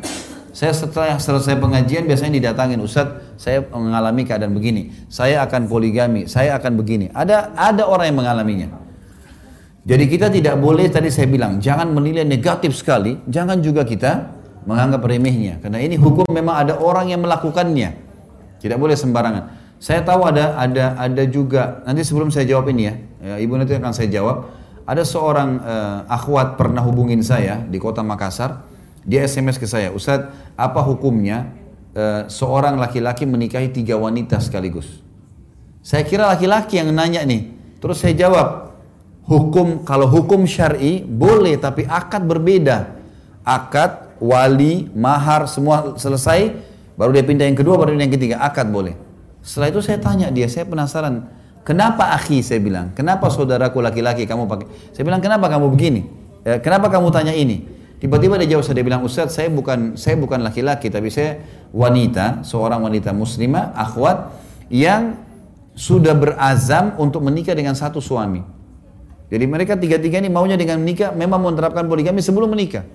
Saya 0.54 0.70
setelah 0.70 1.18
selesai 1.18 1.58
pengajian 1.58 2.06
biasanya 2.06 2.38
didatangin 2.38 2.78
Ustadz, 2.78 3.34
saya 3.34 3.66
mengalami 3.74 4.22
keadaan 4.22 4.54
begini. 4.54 4.94
Saya 5.10 5.42
akan 5.42 5.66
poligami, 5.66 6.30
saya 6.30 6.54
akan 6.54 6.78
begini. 6.78 7.10
Ada 7.10 7.58
ada 7.58 7.82
orang 7.90 8.14
yang 8.14 8.18
mengalaminya. 8.22 8.85
Jadi 9.86 10.04
kita 10.10 10.26
tidak 10.34 10.58
boleh 10.58 10.90
tadi 10.90 11.14
saya 11.14 11.30
bilang 11.30 11.62
jangan 11.62 11.94
menilai 11.94 12.26
negatif 12.26 12.74
sekali, 12.74 13.22
jangan 13.30 13.62
juga 13.62 13.86
kita 13.86 14.34
menganggap 14.66 14.98
remehnya 15.06 15.62
karena 15.62 15.78
ini 15.78 15.94
hukum 15.94 16.26
memang 16.26 16.58
ada 16.66 16.74
orang 16.82 17.14
yang 17.14 17.22
melakukannya. 17.22 17.94
Tidak 18.58 18.74
boleh 18.74 18.98
sembarangan. 18.98 19.62
Saya 19.78 20.02
tahu 20.02 20.26
ada 20.26 20.58
ada 20.58 20.98
ada 20.98 21.22
juga 21.30 21.86
nanti 21.86 22.02
sebelum 22.02 22.34
saya 22.34 22.50
jawab 22.50 22.66
ini 22.74 22.82
ya, 22.90 22.94
ya 23.22 23.34
ibu 23.38 23.54
nanti 23.54 23.78
akan 23.78 23.94
saya 23.94 24.10
jawab. 24.10 24.50
Ada 24.86 25.06
seorang 25.06 25.50
uh, 25.62 25.98
akhwat 26.10 26.58
pernah 26.58 26.82
hubungin 26.82 27.22
saya 27.22 27.62
di 27.62 27.78
kota 27.78 28.02
Makassar. 28.02 28.66
Dia 29.06 29.22
SMS 29.22 29.54
ke 29.54 29.70
saya, 29.70 29.94
Ustadz, 29.94 30.34
apa 30.58 30.82
hukumnya 30.82 31.46
uh, 31.94 32.26
seorang 32.26 32.74
laki-laki 32.74 33.22
menikahi 33.22 33.70
tiga 33.70 33.94
wanita 33.94 34.42
sekaligus? 34.42 34.98
Saya 35.78 36.02
kira 36.02 36.26
laki-laki 36.26 36.82
yang 36.82 36.90
nanya 36.90 37.22
nih. 37.22 37.54
Terus 37.78 38.02
saya 38.02 38.18
jawab, 38.18 38.65
hukum 39.26 39.82
kalau 39.82 40.06
hukum 40.06 40.46
syar'i 40.46 41.02
boleh 41.02 41.58
tapi 41.58 41.84
akad 41.84 42.24
berbeda. 42.24 42.94
Akad, 43.46 44.18
wali, 44.18 44.90
mahar 44.90 45.46
semua 45.46 45.94
selesai, 45.94 46.50
baru 46.98 47.14
dia 47.14 47.22
pindah 47.22 47.46
yang 47.46 47.54
kedua, 47.54 47.78
baru 47.78 47.94
yang 47.94 48.10
ketiga, 48.10 48.42
akad 48.42 48.66
boleh. 48.70 48.98
Setelah 49.38 49.70
itu 49.70 49.78
saya 49.86 50.02
tanya 50.02 50.34
dia, 50.34 50.50
saya 50.50 50.66
penasaran, 50.66 51.30
kenapa 51.62 52.10
akhi 52.10 52.42
saya 52.42 52.58
bilang, 52.58 52.90
kenapa 52.90 53.30
saudaraku 53.30 53.78
laki-laki 53.78 54.26
kamu 54.26 54.50
pakai? 54.50 54.66
Saya 54.90 55.06
bilang 55.06 55.22
kenapa 55.22 55.46
kamu 55.46 55.70
begini? 55.70 56.02
Eh, 56.42 56.58
kenapa 56.58 56.90
kamu 56.90 57.14
tanya 57.14 57.30
ini? 57.30 57.62
Tiba-tiba 58.02 58.34
dia 58.42 58.58
jawab, 58.58 58.66
saya 58.66 58.82
bilang 58.82 59.06
Ustaz, 59.06 59.38
saya 59.38 59.46
bukan 59.46 59.94
saya 59.94 60.18
bukan 60.18 60.42
laki-laki, 60.42 60.90
tapi 60.90 61.06
saya 61.08 61.38
wanita, 61.70 62.42
seorang 62.42 62.82
wanita 62.82 63.14
muslimah, 63.14 63.78
akhwat 63.78 64.34
yang 64.74 65.22
sudah 65.78 66.18
berazam 66.18 66.98
untuk 66.98 67.22
menikah 67.22 67.54
dengan 67.54 67.78
satu 67.78 68.02
suami. 68.02 68.55
Jadi 69.26 69.44
mereka 69.50 69.74
tiga-tiga 69.74 70.22
ini 70.22 70.30
maunya 70.30 70.54
dengan 70.54 70.78
menikah 70.78 71.10
memang 71.10 71.42
menerapkan 71.42 71.82
poligami 71.90 72.22
sebelum 72.22 72.54
menikah. 72.54 72.86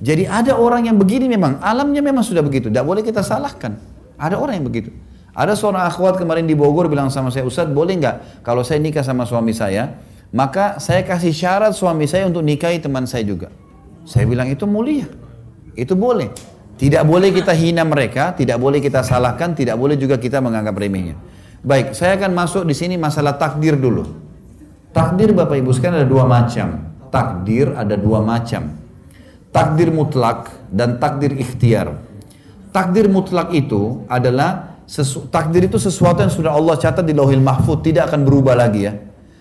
Jadi 0.00 0.24
ada 0.24 0.54
orang 0.56 0.86
yang 0.86 0.96
begini 0.96 1.26
memang, 1.26 1.58
alamnya 1.60 2.00
memang 2.00 2.22
sudah 2.22 2.40
begitu. 2.40 2.70
Tidak 2.70 2.86
boleh 2.86 3.02
kita 3.02 3.20
salahkan. 3.20 3.74
Ada 4.16 4.38
orang 4.38 4.62
yang 4.62 4.66
begitu. 4.70 4.94
Ada 5.34 5.54
seorang 5.58 5.86
akhwat 5.86 6.18
kemarin 6.18 6.46
di 6.46 6.54
Bogor 6.54 6.86
bilang 6.86 7.10
sama 7.10 7.30
saya, 7.34 7.46
Ustadz 7.46 7.74
boleh 7.74 7.98
nggak 7.98 8.46
kalau 8.46 8.62
saya 8.62 8.78
nikah 8.82 9.02
sama 9.02 9.26
suami 9.26 9.50
saya, 9.50 9.98
maka 10.30 10.78
saya 10.78 11.02
kasih 11.02 11.34
syarat 11.34 11.74
suami 11.74 12.06
saya 12.06 12.30
untuk 12.30 12.42
nikahi 12.46 12.78
teman 12.78 13.04
saya 13.04 13.26
juga. 13.26 13.50
Saya 14.06 14.26
bilang 14.30 14.46
itu 14.46 14.64
mulia. 14.66 15.06
Itu 15.74 15.94
boleh. 15.98 16.30
Tidak 16.80 17.04
boleh 17.04 17.28
kita 17.34 17.52
hina 17.52 17.84
mereka, 17.84 18.32
tidak 18.32 18.56
boleh 18.56 18.80
kita 18.80 19.04
salahkan, 19.04 19.52
tidak 19.52 19.76
boleh 19.76 20.00
juga 20.00 20.16
kita 20.16 20.40
menganggap 20.40 20.72
remehnya. 20.72 21.18
Baik, 21.60 21.92
saya 21.92 22.16
akan 22.16 22.32
masuk 22.32 22.64
di 22.64 22.72
sini 22.72 22.96
masalah 22.96 23.36
takdir 23.36 23.76
dulu. 23.76 24.29
Takdir 24.90 25.30
Bapak 25.30 25.56
Ibu 25.58 25.70
sekalian 25.70 26.02
ada 26.02 26.08
dua 26.10 26.26
macam. 26.26 26.90
Takdir 27.10 27.74
ada 27.74 27.94
dua 27.94 28.22
macam. 28.22 28.74
Takdir 29.50 29.90
mutlak 29.90 30.50
dan 30.70 30.98
takdir 31.02 31.34
ikhtiar. 31.34 31.98
Takdir 32.70 33.10
mutlak 33.10 33.50
itu 33.50 34.06
adalah 34.06 34.78
takdir 35.30 35.66
itu 35.66 35.78
sesuatu 35.78 36.22
yang 36.22 36.30
sudah 36.30 36.54
Allah 36.54 36.78
catat 36.78 37.02
di 37.02 37.14
Lauhil 37.14 37.42
Mahfud 37.42 37.82
tidak 37.82 38.10
akan 38.10 38.22
berubah 38.26 38.54
lagi 38.54 38.86
ya. 38.86 38.94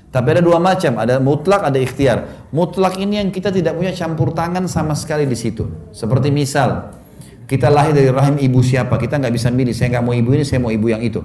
Tapi 0.09 0.27
ada 0.33 0.41
dua 0.41 0.57
macam, 0.57 0.97
ada 0.97 1.21
mutlak, 1.21 1.61
ada 1.61 1.77
ikhtiar. 1.77 2.49
Mutlak 2.49 2.97
ini 2.97 3.21
yang 3.21 3.29
kita 3.29 3.53
tidak 3.53 3.77
punya 3.77 3.93
campur 3.93 4.33
tangan 4.33 4.65
sama 4.65 4.97
sekali 4.97 5.29
di 5.29 5.37
situ. 5.37 5.69
Seperti 5.93 6.33
misal, 6.33 6.97
kita 7.45 7.69
lahir 7.69 7.93
dari 7.93 8.09
rahim 8.09 8.41
ibu 8.41 8.61
siapa, 8.65 8.97
kita 8.97 9.21
nggak 9.21 9.33
bisa 9.33 9.53
milih. 9.53 9.73
Saya 9.73 9.97
nggak 9.97 10.05
mau 10.05 10.13
ibu 10.17 10.33
ini, 10.33 10.41
saya 10.41 10.57
mau 10.57 10.73
ibu 10.73 10.89
yang 10.89 11.05
itu. 11.05 11.21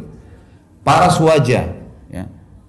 Paras 0.85 1.17
wajah. 1.17 1.84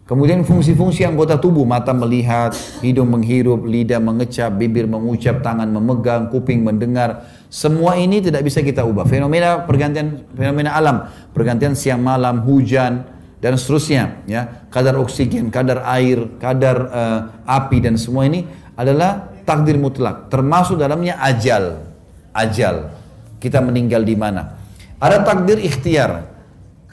Kemudian 0.05 0.45
fungsi-fungsi 0.45 1.01
anggota 1.01 1.33
tubuh, 1.41 1.65
mata 1.65 1.89
melihat, 1.89 2.53
hidung 2.85 3.09
menghirup, 3.09 3.65
lidah 3.65 3.97
mengecap, 3.97 4.53
bibir 4.53 4.85
mengucap, 4.85 5.41
tangan 5.41 5.65
memegang, 5.65 6.29
kuping 6.29 6.61
mendengar. 6.61 7.25
Semua 7.49 7.97
ini 7.97 8.21
tidak 8.21 8.45
bisa 8.45 8.61
kita 8.61 8.85
ubah. 8.85 9.09
Fenomena 9.09 9.65
pergantian 9.65 10.29
fenomena 10.37 10.77
alam, 10.77 11.09
pergantian 11.33 11.73
siang 11.73 12.05
malam, 12.05 12.45
hujan 12.45 13.01
dan 13.41 13.57
seterusnya 13.57 14.21
ya. 14.29 14.69
Kadar 14.69 15.01
oksigen 15.01 15.49
kadar 15.49 15.81
air 15.89 16.37
kadar 16.37 16.77
uh, 16.85 17.19
api 17.41 17.81
dan 17.81 17.97
semua 17.97 18.29
ini 18.29 18.45
adalah 18.77 19.33
takdir 19.41 19.81
mutlak. 19.81 20.29
Termasuk 20.29 20.85
dalamnya 20.85 21.17
ajal. 21.17 21.81
Ajal. 22.29 22.93
Kita 23.41 23.57
meninggal 23.57 24.05
di 24.05 24.13
mana? 24.13 24.53
Ada 25.01 25.25
takdir 25.25 25.57
ikhtiar. 25.65 26.29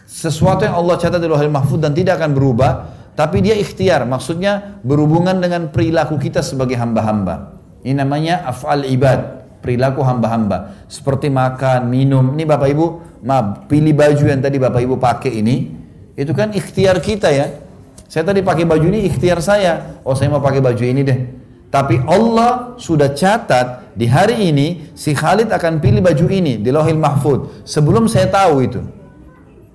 Sesuatu 0.08 0.65
yang 0.65 0.81
Allah 0.81 0.97
catat 0.97 1.20
di 1.20 1.28
lauhul 1.28 1.52
mahfud 1.52 1.76
dan 1.76 1.92
tidak 1.92 2.16
akan 2.16 2.32
berubah 2.32 3.01
tapi 3.12 3.44
dia 3.44 3.57
ikhtiar 3.57 4.05
maksudnya 4.08 4.81
berhubungan 4.81 5.36
dengan 5.39 5.68
perilaku 5.68 6.16
kita 6.16 6.41
sebagai 6.41 6.76
hamba-hamba 6.76 7.60
ini 7.82 7.99
namanya 7.99 8.47
af'al 8.47 8.86
ibad 8.86 9.42
perilaku 9.62 10.02
hamba-hamba 10.02 10.86
seperti 10.91 11.31
makan, 11.31 11.86
minum. 11.86 12.34
Ini 12.34 12.44
Bapak 12.44 12.68
Ibu, 12.74 12.86
maaf, 13.23 13.70
pilih 13.70 13.94
baju 13.94 14.24
yang 14.26 14.42
tadi 14.42 14.58
Bapak 14.58 14.82
Ibu 14.82 14.99
pakai 14.99 15.39
ini, 15.39 15.70
itu 16.18 16.34
kan 16.34 16.50
ikhtiar 16.50 16.99
kita 16.99 17.31
ya. 17.31 17.47
Saya 18.10 18.28
tadi 18.28 18.44
pakai 18.44 18.68
baju 18.68 18.84
ini 18.92 19.08
ikhtiar 19.08 19.41
saya. 19.41 20.02
Oh, 20.05 20.12
saya 20.12 20.28
mau 20.28 20.42
pakai 20.42 20.60
baju 20.60 20.84
ini 20.84 21.00
deh. 21.00 21.18
Tapi 21.73 22.05
Allah 22.05 22.76
sudah 22.76 23.16
catat 23.16 23.97
di 23.97 24.05
hari 24.05 24.52
ini 24.52 24.92
si 24.92 25.16
Khalid 25.16 25.49
akan 25.49 25.81
pilih 25.81 26.05
baju 26.05 26.28
ini 26.28 26.60
di 26.60 26.68
Lauhil 26.68 27.00
Mahfud. 27.00 27.65
Sebelum 27.65 28.12
saya 28.12 28.28
tahu 28.28 28.55
itu. 28.60 28.84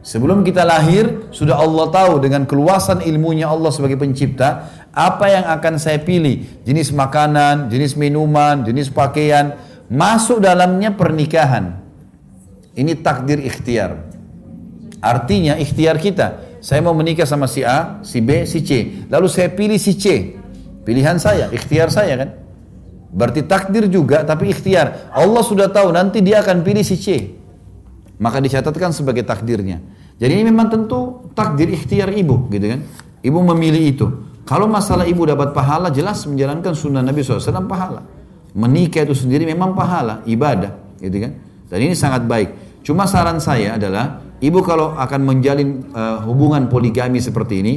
Sebelum 0.08 0.40
kita 0.48 0.64
lahir, 0.64 1.28
sudah 1.36 1.60
Allah 1.60 1.92
tahu 1.92 2.24
dengan 2.24 2.48
keluasan 2.48 3.04
ilmunya 3.04 3.52
Allah 3.52 3.76
sebagai 3.76 4.00
pencipta, 4.00 4.72
apa 4.96 5.28
yang 5.28 5.44
akan 5.44 5.76
saya 5.76 6.00
pilih. 6.00 6.64
Jenis 6.64 6.96
makanan, 6.96 7.68
jenis 7.68 8.00
minuman, 8.00 8.64
jenis 8.64 8.88
pakaian, 8.88 9.60
masuk 9.92 10.40
dalamnya 10.40 10.96
pernikahan. 10.96 11.84
Ini 12.72 13.04
takdir 13.04 13.44
ikhtiar. 13.44 14.08
Artinya 15.04 15.60
ikhtiar 15.60 16.00
kita. 16.00 16.56
Saya 16.64 16.80
mau 16.80 16.96
menikah 16.96 17.28
sama 17.28 17.44
si 17.52 17.68
A, 17.68 18.00
si 18.00 18.24
B, 18.24 18.48
si 18.48 18.64
C. 18.64 19.04
Lalu 19.12 19.28
saya 19.28 19.52
pilih 19.52 19.76
si 19.76 20.00
C. 20.00 20.40
Pilihan 20.88 21.20
saya, 21.20 21.52
ikhtiar 21.52 21.92
saya 21.92 22.16
kan. 22.16 22.30
Berarti 23.12 23.44
takdir 23.44 23.92
juga 23.92 24.24
tapi 24.24 24.56
ikhtiar. 24.56 25.12
Allah 25.12 25.44
sudah 25.44 25.68
tahu 25.68 25.92
nanti 25.92 26.24
dia 26.24 26.40
akan 26.40 26.64
pilih 26.64 26.88
si 26.88 26.96
C. 26.96 27.37
Maka 28.18 28.42
dicatatkan 28.42 28.94
sebagai 28.94 29.22
takdirnya. 29.22 29.82
Jadi 30.18 30.32
ini 30.34 30.50
memang 30.50 30.74
tentu 30.74 31.30
takdir 31.38 31.70
ikhtiar 31.70 32.10
ibu 32.18 32.50
gitu 32.50 32.66
kan. 32.66 32.82
Ibu 33.22 33.40
memilih 33.54 33.84
itu. 33.86 34.08
Kalau 34.48 34.66
masalah 34.66 35.04
ibu 35.04 35.28
dapat 35.28 35.52
pahala 35.52 35.92
jelas 35.92 36.24
menjalankan 36.24 36.72
sunnah 36.72 37.04
Nabi 37.04 37.20
SAW 37.22 37.68
pahala. 37.68 38.02
Menikah 38.58 39.04
itu 39.06 39.14
sendiri 39.14 39.46
memang 39.46 39.78
pahala, 39.78 40.26
ibadah, 40.26 40.98
gitu 40.98 41.20
kan? 41.20 41.36
Dan 41.68 41.80
ini 41.84 41.94
sangat 41.94 42.26
baik. 42.26 42.82
Cuma 42.82 43.06
saran 43.06 43.38
saya 43.44 43.76
adalah, 43.76 44.24
ibu 44.40 44.64
kalau 44.64 44.96
akan 44.96 45.22
menjalin 45.28 45.92
uh, 45.92 46.24
hubungan 46.26 46.72
poligami 46.72 47.20
seperti 47.20 47.60
ini, 47.60 47.74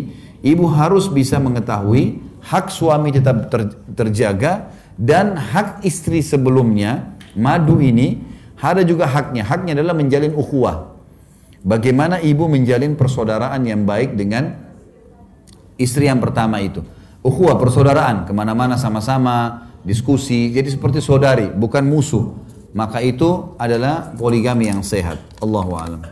ibu 0.47 0.70
harus 0.70 1.10
bisa 1.10 1.43
mengetahui 1.43 2.23
hak 2.41 2.73
suami 2.73 3.12
tetap 3.12 3.51
ter, 3.52 3.77
terjaga 3.93 4.73
dan 4.94 5.36
hak 5.36 5.85
istri 5.85 6.23
sebelumnya, 6.25 7.19
madu 7.35 7.83
ini, 7.83 8.30
ada 8.60 8.84
juga 8.84 9.08
haknya. 9.08 9.42
Haknya 9.48 9.72
adalah 9.72 9.97
menjalin 9.97 10.36
ukhuwah. 10.36 10.92
Bagaimana 11.64 12.20
ibu 12.20 12.48
menjalin 12.48 12.97
persaudaraan 12.97 13.64
yang 13.64 13.84
baik 13.84 14.16
dengan 14.16 14.56
istri 15.80 16.08
yang 16.08 16.20
pertama 16.20 16.60
itu. 16.60 16.84
Ukhuwah, 17.20 17.60
persaudaraan, 17.60 18.24
ke 18.24 18.32
mana-mana 18.32 18.80
sama-sama, 18.80 19.68
diskusi, 19.84 20.52
jadi 20.52 20.68
seperti 20.72 21.05
saudari, 21.05 21.52
bukan 21.52 21.84
musuh. 21.84 22.32
Maka 22.72 23.05
itu 23.05 23.56
adalah 23.60 24.14
poligami 24.16 24.72
yang 24.72 24.80
sehat. 24.80 25.20
Allahu 25.42 25.72
a'lam. 25.76 26.02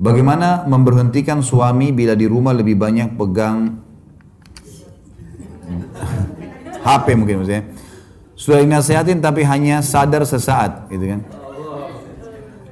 Bagaimana 0.00 0.64
memberhentikan 0.64 1.44
suami 1.44 1.92
bila 1.92 2.16
di 2.16 2.24
rumah 2.24 2.56
lebih 2.56 2.72
banyak 2.72 3.20
pegang 3.20 3.84
HP 6.88 7.06
mungkin 7.20 7.44
maksudnya. 7.44 7.79
Sudah 8.40 8.64
dinasehatin 8.64 9.20
tapi 9.20 9.44
hanya 9.44 9.84
sadar 9.84 10.24
sesaat, 10.24 10.88
gitu 10.88 11.12
kan? 11.12 11.20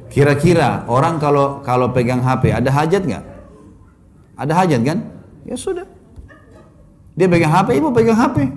Kira-kira 0.08 0.88
orang 0.88 1.20
kalau 1.20 1.60
kalau 1.60 1.92
pegang 1.92 2.24
HP 2.24 2.56
ada 2.56 2.72
hajat 2.72 3.04
nggak? 3.04 3.24
Ada 4.40 4.52
hajat 4.64 4.80
kan? 4.80 4.98
Ya 5.44 5.60
sudah, 5.60 5.84
dia 7.12 7.28
pegang 7.28 7.52
HP, 7.52 7.84
ibu 7.84 7.92
pegang 7.92 8.16
HP. 8.16 8.48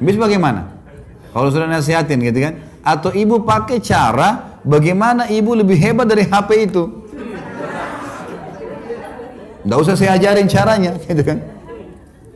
Bisa 0.00 0.16
bagaimana? 0.16 0.72
Kalau 1.36 1.52
sudah 1.52 1.68
nasihatin 1.68 2.24
gitu 2.24 2.40
kan? 2.40 2.64
Atau 2.80 3.12
ibu 3.12 3.44
pakai 3.44 3.84
cara 3.84 4.56
bagaimana 4.64 5.28
ibu 5.28 5.52
lebih 5.52 5.84
hebat 5.84 6.08
dari 6.08 6.24
HP 6.24 6.72
itu. 6.72 7.04
Tidak 9.68 9.76
usah 9.76 10.00
saya 10.00 10.16
ajarin 10.16 10.48
caranya, 10.48 10.96
gitu 11.04 11.20
kan? 11.20 11.44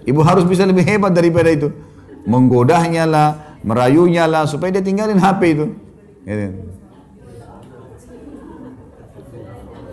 Ibu 0.04 0.20
harus 0.20 0.44
bisa 0.44 0.68
lebih 0.68 0.84
hebat 0.84 1.16
daripada 1.16 1.48
itu. 1.48 1.87
Menggodahnya 2.28 3.08
lah, 3.08 3.56
merayunya 3.64 4.28
lah, 4.28 4.44
supaya 4.44 4.76
dia 4.76 4.84
tinggalin 4.84 5.16
HP 5.16 5.40
itu. 5.56 5.66
Gitu. 6.28 6.48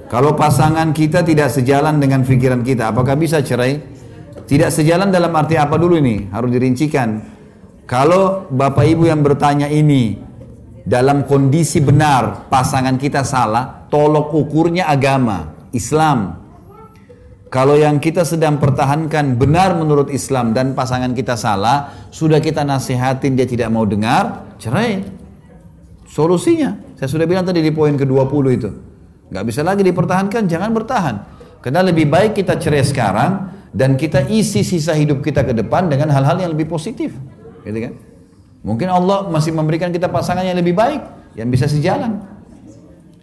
Kalau 0.05 0.38
pasangan 0.38 0.93
kita 0.93 1.25
tidak 1.25 1.49
sejalan 1.49 1.97
dengan 1.97 2.22
pikiran 2.22 2.61
kita, 2.61 2.93
apakah 2.93 3.17
bisa 3.17 3.41
cerai? 3.41 3.81
Tidak 4.45 4.69
sejalan 4.69 5.09
dalam 5.09 5.33
arti 5.33 5.57
apa 5.57 5.73
dulu 5.81 5.97
ini? 5.97 6.30
Harus 6.30 6.53
dirincikan. 6.53 7.17
Kalau 7.89 8.45
Bapak 8.53 8.85
Ibu 8.85 9.09
yang 9.09 9.25
bertanya 9.25 9.65
ini 9.65 10.22
dalam 10.85 11.25
kondisi 11.25 11.81
benar 11.81 12.45
pasangan 12.45 12.93
kita 13.01 13.25
salah, 13.25 13.89
tolok 13.89 14.30
ukurnya 14.38 14.85
agama, 14.85 15.69
Islam. 15.73 16.44
Kalau 17.53 17.77
yang 17.77 18.01
kita 18.01 18.25
sedang 18.25 18.57
pertahankan 18.59 19.38
benar 19.38 19.77
menurut 19.77 20.11
Islam 20.11 20.51
dan 20.51 20.74
pasangan 20.74 21.14
kita 21.14 21.38
salah, 21.40 22.09
sudah 22.09 22.41
kita 22.41 22.65
nasihatin 22.65 23.38
dia 23.38 23.48
tidak 23.48 23.69
mau 23.72 23.85
dengar, 23.85 24.56
cerai. 24.57 25.06
Solusinya, 26.09 26.75
saya 26.98 27.07
sudah 27.07 27.24
bilang 27.30 27.45
tadi 27.45 27.61
di 27.61 27.72
poin 27.72 27.93
ke-20 27.95 28.45
itu. 28.51 28.69
Gak 29.30 29.45
bisa 29.45 29.61
lagi 29.61 29.85
dipertahankan, 29.85 30.48
jangan 30.49 30.72
bertahan. 30.74 31.15
Karena 31.61 31.85
lebih 31.85 32.09
baik 32.09 32.38
kita 32.38 32.57
cerai 32.59 32.83
sekarang 32.85 33.56
dan 33.75 33.99
kita 33.99 34.32
isi 34.32 34.64
sisa 34.64 34.95
hidup 34.95 35.19
kita 35.19 35.43
ke 35.43 35.51
depan 35.51 35.91
dengan 35.91 36.07
hal-hal 36.15 36.40
yang 36.40 36.56
lebih 36.56 36.72
positif 36.72 37.11
gitu 37.67 37.80
kan 37.91 37.93
mungkin 38.64 38.88
Allah 38.88 39.27
masih 39.27 39.51
memberikan 39.51 39.91
kita 39.91 40.07
pasangan 40.07 40.48
yang 40.48 40.56
lebih 40.56 40.72
baik 40.72 41.03
yang 41.35 41.51
bisa 41.51 41.67
sejalan 41.67 42.24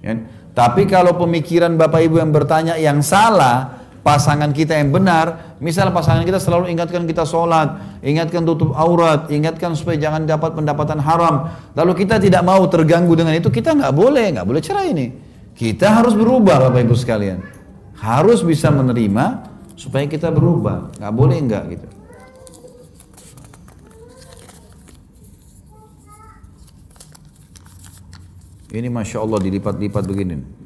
ya. 0.04 0.12
tapi 0.52 0.84
kalau 0.84 1.16
pemikiran 1.16 1.72
Bapak 1.80 2.04
Ibu 2.04 2.20
yang 2.20 2.30
bertanya 2.36 2.76
yang 2.76 3.00
salah 3.00 3.81
pasangan 4.02 4.50
kita 4.50 4.74
yang 4.74 4.90
benar, 4.90 5.56
misal 5.62 5.94
pasangan 5.94 6.26
kita 6.26 6.42
selalu 6.42 6.74
ingatkan 6.74 7.06
kita 7.06 7.22
sholat, 7.22 8.02
ingatkan 8.02 8.42
tutup 8.42 8.74
aurat, 8.74 9.30
ingatkan 9.30 9.78
supaya 9.78 9.96
jangan 9.96 10.26
dapat 10.26 10.58
pendapatan 10.58 10.98
haram, 10.98 11.54
lalu 11.78 12.02
kita 12.02 12.18
tidak 12.18 12.42
mau 12.42 12.66
terganggu 12.66 13.14
dengan 13.14 13.38
itu, 13.38 13.48
kita 13.48 13.78
nggak 13.78 13.94
boleh, 13.94 14.34
nggak 14.34 14.46
boleh 14.46 14.60
cerai 14.60 14.90
ini. 14.90 15.06
Kita 15.54 15.94
harus 16.02 16.18
berubah 16.18 16.68
Bapak 16.68 16.82
Ibu 16.82 16.98
sekalian, 16.98 17.38
harus 18.02 18.42
bisa 18.42 18.74
menerima 18.74 19.46
supaya 19.78 20.04
kita 20.10 20.34
berubah. 20.34 20.98
Nggak 20.98 21.14
boleh 21.14 21.36
nggak 21.38 21.64
gitu. 21.70 21.88
Ini 28.72 28.88
masya 28.88 29.20
Allah 29.20 29.36
dilipat-lipat 29.36 30.04
begini 30.08 30.61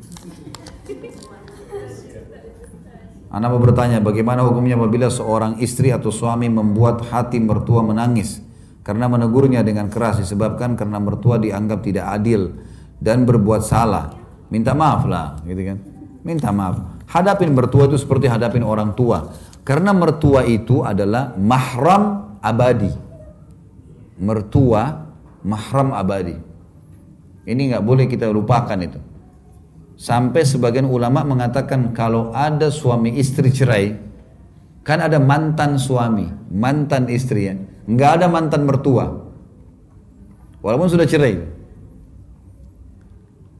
Anda 3.36 3.52
mau 3.52 3.60
bertanya 3.60 4.00
bagaimana 4.00 4.48
hukumnya 4.48 4.80
apabila 4.80 5.12
seorang 5.12 5.60
istri 5.60 5.92
atau 5.92 6.08
suami 6.08 6.48
membuat 6.48 7.04
hati 7.12 7.36
mertua 7.36 7.84
menangis 7.84 8.40
karena 8.80 9.12
menegurnya 9.12 9.60
dengan 9.60 9.92
keras 9.92 10.24
disebabkan 10.24 10.72
karena 10.72 10.96
mertua 10.96 11.36
dianggap 11.36 11.84
tidak 11.84 12.16
adil 12.16 12.56
dan 12.96 13.28
berbuat 13.28 13.60
salah 13.60 14.16
minta 14.48 14.72
maaf 14.72 15.04
lah 15.04 15.36
gitu 15.44 15.60
kan 15.68 15.78
minta 16.24 16.48
maaf 16.48 16.96
Hadapin 17.06 17.54
mertua 17.54 17.86
itu 17.86 17.96
seperti 17.96 18.26
hadapin 18.26 18.66
orang 18.66 18.90
tua. 18.98 19.30
Karena 19.62 19.94
mertua 19.94 20.46
itu 20.46 20.82
adalah 20.82 21.34
mahram 21.38 22.34
abadi. 22.42 22.90
Mertua 24.18 24.82
mahram 25.46 25.94
abadi. 25.94 26.34
Ini 27.46 27.62
nggak 27.74 27.84
boleh 27.86 28.10
kita 28.10 28.26
lupakan 28.30 28.78
itu. 28.82 28.98
Sampai 29.96 30.44
sebagian 30.44 30.84
ulama 30.84 31.24
mengatakan 31.24 31.96
kalau 31.96 32.28
ada 32.36 32.68
suami 32.68 33.16
istri 33.16 33.48
cerai, 33.48 33.96
kan 34.84 35.00
ada 35.00 35.16
mantan 35.16 35.80
suami, 35.80 36.28
mantan 36.52 37.08
istri 37.08 37.48
ya. 37.48 37.56
Nggak 37.88 38.10
ada 38.20 38.26
mantan 38.28 38.68
mertua. 38.68 39.08
Walaupun 40.60 40.88
sudah 40.92 41.08
cerai. 41.08 41.40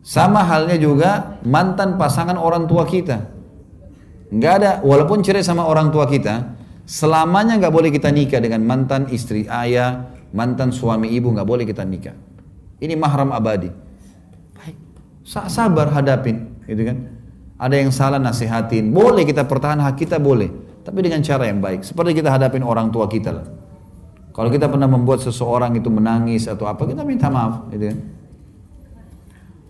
Sama 0.04 0.44
halnya 0.44 0.76
juga 0.76 1.40
mantan 1.42 1.96
pasangan 1.96 2.36
orang 2.36 2.68
tua 2.68 2.84
kita. 2.84 3.32
Nggak 4.28 4.52
ada, 4.60 4.70
walaupun 4.84 5.24
cerai 5.24 5.40
sama 5.40 5.64
orang 5.64 5.88
tua 5.88 6.04
kita, 6.04 6.52
selamanya 6.84 7.56
nggak 7.56 7.74
boleh 7.74 7.90
kita 7.90 8.12
nikah 8.12 8.44
dengan 8.44 8.60
mantan 8.62 9.08
istri 9.08 9.48
ayah, 9.48 10.12
mantan 10.36 10.68
suami 10.68 11.10
ibu 11.16 11.32
nggak 11.32 11.48
boleh 11.48 11.64
kita 11.64 11.82
nikah. 11.86 12.14
Ini 12.76 12.92
mahram 12.98 13.32
abadi. 13.32 13.85
Sabar 15.26 15.90
hadapin. 15.90 16.54
gitu 16.70 16.86
kan? 16.86 16.98
Ada 17.56 17.74
yang 17.82 17.90
salah 17.90 18.20
nasihatin, 18.20 18.92
boleh 18.92 19.26
kita 19.26 19.48
pertahankan 19.48 19.90
hak 19.90 19.96
kita 19.96 20.20
boleh, 20.20 20.52
tapi 20.84 21.02
dengan 21.02 21.24
cara 21.24 21.48
yang 21.48 21.58
baik. 21.58 21.82
Seperti 21.82 22.20
kita 22.20 22.28
hadapin 22.28 22.60
orang 22.62 22.92
tua 22.92 23.08
kita 23.08 23.32
lah. 23.32 23.46
Kalau 24.30 24.52
kita 24.52 24.68
pernah 24.68 24.84
membuat 24.84 25.24
seseorang 25.24 25.72
itu 25.72 25.88
menangis 25.88 26.44
atau 26.44 26.68
apa, 26.68 26.84
kita 26.84 27.00
minta 27.02 27.32
maaf, 27.32 27.72
gitu 27.72 27.88
kan? 27.88 27.98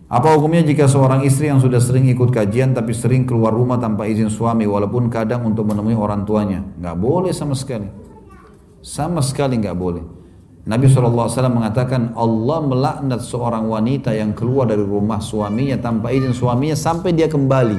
Apa 0.06 0.38
hukumnya 0.38 0.62
jika 0.62 0.86
seorang 0.86 1.26
istri 1.26 1.50
yang 1.50 1.58
sudah 1.58 1.82
sering 1.82 2.06
ikut 2.06 2.30
kajian 2.30 2.70
tapi 2.70 2.94
sering 2.94 3.26
keluar 3.26 3.50
rumah 3.50 3.74
tanpa 3.74 4.06
izin 4.06 4.30
suami 4.30 4.62
walaupun 4.62 5.10
kadang 5.10 5.42
untuk 5.42 5.66
menemui 5.66 5.98
orang 5.98 6.22
tuanya? 6.22 6.62
Nggak 6.78 6.96
boleh 6.98 7.34
sama 7.34 7.58
sekali. 7.58 7.90
Sama 8.86 9.18
sekali 9.18 9.58
nggak 9.58 9.74
boleh. 9.74 10.15
Nabi 10.66 10.90
SAW 10.90 11.30
mengatakan 11.46 12.10
Allah 12.18 12.58
melaknat 12.58 13.22
seorang 13.22 13.70
wanita 13.70 14.10
yang 14.10 14.34
keluar 14.34 14.66
dari 14.66 14.82
rumah 14.82 15.22
suaminya 15.22 15.78
tanpa 15.78 16.10
izin 16.10 16.34
suaminya 16.34 16.74
sampai 16.74 17.14
dia 17.14 17.30
kembali. 17.30 17.78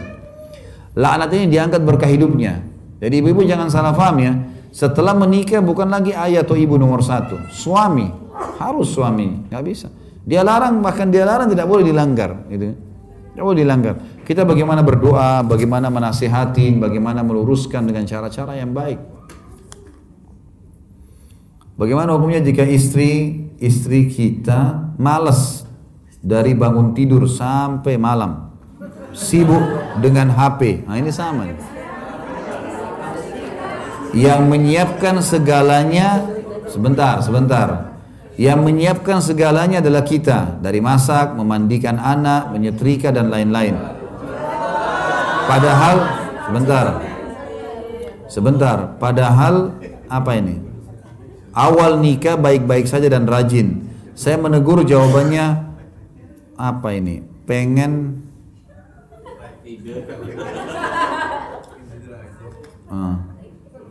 Laknat 0.95 1.29
ini 1.35 1.51
diangkat 1.51 1.83
berkah 1.83 2.07
hidupnya. 2.07 2.63
Jadi 3.03 3.19
ibu-ibu 3.19 3.43
jangan 3.43 3.67
salah 3.67 3.91
paham 3.91 4.17
ya. 4.23 4.33
Setelah 4.71 5.11
menikah 5.19 5.59
bukan 5.59 5.91
lagi 5.91 6.15
ayah 6.15 6.47
atau 6.47 6.55
ibu 6.55 6.79
nomor 6.79 7.03
satu. 7.03 7.51
Suami. 7.51 8.07
Harus 8.55 8.95
suami. 8.95 9.51
Nggak 9.51 9.63
bisa. 9.67 9.87
Dia 10.23 10.47
larang, 10.47 10.79
bahkan 10.79 11.11
dia 11.11 11.27
larang 11.27 11.51
tidak 11.51 11.67
boleh 11.67 11.83
dilanggar. 11.83 12.47
Gitu. 12.47 12.71
Tidak 13.35 13.43
boleh 13.43 13.67
dilanggar. 13.67 13.95
Kita 14.23 14.47
bagaimana 14.47 14.79
berdoa, 14.79 15.43
bagaimana 15.43 15.91
menasihatin, 15.91 16.79
bagaimana 16.79 17.19
meluruskan 17.19 17.83
dengan 17.83 18.07
cara-cara 18.07 18.55
yang 18.55 18.71
baik. 18.71 19.16
Bagaimana 21.77 22.17
hukumnya 22.17 22.41
jika 22.41 22.65
istri 22.65 23.45
istri 23.61 24.09
kita 24.09 24.93
malas 24.97 25.61
dari 26.17 26.57
bangun 26.57 26.97
tidur 26.97 27.29
sampai 27.29 28.01
malam, 28.01 28.49
sibuk 29.13 29.61
dengan 30.01 30.33
HP. 30.33 30.89
Nah 30.89 30.97
ini 30.97 31.13
sama. 31.13 31.45
Yang 34.17 34.41
menyiapkan 34.49 35.21
segalanya, 35.21 36.25
sebentar, 36.65 37.21
sebentar. 37.21 37.93
Yang 38.41 38.59
menyiapkan 38.65 39.21
segalanya 39.21 39.77
adalah 39.77 40.01
kita 40.01 40.57
dari 40.57 40.81
masak, 40.81 41.37
memandikan 41.37 42.01
anak, 42.01 42.49
menyetrika 42.53 43.13
dan 43.13 43.29
lain-lain. 43.29 43.77
Padahal 45.45 45.97
sebentar. 46.49 46.85
Sebentar, 48.25 48.77
padahal 48.97 49.77
apa 50.09 50.31
ini? 50.33 50.76
Awal 51.57 51.97
nikah 51.97 52.37
baik-baik 52.37 52.85
saja 52.85 53.09
dan 53.09 53.25
rajin. 53.25 53.89
Saya 54.13 54.37
menegur 54.37 54.85
jawabannya 54.85 55.73
apa 56.53 56.89
ini? 56.93 57.25
Pengen 57.49 58.21
uh, 62.93 63.17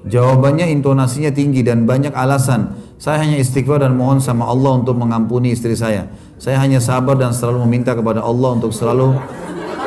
Jawabannya 0.07 0.71
intonasinya 0.71 1.35
tinggi 1.35 1.67
dan 1.67 1.83
banyak 1.83 2.15
alasan. 2.15 2.79
Saya 2.97 3.27
hanya 3.27 3.43
istighfar 3.43 3.83
dan 3.83 3.99
mohon 3.99 4.23
sama 4.23 4.47
Allah 4.47 4.79
untuk 4.79 4.95
mengampuni 4.95 5.51
istri 5.51 5.75
saya. 5.75 6.07
Saya 6.39 6.63
hanya 6.63 6.79
sabar 6.79 7.19
dan 7.19 7.35
selalu 7.35 7.67
meminta 7.67 7.91
kepada 7.91 8.23
Allah 8.23 8.55
untuk 8.55 8.71
selalu 8.71 9.19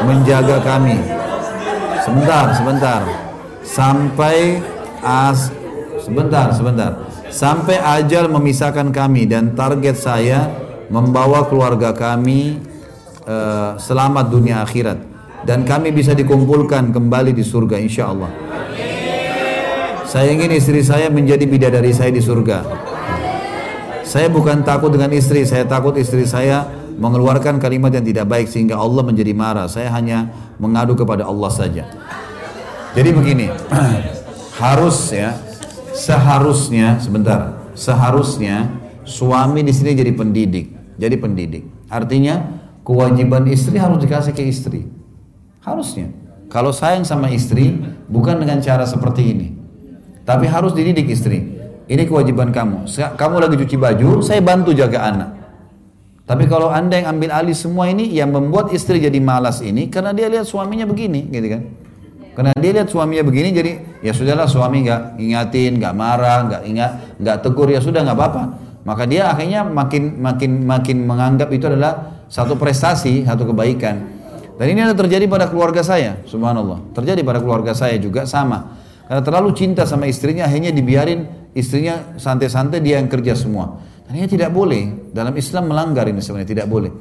menjaga 0.03 0.59
kami. 0.59 0.99
Sebentar, 2.03 2.51
sebentar. 2.51 3.01
Sampai 3.63 4.59
as 4.99 5.55
sebentar, 6.03 6.51
sebentar. 6.51 7.08
Sampai 7.29 7.77
ajal 7.77 8.25
memisahkan 8.27 8.89
kami 8.89 9.29
dan 9.29 9.53
target 9.53 9.95
saya 9.95 10.49
membawa 10.89 11.45
keluarga 11.45 11.93
kami 11.93 12.57
uh, 13.29 13.77
selamat 13.77 14.33
dunia 14.33 14.65
akhirat 14.65 14.97
dan 15.45 15.63
kami 15.63 15.93
bisa 15.93 16.17
dikumpulkan 16.17 16.89
kembali 16.89 17.31
di 17.31 17.45
surga 17.45 17.77
insya 17.77 18.09
Allah. 18.09 18.31
Saya 20.09 20.33
ingin 20.33 20.49
istri 20.57 20.81
saya 20.81 21.13
menjadi 21.13 21.45
bidadari 21.45 21.93
saya 21.93 22.09
di 22.09 22.17
surga. 22.17 22.65
Saya 24.01 24.25
bukan 24.25 24.65
takut 24.65 24.89
dengan 24.89 25.13
istri, 25.13 25.45
saya 25.45 25.69
takut 25.69 25.93
istri 26.01 26.25
saya 26.25 26.65
mengeluarkan 26.97 27.61
kalimat 27.61 27.93
yang 27.93 28.01
tidak 28.01 28.25
baik 28.25 28.49
sehingga 28.49 28.73
Allah 28.73 29.05
menjadi 29.05 29.37
marah. 29.37 29.69
Saya 29.69 29.93
hanya 29.93 30.33
mengadu 30.57 30.97
kepada 30.97 31.29
Allah 31.29 31.53
saja. 31.53 31.85
Jadi 32.97 33.09
begini, 33.13 33.53
harus 34.65 35.13
ya, 35.13 35.37
seharusnya 35.99 36.95
sebentar, 37.03 37.69
seharusnya 37.75 38.79
suami 39.03 39.61
di 39.67 39.75
sini 39.75 39.91
jadi 39.91 40.15
pendidik, 40.15 40.95
jadi 40.95 41.15
pendidik. 41.19 41.67
Artinya 41.91 42.63
kewajiban 42.87 43.43
istri 43.51 43.75
harus 43.75 43.99
dikasih 43.99 44.31
ke 44.31 44.47
istri, 44.47 44.87
harusnya. 45.59 46.07
Kalau 46.49 46.73
sayang 46.73 47.05
sama 47.05 47.29
istri 47.29 47.77
bukan 48.09 48.39
dengan 48.41 48.57
cara 48.63 48.87
seperti 48.87 49.21
ini. 49.21 49.47
Tapi 50.25 50.49
harus 50.49 50.73
dididik 50.73 51.09
istri. 51.09 51.45
Ini 51.89 52.05
kewajiban 52.05 52.53
kamu. 52.53 52.85
Kamu 53.17 53.35
lagi 53.41 53.57
cuci 53.65 53.77
baju, 53.77 54.21
saya 54.21 54.41
bantu 54.41 54.73
jaga 54.77 55.09
anak. 55.09 55.29
Tapi 56.29 56.45
kalau 56.45 56.69
anda 56.69 57.01
yang 57.01 57.17
ambil 57.17 57.33
alih 57.33 57.57
semua 57.57 57.89
ini, 57.89 58.13
yang 58.13 58.29
membuat 58.29 58.69
istri 58.69 59.01
jadi 59.01 59.17
malas 59.17 59.65
ini, 59.65 59.89
karena 59.89 60.13
dia 60.13 60.29
lihat 60.29 60.45
suaminya 60.45 60.85
begini, 60.85 61.25
gitu 61.33 61.47
kan? 61.49 61.61
Karena 62.37 62.53
dia 62.61 62.71
lihat 62.77 62.93
suaminya 62.93 63.25
begini, 63.25 63.49
jadi 63.49 63.71
ya 63.99 64.11
sudahlah 64.15 64.47
suami 64.47 64.87
nggak 64.87 65.19
ingatin, 65.19 65.79
nggak 65.79 65.93
marah, 65.95 66.47
nggak 66.47 66.61
ingat, 66.67 66.91
nggak 67.19 67.37
tegur, 67.43 67.67
ya 67.67 67.79
sudah 67.83 68.03
nggak 68.03 68.17
apa-apa. 68.17 68.43
Maka 68.87 69.03
dia 69.05 69.27
akhirnya 69.29 69.67
makin 69.67 70.17
makin 70.17 70.63
makin 70.63 70.97
menganggap 71.03 71.51
itu 71.51 71.67
adalah 71.67 72.23
satu 72.31 72.55
prestasi, 72.55 73.27
satu 73.27 73.49
kebaikan. 73.51 74.19
Dan 74.59 74.75
ini 74.75 74.83
ada 74.83 74.95
terjadi 74.95 75.23
pada 75.27 75.47
keluarga 75.47 75.79
saya, 75.79 76.19
subhanallah. 76.27 76.91
Terjadi 76.91 77.23
pada 77.23 77.39
keluarga 77.39 77.71
saya 77.71 77.95
juga 77.95 78.27
sama. 78.27 78.75
Karena 79.07 79.23
terlalu 79.23 79.55
cinta 79.55 79.87
sama 79.87 80.05
istrinya, 80.05 80.45
akhirnya 80.45 80.75
dibiarin 80.75 81.51
istrinya 81.55 82.13
santai-santai 82.19 82.83
dia 82.83 82.99
yang 82.99 83.07
kerja 83.07 83.33
semua. 83.39 83.79
Dan 84.05 84.19
ini 84.19 84.27
tidak 84.27 84.51
boleh. 84.51 85.13
Dalam 85.15 85.33
Islam 85.39 85.71
melanggar 85.71 86.05
ini 86.11 86.19
sebenarnya 86.19 86.49
tidak 86.59 86.67
boleh. 86.67 86.91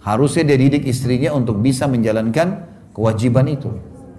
Harusnya 0.00 0.46
dia 0.46 0.56
didik 0.56 0.86
istrinya 0.86 1.34
untuk 1.34 1.58
bisa 1.58 1.90
menjalankan 1.90 2.64
kewajiban 2.94 3.50
itu. 3.50 3.68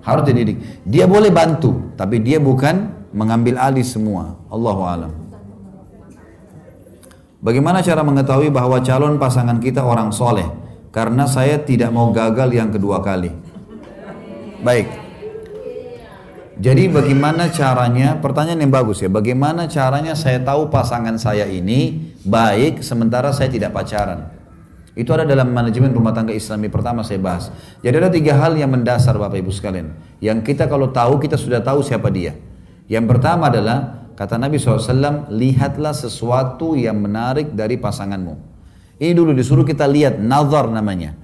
Harus 0.06 0.24
dia 0.28 0.36
didik. 0.36 0.58
Dia 0.88 1.06
boleh 1.06 1.30
bantu, 1.30 1.94
tapi 2.00 2.24
dia 2.24 2.40
bukan 2.40 2.92
mengambil 3.12 3.60
alih 3.60 3.84
semua. 3.84 4.38
Allahu 4.48 4.82
alam. 4.86 5.12
Bagaimana 7.40 7.80
cara 7.80 8.04
mengetahui 8.04 8.52
bahwa 8.52 8.84
calon 8.84 9.16
pasangan 9.16 9.64
kita 9.64 9.80
orang 9.84 10.12
soleh? 10.12 10.48
Karena 10.92 11.30
saya 11.30 11.62
tidak 11.62 11.94
mau 11.94 12.12
gagal 12.12 12.52
yang 12.52 12.74
kedua 12.74 13.00
kali. 13.00 13.32
Baik, 14.60 14.92
jadi 16.60 16.92
bagaimana 16.92 17.48
caranya, 17.56 18.20
pertanyaan 18.20 18.60
yang 18.60 18.74
bagus 18.76 19.00
ya, 19.00 19.08
bagaimana 19.08 19.72
caranya 19.72 20.12
saya 20.12 20.44
tahu 20.44 20.68
pasangan 20.68 21.16
saya 21.16 21.48
ini 21.48 22.12
baik 22.28 22.84
sementara 22.84 23.32
saya 23.32 23.48
tidak 23.48 23.72
pacaran? 23.72 24.28
Itu 25.00 25.16
ada 25.16 25.24
dalam 25.24 25.56
manajemen 25.56 25.96
rumah 25.96 26.12
tangga 26.12 26.36
islami 26.36 26.68
pertama 26.68 27.08
saya 27.08 27.24
bahas. 27.24 27.48
Jadi 27.80 27.96
ada 28.04 28.12
tiga 28.12 28.36
hal 28.36 28.60
yang 28.60 28.68
mendasar 28.68 29.16
Bapak 29.16 29.40
Ibu 29.40 29.48
sekalian. 29.48 29.96
Yang 30.20 30.52
kita 30.52 30.68
kalau 30.68 30.92
tahu, 30.92 31.24
kita 31.24 31.40
sudah 31.40 31.64
tahu 31.64 31.80
siapa 31.80 32.12
dia. 32.12 32.36
Yang 32.92 33.16
pertama 33.16 33.48
adalah, 33.48 34.12
kata 34.20 34.36
Nabi 34.36 34.60
SAW, 34.60 35.32
lihatlah 35.32 35.96
sesuatu 35.96 36.76
yang 36.76 37.00
menarik 37.00 37.56
dari 37.56 37.80
pasanganmu. 37.80 38.36
Ini 39.00 39.16
dulu 39.16 39.32
disuruh 39.32 39.64
kita 39.64 39.88
lihat, 39.88 40.20
nazar 40.20 40.68
namanya. 40.68 41.16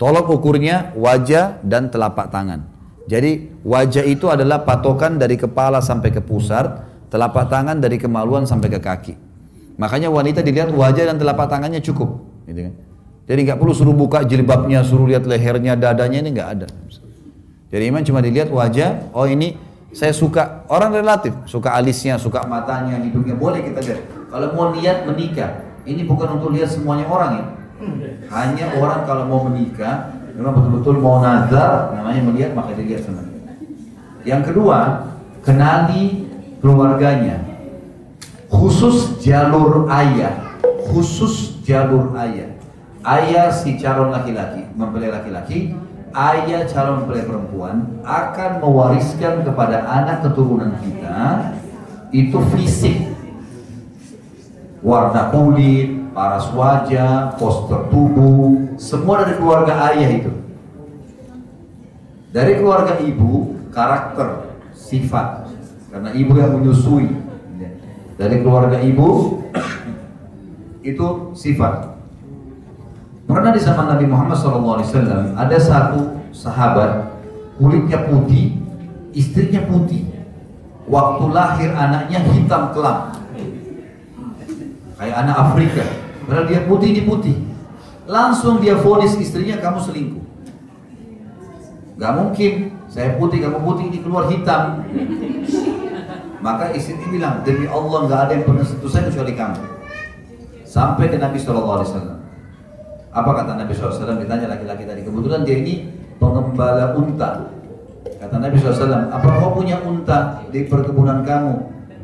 Tolok 0.00 0.32
ukurnya 0.32 0.96
wajah 0.96 1.60
dan 1.60 1.92
telapak 1.92 2.32
tangan. 2.32 2.64
Jadi 3.12 3.60
wajah 3.60 4.08
itu 4.08 4.32
adalah 4.32 4.64
patokan 4.64 5.20
dari 5.20 5.36
kepala 5.36 5.84
sampai 5.84 6.08
ke 6.16 6.24
pusar, 6.24 6.88
telapak 7.12 7.52
tangan 7.52 7.76
dari 7.76 8.00
kemaluan 8.00 8.48
sampai 8.48 8.72
ke 8.72 8.80
kaki. 8.80 9.14
Makanya 9.76 10.08
wanita 10.08 10.40
dilihat 10.40 10.72
wajah 10.72 11.12
dan 11.12 11.20
telapak 11.20 11.52
tangannya 11.52 11.84
cukup. 11.84 12.24
Gitu 12.48 12.72
kan? 12.72 12.87
Jadi 13.28 13.44
nggak 13.44 13.60
perlu 13.60 13.76
suruh 13.76 13.92
buka 13.92 14.24
jilbabnya, 14.24 14.80
suruh 14.80 15.04
lihat 15.04 15.28
lehernya, 15.28 15.76
dadanya 15.76 16.24
ini 16.24 16.32
nggak 16.32 16.48
ada. 16.48 16.66
Jadi 17.68 17.84
iman 17.92 18.00
cuma 18.00 18.24
dilihat 18.24 18.48
wajah, 18.48 19.12
oh 19.12 19.28
ini 19.28 19.52
saya 19.92 20.16
suka 20.16 20.64
orang 20.72 20.96
relatif, 20.96 21.36
suka 21.44 21.76
alisnya, 21.76 22.16
suka 22.16 22.48
matanya, 22.48 22.96
hidungnya, 22.96 23.36
boleh 23.36 23.60
kita 23.60 23.84
lihat. 23.84 24.00
Kalau 24.32 24.48
mau 24.56 24.72
niat 24.72 25.04
menikah, 25.04 25.60
ini 25.84 26.08
bukan 26.08 26.40
untuk 26.40 26.56
lihat 26.56 26.72
semuanya 26.72 27.04
orang 27.04 27.30
ya. 27.36 27.44
Hanya 28.32 28.74
orang 28.80 29.04
kalau 29.04 29.28
mau 29.28 29.44
menikah, 29.44 30.16
memang 30.32 30.56
betul-betul 30.56 30.96
mau 30.96 31.20
nazar 31.20 31.92
namanya 31.92 32.20
melihat 32.32 32.56
maka 32.56 32.72
dilihat 32.74 33.04
sama. 33.04 33.28
Yang 34.24 34.52
kedua, 34.52 35.08
kenali 35.44 36.26
keluarganya. 36.64 37.44
Khusus 38.48 39.20
jalur 39.20 39.86
ayah, 39.92 40.58
khusus 40.88 41.60
jalur 41.68 42.16
ayah. 42.16 42.57
Ayah 43.06 43.48
si 43.54 43.78
calon 43.78 44.10
laki-laki, 44.10 44.66
mempelai 44.74 45.14
laki-laki, 45.14 45.74
ayah 46.10 46.66
calon 46.66 47.04
mempelai 47.04 47.24
perempuan 47.24 47.76
akan 48.02 48.50
mewariskan 48.58 49.46
kepada 49.46 49.86
anak 49.86 50.26
keturunan 50.26 50.74
kita 50.82 51.54
itu 52.10 52.38
fisik 52.56 53.18
warna 54.82 55.30
kulit, 55.30 56.14
paras 56.14 56.50
wajah, 56.54 57.34
postur 57.38 57.90
tubuh, 57.90 58.74
semua 58.78 59.26
dari 59.26 59.34
keluarga 59.38 59.74
ayah 59.92 60.10
itu. 60.10 60.32
Dari 62.28 62.60
keluarga 62.60 63.00
ibu, 63.00 63.56
karakter, 63.72 64.52
sifat. 64.76 65.48
Karena 65.88 66.12
ibu 66.12 66.32
yang 66.36 66.60
menyusui. 66.60 67.08
Dari 68.18 68.36
keluarga 68.44 68.82
ibu, 68.82 69.40
itu 70.84 71.06
sifat. 71.32 71.87
Pernah 73.28 73.52
di 73.52 73.60
zaman 73.60 73.92
Nabi 73.92 74.08
Muhammad 74.08 74.40
SAW 74.40 75.36
ada 75.36 75.58
satu 75.60 76.16
sahabat 76.32 77.12
kulitnya 77.60 78.08
putih, 78.08 78.56
istrinya 79.12 79.68
putih. 79.68 80.08
Waktu 80.88 81.24
lahir 81.36 81.76
anaknya 81.76 82.24
hitam 82.32 82.72
kelam, 82.72 83.12
kayak 84.96 85.16
anak 85.20 85.36
Afrika. 85.36 85.84
Padahal 86.24 86.48
dia 86.48 86.64
putih 86.64 86.96
di 86.96 87.04
putih. 87.04 87.36
Langsung 88.08 88.64
dia 88.64 88.80
vonis 88.80 89.12
istrinya 89.20 89.60
kamu 89.60 89.84
selingkuh. 89.84 90.24
Gak 92.00 92.12
mungkin 92.16 92.52
saya 92.88 93.20
putih 93.20 93.44
kamu 93.44 93.60
putih 93.60 93.84
ini 93.92 93.98
keluar 94.00 94.32
hitam. 94.32 94.88
Maka 96.40 96.72
istri 96.72 96.96
ini 96.96 97.20
bilang 97.20 97.44
demi 97.44 97.68
Allah 97.68 98.08
nggak 98.08 98.20
ada 98.24 98.32
yang 98.32 98.44
pernah 98.48 98.64
sentuh 98.64 98.88
saya 98.88 99.12
kecuali 99.12 99.36
kamu. 99.36 99.60
Sampai 100.64 101.12
ke 101.12 101.20
Nabi 101.20 101.36
Wasallam. 101.36 102.17
Apa 103.12 103.30
kata 103.42 103.56
Nabi 103.56 103.72
SAW? 103.72 104.20
Ditanya 104.20 104.46
laki-laki 104.52 104.84
tadi. 104.84 105.00
Kebetulan 105.04 105.42
dia 105.44 105.56
ini 105.60 105.88
pengembala 106.20 106.92
unta. 106.92 107.48
Kata 108.18 108.36
Nabi 108.36 108.56
SAW, 108.58 109.08
apa 109.08 109.28
kau 109.38 109.54
punya 109.54 109.78
unta 109.84 110.42
di 110.50 110.66
perkebunan 110.66 111.22
kamu 111.22 111.54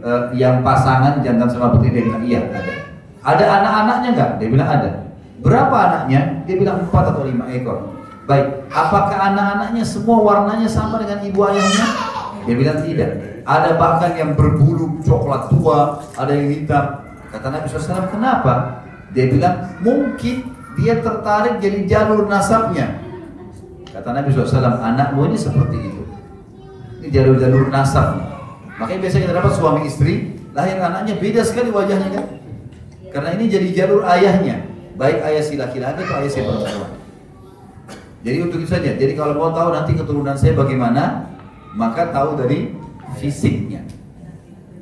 eh, 0.00 0.22
yang 0.38 0.62
pasangan 0.62 1.20
jantan 1.20 1.50
sama 1.50 1.74
putih? 1.74 1.90
Dia 1.90 2.02
bilang 2.06 2.24
iya 2.24 2.40
ada. 2.48 2.72
Ada 3.24 3.44
anak-anaknya 3.60 4.08
nggak? 4.14 4.30
Dia 4.40 4.48
bilang 4.48 4.68
ada. 4.68 4.90
Berapa 5.44 5.76
anaknya? 5.76 6.20
Dia 6.48 6.56
bilang 6.56 6.76
empat 6.88 7.04
atau 7.12 7.24
lima 7.26 7.44
ekor. 7.52 7.92
Baik, 8.24 8.64
apakah 8.72 9.18
anak-anaknya 9.32 9.84
semua 9.84 10.16
warnanya 10.24 10.64
sama 10.64 10.96
dengan 11.04 11.20
ibu 11.20 11.44
ayahnya? 11.44 11.86
Dia 12.48 12.54
bilang 12.56 12.78
tidak. 12.80 13.10
Ada 13.44 13.76
bahkan 13.76 14.16
yang 14.16 14.32
berbulu 14.32 15.04
coklat 15.04 15.52
tua, 15.52 16.00
ada 16.16 16.32
yang 16.32 16.48
hitam. 16.48 17.04
Kata 17.28 17.46
Nabi 17.52 17.68
SAW, 17.68 18.08
kenapa? 18.08 18.80
Dia 19.12 19.28
bilang, 19.28 19.68
mungkin 19.84 20.53
dia 20.78 21.00
tertarik 21.00 21.62
jadi 21.62 21.78
jalur 21.86 22.26
nasabnya. 22.26 22.98
Kata 23.94 24.10
Nabi 24.10 24.34
SAW, 24.34 24.82
anakmu 24.82 25.30
ini 25.30 25.38
seperti 25.38 25.76
itu. 25.78 26.02
Ini 26.98 27.08
jalur-jalur 27.14 27.70
nasab. 27.70 28.18
Makanya 28.74 29.06
biasanya 29.06 29.22
kita 29.30 29.34
dapat 29.38 29.52
suami 29.54 29.80
istri, 29.86 30.34
lahir 30.50 30.82
anaknya 30.82 31.14
beda 31.14 31.46
sekali 31.46 31.70
wajahnya 31.70 32.10
kan. 32.10 32.26
Karena 33.14 33.28
ini 33.38 33.44
jadi 33.46 33.68
jalur 33.70 34.02
ayahnya. 34.02 34.66
Baik 34.98 35.22
ayah 35.22 35.42
si 35.42 35.54
laki-laki 35.54 36.02
atau 36.02 36.18
ayah 36.18 36.30
si 36.30 36.42
perempuan. 36.42 36.90
Jadi 38.24 38.38
untuk 38.42 38.58
itu 38.62 38.70
saja. 38.70 38.90
Jadi 38.98 39.12
kalau 39.14 39.38
mau 39.38 39.50
tahu 39.54 39.70
nanti 39.70 39.94
keturunan 39.94 40.34
saya 40.34 40.58
bagaimana, 40.58 41.30
maka 41.78 42.10
tahu 42.10 42.34
dari 42.34 42.74
fisiknya. 43.20 43.86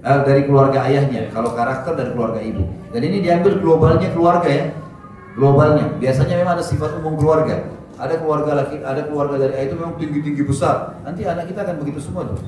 Eh, 0.02 0.20
dari 0.26 0.48
keluarga 0.48 0.88
ayahnya, 0.88 1.28
kalau 1.30 1.52
karakter 1.52 1.94
dari 1.94 2.10
keluarga 2.16 2.40
ibu. 2.40 2.64
Dan 2.90 3.00
ini 3.06 3.22
diambil 3.22 3.60
globalnya 3.60 4.08
keluarga 4.10 4.48
ya. 4.48 4.66
Globalnya. 5.34 5.96
Biasanya 5.96 6.34
memang 6.38 6.60
ada 6.60 6.64
sifat 6.64 6.98
umum 7.00 7.16
keluarga. 7.16 7.68
Ada 7.96 8.18
keluarga 8.18 8.64
laki, 8.64 8.82
ada 8.82 9.02
keluarga 9.06 9.36
dari 9.38 9.52
ayah 9.56 9.66
itu 9.70 9.76
memang 9.78 9.94
tinggi-tinggi 10.00 10.42
besar. 10.42 10.98
Nanti 11.06 11.22
anak 11.22 11.48
kita 11.48 11.62
akan 11.62 11.76
begitu 11.80 12.00
semua 12.02 12.26
tuh. 12.26 12.40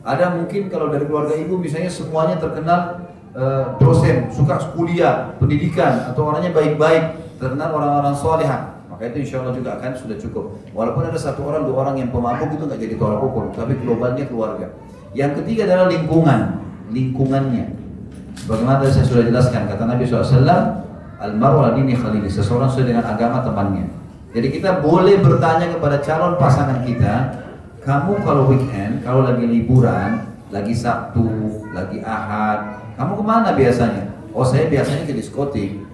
Ada 0.00 0.32
mungkin 0.34 0.72
kalau 0.72 0.88
dari 0.88 1.04
keluarga 1.04 1.36
ibu 1.36 1.60
misalnya 1.60 1.92
semuanya 1.92 2.40
terkenal 2.40 3.06
uh, 3.36 3.76
dosen, 3.76 4.32
suka 4.32 4.56
kuliah, 4.72 5.36
pendidikan 5.36 6.08
atau 6.10 6.32
orangnya 6.32 6.50
baik-baik, 6.56 7.36
terkenal 7.36 7.76
orang-orang 7.76 8.16
soleha 8.16 8.80
maka 9.00 9.16
itu 9.16 9.24
insya 9.24 9.40
Allah 9.40 9.56
juga 9.56 9.80
akan 9.80 9.96
sudah 9.96 10.16
cukup. 10.20 10.60
Walaupun 10.76 11.08
ada 11.08 11.16
satu 11.16 11.48
orang, 11.48 11.64
dua 11.64 11.88
orang 11.88 12.04
yang 12.04 12.12
pemabuk 12.12 12.52
itu 12.52 12.68
nggak 12.68 12.80
jadi 12.84 12.94
tolak 13.00 13.24
ukur, 13.24 13.48
tapi 13.56 13.72
globalnya 13.80 14.28
keluarga. 14.28 14.76
Yang 15.16 15.40
ketiga 15.40 15.64
adalah 15.64 15.88
lingkungan, 15.88 16.40
lingkungannya. 16.92 17.80
Bagaimana 18.44 18.84
saya 18.92 19.08
sudah 19.08 19.24
jelaskan, 19.24 19.72
kata 19.72 19.88
Nabi 19.88 20.04
SAW, 20.04 20.44
Almaru 21.20 21.68
adini 21.68 21.92
khalili, 21.92 22.32
seseorang 22.32 22.72
sesuai 22.72 22.96
dengan 22.96 23.04
agama 23.04 23.44
temannya. 23.44 23.84
Jadi 24.32 24.48
kita 24.56 24.80
boleh 24.80 25.20
bertanya 25.20 25.68
kepada 25.68 26.00
calon 26.00 26.40
pasangan 26.40 26.80
kita, 26.80 27.14
kamu 27.84 28.24
kalau 28.24 28.48
weekend, 28.48 29.04
kalau 29.04 29.28
lagi 29.28 29.44
liburan, 29.44 30.24
lagi 30.48 30.72
Sabtu, 30.72 31.28
lagi 31.76 32.00
Ahad, 32.00 32.80
kamu 32.96 33.20
ke 33.20 33.24
mana 33.24 33.52
biasanya? 33.52 34.08
Oh 34.32 34.48
saya 34.48 34.72
biasanya 34.72 35.04
ke 35.04 35.12
diskotik, 35.12 35.84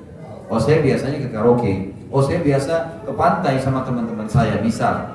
oh 0.47 0.63
saya 0.63 0.79
biasanya 0.79 1.19
ke 1.19 1.29
karaoke, 1.35 1.97
Oh 2.07 2.23
saya 2.23 2.39
biasa 2.39 3.03
ke 3.03 3.13
pantai 3.19 3.59
sama 3.59 3.83
teman-teman 3.83 4.31
saya, 4.31 4.63
bisa. 4.63 5.11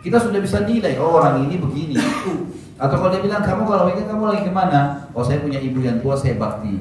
Kita 0.00 0.16
sudah 0.16 0.40
bisa 0.40 0.64
nilai, 0.64 0.96
oh 0.96 1.20
orang 1.20 1.44
ini 1.44 1.60
begini. 1.60 2.00
Atau 2.80 2.96
kalau 2.96 3.12
dia 3.12 3.20
bilang, 3.20 3.44
kamu 3.44 3.62
kalau 3.68 3.84
weekend 3.88 4.08
kamu 4.08 4.24
lagi 4.24 4.42
ke 4.48 4.52
mana? 4.52 5.04
Oh 5.12 5.20
saya 5.20 5.44
punya 5.44 5.60
ibu 5.60 5.84
yang 5.84 6.00
tua, 6.00 6.16
saya 6.16 6.40
bakti. 6.40 6.80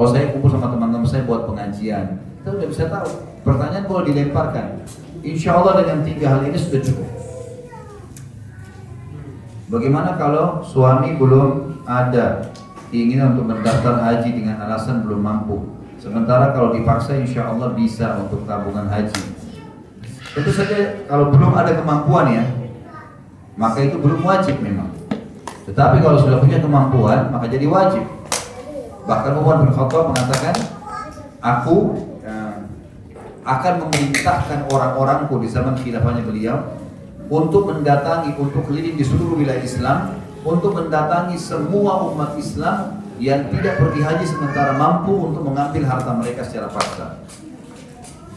Oh 0.00 0.08
saya 0.08 0.32
kumpul 0.32 0.48
sama 0.48 0.72
teman-teman 0.72 1.04
saya 1.04 1.28
buat 1.28 1.44
pengajian. 1.44 2.24
Kita 2.40 2.56
sudah 2.56 2.68
bisa 2.72 2.84
tahu. 2.88 3.08
Pertanyaan 3.44 3.84
boleh 3.84 4.08
dilemparkan. 4.08 4.80
Insya 5.20 5.60
Allah 5.60 5.84
dengan 5.84 6.00
tiga 6.08 6.26
hal 6.32 6.40
ini 6.48 6.56
sudah 6.56 6.80
cukup. 6.80 7.08
Bagaimana 9.68 10.16
kalau 10.16 10.64
suami 10.64 11.20
belum 11.20 11.84
ada 11.84 12.48
keinginan 12.88 13.36
untuk 13.36 13.52
mendaftar 13.52 14.00
haji 14.00 14.40
dengan 14.40 14.56
alasan 14.64 15.04
belum 15.04 15.20
mampu? 15.20 15.68
Sementara 16.00 16.56
kalau 16.56 16.72
dipaksa 16.72 17.20
insya 17.20 17.52
Allah 17.52 17.76
bisa 17.76 18.24
untuk 18.24 18.48
tabungan 18.48 18.88
haji. 18.88 19.20
Tentu 20.32 20.48
saja 20.48 21.04
kalau 21.12 21.28
belum 21.28 21.52
ada 21.52 21.76
kemampuan 21.76 22.40
ya, 22.40 22.44
maka 23.60 23.84
itu 23.84 24.00
belum 24.00 24.24
wajib 24.24 24.64
memang. 24.64 24.88
Tetapi 25.68 26.00
kalau 26.00 26.16
sudah 26.16 26.40
punya 26.40 26.56
kemampuan, 26.56 27.28
maka 27.28 27.52
jadi 27.52 27.68
wajib. 27.68 28.19
Bahkan 29.10 29.32
Umar 29.42 29.66
bin 29.66 29.74
Khattab 29.74 30.14
mengatakan, 30.14 30.54
aku 31.42 31.98
eh, 32.22 32.56
akan 33.42 33.72
memerintahkan 33.82 34.70
orang-orangku 34.70 35.34
di 35.42 35.50
zaman 35.50 35.74
khilafahnya 35.82 36.22
beliau 36.22 36.78
untuk 37.26 37.74
mendatangi, 37.74 38.38
untuk 38.38 38.70
keliling 38.70 38.94
di 38.94 39.02
seluruh 39.02 39.34
wilayah 39.34 39.66
Islam, 39.66 40.14
untuk 40.46 40.78
mendatangi 40.78 41.34
semua 41.34 42.06
umat 42.06 42.38
Islam 42.38 43.02
yang 43.18 43.50
tidak 43.50 43.82
pergi 43.82 44.00
haji 44.00 44.24
sementara 44.30 44.78
mampu 44.78 45.12
untuk 45.26 45.42
mengambil 45.42 45.90
harta 45.90 46.14
mereka 46.14 46.46
secara 46.46 46.70
paksa. 46.70 47.18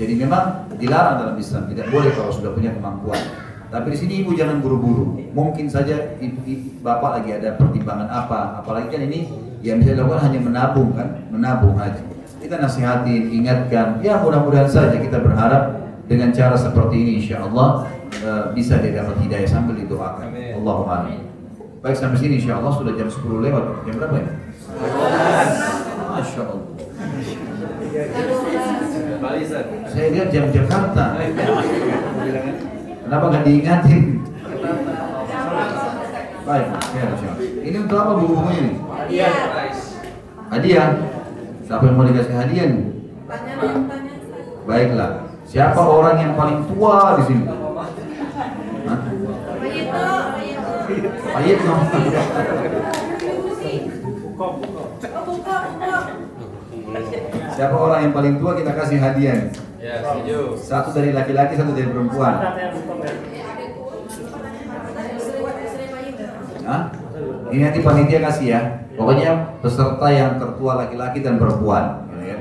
Jadi 0.02 0.18
memang 0.18 0.74
dilarang 0.82 1.22
dalam 1.22 1.36
Islam, 1.38 1.70
tidak 1.70 1.94
boleh 1.94 2.10
kalau 2.18 2.34
sudah 2.34 2.50
punya 2.50 2.74
kemampuan. 2.74 3.22
Tapi 3.70 3.94
di 3.94 3.98
sini 3.98 4.14
ibu 4.26 4.34
jangan 4.34 4.58
buru-buru. 4.58 5.22
Mungkin 5.38 5.70
saja 5.70 6.18
ibu, 6.18 6.42
ibu, 6.46 6.82
bapak 6.82 7.22
lagi 7.22 7.30
ada 7.38 7.62
pertimbangan 7.62 8.10
apa, 8.10 8.58
apalagi 8.58 8.90
kan 8.90 9.02
ini 9.06 9.53
yang 9.64 9.80
bisa 9.80 9.96
dilakukan 9.96 10.22
hanya 10.28 10.40
menabung 10.44 10.92
kan, 10.92 11.24
menabung 11.32 11.80
haji. 11.80 12.04
Kita 12.44 12.60
nasihatin, 12.60 13.32
ingatkan, 13.32 14.04
ya 14.04 14.20
mudah-mudahan 14.20 14.68
saja 14.68 15.00
kita 15.00 15.24
berharap 15.24 15.80
dengan 16.06 16.36
cara 16.36 16.60
seperti 16.60 16.96
ini 17.00 17.12
insya 17.24 17.48
Allah 17.48 17.88
uh, 18.28 18.52
bisa 18.52 18.84
dia 18.84 19.00
dapat 19.00 19.16
hidayah 19.24 19.48
sambil 19.48 19.80
didoakan. 19.80 20.36
Allahumma 20.36 21.08
amin. 21.08 21.24
Baik 21.80 21.96
sampai 22.00 22.20
sini 22.20 22.40
insya 22.40 22.60
Allah 22.60 22.76
sudah 22.76 22.96
jam 22.96 23.08
10 23.08 23.44
lewat. 23.44 23.64
Jam 23.88 23.96
berapa 24.00 24.16
ya? 24.20 24.32
Masya 26.12 26.42
Allah. 26.44 26.64
Saya 29.88 30.08
lihat 30.12 30.28
jam 30.32 30.46
Jakarta. 30.52 31.06
Kenapa 33.04 33.26
nggak 33.32 33.44
diingatin? 33.48 34.23
Baik, 36.44 36.68
ya, 36.76 37.08
ini 37.64 37.78
untuk 37.88 37.96
apa 37.96 38.20
buku-bukunya 38.20 38.60
ini? 38.68 38.74
Hadiah. 38.84 39.32
Hadiah. 40.52 40.88
Siapa 41.64 41.84
yang 41.88 41.96
mau 41.96 42.04
dikasih 42.04 42.36
hadiah 42.36 42.66
nih? 42.68 42.84
Baiklah. 44.68 45.12
Siapa 45.48 45.80
orang 45.80 46.16
yang 46.20 46.34
paling 46.36 46.68
tua 46.68 47.16
di 47.16 47.24
sini? 47.32 47.44
Pak 51.08 51.42
Yitno. 51.48 51.76
Siapa 57.56 57.76
orang 57.80 58.00
yang 58.04 58.12
paling 58.12 58.34
tua 58.44 58.52
kita 58.60 58.72
kasih 58.76 59.00
hadiah. 59.00 59.48
Ya, 59.80 60.00
setuju. 60.04 60.60
Satu 60.60 60.92
dari 60.92 61.16
laki-laki, 61.16 61.56
satu 61.56 61.72
dari 61.72 61.88
perempuan. 61.88 62.36
Hah? 66.64 66.88
Ini 67.52 67.62
nanti 67.70 67.80
panitia 67.84 68.20
kasih 68.24 68.48
ya. 68.48 68.62
Pokoknya 68.96 69.60
peserta 69.60 70.08
yang 70.08 70.40
tertua 70.40 70.80
laki-laki 70.80 71.20
dan 71.20 71.36
perempuan. 71.36 72.08
Ya. 72.24 72.40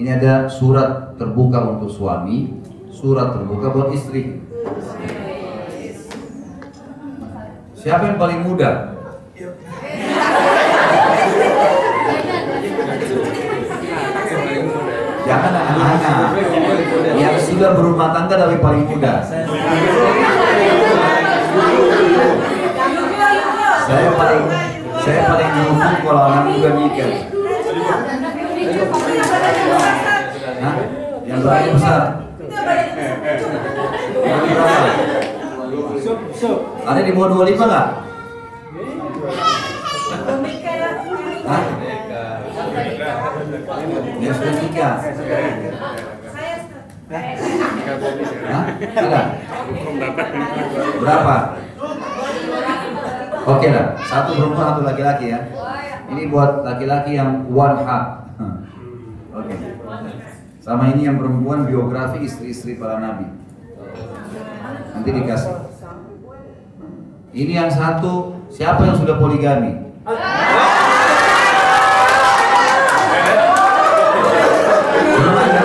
Ini 0.00 0.10
ada 0.16 0.48
surat 0.48 1.12
terbuka 1.20 1.60
untuk 1.76 1.92
suami, 1.92 2.56
surat 2.88 3.36
terbuka 3.36 3.68
buat 3.68 3.88
istri. 3.92 4.40
Siapa 7.76 8.12
yang 8.12 8.18
paling 8.20 8.40
muda? 8.44 8.96
Jangan 15.30 15.52
anak-anak 15.52 16.32
yang 17.20 17.36
sudah 17.38 17.70
berumah 17.76 18.08
tangga 18.16 18.34
tapi 18.40 18.56
paling 18.58 18.84
muda. 18.88 19.14
Saya 23.90 24.14
paling 25.26 25.50
dihukum 25.50 25.94
kalau 26.06 26.22
anak 26.30 26.44
muda 26.46 26.70
nikah. 26.78 27.10
Hah? 30.62 30.76
Yang 31.26 31.40
berani 31.42 31.68
besar. 31.74 32.02
Ada 36.86 37.00
di 37.02 37.10
bawah 37.18 37.28
25 37.34 37.66
nggak? 37.66 37.88
Hah? 41.50 41.62
Yang 44.22 44.34
sudah 44.38 44.54
nikah. 44.54 44.94
Hah? 48.54 48.64
Ada? 48.94 49.22
Berapa? 51.02 51.36
Oke 53.50 53.66
lah, 53.74 53.98
satu 54.06 54.38
perempuan 54.38 54.62
satu 54.62 54.80
laki-laki 54.86 55.34
ya. 55.34 55.40
Ini 56.10 56.30
buat 56.30 56.62
laki-laki 56.62 57.18
yang 57.18 57.50
one 57.50 57.82
heart. 57.82 58.30
Hmm. 58.38 58.62
Oke. 59.34 59.54
Sama 60.62 60.94
ini 60.94 61.10
yang 61.10 61.18
perempuan 61.18 61.66
biografi 61.66 62.22
istri-istri 62.22 62.78
para 62.78 63.02
nabi. 63.02 63.26
Nanti 64.94 65.10
dikasih. 65.10 65.54
Ini 67.30 67.52
yang 67.66 67.70
satu, 67.70 68.38
siapa 68.50 68.86
yang 68.86 68.94
sudah 68.98 69.18
poligami? 69.18 69.82
Belum 75.10 75.26
ada. 75.26 75.58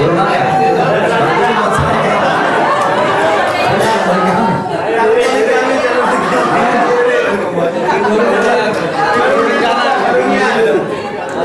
Belum 0.00 0.16
ada. 0.16 0.40
Berarti 1.00 1.32
ini 1.36 1.52
buat 1.60 1.72
saya. 1.76 2.04
Ada 3.68 3.84
yang 3.84 4.04
poligami. 4.04 4.56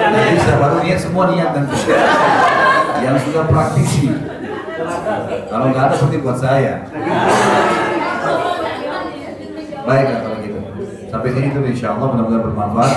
Nggak 0.06 0.32
bisa 0.40 0.54
baru 0.56 0.78
niat 0.86 1.00
semua 1.16 1.32
niat 1.32 1.56
nanti. 1.56 1.80
Yang 3.00 3.16
sudah 3.32 3.48
praktisi. 3.48 4.12
Kalau 5.48 5.72
nggak 5.72 5.84
ada 5.88 5.96
seperti 5.96 6.20
buat 6.20 6.36
saya. 6.36 6.84
Baik 9.88 10.06
kalau 10.12 10.38
gitu. 10.44 10.60
Sampai 11.08 11.32
sini 11.32 11.48
itu 11.56 11.60
insya 11.72 11.96
Allah 11.96 12.12
mudah-mudahan 12.12 12.44
bermanfaat. 12.52 12.94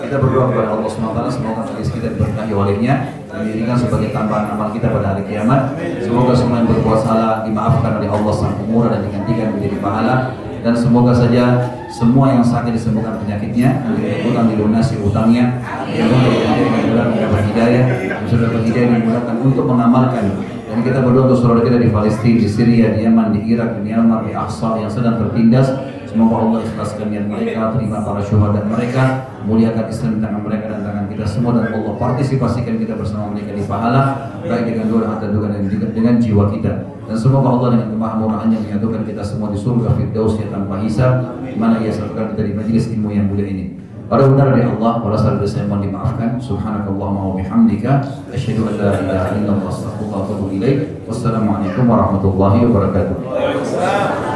Kita 0.00 0.16
berdoa 0.16 0.48
kepada 0.48 0.68
Allah 0.80 0.88
SWT 0.88 1.20
semoga 1.28 1.60
majelis 1.68 1.92
kita 1.92 2.08
diberkahi 2.16 2.52
olehnya 2.56 3.12
dan 3.28 3.44
dijadikan 3.44 3.76
sebagai 3.76 4.16
tambahan 4.16 4.56
amal 4.56 4.72
kita 4.72 4.88
pada 4.88 5.12
hari 5.12 5.28
kiamat. 5.28 5.76
Semoga 6.00 6.32
semua 6.32 6.64
yang 6.64 6.72
berbuat 6.72 7.04
salah 7.04 7.44
dimaafkan 7.44 8.00
oleh 8.00 8.08
Allah 8.08 8.32
Sang 8.32 8.56
Pemurah 8.64 8.96
dan 8.96 9.04
digantikan 9.04 9.52
menjadi 9.52 9.76
pahala 9.84 10.32
dan 10.62 10.74
semoga 10.74 11.14
saja 11.14 11.74
semua 11.88 12.36
yang 12.36 12.44
sakit 12.44 12.72
disembuhkan 12.76 13.16
penyakitnya, 13.24 13.82
dilakukan 13.96 14.44
dilunasi 14.52 15.00
utangnya, 15.00 15.58
dengan 15.88 17.06
mendapat 17.14 17.42
hidayah, 17.48 17.84
sudah 18.28 18.52
dapat 18.52 18.62
hidayah 18.68 18.88
dimudahkan 19.00 19.36
untuk 19.40 19.64
mengamalkan. 19.66 20.24
Dan 20.68 20.84
kita 20.84 21.00
berdoa 21.00 21.32
untuk 21.32 21.40
saudara 21.40 21.64
kita 21.64 21.80
di 21.80 21.88
Palestina, 21.88 22.38
di 22.44 22.48
Syria, 22.48 22.92
di 22.92 23.00
Yaman, 23.08 23.32
di 23.32 23.40
Irak, 23.50 23.80
di 23.80 23.88
Myanmar, 23.88 24.28
di 24.28 24.36
Aqsa 24.36 24.76
yang 24.76 24.92
sedang 24.92 25.16
tertindas. 25.16 25.72
Semoga 26.04 26.44
Allah 26.44 26.60
ikhlaskan 26.64 27.08
niat 27.08 27.24
mereka, 27.28 27.72
terima 27.76 28.00
para 28.00 28.20
syuhada 28.24 28.64
mereka, 28.64 29.28
muliakan 29.44 29.92
Islam 29.92 30.10
di 30.16 30.20
tangan 30.24 30.40
mereka 30.44 30.64
dan 30.72 30.80
tangan 30.84 31.04
kita 31.08 31.24
semua. 31.24 31.56
Dan 31.56 31.72
Allah 31.72 31.94
partisipasikan 31.96 32.76
kita 32.80 32.96
bersama 32.96 33.32
mereka 33.32 33.56
di 33.56 33.64
pahala 33.64 34.32
baik 34.44 34.72
dengan 34.72 34.86
doa 34.92 35.16
dan 35.20 35.30
juga 35.32 35.48
dengan 35.92 36.14
jiwa 36.20 36.52
kita. 36.52 36.97
Dan 37.08 37.16
semoga 37.16 37.56
Allah 37.56 37.68
dengan 37.72 37.88
kemahamurahannya 37.96 38.58
menyatukan 38.68 39.08
kita 39.08 39.24
semua 39.24 39.48
di 39.48 39.56
surga 39.56 39.96
Firdausnya 39.96 40.52
tanpa 40.52 40.84
hisab, 40.84 41.40
mana 41.56 41.80
ia 41.80 41.88
satukan 41.88 42.36
kita 42.36 42.42
di 42.44 42.52
majelis 42.52 42.92
ilmu 42.92 43.08
yang 43.16 43.32
mulia 43.32 43.48
ini. 43.48 43.80
Pada 44.08 44.28
benar 44.28 44.56
dari 44.56 44.64
Allah, 44.68 45.00
pada 45.00 45.16
saat 45.16 45.40
saya 45.48 45.68
mohon 45.68 45.84
dimaafkan. 45.88 46.40
Subhanakallahumma 46.40 47.32
wa 47.32 47.34
bihamdika, 47.36 48.04
asyhadu 48.32 48.68
an 48.68 48.74
la 48.80 48.92
ilaha 49.00 49.36
illallah, 49.40 49.68
astaghfiruka 49.72 50.16
wa 50.16 50.24
atubu 50.24 50.52
ilaik. 50.52 51.04
Wassalamualaikum 51.08 51.84
warahmatullahi 51.88 52.68
wabarakatuh. 52.68 54.27